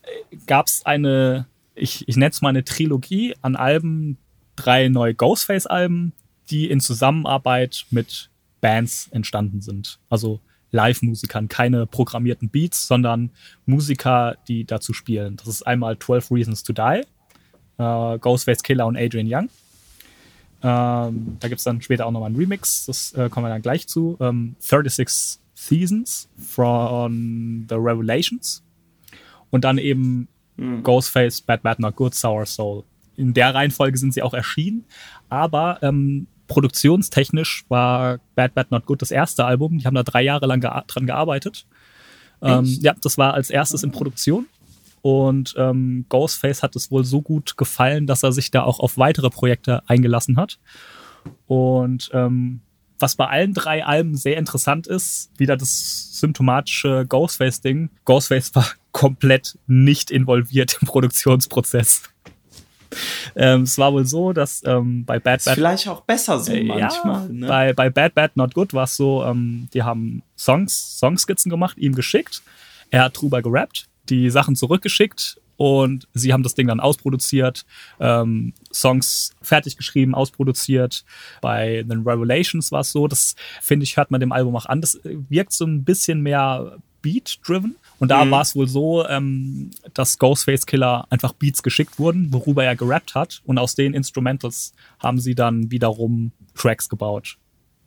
gab 0.47 0.67
es 0.67 0.87
eine, 0.87 1.47
ich, 1.75 2.09
ich 2.09 2.17
nenne 2.17 2.31
es 2.31 2.43
mal 2.43 2.51
eine 2.51 2.65
Trilogie 2.65 3.35
an 3.43 3.57
Alben, 3.57 4.19
drei 4.57 4.89
neue 4.89 5.15
Ghostface-Alben, 5.15 6.13
die 6.51 6.71
in 6.71 6.81
Zusammenarbeit 6.81 7.87
mit 7.91 8.31
Bands 8.61 9.09
entstanden 9.11 9.61
sind. 9.61 9.99
Also 10.09 10.41
Live-Musikern, 10.71 11.49
keine 11.49 11.87
programmierten 11.87 12.49
Beats, 12.49 12.87
sondern 12.87 13.31
Musiker, 13.67 14.37
die 14.49 14.65
dazu 14.65 14.93
spielen. 14.93 15.37
Das 15.37 15.49
ist 15.49 15.63
einmal 15.63 15.99
12 15.99 16.31
Reasons 16.31 16.63
to 16.63 16.73
Die, 16.73 17.03
äh, 17.79 18.19
Ghostface 18.19 18.63
Killer 18.63 18.87
und 18.87 18.97
Adrian 18.97 19.27
Young. 19.29 19.49
Ähm, 20.63 21.37
da 21.41 21.49
gibt 21.49 21.59
es 21.59 21.65
dann 21.65 21.83
später 21.83 22.07
auch 22.07 22.11
nochmal 22.11 22.29
einen 22.29 22.37
Remix, 22.37 22.87
das 22.87 23.13
äh, 23.13 23.29
kommen 23.29 23.47
wir 23.47 23.51
dann 23.51 23.63
gleich 23.63 23.87
zu. 23.87 24.17
Ähm, 24.21 24.57
36 24.59 25.41
Seasons 25.55 26.29
from 26.39 27.67
The 27.69 27.77
Revelations. 27.77 28.63
Und 29.51 29.65
dann 29.65 29.79
eben 29.79 30.29
mhm. 30.57 30.83
Ghostface, 30.83 31.41
Bad 31.41 31.63
Bad 31.63 31.81
Not 31.81 31.97
Good, 31.97 32.15
Sour 32.15 32.47
Soul. 32.47 32.85
In 33.17 33.33
der 33.33 33.55
Reihenfolge 33.55 33.97
sind 33.97 34.13
sie 34.13 34.23
auch 34.23 34.35
erschienen, 34.35 34.85
aber 35.29 35.79
ähm, 35.83 36.27
produktionstechnisch 36.47 37.65
war 37.69 38.19
Bad 38.35 38.55
Bad 38.55 38.71
Not 38.71 38.87
Good 38.87 39.03
das 39.03 39.11
erste 39.11 39.45
Album. 39.45 39.79
Die 39.79 39.87
haben 39.87 39.95
da 39.95 40.03
drei 40.03 40.23
Jahre 40.23 40.47
lang 40.47 40.61
gea 40.61 40.85
dran 40.87 41.07
gearbeitet. 41.07 41.67
Ähm, 42.43 42.65
ja, 42.83 42.95
das 43.01 43.17
war 43.17 43.35
als 43.35 43.51
erstes 43.51 43.83
in 43.83 43.93
Produktion. 43.93 44.47
Und 45.01 45.55
ähm, 45.59 46.07
Ghostface 46.09 46.63
hat 46.63 46.77
es 46.77 46.91
wohl 46.91 47.05
so 47.05 47.21
gut 47.21 47.57
gefallen, 47.57 48.07
dass 48.07 48.23
er 48.23 48.33
sich 48.33 48.51
da 48.51 48.63
auch 48.63 48.81
auf 48.81 48.97
weitere 48.97 49.31
Projekte 49.31 49.83
eingelassen 49.89 50.37
hat. 50.37 50.59
Und 51.47 52.11
ähm, 52.13 52.61
was 52.99 53.17
bei 53.17 53.27
allen 53.27 53.55
drei 53.55 53.85
Alben 53.85 54.17
sehr 54.17 54.37
interessant 54.37 54.87
ist, 54.87 55.31
wieder 55.37 55.57
das 55.57 56.21
symptomatische 56.21 57.07
Ghostface-Ding. 57.09 57.91
Ghostface 58.05 58.55
war 58.55 58.67
komplett 58.93 59.59
nicht 59.67 60.11
involviert 60.11 60.79
im 60.81 60.87
Produktionsprozess. 60.87 62.03
Ähm, 63.35 63.63
es 63.63 63.77
war 63.77 63.93
wohl 63.93 64.07
so, 64.07 64.33
dass 64.33 64.63
ähm, 64.65 65.05
bei 65.05 65.19
Bad 65.19 65.45
Bad. 65.45 65.55
Vielleicht 65.55 65.89
auch 65.89 66.03
besser 66.03 66.39
so 66.39 66.53
äh, 66.53 66.63
manchmal. 66.63 67.23
Ja, 67.23 67.29
ne? 67.29 67.47
bei, 67.47 67.73
bei 67.73 67.91
Bad 67.91 68.15
Bad 68.15 68.37
Not 68.37 68.55
Good 68.55 68.73
war 68.73 68.85
es 68.85 68.97
so, 68.97 69.25
ähm, 69.25 69.69
die 69.75 69.83
haben 69.83 70.23
Songs, 70.39 70.99
Songskizzen 70.99 71.51
gemacht, 71.51 71.77
ihm 71.77 71.95
geschickt. 71.95 72.43
Er 72.91 73.03
hat 73.03 73.21
drüber 73.21 73.43
gerappt, 73.43 73.87
die 74.09 74.31
Sachen 74.31 74.55
zurückgeschickt 74.55 75.41
und 75.57 76.09
sie 76.15 76.33
haben 76.33 76.43
das 76.43 76.55
Ding 76.55 76.67
dann 76.67 76.81
ausproduziert, 76.81 77.65
ähm, 78.01 78.53
Songs 78.73 79.35
fertig 79.41 79.77
geschrieben, 79.77 80.15
ausproduziert. 80.15 81.05
Bei 81.41 81.85
The 81.89 81.97
Revelations 81.97 82.73
war 82.73 82.81
es 82.81 82.93
so, 82.93 83.07
das 83.07 83.37
finde 83.63 83.85
ich, 83.85 83.97
hört 83.97 84.11
man 84.11 84.21
dem 84.21 84.33
Album 84.33 84.57
auch 84.57 84.67
an. 84.67 84.81
Das 84.81 84.99
wirkt 85.05 85.53
so 85.53 85.65
ein 85.65 85.85
bisschen 85.85 86.23
mehr 86.23 86.79
Beat-driven. 87.05 87.77
Und 87.99 88.11
da 88.11 88.25
mhm. 88.25 88.31
war 88.31 88.43
es 88.43 88.57
wohl 88.57 88.67
so, 88.67 89.07
ähm, 89.07 89.71
dass 89.93 90.19
Ghostface 90.19 90.67
Killer 90.67 91.07
einfach 91.11 91.35
Beats 91.35 91.63
geschickt 91.63 91.99
wurden, 91.99 92.33
worüber 92.33 92.65
er 92.65 92.77
gerappt 92.77 93.15
hat. 93.15 93.43
Und 93.45 93.59
aus 93.59 93.75
den 93.75 93.95
Instrumentals 93.95 94.73
haben 94.99 95.21
sie 95.21 95.35
dann 95.35 95.71
wiederum 95.71 96.33
Tracks 96.55 96.89
gebaut. 96.89 97.37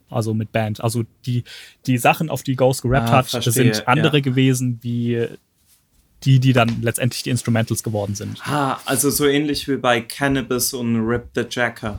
Also 0.10 0.34
mit 0.34 0.52
Band. 0.54 0.82
Also 0.82 1.04
die, 1.26 1.44
die 1.86 1.98
Sachen, 1.98 2.30
auf 2.30 2.44
die 2.44 2.56
Ghost 2.56 2.84
gerappt 2.84 3.10
ah, 3.10 3.18
hat, 3.18 3.28
verstehe, 3.28 3.52
sind 3.52 3.88
andere 3.88 4.18
ja. 4.18 4.24
gewesen, 4.24 4.80
wie 4.82 5.28
die, 6.24 6.40
die 6.40 6.54
dann 6.54 6.82
letztendlich 6.82 7.24
die 7.24 7.30
Instrumentals 7.30 7.84
geworden 7.84 8.16
sind. 8.16 8.42
Ah, 8.46 8.80
also 8.86 9.10
so 9.10 9.26
ähnlich 9.26 9.68
wie 9.68 9.78
bei 9.78 10.02
Cannabis 10.02 10.74
und 10.74 10.98
Rip 11.08 11.30
the 11.36 11.44
Jacker 11.50 11.98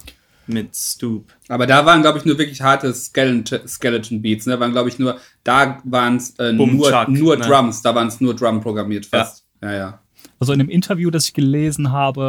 mit 0.48 0.74
Stoop. 0.74 1.32
Aber 1.48 1.66
da 1.66 1.84
waren, 1.86 2.02
glaube 2.02 2.18
ich, 2.18 2.24
nur 2.24 2.38
wirklich 2.38 2.60
harte 2.60 2.92
Skeleton, 2.94 3.66
Skeleton 3.68 4.22
Beats. 4.22 4.46
Ne? 4.46 4.58
Waren, 4.58 4.72
glaube 4.72 4.88
ich, 4.88 4.98
nur, 4.98 5.18
da 5.44 5.78
waren 5.84 6.16
es 6.16 6.30
äh, 6.38 6.52
nur, 6.52 6.90
Chuck, 6.90 7.08
nur 7.08 7.36
ne? 7.36 7.46
Drums, 7.46 7.82
da 7.82 7.94
waren 7.94 8.08
es 8.08 8.20
nur 8.20 8.34
Drum 8.34 8.60
programmiert 8.60 9.06
fast. 9.06 9.44
Ja. 9.62 9.70
ja, 9.70 9.76
ja. 9.76 10.00
Also 10.40 10.52
in 10.52 10.60
einem 10.60 10.70
Interview, 10.70 11.10
das 11.10 11.26
ich 11.26 11.34
gelesen 11.34 11.90
habe, 11.90 12.20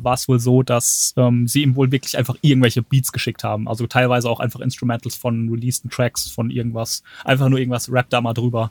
äh, 0.00 0.04
war 0.04 0.14
es 0.14 0.28
wohl 0.28 0.38
so, 0.38 0.62
dass 0.62 1.12
ähm, 1.16 1.48
sie 1.48 1.62
ihm 1.62 1.74
wohl 1.74 1.90
wirklich 1.90 2.16
einfach 2.16 2.36
irgendwelche 2.40 2.82
Beats 2.82 3.10
geschickt 3.10 3.42
haben. 3.42 3.68
Also 3.68 3.86
teilweise 3.86 4.30
auch 4.30 4.38
einfach 4.38 4.60
Instrumentals 4.60 5.16
von 5.16 5.48
releaseden 5.48 5.90
Tracks, 5.90 6.30
von 6.30 6.50
irgendwas. 6.50 7.02
Einfach 7.24 7.48
nur 7.48 7.58
irgendwas, 7.58 7.90
rap 7.90 8.10
da 8.10 8.20
mal 8.20 8.34
drüber. 8.34 8.70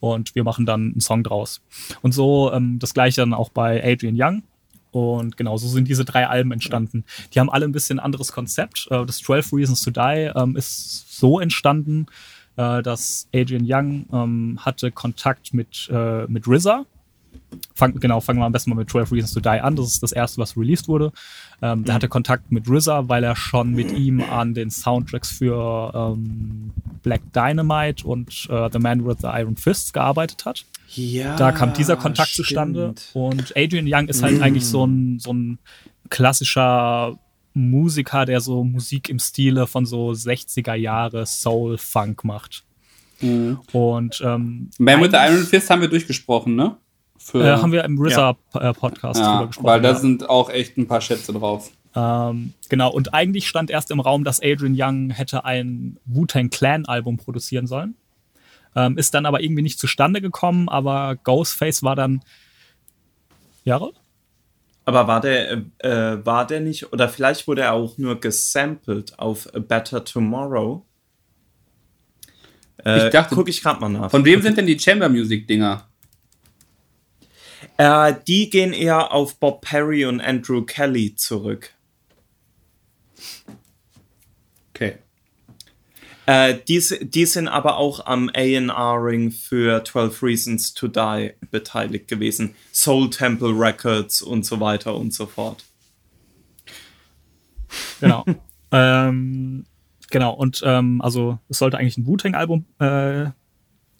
Und 0.00 0.34
wir 0.34 0.44
machen 0.44 0.66
dann 0.66 0.92
einen 0.92 1.00
Song 1.00 1.22
draus. 1.24 1.62
Und 2.02 2.12
so 2.12 2.52
ähm, 2.52 2.78
das 2.78 2.94
gleiche 2.94 3.22
dann 3.22 3.34
auch 3.34 3.48
bei 3.48 3.82
Adrian 3.82 4.16
Young. 4.18 4.42
Und 4.90 5.36
genau, 5.36 5.56
so 5.56 5.68
sind 5.68 5.88
diese 5.88 6.04
drei 6.04 6.26
Alben 6.26 6.52
entstanden. 6.52 7.04
Die 7.32 7.40
haben 7.40 7.50
alle 7.50 7.66
ein 7.66 7.72
bisschen 7.72 7.98
anderes 7.98 8.32
Konzept. 8.32 8.88
Äh, 8.90 9.04
das 9.04 9.18
12 9.18 9.52
Reasons 9.52 9.82
to 9.82 9.90
Die 9.90 10.30
ähm, 10.34 10.56
ist 10.56 11.18
so 11.18 11.40
entstanden, 11.40 12.06
äh, 12.56 12.82
dass 12.82 13.28
Adrian 13.34 13.64
Young 13.66 14.06
ähm, 14.12 14.58
hatte 14.60 14.90
Kontakt 14.90 15.52
mit, 15.52 15.88
äh, 15.92 16.26
mit 16.26 16.48
RZA, 16.48 16.86
Fang, 17.74 17.98
genau, 17.98 18.20
fangen 18.20 18.38
wir 18.38 18.46
am 18.46 18.52
besten 18.52 18.70
mal 18.70 18.76
mit 18.76 18.90
12 18.90 19.12
Reasons 19.12 19.32
to 19.32 19.40
Die 19.40 19.48
an. 19.48 19.76
Das 19.76 19.86
ist 19.86 20.02
das 20.02 20.12
erste, 20.12 20.38
was 20.38 20.56
released 20.56 20.88
wurde. 20.88 21.12
Ähm, 21.62 21.84
der 21.84 21.94
hatte 21.94 22.08
Kontakt 22.08 22.50
mit 22.50 22.68
RZA, 22.68 23.08
weil 23.08 23.24
er 23.24 23.36
schon 23.36 23.72
mit 23.72 23.92
ihm 23.92 24.22
an 24.22 24.54
den 24.54 24.70
Soundtracks 24.70 25.30
für 25.30 25.92
ähm, 25.94 26.72
Black 27.02 27.20
Dynamite 27.32 28.06
und 28.06 28.48
äh, 28.50 28.68
The 28.72 28.78
Man 28.78 29.06
with 29.06 29.18
the 29.20 29.28
Iron 29.28 29.56
Fists 29.56 29.92
gearbeitet 29.92 30.44
hat. 30.44 30.64
Ja. 30.94 31.36
Da 31.36 31.52
kam 31.52 31.72
dieser 31.72 31.96
Kontakt 31.96 32.30
stimmt. 32.30 32.46
zustande. 32.46 32.94
Und 33.14 33.56
Adrian 33.56 33.86
Young 33.88 34.08
ist 34.08 34.22
halt 34.22 34.38
mm. 34.38 34.42
eigentlich 34.42 34.66
so 34.66 34.84
ein, 34.86 35.18
so 35.18 35.32
ein 35.32 35.58
klassischer 36.08 37.18
Musiker, 37.54 38.26
der 38.26 38.40
so 38.40 38.64
Musik 38.64 39.08
im 39.08 39.18
Stile 39.18 39.66
von 39.66 39.86
so 39.86 40.10
60er 40.10 40.74
Jahre 40.74 41.26
Soul 41.26 41.78
Funk 41.78 42.22
macht. 42.24 42.64
Mhm. 43.20 43.58
Und 43.72 44.20
ähm, 44.24 44.70
Man 44.78 45.00
with 45.00 45.10
the 45.10 45.16
Iron 45.16 45.44
Fist 45.44 45.70
haben 45.70 45.80
wir 45.80 45.88
durchgesprochen, 45.88 46.54
ne? 46.54 46.76
Für, 47.26 47.44
äh, 47.44 47.56
haben 47.56 47.72
wir 47.72 47.82
im 47.82 48.00
RZA-Podcast 48.00 49.18
ja. 49.18 49.32
drüber 49.32 49.46
gesprochen. 49.48 49.66
Weil 49.66 49.80
da 49.80 49.88
ja. 49.90 49.94
sind 49.96 50.30
auch 50.30 50.48
echt 50.48 50.76
ein 50.76 50.86
paar 50.86 51.00
Schätze 51.00 51.32
drauf. 51.32 51.72
Ähm, 51.96 52.52
genau, 52.68 52.92
und 52.92 53.14
eigentlich 53.14 53.48
stand 53.48 53.68
erst 53.68 53.90
im 53.90 53.98
Raum, 53.98 54.22
dass 54.22 54.40
Adrian 54.40 54.76
Young 54.76 55.10
hätte 55.10 55.44
ein 55.44 55.98
Wu-Tang 56.04 56.50
Clan-Album 56.50 57.16
produzieren 57.16 57.66
sollen. 57.66 57.96
Ähm, 58.76 58.96
ist 58.96 59.12
dann 59.12 59.26
aber 59.26 59.40
irgendwie 59.42 59.62
nicht 59.62 59.80
zustande 59.80 60.20
gekommen, 60.20 60.68
aber 60.68 61.16
Ghostface 61.24 61.82
war 61.82 61.96
dann. 61.96 62.22
Ja, 63.64 63.80
aber 64.84 65.08
war 65.08 65.20
der, 65.20 65.64
äh, 65.78 66.24
war 66.24 66.46
der 66.46 66.60
nicht, 66.60 66.92
oder 66.92 67.08
vielleicht 67.08 67.48
wurde 67.48 67.62
er 67.62 67.72
auch 67.72 67.98
nur 67.98 68.20
gesampelt 68.20 69.18
auf 69.18 69.52
A 69.52 69.58
Better 69.58 70.04
Tomorrow? 70.04 70.86
Äh, 72.84 73.06
ich 73.06 73.12
dachte, 73.12 73.34
gucke 73.34 73.50
ich 73.50 73.60
gerade 73.60 73.80
mal 73.80 73.88
nach. 73.88 74.12
Von 74.12 74.24
wem 74.24 74.40
sind 74.42 74.56
denn 74.56 74.66
die 74.66 74.78
Chamber 74.78 75.08
Music 75.08 75.48
Dinger? 75.48 75.88
Äh, 77.78 78.14
die 78.26 78.50
gehen 78.50 78.72
eher 78.72 79.12
auf 79.12 79.38
Bob 79.38 79.62
Perry 79.62 80.06
und 80.06 80.20
Andrew 80.20 80.62
Kelly 80.62 81.14
zurück. 81.14 81.70
Okay. 84.74 84.96
Äh, 86.26 86.58
die, 86.66 86.82
die 87.02 87.26
sind 87.26 87.48
aber 87.48 87.76
auch 87.76 88.04
am 88.06 88.28
A&R-Ring 88.34 89.30
für 89.30 89.84
12 89.84 90.22
Reasons 90.22 90.74
to 90.74 90.88
Die 90.88 91.32
beteiligt 91.50 92.08
gewesen. 92.08 92.54
Soul 92.72 93.10
Temple 93.10 93.52
Records 93.56 94.22
und 94.22 94.44
so 94.44 94.58
weiter 94.58 94.96
und 94.96 95.14
so 95.14 95.26
fort. 95.26 95.64
Genau. 98.00 98.24
ähm, 98.72 99.64
genau, 100.10 100.34
und 100.34 100.62
ähm, 100.64 101.00
also 101.00 101.38
es 101.48 101.58
sollte 101.58 101.78
eigentlich 101.78 101.96
ein 101.96 102.06
Wu-Tang-Album 102.06 102.64
äh, 102.80 103.26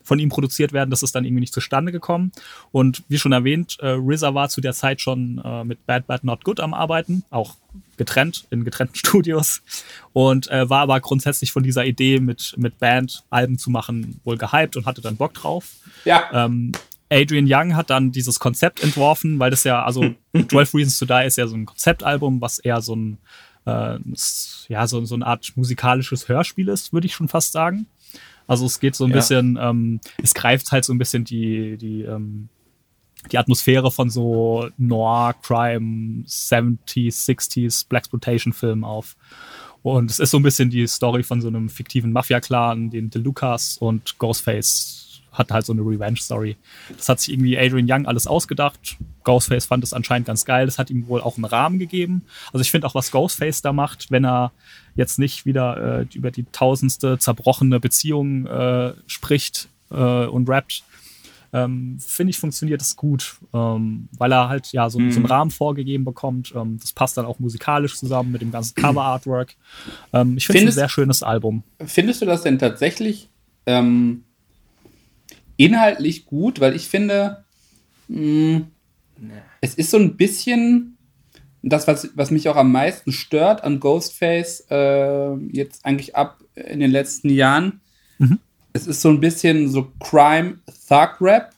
von 0.06 0.18
ihm 0.18 0.28
produziert 0.28 0.72
werden. 0.72 0.90
Das 0.90 1.02
ist 1.02 1.14
dann 1.14 1.24
irgendwie 1.24 1.40
nicht 1.40 1.52
zustande 1.52 1.92
gekommen. 1.92 2.32
Und 2.72 3.02
wie 3.08 3.18
schon 3.18 3.32
erwähnt, 3.32 3.76
äh, 3.80 3.88
RZA 3.88 4.34
war 4.34 4.48
zu 4.48 4.60
der 4.60 4.72
Zeit 4.72 5.00
schon 5.00 5.40
äh, 5.44 5.64
mit 5.64 5.84
Bad 5.86 6.06
Bad 6.06 6.24
Not 6.24 6.44
Good 6.44 6.60
am 6.60 6.72
Arbeiten, 6.72 7.24
auch 7.30 7.56
getrennt, 7.96 8.46
in 8.50 8.64
getrennten 8.64 8.94
Studios. 8.96 9.62
Und 10.12 10.50
äh, 10.50 10.70
war 10.70 10.80
aber 10.80 11.00
grundsätzlich 11.00 11.52
von 11.52 11.62
dieser 11.62 11.84
Idee, 11.84 12.20
mit, 12.20 12.54
mit 12.56 12.78
Band 12.78 13.24
Alben 13.30 13.58
zu 13.58 13.70
machen, 13.70 14.20
wohl 14.24 14.38
gehypt 14.38 14.76
und 14.76 14.86
hatte 14.86 15.00
dann 15.00 15.16
Bock 15.16 15.34
drauf. 15.34 15.72
Ja. 16.04 16.30
Ähm, 16.32 16.72
Adrian 17.10 17.46
Young 17.48 17.76
hat 17.76 17.90
dann 17.90 18.10
dieses 18.10 18.40
Konzept 18.40 18.82
entworfen, 18.82 19.38
weil 19.38 19.50
das 19.50 19.64
ja, 19.64 19.84
also 19.84 20.14
12 20.48 20.74
Reasons 20.74 20.98
to 20.98 21.06
Die 21.06 21.26
ist 21.26 21.36
ja 21.36 21.46
so 21.46 21.56
ein 21.56 21.66
Konzeptalbum, 21.66 22.40
was 22.40 22.58
eher 22.58 22.80
so 22.80 22.96
ein, 22.96 23.18
äh, 23.64 23.98
ja, 24.68 24.86
so, 24.86 25.04
so 25.04 25.14
eine 25.14 25.26
Art 25.26 25.52
musikalisches 25.56 26.28
Hörspiel 26.28 26.68
ist, 26.68 26.92
würde 26.92 27.06
ich 27.06 27.14
schon 27.14 27.28
fast 27.28 27.52
sagen. 27.52 27.86
Also 28.46 28.66
es 28.66 28.80
geht 28.80 28.94
so 28.94 29.04
ein 29.04 29.10
ja. 29.10 29.16
bisschen, 29.16 29.58
ähm, 29.60 30.00
es 30.22 30.34
greift 30.34 30.70
halt 30.72 30.84
so 30.84 30.92
ein 30.92 30.98
bisschen 30.98 31.24
die, 31.24 31.76
die, 31.76 32.02
ähm, 32.02 32.48
die 33.32 33.38
Atmosphäre 33.38 33.90
von 33.90 34.10
so 34.10 34.68
Noir, 34.76 35.34
Crime, 35.42 36.24
70s, 36.26 37.26
60s, 37.26 37.88
Blaxploitation-Filmen 37.88 38.84
auf. 38.84 39.16
Und 39.82 40.10
es 40.10 40.18
ist 40.18 40.30
so 40.30 40.38
ein 40.38 40.42
bisschen 40.42 40.70
die 40.70 40.86
Story 40.86 41.22
von 41.22 41.40
so 41.40 41.48
einem 41.48 41.68
fiktiven 41.68 42.12
Mafia-Clan, 42.12 42.90
den 42.90 43.10
DeLucas 43.10 43.78
und 43.78 44.18
Ghostface 44.18 45.05
hat 45.36 45.50
halt 45.50 45.66
so 45.66 45.72
eine 45.72 45.82
Revenge-Story. 45.82 46.56
Das 46.96 47.08
hat 47.08 47.20
sich 47.20 47.32
irgendwie 47.32 47.58
Adrian 47.58 47.86
Young 47.88 48.06
alles 48.06 48.26
ausgedacht. 48.26 48.96
Ghostface 49.24 49.66
fand 49.66 49.84
es 49.84 49.92
anscheinend 49.92 50.26
ganz 50.26 50.44
geil. 50.44 50.66
Das 50.66 50.78
hat 50.78 50.90
ihm 50.90 51.08
wohl 51.08 51.20
auch 51.20 51.36
einen 51.36 51.44
Rahmen 51.44 51.78
gegeben. 51.78 52.22
Also 52.52 52.60
ich 52.62 52.70
finde 52.70 52.86
auch, 52.86 52.94
was 52.94 53.10
Ghostface 53.10 53.62
da 53.62 53.72
macht, 53.72 54.10
wenn 54.10 54.24
er 54.24 54.52
jetzt 54.94 55.18
nicht 55.18 55.46
wieder 55.46 56.00
äh, 56.00 56.06
über 56.14 56.30
die 56.30 56.44
tausendste 56.44 57.18
zerbrochene 57.18 57.80
Beziehung 57.80 58.46
äh, 58.46 58.94
spricht 59.06 59.68
äh, 59.90 60.26
und 60.26 60.48
rappt, 60.48 60.84
ähm, 61.52 61.96
finde 62.00 62.30
ich, 62.30 62.38
funktioniert 62.38 62.82
es 62.82 62.96
gut, 62.96 63.36
ähm, 63.54 64.08
weil 64.18 64.32
er 64.32 64.48
halt 64.48 64.72
ja 64.72 64.90
so, 64.90 64.98
mhm. 64.98 65.10
so, 65.10 65.20
einen 65.20 65.26
Rahmen 65.26 65.50
vorgegeben 65.50 66.04
bekommt. 66.04 66.52
Ähm, 66.54 66.78
das 66.80 66.92
passt 66.92 67.16
dann 67.16 67.24
auch 67.24 67.38
musikalisch 67.38 67.96
zusammen 67.96 68.32
mit 68.32 68.42
dem 68.42 68.50
ganzen 68.50 68.74
Cover-Artwork. 68.74 69.54
Ähm, 70.12 70.36
ich 70.36 70.46
finde 70.46 70.64
es 70.64 70.74
ein 70.74 70.80
sehr 70.80 70.88
schönes 70.88 71.22
Album. 71.22 71.62
Findest 71.84 72.20
du 72.20 72.26
das 72.26 72.42
denn 72.42 72.58
tatsächlich 72.58 73.30
ähm, 73.64 74.24
inhaltlich 75.56 76.26
gut? 76.26 76.60
Weil 76.60 76.74
ich 76.74 76.88
finde, 76.88 77.44
mh, 78.08 78.58
mm, 78.58 78.66
es 79.60 79.74
ist 79.74 79.90
so 79.90 79.98
ein 79.98 80.16
bisschen 80.16 80.96
das, 81.62 81.86
was, 81.86 82.10
was 82.14 82.30
mich 82.30 82.48
auch 82.48 82.56
am 82.56 82.70
meisten 82.70 83.12
stört 83.12 83.64
an 83.64 83.80
Ghostface, 83.80 84.66
äh, 84.70 85.34
jetzt 85.50 85.84
eigentlich 85.84 86.14
ab 86.14 86.38
in 86.54 86.80
den 86.80 86.90
letzten 86.90 87.28
Jahren. 87.28 87.80
Mhm. 88.18 88.38
Es 88.72 88.86
ist 88.86 89.02
so 89.02 89.08
ein 89.08 89.20
bisschen 89.20 89.68
so 89.68 89.90
Crime 89.98 90.58
Thug 90.88 91.20
Rap, 91.20 91.52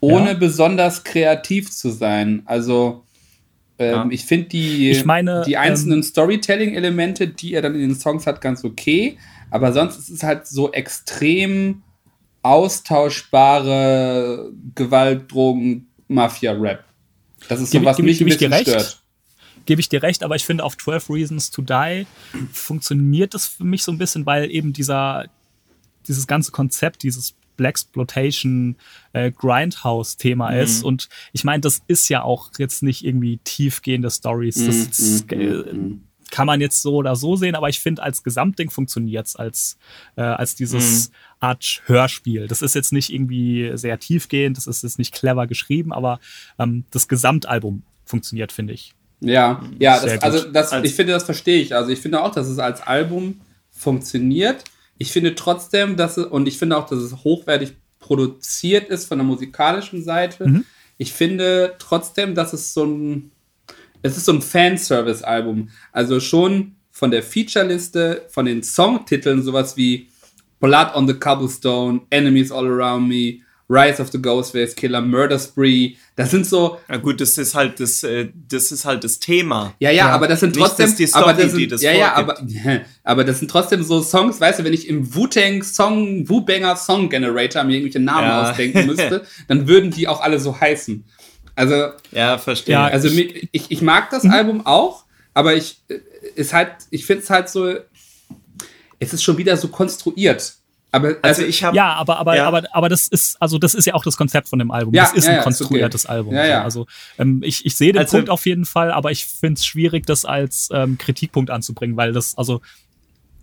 ohne 0.00 0.32
ja. 0.32 0.34
besonders 0.34 1.04
kreativ 1.04 1.70
zu 1.70 1.90
sein. 1.90 2.42
Also 2.46 3.04
ähm, 3.78 3.94
ja. 3.94 4.06
ich 4.10 4.24
finde 4.24 4.48
die, 4.48 4.90
ich 4.90 5.04
meine, 5.04 5.42
die 5.46 5.56
einzelnen 5.56 5.98
ähm, 5.98 6.02
Storytelling-Elemente, 6.02 7.28
die 7.28 7.54
er 7.54 7.62
dann 7.62 7.74
in 7.74 7.80
den 7.80 7.94
Songs 7.94 8.26
hat, 8.26 8.40
ganz 8.40 8.64
okay. 8.64 9.18
Aber 9.50 9.72
sonst 9.72 9.98
ist 9.98 10.10
es 10.10 10.22
halt 10.22 10.46
so 10.46 10.72
extrem 10.72 11.82
austauschbare 12.42 14.52
Gewalt, 14.74 15.30
Drogen, 15.30 15.88
Mafia-Rap. 16.08 16.84
Das 17.48 17.60
ist 17.60 17.72
so, 17.72 17.84
was 17.84 17.98
mich 17.98 18.20
ein 18.20 18.26
bisschen 18.26 18.52
stört 18.52 19.02
gebe 19.68 19.82
ich 19.82 19.90
dir 19.90 20.02
recht, 20.02 20.22
aber 20.22 20.34
ich 20.34 20.46
finde 20.46 20.64
auf 20.64 20.78
12 20.78 21.10
Reasons 21.10 21.50
to 21.50 21.60
Die 21.60 22.06
funktioniert 22.52 23.34
das 23.34 23.48
für 23.48 23.64
mich 23.64 23.82
so 23.82 23.92
ein 23.92 23.98
bisschen, 23.98 24.24
weil 24.24 24.50
eben 24.50 24.72
dieser, 24.72 25.26
dieses 26.06 26.26
ganze 26.26 26.52
Konzept, 26.52 27.02
dieses 27.02 27.34
Blaxploitation 27.58 28.76
äh, 29.12 29.30
Grindhouse-Thema 29.30 30.52
mhm. 30.52 30.60
ist. 30.60 30.82
Und 30.82 31.10
ich 31.34 31.44
meine, 31.44 31.60
das 31.60 31.82
ist 31.86 32.08
ja 32.08 32.22
auch 32.22 32.50
jetzt 32.56 32.82
nicht 32.82 33.04
irgendwie 33.04 33.40
tiefgehende 33.44 34.10
Stories. 34.10 34.54
Das, 34.54 34.74
mhm. 34.74 34.86
das 34.86 35.24
äh, 35.32 35.74
mhm. 35.74 36.07
Kann 36.30 36.46
man 36.46 36.60
jetzt 36.60 36.82
so 36.82 36.96
oder 36.96 37.16
so 37.16 37.36
sehen, 37.36 37.54
aber 37.54 37.68
ich 37.68 37.80
finde, 37.80 38.02
als 38.02 38.22
Gesamtding 38.22 38.70
funktioniert 38.70 39.26
es 39.26 39.36
als, 39.36 39.78
äh, 40.16 40.22
als 40.22 40.54
dieses 40.54 41.08
mhm. 41.08 41.14
Art 41.40 41.82
Hörspiel. 41.86 42.48
Das 42.48 42.62
ist 42.62 42.74
jetzt 42.74 42.92
nicht 42.92 43.12
irgendwie 43.12 43.72
sehr 43.74 43.98
tiefgehend, 43.98 44.56
das 44.56 44.66
ist 44.66 44.82
jetzt 44.82 44.98
nicht 44.98 45.14
clever 45.14 45.46
geschrieben, 45.46 45.92
aber 45.92 46.20
ähm, 46.58 46.84
das 46.90 47.08
Gesamtalbum 47.08 47.82
funktioniert, 48.04 48.52
finde 48.52 48.74
ich. 48.74 48.94
Ja, 49.20 49.62
ja, 49.78 50.00
das, 50.00 50.22
also 50.22 50.50
das, 50.50 50.72
ich 50.84 50.94
finde, 50.94 51.12
das 51.12 51.24
verstehe 51.24 51.60
ich. 51.60 51.74
Also 51.74 51.90
ich 51.90 51.98
finde 51.98 52.22
auch, 52.22 52.30
dass 52.30 52.46
es 52.46 52.58
als 52.58 52.80
Album 52.80 53.40
funktioniert. 53.70 54.64
Ich 54.96 55.12
finde 55.12 55.34
trotzdem, 55.34 55.96
dass 55.96 56.16
es, 56.16 56.26
und 56.26 56.46
ich 56.46 56.58
finde 56.58 56.76
auch, 56.76 56.86
dass 56.86 56.98
es 56.98 57.24
hochwertig 57.24 57.72
produziert 57.98 58.88
ist 58.88 59.06
von 59.06 59.18
der 59.18 59.26
musikalischen 59.26 60.02
Seite. 60.02 60.48
Mhm. 60.48 60.64
Ich 60.98 61.12
finde 61.12 61.74
trotzdem, 61.78 62.34
dass 62.34 62.52
es 62.52 62.74
so 62.74 62.84
ein, 62.84 63.30
es 64.02 64.16
ist 64.16 64.24
so 64.24 64.32
ein 64.32 64.42
Fanservice-Album. 64.42 65.68
Also 65.92 66.20
schon 66.20 66.76
von 66.90 67.10
der 67.10 67.22
Featureliste, 67.22 68.26
von 68.28 68.46
den 68.46 68.62
Songtiteln, 68.62 69.42
sowas 69.42 69.76
wie 69.76 70.08
Blood 70.60 70.94
on 70.94 71.06
the 71.06 71.14
Cobblestone, 71.14 72.00
Enemies 72.10 72.50
All 72.50 72.66
Around 72.66 73.08
Me, 73.08 73.40
Rise 73.70 74.00
of 74.00 74.10
the 74.10 74.20
Ghostface 74.20 74.74
Killer, 74.74 75.02
Murder 75.02 75.38
Spree. 75.38 75.94
Das 76.16 76.30
sind 76.30 76.46
so. 76.46 76.78
Ja 76.88 76.96
gut, 76.96 77.20
das 77.20 77.36
ist 77.36 77.54
halt 77.54 77.78
das, 77.80 78.02
äh, 78.02 78.28
das 78.48 78.72
ist 78.72 78.86
halt 78.86 79.04
das 79.04 79.18
Thema. 79.18 79.74
Ja, 79.78 79.90
ja, 79.90 80.06
ja. 80.06 80.14
aber 80.14 80.26
das 80.26 80.40
sind 80.40 80.56
trotzdem. 80.56 80.86
Nicht, 80.86 80.98
die 80.98 81.06
Story, 81.06 81.24
aber 81.24 81.34
das 81.34 81.50
sind, 81.50 81.60
die 81.60 81.68
das 81.68 81.82
ja, 81.82 81.92
ja, 81.92 82.14
aber, 82.14 82.42
aber 83.04 83.24
das 83.24 83.40
sind 83.40 83.50
trotzdem 83.50 83.82
so 83.82 84.02
Songs, 84.02 84.40
weißt 84.40 84.60
du, 84.60 84.64
wenn 84.64 84.72
ich 84.72 84.88
im 84.88 85.14
Wu-Tang 85.14 85.62
Song, 85.62 86.26
Wu-Banger 86.28 86.76
Song 86.76 87.10
Generator 87.10 87.62
mir 87.64 87.74
irgendwelche 87.74 88.00
Namen 88.00 88.28
ja. 88.28 88.50
ausdenken 88.50 88.86
müsste, 88.86 89.24
dann 89.48 89.68
würden 89.68 89.90
die 89.90 90.08
auch 90.08 90.22
alle 90.22 90.40
so 90.40 90.58
heißen. 90.58 91.04
Also. 91.58 91.88
Ja, 92.12 92.38
verstehe. 92.38 92.74
Ja, 92.74 92.86
also 92.86 93.08
ich, 93.08 93.48
ich, 93.50 93.70
ich 93.70 93.82
mag 93.82 94.10
das 94.10 94.22
mhm. 94.22 94.30
Album 94.30 94.66
auch, 94.66 95.04
aber 95.34 95.56
ich 95.56 95.82
äh, 95.88 95.98
ist 96.36 96.52
halt, 96.52 96.70
ich 96.90 97.04
finde 97.04 97.24
es 97.24 97.30
halt 97.30 97.48
so, 97.48 97.74
es 99.00 99.12
ist 99.12 99.24
schon 99.24 99.36
wieder 99.38 99.56
so 99.56 99.66
konstruiert. 99.66 100.54
Aber 100.90 101.08
also, 101.08 101.18
also 101.22 101.42
ich 101.42 101.62
habe 101.64 101.76
ja, 101.76 101.92
aber 101.94 102.18
aber 102.18 102.36
ja. 102.36 102.46
aber 102.46 102.62
aber 102.72 102.88
das 102.88 103.08
ist 103.08 103.36
also 103.42 103.58
das 103.58 103.74
ist 103.74 103.84
ja 103.86 103.94
auch 103.94 104.04
das 104.04 104.16
Konzept 104.16 104.48
von 104.48 104.58
dem 104.58 104.70
Album. 104.70 104.94
Ja, 104.94 105.02
das 105.02 105.12
ist 105.12 105.26
ja, 105.26 105.34
ein 105.34 105.42
konstruiertes 105.42 106.06
okay. 106.06 106.14
Album. 106.14 106.34
Ja, 106.34 106.62
Also 106.62 106.86
ähm, 107.18 107.42
ich, 107.44 107.66
ich 107.66 107.76
sehe 107.76 107.92
den 107.92 107.98
also, 107.98 108.16
Punkt 108.16 108.30
auf 108.30 108.46
jeden 108.46 108.64
Fall, 108.64 108.92
aber 108.92 109.10
ich 109.10 109.26
finde 109.26 109.58
es 109.58 109.66
schwierig, 109.66 110.06
das 110.06 110.24
als 110.24 110.70
ähm, 110.72 110.96
Kritikpunkt 110.96 111.50
anzubringen, 111.50 111.96
weil 111.96 112.12
das 112.12 112.38
also 112.38 112.62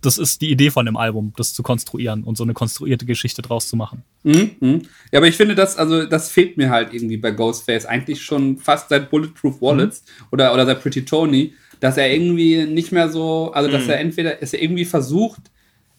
das 0.06 0.18
ist 0.18 0.40
die 0.40 0.50
Idee 0.50 0.70
von 0.70 0.86
dem 0.86 0.96
Album, 0.96 1.32
das 1.36 1.52
zu 1.52 1.62
konstruieren 1.62 2.24
und 2.24 2.36
so 2.36 2.44
eine 2.44 2.54
konstruierte 2.54 3.04
Geschichte 3.04 3.42
draus 3.42 3.68
zu 3.68 3.76
machen. 3.76 4.02
Mhm, 4.22 4.50
mh. 4.60 4.78
Ja, 5.12 5.18
aber 5.18 5.26
ich 5.26 5.36
finde 5.36 5.54
das 5.54 5.76
also 5.76 6.06
das 6.06 6.30
fehlt 6.30 6.56
mir 6.56 6.70
halt 6.70 6.94
irgendwie 6.94 7.16
bei 7.16 7.32
Ghostface 7.32 7.86
eigentlich 7.86 8.22
schon 8.22 8.58
fast 8.58 8.88
seit 8.88 9.10
Bulletproof 9.10 9.60
Wallets 9.60 10.04
mhm. 10.06 10.26
oder 10.32 10.54
oder 10.54 10.64
seit 10.64 10.80
Pretty 10.82 11.04
Tony, 11.04 11.54
dass 11.80 11.96
er 11.96 12.10
irgendwie 12.12 12.64
nicht 12.64 12.92
mehr 12.92 13.10
so 13.10 13.52
also 13.52 13.70
dass 13.70 13.84
mhm. 13.84 13.90
er 13.90 14.00
entweder 14.00 14.40
er 14.40 14.62
irgendwie 14.62 14.84
versucht 14.84 15.42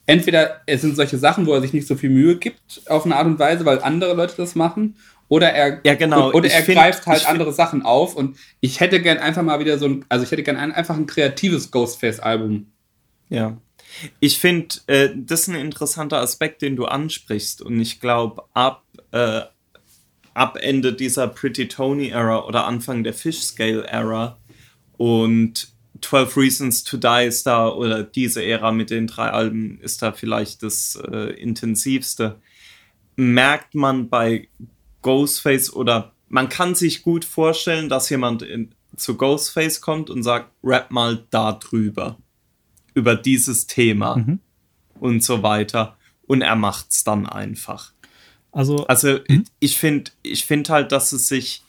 entweder 0.05 0.61
es 0.65 0.81
sind 0.81 0.95
solche 0.95 1.17
Sachen, 1.17 1.45
wo 1.45 1.53
er 1.53 1.61
sich 1.61 1.73
nicht 1.73 1.85
so 1.85 1.95
viel 1.95 2.09
Mühe 2.09 2.37
gibt 2.37 2.81
auf 2.87 3.05
eine 3.05 3.17
Art 3.17 3.27
und 3.27 3.39
Weise, 3.39 3.65
weil 3.65 3.81
andere 3.81 4.13
Leute 4.13 4.35
das 4.37 4.55
machen, 4.55 4.95
oder 5.29 5.51
er, 5.51 5.81
ja, 5.83 5.95
genau. 5.95 6.31
oder 6.31 6.49
er 6.49 6.63
find, 6.63 6.77
greift 6.77 7.05
halt 7.05 7.27
andere 7.27 7.51
Sachen 7.51 7.81
auf. 7.83 8.15
Und 8.15 8.37
ich 8.61 8.79
hätte 8.79 9.01
gern 9.01 9.17
einfach 9.17 9.43
mal 9.43 9.59
wieder 9.59 9.77
so 9.77 9.85
ein, 9.85 10.05
also 10.09 10.23
ich 10.23 10.31
hätte 10.31 10.43
gern 10.43 10.55
ein, 10.55 10.71
einfach 10.71 10.95
ein 10.95 11.05
kreatives 11.05 11.69
Ghostface-Album. 11.71 12.67
Ja. 13.29 13.57
Ich 14.19 14.39
finde, 14.39 14.75
äh, 14.87 15.09
das 15.15 15.41
ist 15.41 15.47
ein 15.49 15.55
interessanter 15.55 16.19
Aspekt, 16.19 16.61
den 16.61 16.75
du 16.75 16.85
ansprichst. 16.85 17.61
Und 17.61 17.79
ich 17.79 17.99
glaube, 17.99 18.43
ab, 18.53 18.83
äh, 19.11 19.41
ab 20.33 20.57
Ende 20.61 20.93
dieser 20.93 21.27
Pretty 21.27 21.67
Tony-Ära 21.67 22.45
oder 22.45 22.65
Anfang 22.65 23.03
der 23.03 23.13
Fish 23.13 23.39
Scale-Ära 23.41 24.37
und 24.97 25.69
12 26.01 26.37
Reasons 26.37 26.83
to 26.83 26.97
Die 26.97 27.25
ist 27.25 27.47
da, 27.47 27.69
oder 27.69 28.03
diese 28.03 28.43
Ära 28.43 28.71
mit 28.71 28.89
den 28.89 29.07
drei 29.07 29.29
Alben 29.29 29.79
ist 29.81 30.01
da 30.01 30.11
vielleicht 30.11 30.63
das 30.63 30.95
äh, 31.11 31.33
intensivste. 31.33 32.39
Merkt 33.15 33.73
man 33.73 34.09
bei 34.09 34.47
Ghostface 35.01 35.73
oder 35.73 36.13
man 36.29 36.49
kann 36.49 36.75
sich 36.75 37.03
gut 37.03 37.25
vorstellen, 37.25 37.89
dass 37.89 38.09
jemand 38.09 38.41
in, 38.41 38.75
zu 38.95 39.15
Ghostface 39.15 39.81
kommt 39.81 40.09
und 40.09 40.23
sagt, 40.23 40.51
rap 40.63 40.91
mal 40.91 41.25
da 41.29 41.53
drüber. 41.53 42.17
Über 42.97 43.15
dieses 43.15 43.67
Thema 43.67 44.17
mhm. 44.17 44.39
und 44.99 45.23
so 45.23 45.43
weiter. 45.43 45.97
Und 46.25 46.41
er 46.41 46.55
macht's 46.55 47.03
dann 47.03 47.25
einfach. 47.27 47.93
Also, 48.51 48.87
also 48.87 49.19
mhm. 49.27 49.45
ich 49.59 49.77
finde 49.77 50.11
ich 50.23 50.45
find 50.45 50.69
halt, 50.69 50.91
dass 50.91 51.13
es 51.13 51.27
sich 51.27 51.63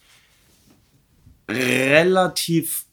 relativ 1.48 2.86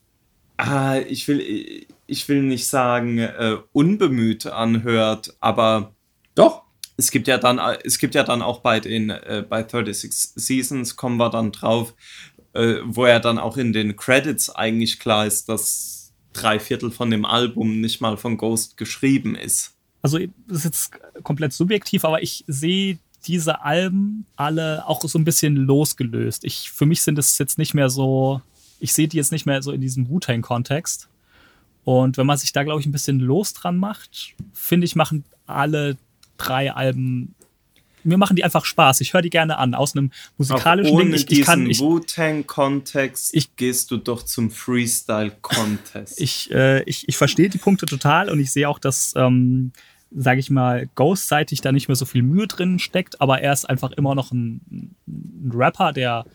ah, 0.57 0.97
ich 0.97 1.27
will, 1.27 1.85
ich 2.07 2.30
will 2.30 2.43
nicht 2.43 2.67
sagen, 2.67 3.19
äh, 3.19 3.57
unbemüht 3.73 4.47
anhört, 4.47 5.35
aber 5.39 5.93
doch. 6.35 6.64
Es 6.97 7.11
gibt 7.11 7.27
ja 7.27 7.38
dann, 7.38 7.59
es 7.83 7.99
gibt 7.99 8.15
ja 8.15 8.23
dann 8.23 8.41
auch 8.41 8.61
bei 8.61 8.80
den, 8.80 9.09
äh, 9.09 9.43
bei 9.47 9.64
36 9.64 10.11
Seasons 10.35 10.95
kommen 10.95 11.17
wir 11.17 11.30
dann 11.30 11.51
drauf, 11.51 11.93
äh, 12.53 12.75
wo 12.85 13.03
er 13.03 13.19
dann 13.19 13.38
auch 13.38 13.57
in 13.57 13.73
den 13.73 13.97
Credits 13.97 14.49
eigentlich 14.49 14.99
klar 14.99 15.25
ist, 15.25 15.49
dass 15.49 16.05
drei 16.35 16.59
Viertel 16.59 16.91
von 16.91 17.09
dem 17.09 17.25
Album 17.25 17.81
nicht 17.81 18.01
mal 18.01 18.17
von 18.17 18.38
Ghost 18.38 18.77
geschrieben 18.77 19.35
ist. 19.35 19.73
Also, 20.01 20.19
das 20.47 20.59
ist 20.59 20.65
jetzt 20.65 20.91
komplett 21.23 21.53
subjektiv, 21.53 22.05
aber 22.05 22.22
ich 22.22 22.43
sehe 22.47 22.99
diese 23.25 23.64
Alben 23.64 24.25
alle 24.35 24.88
auch 24.88 25.01
so 25.01 25.17
ein 25.17 25.25
bisschen 25.25 25.55
losgelöst. 25.55 26.43
Ich, 26.43 26.69
für 26.72 26.85
mich 26.85 27.01
sind 27.01 27.17
es 27.17 27.39
jetzt 27.39 27.57
nicht 27.57 27.73
mehr 27.73 27.89
so 27.89 28.41
ich 28.80 28.93
sehe 28.93 29.07
die 29.07 29.17
jetzt 29.17 29.31
nicht 29.31 29.45
mehr 29.45 29.61
so 29.61 29.72
in 29.72 29.81
diesem 29.81 30.09
Wu-Tang-Kontext. 30.09 31.09
Und 31.83 32.17
wenn 32.17 32.25
man 32.25 32.38
sich 32.38 32.51
da, 32.51 32.64
glaube 32.64 32.80
ich, 32.80 32.85
ein 32.85 32.91
bisschen 32.91 33.19
los 33.19 33.53
dran 33.53 33.77
macht, 33.77 34.35
finde 34.53 34.85
ich, 34.85 34.95
machen 34.95 35.23
alle 35.45 35.97
drei 36.38 36.73
Alben 36.73 37.35
mir 38.06 38.17
machen 38.17 38.35
die 38.35 38.43
einfach 38.43 38.66
Spaß. 38.66 39.01
Ich 39.01 39.14
höre 39.14 39.22
die 39.22 39.30
gerne 39.30 39.58
an. 39.58 39.74
Aus 39.74 39.95
einem 39.95 40.11
musikalischen 40.38 40.93
Auch 40.93 41.00
ohne 41.00 41.11
Ding. 41.11 41.25
Ich, 41.27 41.40
ich 41.40 41.45
kann 41.45 41.69
ich, 41.69 41.80
Wu-Tang-Kontext 41.80 43.34
ich, 43.34 43.56
gehst 43.56 43.92
du 43.92 43.98
doch 43.98 44.24
zum 44.24 44.51
Freestyle-Contest. 44.51 46.22
ich, 46.22 46.51
äh, 46.51 46.84
ich, 46.84 47.09
ich 47.09 47.17
verstehe 47.17 47.50
die 47.50 47.58
Punkte 47.58 47.85
total 47.85 48.30
und 48.30 48.40
ich 48.40 48.51
sehe 48.51 48.69
auch, 48.69 48.80
dass, 48.80 49.14
ähm, 49.16 49.72
sage 50.11 50.40
ich 50.40 50.50
mal, 50.50 50.88
Ghost-seitig 50.95 51.61
da 51.61 51.72
nicht 51.72 51.88
mehr 51.88 51.95
so 51.95 52.06
viel 52.06 52.22
Mühe 52.22 52.48
drin 52.48 52.80
steckt, 52.80 53.19
aber 53.22 53.42
er 53.42 53.53
ist 53.53 53.69
einfach 53.69 53.92
immer 53.92 54.16
noch 54.16 54.32
ein, 54.32 54.95
ein 55.08 55.51
Rapper, 55.53 55.92
der 55.92 56.25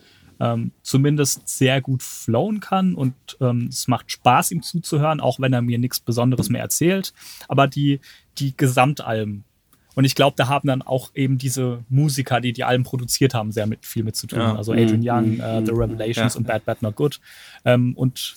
ähm, 0.41 0.73
zumindest 0.83 1.49
sehr 1.49 1.81
gut 1.81 2.03
flowen 2.03 2.61
kann 2.61 2.95
und 2.95 3.15
ähm, 3.41 3.69
es 3.71 3.87
macht 3.89 4.11
Spaß, 4.11 4.51
ihm 4.51 4.63
zuzuhören, 4.63 5.21
auch 5.21 5.39
wenn 5.39 5.53
er 5.53 5.63
mir 5.63 5.79
nichts 5.79 6.01
Besonderes 6.01 6.49
mehr 6.49 6.63
erzählt. 6.63 7.13
Aber 7.47 7.69
die, 7.69 8.01
die 8.39 8.57
Gesamtalben. 8.57 9.45
Und 9.95 10.05
ich 10.05 10.15
glaube, 10.15 10.35
da 10.37 10.49
haben 10.49 10.69
dann 10.69 10.83
auch 10.83 11.11
eben 11.15 11.39
diese 11.39 11.85
Musiker, 11.89 12.41
die 12.41 12.53
die 12.53 12.65
Alben 12.65 12.85
produziert 12.85 13.35
haben, 13.35 13.53
sehr 13.53 13.67
mit, 13.67 13.85
viel 13.85 14.05
mit 14.05 14.17
zu 14.17 14.27
tun. 14.27 14.39
Ja. 14.39 14.57
Also 14.57 14.73
Adrian 14.73 15.03
Young, 15.03 15.37
mm, 15.37 15.41
äh, 15.41 15.67
The 15.67 15.73
Revelations 15.73 16.35
ja. 16.35 16.39
und 16.39 16.47
Bad 16.47 16.65
Bad 16.65 16.83
Not 16.83 16.97
Good. 16.97 17.21
Ähm, 17.65 17.95
und 17.97 18.37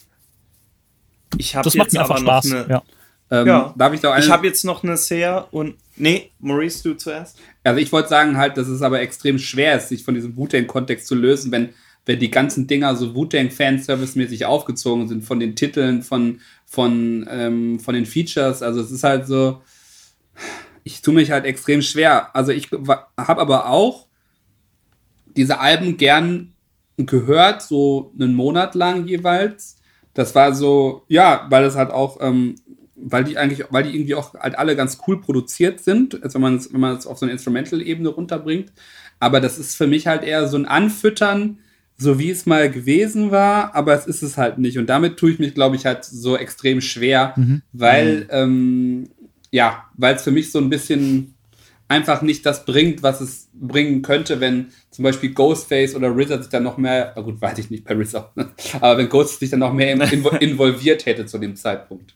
ich 1.38 1.52
das 1.52 1.76
macht 1.76 1.94
mir 1.94 2.02
einfach 2.02 2.18
Spaß. 2.18 2.52
Eine, 2.52 2.66
ja. 2.70 2.84
Ähm, 3.32 3.48
Ja. 3.48 3.74
Darf 3.78 3.94
ich 3.94 4.00
da 4.00 4.14
eine, 4.14 4.24
Ich 4.24 4.32
habe 4.32 4.46
jetzt 4.48 4.64
noch 4.66 4.84
eine 4.84 4.98
sehr 4.98 5.48
und. 5.52 5.76
Nee, 5.96 6.32
Maurice, 6.40 6.82
du 6.84 6.96
zuerst. 6.96 7.38
Also 7.64 7.80
ich 7.80 7.92
wollte 7.92 8.10
sagen 8.10 8.38
halt, 8.38 8.58
dass 8.58 8.68
es 8.68 8.82
aber 8.82 9.02
extrem 9.02 9.38
schwer 9.38 9.78
ist, 9.78 9.90
sich 9.90 10.04
von 10.04 10.16
diesem 10.16 10.36
Wu-Tang-Kontext 10.36 11.06
zu 11.06 11.14
lösen, 11.14 11.52
wenn, 11.52 11.70
wenn 12.08 12.18
die 12.18 12.32
ganzen 12.32 12.66
Dinger 12.66 12.96
so 12.96 13.14
Wu-Tang-Fanservice-mäßig 13.14 14.46
aufgezogen 14.46 15.08
sind, 15.08 15.24
von 15.24 15.40
den 15.40 15.56
Titeln, 15.56 16.02
von, 16.02 16.42
von, 16.66 17.28
ähm, 17.30 17.80
von 17.80 17.94
den 17.94 18.08
Features. 18.08 18.64
Also 18.64 18.82
es 18.82 18.90
ist 18.90 19.04
halt 19.04 19.28
so, 19.28 19.62
ich 20.84 21.02
tue 21.02 21.14
mich 21.14 21.32
halt 21.32 21.46
extrem 21.46 21.82
schwer. 21.82 22.36
Also 22.36 22.52
ich 22.52 22.70
habe 22.72 23.42
aber 23.42 23.70
auch 23.70 24.08
diese 25.36 25.60
Alben 25.60 25.98
gern 25.98 26.54
gehört, 26.98 27.62
so 27.62 28.12
einen 28.20 28.36
Monat 28.36 28.76
lang 28.76 29.08
jeweils. 29.08 29.78
Das 30.14 30.36
war 30.36 30.54
so, 30.54 31.04
ja, 31.08 31.48
weil 31.50 31.64
es 31.64 31.76
halt 31.76 31.92
auch, 31.92 32.18
ähm, 32.22 32.56
weil 32.96 33.24
die 33.24 33.38
eigentlich, 33.38 33.66
weil 33.72 33.84
die 33.84 33.96
irgendwie 33.96 34.16
auch 34.16 34.34
halt 34.36 34.58
alle 34.58 34.76
ganz 34.76 35.00
cool 35.08 35.20
produziert 35.20 35.80
sind, 35.82 36.22
als 36.24 36.36
wenn 36.36 36.42
man 36.42 36.56
es, 36.58 36.72
wenn 36.72 36.80
man 36.80 36.96
es 36.96 37.08
auf 37.08 37.18
so 37.18 37.26
eine 37.26 37.34
Instrumental-Ebene 37.34 38.10
runterbringt. 38.10 38.72
Aber 39.20 39.40
das 39.42 39.58
ist 39.58 39.76
für 39.76 39.88
mich 39.88 40.06
halt 40.08 40.24
eher 40.24 40.48
so 40.48 40.58
ein 40.58 40.66
Anfüttern, 40.66 41.60
so 41.98 42.20
wie 42.20 42.30
es 42.30 42.46
mal 42.46 42.70
gewesen 42.70 43.32
war, 43.32 43.74
aber 43.76 43.94
es 43.96 44.06
ist 44.06 44.22
es 44.22 44.38
halt 44.38 44.58
nicht. 44.58 44.78
Und 44.78 44.88
damit 44.88 45.18
tue 45.18 45.32
ich 45.32 45.40
mich, 45.40 45.54
glaube 45.56 45.76
ich, 45.76 45.86
halt 45.86 46.04
so 46.06 46.38
extrem 46.38 46.82
schwer, 46.82 47.34
weil, 47.72 48.28
ähm, 48.30 49.10
ja, 49.54 49.86
weil 49.96 50.16
es 50.16 50.24
für 50.24 50.32
mich 50.32 50.52
so 50.52 50.58
ein 50.58 50.70
bisschen 50.70 51.36
einfach 51.88 52.24
nicht 52.24 52.44
das 52.44 52.66
bringt, 52.66 53.04
was 53.04 53.22
es 53.22 53.52
bringen 53.54 54.02
könnte, 54.02 54.40
wenn 54.40 54.70
zum 54.90 55.04
Beispiel 55.04 55.32
Ghostface 55.32 55.94
oder 55.94 56.10
RZA 56.10 56.42
sich 56.42 56.50
dann 56.50 56.64
noch 56.64 56.78
mehr, 56.78 57.14
na 57.16 57.22
gut, 57.22 57.40
weiß 57.40 57.60
ich 57.60 57.70
nicht 57.70 57.84
bei 57.84 57.94
RZA, 57.94 58.34
aber 58.82 58.98
wenn 58.98 59.10
Ghost 59.10 59.40
sich 59.40 59.52
dann 59.52 59.60
noch 59.60 59.72
mehr 59.72 59.94
invo 59.94 60.30
involviert 60.40 61.06
hätte 61.06 61.28
zu 61.28 61.38
dem 61.38 61.56
Zeitpunkt. 61.56 62.16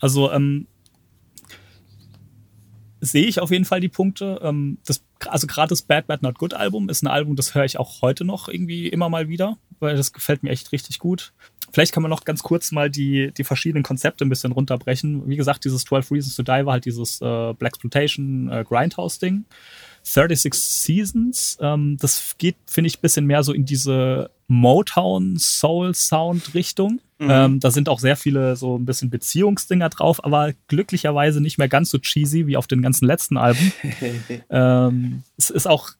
Also, 0.00 0.30
ähm, 0.30 0.66
sehe 3.00 3.24
ich 3.24 3.40
auf 3.40 3.50
jeden 3.50 3.64
Fall 3.64 3.80
die 3.80 3.88
Punkte. 3.88 4.38
Ähm, 4.42 4.76
das, 4.84 5.02
also 5.28 5.46
gerade 5.46 5.70
das 5.70 5.80
Bad 5.80 6.08
Bad 6.08 6.20
Not 6.20 6.38
Good 6.38 6.52
Album 6.52 6.90
ist 6.90 7.02
ein 7.02 7.06
Album, 7.06 7.36
das 7.36 7.54
höre 7.54 7.64
ich 7.64 7.78
auch 7.78 8.02
heute 8.02 8.26
noch 8.26 8.48
irgendwie 8.48 8.86
immer 8.88 9.08
mal 9.08 9.30
wieder, 9.30 9.56
weil 9.78 9.96
das 9.96 10.12
gefällt 10.12 10.42
mir 10.42 10.50
echt 10.50 10.72
richtig 10.72 10.98
gut. 10.98 11.32
Vielleicht 11.72 11.92
kann 11.92 12.02
man 12.02 12.10
noch 12.10 12.24
ganz 12.24 12.42
kurz 12.42 12.72
mal 12.72 12.90
die, 12.90 13.32
die 13.32 13.44
verschiedenen 13.44 13.82
Konzepte 13.82 14.24
ein 14.24 14.28
bisschen 14.28 14.52
runterbrechen. 14.52 15.28
Wie 15.28 15.36
gesagt, 15.36 15.64
dieses 15.64 15.84
12 15.84 16.10
Reasons 16.10 16.36
to 16.36 16.42
Die 16.42 16.66
war 16.66 16.72
halt 16.72 16.84
dieses 16.84 17.20
äh, 17.20 17.52
Black 17.54 17.74
Exploitation 17.74 18.50
äh, 18.50 18.64
Grindhouse-Ding. 18.64 19.44
36 20.02 20.54
Seasons, 20.54 21.58
ähm, 21.60 21.98
das 22.00 22.34
geht, 22.38 22.56
finde 22.66 22.88
ich, 22.88 22.98
ein 22.98 23.02
bisschen 23.02 23.26
mehr 23.26 23.42
so 23.42 23.52
in 23.52 23.66
diese 23.66 24.30
Motown 24.48 25.36
Soul 25.38 25.94
Sound 25.94 26.54
Richtung. 26.54 27.00
Ähm, 27.22 27.60
da 27.60 27.70
sind 27.70 27.90
auch 27.90 28.00
sehr 28.00 28.16
viele 28.16 28.56
so 28.56 28.78
ein 28.78 28.86
bisschen 28.86 29.10
Beziehungsdinger 29.10 29.90
drauf, 29.90 30.24
aber 30.24 30.54
glücklicherweise 30.68 31.42
nicht 31.42 31.58
mehr 31.58 31.68
ganz 31.68 31.90
so 31.90 31.98
cheesy 31.98 32.46
wie 32.46 32.56
auf 32.56 32.66
den 32.66 32.80
ganzen 32.80 33.04
letzten 33.04 33.36
Alben. 33.36 33.72
ähm, 34.50 35.22
es 35.36 35.50
ist 35.50 35.66
auch, 35.66 35.90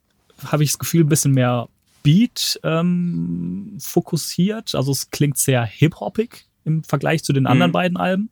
habe 0.43 0.63
ich 0.63 0.71
das 0.71 0.79
Gefühl, 0.79 1.03
ein 1.03 1.09
bisschen 1.09 1.33
mehr 1.33 1.67
Beat 2.03 2.59
ähm, 2.63 3.77
fokussiert. 3.79 4.75
Also 4.75 4.91
es 4.91 5.09
klingt 5.11 5.37
sehr 5.37 5.63
hip-hoppig 5.65 6.45
im 6.65 6.83
Vergleich 6.83 7.23
zu 7.23 7.33
den 7.33 7.45
anderen 7.47 7.71
Mhm. 7.71 7.73
beiden 7.73 7.97
Alben. 7.97 8.29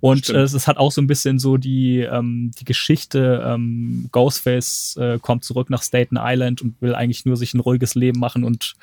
Und 0.00 0.28
äh, 0.28 0.42
es 0.42 0.66
hat 0.66 0.76
auch 0.76 0.92
so 0.92 1.00
ein 1.00 1.06
bisschen 1.06 1.38
so 1.38 1.56
die, 1.56 2.00
ähm, 2.00 2.50
die 2.60 2.64
Geschichte, 2.64 3.42
ähm, 3.46 4.08
Ghostface 4.12 4.96
äh, 5.00 5.18
kommt 5.18 5.44
zurück 5.44 5.70
nach 5.70 5.82
Staten 5.82 6.16
Island 6.20 6.60
und 6.60 6.78
will 6.82 6.94
eigentlich 6.94 7.24
nur 7.24 7.36
sich 7.38 7.54
ein 7.54 7.60
ruhiges 7.60 7.94
Leben 7.94 8.18
machen 8.20 8.44
und 8.44 8.74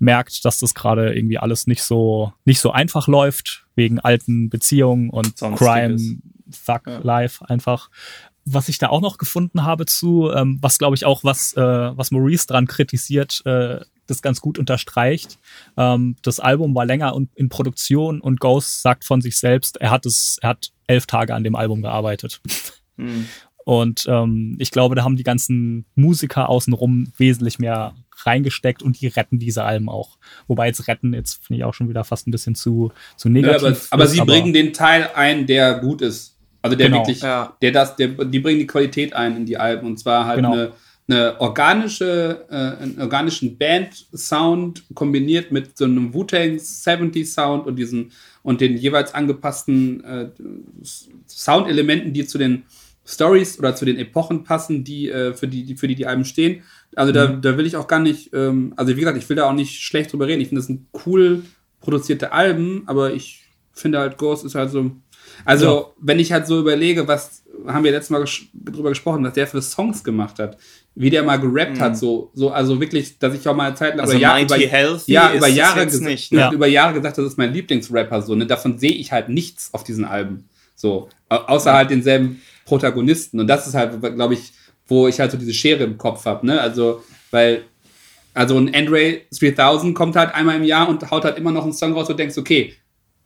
merkt, 0.00 0.44
dass 0.44 0.58
das 0.58 0.74
gerade 0.74 1.14
irgendwie 1.14 1.38
alles 1.38 1.68
nicht 1.68 1.82
so, 1.82 2.32
nicht 2.44 2.58
so 2.58 2.72
einfach 2.72 3.06
läuft, 3.06 3.66
wegen 3.76 4.00
alten 4.00 4.48
Beziehungen 4.50 5.10
und 5.10 5.38
Sonstiges. 5.38 5.58
Crime, 5.68 6.18
Thug 6.66 6.86
Ja. 6.86 6.98
Life 6.98 7.48
einfach. 7.48 7.88
Was 8.46 8.68
ich 8.68 8.78
da 8.78 8.88
auch 8.88 9.00
noch 9.00 9.18
gefunden 9.18 9.64
habe 9.64 9.86
zu, 9.86 10.30
ähm, 10.34 10.58
was 10.60 10.78
glaube 10.78 10.96
ich 10.96 11.04
auch, 11.06 11.24
was, 11.24 11.54
äh, 11.54 11.60
was 11.60 12.10
Maurice 12.10 12.46
dran 12.46 12.66
kritisiert, 12.66 13.40
äh, 13.46 13.80
das 14.06 14.20
ganz 14.20 14.40
gut 14.42 14.58
unterstreicht. 14.58 15.38
Ähm, 15.78 16.16
das 16.22 16.40
Album 16.40 16.74
war 16.74 16.84
länger 16.84 17.14
und- 17.14 17.30
in 17.36 17.48
Produktion 17.48 18.20
und 18.20 18.40
Ghost 18.40 18.82
sagt 18.82 19.04
von 19.04 19.22
sich 19.22 19.38
selbst, 19.38 19.78
er 19.78 19.90
hat 19.90 20.04
es, 20.04 20.38
er 20.42 20.50
hat 20.50 20.72
elf 20.86 21.06
Tage 21.06 21.34
an 21.34 21.42
dem 21.44 21.54
Album 21.56 21.80
gearbeitet. 21.80 22.42
Hm. 22.98 23.26
Und 23.64 24.04
ähm, 24.08 24.56
ich 24.58 24.70
glaube, 24.70 24.94
da 24.94 25.04
haben 25.04 25.16
die 25.16 25.22
ganzen 25.22 25.86
Musiker 25.94 26.50
außenrum 26.50 27.12
wesentlich 27.16 27.58
mehr 27.58 27.94
reingesteckt 28.26 28.82
und 28.82 29.00
die 29.00 29.06
retten 29.06 29.38
diese 29.38 29.64
Alben 29.64 29.88
auch. 29.88 30.18
Wobei 30.46 30.66
jetzt 30.66 30.86
retten, 30.86 31.14
jetzt 31.14 31.44
finde 31.44 31.58
ich 31.60 31.64
auch 31.64 31.74
schon 31.74 31.88
wieder 31.88 32.04
fast 32.04 32.26
ein 32.26 32.30
bisschen 32.30 32.54
zu, 32.54 32.92
zu 33.16 33.28
Ja, 33.28 33.32
negativ. 33.32 33.62
aber, 33.62 33.76
aber 33.90 34.04
ist, 34.04 34.12
sie 34.12 34.20
bringen 34.20 34.52
den 34.52 34.72
Teil 34.74 35.10
ein, 35.14 35.46
der 35.46 35.78
gut 35.78 36.02
ist. 36.02 36.33
Also 36.64 36.76
der 36.78 36.86
Genau. 36.88 37.00
wirklich, 37.00 37.20
Ja. 37.20 37.54
der 37.60 37.72
das, 37.72 37.94
der, 37.96 38.08
die 38.08 38.38
bringen 38.40 38.58
die 38.58 38.66
Qualität 38.66 39.12
ein 39.12 39.36
in 39.36 39.44
die 39.44 39.58
Alben 39.58 39.86
und 39.86 39.98
zwar 39.98 40.24
halt 40.24 40.38
Genau. 40.38 40.52
eine, 40.52 40.72
eine 41.06 41.38
organische, 41.38 42.46
äh, 42.50 42.82
einen 42.82 42.98
organischen 43.02 43.58
Band-Sound 43.58 44.84
kombiniert 44.94 45.52
mit 45.52 45.76
so 45.76 45.84
einem 45.84 46.14
Wu-Tang 46.14 46.58
70 46.58 47.30
Sound 47.30 47.66
und 47.66 47.76
diesen 47.76 48.12
und 48.42 48.62
den 48.62 48.78
jeweils 48.78 49.12
angepassten 49.14 50.02
äh, 50.04 50.28
Soundelementen, 51.28 52.14
die 52.14 52.26
zu 52.26 52.38
den 52.38 52.62
Stories 53.06 53.58
oder 53.58 53.76
zu 53.76 53.84
den 53.84 53.98
Epochen 53.98 54.44
passen, 54.44 54.84
die 54.84 55.10
äh, 55.10 55.34
für 55.34 55.46
die, 55.46 55.64
die 55.64 55.76
für 55.76 55.86
die 55.88 55.94
die 55.94 56.06
Alben 56.06 56.24
stehen. 56.24 56.62
Also 56.96 57.12
da, 57.12 57.26
da 57.26 57.58
will 57.58 57.66
ich 57.66 57.76
auch 57.76 57.88
gar 57.88 58.00
nicht, 58.00 58.32
ähm, 58.32 58.72
also 58.76 58.96
wie 58.96 59.00
gesagt, 59.00 59.18
ich 59.18 59.28
will 59.28 59.36
da 59.36 59.44
auch 59.48 59.52
nicht 59.52 59.82
schlecht 59.82 60.12
drüber 60.12 60.26
reden. 60.26 60.40
Ich 60.40 60.48
finde 60.48 60.60
das 60.60 60.68
sind 60.68 60.86
cool 61.04 61.42
produzierte 61.80 62.32
Alben, 62.32 62.84
aber 62.86 63.12
ich 63.12 63.42
finde 63.74 63.98
halt 63.98 64.16
Ghost 64.16 64.46
ist 64.46 64.54
halt 64.54 64.70
so. 64.70 64.92
Also, 65.44 65.66
Ja. 65.66 65.84
wenn 66.00 66.18
ich 66.18 66.32
halt 66.32 66.46
so 66.46 66.58
überlege, 66.60 67.06
was 67.08 67.42
haben 67.66 67.84
wir 67.84 67.92
letztes 67.92 68.10
Mal 68.10 68.20
ges 68.20 68.42
drüber 68.52 68.88
gesprochen, 68.90 69.24
was 69.24 69.32
der 69.34 69.46
für 69.46 69.62
Songs 69.62 70.02
gemacht 70.04 70.38
hat, 70.38 70.56
wie 70.96 71.10
der 71.10 71.22
mal 71.22 71.36
gerappt 71.38 71.80
hat, 71.80 71.96
so, 71.96 72.30
so, 72.34 72.50
also 72.50 72.80
wirklich, 72.80 73.18
dass 73.18 73.34
ich 73.34 73.46
auch 73.48 73.54
mal 73.56 73.76
Zeit 73.76 73.96
lang 73.96 74.06
Also 74.06 74.16
Jahr- 74.18 74.34
Mighty 74.34 74.66
Healthy 74.68 75.12
ja, 75.12 75.32
über 75.34 75.48
Jahre, 75.48 75.86
nicht, 75.86 76.30
ja. 76.32 76.48
ne? 76.50 76.54
über 76.54 76.66
Jahre 76.66 76.94
gesagt, 76.94 77.18
das 77.18 77.24
ist 77.26 77.38
mein 77.38 77.52
Lieblingsrapper, 77.52 78.22
so, 78.22 78.34
ne? 78.34 78.46
Davon 78.46 78.78
sehe 78.78 78.92
ich 78.92 79.12
halt 79.12 79.28
nichts 79.28 79.70
auf 79.72 79.82
diesen 79.84 80.04
Alben. 80.04 80.48
So, 80.76 81.08
au- 81.28 81.36
außer 81.36 81.72
halt 81.72 81.90
denselben 81.90 82.42
Protagonisten. 82.64 83.40
Und 83.40 83.46
das 83.46 83.66
ist 83.66 83.74
halt, 83.74 84.00
glaube 84.14 84.34
ich, 84.34 84.52
wo 84.86 85.06
ich 85.08 85.18
halt 85.20 85.30
so 85.30 85.36
diese 85.38 85.54
Schere 85.54 85.84
im 85.84 85.96
Kopf 85.96 86.24
habe, 86.26 86.46
ne? 86.46 86.60
Also, 86.60 87.02
weil, 87.30 87.62
also 88.34 88.58
ein 88.58 88.74
Andre 88.74 89.20
3000 89.38 89.94
kommt 89.94 90.16
halt 90.16 90.34
einmal 90.34 90.56
im 90.56 90.64
Jahr 90.64 90.88
und 90.88 91.08
haut 91.10 91.24
halt 91.24 91.38
immer 91.38 91.52
noch 91.52 91.62
einen 91.64 91.72
Song 91.72 91.92
raus, 91.92 92.08
du 92.08 92.14
denkst, 92.14 92.36
okay, 92.36 92.74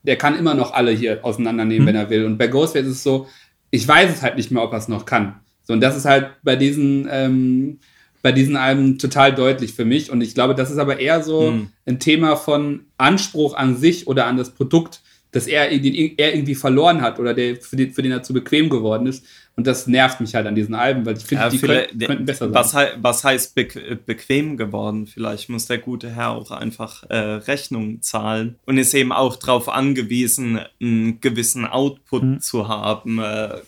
der 0.02 0.16
kann 0.16 0.38
immer 0.38 0.54
noch 0.54 0.72
alle 0.72 0.90
hier 0.92 1.24
auseinandernehmen, 1.24 1.86
wenn 1.86 1.96
er 1.96 2.10
will. 2.10 2.24
Und 2.24 2.38
bei 2.38 2.46
Ghostface 2.46 2.86
ist 2.86 2.92
es 2.96 3.02
so, 3.02 3.26
ich 3.70 3.86
weiß 3.86 4.10
es 4.10 4.22
halt 4.22 4.36
nicht 4.36 4.50
mehr, 4.50 4.62
ob 4.62 4.72
er 4.72 4.78
es 4.78 4.88
noch 4.88 5.04
kann. 5.04 5.40
So, 5.64 5.72
und 5.74 5.80
das 5.80 5.96
ist 5.96 6.04
halt 6.06 6.30
bei 6.42 6.56
diesen, 6.56 7.06
ähm, 7.10 7.78
bei 8.22 8.32
diesen 8.32 8.56
Alben 8.56 8.98
total 8.98 9.34
deutlich 9.34 9.74
für 9.74 9.84
mich. 9.84 10.10
Und 10.10 10.20
ich 10.22 10.34
glaube, 10.34 10.54
das 10.54 10.70
ist 10.70 10.78
aber 10.78 10.98
eher 10.98 11.22
so 11.22 11.50
Mhm. 11.52 11.68
ein 11.86 11.98
Thema 12.00 12.36
von 12.36 12.86
Anspruch 12.96 13.54
an 13.54 13.76
sich 13.76 14.06
oder 14.06 14.26
an 14.26 14.36
das 14.36 14.50
Produkt, 14.54 15.00
dass 15.30 15.46
er, 15.46 15.68
den 15.68 16.14
er 16.16 16.34
irgendwie 16.34 16.54
verloren 16.54 17.02
hat 17.02 17.18
oder 17.20 17.34
der, 17.34 17.56
für, 17.56 17.76
den, 17.76 17.92
für 17.92 18.02
den 18.02 18.12
er 18.12 18.22
zu 18.22 18.32
bequem 18.32 18.70
geworden 18.70 19.06
ist. 19.06 19.24
Und 19.58 19.66
das 19.66 19.88
nervt 19.88 20.20
mich 20.20 20.36
halt 20.36 20.46
an 20.46 20.54
diesen 20.54 20.76
Alben, 20.76 21.04
weil 21.04 21.16
ich 21.16 21.24
finde, 21.24 21.42
Ja, 21.42 21.50
die 21.50 21.58
könnten, 21.58 21.98
könnten 21.98 22.24
besser 22.26 22.44
sein. 22.46 22.54
was, 22.54 22.74
hei- 22.74 22.92
was 23.02 23.24
heißt 23.24 23.56
bequ 23.56 23.96
bequem 24.06 24.56
geworden? 24.56 25.08
Vielleicht 25.08 25.48
muss 25.48 25.66
der 25.66 25.78
gute 25.78 26.08
Herr 26.10 26.30
auch 26.30 26.52
einfach 26.52 27.02
äh, 27.10 27.16
Rechnung 27.16 28.00
zahlen 28.00 28.54
und 28.66 28.78
ist 28.78 28.94
eben 28.94 29.10
auch 29.10 29.34
darauf 29.34 29.68
angewiesen, 29.68 30.60
einen 30.80 31.20
gewissen 31.20 31.66
Output 31.66 32.22
Mhm. 32.22 32.40
zu 32.40 32.68
haben. 32.68 33.18
Äh, 33.18 33.22
ja, 33.22 33.58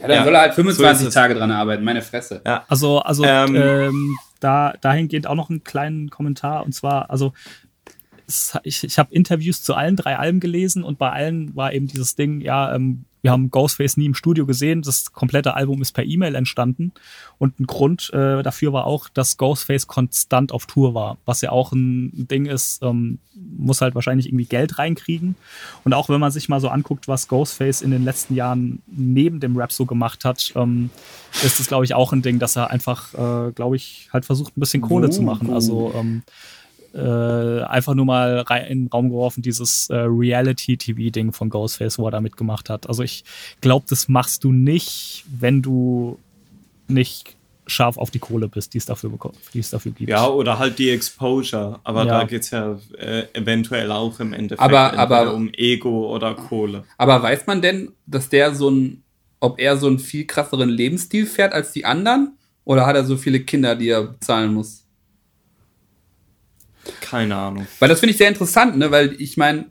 dann 0.00 0.10
ja, 0.10 0.24
soll 0.24 0.34
er 0.34 0.40
halt 0.42 0.52
so 0.52 0.56
25 0.62 1.02
ist 1.04 1.08
es. 1.08 1.14
Tage 1.14 1.34
dran 1.34 1.50
arbeiten, 1.50 1.82
meine 1.82 2.02
Fresse. 2.02 2.42
Also, 2.68 2.98
also 2.98 3.24
Ähm. 3.24 3.56
ähm, 3.56 4.16
da, 4.40 4.74
dahingehend 4.82 5.26
auch 5.26 5.34
noch 5.34 5.48
einen 5.48 5.64
kleinen 5.64 6.10
Kommentar. 6.10 6.62
Und 6.66 6.72
zwar, 6.74 7.08
also 7.10 7.32
ich, 8.64 8.84
ich 8.84 8.98
habe 8.98 9.14
Interviews 9.14 9.62
zu 9.62 9.72
allen 9.74 9.96
drei 9.96 10.18
Alben 10.18 10.40
gelesen 10.40 10.82
und 10.84 10.98
bei 10.98 11.10
allen 11.10 11.56
war 11.56 11.72
eben 11.72 11.86
dieses 11.86 12.16
Ding, 12.16 12.42
ja, 12.42 12.74
ähm, 12.74 13.04
wir 13.26 13.32
haben 13.32 13.50
Ghostface 13.50 13.96
nie 13.96 14.06
im 14.06 14.14
Studio 14.14 14.46
gesehen, 14.46 14.82
das 14.82 15.10
komplette 15.10 15.54
Album 15.54 15.82
ist 15.82 15.90
per 15.90 16.04
E-Mail 16.04 16.36
entstanden. 16.36 16.92
Und 17.38 17.58
ein 17.58 17.66
Grund 17.66 18.08
äh, 18.14 18.44
dafür 18.44 18.72
war 18.72 18.86
auch, 18.86 19.08
dass 19.08 19.36
Ghostface 19.36 19.88
konstant 19.88 20.52
auf 20.52 20.66
Tour 20.66 20.94
war, 20.94 21.18
was 21.24 21.40
ja 21.40 21.50
auch 21.50 21.72
ein 21.72 22.28
Ding 22.28 22.46
ist, 22.46 22.84
ähm, 22.84 23.18
muss 23.34 23.80
halt 23.80 23.96
wahrscheinlich 23.96 24.28
irgendwie 24.28 24.44
Geld 24.44 24.78
reinkriegen. 24.78 25.34
Und 25.82 25.92
auch 25.92 26.08
wenn 26.08 26.20
man 26.20 26.30
sich 26.30 26.48
mal 26.48 26.60
so 26.60 26.68
anguckt, 26.68 27.08
was 27.08 27.26
Ghostface 27.26 27.82
in 27.82 27.90
den 27.90 28.04
letzten 28.04 28.36
Jahren 28.36 28.80
neben 28.86 29.40
dem 29.40 29.56
Rap 29.56 29.72
so 29.72 29.86
gemacht 29.86 30.24
hat, 30.24 30.52
ähm, 30.54 30.90
ist 31.42 31.58
es, 31.58 31.66
glaube 31.66 31.84
ich, 31.84 31.94
auch 31.94 32.12
ein 32.12 32.22
Ding, 32.22 32.38
dass 32.38 32.54
er 32.54 32.70
einfach, 32.70 33.12
äh, 33.14 33.50
glaube 33.50 33.74
ich, 33.74 34.08
halt 34.12 34.24
versucht, 34.24 34.56
ein 34.56 34.60
bisschen 34.60 34.82
Kohle 34.82 35.10
zu 35.10 35.22
machen. 35.22 35.52
Also 35.52 35.92
ähm, 35.96 36.22
äh, 36.96 37.62
einfach 37.64 37.94
nur 37.94 38.06
mal 38.06 38.40
rein 38.40 38.66
in 38.66 38.84
den 38.84 38.88
Raum 38.88 39.10
geworfen, 39.10 39.42
dieses 39.42 39.90
äh, 39.90 39.96
Reality-TV-Ding 39.96 41.32
von 41.32 41.50
Ghostface, 41.50 41.98
wo 41.98 42.06
er 42.08 42.10
da 42.12 42.20
mitgemacht 42.20 42.70
hat. 42.70 42.88
Also 42.88 43.02
ich 43.02 43.24
glaube, 43.60 43.86
das 43.88 44.08
machst 44.08 44.44
du 44.44 44.52
nicht, 44.52 45.24
wenn 45.38 45.62
du 45.62 46.18
nicht 46.88 47.36
scharf 47.68 47.98
auf 47.98 48.10
die 48.12 48.20
Kohle 48.20 48.46
bist, 48.48 48.74
die 48.74 48.78
es 48.78 48.86
dafür, 48.86 49.10
bekommt, 49.10 49.34
die 49.52 49.58
es 49.58 49.70
dafür 49.70 49.90
gibt. 49.92 50.08
Ja, 50.08 50.28
oder 50.28 50.58
halt 50.58 50.78
die 50.78 50.90
Exposure. 50.90 51.80
Aber 51.82 52.06
Ja. 52.06 52.20
da 52.20 52.24
geht 52.24 52.42
es 52.42 52.50
ja 52.52 52.78
äh, 52.96 53.24
eventuell 53.32 53.90
auch 53.90 54.18
im 54.20 54.32
Endeffekt 54.32 54.60
Aber- 54.62 54.96
aber- 54.96 55.34
um 55.34 55.50
Ego 55.52 56.14
oder 56.14 56.34
Kohle. 56.34 56.84
Aber 56.96 57.20
weiß 57.22 57.46
man 57.48 57.60
denn, 57.60 57.90
dass 58.06 58.28
der 58.28 58.54
so 58.54 58.70
ein, 58.70 59.02
ob 59.40 59.58
er 59.58 59.76
so 59.76 59.88
einen 59.88 59.98
viel 59.98 60.26
krasseren 60.26 60.68
Lebensstil 60.70 61.26
fährt 61.26 61.52
als 61.52 61.72
die 61.72 61.84
anderen? 61.84 62.36
Oder 62.64 62.86
hat 62.86 62.96
er 62.96 63.04
so 63.04 63.16
viele 63.16 63.40
Kinder, 63.40 63.74
die 63.76 63.88
er 63.88 64.02
bezahlen 64.04 64.54
muss? 64.54 64.84
Keine 67.00 67.36
Ahnung. 67.36 67.66
Weil 67.78 67.88
das 67.88 68.00
finde 68.00 68.12
ich 68.12 68.18
sehr 68.18 68.28
interessant, 68.28 68.76
ne? 68.76 68.90
Weil 68.90 69.14
ich 69.20 69.36
meine, 69.36 69.66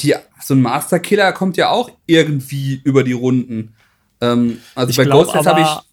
die, 0.00 0.14
so 0.42 0.54
ein 0.54 0.62
Masterkiller 0.62 1.32
kommt 1.32 1.56
ja 1.56 1.70
auch 1.70 1.90
irgendwie 2.06 2.80
über 2.84 3.04
die 3.04 3.12
Runden. 3.12 3.74
Ähm, 4.20 4.58
also 4.74 4.90
Ich 4.90 4.96
bei 4.96 5.04
glaube 5.04 5.24
Ghostface 5.24 5.46
habe 5.46 5.60
ich. 5.60 5.66
aber, 5.66 5.84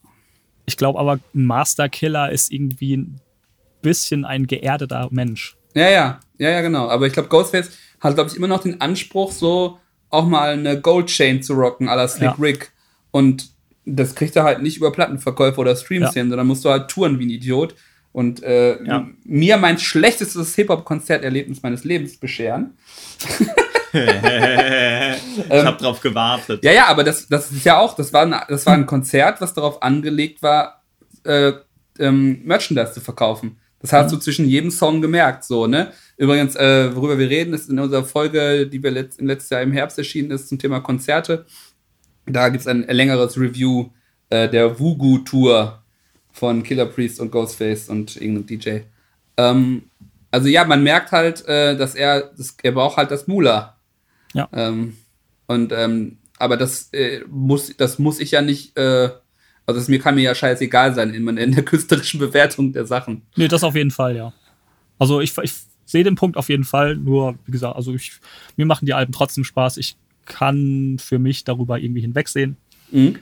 ich 0.65 0.77
glaube 0.77 0.99
aber, 0.99 1.19
ein 1.35 1.45
Masterkiller 1.45 2.31
ist 2.31 2.51
irgendwie 2.51 2.97
ein 2.97 3.19
bisschen 3.81 4.25
ein 4.25 4.47
geerdeter 4.47 5.07
Mensch. 5.11 5.55
Ja, 5.75 5.89
ja, 5.89 6.19
ja, 6.37 6.49
ja, 6.49 6.61
genau. 6.61 6.89
Aber 6.89 7.05
ich 7.07 7.13
glaube, 7.13 7.29
Ghostface 7.29 7.69
hat, 7.99 8.15
glaube 8.15 8.29
ich, 8.29 8.35
immer 8.35 8.47
noch 8.47 8.61
den 8.61 8.81
Anspruch, 8.81 9.31
so 9.31 9.79
auch 10.09 10.25
mal 10.25 10.53
eine 10.53 10.79
Gold 10.79 11.07
Chain 11.07 11.43
zu 11.43 11.53
rocken, 11.53 11.89
à 11.89 11.95
la 11.95 12.07
Slick 12.07 12.23
Ja. 12.29 12.35
Rick. 12.39 12.71
Und 13.11 13.49
das 13.85 14.15
kriegt 14.15 14.35
er 14.35 14.43
halt 14.43 14.61
nicht 14.61 14.77
über 14.77 14.91
Plattenverkäufe 14.91 15.59
oder 15.59 15.75
Streams 15.75 16.07
Ja. 16.15 16.21
hin, 16.21 16.29
sondern 16.29 16.47
musst 16.47 16.63
du 16.65 16.69
halt 16.69 16.89
touren 16.89 17.19
wie 17.19 17.25
ein 17.25 17.29
Idiot. 17.29 17.75
Und 18.17 18.41
äh, 18.41 18.83
Ja. 18.83 19.07
mir 19.25 19.57
mein 19.57 19.77
schlechtestes 19.77 20.55
Hip-Hop-Konzerterlebnis 20.55 21.61
meines 21.61 21.83
Lebens 21.83 22.17
bescheren. 22.17 22.75
ich 23.93 25.51
habe 25.51 25.77
drauf 25.77 26.01
gewartet. 26.01 26.63
Ja, 26.63 26.71
ja, 26.71 26.87
aber 26.87 27.03
das, 27.03 27.27
das 27.27 27.51
ist 27.51 27.63
ja 27.63 27.77
auch, 27.77 27.95
das 27.95 28.11
war, 28.13 28.23
ein, 28.23 28.33
das 28.49 28.65
war 28.65 28.73
ein 28.73 28.87
Konzert, 28.87 29.39
was 29.39 29.53
darauf 29.53 29.83
angelegt 29.83 30.41
war, 30.41 30.83
äh, 31.25 31.53
ähm, 31.99 32.41
Merchandise 32.43 32.93
zu 32.93 33.01
verkaufen. 33.01 33.59
Das 33.81 33.93
hast 33.93 34.11
du 34.11 34.17
zwischen 34.17 34.47
jedem 34.47 34.71
Song 34.71 34.99
gemerkt, 34.99 35.43
so, 35.43 35.67
ne? 35.67 35.91
Übrigens, 36.17 36.55
äh, 36.55 36.95
worüber 36.95 37.19
wir 37.19 37.29
reden, 37.29 37.53
ist 37.53 37.69
in 37.69 37.77
unserer 37.77 38.03
Folge, 38.03 38.65
die 38.65 38.81
wir 38.81 38.89
letzt, 38.89 39.19
im 39.19 39.27
letzten 39.27 39.53
Jahr 39.53 39.61
im 39.61 39.73
Herbst 39.73 39.99
erschienen 39.99 40.31
ist, 40.31 40.49
zum 40.49 40.57
Thema 40.57 40.79
Konzerte. 40.79 41.45
Da 42.25 42.49
gibt 42.49 42.61
es 42.61 42.67
ein 42.67 42.81
längeres 42.87 43.39
Review 43.39 43.91
äh, 44.31 44.49
der 44.49 44.79
Wugu-Tour 44.79 45.83
von 46.37 46.61
Killer 46.61 46.85
Priest 46.85 47.19
und 47.19 47.31
Ghostface 47.31 47.89
und 47.89 48.15
irgendeinem 48.15 48.45
DJ. 48.45 48.79
Ähm, 49.37 49.83
also 50.29 50.47
ja, 50.47 50.65
man 50.65 50.83
merkt 50.83 51.11
halt, 51.11 51.45
äh, 51.47 51.75
dass 51.75 51.95
er, 51.95 52.31
das, 52.37 52.55
er 52.61 52.71
braucht 52.71 52.97
halt 52.97 53.09
das 53.09 53.27
Mula. 53.27 53.77
Ja. 54.33 54.47
Ähm, 54.53 54.97
und 55.47 55.71
ähm, 55.71 56.17
aber 56.37 56.57
das 56.57 56.89
äh, 56.93 57.21
muss, 57.27 57.75
das 57.75 57.97
muss 57.97 58.19
ich 58.19 58.31
ja 58.31 58.41
nicht, 58.41 58.77
äh, 58.77 59.09
also 59.65 59.79
es 59.79 59.87
mir 59.87 59.99
kann 59.99 60.15
mir 60.15 60.21
ja 60.21 60.35
scheißegal 60.35 60.93
sein 60.93 61.13
in, 61.13 61.27
in 61.37 61.51
der 61.53 61.65
künstlerischen 61.65 62.19
Bewertung 62.19 62.71
der 62.71 62.85
Sachen. 62.85 63.23
Nee, 63.35 63.47
das 63.47 63.63
auf 63.63 63.75
jeden 63.75 63.91
Fall, 63.91 64.15
ja. 64.15 64.31
Also 64.99 65.21
ich, 65.21 65.35
ich 65.39 65.53
sehe 65.85 66.03
den 66.03 66.15
Punkt 66.15 66.37
auf 66.37 66.49
jeden 66.49 66.65
Fall, 66.65 66.97
nur 66.97 67.35
wie 67.45 67.51
gesagt, 67.51 67.75
also 67.75 67.93
ich, 67.93 68.19
mir 68.57 68.67
machen 68.67 68.85
die 68.85 68.93
Alben 68.93 69.13
trotzdem 69.13 69.43
Spaß. 69.43 69.77
Ich 69.77 69.95
kann 70.25 70.97
für 70.99 71.17
mich 71.17 71.45
darüber 71.45 71.79
irgendwie 71.79 72.01
hinwegsehen 72.01 72.57
Mhm. 72.91 73.19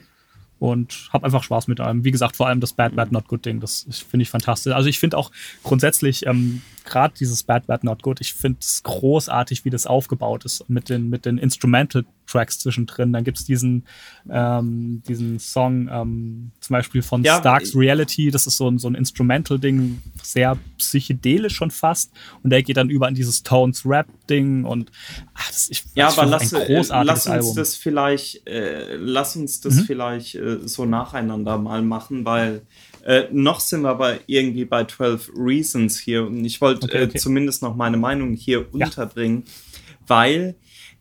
Und 0.58 1.08
habe 1.12 1.26
einfach 1.26 1.42
Spaß 1.42 1.68
mit 1.68 1.80
allem. 1.80 2.04
Wie 2.04 2.10
gesagt, 2.10 2.36
vor 2.36 2.48
allem 2.48 2.60
das 2.60 2.72
Bad, 2.72 2.96
Bad, 2.96 3.12
Not 3.12 3.28
Good 3.28 3.44
Ding, 3.44 3.60
das 3.60 3.84
das 3.86 3.98
finde 3.98 4.22
ich 4.22 4.30
fantastisch. 4.30 4.72
Also 4.72 4.88
ich 4.88 4.98
finde 4.98 5.18
auch 5.18 5.30
grundsätzlich 5.62 6.26
ähm, 6.26 6.62
gerade 6.86 7.14
dieses 7.18 7.42
Bad, 7.42 7.66
Bad, 7.66 7.84
Not 7.84 8.02
Good, 8.02 8.20
ich 8.20 8.32
finde 8.32 8.58
es 8.60 8.82
großartig, 8.82 9.64
wie 9.64 9.70
das 9.70 9.86
aufgebaut 9.86 10.44
ist 10.44 10.68
mit 10.70 10.88
den, 10.88 11.10
mit 11.10 11.26
den 11.26 11.36
Instrumental-Tracks 11.36 12.60
zwischendrin. 12.60 13.12
Dann 13.12 13.24
gibt 13.24 13.38
es 13.38 13.44
diesen, 13.44 13.84
ähm, 14.30 15.02
diesen 15.06 15.38
Song 15.38 15.88
ähm, 15.92 16.52
zum 16.60 16.74
Beispiel 16.74 17.02
von 17.02 17.22
Ja, 17.22 17.38
Starks 17.38 17.76
Reality, 17.76 18.30
das 18.30 18.46
ist 18.46 18.56
so 18.56 18.68
ein, 18.70 18.78
so 18.78 18.88
ein 18.88 18.94
Instrumental-Ding, 18.94 20.02
sehr 20.22 20.56
psychedelisch 20.78 21.54
schon 21.54 21.70
fast. 21.70 22.12
Und 22.42 22.50
der 22.50 22.62
geht 22.62 22.76
dann 22.76 22.88
über 22.88 23.08
in 23.08 23.14
dieses 23.14 23.42
Tones-Rap-Ding 23.42 24.64
und 24.64 24.90
ach, 25.34 25.48
das, 25.48 25.68
ich, 25.68 25.84
Ja, 25.94 26.06
das 26.06 26.18
aber 26.18 26.30
lass, 26.30 26.54
ein 26.54 26.62
äh, 26.62 26.66
großartiges 26.66 27.06
lass 27.06 27.26
uns 27.26 27.34
Album. 27.34 27.50
Mhm. 27.50 27.56
das 27.56 27.74
vielleicht, 27.74 28.46
äh, 28.46 28.96
lass 28.96 29.36
uns 29.36 29.60
das 29.60 29.80
vielleicht 29.80 30.34
äh, 30.36 30.66
so 30.66 30.84
nacheinander 30.84 31.58
mal 31.58 31.82
machen, 31.82 32.24
weil 32.24 32.62
äh, 33.06 33.28
noch 33.32 33.60
sind 33.60 33.82
wir 33.82 33.90
aber 33.90 34.18
irgendwie 34.26 34.64
bei 34.64 34.84
12 34.84 35.30
Reasons 35.36 35.98
hier 35.98 36.26
und 36.26 36.44
ich 36.44 36.60
wollte 36.60 36.86
Okay, 36.86 37.04
okay. 37.04 37.16
Äh, 37.16 37.20
zumindest 37.20 37.62
noch 37.62 37.76
meine 37.76 37.96
Meinung 37.96 38.34
hier 38.34 38.72
unterbringen, 38.74 39.44
weil 40.06 40.56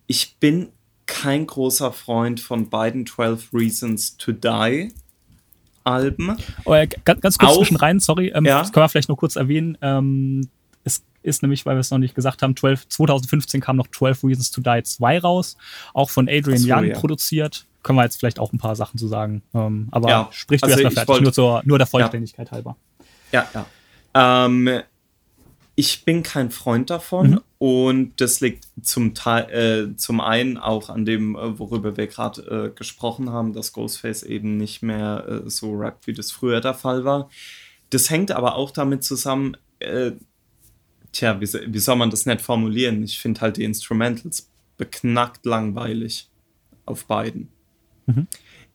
ich 0.08 0.38
bin 0.40 0.68
kein 1.08 1.46
großer 1.48 1.92
Freund 1.92 2.40
von 2.40 2.70
beiden 2.70 3.06
12 3.06 3.50
Reasons 3.54 4.18
to 4.18 4.32
Die 4.32 4.90
Alben. 5.84 6.38
Oh, 6.66 6.74
äh, 6.74 6.88
ganz, 7.06 7.22
ganz 7.22 7.38
kurz 7.38 7.52
Auch- 7.52 7.58
zwischen 7.60 7.76
rein, 7.78 8.00
sorry, 8.00 8.32
ähm, 8.34 8.46
Ja. 8.46 8.60
das 8.60 8.72
können 8.72 8.84
wir 8.84 8.90
vielleicht 8.90 9.10
nur 9.10 9.18
kurz 9.18 9.36
erwähnen. 9.36 9.78
Ähm, 9.82 10.48
ist 11.26 11.42
nämlich, 11.42 11.66
weil 11.66 11.76
wir 11.76 11.80
es 11.82 11.92
noch 11.92 11.98
nicht 11.98 12.16
gesagt 12.16 12.42
haben, 12.42 12.56
12, 12.56 12.88
2015 12.88 13.62
kam 13.62 13.76
noch 13.76 13.88
12 13.88 14.24
Reasons 14.24 14.52
to 14.52 14.62
Die 14.62 14.84
2 14.84 15.20
raus, 15.20 15.58
auch 15.94 16.10
von 16.10 16.30
Adrian 16.30 16.60
so, 16.60 16.70
Young 16.74 16.86
ja. 16.86 17.00
produziert. 17.00 17.66
Können 17.84 17.98
wir 18.00 18.04
jetzt 18.04 18.18
vielleicht 18.18 18.40
auch 18.40 18.52
ein 18.54 18.58
paar 18.58 18.76
Sachen 18.76 18.98
zu 18.98 19.08
sagen. 19.08 19.44
Ähm, 19.54 19.88
aber 19.92 20.10
Ja, 20.10 20.30
sprich 20.32 20.62
du 20.62 20.68
also 20.68 20.80
erstmal 20.80 20.92
fertig, 21.06 21.08
wollt- 21.10 21.22
nur, 21.24 21.34
zur, 21.34 21.62
nur 21.66 21.78
der 21.78 21.88
Vollständigkeit 21.88 22.52
halber. 22.52 22.76
Ja, 23.32 23.48
ja. 23.54 23.66
Ähm, 24.46 24.82
ich 25.76 26.06
bin 26.06 26.24
kein 26.24 26.52
Freund 26.52 26.90
davon 26.90 27.32
Mhm. 27.32 27.42
und 27.60 28.22
das 28.22 28.40
liegt 28.40 28.66
zum 28.82 29.14
Teil, 29.14 29.92
äh, 29.92 29.98
zum 29.98 30.22
einen 30.22 30.58
auch 30.58 30.90
an 30.90 31.04
dem, 31.06 31.36
äh, 31.36 31.60
worüber 31.60 31.98
wir 31.98 32.08
gerade 32.08 32.72
äh, 32.74 32.78
gesprochen 32.78 33.30
haben, 33.30 33.52
dass 33.54 33.74
Ghostface 33.74 34.24
eben 34.24 34.56
nicht 34.58 34.82
mehr 34.84 35.26
äh, 35.46 35.50
so 35.50 35.76
rappt, 35.76 36.08
wie 36.08 36.14
das 36.14 36.32
früher 36.32 36.62
der 36.62 36.76
Fall 36.76 37.04
war. 37.04 37.30
Das 37.90 38.10
hängt 38.10 38.32
aber 38.32 38.56
auch 38.56 38.72
damit 38.72 39.04
zusammen, 39.04 39.58
äh, 39.80 40.12
tja, 41.16 41.40
wie, 41.40 41.48
wie 41.74 41.80
soll 41.80 41.96
man 41.96 42.10
das 42.10 42.26
nett 42.26 42.42
formulieren? 42.42 43.04
Ich 43.04 43.20
finde 43.20 43.42
halt 43.42 43.58
die 43.58 43.64
Instrumentals 43.64 44.50
beknackt 44.78 45.46
langweilig 45.46 46.30
auf 46.86 47.06
beiden. 47.06 47.50
Mhm. 48.06 48.28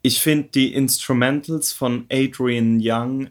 Ich 0.02 0.20
finde 0.20 0.48
die 0.54 0.72
Instrumentals 0.72 1.72
von 1.72 2.06
Adrian 2.10 2.80
Young 2.82 3.28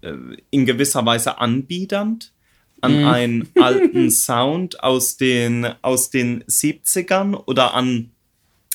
äh, 0.00 0.14
in 0.50 0.66
gewisser 0.66 1.04
Weise 1.04 1.38
anbiedernd 1.38 2.32
an 2.80 3.04
einen 3.04 3.48
alten 3.60 4.10
Sound 4.10 4.82
aus 4.82 5.16
den, 5.16 5.66
aus 5.82 6.10
den 6.10 6.42
70ern 6.44 7.34
oder 7.34 7.74
an 7.74 8.10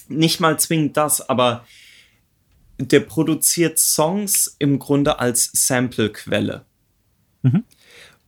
nicht 0.07 0.39
mal 0.39 0.59
zwingend 0.59 0.97
das, 0.97 1.27
aber 1.27 1.65
der 2.77 2.99
produziert 2.99 3.79
Songs 3.79 4.55
im 4.59 4.77
Grunde 4.77 5.19
als 5.19 5.49
Samplequelle. 5.53 6.65
Mhm. 7.41 7.63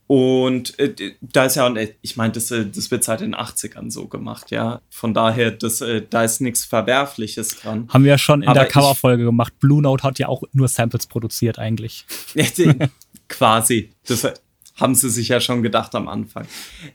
Und 0.06 0.78
äh, 0.78 1.14
da 1.20 1.46
ist 1.46 1.56
ja, 1.56 1.66
und, 1.66 1.76
äh, 1.76 1.94
ich 2.00 2.16
meine, 2.16 2.32
das, 2.32 2.50
äh, 2.50 2.66
das 2.66 2.90
wird 2.90 3.02
seit 3.02 3.20
den 3.20 3.34
80ern 3.34 3.90
so 3.90 4.06
gemacht, 4.06 4.50
ja. 4.52 4.80
Von 4.88 5.14
daher, 5.14 5.50
das, 5.50 5.80
äh, 5.80 6.02
da 6.08 6.22
ist 6.22 6.40
nichts 6.40 6.64
Verwerfliches 6.64 7.60
dran. 7.60 7.88
Haben 7.88 8.04
wir 8.04 8.10
ja 8.10 8.18
schon 8.18 8.42
in 8.42 8.48
Aber 8.48 8.60
der 8.60 8.68
Coverfolge 8.68 9.24
gemacht. 9.24 9.54
Blue 9.58 9.82
Note 9.82 10.04
hat 10.04 10.18
ja 10.18 10.28
auch 10.28 10.44
nur 10.52 10.68
Samples 10.68 11.06
produziert 11.06 11.58
eigentlich. 11.58 12.06
Quasi. 13.28 13.90
Das 14.06 14.22
äh, 14.22 14.34
haben 14.76 14.94
sie 14.94 15.10
sich 15.10 15.28
ja 15.28 15.40
schon 15.40 15.62
gedacht 15.62 15.94
am 15.96 16.06
Anfang. 16.06 16.46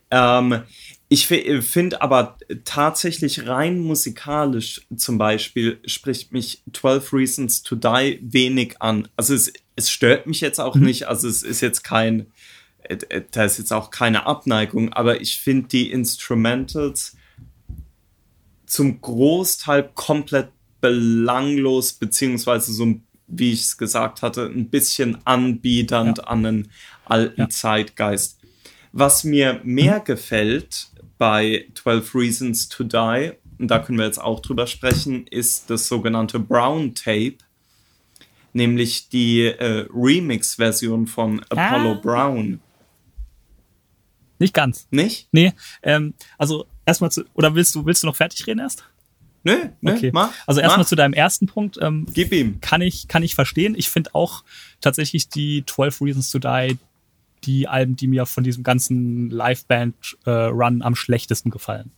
Ähm, 0.09 0.61
ich 1.09 1.27
finde 1.27 2.01
aber 2.01 2.37
tatsächlich 2.63 3.45
rein 3.45 3.79
musikalisch 3.79 4.87
zum 4.95 5.17
Beispiel 5.17 5.81
spricht 5.85 6.31
mich 6.31 6.63
12 6.71 7.11
Reasons 7.11 7.63
to 7.63 7.75
Die 7.75 8.19
wenig 8.21 8.81
an. 8.81 9.09
Also 9.17 9.33
es, 9.33 9.51
es 9.75 9.91
stört 9.91 10.25
mich 10.25 10.39
jetzt 10.39 10.61
auch 10.61 10.77
nicht. 10.77 11.09
Also 11.09 11.27
es 11.27 11.43
ist 11.43 11.59
jetzt 11.59 11.83
kein, 11.83 12.27
da 13.31 13.43
ist 13.45 13.57
jetzt 13.57 13.71
auch 13.73 13.91
keine 13.91 14.25
Abneigung, 14.25 14.91
aber 14.93 15.21
ich 15.21 15.37
finde 15.37 15.67
die 15.69 15.91
Instrumentals 15.91 17.15
zum 18.65 19.01
Großteil 19.01 19.89
komplett 19.95 20.49
belanglos, 20.79 21.93
beziehungsweise 21.93 22.73
so, 22.73 22.95
wie 23.27 23.51
ich 23.51 23.61
es 23.61 23.77
gesagt 23.77 24.21
hatte, 24.21 24.45
ein 24.45 24.69
bisschen 24.69 25.17
anbiedernd 25.25 26.27
an 26.27 26.45
einen 26.45 26.71
alten 27.05 27.41
Ja. 27.41 27.49
Zeitgeist. 27.49 28.39
Was 28.93 29.23
mir 29.23 29.61
mehr 29.63 29.99
gefällt 29.99 30.87
bei 31.17 31.65
12 31.75 32.15
Reasons 32.15 32.67
to 32.69 32.83
Die, 32.83 33.31
und 33.59 33.67
da 33.69 33.79
können 33.79 33.99
wir 33.99 34.05
jetzt 34.05 34.21
auch 34.21 34.39
drüber 34.39 34.65
sprechen, 34.67 35.27
ist 35.27 35.69
das 35.69 35.87
sogenannte 35.87 36.39
Brown 36.39 36.95
Tape, 36.95 37.35
nämlich 38.53 39.09
die 39.09 39.43
äh, 39.45 39.85
Remix-Version 39.93 41.07
von 41.07 41.41
Apollo 41.49 41.91
Ah. 41.91 41.99
Brown. 42.01 42.59
Nicht 44.41 44.53
ganz. 44.53 44.87
Nicht? 44.91 45.27
Nee, 45.31 45.53
ähm, 45.83 46.13
also 46.37 46.65
erstmal 46.85 47.11
zu, 47.11 47.23
oder 47.35 47.55
willst 47.55 47.73
du, 47.75 47.85
willst 47.85 48.03
du 48.03 48.07
noch 48.07 48.15
fertig 48.15 48.45
reden 48.47 48.59
erst? 48.59 48.83
Nö, 49.43 49.55
nö, 49.81 49.93
Okay. 49.93 50.11
mach. 50.13 50.31
also 50.45 50.59
erstmal 50.61 50.85
zu 50.85 50.95
deinem 50.95 51.13
ersten 51.13 51.45
Punkt. 51.47 51.77
Ähm, 51.81 52.05
Gib 52.13 52.31
ihm. 52.31 52.59
kann 52.61 52.81
ich, 52.81 53.07
kann 53.07 53.23
ich 53.23 53.33
verstehen. 53.35 53.73
Ich 53.77 53.89
finde 53.89 54.13
auch 54.13 54.43
tatsächlich 54.81 55.29
die 55.29 55.63
12 55.65 56.01
Reasons 56.01 56.29
to 56.31 56.39
Die 56.39 56.77
die 57.43 57.67
Alben, 57.67 57.95
die 57.95 58.05
mir 58.05 58.27
von 58.27 58.43
diesem 58.43 58.61
ganzen 58.63 59.31
Liveband-Run 59.31 60.81
am 60.81 60.95
schlechtesten 60.95 61.49
gefallen. 61.49 61.91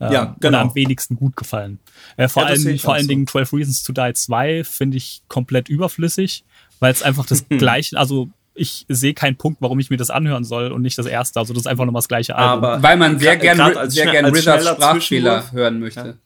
äh, 0.00 0.12
Ja, 0.12 0.36
genau. 0.40 0.60
und 0.62 0.68
am 0.70 0.74
wenigsten 0.74 1.16
gut 1.16 1.34
gefallen. 1.36 1.78
Äh, 2.18 2.28
vor 2.28 2.42
Ja, 2.42 2.48
allem, 2.50 2.78
vor 2.78 2.92
allen 2.92 3.04
so. 3.04 3.08
Dingen 3.08 3.26
12 3.26 3.52
Reasons 3.54 3.82
to 3.84 3.94
Die 3.94 4.12
2 4.12 4.64
finde 4.64 4.98
ich 4.98 5.22
komplett 5.28 5.70
überflüssig, 5.70 6.44
weil 6.80 6.92
es 6.92 7.02
einfach 7.02 7.24
das 7.24 7.46
gleiche, 7.48 7.96
also 7.98 8.28
ich 8.56 8.84
sehe 8.88 9.14
keinen 9.14 9.36
Punkt, 9.36 9.60
warum 9.60 9.78
ich 9.78 9.90
mir 9.90 9.96
das 9.96 10.10
anhören 10.10 10.44
soll 10.44 10.72
und 10.72 10.82
nicht 10.82 10.98
das 10.98 11.06
erste. 11.06 11.38
Also 11.40 11.52
das 11.54 11.62
ist 11.62 11.66
einfach 11.66 11.84
nochmal 11.84 12.00
das 12.00 12.08
gleiche 12.08 12.34
Album. 12.36 12.64
Aber 12.64 12.82
Weil 12.82 12.96
man 12.96 13.18
sehr 13.18 13.34
gra- 13.36 13.40
gern, 13.40 13.56
grad 13.58 13.72
Ri- 13.74 13.76
als 13.78 13.94
sehr 13.94 14.10
gern 14.10 14.24
Rizzards 14.26 14.66
Sprachfehler 14.68 15.52
hören 15.52 15.78
möchte. 15.80 16.18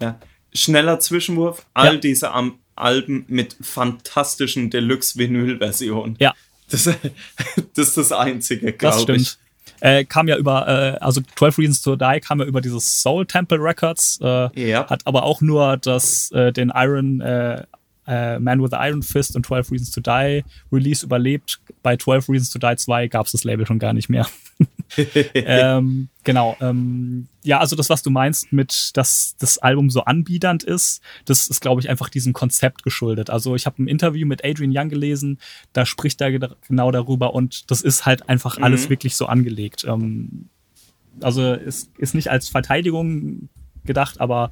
Ja. 0.00 0.18
Schneller 0.54 0.98
Zwischenwurf, 1.00 1.66
all 1.74 1.94
Ja. 1.94 2.00
diese 2.00 2.32
Am 2.32 2.58
Alben 2.76 3.24
mit 3.28 3.56
fantastischen 3.60 4.70
Deluxe-Vinyl-Versionen. 4.70 6.16
Ja. 6.18 6.34
Das, 6.70 6.84
das 7.74 7.88
ist 7.88 7.96
das 7.96 8.12
Einzige, 8.12 8.72
Das 8.72 8.78
glaube 8.78 9.02
stimmt. 9.02 9.20
ich. 9.20 9.36
Äh, 9.82 10.04
kam 10.04 10.28
ja 10.28 10.36
über, 10.36 10.68
äh, 10.68 10.98
also 11.02 11.20
12 11.36 11.58
Reasons 11.58 11.82
to 11.82 11.96
Die 11.96 12.20
kam 12.20 12.40
ja 12.40 12.46
über 12.46 12.60
dieses 12.60 13.02
Soul 13.02 13.24
Temple 13.26 13.58
Records, 13.58 14.18
äh, 14.22 14.68
Ja. 14.68 14.88
hat 14.88 15.06
aber 15.06 15.22
auch 15.24 15.40
nur 15.40 15.76
das, 15.78 16.30
äh, 16.32 16.52
den 16.52 16.70
Iron, 16.74 17.20
äh, 18.10 18.38
Man 18.40 18.60
with 18.62 18.70
the 18.72 18.76
Iron 18.80 19.02
Fist 19.02 19.36
und 19.36 19.46
12 19.46 19.70
Reasons 19.70 19.92
to 19.92 20.00
Die 20.00 20.42
Release 20.72 21.06
überlebt. 21.06 21.60
Bei 21.82 21.96
12 21.96 22.28
Reasons 22.28 22.50
to 22.50 22.58
Die 22.58 22.76
2 22.76 23.06
gab 23.08 23.26
es 23.26 23.32
das 23.32 23.44
Label 23.44 23.64
schon 23.66 23.78
gar 23.78 23.92
nicht 23.92 24.08
mehr. 24.08 24.26
ähm, 25.34 26.08
genau. 26.24 26.56
Ähm, 26.60 27.28
ja, 27.44 27.60
also 27.60 27.76
das, 27.76 27.88
was 27.88 28.02
du 28.02 28.10
meinst 28.10 28.52
mit, 28.52 28.90
dass 28.96 29.36
das 29.38 29.58
Album 29.58 29.88
so 29.88 30.04
anbiedernd 30.04 30.64
ist, 30.64 31.00
das 31.24 31.48
ist, 31.48 31.60
glaube 31.60 31.80
ich, 31.80 31.88
einfach 31.88 32.08
diesem 32.08 32.32
Konzept 32.32 32.82
geschuldet. 32.82 33.30
Also 33.30 33.54
ich 33.54 33.66
habe 33.66 33.82
ein 33.82 33.86
Interview 33.88 34.26
mit 34.26 34.44
Adrian 34.44 34.72
Young 34.76 34.88
gelesen, 34.88 35.38
da 35.72 35.86
spricht 35.86 36.20
er 36.20 36.32
genau 36.32 36.90
darüber 36.90 37.34
und 37.34 37.70
das 37.70 37.82
ist 37.82 38.04
halt 38.04 38.28
einfach 38.28 38.58
alles 38.58 38.86
Mhm. 38.86 38.90
wirklich 38.90 39.14
so 39.16 39.26
angelegt. 39.26 39.84
Ähm, 39.84 40.48
also 41.20 41.54
es 41.54 41.90
ist 41.98 42.14
nicht 42.14 42.28
als 42.28 42.48
Verteidigung 42.48 43.48
gedacht, 43.84 44.20
aber 44.20 44.50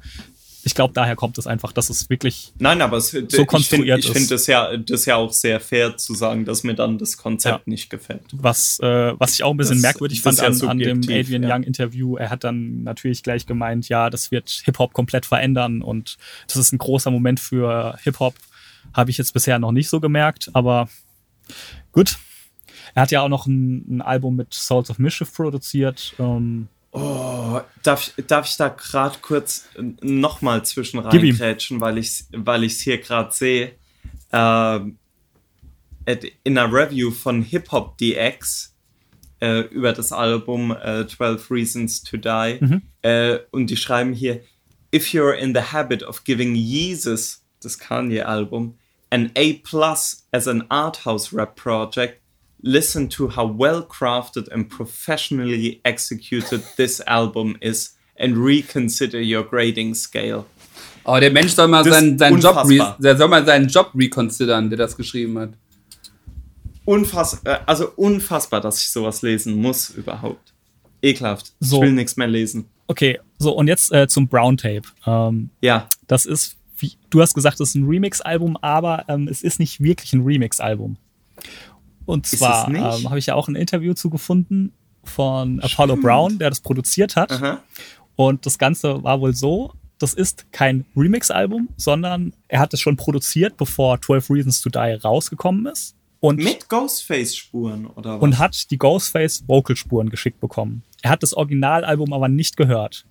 ich 0.63 0.75
glaube, 0.75 0.93
daher 0.93 1.15
kommt 1.15 1.37
es 1.37 1.47
einfach, 1.47 1.71
dass 1.71 1.89
es 1.89 2.09
wirklich 2.09 2.53
Nein, 2.59 2.81
aber 2.81 2.97
es, 2.97 3.11
So 3.29 3.45
konstruiert 3.45 3.99
ich 3.99 4.05
ist. 4.05 4.11
finde 4.11 4.19
find 4.27 4.31
das, 4.31 4.47
ja, 4.47 4.75
das 4.77 5.05
ja 5.05 5.15
auch 5.15 5.31
sehr 5.31 5.59
fair 5.59 5.95
zu 5.97 6.13
sagen, 6.15 6.43
dass 6.45 6.63
mir 6.63 6.73
dann 6.75 6.97
das 6.97 7.17
Konzept 7.17 7.59
Ja. 7.59 7.61
nicht 7.65 7.89
gefällt. 7.89 8.23
was, 8.33 8.79
äh, 8.81 9.13
was 9.19 9.33
ich 9.35 9.43
auch 9.43 9.51
ein 9.51 9.57
bisschen 9.57 9.75
Das- 9.75 9.81
merkwürdig 9.83 10.21
fand 10.21 10.37
ja 10.39 10.45
an, 10.47 10.61
an 10.69 10.79
dem 10.79 10.99
Adrian. 11.09 11.45
Young 11.45 11.63
Interview. 11.63 12.17
Er 12.17 12.29
hat 12.29 12.43
dann 12.43 12.83
natürlich 12.83 13.23
gleich 13.23 13.45
gemeint, 13.45 13.87
ja, 13.89 14.09
das 14.09 14.31
wird 14.31 14.49
Hip-Hop 14.65 14.93
komplett 14.93 15.25
verändern 15.25 15.81
und 15.81 16.17
das 16.47 16.57
ist 16.57 16.73
ein 16.73 16.77
großer 16.77 17.11
Moment 17.11 17.39
für 17.39 17.97
Hip-Hop. 18.03 18.35
Habe 18.93 19.11
ich 19.11 19.17
jetzt 19.17 19.33
bisher 19.33 19.59
noch 19.59 19.71
nicht 19.71 19.87
so 19.89 19.99
gemerkt, 19.99 20.49
aber 20.53 20.89
gut. 21.91 22.17
Er 22.95 23.03
hat 23.03 23.11
ja 23.11 23.21
auch 23.21 23.29
noch 23.29 23.45
ein, 23.45 23.97
ein 23.97 24.01
Album 24.01 24.35
mit 24.35 24.53
Souls 24.53 24.89
of 24.89 24.97
Mischief 24.99 25.33
produziert. 25.33 26.15
Ähm, 26.19 26.67
Oh, 26.91 27.61
darf, 27.83 28.11
ich- 28.17 28.25
darf 28.25 28.49
ich 28.49 28.57
da 28.57 28.69
gerade 28.69 29.17
kurz 29.21 29.65
nochmal 30.01 30.65
zwischen 30.65 30.99
reingrätschen, 30.99 31.81
weil 31.81 31.97
ich 31.99 32.07
es 32.07 32.27
weil 32.31 32.63
ich's 32.63 32.79
hier 32.81 32.97
gerade 32.97 33.31
sehe. 33.31 33.73
Ähm, 34.31 34.97
in 36.43 36.57
einer 36.57 36.73
Review 36.73 37.11
von 37.11 37.43
Hip 37.43 37.71
Hop 37.71 37.97
DX 37.99 38.75
äh, 39.41 39.59
über 39.69 39.93
das 39.93 40.11
Album 40.11 40.71
äh, 40.71 41.05
12 41.07 41.51
Reasons 41.51 42.01
to 42.03 42.17
Die 42.17 42.57
Mhm. 42.59 42.81
äh, 43.03 43.37
und 43.51 43.67
die 43.69 43.77
schreiben 43.77 44.13
hier, 44.13 44.41
if 44.93 45.09
you're 45.13 45.33
in 45.33 45.53
the 45.53 45.61
habit 45.61 46.01
of 46.03 46.23
giving 46.23 46.55
Jesus, 46.55 47.43
das 47.61 47.77
Kanye-Album, 47.77 48.75
an 49.11 49.31
A 49.37 49.53
plus 49.63 50.27
as 50.31 50.47
an 50.47 50.63
art 50.69 51.05
house 51.05 51.31
rap 51.33 51.55
project, 51.55 52.19
listen 52.61 53.09
to 53.09 53.29
how 53.29 53.45
well 53.45 53.81
crafted 53.81 54.51
and 54.51 54.69
professionally 54.69 55.81
executed 55.83 56.61
this 56.77 57.01
album 57.07 57.57
is 57.61 57.95
and 58.17 58.37
reconsider 58.37 59.21
your 59.21 59.43
grading 59.43 59.95
scale. 59.95 60.45
Oh, 61.05 61.19
der 61.19 61.31
Mensch 61.31 61.53
soll 61.53 61.67
mal 61.67 61.83
Das 61.83 61.93
seinen, 61.93 62.17
seinen 62.17 62.39
Job, 62.39 62.67
der 62.99 63.17
soll 63.17 63.27
mal 63.27 63.45
seinen 63.45 63.67
Job 63.67 63.91
reconsidern, 63.95 64.69
der 64.69 64.77
das 64.77 64.95
geschrieben 64.95 65.39
hat. 65.39 65.51
Unfass, 66.85 67.41
äh, 67.45 67.57
also 67.65 67.91
unfassbar, 67.95 68.61
dass 68.61 68.81
ich 68.81 68.89
sowas 68.89 69.21
lesen 69.21 69.55
muss 69.55 69.89
überhaupt. 69.91 70.53
Ekelhaft. 71.01 71.53
So. 71.59 71.77
Ich 71.77 71.81
will 71.83 71.93
nichts 71.93 72.17
mehr 72.17 72.27
lesen. 72.27 72.65
okay, 72.87 73.19
so 73.37 73.55
und 73.55 73.67
jetzt 73.67 73.91
äh, 73.93 74.07
zum 74.07 74.27
Brown 74.27 74.57
Tape. 74.57 74.81
Ähm, 75.05 75.49
Ja, 75.61 75.87
das 76.07 76.25
ist, 76.25 76.57
wie, 76.77 76.93
du 77.09 77.21
hast 77.21 77.33
gesagt, 77.33 77.59
es 77.61 77.69
ist 77.69 77.75
ein 77.75 77.87
Remix-Album, 77.87 78.57
aber 78.57 79.05
ähm, 79.07 79.27
es 79.29 79.43
ist 79.43 79.59
nicht 79.59 79.81
wirklich 79.81 80.13
ein 80.13 80.21
Remix-Album. 80.21 80.97
Und 82.09 82.25
zwar 82.25 82.67
ähm, 82.67 82.83
habe 83.07 83.19
ich 83.19 83.27
ja 83.27 83.35
auch 83.35 83.47
ein 83.47 83.55
Interview 83.55 83.93
zu 83.93 84.09
gefunden 84.09 84.73
von 85.03 85.59
Apollo 85.59 85.97
Brown, 85.97 86.39
der 86.39 86.49
das 86.49 86.59
produziert 86.59 87.15
hat. 87.15 87.31
aha. 87.31 87.61
Und 88.15 88.45
das 88.45 88.57
Ganze 88.57 89.03
war 89.03 89.21
wohl 89.21 89.33
so, 89.33 89.73
das 89.99 90.13
ist 90.13 90.51
kein 90.51 90.85
Remix-Album, 90.95 91.69
sondern 91.77 92.33
er 92.47 92.59
hat 92.61 92.73
es 92.73 92.81
schon 92.81 92.97
produziert, 92.97 93.57
bevor 93.57 94.01
12 94.01 94.29
Reasons 94.31 94.61
to 94.61 94.69
Die 94.69 94.79
rausgekommen 95.03 95.67
ist. 95.67 95.95
Und, 96.19 96.37
Mit 96.37 96.67
Ghostface-Spuren 96.67 97.85
oder 97.85 98.15
was? 98.15 98.21
und 98.21 98.39
hat 98.39 98.71
die 98.71 98.77
Ghostface 98.77 99.47
Vocalspuren 99.47 100.09
geschickt 100.09 100.39
bekommen. 100.39 100.83
Er 101.01 101.11
hat 101.11 101.21
das 101.23 101.33
Originalalbum 101.33 102.11
aber 102.11 102.27
nicht 102.27 102.57
gehört. 102.57 103.05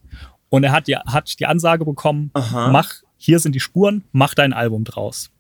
Und 0.50 0.64
er 0.64 0.72
hat 0.72 0.88
die, 0.88 0.96
hat 0.96 1.38
die 1.38 1.46
Ansage 1.46 1.84
bekommen, 1.84 2.30
Aha. 2.34 2.68
mach, 2.70 2.94
hier 3.16 3.38
sind 3.38 3.54
die 3.54 3.60
Spuren, 3.60 4.04
mach 4.12 4.34
dein 4.34 4.52
Album 4.52 4.84
draus. 4.84 5.30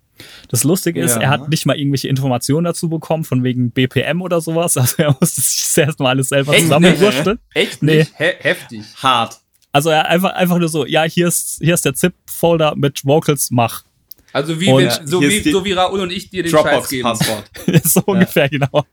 Das 0.48 0.64
Lustige 0.64 1.00
ist, 1.02 1.16
Ja. 1.16 1.22
er 1.22 1.28
hat 1.30 1.48
nicht 1.48 1.66
mal 1.66 1.76
irgendwelche 1.78 2.08
Informationen 2.08 2.64
dazu 2.64 2.88
bekommen, 2.88 3.24
von 3.24 3.44
wegen 3.44 3.70
BPM 3.70 4.22
oder 4.22 4.40
sowas. 4.40 4.76
Also 4.76 4.94
er 5.02 5.16
musste 5.20 5.40
sich 5.40 5.62
das 5.64 5.76
erstmal 5.78 6.10
alles 6.10 6.28
selber 6.30 6.52
Echt? 6.52 6.62
zusammenwursteln. 6.62 7.38
Echt 7.54 7.82
Nee. 7.82 7.98
nicht? 7.98 8.12
He 8.18 8.30
heftig. 8.40 8.82
Hart. 9.02 9.38
Also 9.72 9.90
er 9.90 10.06
einfach, 10.06 10.32
einfach 10.34 10.58
nur 10.58 10.68
so, 10.68 10.86
ja, 10.86 11.02
hier 11.04 11.28
ist, 11.28 11.58
hier 11.62 11.74
ist 11.74 11.84
der 11.84 11.94
ZIP-Folder 11.94 12.74
mit 12.76 13.04
Vocals, 13.04 13.50
mach. 13.50 13.84
Also 14.32 14.58
wie, 14.60 14.68
Und 14.70 14.82
wenn, 14.84 15.06
so, 15.06 15.20
wie, 15.22 15.50
so 15.50 15.64
wie 15.64 15.72
Raoul 15.72 16.00
und 16.00 16.10
ich 16.12 16.30
dir 16.30 16.42
den 16.42 16.50
Scheiß 16.50 16.88
geben. 16.88 17.02
Dropbox-Passwort. 17.08 17.50
so 17.84 18.02
ungefähr, 18.06 18.48
genau. 18.48 18.84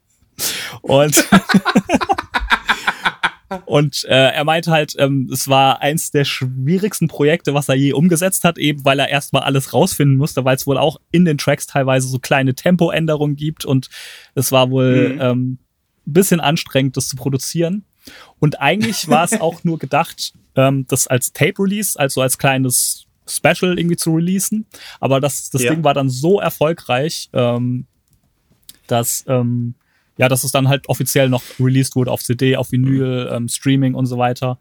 Und, 0.81 1.15
und 3.65 4.05
äh, 4.05 4.31
er 4.31 4.43
meint 4.43 4.67
halt, 4.67 4.95
ähm, 4.97 5.29
es 5.31 5.47
war 5.47 5.81
eins 5.81 6.11
der 6.11 6.25
schwierigsten 6.25 7.07
Projekte, 7.07 7.53
was 7.53 7.69
er 7.69 7.75
je 7.75 7.93
umgesetzt 7.93 8.43
hat, 8.43 8.57
eben 8.57 8.83
weil 8.85 8.99
er 8.99 9.09
erstmal 9.09 9.43
alles 9.43 9.73
rausfinden 9.73 10.17
musste, 10.17 10.43
weil 10.45 10.55
es 10.55 10.65
wohl 10.65 10.77
auch 10.77 10.97
in 11.11 11.25
den 11.25 11.37
Tracks 11.37 11.67
teilweise 11.67 12.07
so 12.07 12.19
kleine 12.19 12.55
Tempoänderungen 12.55 13.35
gibt 13.35 13.63
und 13.65 13.89
es 14.33 14.51
war 14.51 14.71
wohl 14.71 15.13
Mhm. 15.15 15.21
ähm, 15.21 15.57
ein 16.07 16.13
bisschen 16.13 16.39
anstrengend, 16.39 16.97
das 16.97 17.07
zu 17.07 17.15
produzieren. 17.15 17.83
Und 18.39 18.61
eigentlich 18.61 19.07
war 19.07 19.23
es 19.23 19.33
auch 19.41 19.63
nur 19.63 19.79
gedacht, 19.79 20.33
ähm, 20.55 20.85
das 20.87 21.07
als 21.07 21.33
Tape-Release, 21.33 21.99
also 21.99 22.21
als 22.21 22.37
kleines 22.37 23.05
Special 23.27 23.77
irgendwie 23.77 23.95
zu 23.97 24.13
releasen. 24.15 24.65
Aber 24.99 25.19
das, 25.19 25.49
das 25.49 25.63
Ja. 25.63 25.71
Ding 25.73 25.83
war 25.83 25.93
dann 25.95 26.09
so 26.09 26.39
erfolgreich, 26.39 27.29
ähm, 27.33 27.85
dass, 28.87 29.23
ähm, 29.27 29.73
ja, 30.17 30.29
dass 30.29 30.43
es 30.43 30.51
dann 30.51 30.67
halt 30.67 30.87
offiziell 30.87 31.29
noch 31.29 31.43
released 31.59 31.95
wurde 31.95 32.11
auf 32.11 32.23
CD, 32.23 32.55
auf 32.55 32.71
Vinyl, 32.71 33.29
ähm, 33.31 33.49
Streaming 33.49 33.95
und 33.95 34.05
so 34.05 34.17
weiter. 34.17 34.57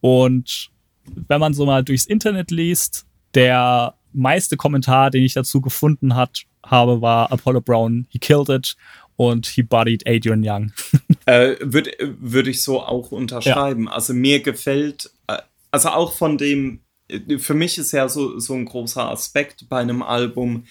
Und 0.00 0.70
wenn 1.04 1.40
man 1.40 1.54
so 1.54 1.66
mal 1.66 1.84
durchs 1.84 2.06
Internet 2.06 2.50
liest, 2.50 3.06
der 3.34 3.94
meiste 4.12 4.56
Kommentar, 4.56 5.10
den 5.10 5.24
ich 5.24 5.34
dazu 5.34 5.60
gefunden 5.60 6.14
hat, 6.14 6.44
habe, 6.64 7.02
war 7.02 7.30
Apollo 7.30 7.60
Brown, 7.60 8.06
he 8.08 8.18
killed 8.18 8.48
it 8.48 8.76
und 9.16 9.46
he 9.46 9.62
bodied 9.62 10.06
Adrian 10.06 10.42
Young. 10.44 10.72
Äh, 11.26 11.56
Würde 11.62 11.90
würd 12.20 12.48
ich 12.48 12.62
so 12.62 12.82
auch 12.82 13.10
unterschreiben. 13.10 13.88
Also 13.88 14.12
mir 14.12 14.42
gefällt, 14.42 15.10
äh, 15.26 15.38
also 15.70 15.88
auch 15.88 16.12
von 16.12 16.36
dem, 16.36 16.80
äh, 17.08 17.38
für 17.38 17.54
mich 17.54 17.78
ist 17.78 17.92
ja 17.92 18.10
so, 18.10 18.38
so 18.38 18.52
ein 18.52 18.66
großer 18.66 19.08
Aspekt 19.08 19.66
bei 19.70 19.78
einem 19.78 20.02
Album, 20.02 20.66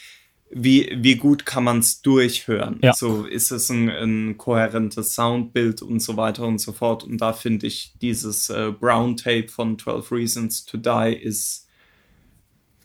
wie, 0.56 0.91
wie 1.01 1.15
gut 1.15 1.45
kann 1.45 1.64
man 1.64 1.80
es 1.80 2.01
durchhören. 2.01 2.80
Ja. 2.83 2.93
So 2.93 3.25
ist 3.25 3.51
es 3.51 3.69
ein, 3.69 3.90
ein 3.90 4.38
kohärentes 4.38 5.15
Soundbild 5.15 5.82
und 5.82 5.99
so 5.99 6.15
weiter 6.17 6.45
und 6.45 6.59
so 6.59 6.72
fort. 6.73 7.03
Und 7.03 7.17
da 7.19 7.33
finde 7.33 7.67
ich 7.67 7.93
dieses 8.01 8.49
äh, 8.49 8.72
Brown 8.72 9.17
Tape 9.17 9.48
von 9.48 9.80
12 9.80 10.11
Reasons 10.11 10.65
to 10.65 10.77
Die 10.77 11.14
ist, 11.15 11.67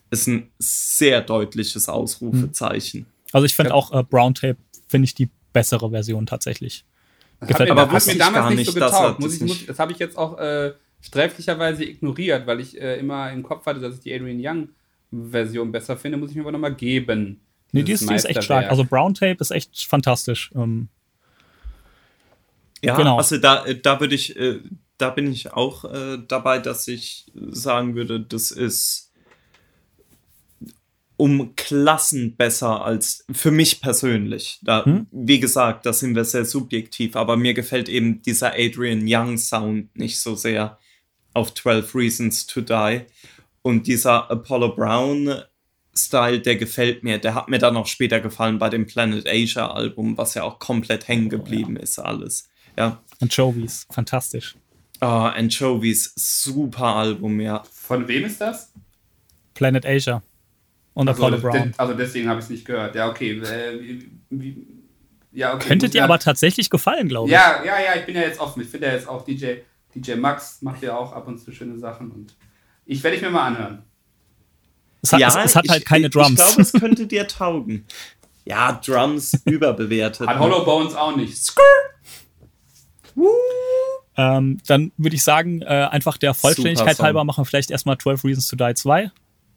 ist 0.09 0.27
ein 0.27 0.49
sehr 0.57 1.21
deutliches 1.21 1.87
Ausrufezeichen. 1.89 3.05
Also 3.31 3.45
ich 3.45 3.55
finde 3.55 3.73
auch 3.73 3.91
äh, 3.93 4.03
Brown 4.03 4.33
Tape, 4.33 4.57
finde 4.87 5.05
ich 5.05 5.13
die 5.13 5.29
bessere 5.53 5.91
Version 5.91 6.25
tatsächlich. 6.25 6.85
Gefällt 7.41 7.69
Aber 7.71 7.91
wusste 7.91 8.09
mir 8.09 8.13
ich 8.13 8.19
damals 8.19 8.55
nicht 8.55 8.65
so 8.67 8.73
getaugt. 8.73 9.19
Muss 9.19 9.39
das 9.39 9.41
nicht- 9.47 9.69
das 9.69 9.79
habe 9.79 9.91
ich 9.91 9.99
jetzt 9.99 10.17
auch 10.17 10.37
äh, 10.39 10.73
sträflicherweise 11.01 11.85
ignoriert, 11.85 12.47
weil 12.47 12.59
ich 12.59 12.79
äh, 12.81 12.97
immer 12.99 13.31
im 13.31 13.43
Kopf 13.43 13.65
hatte, 13.65 13.79
dass 13.79 13.95
ich 13.95 14.01
die 14.01 14.13
Adrian 14.13 14.39
Young 14.41 14.69
Version 15.11 15.71
besser 15.71 15.95
finde. 15.97 16.17
Muss 16.17 16.31
ich 16.31 16.35
mir 16.35 16.41
aber 16.41 16.51
nochmal 16.51 16.75
geben. 16.75 17.39
Nee, 17.71 17.81
die 17.81 17.85
Dieses 17.85 18.01
ist, 18.03 18.09
die 18.09 18.15
ist 18.15 18.25
echt 18.25 18.43
stark. 18.43 18.69
Also 18.69 18.83
Brown 18.83 19.13
Tape 19.13 19.37
ist 19.39 19.51
echt 19.51 19.85
fantastisch. 19.87 20.51
Ähm, 20.55 20.89
Ja, 22.81 22.95
Genau. 22.95 23.17
also 23.17 23.37
da, 23.37 23.65
äh, 23.65 23.79
da 23.79 23.99
würde 23.99 24.15
ich, 24.15 24.35
äh, 24.37 24.59
da 24.97 25.09
bin 25.09 25.31
ich 25.31 25.51
auch 25.53 25.83
äh, 25.85 26.17
dabei, 26.27 26.59
dass 26.59 26.87
ich 26.87 27.25
sagen 27.35 27.95
würde, 27.95 28.19
das 28.21 28.51
ist 28.51 29.11
um 31.17 31.53
Klassen 31.57 32.37
besser 32.37 32.85
als 32.85 33.25
für 33.29 33.51
mich 33.51 33.81
persönlich. 33.81 34.59
Da, 34.63 34.85
Hm? 34.85 35.07
Wie 35.11 35.41
gesagt, 35.41 35.85
da 35.85 35.91
sind 35.91 36.15
wir 36.15 36.23
sehr 36.23 36.45
subjektiv, 36.45 37.17
aber 37.17 37.35
mir 37.35 37.53
gefällt 37.53 37.89
eben 37.89 38.21
dieser 38.21 38.53
Adrian 38.53 39.01
Young 39.05 39.37
Sound 39.37 39.95
nicht 39.97 40.19
so 40.19 40.35
sehr. 40.35 40.77
auf 41.33 41.53
12 41.53 41.93
Reasons 41.93 42.47
to 42.47 42.61
Die. 42.61 43.01
Und 43.61 43.85
dieser 43.87 44.31
Apollo 44.31 44.75
Brown 44.75 45.41
Style, 45.95 46.39
der 46.39 46.55
gefällt 46.55 47.03
mir. 47.03 47.17
Der 47.17 47.35
hat 47.35 47.49
mir 47.49 47.59
dann 47.59 47.75
auch 47.77 47.87
später 47.87 48.19
gefallen 48.19 48.59
bei 48.59 48.69
dem 48.69 48.85
Planet 48.85 49.27
Asia 49.27 49.71
Album, 49.71 50.17
was 50.17 50.33
ja 50.33 50.43
auch 50.43 50.59
komplett 50.59 51.07
hängen 51.07 51.29
geblieben 51.29 51.75
oh, 51.75 51.79
ja. 51.79 51.83
ist, 51.83 51.99
alles. 51.99 52.49
Ja. 52.77 53.01
Anchovies, 53.21 53.85
fantastisch. 53.91 54.55
Oh, 55.01 55.05
Anchovies, 55.05 56.13
super 56.15 56.95
Album, 56.95 57.39
ja. 57.39 57.63
Von 57.71 58.07
wem 58.07 58.25
ist 58.25 58.39
das? 58.41 58.71
Planet 59.53 59.85
Asia. 59.85 60.21
Und 60.93 61.07
also, 61.07 61.25
Apollo 61.25 61.41
Brown. 61.41 61.73
also 61.77 61.93
deswegen 61.93 62.27
habe 62.27 62.39
ich 62.39 62.45
es 62.45 62.49
nicht 62.49 62.65
gehört. 62.65 62.95
Ja, 62.95 63.09
okay. 63.09 63.39
Äh, 63.39 63.79
wie, 63.81 64.11
wie, 64.29 64.67
ja, 65.31 65.53
okay. 65.53 65.67
Könntet 65.67 65.95
ihr 65.95 66.03
aber 66.03 66.19
tatsächlich 66.19 66.69
gefallen, 66.69 67.07
glaube 67.07 67.27
ich. 67.27 67.33
Ja, 67.33 67.63
ja, 67.63 67.79
ja, 67.79 67.95
ich 67.95 68.05
bin 68.05 68.15
ja 68.15 68.21
jetzt 68.21 68.39
offen. 68.39 68.61
Ich 68.61 68.69
finde 68.69 68.87
ja 68.87 68.93
jetzt 68.93 69.07
auch 69.07 69.23
DJ, 69.23 69.55
DJ 69.95 70.15
Max 70.15 70.61
macht 70.61 70.81
ja 70.81 70.97
auch 70.97 71.13
ab 71.13 71.27
und 71.27 71.37
zu 71.37 71.51
schöne 71.51 71.77
Sachen 71.77 72.11
und 72.11 72.35
ich 72.85 73.03
werde 73.03 73.17
ich 73.17 73.21
mir 73.21 73.29
mal 73.29 73.47
anhören. 73.47 73.83
Es 75.01 75.13
hat, 75.13 75.19
ja, 75.19 75.27
es, 75.27 75.35
es 75.35 75.55
hat 75.55 75.69
halt 75.69 75.85
keine 75.85 76.09
Drums. 76.09 76.31
Ich 76.31 76.35
glaube, 76.35 76.61
es 76.61 76.73
könnte 76.79 77.07
dir 77.07 77.27
taugen. 77.27 77.85
Ja, 78.45 78.73
Drums 78.73 79.33
überbewertet. 79.45 80.27
Hat 80.27 80.39
Hollow 80.39 80.65
Bones 80.65 80.95
auch 80.95 81.15
nicht. 81.15 81.53
Ähm, 84.17 84.57
dann 84.67 84.91
würde 84.97 85.15
ich 85.15 85.23
sagen, 85.23 85.61
äh, 85.61 85.65
einfach 85.65 86.17
der 86.17 86.33
Vollständigkeit 86.33 86.99
halber 86.99 87.23
machen 87.23 87.41
wir 87.41 87.45
vielleicht 87.45 87.71
erstmal 87.71 87.97
12 87.97 88.23
Reasons 88.25 88.47
to 88.47 88.55
Die 88.55 88.73
2. 88.73 89.11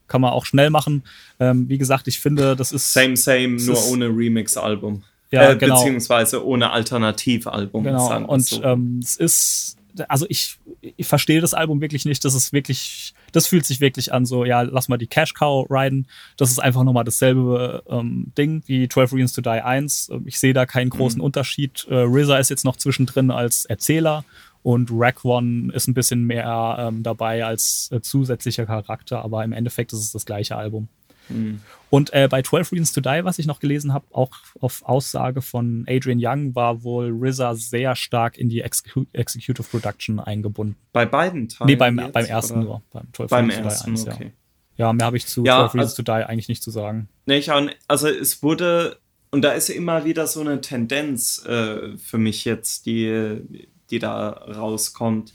Kann 0.08 0.20
man 0.20 0.32
auch 0.32 0.44
schnell 0.44 0.70
machen. 0.70 1.04
Ähm, 1.40 1.68
wie 1.68 1.78
gesagt, 1.78 2.06
ich 2.06 2.20
finde, 2.20 2.54
das 2.54 2.72
ist. 2.72 2.92
Same, 2.92 3.16
same, 3.16 3.56
nur 3.56 3.82
ohne 3.88 4.06
Remix-Album. 4.08 5.04
Ja, 5.30 5.50
äh, 5.50 5.56
genau. 5.56 5.78
Beziehungsweise 5.78 6.44
ohne 6.44 6.70
Alternativalbum. 6.70 7.84
Genau. 7.84 8.24
Und 8.26 8.44
so. 8.44 8.62
ähm, 8.62 9.00
es 9.02 9.16
ist 9.16 9.78
also 10.08 10.26
ich, 10.28 10.58
ich 10.80 11.06
verstehe 11.06 11.40
das 11.40 11.54
Album 11.54 11.80
wirklich 11.80 12.04
nicht. 12.04 12.24
Das 12.24 12.34
ist 12.34 12.52
wirklich, 12.52 13.14
das 13.32 13.46
fühlt 13.46 13.66
sich 13.66 13.80
wirklich 13.80 14.12
an, 14.12 14.26
so, 14.26 14.44
ja, 14.44 14.62
lass 14.62 14.88
mal 14.88 14.98
die 14.98 15.06
Cash 15.06 15.34
Cow 15.34 15.66
riden. 15.70 16.06
Das 16.36 16.50
ist 16.50 16.58
einfach 16.58 16.84
nochmal 16.84 17.04
dasselbe 17.04 17.82
ähm, 17.88 18.32
Ding 18.36 18.62
wie 18.66 18.88
12 18.88 19.12
Reasons 19.12 19.32
to 19.32 19.42
Die 19.42 19.48
1. 19.48 20.10
Ähm, 20.12 20.24
ich 20.26 20.38
sehe 20.38 20.54
da 20.54 20.66
keinen 20.66 20.90
großen 20.90 21.18
mhm. 21.18 21.24
Unterschied. 21.24 21.86
Äh, 21.88 22.04
RZA 22.04 22.38
ist 22.38 22.50
jetzt 22.50 22.64
noch 22.64 22.76
zwischendrin 22.76 23.30
als 23.30 23.64
Erzähler 23.64 24.24
und 24.62 24.90
Rack 24.92 25.24
One 25.24 25.72
ist 25.72 25.88
ein 25.88 25.94
bisschen 25.94 26.24
mehr 26.24 26.76
ähm, 26.78 27.02
dabei 27.02 27.44
als 27.44 27.90
äh, 27.90 28.00
zusätzlicher 28.00 28.66
Charakter, 28.66 29.24
aber 29.24 29.42
im 29.44 29.52
Endeffekt 29.52 29.92
ist 29.92 29.98
es 29.98 30.12
das 30.12 30.24
gleiche 30.24 30.56
Album. 30.56 30.88
Mhm. 31.32 31.60
Und 31.92 32.10
äh, 32.14 32.26
bei 32.26 32.40
12 32.40 32.72
Reasons 32.72 32.92
to 32.94 33.02
Die, 33.02 33.20
was 33.22 33.38
ich 33.38 33.46
noch 33.46 33.60
gelesen 33.60 33.92
habe, 33.92 34.06
auch 34.12 34.30
auf 34.60 34.82
Aussage 34.86 35.42
von 35.42 35.84
Adrian 35.86 36.18
Young, 36.22 36.54
war 36.54 36.82
wohl 36.84 37.12
RZA 37.12 37.54
sehr 37.54 37.96
stark 37.96 38.38
in 38.38 38.48
die 38.48 38.62
Execu 38.62 39.04
Executive 39.12 39.68
Production 39.68 40.18
eingebunden. 40.18 40.76
Bei 40.94 41.04
beiden 41.04 41.48
Teilen? 41.48 41.66
Nee, 41.66 41.76
beim, 41.76 41.96
beim 41.96 42.24
ersten 42.24 42.60
oder? 42.60 42.64
nur. 42.64 42.82
Beim 42.92 43.08
12 43.12 43.30
beim 43.30 43.50
Reasons 43.50 43.66
ersten, 43.66 43.94
to 43.94 44.02
Die 44.04 44.08
1, 44.08 44.16
okay. 44.16 44.32
ja. 44.78 44.86
ja. 44.86 44.92
mehr 44.94 45.04
habe 45.04 45.18
ich 45.18 45.26
zu 45.26 45.44
ja, 45.44 45.58
12 45.68 45.74
Reasons 45.74 45.92
also, 45.92 46.02
to 46.02 46.12
Die 46.12 46.26
eigentlich 46.26 46.48
nicht 46.48 46.62
zu 46.62 46.70
sagen. 46.70 47.08
Nee, 47.26 47.36
ich 47.36 47.50
also 47.88 48.08
es 48.08 48.42
wurde, 48.42 48.96
und 49.30 49.42
da 49.42 49.52
ist 49.52 49.68
immer 49.68 50.06
wieder 50.06 50.26
so 50.26 50.40
eine 50.40 50.62
Tendenz 50.62 51.44
äh, 51.44 51.98
für 51.98 52.16
mich 52.16 52.46
jetzt, 52.46 52.86
die, 52.86 53.68
die 53.90 53.98
da 53.98 54.30
rauskommt. 54.30 55.34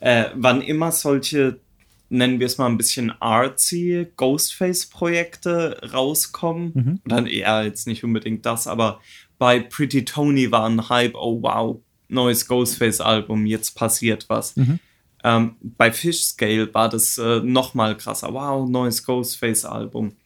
Äh, 0.00 0.26
wann 0.34 0.60
immer 0.60 0.92
solche 0.92 1.60
nennen 2.08 2.40
wir 2.40 2.46
es 2.46 2.58
mal 2.58 2.66
ein 2.66 2.78
bisschen 2.78 3.12
artsy 3.20 4.06
Ghostface-Projekte 4.16 5.90
rauskommen. 5.92 6.72
Mhm. 6.74 7.00
dann 7.04 7.26
eher 7.26 7.64
jetzt 7.64 7.86
nicht 7.86 8.04
unbedingt 8.04 8.46
das, 8.46 8.66
aber 8.66 9.00
bei 9.38 9.60
Pretty 9.60 10.04
Tony 10.04 10.50
war 10.50 10.68
ein 10.68 10.88
Hype, 10.88 11.14
oh 11.14 11.42
wow, 11.42 11.80
neues 12.08 12.46
Ghostface-Album, 12.48 13.46
jetzt 13.46 13.72
passiert 13.76 14.26
was. 14.28 14.56
Mhm. 14.56 14.78
Ähm, 15.24 15.56
bei 15.60 15.92
Fish 15.92 16.22
Scale 16.22 16.72
war 16.74 16.88
das 16.88 17.18
äh, 17.18 17.40
nochmal 17.40 17.96
krasser, 17.96 18.32
wow, 18.32 18.68
neues 18.68 19.04
Ghostface-Album. 19.04 20.16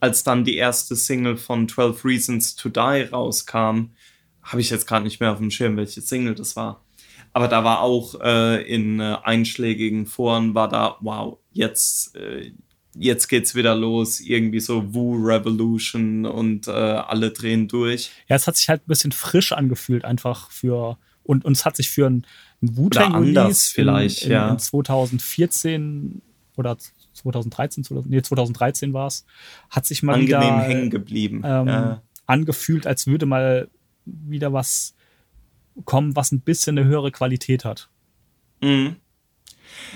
Als 0.00 0.24
dann 0.24 0.44
die 0.44 0.56
erste 0.56 0.94
Single 0.94 1.36
von 1.36 1.68
12 1.68 2.04
Reasons 2.04 2.54
to 2.54 2.68
Die 2.68 3.08
rauskam, 3.10 3.90
habe 4.42 4.60
ich 4.60 4.70
jetzt 4.70 4.86
gerade 4.86 5.04
nicht 5.04 5.20
mehr 5.20 5.32
auf 5.32 5.38
dem 5.38 5.50
Schirm, 5.50 5.76
welche 5.76 6.00
Single 6.00 6.34
das 6.34 6.54
war. 6.54 6.84
Aber 7.36 7.48
da 7.48 7.64
war 7.64 7.82
auch 7.82 8.18
äh, 8.22 8.62
in 8.62 8.98
äh, 8.98 9.18
einschlägigen 9.22 10.06
Foren 10.06 10.54
war 10.54 10.70
da, 10.70 10.96
wow, 11.00 11.36
jetzt, 11.52 12.16
äh, 12.16 12.52
jetzt 12.94 13.28
geht's 13.28 13.54
wieder 13.54 13.74
los, 13.74 14.20
irgendwie 14.20 14.60
so 14.60 14.94
Woo 14.94 15.16
Revolution 15.16 16.24
und 16.24 16.66
äh, 16.66 16.70
alle 16.70 17.32
drehen 17.32 17.68
durch. 17.68 18.10
Ja, 18.26 18.36
es 18.36 18.46
hat 18.46 18.56
sich 18.56 18.70
halt 18.70 18.84
ein 18.84 18.88
bisschen 18.88 19.12
frisch 19.12 19.52
angefühlt, 19.52 20.06
einfach 20.06 20.50
für, 20.50 20.96
und, 21.24 21.44
und 21.44 21.52
es 21.52 21.66
hat 21.66 21.76
sich 21.76 21.90
für 21.90 22.06
ein, 22.06 22.26
ein 22.62 22.74
Wu-Tang 22.78 23.14
anders 23.14 23.66
vielleicht, 23.66 24.22
in, 24.22 24.30
ja. 24.30 24.48
In 24.48 24.58
2014 24.58 26.22
oder 26.56 26.78
2013, 27.12 27.84
2000, 27.84 28.10
nee, 28.10 28.22
2013 28.22 28.94
war 28.94 29.08
es, 29.08 29.26
hat 29.68 29.84
sich 29.84 30.02
mal 30.02 30.14
Angenehm 30.14 30.40
wieder 30.40 30.62
hängen 30.62 30.88
geblieben. 30.88 31.42
Ähm, 31.44 31.68
ja. 31.68 32.02
angefühlt, 32.24 32.86
als 32.86 33.06
würde 33.06 33.26
mal 33.26 33.68
wieder 34.06 34.54
was 34.54 34.95
kommen, 35.84 36.16
was 36.16 36.32
ein 36.32 36.40
bisschen 36.40 36.78
eine 36.78 36.88
höhere 36.88 37.12
Qualität 37.12 37.64
hat. 37.64 37.88
Mhm. 38.60 38.96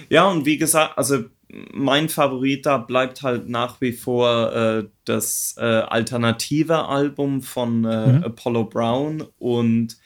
Ja, 0.09 0.29
und 0.29 0.45
wie 0.45 0.59
gesagt, 0.59 0.99
also 0.99 1.25
mein 1.73 2.09
Favorit 2.09 2.67
da 2.67 2.79
bleibt 2.79 3.23
halt 3.23 3.49
nach 3.49 3.81
wie 3.81 3.93
vor 3.93 4.53
äh, 4.53 4.89
das 5.05 5.55
äh, 5.59 5.65
alternative 5.65 6.87
Album 6.87 7.43
von 7.43 7.85
äh, 7.85 8.13
mhm. 8.13 8.25
Apollo 8.25 8.65
Brown 8.65 9.27
und 9.39 9.97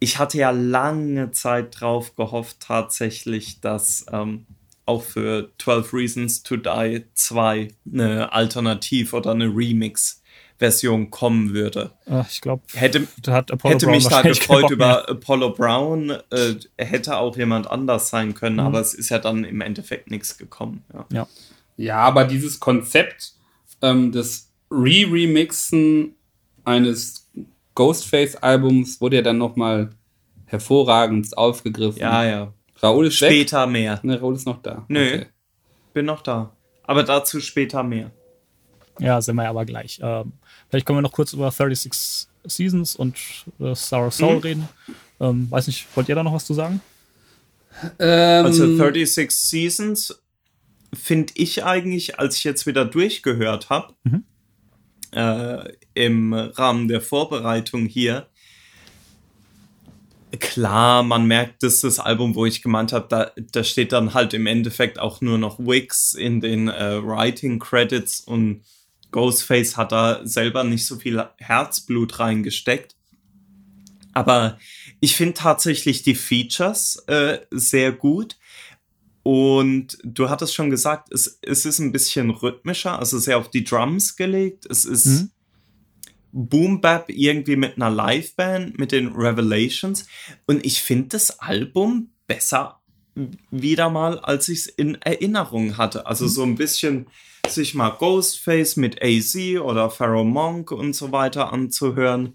ich 0.00 0.18
hatte 0.18 0.38
ja 0.38 0.50
lange 0.50 1.30
Zeit 1.30 1.80
drauf 1.80 2.14
gehofft 2.14 2.60
tatsächlich, 2.60 3.60
dass 3.60 4.04
ähm, 4.12 4.44
auch 4.84 5.02
für 5.02 5.50
12 5.58 5.94
Reasons 5.94 6.42
to 6.42 6.56
Die 6.56 7.04
2 7.14 7.68
eine 7.90 8.32
Alternativ- 8.32 9.14
oder 9.14 9.30
eine 9.30 9.46
Remix 9.46 10.22
Version 10.58 11.10
kommen 11.10 11.52
würde. 11.52 11.90
Ach, 12.08 12.28
ich 12.30 12.40
glaube, 12.40 12.62
hätte, 12.74 13.06
hätte 13.62 13.86
mich 13.88 14.06
da 14.06 14.22
gefreut 14.22 14.70
über 14.70 15.08
Apollo 15.08 15.50
Brown. 15.50 16.10
Äh, 16.30 16.54
hätte 16.78 17.16
auch 17.16 17.36
jemand 17.36 17.70
anders 17.70 18.08
sein 18.08 18.34
können, 18.34 18.56
mhm. 18.56 18.62
aber 18.62 18.80
es 18.80 18.94
ist 18.94 19.08
ja 19.08 19.18
dann 19.18 19.44
im 19.44 19.60
Endeffekt 19.60 20.10
nichts 20.10 20.38
gekommen. 20.38 20.84
Ja. 20.92 21.06
ja. 21.12 21.28
ja, 21.76 21.96
aber 21.96 22.24
dieses 22.24 22.60
Konzept 22.60 23.34
ähm, 23.82 24.12
des 24.12 24.50
Re-Remixen 24.70 26.14
eines 26.64 27.28
Ghostface-Albums 27.74 29.00
wurde 29.00 29.16
ja 29.16 29.22
dann 29.22 29.38
nochmal 29.38 29.90
hervorragend 30.46 31.36
aufgegriffen. 31.36 32.00
Ja, 32.00 32.24
ja. 32.24 32.52
Raoul 32.80 33.06
ist 33.06 33.16
Später 33.16 33.64
weg. 33.64 33.72
mehr. 33.72 34.00
Ne, 34.02 34.20
Raoul 34.20 34.34
ist 34.34 34.46
noch 34.46 34.62
da. 34.62 34.84
Nö, 34.88 35.06
okay. 35.06 35.26
bin 35.92 36.06
noch 36.06 36.22
da. 36.22 36.52
Aber 36.84 37.02
dazu 37.02 37.40
später 37.40 37.82
mehr. 37.82 38.10
Ja, 39.00 39.20
sind 39.20 39.36
wir 39.36 39.48
aber 39.48 39.64
gleich. 39.64 40.00
Ähm, 40.02 40.34
vielleicht 40.74 40.86
können 40.86 40.98
wir 40.98 41.02
noch 41.02 41.12
kurz 41.12 41.32
über 41.32 41.52
36 41.52 42.26
Seasons 42.46 42.96
und 42.96 43.16
äh, 43.60 43.76
Sour 43.76 44.10
Soul 44.10 44.34
mhm. 44.34 44.40
reden. 44.40 44.68
Ähm, 45.20 45.46
weiß 45.48 45.68
nicht, 45.68 45.86
wollt 45.94 46.08
ihr 46.08 46.16
da 46.16 46.24
noch 46.24 46.34
was 46.34 46.46
zu 46.46 46.52
sagen? 46.52 46.80
Ähm, 48.00 48.44
also 48.44 48.66
36 48.66 49.30
Seasons 49.30 50.20
finde 50.92 51.32
ich 51.36 51.62
eigentlich, 51.62 52.18
als 52.18 52.38
ich 52.38 52.42
jetzt 52.42 52.66
wieder 52.66 52.84
durchgehört 52.84 53.70
habe, 53.70 53.94
mhm. 54.02 54.24
äh, 55.12 55.72
im 55.94 56.32
Rahmen 56.32 56.88
der 56.88 57.00
Vorbereitung 57.00 57.86
hier, 57.86 58.26
klar, 60.40 61.04
man 61.04 61.24
merkt, 61.24 61.62
das 61.62 61.74
ist 61.74 61.84
das 61.84 62.00
Album, 62.00 62.34
wo 62.34 62.46
ich 62.46 62.62
gemeint 62.62 62.92
habe, 62.92 63.06
da, 63.08 63.30
da 63.52 63.62
steht 63.62 63.92
dann 63.92 64.12
halt 64.12 64.34
im 64.34 64.48
Endeffekt 64.48 64.98
auch 64.98 65.20
nur 65.20 65.38
noch 65.38 65.60
Wix 65.60 66.14
in 66.14 66.40
den 66.40 66.66
äh, 66.66 67.00
Writing 67.00 67.60
Credits 67.60 68.22
und 68.22 68.62
Ghostface 69.14 69.76
hat 69.76 69.92
da 69.92 70.26
selber 70.26 70.64
nicht 70.64 70.86
so 70.86 70.96
viel 70.96 71.24
Herzblut 71.38 72.18
reingesteckt. 72.18 72.96
Aber 74.12 74.58
ich 74.98 75.14
finde 75.14 75.34
tatsächlich 75.34 76.02
die 76.02 76.16
Features 76.16 76.96
äh, 77.06 77.38
sehr 77.52 77.92
gut. 77.92 78.36
Und 79.22 79.98
du 80.02 80.30
hattest 80.30 80.52
schon 80.52 80.68
gesagt, 80.68 81.12
es, 81.12 81.38
es 81.42 81.64
ist 81.64 81.78
ein 81.78 81.92
bisschen 81.92 82.30
rhythmischer, 82.30 82.98
also 82.98 83.18
sehr 83.18 83.38
auf 83.38 83.50
die 83.50 83.62
Drums 83.62 84.16
gelegt. 84.16 84.66
Es 84.66 84.84
ist 84.84 85.06
mhm. 85.06 85.30
Boom 86.32 86.80
Bap 86.80 87.08
irgendwie 87.08 87.54
mit 87.54 87.76
einer 87.76 87.90
Liveband, 87.90 88.80
mit 88.80 88.90
den 88.90 89.12
Revelations. 89.12 90.06
Und 90.46 90.66
ich 90.66 90.82
finde 90.82 91.10
das 91.10 91.38
Album 91.38 92.10
besser 92.26 92.80
wieder 93.52 93.90
mal, 93.90 94.18
als 94.18 94.48
ich 94.48 94.58
es 94.58 94.66
in 94.66 94.96
Erinnerung 94.96 95.76
hatte. 95.76 96.06
Also 96.06 96.24
mhm. 96.24 96.30
so 96.30 96.42
ein 96.42 96.54
bisschen 96.56 97.06
sich 97.50 97.74
mal 97.74 97.90
Ghostface 97.90 98.76
mit 98.76 99.02
AZ 99.02 99.36
oder 99.60 99.90
Pharaoh 99.90 100.24
Monk 100.24 100.70
und 100.70 100.94
so 100.94 101.12
weiter 101.12 101.52
anzuhören. 101.52 102.34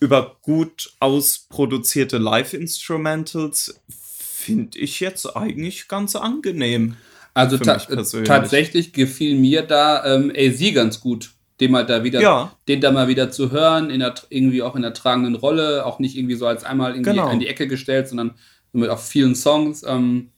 Über 0.00 0.36
gut 0.42 0.92
ausproduzierte 1.00 2.18
Live-Instrumentals 2.18 3.80
finde 3.88 4.78
ich 4.78 5.00
jetzt 5.00 5.36
eigentlich 5.36 5.88
ganz 5.88 6.16
angenehm. 6.16 6.96
Also 7.34 7.58
ta 7.58 7.76
tatsächlich 7.76 8.92
gefiel 8.92 9.38
mir 9.38 9.62
da 9.62 10.04
ähm, 10.04 10.32
AZ 10.34 10.74
ganz 10.74 11.00
gut, 11.00 11.30
den 11.60 11.70
mal 11.70 11.86
da 11.86 12.02
wieder, 12.02 12.20
ja. 12.20 12.56
den 12.66 12.80
da 12.80 12.90
mal 12.90 13.08
wieder 13.08 13.30
zu 13.30 13.52
hören, 13.52 13.90
in 13.90 14.00
der, 14.00 14.14
irgendwie 14.30 14.62
auch 14.62 14.74
in 14.74 14.82
der 14.82 14.94
tragenden 14.94 15.36
Rolle, 15.36 15.86
auch 15.86 15.98
nicht 15.98 16.16
irgendwie 16.16 16.34
so 16.34 16.46
als 16.46 16.64
einmal 16.64 16.92
irgendwie 16.92 17.10
genau. 17.10 17.30
in 17.30 17.38
die 17.38 17.46
Ecke 17.46 17.68
gestellt, 17.68 18.08
sondern 18.08 18.34
mit 18.72 18.90
auf 18.90 19.06
vielen 19.06 19.34
Songs. 19.34 19.84
Ähm, 19.86 20.30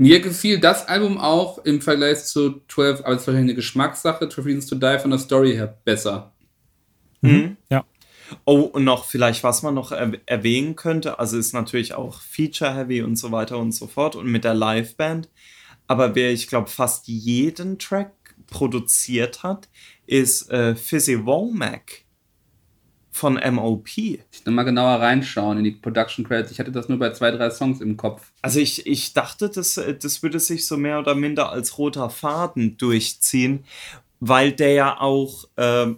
Mir 0.00 0.20
gefiel 0.20 0.58
das 0.58 0.88
Album 0.88 1.18
auch 1.18 1.58
im 1.58 1.82
Vergleich 1.82 2.24
zu 2.24 2.62
12, 2.68 3.00
aber 3.00 3.16
es 3.16 3.20
ist 3.20 3.26
wahrscheinlich 3.26 3.50
eine 3.50 3.54
Geschmackssache, 3.54 4.30
12 4.30 4.46
Reasons 4.46 4.66
to 4.66 4.76
Die 4.76 4.98
von 4.98 5.10
der 5.10 5.18
Story 5.18 5.52
her 5.52 5.78
besser. 5.84 6.32
Mhm. 7.20 7.58
Ja. 7.68 7.84
Oh, 8.46 8.60
und 8.60 8.84
noch 8.84 9.04
vielleicht, 9.04 9.44
was 9.44 9.62
man 9.62 9.74
noch 9.74 9.92
er 9.92 10.12
erwähnen 10.24 10.74
könnte, 10.74 11.18
also 11.18 11.36
ist 11.36 11.52
natürlich 11.52 11.92
auch 11.92 12.22
Feature-Heavy 12.22 13.02
und 13.02 13.16
so 13.16 13.30
weiter 13.30 13.58
und 13.58 13.72
so 13.72 13.86
fort 13.88 14.16
und 14.16 14.26
mit 14.26 14.44
der 14.44 14.54
Liveband. 14.54 15.28
Aber 15.86 16.14
wer, 16.14 16.32
ich 16.32 16.48
glaube, 16.48 16.70
fast 16.70 17.06
jeden 17.06 17.78
Track 17.78 18.14
produziert 18.46 19.42
hat, 19.42 19.68
ist 20.06 20.50
äh, 20.50 20.76
Fizzy 20.76 21.26
Womack 21.26 22.06
von 23.20 23.34
MOP. 23.34 23.98
Ich 23.98 24.18
will 24.44 24.54
mal 24.54 24.62
genauer 24.62 24.98
reinschauen 24.98 25.58
in 25.58 25.64
die 25.64 25.72
Production 25.72 26.24
Credits. 26.24 26.52
Ich 26.52 26.58
hatte 26.58 26.72
das 26.72 26.88
nur 26.88 26.98
bei 26.98 27.10
zwei, 27.12 27.30
drei 27.30 27.50
Songs 27.50 27.82
im 27.82 27.98
Kopf. 27.98 28.32
Also 28.40 28.60
ich, 28.60 28.86
ich 28.86 29.12
dachte, 29.12 29.50
das, 29.50 29.76
äh, 29.76 29.94
das 29.94 30.22
würde 30.22 30.40
sich 30.40 30.66
so 30.66 30.78
mehr 30.78 30.98
oder 30.98 31.14
minder 31.14 31.50
als 31.50 31.76
roter 31.76 32.08
Faden 32.08 32.78
durchziehen, 32.78 33.64
weil 34.20 34.52
der 34.52 34.72
ja 34.72 35.00
auch, 35.00 35.44
äh, 35.56 35.88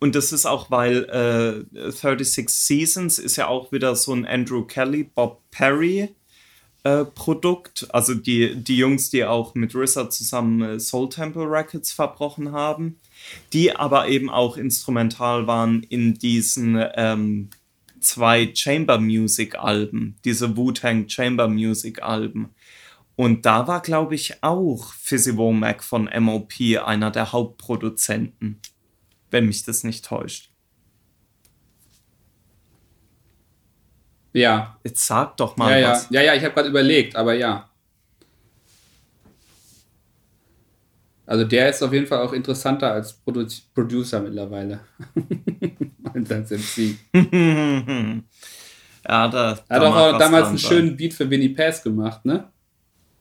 und 0.00 0.16
das 0.16 0.32
ist 0.32 0.46
auch, 0.46 0.68
weil 0.72 1.64
äh, 1.74 1.92
36 1.92 2.48
Seasons 2.48 3.20
ist 3.20 3.36
ja 3.36 3.46
auch 3.46 3.70
wieder 3.70 3.94
so 3.94 4.12
ein 4.12 4.26
Andrew 4.26 4.64
Kelly, 4.64 5.04
Bob 5.04 5.42
Perry 5.52 6.08
äh, 6.82 7.04
Produkt. 7.04 7.86
Also 7.90 8.14
die, 8.14 8.56
die 8.56 8.78
Jungs, 8.78 9.10
die 9.10 9.24
auch 9.24 9.54
mit 9.54 9.76
RZA 9.76 10.10
zusammen 10.10 10.60
äh, 10.60 10.80
Soul 10.80 11.08
Temple 11.08 11.48
Records 11.48 11.92
verbrochen 11.92 12.50
haben, 12.50 12.98
die 13.52 13.74
aber 13.74 14.08
eben 14.08 14.30
auch 14.30 14.56
instrumental 14.56 15.46
waren 15.46 15.82
in 15.82 16.14
diesen 16.14 16.82
ähm, 16.94 17.50
zwei 18.00 18.52
Chamber 18.54 18.98
Music 18.98 19.56
Alben, 19.56 20.16
diese 20.24 20.56
Wu-Tang 20.56 21.08
Chamber 21.08 21.48
Music 21.48 22.02
Alben. 22.02 22.54
Und 23.16 23.46
da 23.46 23.66
war, 23.68 23.80
glaube 23.80 24.14
ich, 24.14 24.42
auch 24.42 24.92
Fizzy 24.94 25.36
Womack 25.36 25.84
von 25.84 26.10
MOP 26.18 26.52
einer 26.84 27.10
der 27.10 27.32
Hauptproduzenten, 27.32 28.60
wenn 29.30 29.46
mich 29.46 29.64
das 29.64 29.84
nicht 29.84 30.04
täuscht. 30.04 30.50
Ja. 34.32 34.76
Jetzt 34.82 35.06
sag 35.06 35.36
doch 35.36 35.56
mal 35.56 35.70
Ja, 35.70 35.78
ja, 35.78 35.90
was. 35.92 36.10
ja, 36.10 36.22
ja, 36.22 36.34
ich 36.34 36.42
habe 36.42 36.54
gerade 36.54 36.68
überlegt, 36.68 37.14
aber 37.14 37.34
ja. 37.34 37.70
Also 41.26 41.44
der 41.44 41.70
ist 41.70 41.82
auf 41.82 41.92
jeden 41.92 42.06
Fall 42.06 42.26
auch 42.26 42.32
interessanter 42.32 42.92
als 42.92 43.12
Produ 43.14 43.46
Producer 43.74 44.20
mittlerweile. 44.20 44.80
als 46.12 46.30
als 46.30 46.50
MC. 46.50 46.96
ja, 47.14 48.22
da, 49.28 49.50
Er 49.50 49.52
hat 49.52 49.58
da 49.68 49.88
auch 49.88 50.12
was 50.12 50.18
damals 50.18 50.48
einen 50.48 50.58
sein. 50.58 50.68
schönen 50.70 50.96
Beat 50.96 51.14
für 51.14 51.28
Winnie 51.30 51.48
Pass 51.50 51.82
gemacht, 51.82 52.24
ne? 52.24 52.48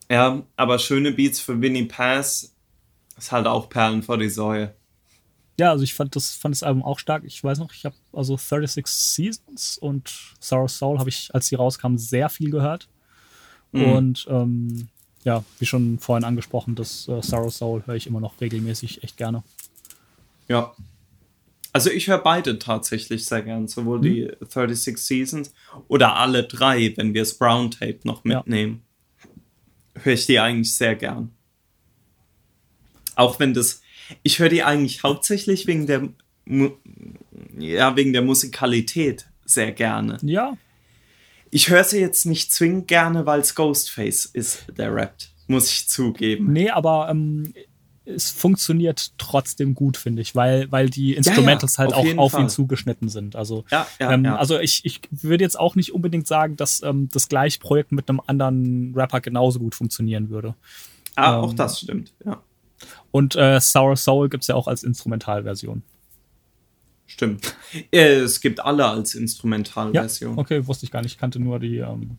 Ja, 0.10 0.42
aber 0.58 0.80
schöne 0.80 1.12
Beats 1.12 1.40
für 1.40 1.60
Winnie 1.62 1.86
Pass 1.86 2.54
ist 3.18 3.32
halt 3.32 3.48
auch 3.48 3.70
Perlen 3.70 4.04
vor 4.04 4.18
die 4.18 4.30
Säue. 4.30 4.74
Ja, 5.60 5.70
also 5.70 5.84
ich 5.84 5.94
fand 5.94 6.16
das, 6.16 6.34
fand 6.34 6.56
das 6.56 6.64
Album 6.64 6.84
auch 6.84 7.00
stark. 7.00 7.24
Ich 7.26 7.44
weiß 7.44 7.60
noch, 7.60 7.72
ich 7.74 7.86
habe 7.86 7.96
also 8.12 8.36
36 8.36 8.88
Seasons 8.88 9.78
und 9.78 10.12
Sorrow 10.40 10.70
Soul 10.70 11.00
habe 11.00 11.10
ich, 11.10 11.30
als 11.34 11.48
die 11.48 11.56
rauskamen, 11.56 11.98
sehr 11.98 12.28
viel 12.30 12.50
gehört. 12.50 12.90
Mhm. 13.72 13.84
Und 13.86 14.26
ähm, 14.30 14.90
ja, 15.24 15.44
wie 15.60 15.66
schon 15.66 16.00
vorhin 16.00 16.24
angesprochen, 16.24 16.76
das 16.76 17.08
äh, 17.08 17.22
Sorrow 17.22 17.54
Soul 17.54 17.84
höre 17.86 17.96
ich 17.96 18.08
immer 18.08 18.20
noch 18.20 18.40
regelmäßig 18.42 19.04
echt 19.04 19.18
gerne. 19.18 19.44
Ja. 20.48 20.74
Also 21.72 21.90
ich 21.90 22.08
höre 22.08 22.20
beide 22.20 22.60
tatsächlich 22.60 23.26
sehr 23.26 23.42
gern, 23.42 23.68
sowohl 23.68 23.98
Mhm. 24.00 24.04
die 24.04 24.32
36 24.42 24.98
Seasons 24.98 25.54
oder 25.88 26.16
alle 26.18 26.44
drei, 26.44 26.94
wenn 26.98 27.14
wir 27.14 27.22
das 27.22 27.34
Brown 27.34 27.72
Tape 27.72 28.00
noch 28.04 28.24
Ja. 28.26 28.38
mitnehmen. 28.40 28.84
Höre 29.96 30.14
ich 30.14 30.26
die 30.28 30.40
eigentlich 30.40 30.76
sehr 30.76 30.96
gern. 30.96 31.32
Auch 33.16 33.40
wenn 33.40 33.54
das, 33.54 33.82
ich 34.24 34.40
höre 34.40 34.50
die 34.50 34.64
eigentlich 34.64 35.04
hauptsächlich 35.04 35.66
wegen 35.68 35.88
der, 35.88 36.10
ja, 37.58 37.96
wegen 37.96 38.14
der 38.14 38.22
Musikalität 38.24 39.28
sehr 39.46 39.72
gerne. 39.72 40.18
Ja, 40.22 40.58
Ich 41.54 41.70
höre 41.70 41.84
sie 41.84 42.00
jetzt 42.00 42.26
nicht 42.26 42.52
zwingend 42.52 42.88
gerne, 42.88 43.28
weil 43.28 43.42
es 43.42 43.54
Ghostface 43.54 44.26
ist, 44.26 44.66
der 44.76 44.94
rappt. 44.94 45.30
Muss 45.46 45.70
ich 45.72 45.88
zugeben. 45.88 46.52
nee, 46.52 46.72
aber 46.72 47.10
ähm, 47.12 47.54
es 48.06 48.32
funktioniert 48.32 49.12
trotzdem 49.20 49.76
gut, 49.76 49.96
finde 49.96 50.24
ich, 50.24 50.34
weil, 50.36 50.72
weil 50.72 50.90
die 50.90 51.14
Instrumentals 51.14 51.78
halt 51.78 51.94
auf 51.94 52.08
auch 52.08 52.18
auf 52.18 52.32
Fall. 52.32 52.42
ihn 52.42 52.50
zugeschnitten 52.50 53.08
sind. 53.08 53.36
Also, 53.36 53.66
Ja, 53.70 53.86
ja, 54.00 54.12
ähm, 54.12 54.26
ja. 54.26 54.36
also 54.36 54.60
ich, 54.60 54.84
ich 54.84 55.02
würde 55.12 55.44
jetzt 55.44 55.60
auch 55.60 55.76
nicht 55.76 55.94
unbedingt 55.94 56.26
sagen, 56.26 56.56
dass 56.56 56.82
ähm, 56.82 57.10
das 57.12 57.30
gleiche 57.30 57.60
Projekt 57.60 57.92
mit 57.92 58.10
einem 58.10 58.20
anderen 58.26 58.94
Rapper 58.96 59.22
genauso 59.22 59.60
gut 59.60 59.76
funktionieren 59.76 60.32
würde. 60.32 60.56
ah, 61.16 61.38
auch 61.38 61.52
ähm, 61.52 61.56
das 61.56 61.82
stimmt, 61.82 62.14
ja. 62.26 62.42
Und 63.12 63.36
äh, 63.36 63.60
Sour 63.62 63.96
Soul 63.96 64.28
gibt 64.28 64.44
es 64.44 64.48
ja 64.48 64.56
auch 64.56 64.68
als 64.68 64.84
Instrumentalversion. 64.84 65.84
Stimmt. 67.14 67.56
Äh, 67.92 68.22
Es 68.22 68.42
gibt 68.42 68.60
alle 68.60 68.86
als 68.88 69.14
Ja, 69.14 69.20
Instrumentalversion. 69.20 70.38
okay, 70.40 70.66
wusste 70.66 70.86
ich 70.88 70.92
gar 70.92 71.02
nicht. 71.04 71.12
Ich 71.14 71.18
kannte 71.20 71.40
nur 71.40 71.60
die. 71.60 71.78
Ähm, 71.78 72.18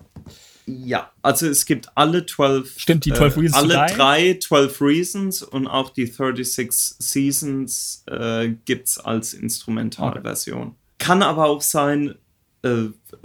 Ja, 0.66 1.10
also 1.20 1.48
es 1.48 1.66
gibt 1.66 1.88
alle 1.96 2.24
12. 2.24 2.78
Stimmt, 2.78 3.04
die 3.04 3.12
12 3.12 3.36
Reasons 3.36 3.52
to 3.68 3.76
Alle 3.78 3.92
drei 3.94 4.38
12 4.40 4.80
Reasons 4.80 5.42
und 5.42 5.66
auch 5.66 5.90
die 5.90 6.06
36 6.06 6.96
Seasons 7.00 8.04
äh, 8.06 8.50
gibt 8.64 8.86
es 8.86 8.98
als 8.98 9.34
Instrumentalversion. 9.34 10.76
Kann 10.98 11.22
aber 11.22 11.46
auch 11.46 11.60
sein, 11.60 12.14
äh, 12.62 12.84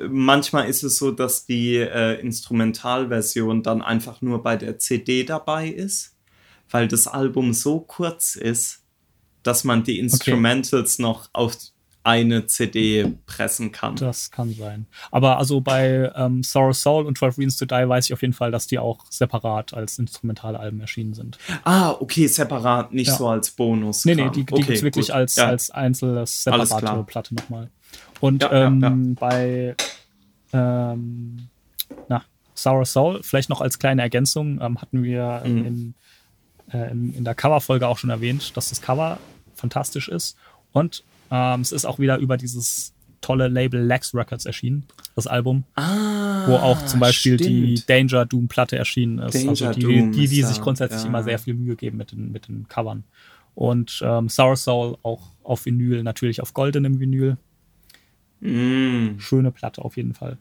manchmal 0.09 0.67
ist 0.67 0.81
es 0.83 0.97
so, 0.97 1.11
dass 1.11 1.45
die 1.45 1.75
äh, 1.77 2.19
Instrumentalversion 2.19 3.61
dann 3.63 3.81
einfach 3.83 4.21
nur 4.21 4.41
bei 4.41 4.57
der 4.57 4.79
CD 4.79 5.23
dabei 5.23 5.69
ist, 5.69 6.15
weil 6.71 6.87
das 6.87 7.07
Album 7.07 7.53
so 7.53 7.79
kurz 7.79 8.35
ist, 8.35 8.81
dass 9.43 9.63
man 9.63 9.83
die 9.83 9.99
Instrumentals 9.99 10.99
noch 10.99 11.29
auf 11.33 11.55
eine 12.01 12.45
CD 12.45 13.13
pressen 13.25 13.71
kann. 13.73 13.95
das 13.97 14.31
kann 14.31 14.53
sein. 14.53 14.85
Aber 15.11 15.37
also 15.37 15.59
bei 15.59 16.09
ähm, 16.15 16.43
Sour 16.43 16.73
Soul 16.73 17.05
und 17.05 17.17
12 17.17 17.37
Reasons 17.37 17.57
to 17.57 17.65
Die 17.65 17.87
weiß 17.87 18.05
ich 18.05 18.13
auf 18.13 18.21
jeden 18.21 18.33
Fall, 18.33 18.51
dass 18.51 18.67
die 18.67 18.79
auch 18.79 19.05
separat 19.09 19.73
als 19.73 19.99
Instrumentalalben 19.99 20.79
erschienen 20.79 21.13
sind. 21.13 21.37
Ah, 21.65 21.91
okay, 21.99 22.25
separat, 22.27 22.93
nicht 22.93 23.09
Ja. 23.09 23.15
so 23.15 23.27
als 23.27 23.51
Bonus. 23.51 24.05
Nee, 24.05 24.15
nee, 24.15 24.29
die, 24.29 24.45
die 24.45 24.53
okay, 24.53 24.61
gibt 24.63 24.77
es 24.77 24.81
wirklich 24.81 25.07
gut. 25.07 25.15
als, 25.15 25.35
ja. 25.35 25.47
als 25.47 25.71
einzelnes 25.71 26.47
Alles 26.47 26.69
separate. 26.69 27.03
Platte 27.03 27.35
nochmal. 27.35 27.69
Und 28.21 28.43
ja, 28.43 28.67
ähm, 28.67 29.15
bei 29.19 29.75
ähm, 30.53 31.47
na, 32.07 32.23
Sour 32.55 32.85
Soul, 32.85 33.19
vielleicht 33.23 33.49
noch 33.49 33.61
als 33.61 33.77
kleine 33.77 34.01
Ergänzung, 34.01 34.59
ähm, 34.61 34.81
hatten 34.81 35.03
wir 35.03 35.41
Mhm. 35.45 35.65
in, 35.65 35.95
äh, 36.71 36.91
in, 36.91 37.23
der 37.23 37.35
Coverfolge 37.35 37.87
auch 37.87 37.97
schon 37.97 38.09
erwähnt, 38.09 38.55
dass 38.55 38.69
das 38.69 38.81
Cover 38.81 39.19
fantastisch 39.55 40.07
ist. 40.07 40.37
Und 40.71 41.03
ähm, 41.31 41.61
es 41.61 41.71
ist 41.71 41.85
auch 41.85 41.99
wieder 41.99 42.17
über 42.17 42.37
dieses 42.37 42.93
tolle 43.21 43.47
Label 43.47 43.81
Lex 43.81 44.13
Records 44.13 44.45
erschienen, 44.45 44.85
das 45.15 45.27
Album, 45.27 45.65
ah, 45.75 46.47
wo 46.47 46.55
auch 46.55 46.85
zum 46.85 46.99
Beispiel 46.99 47.37
die 47.37 47.77
stimmt. 47.77 47.89
Danger 47.89 48.25
Doom 48.25 48.47
Platte 48.47 48.77
erschienen 48.77 49.19
ist. 49.19 49.35
Danger 49.35 49.49
also 49.49 49.71
die, 49.71 49.81
Doom 49.81 50.11
die, 50.11 50.27
die 50.27 50.39
ist 50.39 50.47
sich 50.47 50.61
grundsätzlich 50.61 51.01
ja. 51.01 51.07
immer 51.07 51.23
sehr 51.23 51.39
viel 51.39 51.53
Mühe 51.53 51.75
geben 51.75 51.97
mit 51.97 52.11
den, 52.11 52.31
mit 52.31 52.47
den 52.47 52.67
Covern. 52.67 53.03
Und 53.55 54.01
ähm, 54.05 54.29
Sour 54.29 54.55
Soul 54.55 54.97
auch 55.03 55.21
auf 55.43 55.65
Vinyl, 55.65 56.03
natürlich 56.03 56.41
auf 56.41 56.53
goldenem 56.53 56.99
Vinyl. 56.99 57.37
Mm, 58.39 59.19
Schöne 59.19 59.51
Platte 59.51 59.83
auf 59.83 59.97
jeden 59.97 60.13
Fall. 60.13 60.37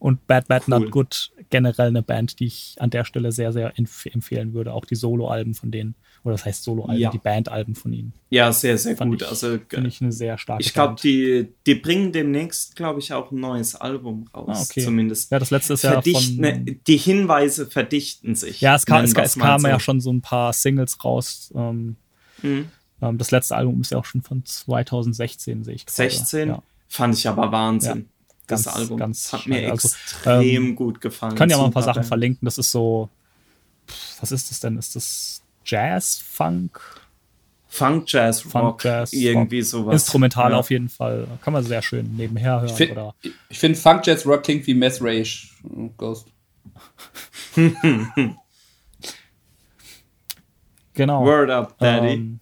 Und 0.00 0.26
Bad 0.28 0.46
Bad 0.46 0.62
Cool. 0.68 0.78
Not 0.80 0.90
Good, 0.92 1.30
generell 1.50 1.88
eine 1.88 2.02
Band, 2.02 2.38
die 2.38 2.46
ich 2.46 2.76
an 2.78 2.90
der 2.90 3.04
Stelle 3.04 3.32
sehr, 3.32 3.52
sehr 3.52 3.76
empf 3.78 4.06
empfehlen 4.06 4.54
würde. 4.54 4.72
Auch 4.72 4.84
die 4.84 4.94
Solo-Alben 4.94 5.54
von 5.54 5.70
denen. 5.72 5.96
Oder 6.22 6.32
das 6.34 6.44
heißt 6.44 6.62
Solo-Alben, 6.64 7.00
Ja. 7.00 7.10
die 7.10 7.18
Band-Alben 7.18 7.74
von 7.74 7.92
ihnen. 7.92 8.12
ja, 8.30 8.52
sehr, 8.52 8.78
sehr 8.78 8.96
Fand 8.96 9.10
gut. 9.12 9.22
ich, 9.22 9.28
also 9.28 9.58
Finde 9.68 9.88
ich 9.88 10.00
eine 10.00 10.12
sehr 10.12 10.36
starke 10.38 10.62
ich 10.62 10.72
glaube, 10.74 10.96
die, 11.02 11.48
die 11.66 11.74
bringen 11.74 12.12
demnächst, 12.12 12.76
glaube 12.76 13.00
ich, 13.00 13.12
auch 13.12 13.32
ein 13.32 13.40
neues 13.40 13.74
Album 13.74 14.28
raus. 14.34 14.46
Ah, 14.48 14.62
okay. 14.62 14.82
Zumindest. 14.84 15.30
Ja, 15.32 15.38
das 15.40 15.50
letzte 15.50 15.72
ist 15.74 15.82
ja 15.82 16.00
von. 16.00 16.36
ne, 16.36 16.60
die 16.86 16.96
Hinweise 16.96 17.66
verdichten 17.66 18.34
sich. 18.36 18.60
Ja, 18.60 18.74
es, 18.76 18.86
kam, 18.86 19.04
es, 19.04 19.14
kamen 19.14 19.64
ja 19.66 19.80
schon 19.80 20.00
so 20.00 20.12
ein 20.12 20.20
paar 20.20 20.52
Singles 20.52 21.02
raus. 21.04 21.52
Ähm, 21.56 21.96
Mhm. 22.42 22.68
ähm, 23.02 23.18
das 23.18 23.32
letzte 23.32 23.56
Album 23.56 23.80
ist 23.80 23.90
ja 23.90 23.98
auch 23.98 24.04
schon 24.04 24.22
von 24.22 24.44
2016, 24.44 25.64
sehe 25.64 25.74
ich 25.74 25.86
gerade. 25.86 25.96
16 26.10 26.48
Ja. 26.50 26.62
fand 26.88 27.14
ich 27.16 27.28
aber 27.28 27.50
Wahnsinn. 27.50 27.98
Ja, 27.98 28.04
das 28.48 28.64
ganz- 28.64 28.76
Album. 28.76 28.96
ganz 28.98 29.22
das 29.30 29.32
hat 29.40 29.46
mir. 29.46 29.70
Also, 29.70 29.88
extrem 29.88 30.74
gut 30.76 31.00
gefallen. 31.00 31.32
Ich 31.34 31.38
kann 31.38 31.48
ja 31.50 31.56
mal 31.58 31.66
ein 31.66 31.70
paar 31.72 31.82
Sachen 31.82 32.02
verlinken. 32.04 32.44
Das 32.46 32.58
ist 32.58 32.70
so. 32.70 33.08
pff, 33.88 34.20
Was 34.22 34.32
ist 34.32 34.50
das 34.50 34.60
denn? 34.60 34.76
Ist 34.78 34.96
das 34.96 35.42
Jazz, 35.64 36.18
Funk? 36.18 36.80
Funk, 37.70 38.04
Jazz, 38.10 38.40
Funk, 38.40 38.54
Rock, 38.64 38.84
Jazz, 38.84 39.12
irgendwie 39.12 39.58
Rock. 39.60 39.66
sowas. 39.68 39.92
Instrumental 40.02 40.52
Ja. 40.52 40.56
auf 40.58 40.70
jeden 40.70 40.88
Fall. 40.88 41.28
Kann 41.42 41.52
man 41.52 41.62
sehr 41.64 41.82
schön 41.82 42.16
nebenher 42.16 42.60
hören. 42.62 42.66
Ich 42.66 42.72
finde 42.72 42.92
oder 42.94 43.14
find 43.50 43.76
Funk 43.76 44.06
Jazz 44.06 44.24
Rock 44.26 44.42
klingt 44.44 44.66
wie 44.66 44.72
Mess 44.74 45.02
Rage 45.02 45.48
Ghost. 45.98 46.26
genau. 50.94 51.24
Word 51.24 51.50
up, 51.50 51.78
Daddy. 51.78 52.12
Ähm, 52.14 52.40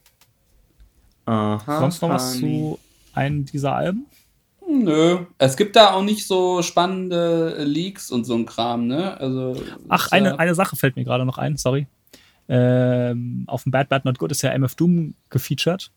Aha, 1.27 1.81
sonst 1.81 2.01
noch 2.03 2.11
was 2.11 2.35
honey. 2.37 2.41
zu 2.61 2.79
einem 3.15 3.45
dieser 3.45 3.75
Alben? 3.75 4.07
Nö. 4.69 5.19
Es 5.39 5.57
gibt 5.57 5.77
da 5.77 5.93
auch 5.93 6.03
nicht 6.03 6.27
so 6.27 6.63
spannende 6.63 7.63
Leaks 7.65 8.11
und 8.11 8.25
so 8.25 8.35
ein 8.35 8.47
Kram, 8.47 8.87
ne? 8.87 9.19
Also, 9.21 9.61
Ach, 9.89 10.11
eine, 10.13 10.39
eine 10.39 10.55
Sache 10.55 10.77
fällt 10.77 10.97
mir 10.97 11.05
gerade 11.05 11.25
noch 11.25 11.39
ein, 11.39 11.57
sorry. 11.57 11.87
Ähm, 12.49 13.45
auf 13.47 13.65
dem 13.65 13.73
Bad 13.73 13.89
Bad 13.89 14.05
Not 14.05 14.19
Good 14.19 14.31
ist 14.33 14.43
ja 14.43 14.51
MF 14.53 14.75
Doom 14.75 15.15
gefeatured. 15.31 15.91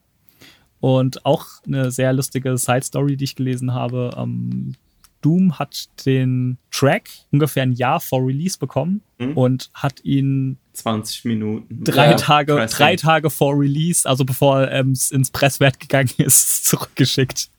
Und 0.79 1.25
auch 1.25 1.45
eine 1.67 1.91
sehr 1.91 2.13
lustige 2.13 2.57
Side-Story, 2.57 3.17
die 3.17 3.25
ich 3.25 3.35
gelesen 3.35 3.73
habe. 3.73 4.11
Ähm, 4.17 4.75
Doom 5.21 5.59
hat 5.59 5.89
den 6.05 6.57
Track 6.71 7.09
ungefähr 7.31 7.63
ein 7.63 7.73
Jahr 7.73 7.99
vor 7.99 8.25
Release 8.25 8.57
bekommen 8.57 9.01
Mhm. 9.19 9.35
und 9.37 9.69
hat 9.73 9.99
ihn 10.05 10.57
20 10.73 11.25
Minuten. 11.25 11.83
drei, 11.83 12.11
Ja, 12.11 12.15
Tage, 12.15 12.65
drei 12.71 12.95
Tage 12.95 13.29
vor 13.29 13.59
Release, 13.59 14.07
also 14.07 14.23
bevor 14.23 14.61
er 14.61 14.79
ähm, 14.79 14.93
ins 15.11 15.29
Presswert 15.31 15.79
gegangen 15.81 16.09
ist, 16.17 16.65
zurückgeschickt. 16.65 17.49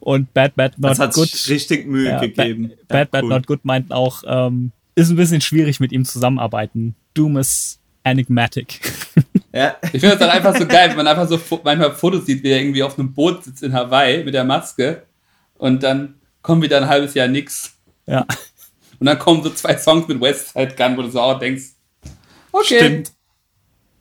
Und 0.00 0.32
Bad 0.32 0.54
Bad 0.56 0.78
Not 0.78 0.92
Das 0.92 0.98
hat 0.98 1.14
Good. 1.14 1.30
richtig 1.48 1.86
Mühe 1.86 2.08
Ja, 2.10 2.20
gegeben. 2.20 2.72
Bad, 2.88 2.88
Bad, 2.88 2.98
Ja, 2.98 3.04
Bad 3.10 3.22
cool. 3.24 3.28
Not 3.30 3.46
Good 3.46 3.64
meinten 3.64 3.92
auch, 3.92 4.22
ähm, 4.26 4.72
ist 4.94 5.10
ein 5.10 5.16
bisschen 5.16 5.40
schwierig 5.40 5.80
mit 5.80 5.92
ihm 5.92 6.04
zusammenarbeiten. 6.04 6.94
Doom 7.14 7.36
ist 7.38 7.78
enigmatic. 8.04 8.80
Ja. 9.52 9.74
Ich 9.82 9.90
finde 10.00 10.10
das 10.10 10.18
dann 10.20 10.30
einfach 10.30 10.56
so 10.56 10.64
geil, 10.64 10.90
wenn 10.90 10.96
man 10.98 11.08
einfach 11.08 11.26
so 11.28 11.40
manchmal 11.64 11.92
Fotos 11.92 12.24
sieht, 12.24 12.40
wie 12.44 12.50
er 12.52 12.60
irgendwie 12.60 12.84
auf 12.84 12.96
einem 12.96 13.12
Boot 13.12 13.42
sitzt 13.42 13.64
in 13.64 13.72
Hawaii 13.72 14.22
mit 14.22 14.32
der 14.32 14.44
Maske 14.44 15.02
und 15.58 15.82
dann 15.82 16.14
kommt 16.40 16.62
wieder 16.62 16.76
ein 16.76 16.86
halbes 16.86 17.14
Jahr 17.14 17.26
nix. 17.26 17.72
ja. 18.06 18.24
Und 19.00 19.06
dann 19.06 19.18
kommen 19.18 19.42
so 19.42 19.50
zwei 19.50 19.76
Songs 19.76 20.06
mit 20.06 20.20
Westside 20.20 20.76
Gun, 20.76 20.96
wo 20.96 21.02
du 21.02 21.10
so 21.10 21.20
auch 21.20 21.36
denkst, 21.40 21.64
okay, 22.52 22.76
Stimmt. 22.78 23.12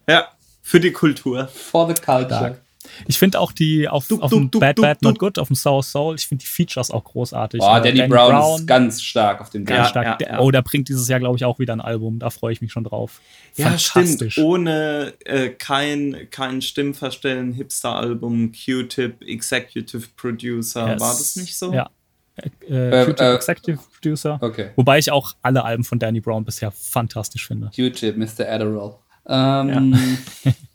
Ja, 0.08 0.28
für 0.62 0.80
die 0.80 0.92
Kultur. 0.92 1.48
for 1.48 1.88
the 1.88 2.00
culture. 2.00 2.26
Stark. 2.28 2.62
Ich 3.08 3.18
finde 3.18 3.40
auch 3.40 3.52
die 3.52 3.88
auf, 3.88 4.08
Du, 4.08 4.22
auf 4.22 4.30
du, 4.30 4.38
dem 4.40 4.52
du, 4.52 4.60
Bad 4.60 4.78
du, 4.78 4.82
Bad 4.82 4.98
du. 5.02 5.08
Not 5.10 5.20
Good, 5.20 5.40
auf 5.40 5.48
dem 5.48 5.56
Sour 5.56 5.84
Soul, 5.84 6.16
ich 6.16 6.28
finde 6.28 6.44
die 6.44 6.48
Features 6.48 6.92
auch 6.92 7.04
großartig. 7.04 7.60
Boah, 7.60 7.78
Äh, 7.84 7.94
Danny, 7.94 8.08
Brown, 8.08 8.56
ist 8.56 8.68
ganz 8.68 9.02
stark 9.02 9.42
auf 9.42 9.50
dem 9.50 9.66
ganz 9.66 9.78
Ja, 9.80 9.86
stark. 9.90 10.06
ja, 10.06 10.16
Der- 10.16 10.30
ja. 10.34 10.40
Oh, 10.40 10.52
der 10.52 10.62
bringt 10.62 10.90
dieses 10.90 11.08
Jahr, 11.08 11.20
glaube 11.20 11.36
ich, 11.38 11.46
auch 11.46 11.60
wieder 11.60 11.74
ein 11.74 11.82
Album. 11.82 12.20
Da 12.20 12.30
freue 12.30 12.54
ich 12.54 12.62
mich 12.62 12.72
schon 12.72 12.84
drauf. 12.84 13.22
Ja, 13.56 13.66
Fantastisch. 13.72 14.34
stimmt. 14.34 14.48
Ohne 14.48 15.14
äh, 15.26 15.50
kein, 15.50 16.28
kein 16.32 16.62
Stimmverstellen, 16.62 17.52
Hipster-Album, 17.54 18.52
Q-Tip, 18.54 19.22
Executive 19.22 20.08
Producer. 20.16 20.90
Yes. 20.92 21.00
War 21.02 21.10
das 21.10 21.36
nicht 21.36 21.58
so? 21.58 21.74
Ja. 21.74 21.90
Äh, 22.70 23.02
Äh, 23.02 23.06
Q-Tip 23.06 23.20
äh, 23.20 23.36
Executive 23.36 23.80
Producer. 23.94 24.38
Okay. 24.42 24.70
Wobei 24.78 24.98
ich 24.98 25.12
auch 25.12 25.34
alle 25.42 25.64
Alben 25.66 25.84
von 25.84 26.00
Danny 26.00 26.22
Brown 26.22 26.46
bisher 26.46 26.72
fantastisch 26.72 27.46
finde. 27.48 27.70
Q-Tip, 27.76 28.16
Mr. 28.18 28.48
Adderall. 28.50 28.96
Ähm, 29.28 30.18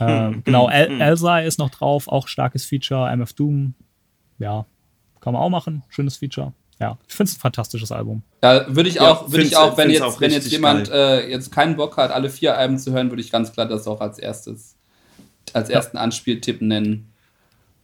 Ähm, 0.00 0.42
genau, 0.44 0.68
El 0.68 1.00
Elsa 1.00 1.40
ist 1.40 1.58
noch 1.58 1.70
drauf, 1.70 2.08
auch 2.08 2.28
starkes 2.28 2.64
Feature. 2.64 3.10
MF 3.16 3.32
Doom, 3.32 3.74
ja, 4.38 4.66
kann 5.20 5.32
man 5.32 5.42
auch 5.42 5.48
machen. 5.50 5.82
Schönes 5.88 6.16
Feature. 6.16 6.52
Ja, 6.80 6.98
ich 7.06 7.14
finde 7.14 7.30
es 7.30 7.36
ein 7.36 7.40
fantastisches 7.40 7.92
Album. 7.92 8.22
Da 8.40 8.66
würde 8.74 8.88
ich 8.88 8.96
Ja, 8.96 9.12
auch, 9.12 9.30
würde 9.30 9.44
ich 9.44 9.56
auch, 9.56 9.76
wenn 9.76 9.88
jetzt, 9.90 10.02
auch 10.02 10.20
wenn 10.20 10.32
jetzt 10.32 10.50
jemand 10.50 10.90
äh, 10.90 11.28
jetzt 11.28 11.52
keinen 11.52 11.76
Bock 11.76 11.96
hat, 11.96 12.10
alle 12.10 12.28
vier 12.28 12.56
Alben 12.58 12.76
zu 12.78 12.92
hören, 12.92 13.08
würde 13.10 13.22
ich 13.22 13.30
ganz 13.30 13.52
klar 13.52 13.66
das 13.66 13.86
auch 13.86 14.00
als 14.00 14.18
erstes, 14.18 14.76
als 15.52 15.68
ersten 15.68 15.96
Anspieltipp 15.96 16.60
nennen. 16.60 17.08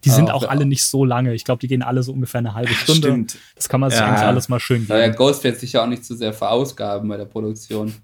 Die 0.04 0.10
sind 0.10 0.30
Ah, 0.30 0.34
auch 0.34 0.42
ja. 0.44 0.48
alle 0.48 0.64
nicht 0.64 0.84
so 0.84 1.04
lange. 1.04 1.34
Ich 1.34 1.44
glaube, 1.44 1.60
die 1.60 1.66
gehen 1.68 1.82
alle 1.82 2.02
so 2.04 2.12
ungefähr 2.12 2.38
eine 2.38 2.54
halbe 2.54 2.72
Stunde. 2.72 3.08
Stimmt. 3.08 3.36
Das 3.56 3.68
kann 3.68 3.80
man 3.80 3.90
sich 3.90 3.98
Ja. 4.00 4.06
eigentlich 4.06 4.22
alles 4.26 4.48
mal 4.48 4.58
schön 4.60 4.86
Da 4.88 4.96
ja 4.98 5.06
geben. 5.06 5.16
Ghostface 5.16 5.60
sich 5.60 5.72
ja 5.74 5.82
auch 5.82 5.88
nicht 5.88 6.04
zu 6.04 6.16
sehr 6.16 6.32
verausgaben 6.32 7.08
bei 7.08 7.16
der 7.16 7.24
Produktion. 7.24 7.94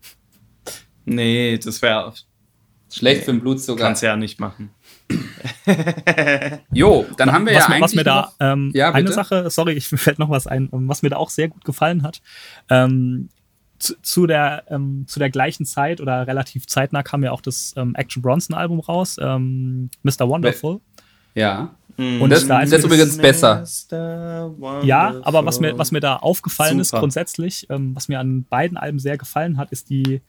Nee, 1.04 1.58
das 1.58 1.82
wäre. 1.82 2.12
Schlecht 2.94 3.24
für 3.24 3.32
den 3.32 3.40
Blutzucker. 3.40 3.82
Kannst 3.82 4.02
ja 4.02 4.16
nicht 4.16 4.39
machen. 4.40 4.70
Jo, 6.73 7.06
dann 7.16 7.32
haben 7.32 7.47
wir 7.47 7.55
was, 7.55 7.60
ja 7.64 7.66
eigentlich 7.68 7.82
was 7.82 7.94
mir 7.94 8.05
da, 8.05 8.20
noch, 8.23 8.32
ähm, 8.40 8.70
Ja, 8.74 8.92
eine? 8.92 9.12
Sache, 9.12 9.50
sorry, 9.50 9.73
ich 9.73 9.89
fällt 9.89 10.18
noch 10.18 10.31
was 10.31 10.47
ein, 10.47 10.68
ähm, 10.73 10.89
was 10.89 11.02
mir 11.02 11.10
da 11.10 11.16
auch 11.16 11.31
sehr 11.31 11.48
gut 11.48 11.64
gefallen 11.64 12.02
hat. 12.02 12.20
Ähm, 12.70 13.28
zu, 13.78 13.94
zu, 14.02 14.26
der, 14.26 14.64
ähm, 14.68 15.05
zu 15.08 15.18
der 15.18 15.31
gleichen 15.31 15.66
Zeit 15.66 16.00
oder 16.00 16.26
relativ 16.26 16.66
zeitnah 16.66 17.02
kam 17.02 17.23
ja 17.23 17.32
auch 17.32 17.40
das 17.40 17.74
ähm, 17.76 17.94
Action 17.97 18.23
Bronson 18.23 18.56
Album 18.56 18.81
raus, 18.81 19.16
ähm, 19.20 19.90
Mr. 20.02 20.28
Wonderful. 20.28 20.81
ja. 21.34 21.74
Und 21.97 22.28
das- 22.31 22.48
da 22.48 22.60
das 22.60 22.73
ist 22.73 22.84
übrigens 22.84 23.16
besser. 23.18 23.62
Ja, 24.82 25.14
aber 25.23 25.47
was 25.47 25.60
mir, 25.60 25.78
was 25.78 25.92
mir 25.92 26.00
da 26.00 26.16
aufgefallen 26.16 26.81
ist 26.81 26.89
Super. 26.89 27.00
grundsätzlich, 27.02 27.68
ähm, 27.70 27.94
was 27.94 28.08
mir 28.08 28.18
an 28.18 28.42
beiden 28.50 28.76
Alben 28.76 28.98
sehr 28.98 29.16
gefallen 29.16 29.58
hat, 29.58 29.70
ist 29.70 29.90
die, 29.90 30.20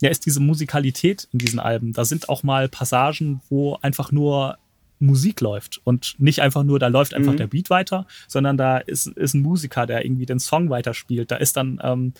ja, 0.00 0.10
ist 0.10 0.26
diese 0.26 0.40
Musikalität 0.40 1.28
in 1.32 1.38
diesen 1.38 1.58
Alben. 1.58 1.92
Da 1.92 2.04
sind 2.04 2.28
auch 2.28 2.42
mal 2.42 2.68
Passagen, 2.68 3.40
wo 3.48 3.76
einfach 3.82 4.12
nur 4.12 4.58
Musik 4.98 5.40
läuft 5.42 5.80
und 5.84 6.14
nicht 6.18 6.40
einfach 6.40 6.62
nur, 6.64 6.78
da 6.78 6.86
läuft 6.88 7.12
einfach 7.14 7.32
Mhm. 7.32 7.36
der 7.38 7.46
Beat 7.48 7.68
weiter, 7.70 8.06
sondern 8.28 8.56
da 8.56 8.78
ist, 8.78 9.06
ist 9.08 9.34
ein 9.34 9.42
Musiker, 9.42 9.86
der 9.86 10.04
irgendwie 10.04 10.26
den 10.26 10.38
Song 10.38 10.70
weiterspielt. 10.70 11.30
Da 11.30 11.36
ist 11.36 11.56
dann, 11.56 11.80
ähm, 11.82 12.14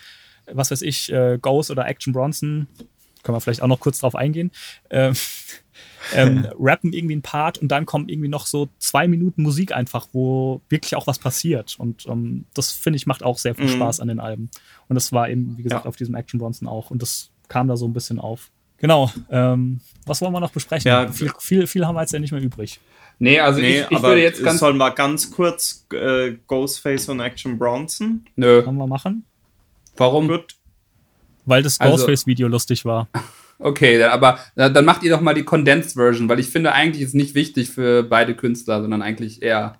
was 0.53 0.71
weiß 0.71 0.83
ich, 0.83 1.11
äh, 1.13 1.39
Ghost 1.41 1.71
oder 1.71 1.87
Action 1.87 2.13
Bronson, 2.13 2.67
können 3.23 3.35
wir 3.37 3.41
vielleicht 3.41 3.63
auch 3.63 3.67
noch 3.67 3.81
kurz 3.81 3.99
drauf 4.01 4.15
eingehen, 4.15 4.51
ähm, 4.91 5.15
ähm, 6.15 6.47
rappen 6.59 6.93
irgendwie 6.93 7.15
einen 7.15 7.23
Part 7.23 7.59
und 7.59 7.69
dann 7.69 7.85
kommen 7.87 8.09
irgendwie 8.09 8.29
noch 8.29 8.47
so 8.47 8.69
zwei 8.79 9.09
Minuten 9.09 9.43
Musik 9.43 9.73
einfach, 9.73 10.09
wo 10.13 10.61
wirklich 10.69 10.95
auch 10.97 11.07
was 11.07 11.19
passiert. 11.19 11.77
Und 11.79 12.07
ähm, 12.07 12.45
das 12.55 12.73
finde 12.73 12.99
ich 12.99 13.07
macht 13.07 13.23
auch 13.25 13.39
sehr 13.39 13.55
viel 13.55 13.65
Mhm. 13.67 13.71
Spaß 13.71 14.01
an 14.01 14.09
den 14.09 14.21
Alben. 14.21 14.51
Und 14.89 14.95
das 14.95 15.13
war 15.13 15.29
eben, 15.29 15.57
wie 15.59 15.63
gesagt, 15.63 15.85
Ja. 15.85 15.89
auf 15.89 15.97
diesem 15.97 16.15
Action 16.15 16.39
Bronson 16.39 16.69
auch. 16.69 16.91
Und 16.91 17.03
das 17.03 17.31
kam 17.49 17.69
da 17.69 17.77
so 17.77 17.87
ein 17.87 17.93
bisschen 17.93 18.19
auf. 18.19 18.51
Genau. 18.79 19.11
Ähm, 19.31 19.81
was 20.05 20.21
wollen 20.21 20.33
wir 20.33 20.41
noch 20.41 20.51
besprechen? 20.53 20.89
Ja, 20.89 21.11
viel, 21.11 21.33
viel, 21.41 21.67
viel 21.67 21.87
haben 21.87 21.95
wir 21.95 22.03
jetzt 22.03 22.13
ja 22.13 22.19
nicht 22.19 22.33
mehr 22.33 22.43
übrig. 22.43 22.79
Nee, 23.19 23.41
also 23.41 23.61
Nee, 23.61 23.81
ich, 23.81 23.87
ich 23.91 23.97
aber 23.97 24.09
würde 24.09 24.23
jetzt 24.23 24.43
ganz. 24.45 24.61
sollen 24.61 24.77
wir 24.77 24.91
ganz 24.91 25.31
kurz 25.31 25.87
äh, 25.93 26.33
Ghostface 26.47 27.09
und 27.09 27.21
Action 27.21 27.59
Bronson? 27.59 28.27
Nö. 28.37 28.63
Können 28.63 28.77
wir 28.77 28.87
machen? 28.87 29.25
Warum? 29.97 30.29
Gut. 30.29 30.55
Weil 31.47 31.63
das 31.63 31.81
Also- 31.81 31.93
Ghostface-Video 31.97 32.49
lustig 32.49 32.85
war. 32.85 33.09
Okay, 33.59 33.99
dann- 33.99 34.11
aber 34.11 34.39
dann 34.55 34.85
macht 34.85 35.03
ihr 35.03 35.11
doch 35.11 35.23
mal 35.23 35.33
die 35.33 35.43
Condensed 35.43 35.95
Version, 35.95 36.29
weil 36.29 36.39
ich 36.41 36.51
finde 36.51 36.73
eigentlich 36.73 37.03
ist 37.03 37.15
nicht 37.15 37.35
wichtig 37.35 37.71
für 37.71 38.03
beide 38.03 38.35
Künstler, 38.37 38.83
sondern 38.83 39.01
eigentlich 39.01 39.41
eher. 39.41 39.79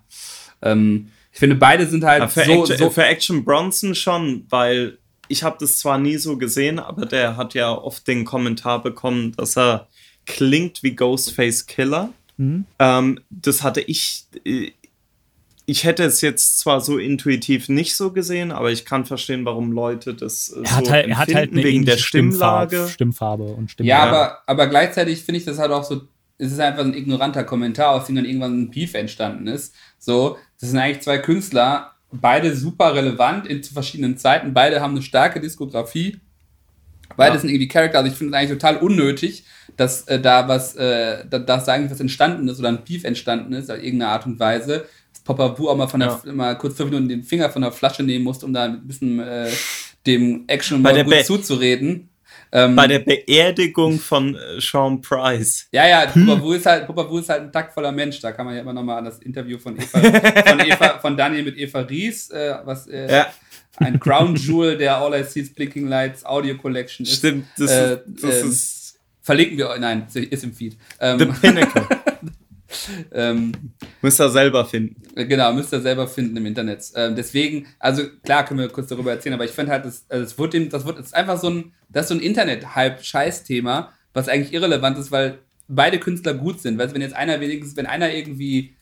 Ähm, 0.63 1.09
ich 1.31 1.37
finde 1.37 1.57
beide 1.57 1.85
sind 1.85 2.03
halt 2.03 2.21
Ja, 2.21 2.27
für, 2.27 2.43
so, 2.45 2.61
Action, 2.63 2.77
so 2.77 2.89
für 2.89 3.03
Action 3.05 3.45
Bronson 3.45 3.93
schon, 3.93 4.47
weil 4.49 4.97
ich 5.27 5.43
habe 5.43 5.57
das 5.59 5.77
zwar 5.77 5.97
nie 5.97 6.17
so 6.17 6.37
gesehen, 6.37 6.79
aber 6.79 7.05
der 7.05 7.37
hat 7.37 7.53
ja 7.53 7.71
oft 7.71 8.07
den 8.07 8.25
Kommentar 8.25 8.81
bekommen, 8.81 9.33
dass 9.35 9.57
er 9.57 9.87
klingt 10.25 10.83
wie 10.83 10.95
Ghostface 10.95 11.65
Killer. 11.65 12.09
Mhm. 12.37 12.65
Ähm, 12.79 13.19
das 13.29 13.63
hatte 13.63 13.81
ich. 13.81 14.25
äh, 14.45 14.71
Ich 15.69 15.83
hätte 15.83 16.05
es 16.05 16.21
jetzt 16.21 16.59
zwar 16.59 16.79
so 16.79 16.97
intuitiv 16.97 17.67
nicht 17.67 17.97
so 17.97 18.13
gesehen, 18.13 18.53
aber 18.53 18.71
ich 18.71 18.85
kann 18.85 19.03
verstehen, 19.05 19.43
warum 19.43 19.73
Leute 19.73 20.13
das 20.13 20.47
äh, 20.49 20.61
Er 20.63 20.75
hat 20.77 20.85
so 20.85 20.91
halt, 20.93 21.07
er 21.07 21.17
hat 21.17 21.27
halt 21.27 21.49
empfinden, 21.49 21.57
eine 21.59 21.67
wegen 21.67 21.85
der 21.85 21.97
Stimmlage. 21.97 22.87
Stimmfarbe 22.87 23.43
und 23.43 23.69
Stimme. 23.69 23.89
Ja, 23.89 24.03
aber, 24.03 24.37
aber 24.45 24.67
gleichzeitig 24.67 25.23
finde 25.23 25.39
ich 25.39 25.45
das 25.45 25.59
halt 25.59 25.71
auch 25.71 25.83
so, 25.83 26.03
es 26.37 26.53
ist 26.53 26.59
einfach 26.61 26.85
ein 26.85 26.93
ignoranter 26.93 27.43
Kommentar, 27.43 27.91
aus 27.95 28.05
dem 28.05 28.15
dann 28.15 28.23
irgendwann 28.23 28.61
ein 28.61 28.71
Beef 28.71 28.93
entstanden 28.93 29.47
ist. 29.47 29.75
So, 29.99 30.37
das 30.61 30.69
sind 30.69 30.79
eigentlich 30.79 31.01
zwei 31.03 31.17
Künstler, 31.17 31.95
beide 32.11 32.55
super 32.55 32.93
relevant 32.95 33.47
in 33.47 33.61
zu 33.63 33.73
verschiedenen 33.73 34.17
Zeiten, 34.17 34.53
beide 34.53 34.81
haben 34.81 34.91
eine 34.91 35.01
starke 35.01 35.39
Diskografie, 35.41 36.19
beide 37.15 37.35
Ja. 37.35 37.41
sind 37.41 37.49
irgendwie 37.49 37.67
Charakter, 37.67 37.99
also 37.99 38.11
ich 38.11 38.17
finde 38.17 38.33
es 38.33 38.39
eigentlich 38.39 38.57
total 38.59 38.77
unnötig, 38.77 39.43
dass 39.75 40.07
äh, 40.07 40.19
da 40.19 40.47
was, 40.47 40.75
äh, 40.75 41.25
da, 41.29 41.39
dass 41.39 41.65
da 41.65 41.73
eigentlich 41.73 41.91
was 41.91 41.99
entstanden 41.99 42.47
ist 42.47 42.59
oder 42.59 42.69
ein 42.69 42.83
Beef 42.83 43.03
entstanden 43.03 43.53
ist, 43.53 43.69
auf 43.69 43.77
irgendeine 43.77 44.11
Art 44.11 44.25
und 44.25 44.39
Weise. 44.39 44.85
Dass 45.13 45.21
Papa 45.23 45.57
Wu 45.59 45.69
auch 45.69 45.77
mal, 45.77 45.87
von 45.87 45.99
der, 45.99 46.19
Ja. 46.25 46.33
mal 46.33 46.57
kurz 46.57 46.75
fünf 46.77 46.89
Minuten 46.89 47.09
den 47.09 47.23
Finger 47.23 47.49
von 47.49 47.61
der 47.61 47.71
Flasche 47.71 48.03
nehmen 48.03 48.23
musste, 48.23 48.45
um 48.45 48.53
da 48.53 48.63
ein 48.65 48.87
bisschen 48.87 49.19
äh, 49.19 49.49
dem 50.07 50.45
Action 50.47 50.81
mal 50.81 51.03
gut 51.03 51.13
Be- 51.13 51.23
zuzureden. 51.23 52.09
Ähm, 52.51 52.75
Bei 52.75 52.87
der 52.87 52.99
Beerdigung 52.99 53.99
von 53.99 54.35
äh, 54.35 54.59
Sean 54.61 55.01
Price. 55.01 55.67
Ja, 55.71 55.87
ja, 55.87 56.05
Papa 56.05 56.41
Wu 56.41 56.53
ist 56.53 56.65
halt, 56.65 56.87
Papa 56.87 57.09
Wu 57.09 57.19
ist 57.19 57.29
halt 57.29 57.41
ein 57.41 57.51
taktvoller 57.51 57.91
Mensch. 57.91 58.19
Da 58.21 58.31
kann 58.31 58.45
man 58.45 58.55
ja 58.55 58.61
immer 58.61 58.73
nochmal 58.73 58.99
an 58.99 59.05
das 59.05 59.19
Interview 59.19 59.57
von 59.57 59.75
Eva, 59.77 59.99
von, 59.99 60.59
Eva, 60.61 60.99
von 61.01 61.17
Daniel 61.17 61.43
mit 61.43 61.57
Eva 61.57 61.79
Ries, 61.81 62.29
äh, 62.31 62.55
was 62.63 62.87
äh, 62.87 63.11
Ja, 63.11 63.27
ein 63.77 63.99
Crown 63.99 64.35
Jewel 64.35 64.77
der 64.77 64.97
All 64.97 65.19
I 65.19 65.23
See 65.23 65.41
is 65.41 65.53
Blinking 65.53 65.87
Lights 65.87 66.25
Audio 66.25 66.55
Collection 66.55 67.05
ist. 67.05 67.17
stimmt. 67.17 67.45
Das, 67.57 67.69
Äh, 67.71 67.93
ist, 67.95 68.01
das 68.23 68.41
ähm, 68.41 68.49
ist 68.49 68.99
Verlinken 69.21 69.57
wir, 69.57 69.77
nein, 69.77 70.07
ist 70.13 70.43
im 70.45 70.53
Feed. 70.53 70.71
the 70.73 70.77
Ähm, 71.01 71.33
pinnacle. 71.41 71.85
ähm, 73.11 73.51
Müsst 74.01 74.19
ihr 74.19 74.29
selber 74.29 74.65
finden. 74.65 75.01
Genau, 75.15 75.53
müsst 75.53 75.73
ihr 75.73 75.81
selber 75.81 76.07
finden 76.07 76.37
im 76.37 76.45
Internet. 76.45 76.83
Ähm, 76.95 77.15
deswegen, 77.15 77.67
also 77.79 78.03
klar 78.23 78.45
können 78.45 78.59
wir 78.59 78.69
kurz 78.69 78.87
darüber 78.87 79.11
erzählen, 79.11 79.33
aber 79.33 79.45
ich 79.45 79.51
finde 79.51 79.71
halt, 79.71 79.85
das, 79.85 80.05
also 80.09 80.23
es 80.23 80.37
wird 80.37 80.53
dem, 80.53 80.69
das 80.69 80.85
wird 80.85 80.99
das 80.99 81.07
ist 81.07 81.15
einfach 81.15 81.39
so 81.39 81.49
ein, 81.49 81.73
das 81.89 82.05
ist 82.05 82.09
so 82.09 82.15
ein 82.15 82.21
Internet-Hype-Scheiß-Thema, 82.21 83.93
was 84.13 84.27
eigentlich 84.27 84.53
irrelevant 84.53 84.97
ist, 84.97 85.11
weil 85.11 85.39
beide 85.67 85.99
Künstler 85.99 86.33
gut 86.33 86.61
sind. 86.61 86.77
Weißt 86.77 86.91
du, 86.91 86.95
wenn 86.95 87.01
jetzt 87.01 87.15
einer 87.15 87.39
wenigstens, 87.39 87.75
wenn 87.77 87.85
einer 87.85 88.13
irgendwie, 88.13 88.75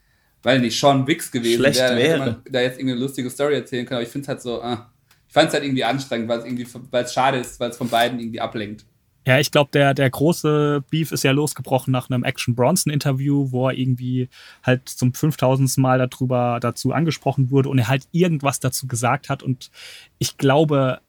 weil 0.43 0.59
nicht 0.59 0.79
Sean 0.79 1.07
Wicks 1.07 1.31
gewesen 1.31 1.59
Schlecht 1.59 1.79
wäre, 1.79 1.95
wäre. 1.95 2.19
man 2.19 2.41
da 2.49 2.61
jetzt 2.61 2.79
irgendwie 2.79 2.93
eine 2.93 3.01
lustige 3.01 3.29
Story 3.29 3.55
erzählen 3.55 3.85
können, 3.85 3.97
aber 3.97 4.05
ich 4.05 4.11
finde 4.11 4.25
es 4.25 4.29
halt 4.29 4.41
so, 4.41 4.61
ah, 4.61 4.91
ich 5.27 5.33
fand 5.33 5.49
es 5.49 5.53
halt 5.53 5.63
irgendwie 5.63 5.83
anstrengend, 5.83 6.27
weil 6.29 6.39
es 6.39 6.45
irgendwie, 6.45 6.67
weil 6.91 7.03
es 7.03 7.13
schade 7.13 7.39
ist, 7.39 7.59
weil 7.59 7.69
es 7.69 7.77
von 7.77 7.89
beiden 7.89 8.19
irgendwie 8.19 8.39
ablenkt. 8.39 8.85
Ja, 9.25 9.39
ich 9.39 9.51
glaube, 9.51 9.71
der, 9.73 9.93
der 9.93 10.09
große 10.09 10.83
Beef 10.89 11.11
ist 11.11 11.23
ja 11.23 11.31
losgebrochen 11.31 11.91
nach 11.91 12.09
einem 12.09 12.23
Action 12.23 12.53
Bronson 12.53 12.93
Interview, 12.93 13.51
wo 13.51 13.67
er 13.67 13.77
irgendwie 13.77 14.29
halt 14.63 14.87
zum 14.87 15.13
5000. 15.13 15.77
Mal 15.77 15.97
darüber 15.97 16.59
dazu 16.61 16.91
angesprochen 16.91 17.49
wurde 17.49 17.69
und 17.69 17.79
er 17.79 17.87
halt 17.87 18.07
irgendwas 18.11 18.59
dazu 18.59 18.87
gesagt 18.87 19.29
hat. 19.29 19.41
Und 19.41 19.71
ich 20.19 20.37
glaube, 20.37 20.99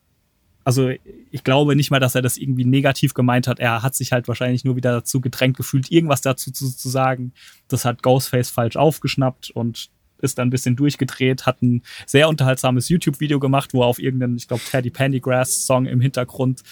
also 0.64 0.90
ich 1.30 1.44
glaube 1.44 1.76
nicht 1.76 1.90
mal, 1.90 2.00
dass 2.00 2.14
er 2.14 2.22
das 2.22 2.38
irgendwie 2.38 2.64
negativ 2.64 3.14
gemeint 3.14 3.46
hat. 3.46 3.60
Er 3.60 3.82
hat 3.82 3.94
sich 3.94 4.12
halt 4.12 4.28
wahrscheinlich 4.28 4.64
nur 4.64 4.76
wieder 4.76 4.92
dazu 4.92 5.20
gedrängt 5.20 5.56
gefühlt, 5.56 5.92
irgendwas 5.92 6.22
dazu 6.22 6.50
zu, 6.50 6.74
zu 6.74 6.88
sagen. 6.88 7.32
Das 7.68 7.84
hat 7.84 8.02
Ghostface 8.02 8.50
falsch 8.50 8.76
aufgeschnappt 8.76 9.50
und 9.50 9.90
ist 10.18 10.38
dann 10.38 10.48
ein 10.48 10.50
bisschen 10.50 10.76
durchgedreht, 10.76 11.46
hat 11.46 11.62
ein 11.62 11.82
sehr 12.06 12.28
unterhaltsames 12.28 12.88
YouTube-Video 12.88 13.38
gemacht, 13.38 13.74
wo 13.74 13.82
er 13.82 13.86
auf 13.86 13.98
irgendeinen, 13.98 14.36
ich 14.36 14.48
glaube, 14.48 14.62
Teddy 14.68 14.90
Pendergrass-Song 14.90 15.86
im 15.86 16.00
Hintergrund 16.00 16.62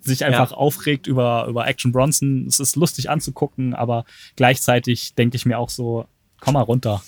sich 0.00 0.24
einfach 0.24 0.50
ja. 0.50 0.56
aufregt 0.56 1.06
über, 1.06 1.46
über 1.48 1.66
Action 1.66 1.92
Bronson. 1.92 2.46
Es 2.46 2.60
ist 2.60 2.76
lustig 2.76 3.10
anzugucken, 3.10 3.74
aber 3.74 4.04
gleichzeitig 4.36 5.14
denke 5.14 5.36
ich 5.36 5.46
mir 5.46 5.58
auch 5.58 5.70
so, 5.70 6.06
komm 6.40 6.54
mal 6.54 6.62
runter. 6.62 7.02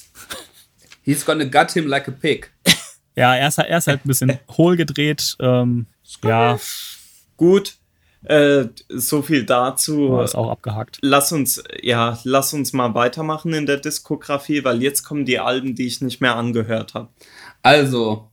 He's 1.02 1.24
gonna 1.24 1.44
gut 1.44 1.72
him 1.72 1.86
like 1.86 2.08
a 2.08 2.12
pig. 2.12 2.50
Ja, 3.18 3.34
er 3.34 3.48
ist, 3.48 3.56
er 3.56 3.78
ist 3.78 3.86
halt 3.86 4.04
ein 4.04 4.08
bisschen 4.08 4.38
hohl 4.58 4.76
gedreht. 4.76 5.36
Ähm, 5.40 5.86
ja. 6.22 6.60
Gut. 7.38 7.78
Äh, 8.24 8.66
so 8.88 9.22
viel 9.22 9.44
dazu. 9.44 10.10
Oh, 10.10 10.20
ist 10.20 10.34
auch 10.34 10.50
abgehakt. 10.50 10.98
Lass 11.00 11.32
uns, 11.32 11.62
ja, 11.80 12.18
lass 12.24 12.52
uns 12.52 12.72
mal 12.72 12.94
weitermachen 12.94 13.54
in 13.54 13.64
der 13.66 13.78
Diskografie, 13.78 14.64
weil 14.64 14.82
jetzt 14.82 15.04
kommen 15.04 15.24
die 15.24 15.38
Alben, 15.38 15.74
die 15.74 15.86
ich 15.86 16.02
nicht 16.02 16.20
mehr 16.20 16.36
angehört 16.36 16.94
habe. 16.94 17.08
Also, 17.62 18.30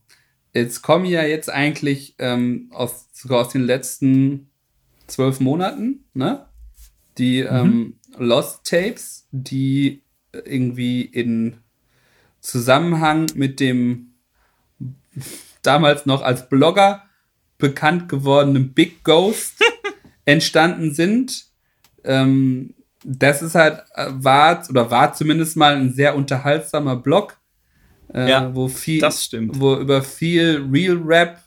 jetzt 0.54 0.82
kommen 0.82 1.04
ja 1.04 1.22
jetzt 1.22 1.50
eigentlich 1.50 2.14
ähm, 2.18 2.70
aus, 2.72 3.08
sogar 3.12 3.40
aus 3.40 3.48
den 3.50 3.62
letzten 3.62 4.50
zwölf 5.06 5.40
Monaten, 5.40 6.04
ne? 6.14 6.46
Die 7.18 7.42
mhm. 7.42 7.48
ähm, 7.50 7.94
Lost 8.16 8.64
Tapes, 8.64 9.28
die 9.30 10.02
irgendwie 10.32 11.02
in 11.02 11.58
Zusammenhang 12.40 13.26
mit 13.34 13.60
dem 13.60 14.14
damals 15.62 16.06
noch 16.06 16.22
als 16.22 16.48
Blogger 16.48 17.04
bekannt 17.58 18.08
gewordenen 18.08 18.74
Big 18.74 19.04
Ghost 19.04 19.62
entstanden 20.24 20.92
sind. 20.92 21.46
Ähm, 22.04 22.74
das 23.04 23.42
ist 23.42 23.54
halt, 23.54 23.82
äh, 23.94 24.08
war 24.10 24.64
oder 24.68 24.90
war 24.90 25.12
zumindest 25.12 25.56
mal 25.56 25.76
ein 25.76 25.92
sehr 25.92 26.16
unterhaltsamer 26.16 26.96
Blog 26.96 27.38
äh, 28.14 28.30
ja, 28.30 28.54
wo 28.54 28.68
viel, 28.68 29.00
das 29.00 29.24
stimmt. 29.24 29.60
wo 29.60 29.76
über 29.76 30.02
viel 30.02 30.66
Real 30.70 30.96
Rap 31.04 31.42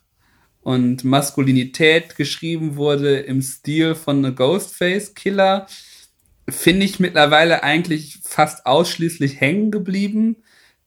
und 0.62 1.06
Maskulinität 1.06 2.18
geschrieben 2.18 2.76
wurde 2.76 3.20
im 3.20 3.42
Stil 3.42 3.96
von 3.96 4.24
The 4.24 4.36
Ghostface 4.36 5.14
Killer, 5.14 5.66
finde 6.50 6.86
ich 6.86 7.00
mittlerweile 7.00 7.64
eigentlich 7.64 8.20
fast 8.22 8.66
ausschließlich 8.66 9.40
hängen 9.40 9.72
geblieben. 9.72 10.38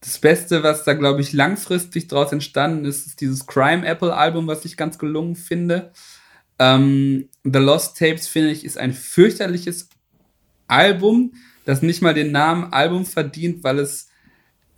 Das 0.01 0.19
Beste, 0.19 0.63
was 0.63 0.85
da, 0.85 0.93
glaube 0.95 1.23
ich, 1.23 1.33
langfristig 1.33 2.09
daraus 2.09 2.33
entstanden 2.33 2.85
ist, 2.85 3.07
ist 3.07 3.21
dieses 3.21 3.47
Crime 3.47 3.87
Apple 3.87 4.15
Album, 4.15 4.47
was 4.47 4.65
ich 4.67 4.77
ganz 4.77 4.99
gelungen 4.99 5.35
finde. 5.35 5.93
Ähm, 6.59 7.29
The 7.43 7.59
Lost 7.59 7.99
Tapes, 7.99 8.29
finde 8.29 8.51
ich, 8.51 8.65
ist 8.65 8.77
ein 8.77 8.93
fürchterliches 8.93 9.89
Album, 10.69 11.33
das 11.65 11.81
nicht 11.81 12.03
mal 12.03 12.15
den 12.15 12.33
Namen 12.33 12.73
Album 12.73 13.07
verdient, 13.07 13.65
weil 13.65 13.79
es 13.79 14.10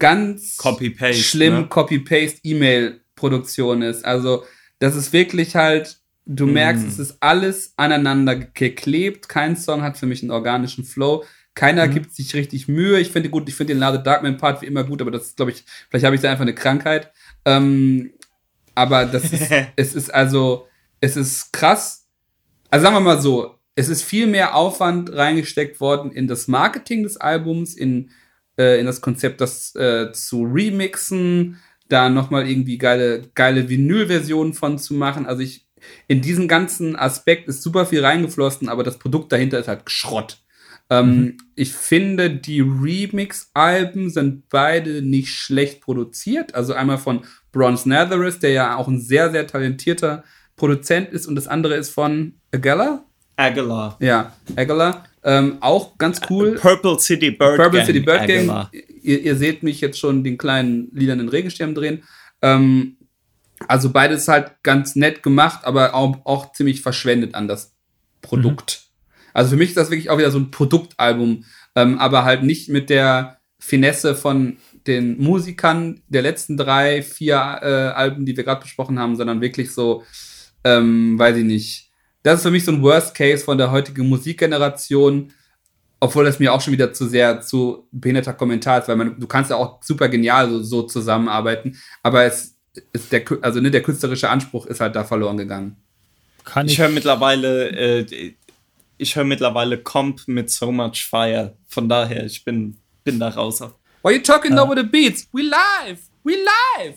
ganz 0.02 0.56
Copy 0.56 0.96
schlimm 1.14 1.54
ne? 1.54 1.66
Copy-Paste-E-Mail-Produktion 1.68 3.82
ist. 3.82 4.04
Also, 4.04 4.42
das 4.80 4.96
ist 4.96 5.12
wirklich 5.12 5.54
halt, 5.54 6.00
du 6.26 6.46
mm. 6.46 6.52
merkst, 6.52 6.88
es 6.88 6.98
ist 6.98 7.18
alles 7.20 7.74
aneinander 7.76 8.34
geklebt. 8.34 9.28
Kein 9.28 9.56
Song 9.56 9.82
hat 9.82 9.96
für 9.96 10.06
mich 10.06 10.22
einen 10.22 10.32
organischen 10.32 10.84
Flow. 10.84 11.22
Keiner 11.54 11.86
mm. 11.86 11.90
gibt 11.92 12.12
sich 12.14 12.34
richtig 12.34 12.66
Mühe. 12.66 12.98
Ich 12.98 13.12
finde 13.12 13.30
gut, 13.30 13.48
ich 13.48 13.54
finde 13.54 13.74
den 13.74 13.80
Lade 13.80 14.02
Darkman 14.02 14.38
Part 14.38 14.60
wie 14.60 14.66
immer 14.66 14.82
gut, 14.82 15.00
aber 15.00 15.12
das 15.12 15.26
ist, 15.26 15.36
glaube 15.36 15.52
ich, 15.52 15.62
vielleicht 15.88 16.04
habe 16.04 16.16
ich 16.16 16.22
da 16.22 16.32
einfach 16.32 16.42
eine 16.42 16.54
Krankheit. 16.54 17.12
Ähm, 17.44 18.12
aber 18.74 19.06
das 19.06 19.32
ist, 19.32 19.52
es 19.76 19.94
ist 19.94 20.12
also, 20.12 20.66
es 21.00 21.16
ist 21.16 21.52
krass. 21.52 22.08
Also 22.70 22.82
sagen 22.82 22.96
wir 22.96 23.00
mal 23.00 23.20
so, 23.20 23.54
es 23.76 23.88
ist 23.88 24.02
viel 24.02 24.26
mehr 24.26 24.56
Aufwand 24.56 25.14
reingesteckt 25.14 25.80
worden 25.80 26.10
in 26.10 26.26
das 26.26 26.48
Marketing 26.48 27.04
des 27.04 27.18
Albums, 27.18 27.74
in 27.74 28.10
äh, 28.58 28.78
in 28.80 28.86
das 28.86 29.00
Konzept, 29.00 29.40
das 29.40 29.74
äh, 29.74 30.12
zu 30.12 30.44
remixen, 30.44 31.58
da 31.88 32.08
nochmal 32.08 32.48
irgendwie 32.48 32.78
geile, 32.78 33.22
geile 33.34 33.68
Vinyl-Versionen 33.68 34.54
von 34.54 34.78
zu 34.78 34.94
machen. 34.94 35.26
Also 35.26 35.42
ich, 35.42 35.66
in 36.08 36.20
diesen 36.20 36.48
ganzen 36.48 36.96
Aspekt 36.96 37.48
ist 37.48 37.62
super 37.62 37.86
viel 37.86 38.04
reingeflossen, 38.04 38.68
aber 38.68 38.82
das 38.82 38.98
Produkt 38.98 39.32
dahinter 39.32 39.58
ist 39.58 39.68
halt 39.68 39.90
Schrott. 39.90 40.38
Ähm, 40.90 41.06
mhm. 41.06 41.36
Ich 41.54 41.72
finde, 41.72 42.30
die 42.30 42.60
Remix-Alben 42.60 44.10
sind 44.10 44.48
beide 44.48 45.02
nicht 45.02 45.30
schlecht 45.30 45.80
produziert. 45.80 46.54
Also 46.54 46.74
einmal 46.74 46.98
von 46.98 47.24
Bronze 47.52 47.88
Natherus, 47.88 48.38
der 48.38 48.50
ja 48.50 48.76
auch 48.76 48.88
ein 48.88 49.00
sehr, 49.00 49.30
sehr 49.30 49.46
talentierter 49.46 50.24
Produzent 50.56 51.10
ist, 51.10 51.26
und 51.26 51.34
das 51.34 51.48
andere 51.48 51.74
ist 51.74 51.90
von 51.90 52.34
Agella. 52.52 53.04
Aguilar. 53.36 53.96
Ja, 54.00 54.34
Aguilar. 54.54 55.04
Ähm, 55.24 55.58
auch 55.60 55.98
ganz 55.98 56.20
cool. 56.28 56.56
Purple 56.60 56.98
City 56.98 57.30
Bird 57.30 57.56
Purple 57.56 57.78
Gang. 57.78 57.86
City 57.86 58.00
Bird 58.00 58.26
Gang. 58.26 58.68
Ihr, 59.02 59.20
ihr, 59.20 59.36
seht 59.36 59.62
mich 59.62 59.80
jetzt 59.80 59.98
schon 59.98 60.24
den 60.24 60.36
kleinen 60.36 60.88
lilanen 60.92 61.28
Regenschirm 61.28 61.74
drehen. 61.74 62.02
Ähm, 62.40 62.96
also 63.68 63.90
beides 63.90 64.26
halt 64.28 64.62
ganz 64.62 64.96
nett 64.96 65.22
gemacht, 65.22 65.60
aber 65.64 65.94
auch, 65.94 66.18
auch 66.24 66.52
ziemlich 66.52 66.82
verschwendet 66.82 67.34
an 67.34 67.46
das 67.46 67.72
Produkt. 68.20 68.80
Mhm. 68.82 68.92
Also 69.34 69.50
für 69.50 69.56
mich 69.56 69.70
ist 69.70 69.76
das 69.76 69.90
wirklich 69.90 70.10
auch 70.10 70.18
wieder 70.18 70.30
so 70.30 70.38
ein 70.38 70.50
Produktalbum, 70.50 71.44
ähm, 71.74 71.98
aber 71.98 72.24
halt 72.24 72.42
nicht 72.42 72.68
mit 72.68 72.90
der 72.90 73.38
Finesse 73.58 74.14
von 74.14 74.58
den 74.86 75.22
Musikern 75.22 76.02
der 76.08 76.22
letzten 76.22 76.56
drei, 76.56 77.02
vier 77.02 77.36
äh, 77.36 77.66
Alben, 77.94 78.26
die 78.26 78.36
wir 78.36 78.44
gerade 78.44 78.62
besprochen 78.62 78.98
haben, 78.98 79.16
sondern 79.16 79.40
wirklich 79.40 79.72
so, 79.72 80.02
ähm, 80.64 81.18
weiß 81.18 81.36
ich 81.36 81.44
nicht, 81.44 81.91
das 82.22 82.36
ist 82.38 82.42
für 82.42 82.50
mich 82.50 82.64
so 82.64 82.72
ein 82.72 82.82
Worst 82.82 83.14
Case 83.14 83.44
von 83.44 83.58
der 83.58 83.70
heutigen 83.70 84.08
Musikgeneration, 84.08 85.32
obwohl 86.00 86.24
das 86.24 86.38
mir 86.38 86.52
auch 86.52 86.60
schon 86.60 86.72
wieder 86.72 86.92
zu 86.92 87.08
sehr 87.08 87.40
zu 87.40 87.86
behinderter 87.92 88.34
Kommentar 88.34 88.80
ist, 88.80 88.88
weil 88.88 88.96
man, 88.96 89.18
du 89.18 89.26
kannst 89.26 89.50
ja 89.50 89.56
auch 89.56 89.82
super 89.82 90.08
genial 90.08 90.48
so, 90.50 90.62
so 90.62 90.82
zusammenarbeiten, 90.82 91.78
aber 92.02 92.24
es 92.24 92.56
ist 92.92 93.12
der, 93.12 93.24
also 93.42 93.60
ne, 93.60 93.70
der 93.70 93.82
künstlerische 93.82 94.30
Anspruch 94.30 94.66
ist 94.66 94.80
halt 94.80 94.96
da 94.96 95.04
verloren 95.04 95.36
gegangen. 95.36 95.76
Kann 96.44 96.66
ich, 96.66 96.72
ich 96.72 96.78
höre 96.78 96.88
mittlerweile, 96.88 97.68
äh, 97.70 98.34
ich 98.98 99.16
höre 99.16 99.24
mittlerweile 99.24 99.78
Comp 99.78 100.26
mit 100.26 100.50
So 100.50 100.72
Much 100.72 101.06
Fire. 101.08 101.54
Von 101.66 101.88
daher, 101.88 102.24
ich 102.24 102.44
bin, 102.44 102.76
bin 103.04 103.18
da 103.20 103.28
raus. 103.28 103.60
Why 103.60 103.68
are 104.04 104.12
you 104.14 104.22
talking 104.22 104.58
uh. 104.58 104.62
over 104.62 104.74
the 104.76 104.82
beats? 104.82 105.28
We 105.32 105.42
live! 105.42 106.00
We 106.24 106.36
live! 106.36 106.96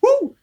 Woo! 0.00 0.34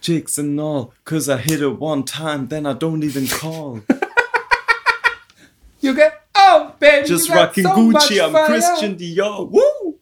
Chicks 0.00 0.38
and 0.38 0.60
all, 0.60 0.92
cause 1.04 1.28
I 1.28 1.38
hit 1.38 1.60
it 1.60 1.78
one 1.78 2.04
time, 2.04 2.48
then 2.48 2.66
I 2.66 2.72
don't 2.72 3.02
even 3.02 3.26
call. 3.26 3.80
you 5.80 5.94
get, 5.94 6.22
oh, 6.34 6.74
baby, 6.78 7.06
Just 7.06 7.28
rocking 7.30 7.64
so 7.64 7.70
Gucci, 7.70 8.20
I'm 8.22 8.46
Christian 8.46 8.96
Dior, 8.96 9.50
woo! 9.50 9.98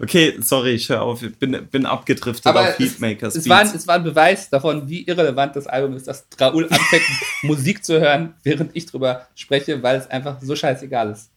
Okay, 0.00 0.38
sorry, 0.42 0.72
ich 0.72 0.88
höre 0.88 1.02
auf, 1.02 1.22
ich 1.22 1.36
bin, 1.36 1.66
bin 1.70 1.86
abgedriftet 1.86 2.46
Aber 2.46 2.60
auf 2.60 2.78
Heatmakers. 2.78 3.34
Es, 3.34 3.44
es, 3.44 3.48
war, 3.48 3.62
es 3.62 3.86
war 3.86 3.96
ein 3.96 4.04
Beweis 4.04 4.50
davon, 4.50 4.88
wie 4.88 5.02
irrelevant 5.02 5.56
das 5.56 5.66
Album 5.66 5.96
ist, 5.96 6.08
dass 6.08 6.26
Raoul 6.38 6.64
anfängt, 6.64 7.02
Musik 7.42 7.84
zu 7.84 8.00
hören, 8.00 8.34
während 8.42 8.76
ich 8.76 8.86
drüber 8.86 9.26
spreche, 9.34 9.82
weil 9.82 9.96
es 9.96 10.08
einfach 10.08 10.40
so 10.40 10.54
scheißegal 10.54 11.12
ist. 11.12 11.30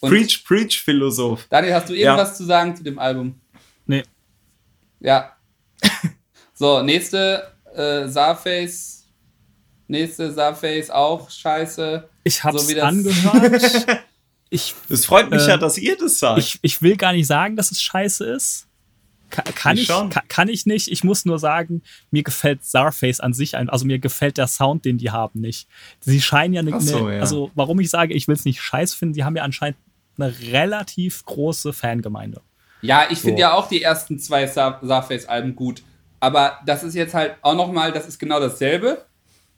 Und 0.00 0.10
preach, 0.10 0.44
preach, 0.44 0.82
Philosoph. 0.82 1.46
Daniel, 1.48 1.74
hast 1.74 1.88
du 1.88 1.94
irgendwas 1.94 2.30
ja. 2.30 2.34
zu 2.34 2.44
sagen 2.44 2.76
zu 2.76 2.82
dem 2.82 2.98
Album? 2.98 3.40
Nee. 3.86 4.02
Ja. 5.00 5.33
So, 6.54 6.82
nächste 6.82 7.52
äh, 7.74 8.08
Sarface. 8.08 9.06
Nächste 9.86 10.32
Sarface 10.32 10.90
auch 10.90 11.28
scheiße. 11.28 12.08
Ich 12.22 12.42
hab's 12.42 12.66
so 12.66 12.80
angehört. 12.80 13.86
ich, 14.50 14.74
es 14.88 15.04
freut 15.04 15.30
mich 15.30 15.42
äh, 15.42 15.48
ja, 15.48 15.56
dass 15.58 15.76
ihr 15.76 15.96
das 15.96 16.18
sagt. 16.18 16.38
Ich, 16.38 16.58
ich 16.62 16.80
will 16.80 16.96
gar 16.96 17.12
nicht 17.12 17.26
sagen, 17.26 17.56
dass 17.56 17.70
es 17.70 17.82
scheiße 17.82 18.24
ist. 18.24 18.66
Kann, 19.30 19.44
kann 19.54 19.76
ich, 19.76 19.88
kann, 19.88 20.10
kann, 20.28 20.48
ich 20.48 20.64
nicht. 20.64 20.88
Ich 20.88 21.02
muss 21.02 21.24
nur 21.24 21.40
sagen, 21.40 21.82
mir 22.12 22.22
gefällt 22.22 22.64
Sarface 22.64 23.18
an 23.18 23.32
sich, 23.32 23.56
also 23.56 23.84
mir 23.84 23.98
gefällt 23.98 24.38
der 24.38 24.46
Sound, 24.46 24.84
den 24.84 24.96
die 24.96 25.10
haben, 25.10 25.40
nicht. 25.40 25.66
Sie 26.00 26.20
scheinen 26.20 26.54
ja 26.54 26.60
eine, 26.60 26.80
so, 26.80 27.10
ja. 27.10 27.18
also 27.18 27.50
warum 27.56 27.80
ich 27.80 27.90
sage, 27.90 28.14
ich 28.14 28.28
will 28.28 28.36
es 28.36 28.44
nicht 28.44 28.62
scheiße 28.62 28.96
finden, 28.96 29.14
die 29.14 29.24
haben 29.24 29.34
ja 29.34 29.42
anscheinend 29.42 29.76
eine 30.16 30.32
relativ 30.52 31.24
große 31.24 31.72
Fangemeinde. 31.72 32.42
Ja, 32.80 33.06
ich 33.10 33.18
so. 33.18 33.28
finde 33.28 33.40
ja 33.40 33.54
auch 33.54 33.66
die 33.66 33.82
ersten 33.82 34.20
zwei 34.20 34.46
Sarface-Alben 34.46 35.56
gut. 35.56 35.82
Aber 36.24 36.58
das 36.64 36.82
ist 36.82 36.94
jetzt 36.94 37.12
halt 37.12 37.36
auch 37.42 37.54
nochmal, 37.54 37.92
das 37.92 38.08
ist 38.08 38.18
genau 38.18 38.40
dasselbe. 38.40 39.04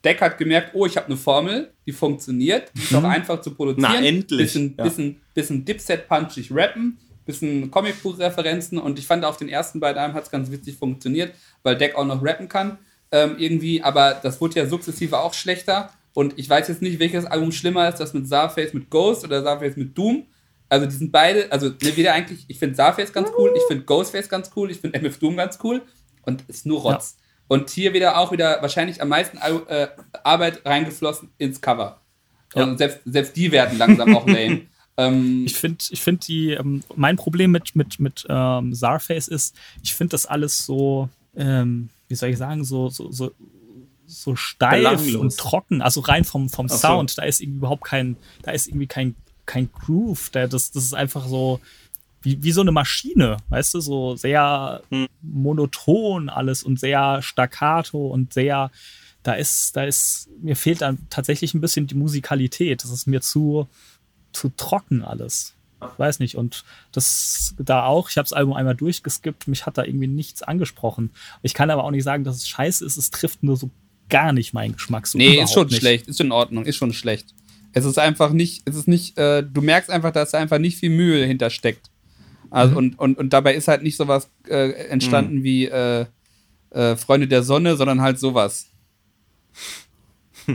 Deck 0.05 0.21
hat 0.21 0.37
gemerkt, 0.37 0.71
oh, 0.75 0.85
ich 0.85 0.97
habe 0.97 1.07
eine 1.07 1.17
Formel, 1.17 1.71
die 1.87 1.93
funktioniert, 1.93 2.73
die 2.75 2.83
ist 2.83 2.91
mhm. 2.91 2.99
auch 2.99 3.05
einfach 3.05 3.41
zu 3.41 3.55
produzieren. 3.55 3.93
Na, 3.93 4.05
endlich. 4.05 4.41
Bisschen, 4.41 4.75
ja. 4.77 4.83
bisschen, 4.83 5.21
bisschen 5.33 5.65
Dipset-punchig 5.65 6.51
rappen, 6.51 6.99
bisschen 7.25 7.71
Comicbuch-Referenzen 7.71 8.79
und 8.79 8.99
ich 8.99 9.07
fand 9.07 9.25
auf 9.25 9.37
den 9.37 9.49
ersten 9.49 9.79
beiden 9.79 10.03
Alben 10.03 10.15
hat 10.15 10.25
es 10.25 10.31
ganz 10.33 10.51
witzig 10.51 10.75
funktioniert, 10.77 11.35
weil 11.63 11.77
Deck 11.77 11.95
auch 11.95 12.05
noch 12.05 12.21
rappen 12.25 12.49
kann. 12.49 12.79
ähm, 13.13 13.37
irgendwie, 13.39 13.81
aber 13.81 14.19
das 14.21 14.41
wurde 14.41 14.57
ja 14.57 14.67
sukzessive 14.67 15.21
auch 15.21 15.35
schlechter. 15.35 15.91
Und 16.15 16.37
ich 16.37 16.51
weiß 16.51 16.67
jetzt 16.67 16.83
nicht, 16.83 16.99
welches 16.99 17.27
Album 17.27 17.53
schlimmer 17.53 17.89
ist, 17.89 17.99
das 17.99 18.13
mit 18.13 18.27
Starface 18.27 18.75
mit 18.75 18.91
Ghost 18.91 19.23
oder 19.23 19.41
Starface 19.41 19.77
mit 19.77 19.97
Doom. 19.97 20.27
Also 20.69 20.87
die 20.87 20.97
sind 20.97 21.13
beide, 21.13 21.53
also 21.53 21.69
ne, 21.69 21.97
wieder 21.97 22.13
eigentlich, 22.13 22.45
ich 22.49 22.59
finde 22.59 22.75
Starface 22.75 23.13
ganz 23.13 23.31
cool, 23.39 23.53
ich 23.57 23.63
finde 23.69 23.85
Ghostface 23.85 24.29
ganz 24.29 24.51
cool, 24.57 24.73
ich 24.73 24.81
finde 24.81 24.99
MF 24.99 25.17
Doom 25.21 25.37
ganz 25.37 25.61
cool 25.63 25.83
und 26.27 26.45
ist 26.49 26.67
nur 26.67 26.81
Rotz. 26.81 27.17
Ja. 27.19 27.25
Und 27.49 27.71
hier 27.71 27.95
wieder 27.95 28.19
auch 28.19 28.33
wieder 28.33 28.61
wahrscheinlich 28.61 29.01
am 29.01 29.09
meisten 29.09 29.39
äh, 29.39 29.89
Arbeit 30.25 30.67
reingeflossen 30.67 31.31
ins 31.39 31.61
Cover. 31.61 32.01
Ja. 32.55 32.65
Und 32.65 32.79
selbst, 32.79 33.01
selbst 33.05 33.37
die 33.37 33.53
werden 33.53 33.79
langsam 33.79 34.15
auch 34.17 34.27
lame. 34.27 34.63
Ähm, 34.99 35.45
ich 35.45 35.57
finde, 35.57 35.85
ich 35.91 36.01
finde 36.01 36.25
die, 36.27 36.53
ähm, 36.53 36.83
mein 36.95 37.17
Problem 37.17 37.51
mit, 37.51 37.77
mit, 37.77 38.01
mit 38.01 38.27
ähm, 38.31 38.75
Zarface 38.75 39.29
ist, 39.29 39.55
ich 39.83 39.95
finde 39.95 40.13
das 40.13 40.25
alles 40.25 40.65
so, 40.65 41.11
ähm, 41.37 41.91
wie 42.09 42.15
soll 42.15 42.31
ich 42.31 42.39
sagen, 42.39 42.65
so, 42.65 42.89
so, 42.89 43.13
so, 43.13 43.31
so 44.07 44.37
steif 44.37 44.79
Belanglos. 44.79 45.17
und 45.17 45.37
trocken. 45.37 45.83
Also 45.83 46.01
rein 46.01 46.25
vom, 46.25 46.49
vom 46.49 46.71
Sound, 46.71 47.11
so. 47.11 47.21
da 47.21 47.27
ist 47.27 47.43
irgendwie 47.43 47.59
überhaupt 47.59 47.85
kein, 47.85 48.17
da 48.43 48.53
ist 48.53 48.69
irgendwie 48.69 48.87
kein, 48.87 49.15
kein 49.45 49.71
Groove. 49.71 50.31
Da, 50.31 50.47
das, 50.47 50.71
das 50.71 50.85
ist 50.85 50.95
einfach 50.95 51.27
so, 51.27 51.61
wie, 52.23 52.43
wie 52.43 52.53
so 52.53 52.61
eine 52.61 52.73
Maschine, 52.73 53.37
weißt 53.51 53.75
du, 53.75 53.81
so 53.81 54.17
sehr 54.17 54.83
hm. 54.91 55.07
monoton 55.23 56.29
alles 56.29 56.63
und 56.63 56.81
sehr 56.81 57.23
staccato 57.23 58.09
und 58.09 58.33
sehr, 58.33 58.71
da 59.23 59.35
ist, 59.35 59.77
da 59.77 59.85
ist, 59.85 60.29
mir 60.41 60.57
fehlt 60.57 60.81
dann 60.81 61.07
tatsächlich 61.11 61.55
ein 61.55 61.61
bisschen 61.61 61.87
die 61.87 61.95
Musikalität. 61.95 62.83
Das 62.83 62.91
ist 62.91 63.07
mir 63.07 63.21
zu, 63.21 63.69
zu 64.33 64.51
trocken 64.57 65.03
alles. 65.03 65.55
Ich 65.81 65.99
weiß 65.99 66.21
nicht. 66.21 66.37
Und 66.37 66.65
das 66.93 67.55
da 67.59 67.85
auch, 67.85 68.09
ich 68.09 68.17
habe 68.17 68.25
das 68.25 68.33
Album 68.33 68.55
einmal 68.55 68.75
durchgeskippt, 68.75 69.47
mich 69.49 69.67
hat 69.67 69.79
da 69.79 69.85
irgendwie 69.85 70.07
nichts 70.07 70.43
angesprochen. 70.43 71.11
Ich 71.43 71.55
kann 71.55 71.71
aber 71.71 71.85
auch 71.85 71.91
nicht 71.91 72.05
sagen, 72.05 72.25
dass 72.25 72.37
es 72.37 72.49
scheiße 72.49 72.85
ist, 72.85 72.97
es 72.97 73.11
trifft 73.11 73.43
nur 73.43 73.57
so 73.57 73.71
gar 74.09 74.33
nicht 74.33 74.53
meinen 74.53 74.75
Geschmack. 74.75 75.07
So 75.07 75.19
nee, 75.19 75.41
ist 75.41 75.53
schon 75.53 75.67
nicht. 75.67 75.79
schlecht, 75.79 76.07
ist 76.09 76.21
in 76.21 76.33
Ordnung, 76.33 76.65
ist 76.65 76.77
schon 76.77 76.93
schlecht. 76.93 77.35
Es 77.73 77.85
ist 77.85 77.99
einfach 77.99 78.31
nicht, 78.31 78.63
es 78.65 78.75
ist 78.75 78.89
nicht, 78.89 79.19
äh, 79.19 79.43
du 79.43 79.61
merkst 79.61 79.91
einfach, 79.91 80.13
dass 80.13 80.31
da 80.31 80.39
einfach 80.39 80.59
nicht 80.59 80.79
viel 80.79 80.91
Mühe 80.91 81.27
hintersteckt. 81.27 81.91
Also, 82.57 82.71
mhm. 82.71 82.77
und, 82.79 82.99
und, 82.99 83.19
und 83.19 83.33
dabei 83.35 83.55
ist 83.55 83.69
halt 83.69 83.83
nicht 83.83 83.99
sowas 83.99 84.31
äh, 84.49 84.71
entstanden 84.89 85.41
mhm. 85.41 85.43
wie 85.45 85.67
äh, 85.67 86.07
äh 86.71 86.97
Freunde 86.97 87.29
der 87.29 87.43
Sonne, 87.43 87.77
sondern 87.77 88.01
halt 88.01 88.19
sowas. 88.19 88.71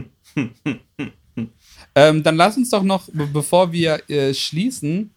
ähm, 1.96 2.24
dann 2.24 2.36
lass 2.38 2.58
uns 2.58 2.72
doch 2.72 2.82
noch, 2.82 3.08
bevor 3.14 3.72
wir 3.72 4.10
äh, 4.10 4.34
schließen, 4.34 5.12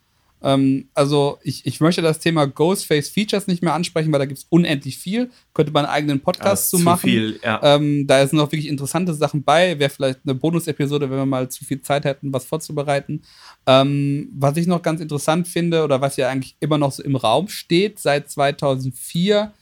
ähm, 0.45 0.89
also 0.95 1.39
ich, 1.43 1.65
ich 1.65 1.81
möchte 1.81 2.03
das 2.03 2.19
Thema 2.19 2.47
Ghostface 2.47 3.09
Features 3.09 3.47
nicht 3.47 3.63
mehr 3.63 3.73
ansprechen, 3.73 4.13
weil 4.13 4.19
da 4.19 4.27
gibt 4.27 4.39
es 4.39 4.47
unendlich 4.51 4.99
viel. 4.99 5.31
Könnte 5.55 5.73
man 5.73 5.87
einen 5.87 5.95
eigenen 5.95 6.21
Podcast 6.21 6.69
zu 6.69 6.79
machen. 6.79 7.09
Viel, 7.09 7.41
ja. 7.43 7.61
ähm, 7.63 8.07
da 8.07 8.27
sind 8.27 8.37
noch 8.37 8.53
wirklich 8.53 8.69
interessante 8.69 9.15
Sachen 9.15 9.43
bei. 9.43 9.79
Wäre 9.79 9.89
vielleicht 9.89 10.21
eine 10.25 10.35
Bonusepisode, 10.35 11.11
wenn 11.11 11.17
wir 11.17 11.27
mal 11.27 11.49
zu 11.49 11.65
viel 11.65 11.81
Zeit 11.81 12.05
hätten, 12.05 12.33
was 12.33 12.45
vorzubereiten. 12.45 13.23
Ähm, 13.67 14.29
was 14.35 14.59
ich 14.59 14.67
noch 14.67 14.83
ganz 14.83 15.01
interessant 15.01 15.49
finde 15.49 15.83
oder 15.83 16.03
was 16.03 16.19
ja 16.19 16.29
eigentlich 16.29 16.57
immer 16.61 16.77
noch 16.77 16.93
so 16.93 17.03
im 17.03 17.17
Raum 17.17 17.49
steht 17.49 17.99
seit 17.99 18.31
2004 18.31 19.53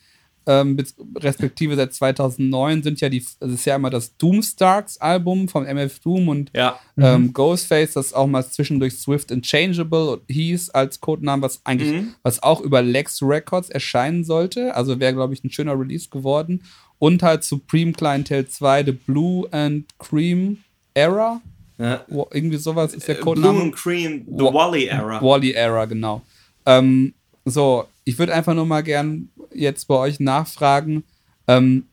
ähm, 0.47 0.77
respektive 1.17 1.77
seit 1.77 1.95
2009 1.95 2.83
sind 2.83 3.01
ja 3.01 3.09
die, 3.09 3.25
das 3.41 3.53
ist 3.53 3.65
ja 3.65 3.77
immer 3.77 3.91
das 3.91 4.17
Doomstarks-Album 4.17 5.49
vom 5.49 5.65
MF 5.65 6.01
Doom 6.01 6.29
und 6.29 6.51
ja. 6.55 6.79
ähm, 6.97 7.23
mhm. 7.23 7.33
Ghostface, 7.33 7.93
das 7.93 8.13
auch 8.13 8.27
mal 8.27 8.45
zwischendurch 8.45 8.95
Swift 8.95 9.31
and 9.33 9.45
Changeable 9.45 10.21
hieß 10.29 10.71
als 10.71 11.01
Codenamen, 11.01 11.43
was 11.43 11.61
eigentlich, 11.65 11.93
mhm. 11.93 12.15
was 12.23 12.43
auch 12.43 12.61
über 12.61 12.83
Lex 12.83 13.23
Records 13.23 13.71
erscheinen 13.71 14.25
sollte. 14.25 14.75
Also 14.75 14.99
wäre, 14.99 15.15
glaube 15.15 15.35
ich, 15.35 15.45
ein 15.45 15.51
schöner 15.51 15.79
Release 15.79 16.09
geworden. 16.11 16.63
Und 16.99 17.23
halt 17.23 17.45
Supreme 17.45 17.93
Clientele 17.93 18.47
2, 18.47 18.85
The 18.85 18.93
Blue 18.93 19.49
and 19.53 19.87
Cream 19.99 20.59
Era. 20.95 21.41
Ja. 21.79 22.05
Irgendwie 22.09 22.59
sowas 22.59 22.95
ist 22.95 23.09
der 23.09 23.17
Codename. 23.17 23.55
Blue 23.55 23.63
and 23.65 23.75
Cream, 23.75 24.25
The 24.27 24.45
Wally 24.45 24.87
Era. 24.87 25.21
Wally 25.21 25.53
Era, 25.53 25.85
genau. 25.87 26.23
Ähm, 26.65 27.15
so, 27.45 27.87
ich 28.05 28.19
würde 28.19 28.35
einfach 28.35 28.55
nur 28.55 28.67
mal 28.67 28.83
gern 28.83 29.29
jetzt 29.55 29.89
bei 29.89 29.95
euch 29.95 30.21
nachfragen. 30.21 31.05
Ähm, 31.49 31.87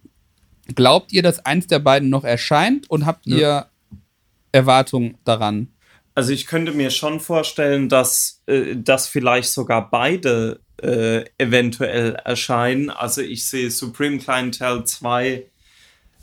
glaubt 0.76 1.12
ihr, 1.14 1.24
dass 1.24 1.46
eins 1.46 1.68
der 1.68 1.80
beiden 1.80 2.10
noch 2.10 2.24
erscheint 2.24 2.90
und 2.90 3.06
habt 3.06 3.26
ja. 3.26 3.38
ihr 3.38 3.66
Erwartungen 4.52 5.18
daran? 5.24 5.70
Also 6.16 6.34
ich 6.34 6.48
könnte 6.48 6.74
mir 6.74 6.90
schon 6.90 7.20
vorstellen, 7.20 7.88
dass, 7.88 8.42
äh, 8.46 8.76
dass 8.76 9.08
vielleicht 9.08 9.50
sogar 9.52 9.90
beide 9.90 10.60
äh, 10.82 11.24
eventuell 11.38 12.16
erscheinen. 12.16 12.90
Also 12.90 13.22
ich 13.22 13.46
sehe 13.46 13.72
Supreme 13.72 14.18
Clientele 14.18 14.84
2, 14.84 15.46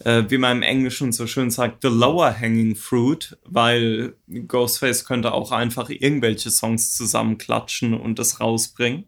äh, 0.04 0.24
wie 0.28 0.38
man 0.38 0.58
im 0.58 0.62
Englischen 0.62 1.12
so 1.12 1.26
schön 1.26 1.50
sagt, 1.50 1.82
The 1.82 1.88
Lower 1.88 2.38
Hanging 2.38 2.76
Fruit, 2.76 3.38
weil 3.44 4.14
Ghostface 4.28 5.04
könnte 5.04 5.32
auch 5.32 5.52
einfach 5.52 5.88
irgendwelche 5.88 6.50
Songs 6.50 6.94
zusammenklatschen 6.94 7.94
und 7.94 8.18
das 8.18 8.40
rausbringen. 8.40 9.04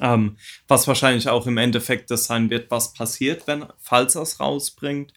Ähm, 0.00 0.36
was 0.68 0.86
wahrscheinlich 0.86 1.28
auch 1.28 1.46
im 1.46 1.56
Endeffekt 1.56 2.10
das 2.10 2.26
sein 2.26 2.50
wird, 2.50 2.70
was 2.70 2.92
passiert, 2.92 3.46
wenn, 3.46 3.66
falls 3.78 4.14
er 4.14 4.22
es 4.22 4.40
rausbringt. 4.40 5.12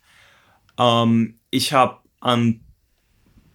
Ähm, 0.80 1.40
ich 1.50 1.74
habe 1.74 2.00
an 2.20 2.62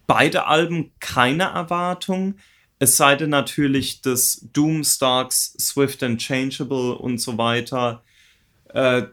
beide 0.07 0.47
Alben 0.47 0.93
keine 1.01 1.45
Erwartung. 1.45 2.37
Es 2.79 2.97
sei 2.97 3.17
denn 3.17 3.31
natürlich, 3.31 4.03
dass 4.03 4.47
Doomstarks, 4.53 5.55
Swift 5.59 6.03
and 6.03 6.21
Changeable 6.21 6.97
und 6.97 7.19
so 7.19 7.39
weiter 7.39 8.05
äh, 8.69 9.05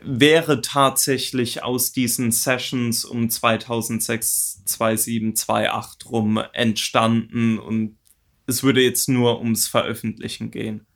wäre 0.00 0.62
tatsächlich 0.62 1.62
aus 1.62 1.92
diesen 1.92 2.32
Sessions 2.32 3.04
um 3.04 3.28
2006, 3.28 4.64
2007, 4.64 5.36
2008 5.36 6.10
rum 6.10 6.42
entstanden 6.52 7.58
und 7.58 7.98
es 8.46 8.62
würde 8.62 8.82
jetzt 8.82 9.08
nur 9.08 9.38
ums 9.40 9.68
Veröffentlichen 9.68 10.50
gehen. 10.50 10.86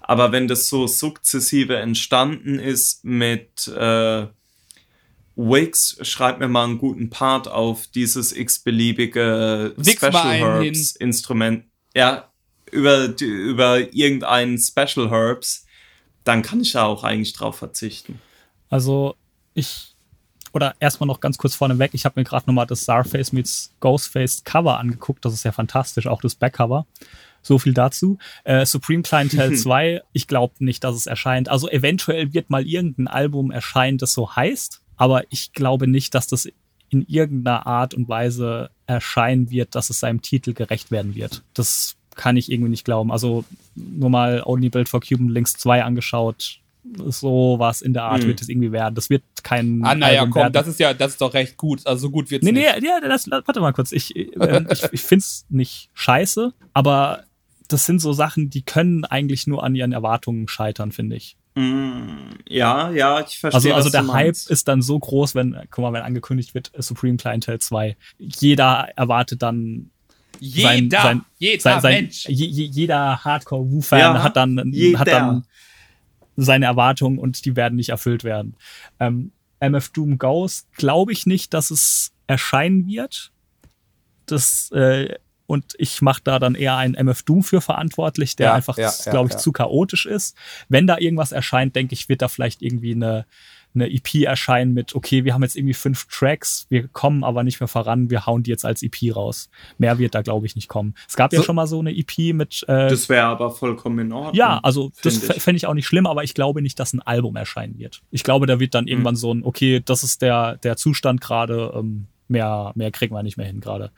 Aber 0.00 0.32
wenn 0.32 0.48
das 0.48 0.68
so 0.68 0.86
sukzessive 0.86 1.76
entstanden 1.76 2.58
ist 2.58 3.04
mit 3.04 3.68
äh, 3.68 4.26
Wix, 5.36 5.96
schreib 6.02 6.38
mir 6.38 6.48
mal 6.48 6.64
einen 6.64 6.78
guten 6.78 7.10
Part 7.10 7.48
auf 7.48 7.86
dieses 7.86 8.32
x-beliebige 8.32 9.74
Special 9.82 10.12
Herbs 10.12 10.96
Instrument. 10.96 11.64
Ja, 11.94 12.30
über, 12.70 13.14
über 13.20 13.94
irgendein 13.94 14.58
Special 14.58 15.10
Herbs, 15.10 15.66
dann 16.24 16.42
kann 16.42 16.60
ich 16.60 16.72
da 16.72 16.84
auch 16.84 17.04
eigentlich 17.04 17.32
drauf 17.32 17.56
verzichten. 17.56 18.20
Also 18.68 19.16
ich, 19.54 19.94
oder 20.52 20.74
erstmal 20.78 21.06
noch 21.06 21.20
ganz 21.20 21.38
kurz 21.38 21.54
vorneweg, 21.54 21.94
ich 21.94 22.04
habe 22.04 22.20
mir 22.20 22.24
gerade 22.24 22.46
nochmal 22.46 22.66
das 22.66 22.82
Starface 22.82 23.32
meets 23.32 23.72
Ghostface 23.80 24.44
Cover 24.44 24.78
angeguckt, 24.78 25.24
das 25.24 25.32
ist 25.32 25.44
ja 25.44 25.52
fantastisch, 25.52 26.06
auch 26.06 26.20
das 26.20 26.34
Backcover. 26.34 26.86
So 27.42 27.58
viel 27.58 27.74
dazu. 27.74 28.18
Äh, 28.44 28.66
Supreme 28.66 29.02
Clientele 29.02 29.54
2, 29.54 30.02
ich 30.12 30.26
glaube 30.26 30.54
nicht, 30.58 30.84
dass 30.84 30.94
es 30.94 31.06
erscheint. 31.06 31.48
Also 31.48 31.68
eventuell 31.68 32.32
wird 32.34 32.50
mal 32.50 32.66
irgendein 32.66 33.08
Album 33.08 33.50
erscheinen, 33.50 33.98
das 33.98 34.12
so 34.12 34.34
heißt, 34.34 34.82
aber 34.96 35.24
ich 35.30 35.52
glaube 35.52 35.86
nicht, 35.86 36.14
dass 36.14 36.26
das 36.26 36.48
in 36.90 37.06
irgendeiner 37.08 37.66
Art 37.66 37.94
und 37.94 38.08
Weise 38.08 38.70
erscheinen 38.86 39.50
wird, 39.50 39.74
dass 39.74 39.90
es 39.90 40.00
seinem 40.00 40.22
Titel 40.22 40.52
gerecht 40.52 40.90
werden 40.90 41.14
wird. 41.14 41.42
Das 41.54 41.96
kann 42.16 42.36
ich 42.36 42.50
irgendwie 42.50 42.70
nicht 42.70 42.84
glauben. 42.84 43.12
Also 43.12 43.44
nur 43.74 44.10
mal 44.10 44.42
Only 44.44 44.68
Build 44.68 44.88
for 44.88 45.00
Cuban 45.00 45.28
Links 45.28 45.54
2 45.54 45.84
angeschaut. 45.84 46.58
So 47.06 47.56
was 47.58 47.82
in 47.82 47.92
der 47.92 48.04
Art 48.04 48.22
hm. 48.22 48.28
wird 48.28 48.42
es 48.42 48.48
irgendwie 48.48 48.72
werden. 48.72 48.94
Das 48.94 49.10
wird 49.10 49.22
kein. 49.42 49.84
Ah, 49.84 49.94
naja, 49.94 50.24
komm, 50.24 50.42
werden. 50.42 50.52
das 50.52 50.66
ist 50.66 50.80
ja, 50.80 50.92
das 50.94 51.12
ist 51.12 51.20
doch 51.20 51.32
recht 51.34 51.56
gut. 51.56 51.86
Also 51.86 52.08
so 52.08 52.10
gut 52.10 52.30
wird 52.30 52.42
es 52.42 52.46
nee, 52.46 52.52
nicht. 52.52 52.80
Nee, 52.80 52.86
ja, 52.86 53.00
das, 53.00 53.30
warte 53.30 53.60
mal 53.60 53.72
kurz. 53.72 53.92
Ich, 53.92 54.16
äh, 54.16 54.30
ich, 54.70 54.82
ich 54.92 55.02
finde 55.02 55.22
es 55.22 55.44
nicht 55.50 55.90
scheiße, 55.94 56.52
aber 56.72 57.24
das 57.72 57.86
sind 57.86 58.00
so 58.00 58.12
Sachen, 58.12 58.50
die 58.50 58.62
können 58.62 59.04
eigentlich 59.04 59.46
nur 59.46 59.62
an 59.62 59.74
ihren 59.74 59.92
Erwartungen 59.92 60.48
scheitern, 60.48 60.90
finde 60.90 61.16
ich. 61.16 61.36
Mm, 61.54 62.30
ja, 62.48 62.90
ja, 62.90 63.20
ich 63.20 63.38
verstehe. 63.38 63.74
Also, 63.74 63.74
also 63.74 63.90
der 63.90 64.12
Hype 64.12 64.36
ist 64.48 64.66
dann 64.66 64.82
so 64.82 64.98
groß, 64.98 65.34
wenn, 65.36 65.56
guck 65.70 65.82
mal, 65.82 65.92
wenn 65.92 66.02
angekündigt 66.02 66.54
wird, 66.54 66.72
Supreme 66.76 67.16
Clientele 67.16 67.60
2. 67.60 67.96
Jeder 68.18 68.88
erwartet 68.96 69.42
dann. 69.42 69.90
Jeder, 70.40 70.68
sein, 70.68 70.90
sein, 70.90 71.24
jeder 71.38 71.60
sein, 71.60 71.80
sein, 71.80 71.94
Mensch. 72.04 72.26
Je, 72.26 72.46
jeder 72.46 73.24
Hardcore-Wu-Fan 73.24 73.98
ja, 73.98 74.22
hat, 74.22 74.36
dann, 74.36 74.58
hat 74.96 75.08
dann 75.08 75.44
seine 76.36 76.66
Erwartungen 76.66 77.18
und 77.18 77.44
die 77.44 77.56
werden 77.56 77.76
nicht 77.76 77.90
erfüllt 77.90 78.24
werden. 78.24 78.56
Ähm, 78.98 79.32
MF 79.60 79.90
Doom 79.90 80.18
Ghost 80.18 80.72
glaube 80.76 81.12
ich 81.12 81.26
nicht, 81.26 81.52
dass 81.52 81.70
es 81.70 82.12
erscheinen 82.26 82.86
wird. 82.86 83.32
Das 84.24 84.70
äh, 84.72 85.14
und 85.50 85.74
ich 85.78 86.00
mache 86.00 86.20
da 86.22 86.38
dann 86.38 86.54
eher 86.54 86.76
einen 86.76 86.94
MF 86.94 87.24
Doom 87.24 87.42
für 87.42 87.60
verantwortlich, 87.60 88.36
der 88.36 88.46
ja, 88.46 88.54
einfach, 88.54 88.78
ja, 88.78 88.92
glaube 89.10 89.30
ich, 89.30 89.32
ja. 89.32 89.38
zu 89.38 89.50
chaotisch 89.50 90.06
ist. 90.06 90.36
Wenn 90.68 90.86
da 90.86 90.96
irgendwas 90.96 91.32
erscheint, 91.32 91.74
denke 91.74 91.92
ich, 91.92 92.08
wird 92.08 92.22
da 92.22 92.28
vielleicht 92.28 92.62
irgendwie 92.62 92.94
eine, 92.94 93.26
eine 93.74 93.92
EP 93.92 94.14
erscheinen 94.22 94.74
mit, 94.74 94.94
okay, 94.94 95.24
wir 95.24 95.34
haben 95.34 95.42
jetzt 95.42 95.56
irgendwie 95.56 95.74
fünf 95.74 96.06
Tracks, 96.06 96.66
wir 96.68 96.86
kommen 96.86 97.24
aber 97.24 97.42
nicht 97.42 97.58
mehr 97.58 97.66
voran, 97.66 98.10
wir 98.10 98.26
hauen 98.26 98.44
die 98.44 98.50
jetzt 98.50 98.64
als 98.64 98.84
EP 98.84 99.16
raus. 99.16 99.50
Mehr 99.76 99.98
wird 99.98 100.14
da, 100.14 100.22
glaube 100.22 100.46
ich, 100.46 100.54
nicht 100.54 100.68
kommen. 100.68 100.94
Es 101.08 101.16
gab 101.16 101.32
so, 101.32 101.38
ja 101.38 101.42
schon 101.42 101.56
mal 101.56 101.66
so 101.66 101.80
eine 101.80 101.96
EP 101.96 102.32
mit. 102.32 102.62
Äh, 102.68 102.88
das 102.88 103.08
wäre 103.08 103.26
aber 103.26 103.50
vollkommen 103.50 103.98
in 103.98 104.12
Ordnung. 104.12 104.34
Ja, 104.36 104.60
also 104.62 104.92
das 105.02 105.18
fände 105.18 105.56
ich 105.56 105.66
auch 105.66 105.74
nicht 105.74 105.88
schlimm, 105.88 106.06
aber 106.06 106.22
ich 106.22 106.34
glaube 106.34 106.62
nicht, 106.62 106.78
dass 106.78 106.92
ein 106.92 107.02
Album 107.02 107.34
erscheinen 107.34 107.76
wird. 107.76 108.02
Ich 108.12 108.22
glaube, 108.22 108.46
da 108.46 108.60
wird 108.60 108.76
dann 108.76 108.84
mhm. 108.84 108.90
irgendwann 108.90 109.16
so 109.16 109.34
ein, 109.34 109.42
okay, 109.42 109.82
das 109.84 110.04
ist 110.04 110.22
der, 110.22 110.58
der 110.58 110.76
Zustand 110.76 111.20
gerade, 111.20 111.72
ähm, 111.74 112.06
mehr, 112.28 112.70
mehr 112.76 112.92
kriegen 112.92 113.16
wir 113.16 113.24
nicht 113.24 113.36
mehr 113.36 113.48
hin 113.48 113.60
gerade 113.60 113.90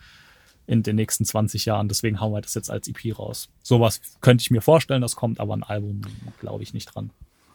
in 0.67 0.83
den 0.83 0.97
nächsten 0.97 1.25
20 1.25 1.65
Jahren. 1.65 1.89
Deswegen 1.89 2.21
hauen 2.21 2.33
wir 2.33 2.41
das 2.41 2.55
jetzt 2.55 2.71
als 2.71 2.89
EP 2.89 3.19
raus. 3.19 3.49
Sowas 3.63 4.01
könnte 4.21 4.43
ich 4.43 4.51
mir 4.51 4.63
vorstellen, 4.63 5.03
das 5.03 5.17
kommt, 5.17 5.41
aber 5.41 5.55
ein 5.55 5.63
Album 5.63 6.03
glaube 6.41 6.63
ich 6.63 6.75
nicht 6.75 6.87
dran. 6.87 7.11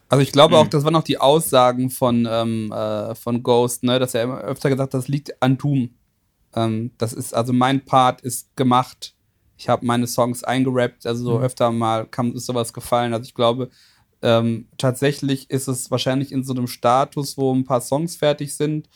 Also 0.10 0.22
ich 0.22 0.32
glaube 0.32 0.56
mhm. 0.56 0.62
auch, 0.62 0.68
das 0.68 0.84
waren 0.84 0.96
auch 0.96 1.04
die 1.04 1.20
Aussagen 1.20 1.90
von, 1.90 2.28
ähm, 2.30 2.72
äh, 2.72 3.16
von 3.16 3.44
Ghost, 3.44 3.84
ne, 3.84 4.00
dass 4.00 4.14
er 4.14 4.24
immer 4.24 4.40
öfter 4.40 4.70
gesagt 4.70 4.94
hat, 4.94 5.00
das 5.00 5.08
liegt 5.08 5.42
an 5.42 5.58
Doom. 5.58 5.90
Ähm, 6.56 6.92
das 6.98 7.14
ist, 7.14 7.34
also 7.34 7.54
mein 7.54 7.84
Part 7.84 8.22
ist 8.22 8.56
gemacht. 8.56 9.14
Ich 9.58 9.70
habe 9.70 9.86
meine 9.86 10.08
Songs 10.08 10.44
eingerappt, 10.44 11.06
also 11.06 11.24
so 11.24 11.38
mhm. 11.40 11.44
öfter 11.44 11.72
mal 11.72 12.06
kam 12.06 12.34
ist 12.34 12.46
sowas 12.46 12.72
gefallen. 12.74 13.14
Also 13.14 13.26
ich 13.26 13.34
glaube, 13.34 13.70
ähm, 14.22 14.68
tatsächlich 14.78 15.50
ist 15.50 15.68
es 15.68 15.92
wahrscheinlich 15.92 16.32
in 16.32 16.44
so 16.44 16.54
einem 16.54 16.68
Status, 16.68 17.38
wo 17.38 17.54
ein 17.54 17.66
paar 17.66 17.82
Songs 17.82 18.16
fertig 18.16 18.56
sind 18.56 18.90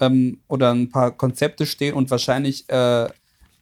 ähm, 0.00 0.40
oder 0.48 0.72
ein 0.72 0.88
paar 0.90 1.12
Konzepte 1.12 1.66
stehen 1.66 1.94
und 1.94 2.10
wahrscheinlich 2.10 2.68
äh, 2.68 3.08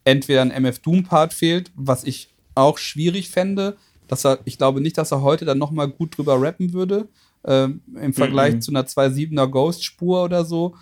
entweder 0.07 0.41
ein 0.41 0.51
MF 0.51 0.79
Doom-Part 0.79 1.33
fehlt, 1.33 1.71
was 1.75 2.05
ich 2.05 2.29
auch 2.55 2.77
schwierig 2.77 3.29
fände, 3.29 3.75
dass 4.07 4.25
er, 4.25 4.39
ich 4.45 4.57
glaube 4.57 4.79
nicht, 4.79 4.97
dass 4.97 5.11
er 5.11 5.21
heute 5.21 5.43
dann 5.43 5.57
nochmal 5.57 5.89
gut 5.89 6.17
drüber 6.17 6.41
rappen 6.41 6.71
würde, 6.71 7.09
ähm, 7.43 7.81
im 8.01 8.13
Vergleich 8.13 8.55
mhm. 8.55 8.61
zu 8.61 8.71
einer 8.71 8.83
2.7er 8.83 9.47
Ghost-Spur 9.47 10.23
oder 10.23 10.45
so. 10.45 10.75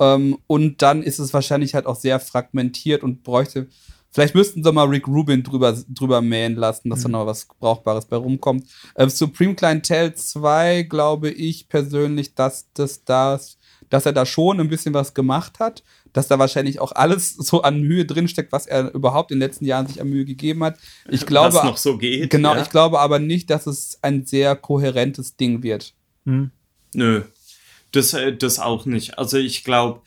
Ähm, 0.00 0.36
und 0.48 0.82
dann 0.82 1.04
ist 1.04 1.20
es 1.20 1.32
wahrscheinlich 1.32 1.74
halt 1.74 1.86
auch 1.86 1.94
sehr 1.94 2.18
fragmentiert 2.18 3.04
und 3.04 3.22
bräuchte, 3.22 3.68
vielleicht 4.10 4.34
müssten 4.34 4.64
sie 4.64 4.72
mal 4.72 4.88
Rick 4.88 5.06
Rubin 5.06 5.44
drüber, 5.44 5.78
drüber 5.88 6.20
mähen 6.20 6.56
lassen, 6.56 6.90
dass 6.90 7.00
mhm. 7.00 7.12
da 7.12 7.18
noch 7.18 7.26
was 7.26 7.46
Brauchbares 7.60 8.06
bei 8.06 8.16
rumkommt. 8.16 8.66
Ähm, 8.96 9.10
Supreme 9.10 9.54
Clientele 9.54 10.12
2 10.12 10.82
glaube 10.82 11.30
ich 11.30 11.68
persönlich, 11.68 12.34
dass 12.34 12.66
das, 12.74 13.04
das, 13.04 13.58
dass 13.92 14.06
er 14.06 14.12
da 14.12 14.24
schon 14.24 14.60
ein 14.60 14.68
bisschen 14.68 14.94
was 14.94 15.14
gemacht 15.14 15.58
hat 15.58 15.82
dass 16.12 16.28
da 16.28 16.38
wahrscheinlich 16.38 16.80
auch 16.80 16.92
alles 16.92 17.34
so 17.38 17.62
an 17.62 17.82
Mühe 17.82 18.04
drinsteckt, 18.04 18.52
was 18.52 18.66
er 18.66 18.94
überhaupt 18.94 19.30
in 19.30 19.38
den 19.38 19.48
letzten 19.48 19.64
Jahren 19.64 19.86
sich 19.86 20.00
an 20.00 20.08
Mühe 20.08 20.24
gegeben 20.24 20.64
hat. 20.64 20.78
Ich 21.08 21.26
glaube, 21.26 21.54
was 21.54 21.64
noch 21.64 21.76
so 21.76 21.98
geht. 21.98 22.30
Genau, 22.30 22.54
ja. 22.54 22.62
ich 22.62 22.70
glaube 22.70 23.00
aber 23.00 23.18
nicht, 23.18 23.50
dass 23.50 23.66
es 23.66 23.98
ein 24.02 24.26
sehr 24.26 24.56
kohärentes 24.56 25.36
Ding 25.36 25.62
wird. 25.62 25.94
Hm. 26.24 26.50
Nö, 26.94 27.22
das, 27.92 28.12
äh, 28.14 28.36
das 28.36 28.58
auch 28.58 28.86
nicht. 28.86 29.18
Also 29.18 29.38
ich 29.38 29.64
glaube, 29.64 30.02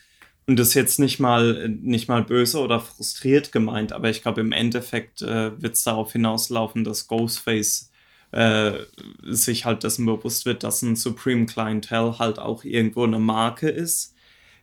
und 0.48 0.60
das 0.60 0.70
ist 0.70 0.74
jetzt 0.76 1.00
nicht 1.00 1.20
mal, 1.20 1.70
nicht 1.70 2.08
mal 2.08 2.24
böse 2.24 2.60
oder 2.60 2.80
frustriert 2.80 3.52
gemeint, 3.52 3.94
aber 3.94 4.12
ich 4.12 4.22
glaube, 4.22 4.42
im 4.42 4.52
Endeffekt 4.52 5.24
äh, 5.24 5.60
wird 5.60 5.74
es 5.74 5.84
darauf 5.84 6.12
hinauslaufen, 6.12 6.84
dass 6.84 7.08
Ghostface 7.08 7.90
äh, 8.36 8.86
sich 9.24 9.66
halt 9.66 9.84
dessen 9.84 10.06
bewusst 10.06 10.46
wird, 10.46 10.64
dass 10.64 10.82
ein 10.82 10.96
Supreme 10.96 11.46
Clientel 11.46 12.20
halt 12.20 12.38
auch 12.38 12.64
irgendwo 12.64 13.04
eine 13.04 13.20
Marke 13.20 13.70
ist 13.70 14.14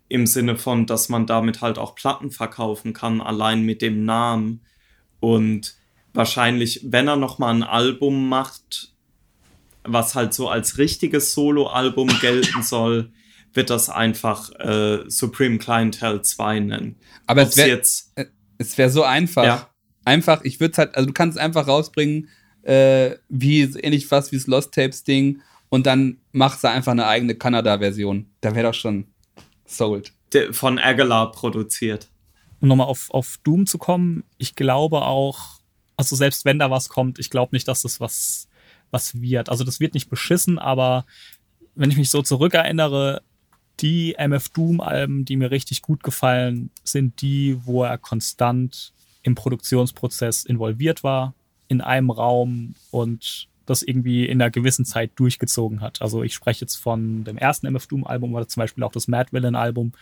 im 0.08 0.26
Sinne 0.26 0.56
von, 0.56 0.84
dass 0.84 1.08
man 1.08 1.26
damit 1.26 1.62
halt 1.62 1.78
auch 1.78 1.94
Platten 1.94 2.30
verkaufen 2.30 2.92
kann, 2.92 3.22
allein 3.22 3.62
mit 3.62 3.80
dem 3.80 4.04
Namen. 4.04 4.60
Und 5.20 5.74
wahrscheinlich, 6.12 6.80
wenn 6.84 7.08
er 7.08 7.16
nochmal 7.16 7.54
ein 7.54 7.62
Album 7.62 8.28
macht, 8.28 8.92
was 9.84 10.14
halt 10.14 10.34
so 10.34 10.50
als 10.50 10.76
richtiges 10.76 11.32
Solo-Album 11.32 12.08
gelten 12.20 12.62
soll, 12.62 13.10
wird 13.54 13.70
das 13.70 13.88
einfach 13.88 14.50
äh, 14.60 15.08
Supreme 15.08 15.56
Clientele 15.56 16.20
2 16.20 16.60
nennen. 16.60 16.96
Aber 17.26 17.42
Ob's 17.42 17.52
es 17.52 17.56
wäre 17.56 17.68
jetzt 17.68 18.12
äh, 18.16 18.26
es 18.58 18.76
wäre 18.76 18.90
so 18.90 19.02
einfach. 19.02 19.44
Ja. 19.44 19.68
Einfach, 20.04 20.42
ich 20.42 20.60
würde 20.60 20.72
es 20.72 20.78
halt, 20.78 20.94
also 20.94 21.06
du 21.06 21.12
kannst 21.12 21.38
es 21.38 21.42
einfach 21.42 21.68
rausbringen, 21.68 22.28
äh, 22.62 23.16
wie 23.28 23.62
ähnlich 23.62 24.10
was 24.10 24.32
wie 24.32 24.36
das 24.36 24.46
Lost 24.46 24.72
Tapes 24.72 25.04
Ding 25.04 25.42
und 25.68 25.86
dann 25.86 26.18
machst 26.32 26.62
du 26.62 26.68
einfach 26.68 26.92
eine 26.92 27.06
eigene 27.06 27.34
Kanada-Version. 27.34 28.26
Da 28.40 28.54
wäre 28.54 28.68
doch 28.68 28.74
schon 28.74 29.06
sold. 29.64 30.12
Von 30.50 30.78
Aguilar 30.78 31.32
produziert. 31.32 32.08
Um 32.60 32.68
nochmal 32.68 32.86
auf, 32.86 33.10
auf 33.10 33.38
Doom 33.42 33.66
zu 33.66 33.78
kommen, 33.78 34.24
ich 34.38 34.54
glaube 34.54 35.02
auch, 35.02 35.60
also 35.96 36.14
selbst 36.14 36.44
wenn 36.44 36.58
da 36.58 36.70
was 36.70 36.88
kommt, 36.88 37.18
ich 37.18 37.30
glaube 37.30 37.54
nicht, 37.54 37.68
dass 37.68 37.82
das 37.82 38.00
was, 38.00 38.48
was 38.90 39.20
wird. 39.20 39.48
Also 39.48 39.64
das 39.64 39.80
wird 39.80 39.94
nicht 39.94 40.10
beschissen, 40.10 40.58
aber 40.58 41.06
wenn 41.74 41.90
ich 41.90 41.96
mich 41.96 42.10
so 42.10 42.22
zurückerinnere, 42.22 43.22
die 43.80 44.14
MF 44.18 44.50
Doom-Alben, 44.50 45.24
die 45.24 45.36
mir 45.36 45.50
richtig 45.50 45.82
gut 45.82 46.02
gefallen, 46.02 46.70
sind 46.84 47.20
die, 47.22 47.58
wo 47.64 47.82
er 47.82 47.98
konstant 47.98 48.92
im 49.22 49.34
Produktionsprozess 49.34 50.44
involviert 50.44 51.02
war, 51.02 51.34
in 51.72 51.80
einem 51.80 52.10
Raum 52.10 52.74
und 52.90 53.48
das 53.66 53.82
irgendwie 53.82 54.26
in 54.26 54.40
einer 54.40 54.50
gewissen 54.50 54.84
Zeit 54.84 55.12
durchgezogen 55.16 55.80
hat. 55.80 56.02
Also 56.02 56.22
ich 56.22 56.34
spreche 56.34 56.62
jetzt 56.62 56.76
von 56.76 57.24
dem 57.24 57.38
ersten 57.38 57.66
MF 57.66 57.86
Doom 57.86 58.04
Album 58.04 58.34
oder 58.34 58.46
zum 58.46 58.60
Beispiel 58.60 58.84
auch 58.84 58.92
das 58.92 59.08
Mad 59.08 59.30
Villain 59.32 59.54
Album, 59.54 59.92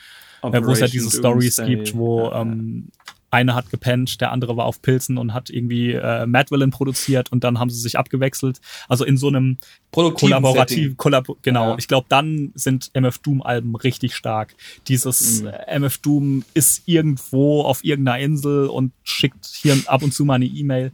äh, 0.42 0.62
wo 0.65 0.73
es 0.73 0.81
ja 0.81 0.89
diese 0.89 1.16
Stories 1.16 1.60
gibt, 1.65 1.94
wo 1.94 2.24
ja, 2.24 2.42
ähm, 2.42 2.89
einer 3.31 3.55
hat 3.55 3.70
gepennt, 3.70 4.20
der 4.20 4.32
andere 4.32 4.57
war 4.57 4.65
auf 4.65 4.82
Pilzen 4.82 5.16
und 5.16 5.32
hat 5.32 5.50
irgendwie 5.50 5.92
äh, 5.92 6.26
Mad 6.26 6.50
Villain 6.50 6.70
produziert 6.70 7.31
und 7.31 7.44
dann 7.44 7.60
haben 7.60 7.70
sie 7.70 7.78
sich 7.78 7.97
abgewechselt. 7.97 8.60
Also 8.89 9.05
in 9.05 9.16
so 9.16 9.28
einem 9.28 9.58
kollaborativen, 9.92 10.97
kollab 10.97 11.28
genau. 11.42 11.70
Ja. 11.70 11.76
Ich 11.78 11.86
glaube, 11.86 12.07
dann 12.08 12.50
sind 12.55 12.90
MF 12.94 13.18
Doom 13.18 13.42
Alben 13.42 13.76
richtig 13.76 14.16
stark. 14.16 14.55
Dieses 14.89 15.42
mhm. 15.42 15.49
äh, 15.49 15.78
MF 15.78 15.99
Doom 15.99 16.44
ist 16.55 16.82
irgendwo 16.86 17.62
auf 17.62 17.84
irgendeiner 17.84 18.18
Insel 18.18 18.66
und 18.66 18.92
schickt 19.05 19.47
hier 19.47 19.76
ab 19.86 20.02
und 20.02 20.12
zu 20.12 20.24
mal 20.24 20.34
eine 20.34 20.47
E-Mail. 20.47 20.92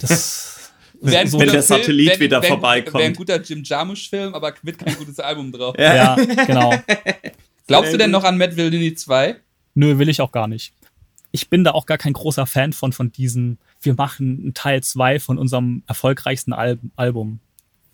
Das 0.00 0.52
Wenn, 1.04 1.26
so, 1.26 1.40
wenn 1.40 1.48
der 1.48 1.62
Satellit 1.62 2.10
Film, 2.10 2.20
wieder 2.20 2.42
wenn, 2.42 2.48
vorbeikommt. 2.48 2.94
Wäre 2.94 3.06
ein 3.06 3.14
guter 3.14 3.42
Jim 3.42 3.64
Jarmusch-Film, 3.64 4.34
aber 4.34 4.54
mit 4.62 4.78
kein 4.78 4.94
gutes 4.94 5.18
Album 5.18 5.50
drauf. 5.50 5.74
Ja, 5.76 6.16
ja 6.16 6.44
genau. 6.46 6.72
Glaubst 7.66 7.92
du 7.92 7.98
denn 7.98 8.12
noch 8.12 8.22
an 8.22 8.38
Matt 8.38 8.56
Villini 8.56 8.94
2? 8.94 9.36
Nö, 9.74 9.98
will 9.98 10.08
ich 10.08 10.20
auch 10.20 10.30
gar 10.30 10.46
nicht. 10.46 10.72
Ich 11.32 11.50
bin 11.50 11.64
da 11.64 11.72
auch 11.72 11.86
gar 11.86 11.98
kein 11.98 12.12
großer 12.12 12.46
Fan 12.46 12.72
von, 12.72 12.92
von 12.92 13.10
diesen, 13.10 13.58
wir 13.80 13.94
machen 13.94 14.38
einen 14.42 14.54
Teil 14.54 14.80
2 14.80 15.18
von 15.18 15.38
unserem 15.38 15.82
erfolgreichsten 15.88 16.52
Al 16.52 16.78
Album. 16.94 17.40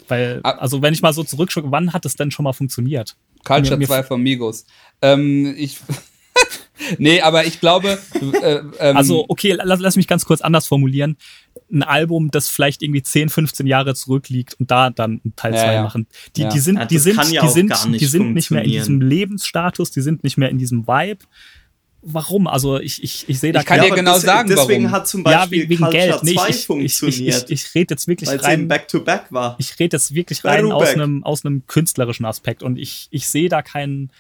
Weil, 0.07 0.41
ah. 0.43 0.51
also 0.53 0.83
wenn 0.83 0.93
ich 0.93 1.01
mal 1.01 1.15
so 1.15 1.25
zurückschaue, 1.25 1.71
wann 1.71 1.95
hat 1.95 2.05
es 2.05 2.15
denn 2.17 2.31
schon 2.31 2.45
mal 2.45 2.53
funktioniert? 2.53 3.17
Culture 3.43 3.77
mir, 3.77 3.85
mir 3.85 3.87
2 3.87 4.03
von 4.03 4.23
Migos. 4.23 4.67
Ähm, 5.01 5.55
ich 5.57 5.79
nee, 6.99 7.21
aber 7.21 7.47
ich 7.47 7.61
glaube. 7.61 7.99
Äh, 8.43 8.61
ähm, 8.79 8.97
also, 8.97 9.25
okay, 9.29 9.57
lass, 9.63 9.81
lass, 9.81 9.97
mich 9.97 10.07
ganz 10.07 10.25
kurz 10.25 10.41
anders 10.41 10.67
formulieren. 10.67 11.17
Ein 11.73 11.83
Album, 11.83 12.31
das 12.31 12.49
vielleicht 12.49 12.83
irgendwie 12.83 13.03
10, 13.03 13.29
15 13.29 13.67
Jahre 13.67 13.95
zurückliegt 13.95 14.55
und 14.59 14.71
da 14.71 14.91
dann 14.91 15.21
Teil 15.37 15.53
2 15.53 15.59
ja, 15.59 15.73
ja. 15.73 15.83
machen. 15.83 16.07
Die, 16.37 16.43
ja. 16.43 16.49
die 16.49 16.59
sind, 16.61 16.91
die 16.91 16.99
sind, 16.99 17.31
ja 17.31 17.43
die 17.43 17.49
sind, 17.49 17.73
die 18.01 18.05
sind 18.05 18.35
nicht 18.35 18.51
mehr 18.51 18.65
in 18.65 18.71
diesem 18.71 19.01
Lebensstatus, 19.01 19.91
die 19.91 20.01
sind 20.01 20.25
nicht 20.25 20.39
mehr 20.39 20.51
in 20.51 20.59
diesem 20.59 20.87
Vibe. 20.87 21.25
Warum? 22.01 22.47
Also 22.47 22.79
ich, 22.79 23.03
ich, 23.03 23.29
ich 23.29 23.41
sehe 23.41 23.53
da 23.53 23.61
Ich 23.61 23.67
kann 23.67 23.81
dir 23.81 23.91
genau 23.91 24.15
das, 24.15 24.23
sagen, 24.23 24.49
deswegen 24.49 24.85
warum. 24.85 24.97
hat 24.97 25.09
zum 25.09 25.25
Beispiel 25.25 25.65
ja, 25.65 25.69
wegen 25.69 25.83
Culture 25.83 26.07
Geld. 26.07 26.23
Nee, 26.23 26.35
2 26.35 26.49
ich, 26.49 26.67
funktioniert. 26.67 27.45
Ich, 27.45 27.51
ich, 27.51 27.65
ich, 27.65 27.75
rede 27.75 27.95
jetzt 27.95 28.07
wirklich 28.07 28.31
weil 28.31 28.39
rein. 28.39 28.69
Back 28.69 28.87
to 28.89 29.01
Back 29.01 29.27
war. 29.31 29.57
Ich 29.59 29.79
rede 29.81 29.97
jetzt 29.97 30.15
wirklich 30.15 30.45
rein 30.45 30.71
aus 30.71 30.89
einem, 30.91 31.25
aus 31.25 31.45
einem 31.45 31.67
künstlerischen 31.67 32.25
Aspekt 32.25 32.63
und 32.63 32.79
ich, 32.79 33.09
ich 33.11 33.29
sehe 33.29 33.49
da 33.49 33.63
keinen. 33.63 34.13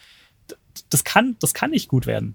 Das 0.90 1.04
kann, 1.04 1.36
das 1.40 1.54
kann 1.54 1.70
nicht 1.70 1.88
gut 1.88 2.06
werden. 2.06 2.34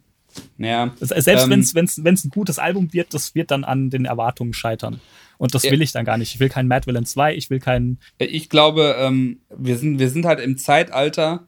Ja, 0.57 0.91
Selbst 0.99 1.45
ähm, 1.45 1.51
wenn 1.51 2.13
es 2.13 2.25
ein 2.25 2.29
gutes 2.29 2.59
Album 2.59 2.93
wird, 2.93 3.13
das 3.13 3.35
wird 3.35 3.51
dann 3.51 3.63
an 3.63 3.89
den 3.89 4.05
Erwartungen 4.05 4.53
scheitern. 4.53 4.99
Und 5.37 5.55
das 5.55 5.63
will 5.63 5.81
ich 5.81 5.91
dann 5.91 6.05
gar 6.05 6.17
nicht. 6.17 6.33
Ich 6.33 6.39
will 6.39 6.49
keinen 6.49 6.67
Mad 6.67 6.87
Villain 6.87 7.05
2, 7.05 7.35
ich 7.35 7.49
will 7.49 7.59
keinen. 7.59 7.99
Ich 8.17 8.49
glaube, 8.49 8.95
ähm, 8.99 9.39
wir, 9.55 9.77
sind, 9.77 9.99
wir 9.99 10.09
sind 10.09 10.25
halt 10.25 10.39
im 10.39 10.57
Zeitalter 10.57 11.47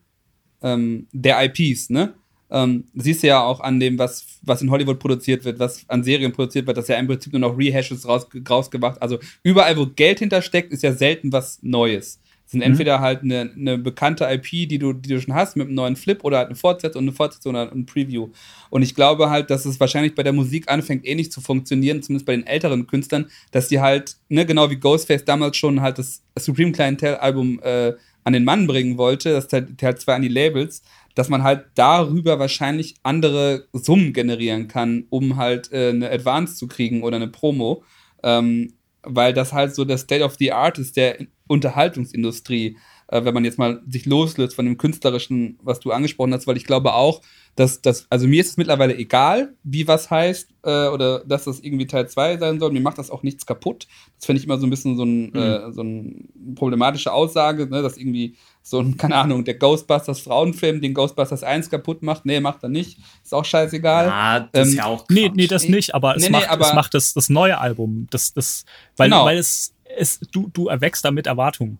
ähm, 0.61 1.07
der 1.11 1.43
IPs, 1.43 1.89
ne? 1.89 2.13
Ähm, 2.51 2.85
siehst 2.93 3.23
du 3.23 3.27
ja 3.27 3.41
auch 3.41 3.59
an 3.59 3.79
dem, 3.79 3.97
was, 3.97 4.25
was 4.43 4.61
in 4.61 4.69
Hollywood 4.69 4.99
produziert 4.99 5.45
wird, 5.45 5.59
was 5.59 5.89
an 5.89 6.03
Serien 6.03 6.31
produziert 6.31 6.67
wird, 6.67 6.77
dass 6.77 6.87
ja 6.87 6.95
im 6.97 7.07
Prinzip 7.07 7.33
nur 7.33 7.39
noch 7.39 7.57
Rehashes 7.57 8.07
raus, 8.07 8.27
rausgebracht. 8.47 9.01
Also 9.01 9.19
überall, 9.43 9.75
wo 9.77 9.87
Geld 9.87 10.19
hintersteckt, 10.19 10.71
ist 10.71 10.83
ja 10.83 10.93
selten 10.93 11.31
was 11.31 11.59
Neues 11.63 12.19
sind 12.45 12.59
mhm. 12.59 12.67
entweder 12.67 12.99
halt 12.99 13.23
eine, 13.23 13.51
eine, 13.55 13.77
bekannte 13.77 14.25
IP, 14.25 14.69
die 14.69 14.77
du, 14.77 14.93
die 14.93 15.09
du 15.09 15.21
schon 15.21 15.33
hast, 15.33 15.55
mit 15.55 15.67
einem 15.67 15.75
neuen 15.75 15.95
Flip 15.95 16.23
oder 16.23 16.37
halt 16.37 16.47
eine 16.47 16.55
Fortsetzung 16.55 16.99
und 16.99 17.09
eine 17.09 17.15
Fortsetzung 17.15 17.51
oder 17.51 17.71
ein 17.71 17.85
Preview. 17.85 18.29
Und 18.69 18.83
ich 18.83 18.95
glaube 18.95 19.29
halt, 19.29 19.49
dass 19.49 19.65
es 19.65 19.79
wahrscheinlich 19.79 20.15
bei 20.15 20.23
der 20.23 20.33
Musik 20.33 20.69
anfängt, 20.69 21.05
ähnlich 21.05 21.31
zu 21.31 21.41
funktionieren, 21.41 22.03
zumindest 22.03 22.25
bei 22.25 22.35
den 22.35 22.45
älteren 22.45 22.87
Künstlern, 22.87 23.27
dass 23.51 23.67
die 23.67 23.81
halt, 23.81 24.17
ne, 24.29 24.45
genau 24.45 24.69
wie 24.69 24.77
Ghostface 24.77 25.25
damals 25.25 25.57
schon 25.57 25.81
halt 25.81 25.97
das 25.97 26.23
Supreme 26.37 26.71
Clientel 26.71 27.15
Album 27.15 27.59
äh, 27.63 27.93
an 28.23 28.33
den 28.33 28.43
Mann 28.43 28.67
bringen 28.67 28.97
wollte, 28.97 29.31
das 29.31 29.51
halt, 29.51 29.81
halt 29.81 30.01
zwei 30.01 30.15
an 30.15 30.21
die 30.21 30.27
Labels, 30.27 30.81
dass 31.15 31.29
man 31.29 31.43
halt 31.43 31.65
darüber 31.75 32.39
wahrscheinlich 32.39 32.95
andere 33.03 33.67
Summen 33.71 34.13
generieren 34.13 34.67
kann, 34.67 35.05
um 35.09 35.37
halt 35.37 35.71
äh, 35.71 35.89
eine 35.89 36.11
Advance 36.11 36.55
zu 36.55 36.67
kriegen 36.67 37.03
oder 37.03 37.15
eine 37.15 37.29
Promo. 37.29 37.83
Ähm, 38.21 38.73
weil 39.05 39.33
das 39.33 39.53
halt 39.53 39.75
so 39.75 39.85
das 39.85 40.01
State 40.01 40.23
of 40.23 40.35
the 40.37 40.51
Art 40.51 40.77
ist 40.77 40.97
der 40.97 41.17
Unterhaltungsindustrie. 41.47 42.77
äh, 43.07 43.23
wenn 43.23 43.33
man 43.33 43.45
jetzt 43.45 43.59
mal 43.59 43.81
sich 43.87 44.05
loslöst 44.05 44.55
von 44.55 44.65
dem 44.65 44.77
künstlerischen, 44.77 45.59
was 45.61 45.79
du 45.79 45.91
angesprochen 45.91 46.33
hast, 46.33 46.47
weil 46.47 46.57
ich 46.57 46.65
glaube 46.65 46.93
auch, 46.93 47.21
dass 47.55 47.81
das, 47.81 48.07
also 48.09 48.27
mir 48.27 48.41
ist 48.41 48.49
es 48.49 48.57
mittlerweile 48.57 48.97
egal, 48.97 49.53
wie 49.63 49.87
was 49.87 50.09
heißt, 50.09 50.49
äh, 50.63 50.87
oder 50.87 51.23
dass 51.23 51.45
das 51.45 51.59
irgendwie 51.59 51.85
Teil 51.87 52.09
2 52.09 52.37
sein 52.37 52.59
soll. 52.59 52.71
Mir 52.71 52.81
macht 52.81 52.97
das 52.97 53.11
auch 53.11 53.23
nichts 53.23 53.45
kaputt. 53.45 53.87
Das 54.17 54.25
finde 54.25 54.39
ich 54.39 54.45
immer 54.45 54.57
so 54.57 54.65
ein 54.65 54.69
bisschen 54.69 54.97
so, 54.97 55.03
ein, 55.03 55.29
mhm. 55.29 55.35
äh, 55.35 55.71
so 55.71 55.81
eine 55.81 56.15
problematische 56.55 57.13
Aussage, 57.13 57.67
ne, 57.67 57.81
dass 57.81 57.97
irgendwie 57.97 58.35
so 58.67 58.79
ein, 58.79 58.97
keine 58.97 59.15
Ahnung, 59.15 59.45
der 59.45 59.53
Ghostbusters 59.53 60.21
Frauenfilm 60.21 60.81
den 60.81 60.95
Ghostbusters 60.95 61.43
1 61.43 61.69
kaputt 61.69 62.01
macht. 62.01 62.25
Nee, 62.25 62.39
macht 62.39 62.63
er 62.63 62.69
nicht. 62.69 62.97
Ist 63.23 63.31
auch 63.31 63.45
scheißegal. 63.45 64.09
Ah, 64.09 64.39
das 64.39 64.49
ähm, 64.53 64.69
ist 64.69 64.77
ja 64.77 64.85
auch. 64.85 65.05
Nee, 65.07 65.31
nee, 65.35 65.45
das 65.45 65.69
nicht, 65.69 65.93
aber 65.93 66.15
es 66.15 66.23
nee, 66.23 66.29
macht, 66.31 66.45
nee, 66.45 66.49
aber 66.49 66.65
es 66.65 66.73
macht 66.73 66.95
das, 66.95 67.13
das 67.13 67.29
neue 67.29 67.59
Album. 67.59 68.07
Das, 68.09 68.33
das, 68.33 68.65
weil, 68.97 69.09
genau. 69.09 69.25
weil 69.25 69.37
es, 69.37 69.75
es, 69.95 70.19
du, 70.31 70.49
du 70.51 70.67
erwächst 70.67 71.05
damit 71.05 71.27
Erwartungen. 71.27 71.77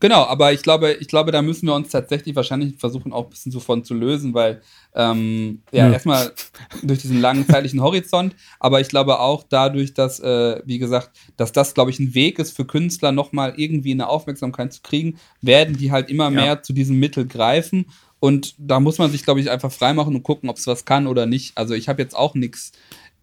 Genau, 0.00 0.24
aber 0.24 0.52
ich 0.52 0.62
glaube, 0.62 0.92
ich 0.94 1.08
glaube, 1.08 1.32
da 1.32 1.40
müssen 1.40 1.66
wir 1.66 1.74
uns 1.74 1.88
tatsächlich 1.88 2.36
wahrscheinlich 2.36 2.76
versuchen, 2.76 3.12
auch 3.12 3.24
ein 3.24 3.30
bisschen 3.30 3.52
davon 3.52 3.84
zu 3.84 3.94
lösen, 3.94 4.34
weil 4.34 4.60
ähm, 4.94 5.62
ja, 5.72 5.86
ja. 5.86 5.92
erstmal 5.92 6.32
durch 6.82 7.00
diesen 7.00 7.20
langen 7.20 7.46
zeitlichen 7.48 7.80
Horizont, 7.80 8.34
aber 8.60 8.80
ich 8.80 8.88
glaube 8.88 9.20
auch 9.20 9.44
dadurch, 9.48 9.94
dass, 9.94 10.20
äh, 10.20 10.60
wie 10.64 10.78
gesagt, 10.78 11.10
dass 11.36 11.52
das, 11.52 11.74
glaube 11.74 11.90
ich, 11.90 11.98
ein 12.00 12.14
Weg 12.14 12.38
ist 12.38 12.54
für 12.54 12.64
Künstler, 12.64 13.12
nochmal 13.12 13.54
irgendwie 13.56 13.92
eine 13.92 14.08
Aufmerksamkeit 14.08 14.72
zu 14.72 14.82
kriegen, 14.82 15.18
werden 15.40 15.76
die 15.76 15.90
halt 15.90 16.10
immer 16.10 16.24
ja. 16.24 16.30
mehr 16.30 16.62
zu 16.62 16.72
diesem 16.72 16.98
Mittel 16.98 17.26
greifen. 17.26 17.86
Und 18.20 18.54
da 18.56 18.80
muss 18.80 18.96
man 18.96 19.10
sich, 19.10 19.22
glaube 19.22 19.40
ich, 19.40 19.50
einfach 19.50 19.70
freimachen 19.70 20.14
und 20.14 20.22
gucken, 20.22 20.48
ob 20.48 20.56
es 20.56 20.66
was 20.66 20.86
kann 20.86 21.06
oder 21.06 21.26
nicht. 21.26 21.58
Also 21.58 21.74
ich 21.74 21.90
habe 21.90 22.00
jetzt 22.00 22.16
auch 22.16 22.34
nichts 22.34 22.72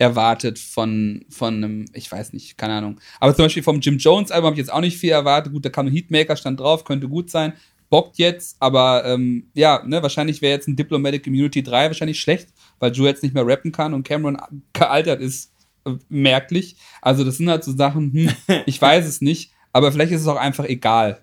erwartet 0.02 0.58
von, 0.58 1.24
von 1.30 1.56
einem, 1.58 1.86
ich 1.94 2.12
weiß 2.12 2.34
nicht, 2.34 2.58
keine 2.58 2.74
Ahnung. 2.74 3.00
Aber 3.20 3.36
zum 3.36 3.46
Beispiel 3.46 3.62
vom 3.62 3.80
Jim 3.82 4.00
Jones 4.00 4.32
Album 4.32 4.48
habe 4.48 4.56
ich 4.56 4.66
jetzt 4.66 4.74
auch 4.74 4.82
nicht 4.82 4.98
viel 4.98 5.12
erwartet. 5.12 5.54
Gut, 5.54 5.64
da 5.64 5.70
kam 5.70 5.86
ein 5.86 5.92
Heatmaker, 5.92 6.36
stand 6.36 6.60
drauf, 6.60 6.84
könnte 6.84 7.08
gut 7.08 7.30
sein. 7.30 7.54
Bockt 7.92 8.18
jetzt, 8.18 8.56
aber 8.60 9.06
ähm, 9.06 9.52
ja, 9.54 9.84
ne, 9.86 10.02
wahrscheinlich 10.02 10.42
wäre 10.42 10.54
jetzt 10.54 10.68
ein 10.68 10.76
Diplomatic 10.76 11.24
Community 11.24 11.62
3 11.62 11.88
wahrscheinlich 11.88 12.20
schlecht, 12.20 12.50
weil 12.80 12.92
Joe 12.92 13.08
jetzt 13.08 13.22
nicht 13.22 13.36
mehr 13.36 13.46
rappen 13.46 13.72
kann 13.72 13.94
und 13.94 14.02
Cameron 14.02 14.38
gealtert 14.74 15.22
ist 15.22 15.52
äh, 15.86 15.92
merklich. 16.10 16.78
Also, 17.04 17.24
das 17.24 17.38
sind 17.38 17.50
halt 17.50 17.64
so 17.64 17.76
Sachen, 17.76 18.12
hm, 18.48 18.64
ich 18.66 18.82
weiß 18.82 19.06
es 19.06 19.22
nicht, 19.22 19.52
aber 19.72 19.92
vielleicht 19.92 20.14
ist 20.14 20.22
es 20.22 20.28
auch 20.28 20.38
einfach 20.38 20.66
egal. 20.66 21.22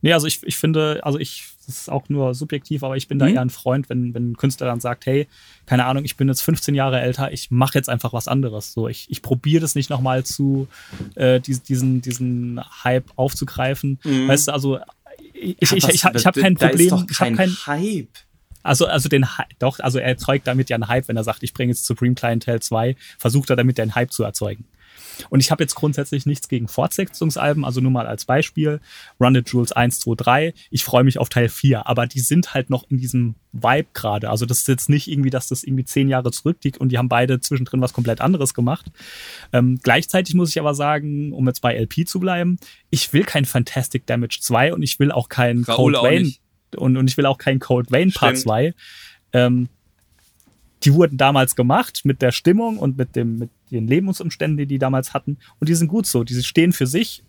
Nee, 0.00 0.12
also 0.12 0.28
ich, 0.28 0.44
ich 0.44 0.56
finde, 0.56 1.00
also 1.02 1.18
ich 1.18 1.44
das 1.70 1.82
ist 1.82 1.90
auch 1.90 2.08
nur 2.08 2.34
subjektiv, 2.34 2.82
aber 2.82 2.96
ich 2.96 3.08
bin 3.08 3.18
da 3.18 3.26
mhm. 3.26 3.34
eher 3.34 3.40
ein 3.40 3.50
Freund, 3.50 3.88
wenn, 3.88 4.14
wenn 4.14 4.32
ein 4.32 4.36
Künstler 4.36 4.66
dann 4.66 4.80
sagt, 4.80 5.06
hey, 5.06 5.26
keine 5.66 5.86
Ahnung, 5.86 6.04
ich 6.04 6.16
bin 6.16 6.28
jetzt 6.28 6.42
15 6.42 6.74
Jahre 6.74 7.00
älter, 7.00 7.32
ich 7.32 7.50
mache 7.50 7.78
jetzt 7.78 7.88
einfach 7.88 8.12
was 8.12 8.28
anderes. 8.28 8.72
So, 8.72 8.88
ich, 8.88 9.06
ich 9.08 9.22
probiere 9.22 9.60
das 9.60 9.74
nicht 9.74 9.90
nochmal 9.90 10.24
zu, 10.24 10.68
äh, 11.14 11.40
diesen, 11.40 12.02
diesen 12.02 12.60
Hype 12.84 13.10
aufzugreifen. 13.16 13.98
Mhm. 14.04 14.28
Weißt 14.28 14.48
du, 14.48 14.52
also 14.52 14.78
ich, 15.32 15.56
ich, 15.60 15.72
ich, 15.72 15.88
ich, 15.88 16.04
habe 16.04 16.40
kein 16.40 16.54
Problem. 16.54 16.58
Da 16.58 16.68
ist 16.68 16.90
doch 16.90 17.06
kein, 17.06 17.36
kein 17.36 17.56
Hype. 17.66 18.08
Also, 18.62 18.86
also 18.86 19.08
den 19.08 19.26
doch, 19.58 19.78
also 19.80 19.98
er 19.98 20.08
erzeugt 20.08 20.46
damit 20.46 20.68
ja 20.68 20.74
einen 20.74 20.88
Hype, 20.88 21.08
wenn 21.08 21.16
er 21.16 21.24
sagt, 21.24 21.42
ich 21.42 21.54
bringe 21.54 21.72
jetzt 21.72 21.86
Supreme 21.86 22.14
Clientel 22.14 22.60
2, 22.60 22.94
versucht 23.18 23.48
er 23.50 23.56
damit 23.56 23.78
den 23.78 23.94
Hype 23.94 24.12
zu 24.12 24.22
erzeugen. 24.22 24.66
Und 25.28 25.40
ich 25.40 25.50
habe 25.50 25.62
jetzt 25.62 25.74
grundsätzlich 25.74 26.26
nichts 26.26 26.48
gegen 26.48 26.68
Fortsetzungsalben, 26.68 27.64
also 27.64 27.80
nur 27.80 27.90
mal 27.90 28.06
als 28.06 28.24
Beispiel. 28.24 28.80
Run 29.20 29.34
It 29.34 29.48
Jules 29.50 29.72
1, 29.72 30.00
2, 30.00 30.14
3. 30.16 30.54
Ich 30.70 30.84
freue 30.84 31.04
mich 31.04 31.18
auf 31.18 31.28
Teil 31.28 31.48
4, 31.48 31.86
aber 31.86 32.06
die 32.06 32.20
sind 32.20 32.54
halt 32.54 32.70
noch 32.70 32.88
in 32.90 32.98
diesem 32.98 33.34
Vibe 33.52 33.88
gerade. 33.92 34.30
Also 34.30 34.46
das 34.46 34.60
ist 34.60 34.68
jetzt 34.68 34.88
nicht 34.88 35.08
irgendwie, 35.08 35.30
dass 35.30 35.48
das 35.48 35.64
irgendwie 35.64 35.84
zehn 35.84 36.08
Jahre 36.08 36.30
zurückliegt 36.30 36.78
und 36.78 36.90
die 36.90 36.98
haben 36.98 37.08
beide 37.08 37.40
zwischendrin 37.40 37.80
was 37.80 37.92
komplett 37.92 38.20
anderes 38.20 38.54
gemacht. 38.54 38.86
Ähm, 39.52 39.80
gleichzeitig 39.82 40.34
muss 40.34 40.50
ich 40.50 40.60
aber 40.60 40.74
sagen, 40.74 41.32
um 41.32 41.46
jetzt 41.46 41.60
bei 41.60 41.76
LP 41.76 42.08
zu 42.08 42.20
bleiben, 42.20 42.58
ich 42.90 43.12
will 43.12 43.24
kein 43.24 43.44
Fantastic 43.44 44.06
Damage 44.06 44.38
2 44.40 44.74
und 44.74 44.82
ich 44.82 44.98
will 44.98 45.10
auch 45.10 45.28
kein 45.28 45.64
Raoul 45.64 45.94
Cold 45.94 46.04
Vein 46.04 46.34
und, 46.76 46.96
und 46.96 47.10
ich 47.10 47.16
will 47.16 47.26
auch 47.26 47.38
kein 47.38 47.58
Cold 47.58 47.90
Vein 47.90 48.12
Part 48.12 48.38
2. 48.38 48.74
Ähm, 49.32 49.68
die 50.82 50.94
wurden 50.94 51.18
damals 51.18 51.56
gemacht 51.56 52.02
mit 52.04 52.22
der 52.22 52.32
Stimmung 52.32 52.78
und 52.78 52.96
mit, 52.96 53.14
dem, 53.16 53.38
mit 53.38 53.50
den 53.70 53.86
Lebensumständen, 53.86 54.56
die 54.56 54.66
die 54.66 54.78
damals 54.78 55.12
hatten. 55.12 55.38
Und 55.58 55.68
die 55.68 55.74
sind 55.74 55.88
gut 55.88 56.06
so. 56.06 56.24
Die 56.24 56.42
stehen 56.42 56.72
für 56.72 56.86
sich 56.86 57.22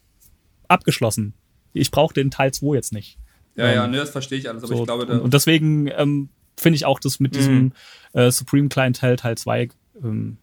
abgeschlossen. 0.67 1.33
Ich 1.73 1.91
brauche 1.91 2.13
den 2.13 2.31
Teil 2.31 2.53
2 2.53 2.75
jetzt 2.75 2.93
nicht. 2.93 3.17
Ja, 3.55 3.67
ähm, 3.67 3.75
ja, 3.75 3.87
ne, 3.87 3.97
das 3.97 4.11
verstehe 4.11 4.39
ich 4.39 4.49
alles. 4.49 4.63
Aber 4.63 4.73
so, 4.73 4.81
ich 4.81 4.85
glaube, 4.85 5.05
und, 5.05 5.19
und 5.19 5.33
deswegen 5.33 5.87
ähm, 5.87 6.29
finde 6.57 6.75
ich 6.75 6.85
auch 6.85 6.99
das 6.99 7.19
mit 7.19 7.35
diesem 7.35 7.55
mhm. 7.55 7.73
äh, 8.13 8.31
Supreme 8.31 8.69
Clientel 8.69 9.15
Teil 9.17 9.37
2 9.37 9.69
ähm, 10.03 10.37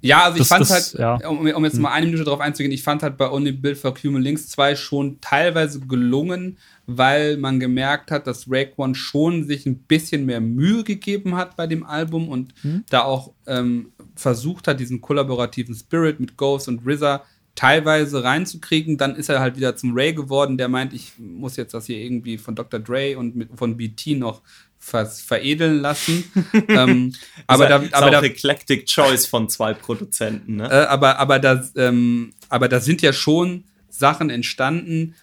ja, 0.00 0.24
also 0.24 0.36
ich 0.36 0.40
das, 0.40 0.48
fand 0.48 0.60
das, 0.62 0.94
halt, 0.94 1.20
ja. 1.22 1.28
um, 1.28 1.38
um, 1.40 1.64
jetzt 1.64 1.74
hm. 1.74 1.82
mal 1.82 1.92
eine 1.92 2.06
Minute 2.06 2.24
drauf 2.24 2.40
einzugehen, 2.40 2.72
ich 2.72 2.82
fand 2.82 3.02
halt 3.02 3.16
bei 3.16 3.30
Only 3.30 3.52
Build 3.52 3.78
for 3.78 3.94
Human 4.02 4.22
Links 4.22 4.48
2 4.48 4.76
schon 4.76 5.20
teilweise 5.20 5.80
gelungen, 5.80 6.58
weil 6.86 7.36
man 7.36 7.60
gemerkt 7.60 8.10
hat, 8.10 8.26
dass 8.26 8.50
Rake 8.50 8.72
One 8.76 8.94
schon 8.94 9.44
sich 9.44 9.66
ein 9.66 9.78
bisschen 9.78 10.26
mehr 10.26 10.40
Mühe 10.40 10.84
gegeben 10.84 11.36
hat 11.36 11.56
bei 11.56 11.66
dem 11.66 11.84
Album 11.84 12.28
und 12.28 12.54
hm. 12.62 12.84
da 12.88 13.02
auch 13.02 13.32
ähm, 13.46 13.92
versucht 14.16 14.68
hat, 14.68 14.80
diesen 14.80 15.00
kollaborativen 15.00 15.74
Spirit 15.74 16.20
mit 16.20 16.36
Ghost 16.36 16.68
und 16.68 16.86
RZA 16.86 17.22
teilweise 17.54 18.24
reinzukriegen. 18.24 18.96
Dann 18.96 19.16
ist 19.16 19.28
er 19.28 19.40
halt 19.40 19.56
wieder 19.56 19.76
zum 19.76 19.92
Ray 19.94 20.14
geworden, 20.14 20.56
der 20.56 20.68
meint, 20.68 20.92
ich 20.92 21.12
muss 21.18 21.56
jetzt 21.56 21.74
das 21.74 21.86
hier 21.86 21.98
irgendwie 21.98 22.38
von 22.38 22.54
Dr. 22.54 22.80
Dre 22.80 23.18
und 23.18 23.36
mit, 23.36 23.50
von 23.54 23.76
BT 23.76 24.18
noch 24.18 24.42
veredeln 24.90 25.80
lassen. 25.80 26.24
ähm, 26.68 27.14
aber 27.46 27.68
da, 27.68 27.76
ist 27.78 27.94
aber 27.94 28.06
auch 28.06 28.10
da, 28.10 28.22
Eclectic 28.22 28.86
Choice 28.86 29.26
von 29.26 29.48
zwei 29.48 29.74
Produzenten. 29.74 30.56
Ne? 30.56 30.70
Äh, 30.70 30.86
aber 30.86 31.18
aber 31.18 31.38
da, 31.38 31.64
ähm, 31.76 32.32
aber 32.48 32.68
da 32.68 32.80
sind 32.80 33.02
ja 33.02 33.12
schon 33.12 33.64
Sachen 33.88 34.30
entstanden, 34.30 35.14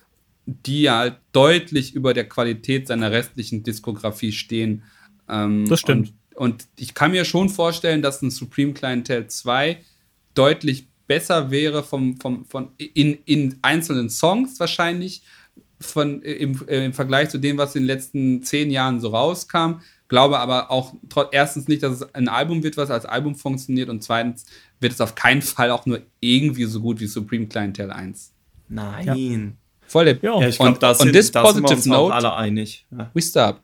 die 0.46 0.84
ja 0.84 0.98
halt 1.00 1.18
deutlich 1.34 1.94
über 1.94 2.14
der 2.14 2.28
Qualität 2.28 2.88
seiner 2.88 3.12
restlichen 3.12 3.64
Diskografie 3.64 4.32
stehen. 4.32 4.84
Ähm, 5.28 5.68
das 5.68 5.82
stimmt. 5.82 6.14
Und, 6.34 6.52
und, 6.52 6.68
ich 6.78 6.94
kann 6.94 7.12
mir 7.12 7.26
schon 7.26 7.50
vorstellen, 7.50 8.02
dass 8.02 8.22
ein 8.22 8.32
Supreme 8.32 8.74
Clientel 8.74 9.28
2 9.28 9.80
deutlich 10.34 10.88
besser 11.08 11.52
wäre 11.52 11.84
vom, 11.84 12.18
vom, 12.18 12.46
von, 12.46 12.72
in, 12.78 13.18
in 13.26 13.58
einzelnen 13.62 14.10
Songs 14.10 14.60
wahrscheinlich 14.60 15.24
von, 15.80 16.22
im, 16.22 16.68
äh, 16.68 16.86
im 16.86 16.94
Vergleich 16.94 17.30
zu 17.30 17.38
dem, 17.38 17.58
was 17.58 17.76
in 17.76 17.84
den 17.84 17.88
letzten 17.88 18.44
zehn 18.44 18.72
Jahren 18.72 19.00
so 19.00 19.10
rauskam. 19.10 19.82
Glaube 20.08 20.40
aber 20.40 20.72
auch 20.72 20.96
erstens 21.32 21.68
nicht, 21.68 21.84
dass 21.84 22.02
es 22.02 22.16
ein 22.16 22.30
Album 22.30 22.64
wird, 22.64 22.78
was 22.78 22.90
als 22.90 23.06
Album 23.06 23.36
funktioniert 23.36 23.90
und 23.90 24.04
zweitens 24.04 24.46
wird 24.80 24.94
es 24.94 25.02
auf 25.02 25.16
keinen 25.16 25.42
Fall 25.42 25.72
auch 25.72 25.86
nur 25.86 26.02
irgendwie 26.20 26.66
so 26.66 26.80
gut 26.82 27.00
wie 27.00 27.08
Supreme 27.08 27.48
Clientel 27.48 27.92
1. 27.92 28.34
Nein. 28.70 29.06
Ja. 29.06 29.52
Voll 29.88 30.06
der 30.06 30.18
ja, 30.22 30.48
ich 30.48 30.58
glaube, 30.58 30.80
da 30.80 30.94
sind, 30.94 31.14
this 31.14 31.32
da 31.32 31.52
sind 31.54 31.64
wir 31.64 31.76
uns 31.76 31.86
note, 31.86 32.14
alle 32.14 32.34
einig. 32.34 32.86
Ja. 32.92 33.10
We 33.14 33.22
stop. 33.22 33.62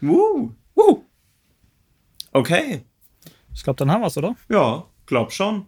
Woo. 0.00 0.52
Woo. 0.74 1.04
Okay. 2.32 2.82
Ich 3.54 3.62
glaube, 3.62 3.76
dann 3.76 3.90
haben 3.90 4.00
wir 4.00 4.08
es, 4.08 4.16
oder? 4.16 4.34
Ja, 4.48 4.84
glaub 5.06 5.32
schon. 5.32 5.66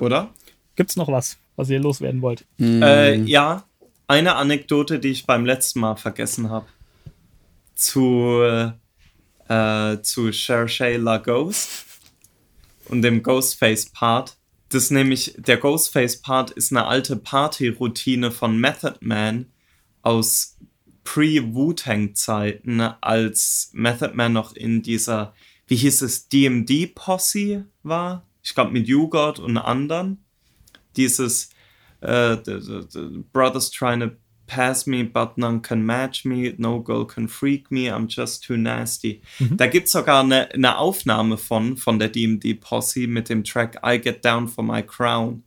Oder? 0.00 0.32
Gibt's 0.76 0.96
noch 0.96 1.08
was, 1.08 1.36
was 1.56 1.68
ihr 1.68 1.80
loswerden 1.80 2.22
wollt? 2.22 2.46
Mm. 2.56 2.82
Äh, 2.82 3.14
ja, 3.24 3.64
eine 4.08 4.34
Anekdote, 4.36 4.98
die 4.98 5.10
ich 5.10 5.26
beim 5.26 5.46
letzten 5.46 5.80
Mal 5.80 5.96
vergessen 5.96 6.50
habe. 6.50 6.66
Zu, 7.74 8.42
äh, 9.48 10.02
zu 10.02 10.32
Cherchez 10.32 10.98
La 11.00 11.18
Ghost 11.18 11.84
und 12.86 13.02
dem 13.02 13.22
Ghostface-Part. 13.22 14.36
Das 14.70 14.90
nämlich, 14.90 15.34
der 15.38 15.58
Ghostface-Part 15.58 16.50
ist 16.50 16.72
eine 16.72 16.86
alte 16.86 17.16
Party-Routine 17.16 18.32
von 18.32 18.58
Method 18.58 18.96
Man 19.00 19.46
aus 20.02 20.56
Pre-Wu-Tang-Zeiten, 21.04 22.80
als 22.80 23.70
Method 23.72 24.14
Man 24.14 24.32
noch 24.32 24.54
in 24.54 24.82
dieser, 24.82 25.34
wie 25.66 25.76
hieß 25.76 26.02
es, 26.02 26.28
DMD-Posse 26.28 27.66
war. 27.82 28.26
Ich 28.42 28.54
glaube 28.54 28.72
mit 28.72 28.88
Jugend 28.88 29.38
und 29.38 29.56
anderen. 29.58 30.24
Dieses, 30.96 31.50
uh, 32.02 32.36
the, 32.36 32.58
the, 32.58 32.88
the 32.90 33.24
brothers 33.32 33.70
trying 33.70 34.00
to 34.00 34.12
pass 34.46 34.86
me, 34.86 35.02
but 35.02 35.36
none 35.36 35.60
can 35.60 35.84
match 35.84 36.24
me, 36.24 36.54
no 36.58 36.80
girl 36.80 37.04
can 37.04 37.28
freak 37.28 37.70
me, 37.70 37.88
I'm 37.88 38.08
just 38.08 38.42
too 38.42 38.56
nasty. 38.56 39.20
Mhm. 39.38 39.56
Da 39.56 39.66
gibt 39.66 39.86
es 39.86 39.92
sogar 39.92 40.24
eine, 40.24 40.50
eine 40.52 40.78
Aufnahme 40.78 41.36
von, 41.36 41.76
von 41.76 41.98
der 41.98 42.08
DMD 42.08 42.60
Posse 42.60 43.06
mit 43.06 43.28
dem 43.28 43.44
Track 43.44 43.78
I 43.84 43.98
Get 43.98 44.24
Down 44.24 44.48
for 44.48 44.64
My 44.64 44.82
Crown 44.82 45.42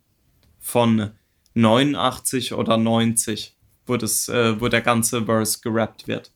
von 0.60 1.10
89 1.54 2.54
oder 2.54 2.76
90, 2.76 3.54
wo, 3.86 3.96
das, 3.96 4.28
äh, 4.28 4.60
wo 4.60 4.68
der 4.68 4.80
ganze 4.80 5.26
Verse 5.26 5.58
gerappt 5.60 6.06
wird. 6.06 6.30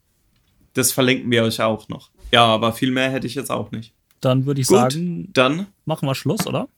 Das 0.74 0.92
verlinken 0.92 1.30
wir 1.30 1.44
euch 1.44 1.62
auch 1.62 1.88
noch. 1.88 2.10
Ja, 2.32 2.44
aber 2.44 2.72
viel 2.72 2.90
mehr 2.90 3.10
hätte 3.10 3.26
ich 3.26 3.34
jetzt 3.34 3.50
auch 3.50 3.70
nicht. 3.70 3.94
Dann 4.20 4.44
würde 4.44 4.60
ich 4.60 4.66
Gut, 4.66 4.76
sagen, 4.76 5.32
dann 5.32 5.68
machen 5.84 6.08
wir 6.08 6.14
Schluss, 6.14 6.46
oder? 6.46 6.68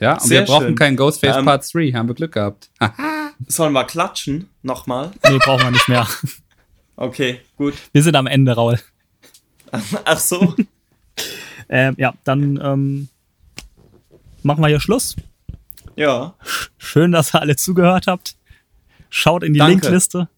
Ja, 0.00 0.14
und 0.14 0.22
Sehr 0.22 0.40
wir 0.40 0.46
brauchen 0.46 0.66
schön. 0.68 0.74
keinen 0.76 0.96
Ghostface 0.96 1.36
ähm, 1.36 1.44
Part 1.44 1.74
3. 1.74 1.92
Haben 1.92 2.08
wir 2.08 2.14
Glück 2.14 2.32
gehabt. 2.32 2.70
Sollen 3.46 3.72
wir 3.72 3.84
klatschen? 3.84 4.48
Nochmal? 4.62 5.10
Nee, 5.28 5.38
brauchen 5.38 5.64
wir 5.64 5.70
nicht 5.72 5.88
mehr. 5.88 6.06
Okay, 6.96 7.40
gut. 7.56 7.74
Wir 7.92 8.02
sind 8.02 8.16
am 8.16 8.26
Ende, 8.26 8.52
Raul. 8.52 8.78
Ach 10.04 10.18
so. 10.18 10.54
ähm, 11.68 11.94
ja, 11.96 12.14
dann 12.24 12.58
ähm, 12.62 13.08
machen 14.42 14.62
wir 14.62 14.68
hier 14.68 14.80
Schluss. 14.80 15.14
Ja. 15.96 16.34
Schön, 16.76 17.12
dass 17.12 17.34
ihr 17.34 17.40
alle 17.40 17.56
zugehört 17.56 18.06
habt. 18.06 18.36
Schaut 19.10 19.42
in 19.42 19.52
die 19.52 19.58
Danke. 19.58 19.74
Linkliste. 19.74 20.28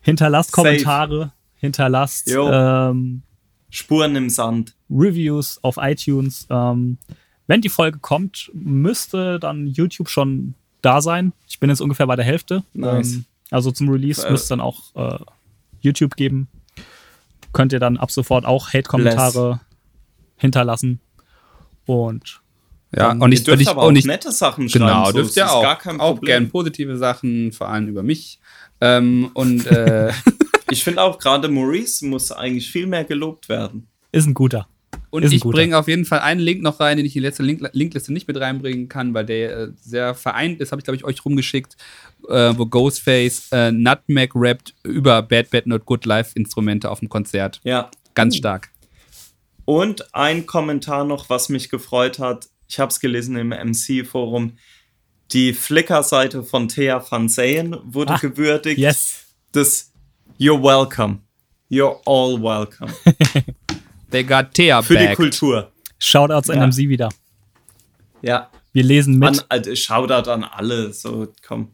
Hinterlasst 0.00 0.52
Kommentare, 0.52 1.32
hinterlasst 1.56 2.30
ähm, 2.30 3.22
Spuren 3.68 4.16
im 4.16 4.30
Sand. 4.30 4.74
Reviews 4.90 5.58
auf 5.62 5.76
iTunes. 5.78 6.46
Ähm, 6.50 6.98
wenn 7.50 7.60
die 7.60 7.68
Folge 7.68 7.98
kommt, 7.98 8.48
müsste 8.54 9.40
dann 9.40 9.66
YouTube 9.66 10.08
schon 10.08 10.54
da 10.82 11.02
sein. 11.02 11.32
Ich 11.48 11.58
bin 11.58 11.68
jetzt 11.68 11.80
ungefähr 11.80 12.06
bei 12.06 12.14
der 12.14 12.24
Hälfte. 12.24 12.62
Nice. 12.74 13.14
Ähm, 13.14 13.24
also 13.50 13.72
zum 13.72 13.88
Release 13.88 14.24
Äh. 14.24 14.30
müsste 14.30 14.44
es 14.44 14.48
dann 14.50 14.60
auch 14.60 14.94
äh, 14.94 15.18
YouTube 15.80 16.14
geben. 16.14 16.46
Könnt 17.52 17.72
ihr 17.72 17.80
dann 17.80 17.96
ab 17.96 18.12
sofort 18.12 18.44
auch 18.46 18.72
Hate-Kommentare 18.72 19.58
hinterlassen. 20.36 21.00
Und 21.86 22.40
Ja, 22.94 23.10
und 23.10 23.32
ich, 23.32 23.42
dürft 23.42 23.56
und 23.56 23.62
ich, 23.62 23.68
aber 23.68 23.82
auch 23.82 23.90
ich 23.90 24.04
nette 24.04 24.30
Sachen 24.30 24.68
schreiben. 24.68 24.86
genau, 24.86 25.06
so, 25.06 25.12
dürft 25.14 25.30
es 25.30 25.36
ihr 25.36 25.50
auch. 25.50 25.62
Gar 25.62 25.78
kein 25.78 25.98
auch 26.00 26.20
gern 26.20 26.50
positive 26.50 26.96
Sachen, 26.98 27.50
vor 27.50 27.68
allem 27.68 27.88
über 27.88 28.04
mich. 28.04 28.38
Ähm, 28.80 29.28
und 29.34 29.66
äh, 29.66 30.12
Ich 30.70 30.84
finde 30.84 31.02
auch 31.02 31.18
gerade 31.18 31.48
Maurice 31.48 32.06
muss 32.06 32.30
eigentlich 32.30 32.70
viel 32.70 32.86
mehr 32.86 33.02
gelobt 33.02 33.48
werden. 33.48 33.88
ist 34.12 34.26
ein 34.26 34.34
guter. 34.34 34.68
Und 35.10 35.24
ich 35.24 35.42
bringe 35.42 35.76
auf 35.76 35.88
jeden 35.88 36.04
Fall 36.04 36.20
einen 36.20 36.40
Link 36.40 36.62
noch 36.62 36.78
rein, 36.78 36.96
den 36.96 37.04
ich 37.04 37.16
in 37.16 37.22
die 37.22 37.26
letzte 37.26 37.42
Link 37.42 37.68
Linkliste 37.72 38.12
nicht 38.12 38.28
mit 38.28 38.38
reinbringen 38.38 38.88
kann, 38.88 39.12
weil 39.12 39.26
der 39.26 39.56
äh, 39.56 39.68
sehr 39.80 40.14
vereint 40.14 40.60
ist. 40.60 40.70
Habe 40.70 40.80
ich, 40.80 40.84
glaube 40.84 40.96
ich, 40.96 41.04
euch 41.04 41.24
rumgeschickt, 41.24 41.76
äh, 42.28 42.52
wo 42.56 42.66
Ghostface 42.66 43.48
äh, 43.50 43.72
Nutmeg 43.72 44.32
rappt 44.34 44.74
über 44.84 45.22
Bad 45.22 45.50
Bad 45.50 45.66
Not 45.66 45.84
Good 45.84 46.06
Live-Instrumente 46.06 46.90
auf 46.90 47.00
dem 47.00 47.08
Konzert. 47.08 47.60
Ja. 47.64 47.90
Ganz 48.14 48.36
stark. 48.36 48.70
Und 49.64 50.14
ein 50.14 50.46
Kommentar 50.46 51.04
noch, 51.04 51.28
was 51.28 51.48
mich 51.48 51.68
gefreut 51.70 52.18
hat. 52.18 52.48
Ich 52.68 52.78
habe 52.78 52.90
es 52.90 53.00
gelesen 53.00 53.36
im 53.36 53.48
MC-Forum. 53.48 54.52
Die 55.32 55.52
Flickr-Seite 55.52 56.42
von 56.42 56.68
Thea 56.68 57.04
van 57.08 57.28
Zeyen 57.28 57.76
wurde 57.84 58.14
Ah, 58.14 58.18
gewürdigt. 58.18 58.78
Yes. 58.78 59.26
Das 59.52 59.92
You're 60.38 60.60
welcome. 60.62 61.18
You're 61.70 62.00
all 62.04 62.40
welcome. 62.40 62.92
They 64.10 64.24
got 64.24 64.52
Thea 64.54 64.82
Für 64.82 64.96
die 64.96 65.04
back. 65.06 65.16
Kultur. 65.16 65.70
Shoutouts 65.98 66.48
Ja. 66.48 66.54
NMC 66.56 66.88
wieder. 66.88 67.08
Ja. 68.22 68.50
Wir 68.72 68.82
lesen 68.84 69.18
mit. 69.18 69.28
An, 69.28 69.40
also 69.48 69.74
Shoutout 69.74 70.30
an 70.30 70.44
alle. 70.44 70.92
So, 70.92 71.32
komm. 71.46 71.68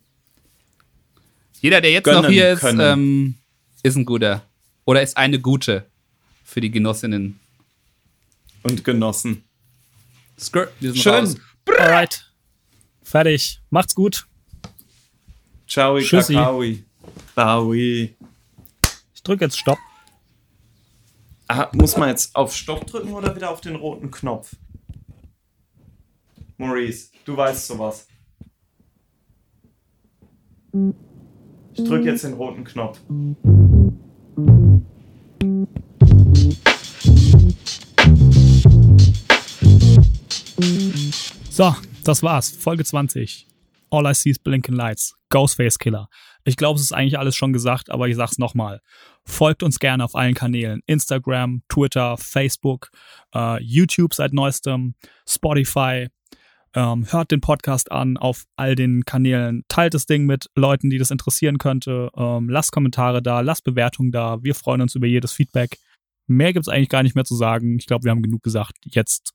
Jeder, 1.61 1.81
der 1.81 1.91
jetzt 1.93 2.05
Gönnen 2.05 2.23
noch 2.23 2.31
hier 2.31 2.53
ist, 2.53 2.63
ähm, 2.65 3.35
ist 3.83 3.97
ein 3.97 4.05
guter. 4.05 4.43
Oder 4.85 5.03
ist 5.03 5.17
eine 5.17 5.39
gute 5.41 5.87
für 6.45 6.61
die 6.61 6.71
Genossinnen. 6.71 7.39
Und 8.63 8.85
genossen. 8.85 9.45
Skirt, 10.39 10.73
wir 10.81 10.93
sind 10.93 11.03
Schön. 11.03 11.15
raus. 11.15 11.37
Alright. 11.79 12.31
Fertig. 13.03 13.61
Macht's 13.71 13.95
gut. 13.95 14.27
Ciao, 15.69 15.99
Tschüssi. 15.99 16.35
Kakaoi. 16.35 16.85
Baui. 17.35 18.15
Ich 19.15 19.23
drücke 19.23 19.45
jetzt 19.45 19.59
Stopp. 19.59 19.79
Ah, 21.49 21.71
muss 21.73 21.97
man 21.97 22.09
jetzt 22.09 22.35
auf 22.35 22.55
Stopp 22.55 22.87
drücken 22.87 23.13
oder 23.13 23.37
wieder 23.37 23.51
auf 23.51 23.61
den 23.61 23.77
roten 23.77 24.11
Knopf? 24.11 24.57
Maurice, 26.57 27.11
du 27.25 27.37
weißt 27.37 27.69
sowas. 27.69 28.09
Ich 31.75 31.85
drücke 31.85 32.07
jetzt 32.07 32.25
den 32.25 32.33
roten 32.33 32.65
Knopf. 32.65 32.99
So, 41.51 41.77
das 42.03 42.23
war's. 42.25 42.51
Folge 42.51 42.85
20. 42.85 43.47
All 43.91 44.11
I 44.11 44.15
see 44.15 44.31
is 44.31 44.39
blinking 44.41 44.75
lights. 44.75 45.15
Ghostface 45.31 45.79
Killer. 45.79 46.09
Ich 46.45 46.57
glaube, 46.57 46.79
es 46.79 46.87
ist 46.87 46.93
eigentlich 46.93 47.19
alles 47.19 47.37
schon 47.37 47.53
gesagt, 47.53 47.91
aber 47.91 48.09
ich 48.09 48.17
sag's 48.17 48.39
nochmal. 48.39 48.81
Folgt 49.27 49.63
uns 49.63 49.79
gerne 49.79 50.05
auf 50.05 50.15
allen 50.15 50.35
Kanälen. 50.35 50.81
Instagram, 50.87 51.63
Twitter, 51.69 52.17
Facebook, 52.17 52.91
äh, 53.35 53.63
YouTube 53.63 54.15
seit 54.15 54.33
neuestem, 54.33 54.95
Spotify. 55.29 56.09
Ähm, 56.75 57.07
hört 57.11 57.31
den 57.31 57.41
Podcast 57.41 57.91
an 57.91 58.17
auf 58.17 58.45
all 58.57 58.75
den 58.75 59.05
Kanälen. 59.05 59.65
Teilt 59.69 59.95
das 59.95 60.07
Ding 60.07 60.27
mit 60.27 60.47
Leuten, 60.55 60.91
die 60.91 60.99
das 60.99 61.11
interessieren 61.11 61.59
könnte. 61.59 62.11
Ähm, 62.17 62.49
lasst 62.49 62.73
Kommentare 62.73 63.23
da, 63.23 63.41
lasst 63.41 63.65
Bewertungen 63.65 64.13
da. 64.13 64.43
Wir 64.43 64.55
freuen 64.55 64.83
uns 64.83 64.95
über 64.95 65.07
jedes 65.07 65.33
Feedback. 65.33 65.79
Mehr 66.27 66.53
gibt's 66.53 66.69
eigentlich 66.69 66.89
gar 66.89 67.03
nicht 67.03 67.15
mehr 67.15 67.25
zu 67.25 67.35
sagen. 67.35 67.79
Ich 67.79 67.87
glaube, 67.87 68.05
wir 68.05 68.11
haben 68.11 68.23
genug 68.23 68.43
gesagt. 68.43 68.75
Jetzt 68.85 69.33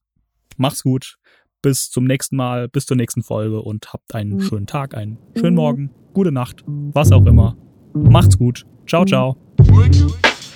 macht's 0.57 0.83
gut 0.83 1.17
bis 1.61 1.89
zum 1.89 2.05
nächsten 2.05 2.35
Mal, 2.35 2.67
bis 2.67 2.85
zur 2.85 2.97
nächsten 2.97 3.23
Folge 3.23 3.61
und 3.61 3.93
habt 3.93 4.13
einen 4.15 4.41
schönen 4.41 4.67
Tag, 4.67 4.95
einen 4.95 5.17
schönen 5.35 5.55
Morgen, 5.55 5.91
gute 6.13 6.31
Nacht, 6.31 6.63
was 6.65 7.11
auch 7.11 7.25
immer. 7.25 7.55
Macht's 7.93 8.37
gut. 8.37 8.65
Ciao, 8.87 9.05
ciao. 9.05 9.50
Blinking, 9.65 10.11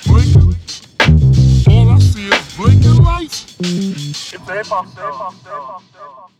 blinking. 0.07 0.55
All 1.67 1.89
I 1.89 1.99
see 1.99 2.27
is 2.27 2.55
blinking 2.57 3.03
lights. 3.03 3.55
It's 3.59 4.31
hip 4.31 4.41
hop, 4.41 4.85
hip 4.87 4.95
hop, 4.97 5.33
hip 5.33 5.53
hop, 5.53 5.81
hip 5.81 6.01
hop. 6.01 6.34